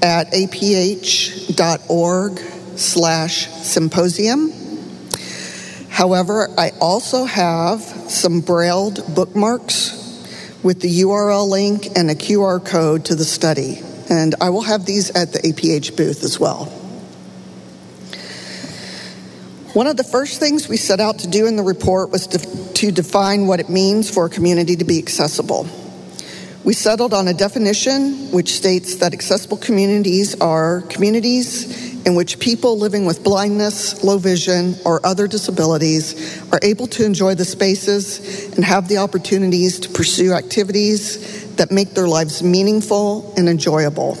at 0.00 0.32
aph.org 0.32 2.38
slash 2.76 3.48
symposium. 3.48 4.50
However, 5.90 6.48
I 6.56 6.70
also 6.80 7.26
have 7.26 7.82
some 7.82 8.40
brailled 8.40 9.14
bookmarks 9.14 9.92
with 10.62 10.80
the 10.80 11.02
URL 11.02 11.50
link 11.50 11.88
and 11.94 12.10
a 12.10 12.14
QR 12.14 12.64
code 12.64 13.04
to 13.06 13.14
the 13.14 13.26
study. 13.26 13.82
And 14.08 14.34
I 14.40 14.48
will 14.48 14.62
have 14.62 14.86
these 14.86 15.10
at 15.10 15.34
the 15.34 15.40
APH 15.40 15.98
booth 15.98 16.24
as 16.24 16.40
well. 16.40 16.81
One 19.74 19.86
of 19.86 19.96
the 19.96 20.04
first 20.04 20.38
things 20.38 20.68
we 20.68 20.76
set 20.76 21.00
out 21.00 21.20
to 21.20 21.28
do 21.28 21.46
in 21.46 21.56
the 21.56 21.62
report 21.62 22.10
was 22.10 22.26
to, 22.26 22.72
to, 22.74 22.92
define 22.92 23.46
what 23.46 23.58
it 23.58 23.70
means 23.70 24.10
for 24.10 24.26
a 24.26 24.28
community 24.28 24.76
to 24.76 24.84
be 24.84 24.98
accessible. 24.98 25.66
We 26.62 26.74
settled 26.74 27.14
on 27.14 27.26
a 27.26 27.32
definition 27.32 28.30
which 28.32 28.52
states 28.52 28.96
that 28.96 29.14
accessible 29.14 29.56
communities 29.56 30.38
are 30.42 30.82
communities 30.82 32.04
in 32.04 32.14
which 32.14 32.38
people 32.38 32.78
living 32.78 33.06
with 33.06 33.24
blindness, 33.24 34.04
low 34.04 34.18
vision, 34.18 34.76
or 34.84 35.04
other 35.06 35.26
disabilities 35.26 36.42
are 36.52 36.60
able 36.62 36.86
to 36.88 37.06
enjoy 37.06 37.34
the 37.34 37.46
spaces 37.46 38.54
and 38.54 38.66
have 38.66 38.88
the 38.88 38.98
opportunities 38.98 39.80
to 39.80 39.88
pursue 39.88 40.34
activities 40.34 41.46
that 41.56 41.70
make 41.70 41.94
their 41.94 42.08
lives 42.08 42.42
meaningful 42.42 43.32
and 43.38 43.48
enjoyable. 43.48 44.18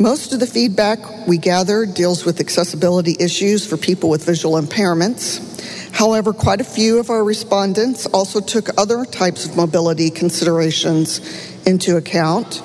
Most 0.00 0.32
of 0.32 0.40
the 0.40 0.46
feedback 0.46 1.26
we 1.26 1.36
gathered 1.36 1.92
deals 1.92 2.24
with 2.24 2.40
accessibility 2.40 3.16
issues 3.20 3.66
for 3.66 3.76
people 3.76 4.08
with 4.08 4.24
visual 4.24 4.58
impairments. 4.58 5.60
However, 5.92 6.32
quite 6.32 6.62
a 6.62 6.64
few 6.64 7.00
of 7.00 7.10
our 7.10 7.22
respondents 7.22 8.06
also 8.06 8.40
took 8.40 8.70
other 8.78 9.04
types 9.04 9.44
of 9.44 9.58
mobility 9.58 10.08
considerations 10.08 11.20
into 11.66 11.98
account. 11.98 12.62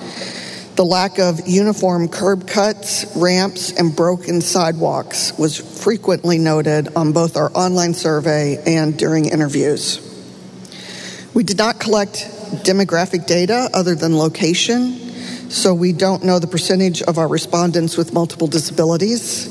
The 0.78 0.86
lack 0.86 1.20
of 1.20 1.46
uniform 1.46 2.08
curb 2.08 2.48
cuts, 2.48 3.06
ramps, 3.18 3.74
and 3.74 3.94
broken 3.94 4.40
sidewalks 4.40 5.38
was 5.38 5.58
frequently 5.58 6.38
noted 6.38 6.96
on 6.96 7.12
both 7.12 7.36
our 7.36 7.52
online 7.54 7.96
survey 7.96 8.64
and 8.66 8.98
during 8.98 9.26
interviews. 9.26 10.00
We 11.34 11.44
did 11.44 11.58
not 11.58 11.82
collect 11.82 12.16
demographic 12.64 13.28
data 13.28 13.70
other 13.74 13.94
than 13.94 14.18
location, 14.18 15.05
so 15.56 15.74
we 15.74 15.94
don't 15.94 16.22
know 16.26 16.38
the 16.38 16.48
percentage 16.48 17.02
of 17.02 17.18
our 17.18 17.30
respondents 17.30 17.96
with 17.96 18.14
multiple 18.14 18.48
disabilities. 18.48 19.48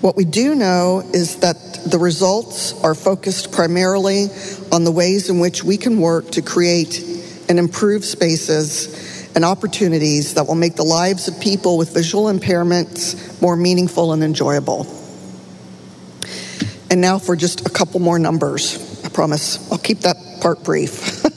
What 0.00 0.14
we 0.14 0.24
do 0.24 0.54
know 0.54 1.02
is 1.12 1.40
that 1.40 1.56
the 1.84 1.98
results 1.98 2.72
are 2.84 2.94
focused 2.94 3.50
primarily 3.50 4.28
on 4.70 4.84
the 4.84 4.92
ways 4.92 5.30
in 5.30 5.40
which 5.40 5.64
we 5.64 5.76
can 5.76 6.00
work 6.00 6.30
to 6.32 6.42
create 6.42 7.02
and 7.48 7.58
improve 7.58 8.04
spaces 8.04 9.34
and 9.34 9.44
opportunities 9.44 10.34
that 10.34 10.46
will 10.46 10.54
make 10.54 10.76
the 10.76 10.84
lives 10.84 11.26
of 11.26 11.40
people 11.40 11.78
with 11.78 11.92
visual 11.92 12.26
impairments 12.26 13.42
more 13.42 13.56
meaningful 13.56 14.12
and 14.12 14.22
enjoyable. 14.22 14.86
And 16.90 17.00
now 17.00 17.18
for 17.18 17.34
just 17.34 17.66
a 17.66 17.70
couple 17.70 17.98
more 17.98 18.20
numbers. 18.20 19.02
I 19.04 19.08
promise 19.08 19.70
I'll 19.72 19.78
keep 19.78 20.00
that 20.00 20.16
part 20.40 20.62
brief. 20.62 21.24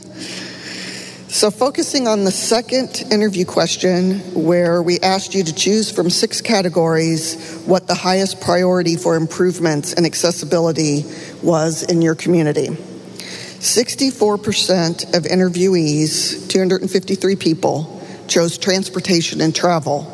So, 1.38 1.51
focusing 1.51 2.07
on 2.07 2.24
the 2.24 2.32
second 2.32 3.03
interview 3.11 3.45
question, 3.45 4.22
where 4.33 4.82
we 4.82 4.99
asked 5.01 5.35
you 5.35 5.43
to 5.43 5.53
choose 5.53 5.91
from 5.91 6.09
six 6.09 6.41
categories 6.41 7.61
what 7.67 7.85
the 7.85 7.93
highest 7.93 8.41
priority 8.41 8.95
for 8.95 9.16
improvements 9.16 9.93
in 9.93 10.03
accessibility 10.03 11.06
was 11.43 11.83
in 11.83 12.01
your 12.01 12.16
community. 12.16 12.69
64% 12.69 15.16
of 15.16 15.25
interviewees, 15.25 16.49
253 16.49 17.35
people, 17.35 18.03
chose 18.27 18.57
transportation 18.57 19.40
and 19.40 19.56
travel 19.56 20.11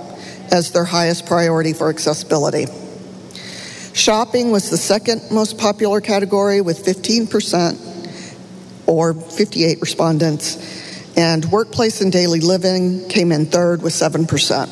as 0.51 0.73
their 0.73 0.83
highest 0.83 1.25
priority 1.25 1.71
for 1.71 1.87
accessibility. 1.87 2.65
Shopping 3.93 4.51
was 4.51 4.69
the 4.69 4.75
second 4.75 5.21
most 5.31 5.57
popular 5.57 6.01
category 6.01 6.59
with 6.59 6.83
15% 6.83 7.79
or 8.87 9.13
58 9.13 9.79
respondents 9.79 10.81
and 11.15 11.45
workplace 11.45 12.01
and 12.01 12.11
daily 12.11 12.39
living 12.39 13.07
came 13.07 13.31
in 13.31 13.45
third 13.45 13.81
with 13.81 13.93
7%. 13.93 14.67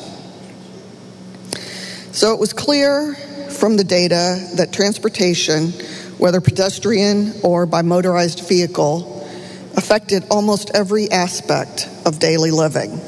So 2.12 2.34
it 2.34 2.40
was 2.40 2.52
clear 2.52 3.14
from 3.14 3.76
the 3.76 3.84
data 3.84 4.44
that 4.56 4.72
transportation, 4.72 5.70
whether 6.18 6.40
pedestrian 6.40 7.32
or 7.42 7.64
by 7.66 7.82
motorized 7.82 8.46
vehicle, 8.48 9.26
affected 9.76 10.24
almost 10.30 10.70
every 10.74 11.10
aspect 11.10 11.88
of 12.04 12.18
daily 12.18 12.50
living. 12.50 13.00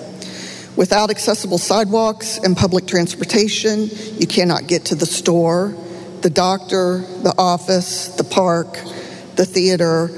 Without 0.77 1.11
accessible 1.11 1.59
sidewalks 1.59 2.39
and 2.39 2.57
public 2.57 2.87
transportation, 2.87 3.89
you 4.19 4.27
cannot 4.27 4.67
get 4.67 4.87
to 4.87 4.95
the 4.95 5.07
store, 5.07 5.75
the 6.23 6.31
doctor, 6.31 6.99
the 7.23 7.35
office, 7.37 8.09
the 8.17 8.25
park, 8.25 8.79
the 9.37 9.45
theater, 9.45 10.09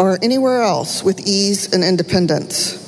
or 0.00 0.18
anywhere 0.22 0.62
else 0.62 1.04
with 1.04 1.20
ease 1.26 1.74
and 1.74 1.84
independence. 1.84 2.78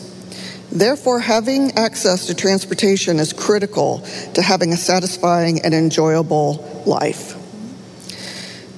Therefore, 0.73 1.20
having 1.20 1.73
access 1.73 2.26
to 2.26 2.34
transportation 2.34 3.20
is 3.20 3.34
critical 3.34 3.99
to 4.32 4.41
having 4.41 4.73
a 4.73 4.78
satisfying 4.78 5.60
and 5.60 5.74
enjoyable 5.74 6.82
life. 6.86 7.36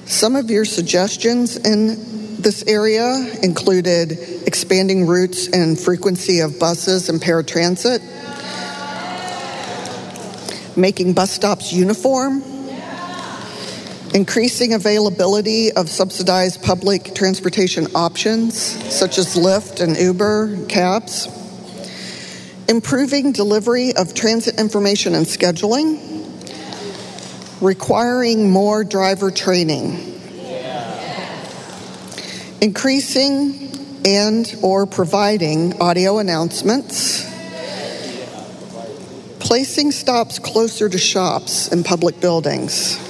Some 0.05 0.35
of 0.35 0.51
your 0.51 0.65
suggestions 0.65 1.55
in 1.55 2.41
this 2.41 2.65
area 2.67 3.25
included 3.41 4.11
expanding 4.45 5.07
routes 5.07 5.47
and 5.47 5.79
frequency 5.79 6.41
of 6.41 6.59
buses 6.59 7.07
and 7.07 7.21
paratransit, 7.21 8.01
making 10.75 11.13
bus 11.13 11.31
stops 11.31 11.71
uniform, 11.71 12.43
increasing 14.15 14.73
availability 14.73 15.73
of 15.73 15.89
subsidized 15.89 16.63
public 16.63 17.13
transportation 17.13 17.85
options 17.93 18.57
such 18.57 19.17
as 19.17 19.35
Lyft 19.35 19.81
and 19.81 19.97
Uber 19.97 20.67
cabs, 20.67 21.27
improving 22.69 23.33
delivery 23.33 23.93
of 23.93 24.13
transit 24.13 24.57
information 24.57 25.15
and 25.15 25.25
scheduling, 25.25 25.99
requiring 27.59 28.49
more 28.49 28.85
driver 28.85 29.31
training, 29.31 30.21
increasing 32.61 33.69
and 34.05 34.55
or 34.63 34.85
providing 34.85 35.81
audio 35.81 36.19
announcements, 36.19 37.29
placing 39.39 39.91
stops 39.91 40.39
closer 40.39 40.87
to 40.87 40.97
shops 40.97 41.67
and 41.67 41.83
public 41.83 42.21
buildings 42.21 43.04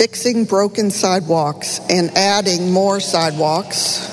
fixing 0.00 0.46
broken 0.46 0.90
sidewalks 0.90 1.78
and 1.90 2.16
adding 2.16 2.72
more 2.72 3.00
sidewalks, 3.00 4.08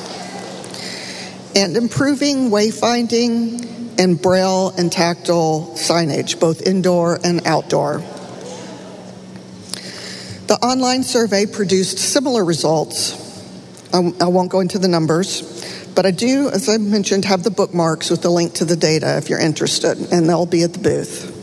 and 1.56 1.78
improving 1.78 2.50
wayfinding 2.50 3.98
and 3.98 4.22
braille 4.22 4.74
and 4.78 4.92
tactile 4.92 5.72
signage, 5.76 6.42
both 6.42 6.62
indoor 6.68 7.18
and 7.24 7.48
outdoor. 7.48 8.00
The 10.48 10.60
online 10.62 11.04
survey 11.04 11.46
produced 11.46 12.00
similar 12.00 12.44
results. 12.44 13.16
I 13.94 14.28
won't 14.28 14.52
go 14.52 14.60
into 14.60 14.80
the 14.80 14.90
numbers, 14.90 15.42
but 15.96 16.06
I 16.06 16.12
do, 16.12 16.50
as 16.50 16.68
I 16.68 16.80
mentioned, 16.80 17.24
have 17.24 17.44
the 17.44 17.52
bookmarks 17.52 18.10
with 18.10 18.22
the 18.22 18.30
link 18.30 18.56
to 18.56 18.66
the 18.66 18.76
data 18.76 19.16
if 19.16 19.30
you're 19.30 19.40
interested, 19.40 20.12
and 20.12 20.28
they'll 20.28 20.46
be 20.46 20.64
at 20.64 20.74
the 20.74 20.80
booth. 20.80 21.37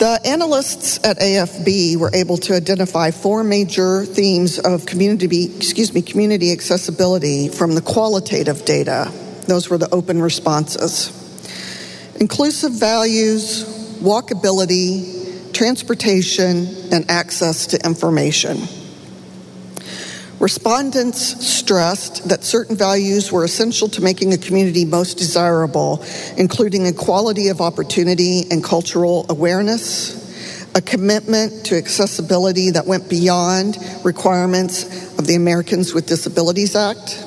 The 0.00 0.18
analysts 0.24 0.98
at 1.04 1.18
AFB 1.18 1.98
were 1.98 2.10
able 2.14 2.38
to 2.38 2.54
identify 2.54 3.10
four 3.10 3.44
major 3.44 4.06
themes 4.06 4.58
of 4.58 4.86
community, 4.86 5.54
excuse 5.54 5.92
me, 5.92 6.00
community 6.00 6.52
accessibility 6.52 7.50
from 7.50 7.74
the 7.74 7.82
qualitative 7.82 8.64
data. 8.64 9.12
Those 9.46 9.68
were 9.68 9.76
the 9.76 9.90
open 9.92 10.22
responses. 10.22 11.12
Inclusive 12.18 12.72
values, 12.72 13.98
walkability, 14.00 15.52
transportation, 15.52 16.66
and 16.90 17.10
access 17.10 17.66
to 17.66 17.84
information. 17.84 18.56
Respondents 20.40 21.46
stressed 21.46 22.30
that 22.30 22.44
certain 22.44 22.74
values 22.74 23.30
were 23.30 23.44
essential 23.44 23.88
to 23.90 24.00
making 24.00 24.32
a 24.32 24.38
community 24.38 24.86
most 24.86 25.18
desirable, 25.18 26.02
including 26.38 26.86
equality 26.86 27.48
of 27.48 27.60
opportunity 27.60 28.44
and 28.50 28.64
cultural 28.64 29.26
awareness, 29.28 30.16
a 30.74 30.80
commitment 30.80 31.66
to 31.66 31.76
accessibility 31.76 32.70
that 32.70 32.86
went 32.86 33.10
beyond 33.10 33.76
requirements 34.02 35.18
of 35.18 35.26
the 35.26 35.34
Americans 35.34 35.92
with 35.92 36.06
Disabilities 36.06 36.74
Act, 36.74 37.22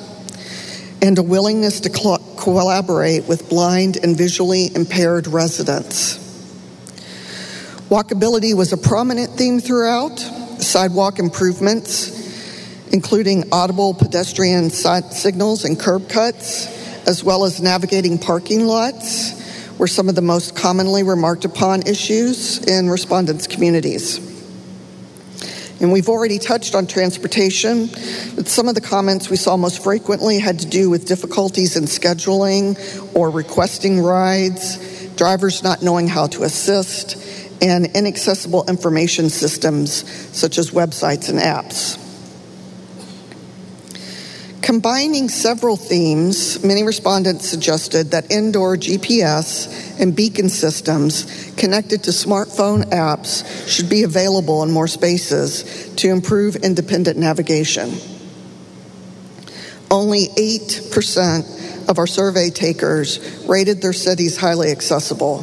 and 1.00 1.16
a 1.16 1.22
willingness 1.22 1.78
to 1.80 1.90
cl- 1.90 2.18
collaborate 2.36 3.28
with 3.28 3.48
blind 3.48 3.96
and 4.02 4.18
visually 4.18 4.74
impaired 4.74 5.28
residents. 5.28 6.18
Walkability 7.90 8.54
was 8.54 8.72
a 8.72 8.76
prominent 8.76 9.30
theme 9.34 9.60
throughout. 9.60 10.18
Sidewalk 10.58 11.20
improvements 11.20 12.23
including 12.94 13.42
audible 13.50 13.92
pedestrian 13.92 14.70
signals 14.70 15.64
and 15.64 15.80
curb 15.80 16.08
cuts, 16.08 16.68
as 17.08 17.24
well 17.24 17.44
as 17.44 17.60
navigating 17.60 18.16
parking 18.16 18.66
lots, 18.66 19.42
were 19.78 19.88
some 19.88 20.08
of 20.08 20.14
the 20.14 20.22
most 20.22 20.54
commonly 20.54 21.02
remarked 21.02 21.44
upon 21.44 21.82
issues 21.88 22.64
in 22.64 22.88
respondents' 22.88 23.48
communities. 23.48 24.20
And 25.80 25.90
we've 25.90 26.08
already 26.08 26.38
touched 26.38 26.76
on 26.76 26.86
transportation, 26.86 27.88
but 28.36 28.46
some 28.46 28.68
of 28.68 28.76
the 28.76 28.80
comments 28.80 29.28
we 29.28 29.38
saw 29.38 29.56
most 29.56 29.82
frequently 29.82 30.38
had 30.38 30.60
to 30.60 30.66
do 30.66 30.88
with 30.88 31.04
difficulties 31.04 31.76
in 31.76 31.86
scheduling 31.86 32.78
or 33.16 33.28
requesting 33.28 34.02
rides, 34.02 35.08
drivers 35.16 35.64
not 35.64 35.82
knowing 35.82 36.06
how 36.06 36.28
to 36.28 36.44
assist, 36.44 37.16
and 37.60 37.86
inaccessible 37.96 38.64
information 38.68 39.30
systems 39.30 40.08
such 40.38 40.58
as 40.58 40.70
websites 40.70 41.28
and 41.28 41.40
apps. 41.40 41.98
Combining 44.64 45.28
several 45.28 45.76
themes, 45.76 46.64
many 46.64 46.84
respondents 46.84 47.46
suggested 47.46 48.12
that 48.12 48.30
indoor 48.30 48.78
GPS 48.78 50.00
and 50.00 50.16
beacon 50.16 50.48
systems 50.48 51.52
connected 51.58 52.04
to 52.04 52.10
smartphone 52.10 52.82
apps 52.84 53.44
should 53.68 53.90
be 53.90 54.04
available 54.04 54.62
in 54.62 54.70
more 54.70 54.88
spaces 54.88 55.92
to 55.96 56.08
improve 56.08 56.56
independent 56.56 57.18
navigation. 57.18 57.92
Only 59.90 60.28
8% 60.28 61.90
of 61.90 61.98
our 61.98 62.06
survey 62.06 62.48
takers 62.48 63.44
rated 63.46 63.82
their 63.82 63.92
cities 63.92 64.38
highly 64.38 64.70
accessible, 64.70 65.42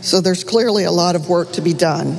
so 0.00 0.20
there's 0.20 0.42
clearly 0.42 0.82
a 0.82 0.90
lot 0.90 1.14
of 1.14 1.28
work 1.28 1.52
to 1.52 1.60
be 1.60 1.74
done. 1.74 2.18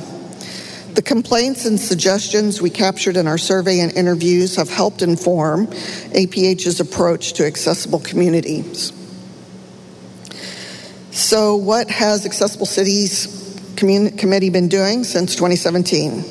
The 0.94 1.02
complaints 1.02 1.66
and 1.66 1.78
suggestions 1.78 2.60
we 2.60 2.68
captured 2.68 3.16
in 3.16 3.28
our 3.28 3.38
survey 3.38 3.78
and 3.80 3.92
interviews 3.92 4.56
have 4.56 4.68
helped 4.68 5.02
inform 5.02 5.68
APH's 5.68 6.80
approach 6.80 7.34
to 7.34 7.46
accessible 7.46 8.00
communities. 8.00 8.92
So, 11.12 11.56
what 11.56 11.90
has 11.90 12.26
Accessible 12.26 12.66
Cities 12.66 13.60
Committee 13.76 14.50
been 14.50 14.68
doing 14.68 15.04
since 15.04 15.36
2017? 15.36 16.24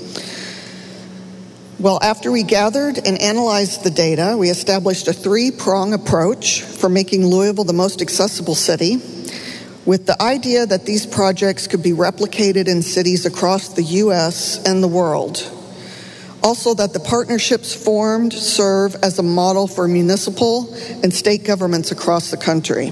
Well, 1.79 1.99
after 2.01 2.29
we 2.29 2.43
gathered 2.43 2.97
and 2.97 3.21
analyzed 3.21 3.85
the 3.85 3.89
data, 3.89 4.35
we 4.37 4.49
established 4.49 5.07
a 5.07 5.13
three 5.13 5.51
prong 5.51 5.93
approach 5.93 6.61
for 6.63 6.89
making 6.89 7.25
Louisville 7.25 7.63
the 7.63 7.71
most 7.71 8.01
accessible 8.01 8.55
city 8.55 8.97
with 9.89 10.05
the 10.05 10.21
idea 10.21 10.67
that 10.67 10.85
these 10.85 11.07
projects 11.07 11.65
could 11.65 11.81
be 11.81 11.93
replicated 11.93 12.67
in 12.67 12.83
cities 12.83 13.25
across 13.25 13.69
the 13.69 13.81
U.S. 13.81 14.63
and 14.63 14.83
the 14.83 14.87
world. 14.87 15.51
Also, 16.43 16.75
that 16.75 16.93
the 16.93 16.99
partnerships 16.99 17.73
formed 17.73 18.31
serve 18.31 18.93
as 19.01 19.17
a 19.17 19.23
model 19.23 19.65
for 19.65 19.87
municipal 19.87 20.71
and 21.01 21.11
state 21.11 21.43
governments 21.43 21.89
across 21.89 22.29
the 22.29 22.37
country. 22.37 22.91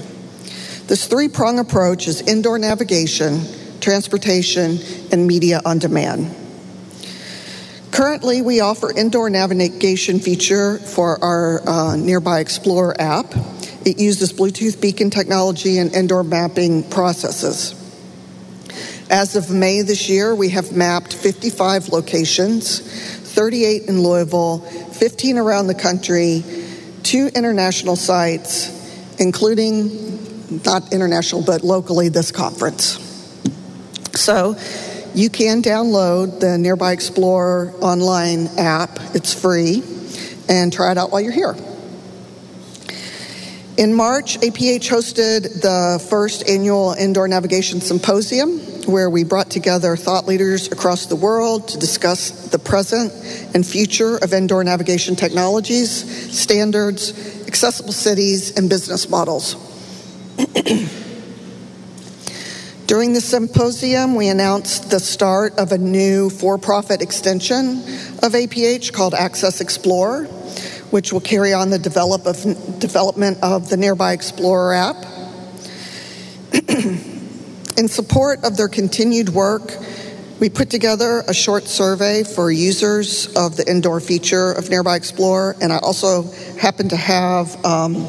This 0.88 1.06
three 1.06 1.28
prong 1.28 1.60
approach 1.60 2.08
is 2.08 2.20
indoor 2.22 2.58
navigation, 2.58 3.42
transportation, 3.78 4.78
and 5.12 5.24
media 5.24 5.60
on 5.64 5.78
demand. 5.78 6.34
Currently, 7.92 8.42
we 8.42 8.58
offer 8.58 8.90
indoor 8.90 9.30
navigation 9.30 10.18
feature 10.18 10.78
for 10.78 11.22
our 11.22 11.62
uh, 11.64 11.94
Nearby 11.94 12.40
Explorer 12.40 13.00
app 13.00 13.32
it 13.84 13.98
uses 13.98 14.32
Bluetooth 14.32 14.80
beacon 14.80 15.10
technology 15.10 15.78
and 15.78 15.94
indoor 15.94 16.22
mapping 16.22 16.88
processes. 16.90 17.74
As 19.10 19.36
of 19.36 19.50
May 19.50 19.82
this 19.82 20.08
year, 20.08 20.34
we 20.34 20.50
have 20.50 20.76
mapped 20.76 21.14
55 21.14 21.88
locations, 21.88 22.80
38 22.80 23.84
in 23.88 24.02
Louisville, 24.02 24.58
15 24.58 25.38
around 25.38 25.66
the 25.66 25.74
country, 25.74 26.44
two 27.02 27.30
international 27.34 27.96
sites, 27.96 29.16
including 29.18 30.62
not 30.64 30.92
international, 30.92 31.42
but 31.42 31.62
locally 31.62 32.08
this 32.10 32.32
conference. 32.32 32.98
So 34.14 34.56
you 35.14 35.30
can 35.30 35.62
download 35.62 36.40
the 36.40 36.58
Nearby 36.58 36.92
Explorer 36.92 37.72
online 37.80 38.48
app, 38.58 38.98
it's 39.14 39.32
free, 39.32 39.82
and 40.48 40.72
try 40.72 40.92
it 40.92 40.98
out 40.98 41.10
while 41.10 41.20
you're 41.20 41.32
here. 41.32 41.54
In 43.78 43.94
March, 43.94 44.40
APH 44.40 44.88
hosted 44.88 45.62
the 45.62 46.04
first 46.10 46.48
annual 46.48 46.94
Indoor 46.94 47.28
Navigation 47.28 47.80
Symposium, 47.80 48.58
where 48.86 49.08
we 49.08 49.22
brought 49.22 49.50
together 49.50 49.94
thought 49.94 50.26
leaders 50.26 50.66
across 50.66 51.06
the 51.06 51.14
world 51.14 51.68
to 51.68 51.78
discuss 51.78 52.48
the 52.48 52.58
present 52.58 53.12
and 53.54 53.64
future 53.64 54.16
of 54.16 54.32
indoor 54.32 54.64
navigation 54.64 55.14
technologies, 55.14 56.36
standards, 56.36 57.46
accessible 57.46 57.92
cities, 57.92 58.58
and 58.58 58.68
business 58.68 59.08
models. 59.08 59.54
During 62.86 63.12
the 63.12 63.20
symposium, 63.20 64.16
we 64.16 64.26
announced 64.26 64.90
the 64.90 64.98
start 64.98 65.56
of 65.56 65.70
a 65.70 65.78
new 65.78 66.30
for 66.30 66.58
profit 66.58 67.00
extension 67.00 67.78
of 68.24 68.32
APH 68.32 68.92
called 68.92 69.14
Access 69.14 69.60
Explorer 69.60 70.26
which 70.90 71.12
will 71.12 71.20
carry 71.20 71.52
on 71.52 71.70
the 71.70 71.78
develop 71.78 72.26
of, 72.26 72.42
development 72.78 73.38
of 73.42 73.68
the 73.68 73.76
Nearby 73.76 74.12
Explorer 74.12 74.74
app. 74.74 74.96
In 77.78 77.88
support 77.88 78.44
of 78.44 78.56
their 78.56 78.68
continued 78.68 79.28
work, 79.28 79.72
we 80.40 80.48
put 80.48 80.70
together 80.70 81.22
a 81.26 81.34
short 81.34 81.64
survey 81.64 82.22
for 82.22 82.50
users 82.50 83.26
of 83.34 83.56
the 83.56 83.68
indoor 83.68 84.00
feature 84.00 84.52
of 84.52 84.70
Nearby 84.70 84.96
Explorer, 84.96 85.56
and 85.60 85.72
I 85.72 85.78
also 85.78 86.22
happen 86.58 86.88
to 86.90 86.96
have 86.96 87.64
um, 87.64 88.08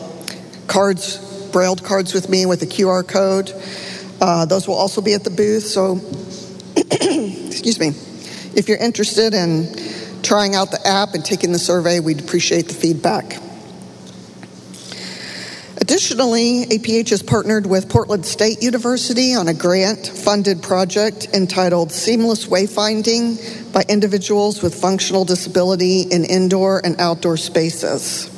cards, 0.68 1.18
brailled 1.52 1.84
cards 1.84 2.14
with 2.14 2.30
me 2.30 2.46
with 2.46 2.62
a 2.62 2.68
QR 2.68 3.08
code. 3.08 3.52
Uh, 4.22 4.46
those 4.46 4.68
will 4.68 4.76
also 4.76 5.02
be 5.02 5.14
at 5.14 5.24
the 5.24 5.30
booth, 5.30 5.64
so 5.64 6.00
excuse 6.76 7.80
me. 7.80 7.90
If 8.56 8.68
you're 8.68 8.78
interested 8.78 9.34
in 9.34 9.68
trying 10.24 10.56
out 10.56 10.72
the 10.72 10.86
app 10.86 11.14
and 11.14 11.24
taking 11.24 11.52
the 11.52 11.60
survey. 11.60 12.00
We'd 12.00 12.20
appreciate 12.20 12.68
the 12.68 12.74
feedback. 12.74 13.42
Additionally, 15.82 16.66
APH 16.66 17.10
has 17.10 17.24
partnered 17.24 17.66
with 17.66 17.90
Portland 17.90 18.26
State 18.26 18.62
University 18.62 19.34
on 19.34 19.48
a 19.48 19.54
grant 19.54 20.08
funded 20.08 20.62
project 20.62 21.30
entitled 21.34 21.92
Seamless 21.92 22.46
Wayfinding 22.46 23.74
by 23.74 23.84
Individuals 23.90 24.62
with 24.62 24.76
Functional 24.76 25.26
Disability 25.26 26.02
in 26.02 26.26
Indoor 26.26 26.80
and 26.86 27.00
Outdoor 27.00 27.38
Spaces. 27.38 28.30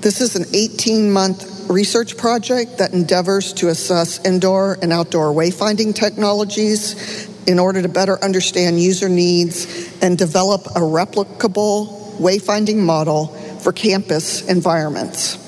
This 0.00 0.20
is 0.20 0.36
an 0.36 0.44
18 0.52 1.10
month 1.10 1.70
research 1.70 2.16
project 2.16 2.78
that 2.78 2.92
endeavors 2.92 3.52
to 3.54 3.68
assess 3.68 4.22
indoor 4.24 4.76
and 4.82 4.92
outdoor 4.92 5.32
wayfinding 5.32 5.94
technologies 5.94 7.28
in 7.46 7.58
order 7.58 7.82
to 7.82 7.88
better 7.88 8.22
understand 8.22 8.80
user 8.80 9.08
needs 9.08 9.96
and 10.02 10.16
develop 10.16 10.66
a 10.66 10.80
replicable 10.80 12.16
wayfinding 12.18 12.76
model 12.76 13.26
for 13.60 13.72
campus 13.72 14.46
environments. 14.48 15.38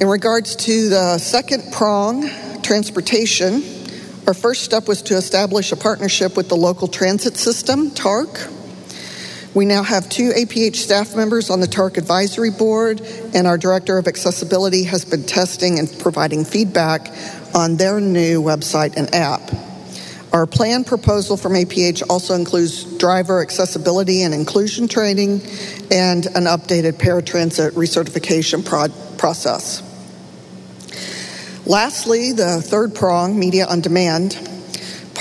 In 0.00 0.08
regards 0.08 0.56
to 0.56 0.88
the 0.88 1.18
second 1.18 1.72
prong, 1.72 2.28
transportation, 2.62 3.62
our 4.26 4.34
first 4.34 4.62
step 4.62 4.88
was 4.88 5.02
to 5.02 5.16
establish 5.16 5.72
a 5.72 5.76
partnership 5.76 6.36
with 6.36 6.48
the 6.48 6.56
local 6.56 6.88
transit 6.88 7.36
system, 7.36 7.90
TARC. 7.90 8.48
We 9.54 9.66
now 9.66 9.82
have 9.82 10.08
two 10.08 10.30
APH 10.30 10.76
staff 10.76 11.14
members 11.14 11.50
on 11.50 11.60
the 11.60 11.66
TARC 11.66 11.98
advisory 11.98 12.50
board, 12.50 13.02
and 13.34 13.46
our 13.46 13.58
director 13.58 13.98
of 13.98 14.08
accessibility 14.08 14.84
has 14.84 15.04
been 15.04 15.24
testing 15.24 15.78
and 15.78 15.94
providing 15.98 16.46
feedback 16.46 17.14
on 17.54 17.76
their 17.76 18.00
new 18.00 18.40
website 18.42 18.96
and 18.96 19.14
app. 19.14 19.42
Our 20.32 20.46
plan 20.46 20.84
proposal 20.84 21.36
from 21.36 21.52
APH 21.52 22.02
also 22.08 22.34
includes 22.34 22.84
driver 22.96 23.42
accessibility 23.42 24.22
and 24.22 24.32
inclusion 24.32 24.88
training 24.88 25.42
and 25.90 26.24
an 26.24 26.44
updated 26.44 26.92
paratransit 26.92 27.72
recertification 27.72 28.64
process. 29.18 29.82
Lastly, 31.66 32.32
the 32.32 32.62
third 32.62 32.94
prong, 32.94 33.38
media 33.38 33.66
on 33.66 33.82
demand. 33.82 34.32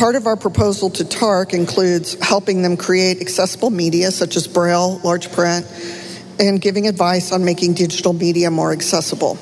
Part 0.01 0.15
of 0.15 0.25
our 0.25 0.35
proposal 0.35 0.89
to 0.89 1.05
TARC 1.05 1.53
includes 1.53 2.15
helping 2.15 2.63
them 2.63 2.75
create 2.75 3.21
accessible 3.21 3.69
media 3.69 4.09
such 4.09 4.35
as 4.35 4.47
Braille, 4.47 4.99
large 5.03 5.31
print, 5.31 5.63
and 6.39 6.59
giving 6.59 6.88
advice 6.88 7.31
on 7.31 7.45
making 7.45 7.75
digital 7.75 8.11
media 8.11 8.49
more 8.49 8.71
accessible. 8.71 9.38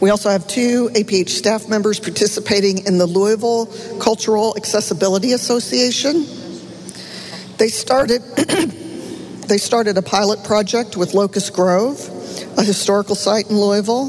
We 0.00 0.08
also 0.08 0.30
have 0.30 0.48
two 0.48 0.88
APH 0.94 1.28
staff 1.28 1.68
members 1.68 2.00
participating 2.00 2.86
in 2.86 2.96
the 2.96 3.04
Louisville 3.04 3.66
Cultural 4.00 4.54
Accessibility 4.56 5.32
Association. 5.32 6.24
They 7.58 7.68
started 7.68 8.22
they 9.46 9.58
started 9.58 9.98
a 9.98 10.02
pilot 10.02 10.42
project 10.44 10.96
with 10.96 11.12
Locust 11.12 11.52
Grove, 11.52 12.00
a 12.56 12.62
historical 12.62 13.14
site 13.14 13.50
in 13.50 13.60
Louisville, 13.60 14.08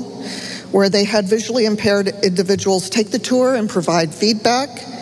where 0.71 0.87
they 0.87 1.03
had 1.03 1.25
visually 1.25 1.65
impaired 1.65 2.07
individuals 2.23 2.89
take 2.89 3.11
the 3.11 3.19
tour 3.19 3.53
and 3.53 3.69
provide 3.69 4.13
feedback, 4.13 4.94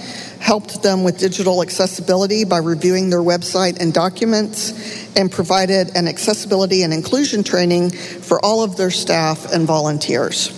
helped 0.43 0.83
them 0.83 1.05
with 1.05 1.17
digital 1.17 1.61
accessibility 1.61 2.43
by 2.43 2.57
reviewing 2.57 3.09
their 3.09 3.21
website 3.21 3.79
and 3.79 3.93
documents, 3.93 4.73
and 5.15 5.31
provided 5.31 5.95
an 5.95 6.05
accessibility 6.05 6.83
and 6.83 6.93
inclusion 6.93 7.43
training 7.43 7.89
for 7.89 8.43
all 8.43 8.61
of 8.61 8.75
their 8.75 8.91
staff 8.91 9.53
and 9.53 9.65
volunteers. 9.65 10.51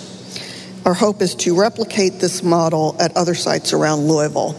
Our 0.86 0.96
hope 0.96 1.22
is 1.22 1.36
to 1.36 1.56
replicate 1.56 2.14
this 2.20 2.42
model 2.42 2.96
at 3.00 3.16
other 3.16 3.36
sites 3.36 3.74
around 3.74 4.08
Louisville. 4.08 4.54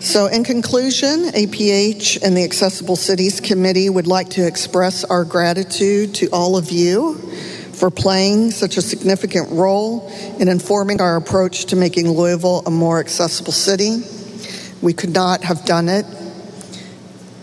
So, 0.00 0.26
in 0.26 0.42
conclusion, 0.42 1.26
APH 1.30 2.24
and 2.24 2.36
the 2.36 2.42
Accessible 2.42 2.96
Cities 2.96 3.40
Committee 3.40 3.88
would 3.88 4.08
like 4.08 4.30
to 4.30 4.44
express 4.44 5.04
our 5.04 5.24
gratitude 5.24 6.16
to 6.16 6.28
all 6.30 6.56
of 6.56 6.72
you 6.72 7.20
for 7.82 7.90
playing 7.90 8.52
such 8.52 8.76
a 8.76 8.80
significant 8.80 9.50
role 9.50 10.08
in 10.38 10.46
informing 10.46 11.00
our 11.00 11.16
approach 11.16 11.64
to 11.64 11.74
making 11.74 12.08
Louisville 12.08 12.62
a 12.64 12.70
more 12.70 13.00
accessible 13.00 13.50
city. 13.50 14.04
We 14.80 14.92
could 14.92 15.10
not 15.10 15.42
have 15.42 15.64
done 15.64 15.88
it, 15.88 16.06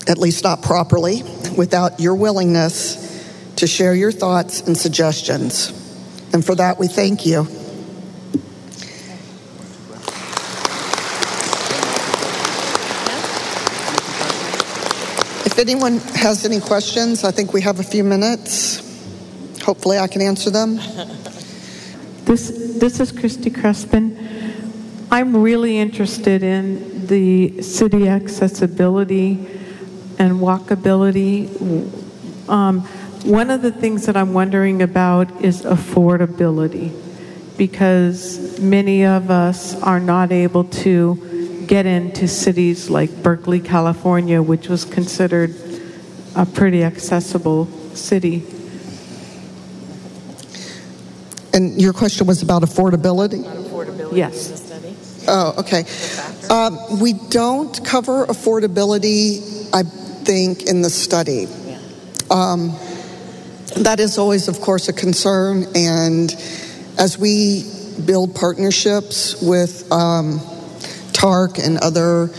at 0.08 0.18
least 0.18 0.46
not 0.46 0.62
properly, 0.62 1.24
without 1.58 2.00
your 2.00 2.16
willingness 2.16 3.52
to 3.58 3.68
share 3.68 3.94
your 3.94 4.14
thoughts 4.14 4.62
and 4.62 4.78
suggestions. 4.78 5.74
And 6.32 6.46
for 6.46 6.56
that, 6.56 6.80
we 6.80 6.88
thank 6.88 7.26
you. 7.26 7.42
If 15.44 15.60
anyone 15.60 15.98
has 16.16 16.46
any 16.46 16.62
questions, 16.62 17.26
I 17.26 17.32
think 17.32 17.52
we 17.52 17.60
have 17.60 17.82
a 17.82 17.84
few 17.84 18.06
minutes. 18.06 18.89
Hopefully, 19.70 20.00
I 20.00 20.08
can 20.08 20.24
answer 20.24 20.50
them. 20.50 20.80
This, 22.26 22.78
this 22.80 23.00
is 23.00 23.12
Christy 23.12 23.50
Crespin. 23.50 24.16
I'm 25.10 25.36
really 25.36 25.80
interested 25.80 26.44
in 26.44 27.08
the 27.08 27.64
city 27.64 28.08
accessibility 28.08 29.32
and 30.20 30.34
walkability. 30.34 31.50
Um, 32.48 32.82
one 33.26 33.50
of 33.50 33.64
the 33.64 33.72
things 33.72 34.06
that 34.06 34.16
I'm 34.16 34.34
wondering 34.34 34.84
about 34.84 35.44
is 35.44 35.64
affordability 35.64 36.92
because 37.58 38.60
many 38.60 39.06
of 39.06 39.32
us 39.32 39.80
are 39.82 40.00
not 40.00 40.32
able 40.32 40.66
to 40.86 41.66
get 41.68 41.88
into 41.88 42.28
cities 42.28 42.92
like 42.92 43.24
Berkeley, 43.24 43.60
California, 43.60 44.40
which 44.40 44.68
was 44.68 44.86
considered 44.86 45.56
a 46.36 46.46
pretty 46.46 46.84
accessible 46.84 47.66
city. 47.96 48.46
And 51.54 51.82
your 51.82 51.94
question 51.94 52.28
was 52.28 52.42
about 52.42 52.62
affordability? 52.62 53.44
affordability 53.44 54.18
Yes. 54.18 55.26
Oh, 55.28 55.56
okay. 55.60 55.86
Um, 56.50 57.00
we 57.00 57.14
don't 57.14 57.84
cover 57.86 58.26
affordability, 58.26 59.70
I 59.74 59.84
think, 59.84 60.64
in 60.64 60.82
the 60.82 60.90
study. 60.90 61.48
Yeah. 61.66 61.80
Um, 62.32 62.76
that 63.78 64.00
is 64.00 64.18
always, 64.18 64.48
of 64.48 64.60
course, 64.62 64.90
a 64.90 64.94
concern. 64.94 65.66
And 65.76 66.32
as 66.98 67.18
we 67.18 67.64
build 68.06 68.36
partnerships 68.36 69.42
with 69.42 69.92
um, 69.92 70.40
TARC 71.14 71.60
and 71.60 71.78
other 71.78 72.32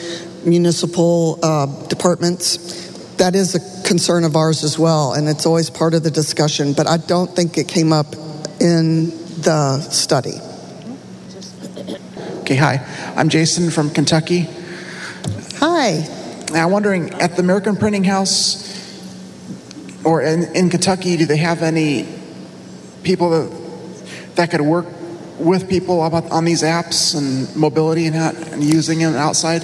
municipal 0.44 1.38
uh, 1.42 1.66
departments, 1.86 3.16
that 3.16 3.34
is 3.34 3.54
a 3.54 3.86
concern 3.86 4.24
of 4.24 4.34
ours 4.34 4.64
as 4.64 4.78
well. 4.78 5.12
And 5.12 5.28
it's 5.28 5.46
always 5.46 5.70
part 5.70 5.94
of 5.94 6.02
the 6.02 6.10
discussion. 6.10 6.72
But 6.72 6.88
I 6.88 6.96
don't 6.96 7.30
think 7.36 7.58
it 7.58 7.68
came 7.68 7.92
up 7.92 8.06
in 8.60 9.10
the 9.40 9.80
study. 9.80 10.38
Okay, 12.40 12.56
hi. 12.56 12.86
I'm 13.16 13.28
Jason 13.28 13.70
from 13.70 13.90
Kentucky. 13.90 14.48
Hi. 15.56 16.06
Now, 16.52 16.66
I'm 16.66 16.72
wondering 16.72 17.10
at 17.14 17.36
the 17.36 17.42
American 17.42 17.76
Printing 17.76 18.04
House 18.04 18.68
or 20.04 20.22
in, 20.22 20.54
in 20.54 20.70
Kentucky, 20.70 21.16
do 21.16 21.26
they 21.26 21.36
have 21.36 21.62
any 21.62 22.08
people 23.02 23.30
that, 23.30 24.36
that 24.36 24.50
could 24.50 24.60
work 24.60 24.86
with 25.38 25.68
people 25.68 26.04
about 26.04 26.30
on 26.30 26.44
these 26.44 26.62
apps 26.62 27.16
and 27.16 27.54
mobility 27.56 28.06
and, 28.06 28.16
how, 28.16 28.30
and 28.30 28.62
using 28.62 28.98
them 28.98 29.14
outside? 29.14 29.62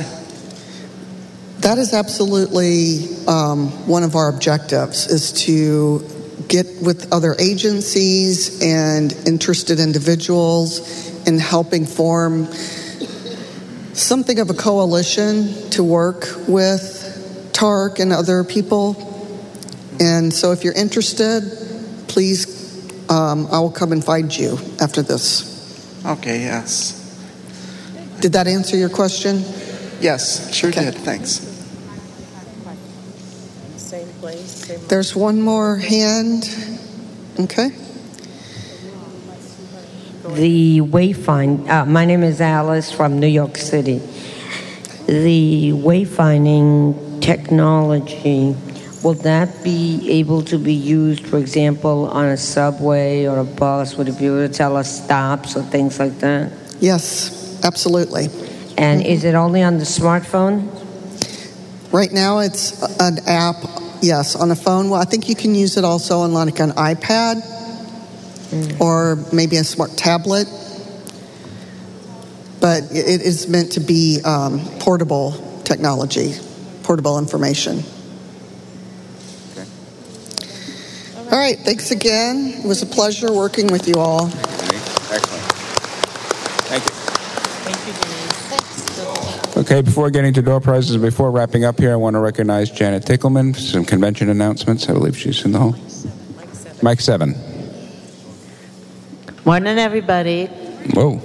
That 1.58 1.78
is 1.78 1.92
absolutely 1.92 3.08
um, 3.26 3.68
one 3.86 4.04
of 4.04 4.14
our 4.14 4.28
objectives 4.28 5.06
is 5.08 5.32
to 5.44 5.98
get 6.48 6.66
with 6.82 7.12
other 7.12 7.34
agencies 7.38 8.62
and 8.62 9.12
interested 9.26 9.80
individuals 9.80 11.26
in 11.26 11.38
helping 11.38 11.86
form 11.86 12.46
something 13.92 14.38
of 14.38 14.50
a 14.50 14.54
coalition 14.54 15.70
to 15.70 15.82
work 15.82 16.26
with 16.46 17.50
TARC 17.52 17.98
and 17.98 18.12
other 18.12 18.44
people. 18.44 19.02
And 19.98 20.32
so 20.32 20.52
if 20.52 20.62
you're 20.62 20.74
interested, 20.74 21.42
please, 22.06 23.10
um, 23.10 23.48
I 23.50 23.58
will 23.60 23.70
come 23.70 23.92
and 23.92 24.04
find 24.04 24.36
you 24.36 24.58
after 24.80 25.02
this. 25.02 26.04
Okay, 26.04 26.40
yes. 26.40 27.02
Did 28.20 28.32
that 28.34 28.46
answer 28.46 28.76
your 28.76 28.90
question? 28.90 29.42
Yes, 30.00 30.54
sure 30.54 30.70
did. 30.70 30.94
Thanks. 30.94 31.40
Same 33.76 34.08
place. 34.20 34.50
Same 34.50 34.75
There's 34.88 35.16
one 35.16 35.40
more 35.42 35.76
hand. 35.76 36.44
Okay. 37.40 37.70
The 40.34 40.80
wayfind. 40.80 41.68
Uh, 41.68 41.84
my 41.86 42.04
name 42.04 42.22
is 42.22 42.40
Alice 42.40 42.92
from 42.92 43.18
New 43.18 43.26
York 43.26 43.56
City. 43.56 43.98
The 45.06 45.72
wayfinding 45.72 47.20
technology 47.20 48.54
will 49.02 49.14
that 49.14 49.62
be 49.62 50.08
able 50.10 50.42
to 50.42 50.58
be 50.58 50.74
used, 50.74 51.26
for 51.26 51.38
example, 51.38 52.08
on 52.10 52.26
a 52.26 52.36
subway 52.36 53.26
or 53.26 53.38
a 53.38 53.44
bus? 53.44 53.96
Would 53.96 54.08
it 54.08 54.18
be 54.18 54.26
able 54.26 54.46
to 54.46 54.52
tell 54.52 54.76
us 54.76 55.04
stops 55.04 55.56
or 55.56 55.62
things 55.62 55.98
like 55.98 56.18
that? 56.20 56.52
Yes, 56.80 57.60
absolutely. 57.64 58.28
And 58.78 59.02
is 59.02 59.24
it 59.24 59.34
only 59.34 59.62
on 59.62 59.78
the 59.78 59.84
smartphone? 59.84 60.70
Right 61.92 62.12
now, 62.12 62.40
it's 62.40 62.82
an 63.00 63.18
app, 63.26 63.56
yes, 64.02 64.36
on 64.36 64.50
a 64.50 64.56
phone. 64.56 64.90
Well, 64.90 65.00
I 65.00 65.04
think 65.04 65.28
you 65.28 65.34
can 65.34 65.54
use 65.54 65.76
it 65.76 65.84
also 65.84 66.20
on 66.20 66.32
like 66.32 66.60
an 66.60 66.70
iPad 66.72 67.42
or 68.80 69.16
maybe 69.32 69.56
a 69.56 69.64
smart 69.64 69.96
tablet. 69.96 70.48
But 72.60 72.84
it 72.84 73.22
is 73.22 73.48
meant 73.48 73.72
to 73.72 73.80
be 73.80 74.20
um, 74.24 74.60
portable 74.78 75.32
technology, 75.64 76.34
portable 76.82 77.18
information. 77.18 77.82
All 81.30 81.38
right, 81.38 81.58
thanks 81.58 81.90
again. 81.90 82.54
It 82.58 82.64
was 82.64 82.82
a 82.82 82.86
pleasure 82.86 83.32
working 83.32 83.66
with 83.66 83.88
you 83.88 83.94
all. 83.96 84.26
Excellent. 84.26 85.42
Thank 86.68 86.84
you. 86.86 87.06
Okay, 89.76 89.84
before 89.84 90.08
getting 90.08 90.32
to 90.32 90.40
door 90.40 90.58
prizes, 90.58 90.96
before 90.96 91.30
wrapping 91.30 91.66
up 91.66 91.78
here, 91.78 91.92
I 91.92 91.96
want 91.96 92.14
to 92.14 92.20
recognize 92.20 92.70
Janet 92.70 93.02
Tickleman 93.02 93.52
for 93.54 93.60
some 93.60 93.84
convention 93.84 94.30
announcements. 94.30 94.88
I 94.88 94.94
believe 94.94 95.18
she's 95.18 95.44
in 95.44 95.52
the 95.52 95.58
hall. 95.58 95.74
Mike 96.80 96.98
7. 96.98 97.34
Morning, 99.44 99.76
everybody. 99.76 100.46
Whoa. 100.46 101.20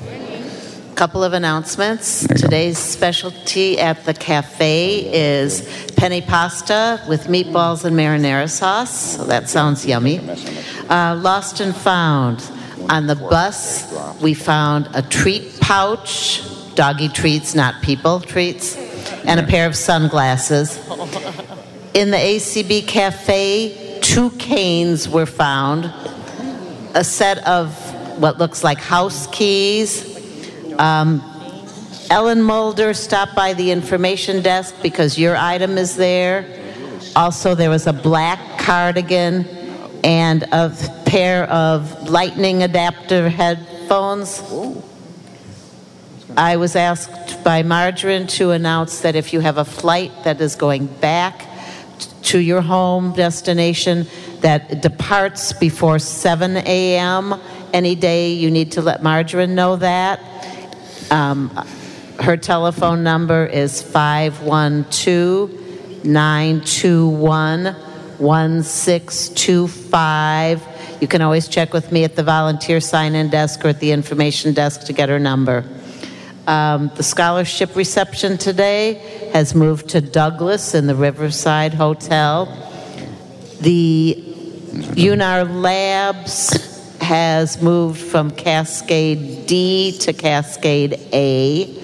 Couple 0.95 1.23
of 1.23 1.31
announcements. 1.31 2.27
Today's 2.27 2.77
specialty 2.77 3.79
at 3.79 4.03
the 4.03 4.13
cafe 4.13 5.09
is 5.13 5.89
penny 5.95 6.19
pasta 6.19 7.01
with 7.07 7.27
meatballs 7.27 7.85
and 7.85 7.95
marinara 7.95 8.49
sauce. 8.49 9.15
So 9.15 9.23
that 9.27 9.47
sounds 9.47 9.85
yummy. 9.85 10.19
Uh, 10.89 11.15
lost 11.15 11.61
and 11.61 11.73
found. 11.73 12.43
On 12.89 13.07
the 13.07 13.15
bus, 13.15 14.21
we 14.21 14.33
found 14.33 14.89
a 14.93 15.01
treat 15.01 15.57
pouch, 15.61 16.43
doggy 16.75 17.09
treats, 17.09 17.55
not 17.55 17.81
people 17.81 18.19
treats, 18.19 18.75
and 19.25 19.39
a 19.39 19.43
pair 19.43 19.67
of 19.67 19.75
sunglasses. 19.75 20.77
In 21.93 22.11
the 22.11 22.17
ACB 22.17 22.87
cafe, 22.87 23.99
two 24.01 24.29
canes 24.31 25.09
were 25.09 25.25
found, 25.25 25.91
a 26.93 27.03
set 27.03 27.45
of 27.47 27.73
what 28.19 28.37
looks 28.37 28.63
like 28.63 28.77
house 28.77 29.27
keys. 29.27 30.07
Um, 30.77 31.21
Ellen 32.09 32.41
Mulder 32.41 32.93
stopped 32.93 33.35
by 33.35 33.53
the 33.53 33.71
information 33.71 34.41
desk 34.41 34.75
because 34.81 35.17
your 35.17 35.37
item 35.37 35.77
is 35.77 35.95
there. 35.95 36.45
Also, 37.15 37.55
there 37.55 37.69
was 37.69 37.87
a 37.87 37.93
black 37.93 38.59
cardigan 38.59 39.45
and 40.03 40.43
a 40.51 40.69
pair 41.05 41.43
of 41.49 42.09
lightning 42.09 42.63
adapter 42.63 43.29
headphones. 43.29 44.41
I 46.37 46.57
was 46.57 46.75
asked 46.75 47.43
by 47.43 47.63
Margarine 47.63 48.27
to 48.27 48.51
announce 48.51 49.01
that 49.01 49.15
if 49.15 49.33
you 49.33 49.39
have 49.41 49.57
a 49.57 49.65
flight 49.65 50.11
that 50.23 50.39
is 50.39 50.55
going 50.55 50.85
back 50.87 51.47
to 52.23 52.39
your 52.39 52.61
home 52.61 53.13
destination 53.13 54.07
that 54.39 54.81
departs 54.81 55.53
before 55.53 55.99
7 55.99 56.57
a.m. 56.57 57.35
any 57.73 57.93
day, 57.95 58.33
you 58.33 58.49
need 58.49 58.71
to 58.73 58.81
let 58.81 59.03
Margarine 59.03 59.53
know 59.55 59.75
that. 59.75 60.19
Um, 61.11 61.49
Her 62.19 62.37
telephone 62.37 63.03
number 63.03 63.45
is 63.45 63.81
512 63.81 66.05
921 66.05 67.75
1625. 68.19 70.67
You 71.01 71.07
can 71.07 71.23
always 71.23 71.47
check 71.47 71.73
with 71.73 71.91
me 71.91 72.03
at 72.03 72.15
the 72.15 72.21
volunteer 72.23 72.79
sign 72.79 73.15
in 73.15 73.29
desk 73.29 73.65
or 73.65 73.69
at 73.69 73.79
the 73.79 73.91
information 73.91 74.53
desk 74.53 74.85
to 74.85 74.93
get 74.93 75.09
her 75.09 75.17
number. 75.17 75.65
Um, 76.47 76.91
the 76.95 77.03
scholarship 77.03 77.75
reception 77.75 78.37
today 78.37 79.29
has 79.33 79.53
moved 79.53 79.89
to 79.89 80.01
Douglas 80.01 80.73
in 80.73 80.87
the 80.87 80.95
Riverside 80.95 81.73
Hotel. 81.73 82.45
The 83.61 84.15
UNAR 84.95 85.45
Labs 85.61 86.97
has 86.99 87.61
moved 87.61 87.99
from 87.99 88.31
Cascade 88.31 89.45
D 89.45 89.97
to 89.99 90.13
Cascade 90.13 90.99
A. 91.13 91.77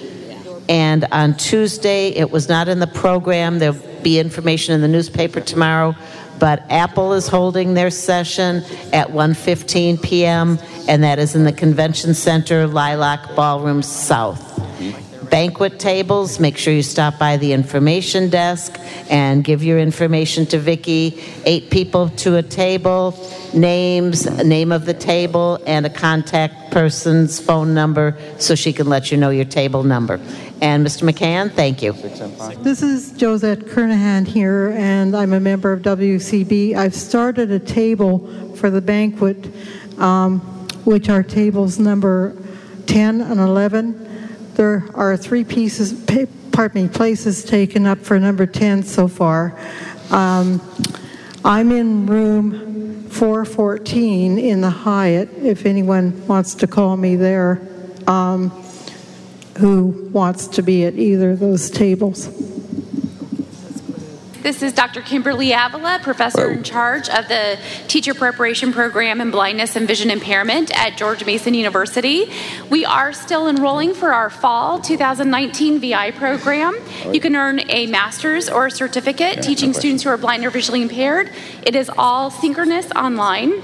And 0.68 1.04
on 1.12 1.36
Tuesday, 1.36 2.08
it 2.08 2.30
was 2.30 2.48
not 2.48 2.68
in 2.68 2.80
the 2.80 2.86
program. 2.86 3.58
There'll 3.58 3.78
be 4.02 4.18
information 4.18 4.74
in 4.74 4.80
the 4.80 4.88
newspaper 4.88 5.40
tomorrow. 5.40 5.94
But 6.38 6.64
Apple 6.70 7.12
is 7.12 7.28
holding 7.28 7.74
their 7.74 7.90
session 7.90 8.62
at 8.92 9.08
1:15 9.08 10.02
p.m. 10.02 10.58
and 10.88 11.02
that 11.04 11.18
is 11.18 11.34
in 11.34 11.44
the 11.44 11.52
Convention 11.52 12.14
Center, 12.14 12.66
Lilac 12.66 13.34
Ballroom 13.34 13.82
South. 13.82 14.47
Banquet 15.30 15.78
tables, 15.78 16.40
make 16.40 16.56
sure 16.56 16.72
you 16.72 16.82
stop 16.82 17.18
by 17.18 17.36
the 17.36 17.52
information 17.52 18.30
desk 18.30 18.78
and 19.10 19.44
give 19.44 19.62
your 19.62 19.78
information 19.78 20.46
to 20.46 20.58
Vicki. 20.58 21.22
Eight 21.44 21.70
people 21.70 22.08
to 22.10 22.36
a 22.36 22.42
table, 22.42 23.14
names, 23.52 24.26
name 24.44 24.72
of 24.72 24.86
the 24.86 24.94
table, 24.94 25.58
and 25.66 25.84
a 25.84 25.90
contact 25.90 26.70
person's 26.70 27.40
phone 27.40 27.74
number 27.74 28.16
so 28.38 28.54
she 28.54 28.72
can 28.72 28.88
let 28.88 29.10
you 29.10 29.16
know 29.18 29.30
your 29.30 29.44
table 29.44 29.82
number. 29.82 30.20
And 30.60 30.86
Mr. 30.86 31.08
McCann, 31.08 31.52
thank 31.52 31.82
you. 31.82 31.92
This 32.62 32.82
is 32.82 33.12
Josette 33.12 33.60
Kernahan 33.60 34.26
here, 34.26 34.70
and 34.76 35.16
I'm 35.16 35.32
a 35.32 35.40
member 35.40 35.72
of 35.72 35.82
WCB. 35.82 36.74
I've 36.74 36.94
started 36.94 37.50
a 37.50 37.58
table 37.58 38.54
for 38.54 38.70
the 38.70 38.80
banquet, 38.80 39.50
um, 39.98 40.40
which 40.84 41.08
are 41.08 41.22
tables 41.22 41.78
number 41.78 42.36
10 42.86 43.20
and 43.20 43.38
11. 43.38 44.07
There 44.58 44.84
are 44.94 45.16
three 45.16 45.44
pieces, 45.44 45.92
pa- 45.92 46.26
pardon 46.50 46.82
me, 46.82 46.88
places 46.88 47.44
taken 47.44 47.86
up 47.86 48.00
for 48.00 48.18
number 48.18 48.44
10 48.44 48.82
so 48.82 49.06
far. 49.06 49.56
Um, 50.10 50.60
I'm 51.44 51.70
in 51.70 52.06
room 52.06 53.08
414 53.08 54.36
in 54.36 54.60
the 54.60 54.70
Hyatt, 54.70 55.28
if 55.44 55.64
anyone 55.64 56.26
wants 56.26 56.56
to 56.56 56.66
call 56.66 56.96
me 56.96 57.14
there. 57.14 57.60
Um, 58.08 58.50
who 59.58 60.10
wants 60.12 60.48
to 60.48 60.62
be 60.64 60.84
at 60.86 60.94
either 60.94 61.30
of 61.30 61.38
those 61.38 61.70
tables. 61.70 62.26
This 64.40 64.62
is 64.62 64.72
Dr. 64.72 65.02
Kimberly 65.02 65.52
Avila, 65.52 65.98
professor 66.00 66.52
in 66.52 66.60
oh. 66.60 66.62
charge 66.62 67.08
of 67.08 67.26
the 67.26 67.58
Teacher 67.88 68.14
Preparation 68.14 68.72
Program 68.72 69.20
in 69.20 69.32
Blindness 69.32 69.74
and 69.74 69.88
Vision 69.88 70.12
Impairment 70.12 70.70
at 70.78 70.96
George 70.96 71.26
Mason 71.26 71.54
University. 71.54 72.30
We 72.70 72.84
are 72.84 73.12
still 73.12 73.48
enrolling 73.48 73.94
for 73.94 74.12
our 74.12 74.30
fall 74.30 74.78
2019 74.78 75.80
VI 75.80 76.12
program. 76.12 76.76
Oh, 77.04 77.12
you 77.12 77.18
can 77.18 77.34
earn 77.34 77.68
a 77.68 77.88
master's 77.88 78.48
or 78.48 78.66
a 78.66 78.70
certificate 78.70 79.42
teaching 79.42 79.72
students 79.72 80.04
who 80.04 80.10
are 80.10 80.16
blind 80.16 80.44
or 80.44 80.50
visually 80.50 80.82
impaired. 80.82 81.32
It 81.66 81.74
is 81.74 81.90
all 81.98 82.30
synchronous 82.30 82.92
online. 82.92 83.60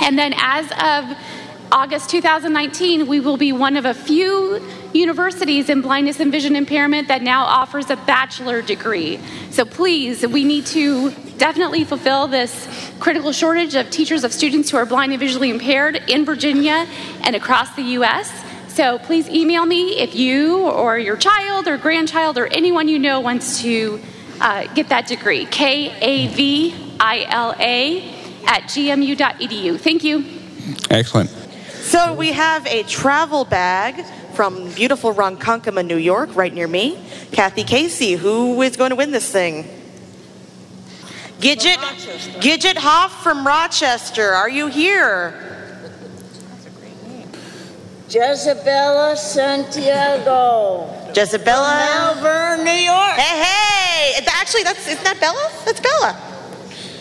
And 0.00 0.18
then 0.18 0.32
as 0.38 0.64
of 0.72 1.18
August 1.70 2.08
2019, 2.08 3.06
we 3.06 3.20
will 3.20 3.36
be 3.36 3.52
one 3.52 3.76
of 3.76 3.84
a 3.84 3.92
few 3.92 4.62
universities 4.94 5.68
in 5.68 5.82
blindness 5.82 6.20
and 6.20 6.30
vision 6.30 6.56
impairment 6.56 7.08
that 7.08 7.22
now 7.22 7.44
offers 7.44 7.90
a 7.90 7.96
bachelor 7.96 8.62
degree. 8.62 9.18
So 9.50 9.64
please, 9.64 10.26
we 10.26 10.44
need 10.44 10.66
to 10.66 11.10
definitely 11.36 11.84
fulfill 11.84 12.28
this 12.28 12.68
critical 13.00 13.32
shortage 13.32 13.74
of 13.74 13.90
teachers 13.90 14.24
of 14.24 14.32
students 14.32 14.70
who 14.70 14.76
are 14.76 14.86
blind 14.86 15.12
and 15.12 15.20
visually 15.20 15.50
impaired 15.50 15.96
in 16.08 16.24
Virginia 16.24 16.86
and 17.22 17.34
across 17.34 17.74
the 17.74 17.82
U.S. 17.98 18.44
So 18.68 18.98
please 18.98 19.28
email 19.28 19.66
me 19.66 19.98
if 19.98 20.14
you 20.14 20.68
or 20.68 20.98
your 20.98 21.16
child 21.16 21.68
or 21.68 21.76
grandchild 21.76 22.38
or 22.38 22.46
anyone 22.46 22.88
you 22.88 22.98
know 22.98 23.20
wants 23.20 23.62
to 23.62 24.00
uh, 24.40 24.66
get 24.74 24.88
that 24.88 25.06
degree. 25.06 25.46
K 25.46 25.96
A 26.00 26.26
V 26.28 26.96
I 26.98 27.26
L 27.28 27.54
A 27.58 28.02
at 28.46 28.64
gmu.edu. 28.64 29.80
Thank 29.80 30.04
you. 30.04 30.24
Excellent. 30.90 31.30
So 31.30 32.14
we 32.14 32.32
have 32.32 32.66
a 32.66 32.82
travel 32.84 33.44
bag 33.44 34.04
from 34.34 34.70
beautiful 34.72 35.14
Ronkonkoma, 35.14 35.86
New 35.86 35.96
York, 35.96 36.34
right 36.34 36.52
near 36.52 36.66
me. 36.66 36.98
Kathy 37.32 37.64
Casey, 37.64 38.12
who 38.12 38.60
is 38.62 38.76
going 38.76 38.90
to 38.90 38.96
win 38.96 39.10
this 39.10 39.30
thing? 39.30 39.64
Gidget, 41.40 41.76
Gidget 42.40 42.76
Hoff 42.76 43.22
from 43.22 43.46
Rochester, 43.46 44.30
are 44.32 44.48
you 44.48 44.66
here? 44.68 45.40
Jezebella 48.08 49.16
Santiago. 49.16 50.88
Jezebella. 51.12 52.14
From 52.14 52.22
Malverne, 52.22 52.64
New 52.64 52.70
York. 52.70 53.14
Hey, 53.16 53.42
hey! 53.42 54.26
Actually, 54.26 54.62
that's 54.62 54.86
isn't 54.86 55.04
that 55.04 55.18
Bella? 55.20 55.50
That's 55.64 55.80
Bella. 55.80 56.16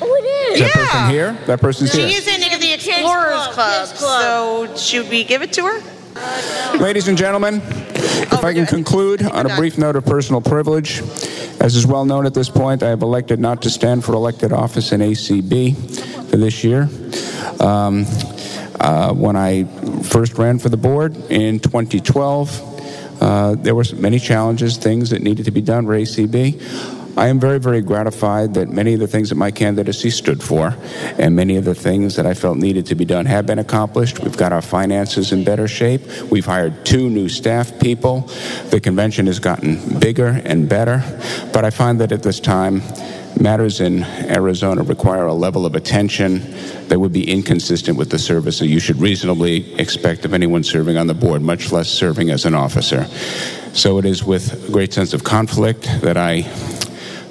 Oh, 0.01 0.15
it 0.15 0.53
Is 0.53 0.59
that 0.59 0.71
person 0.73 1.09
here? 1.09 1.37
That 1.45 1.61
person's 1.61 1.91
She 1.91 2.07
here. 2.07 2.17
is 2.17 2.27
in 2.27 2.59
the 2.59 2.73
Explorers 2.73 3.47
Club, 3.47 3.87
so 3.87 4.75
should 4.75 5.09
we 5.09 5.23
give 5.23 5.41
it 5.41 5.53
to 5.53 5.65
her? 5.65 5.81
Ladies 6.79 7.07
and 7.07 7.17
gentlemen, 7.17 7.55
if 7.65 8.43
I 8.43 8.53
can 8.53 8.65
conclude 8.65 9.23
on 9.23 9.49
a 9.49 9.55
brief 9.55 9.77
note 9.77 9.95
of 9.95 10.05
personal 10.05 10.41
privilege. 10.41 11.01
As 11.59 11.75
is 11.75 11.87
well 11.87 12.03
known 12.03 12.25
at 12.25 12.33
this 12.33 12.49
point, 12.49 12.83
I 12.83 12.89
have 12.89 13.01
elected 13.01 13.39
not 13.39 13.61
to 13.61 13.69
stand 13.69 14.03
for 14.03 14.13
elected 14.13 14.51
office 14.51 14.91
in 14.91 15.01
ACB 15.01 16.29
for 16.29 16.37
this 16.37 16.63
year. 16.63 16.89
Um, 17.59 18.05
uh, 18.79 19.13
when 19.13 19.35
I 19.35 19.63
first 20.03 20.37
ran 20.37 20.59
for 20.59 20.69
the 20.69 20.77
board 20.77 21.15
in 21.31 21.59
2012, 21.59 23.21
uh, 23.21 23.55
there 23.55 23.73
were 23.73 23.85
many 23.95 24.19
challenges, 24.19 24.77
things 24.77 25.11
that 25.11 25.21
needed 25.21 25.45
to 25.45 25.51
be 25.51 25.61
done 25.61 25.85
for 25.85 25.93
ACB. 25.93 26.59
I 27.15 27.27
am 27.27 27.39
very, 27.39 27.59
very 27.59 27.81
gratified 27.81 28.55
that 28.55 28.69
many 28.69 28.93
of 28.93 28.99
the 28.99 29.07
things 29.07 29.29
that 29.29 29.35
my 29.35 29.51
candidacy 29.51 30.09
stood 30.09 30.41
for 30.41 30.75
and 31.19 31.35
many 31.35 31.57
of 31.57 31.65
the 31.65 31.75
things 31.75 32.15
that 32.15 32.25
I 32.25 32.33
felt 32.33 32.57
needed 32.57 32.87
to 32.87 32.95
be 32.95 33.05
done 33.05 33.27
have 33.27 33.45
been 33.45 33.59
accomplished. 33.59 34.19
We've 34.19 34.35
got 34.35 34.51
our 34.51 34.63
finances 34.63 35.31
in 35.31 35.43
better 35.43 35.67
shape. 35.67 36.01
We've 36.31 36.45
hired 36.45 36.85
two 36.85 37.09
new 37.09 37.29
staff 37.29 37.79
people. 37.79 38.21
The 38.69 38.79
convention 38.81 39.27
has 39.27 39.37
gotten 39.37 39.99
bigger 39.99 40.41
and 40.43 40.67
better. 40.67 41.03
But 41.53 41.65
I 41.65 41.69
find 41.69 42.01
that 42.01 42.11
at 42.11 42.23
this 42.23 42.39
time, 42.39 42.81
matters 43.39 43.79
in 43.79 44.03
Arizona 44.03 44.83
require 44.83 45.25
a 45.25 45.33
level 45.33 45.65
of 45.65 45.75
attention 45.75 46.39
that 46.87 46.99
would 46.99 47.13
be 47.13 47.29
inconsistent 47.29 47.97
with 47.97 48.09
the 48.09 48.19
service 48.19 48.59
that 48.59 48.67
you 48.67 48.79
should 48.79 48.97
reasonably 48.97 49.73
expect 49.79 50.25
of 50.25 50.33
anyone 50.33 50.63
serving 50.63 50.97
on 50.97 51.07
the 51.07 51.13
board, 51.13 51.41
much 51.41 51.71
less 51.71 51.89
serving 51.89 52.29
as 52.29 52.45
an 52.45 52.53
officer. 52.53 53.05
So 53.73 53.97
it 53.97 54.05
is 54.05 54.23
with 54.23 54.67
a 54.67 54.71
great 54.71 54.93
sense 54.93 55.13
of 55.13 55.23
conflict 55.23 55.83
that 56.01 56.17
I 56.17 56.41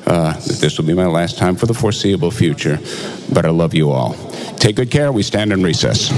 uh, 0.06 0.32
this 0.34 0.78
will 0.78 0.86
be 0.86 0.94
my 0.94 1.06
last 1.06 1.38
time 1.38 1.56
for 1.56 1.66
the 1.66 1.74
foreseeable 1.74 2.30
future, 2.30 2.78
but 3.32 3.44
I 3.44 3.50
love 3.50 3.74
you 3.74 3.90
all. 3.90 4.14
Take 4.56 4.76
good 4.76 4.90
care. 4.90 5.12
We 5.12 5.22
stand 5.22 5.52
in 5.52 5.62
recess. 5.62 6.10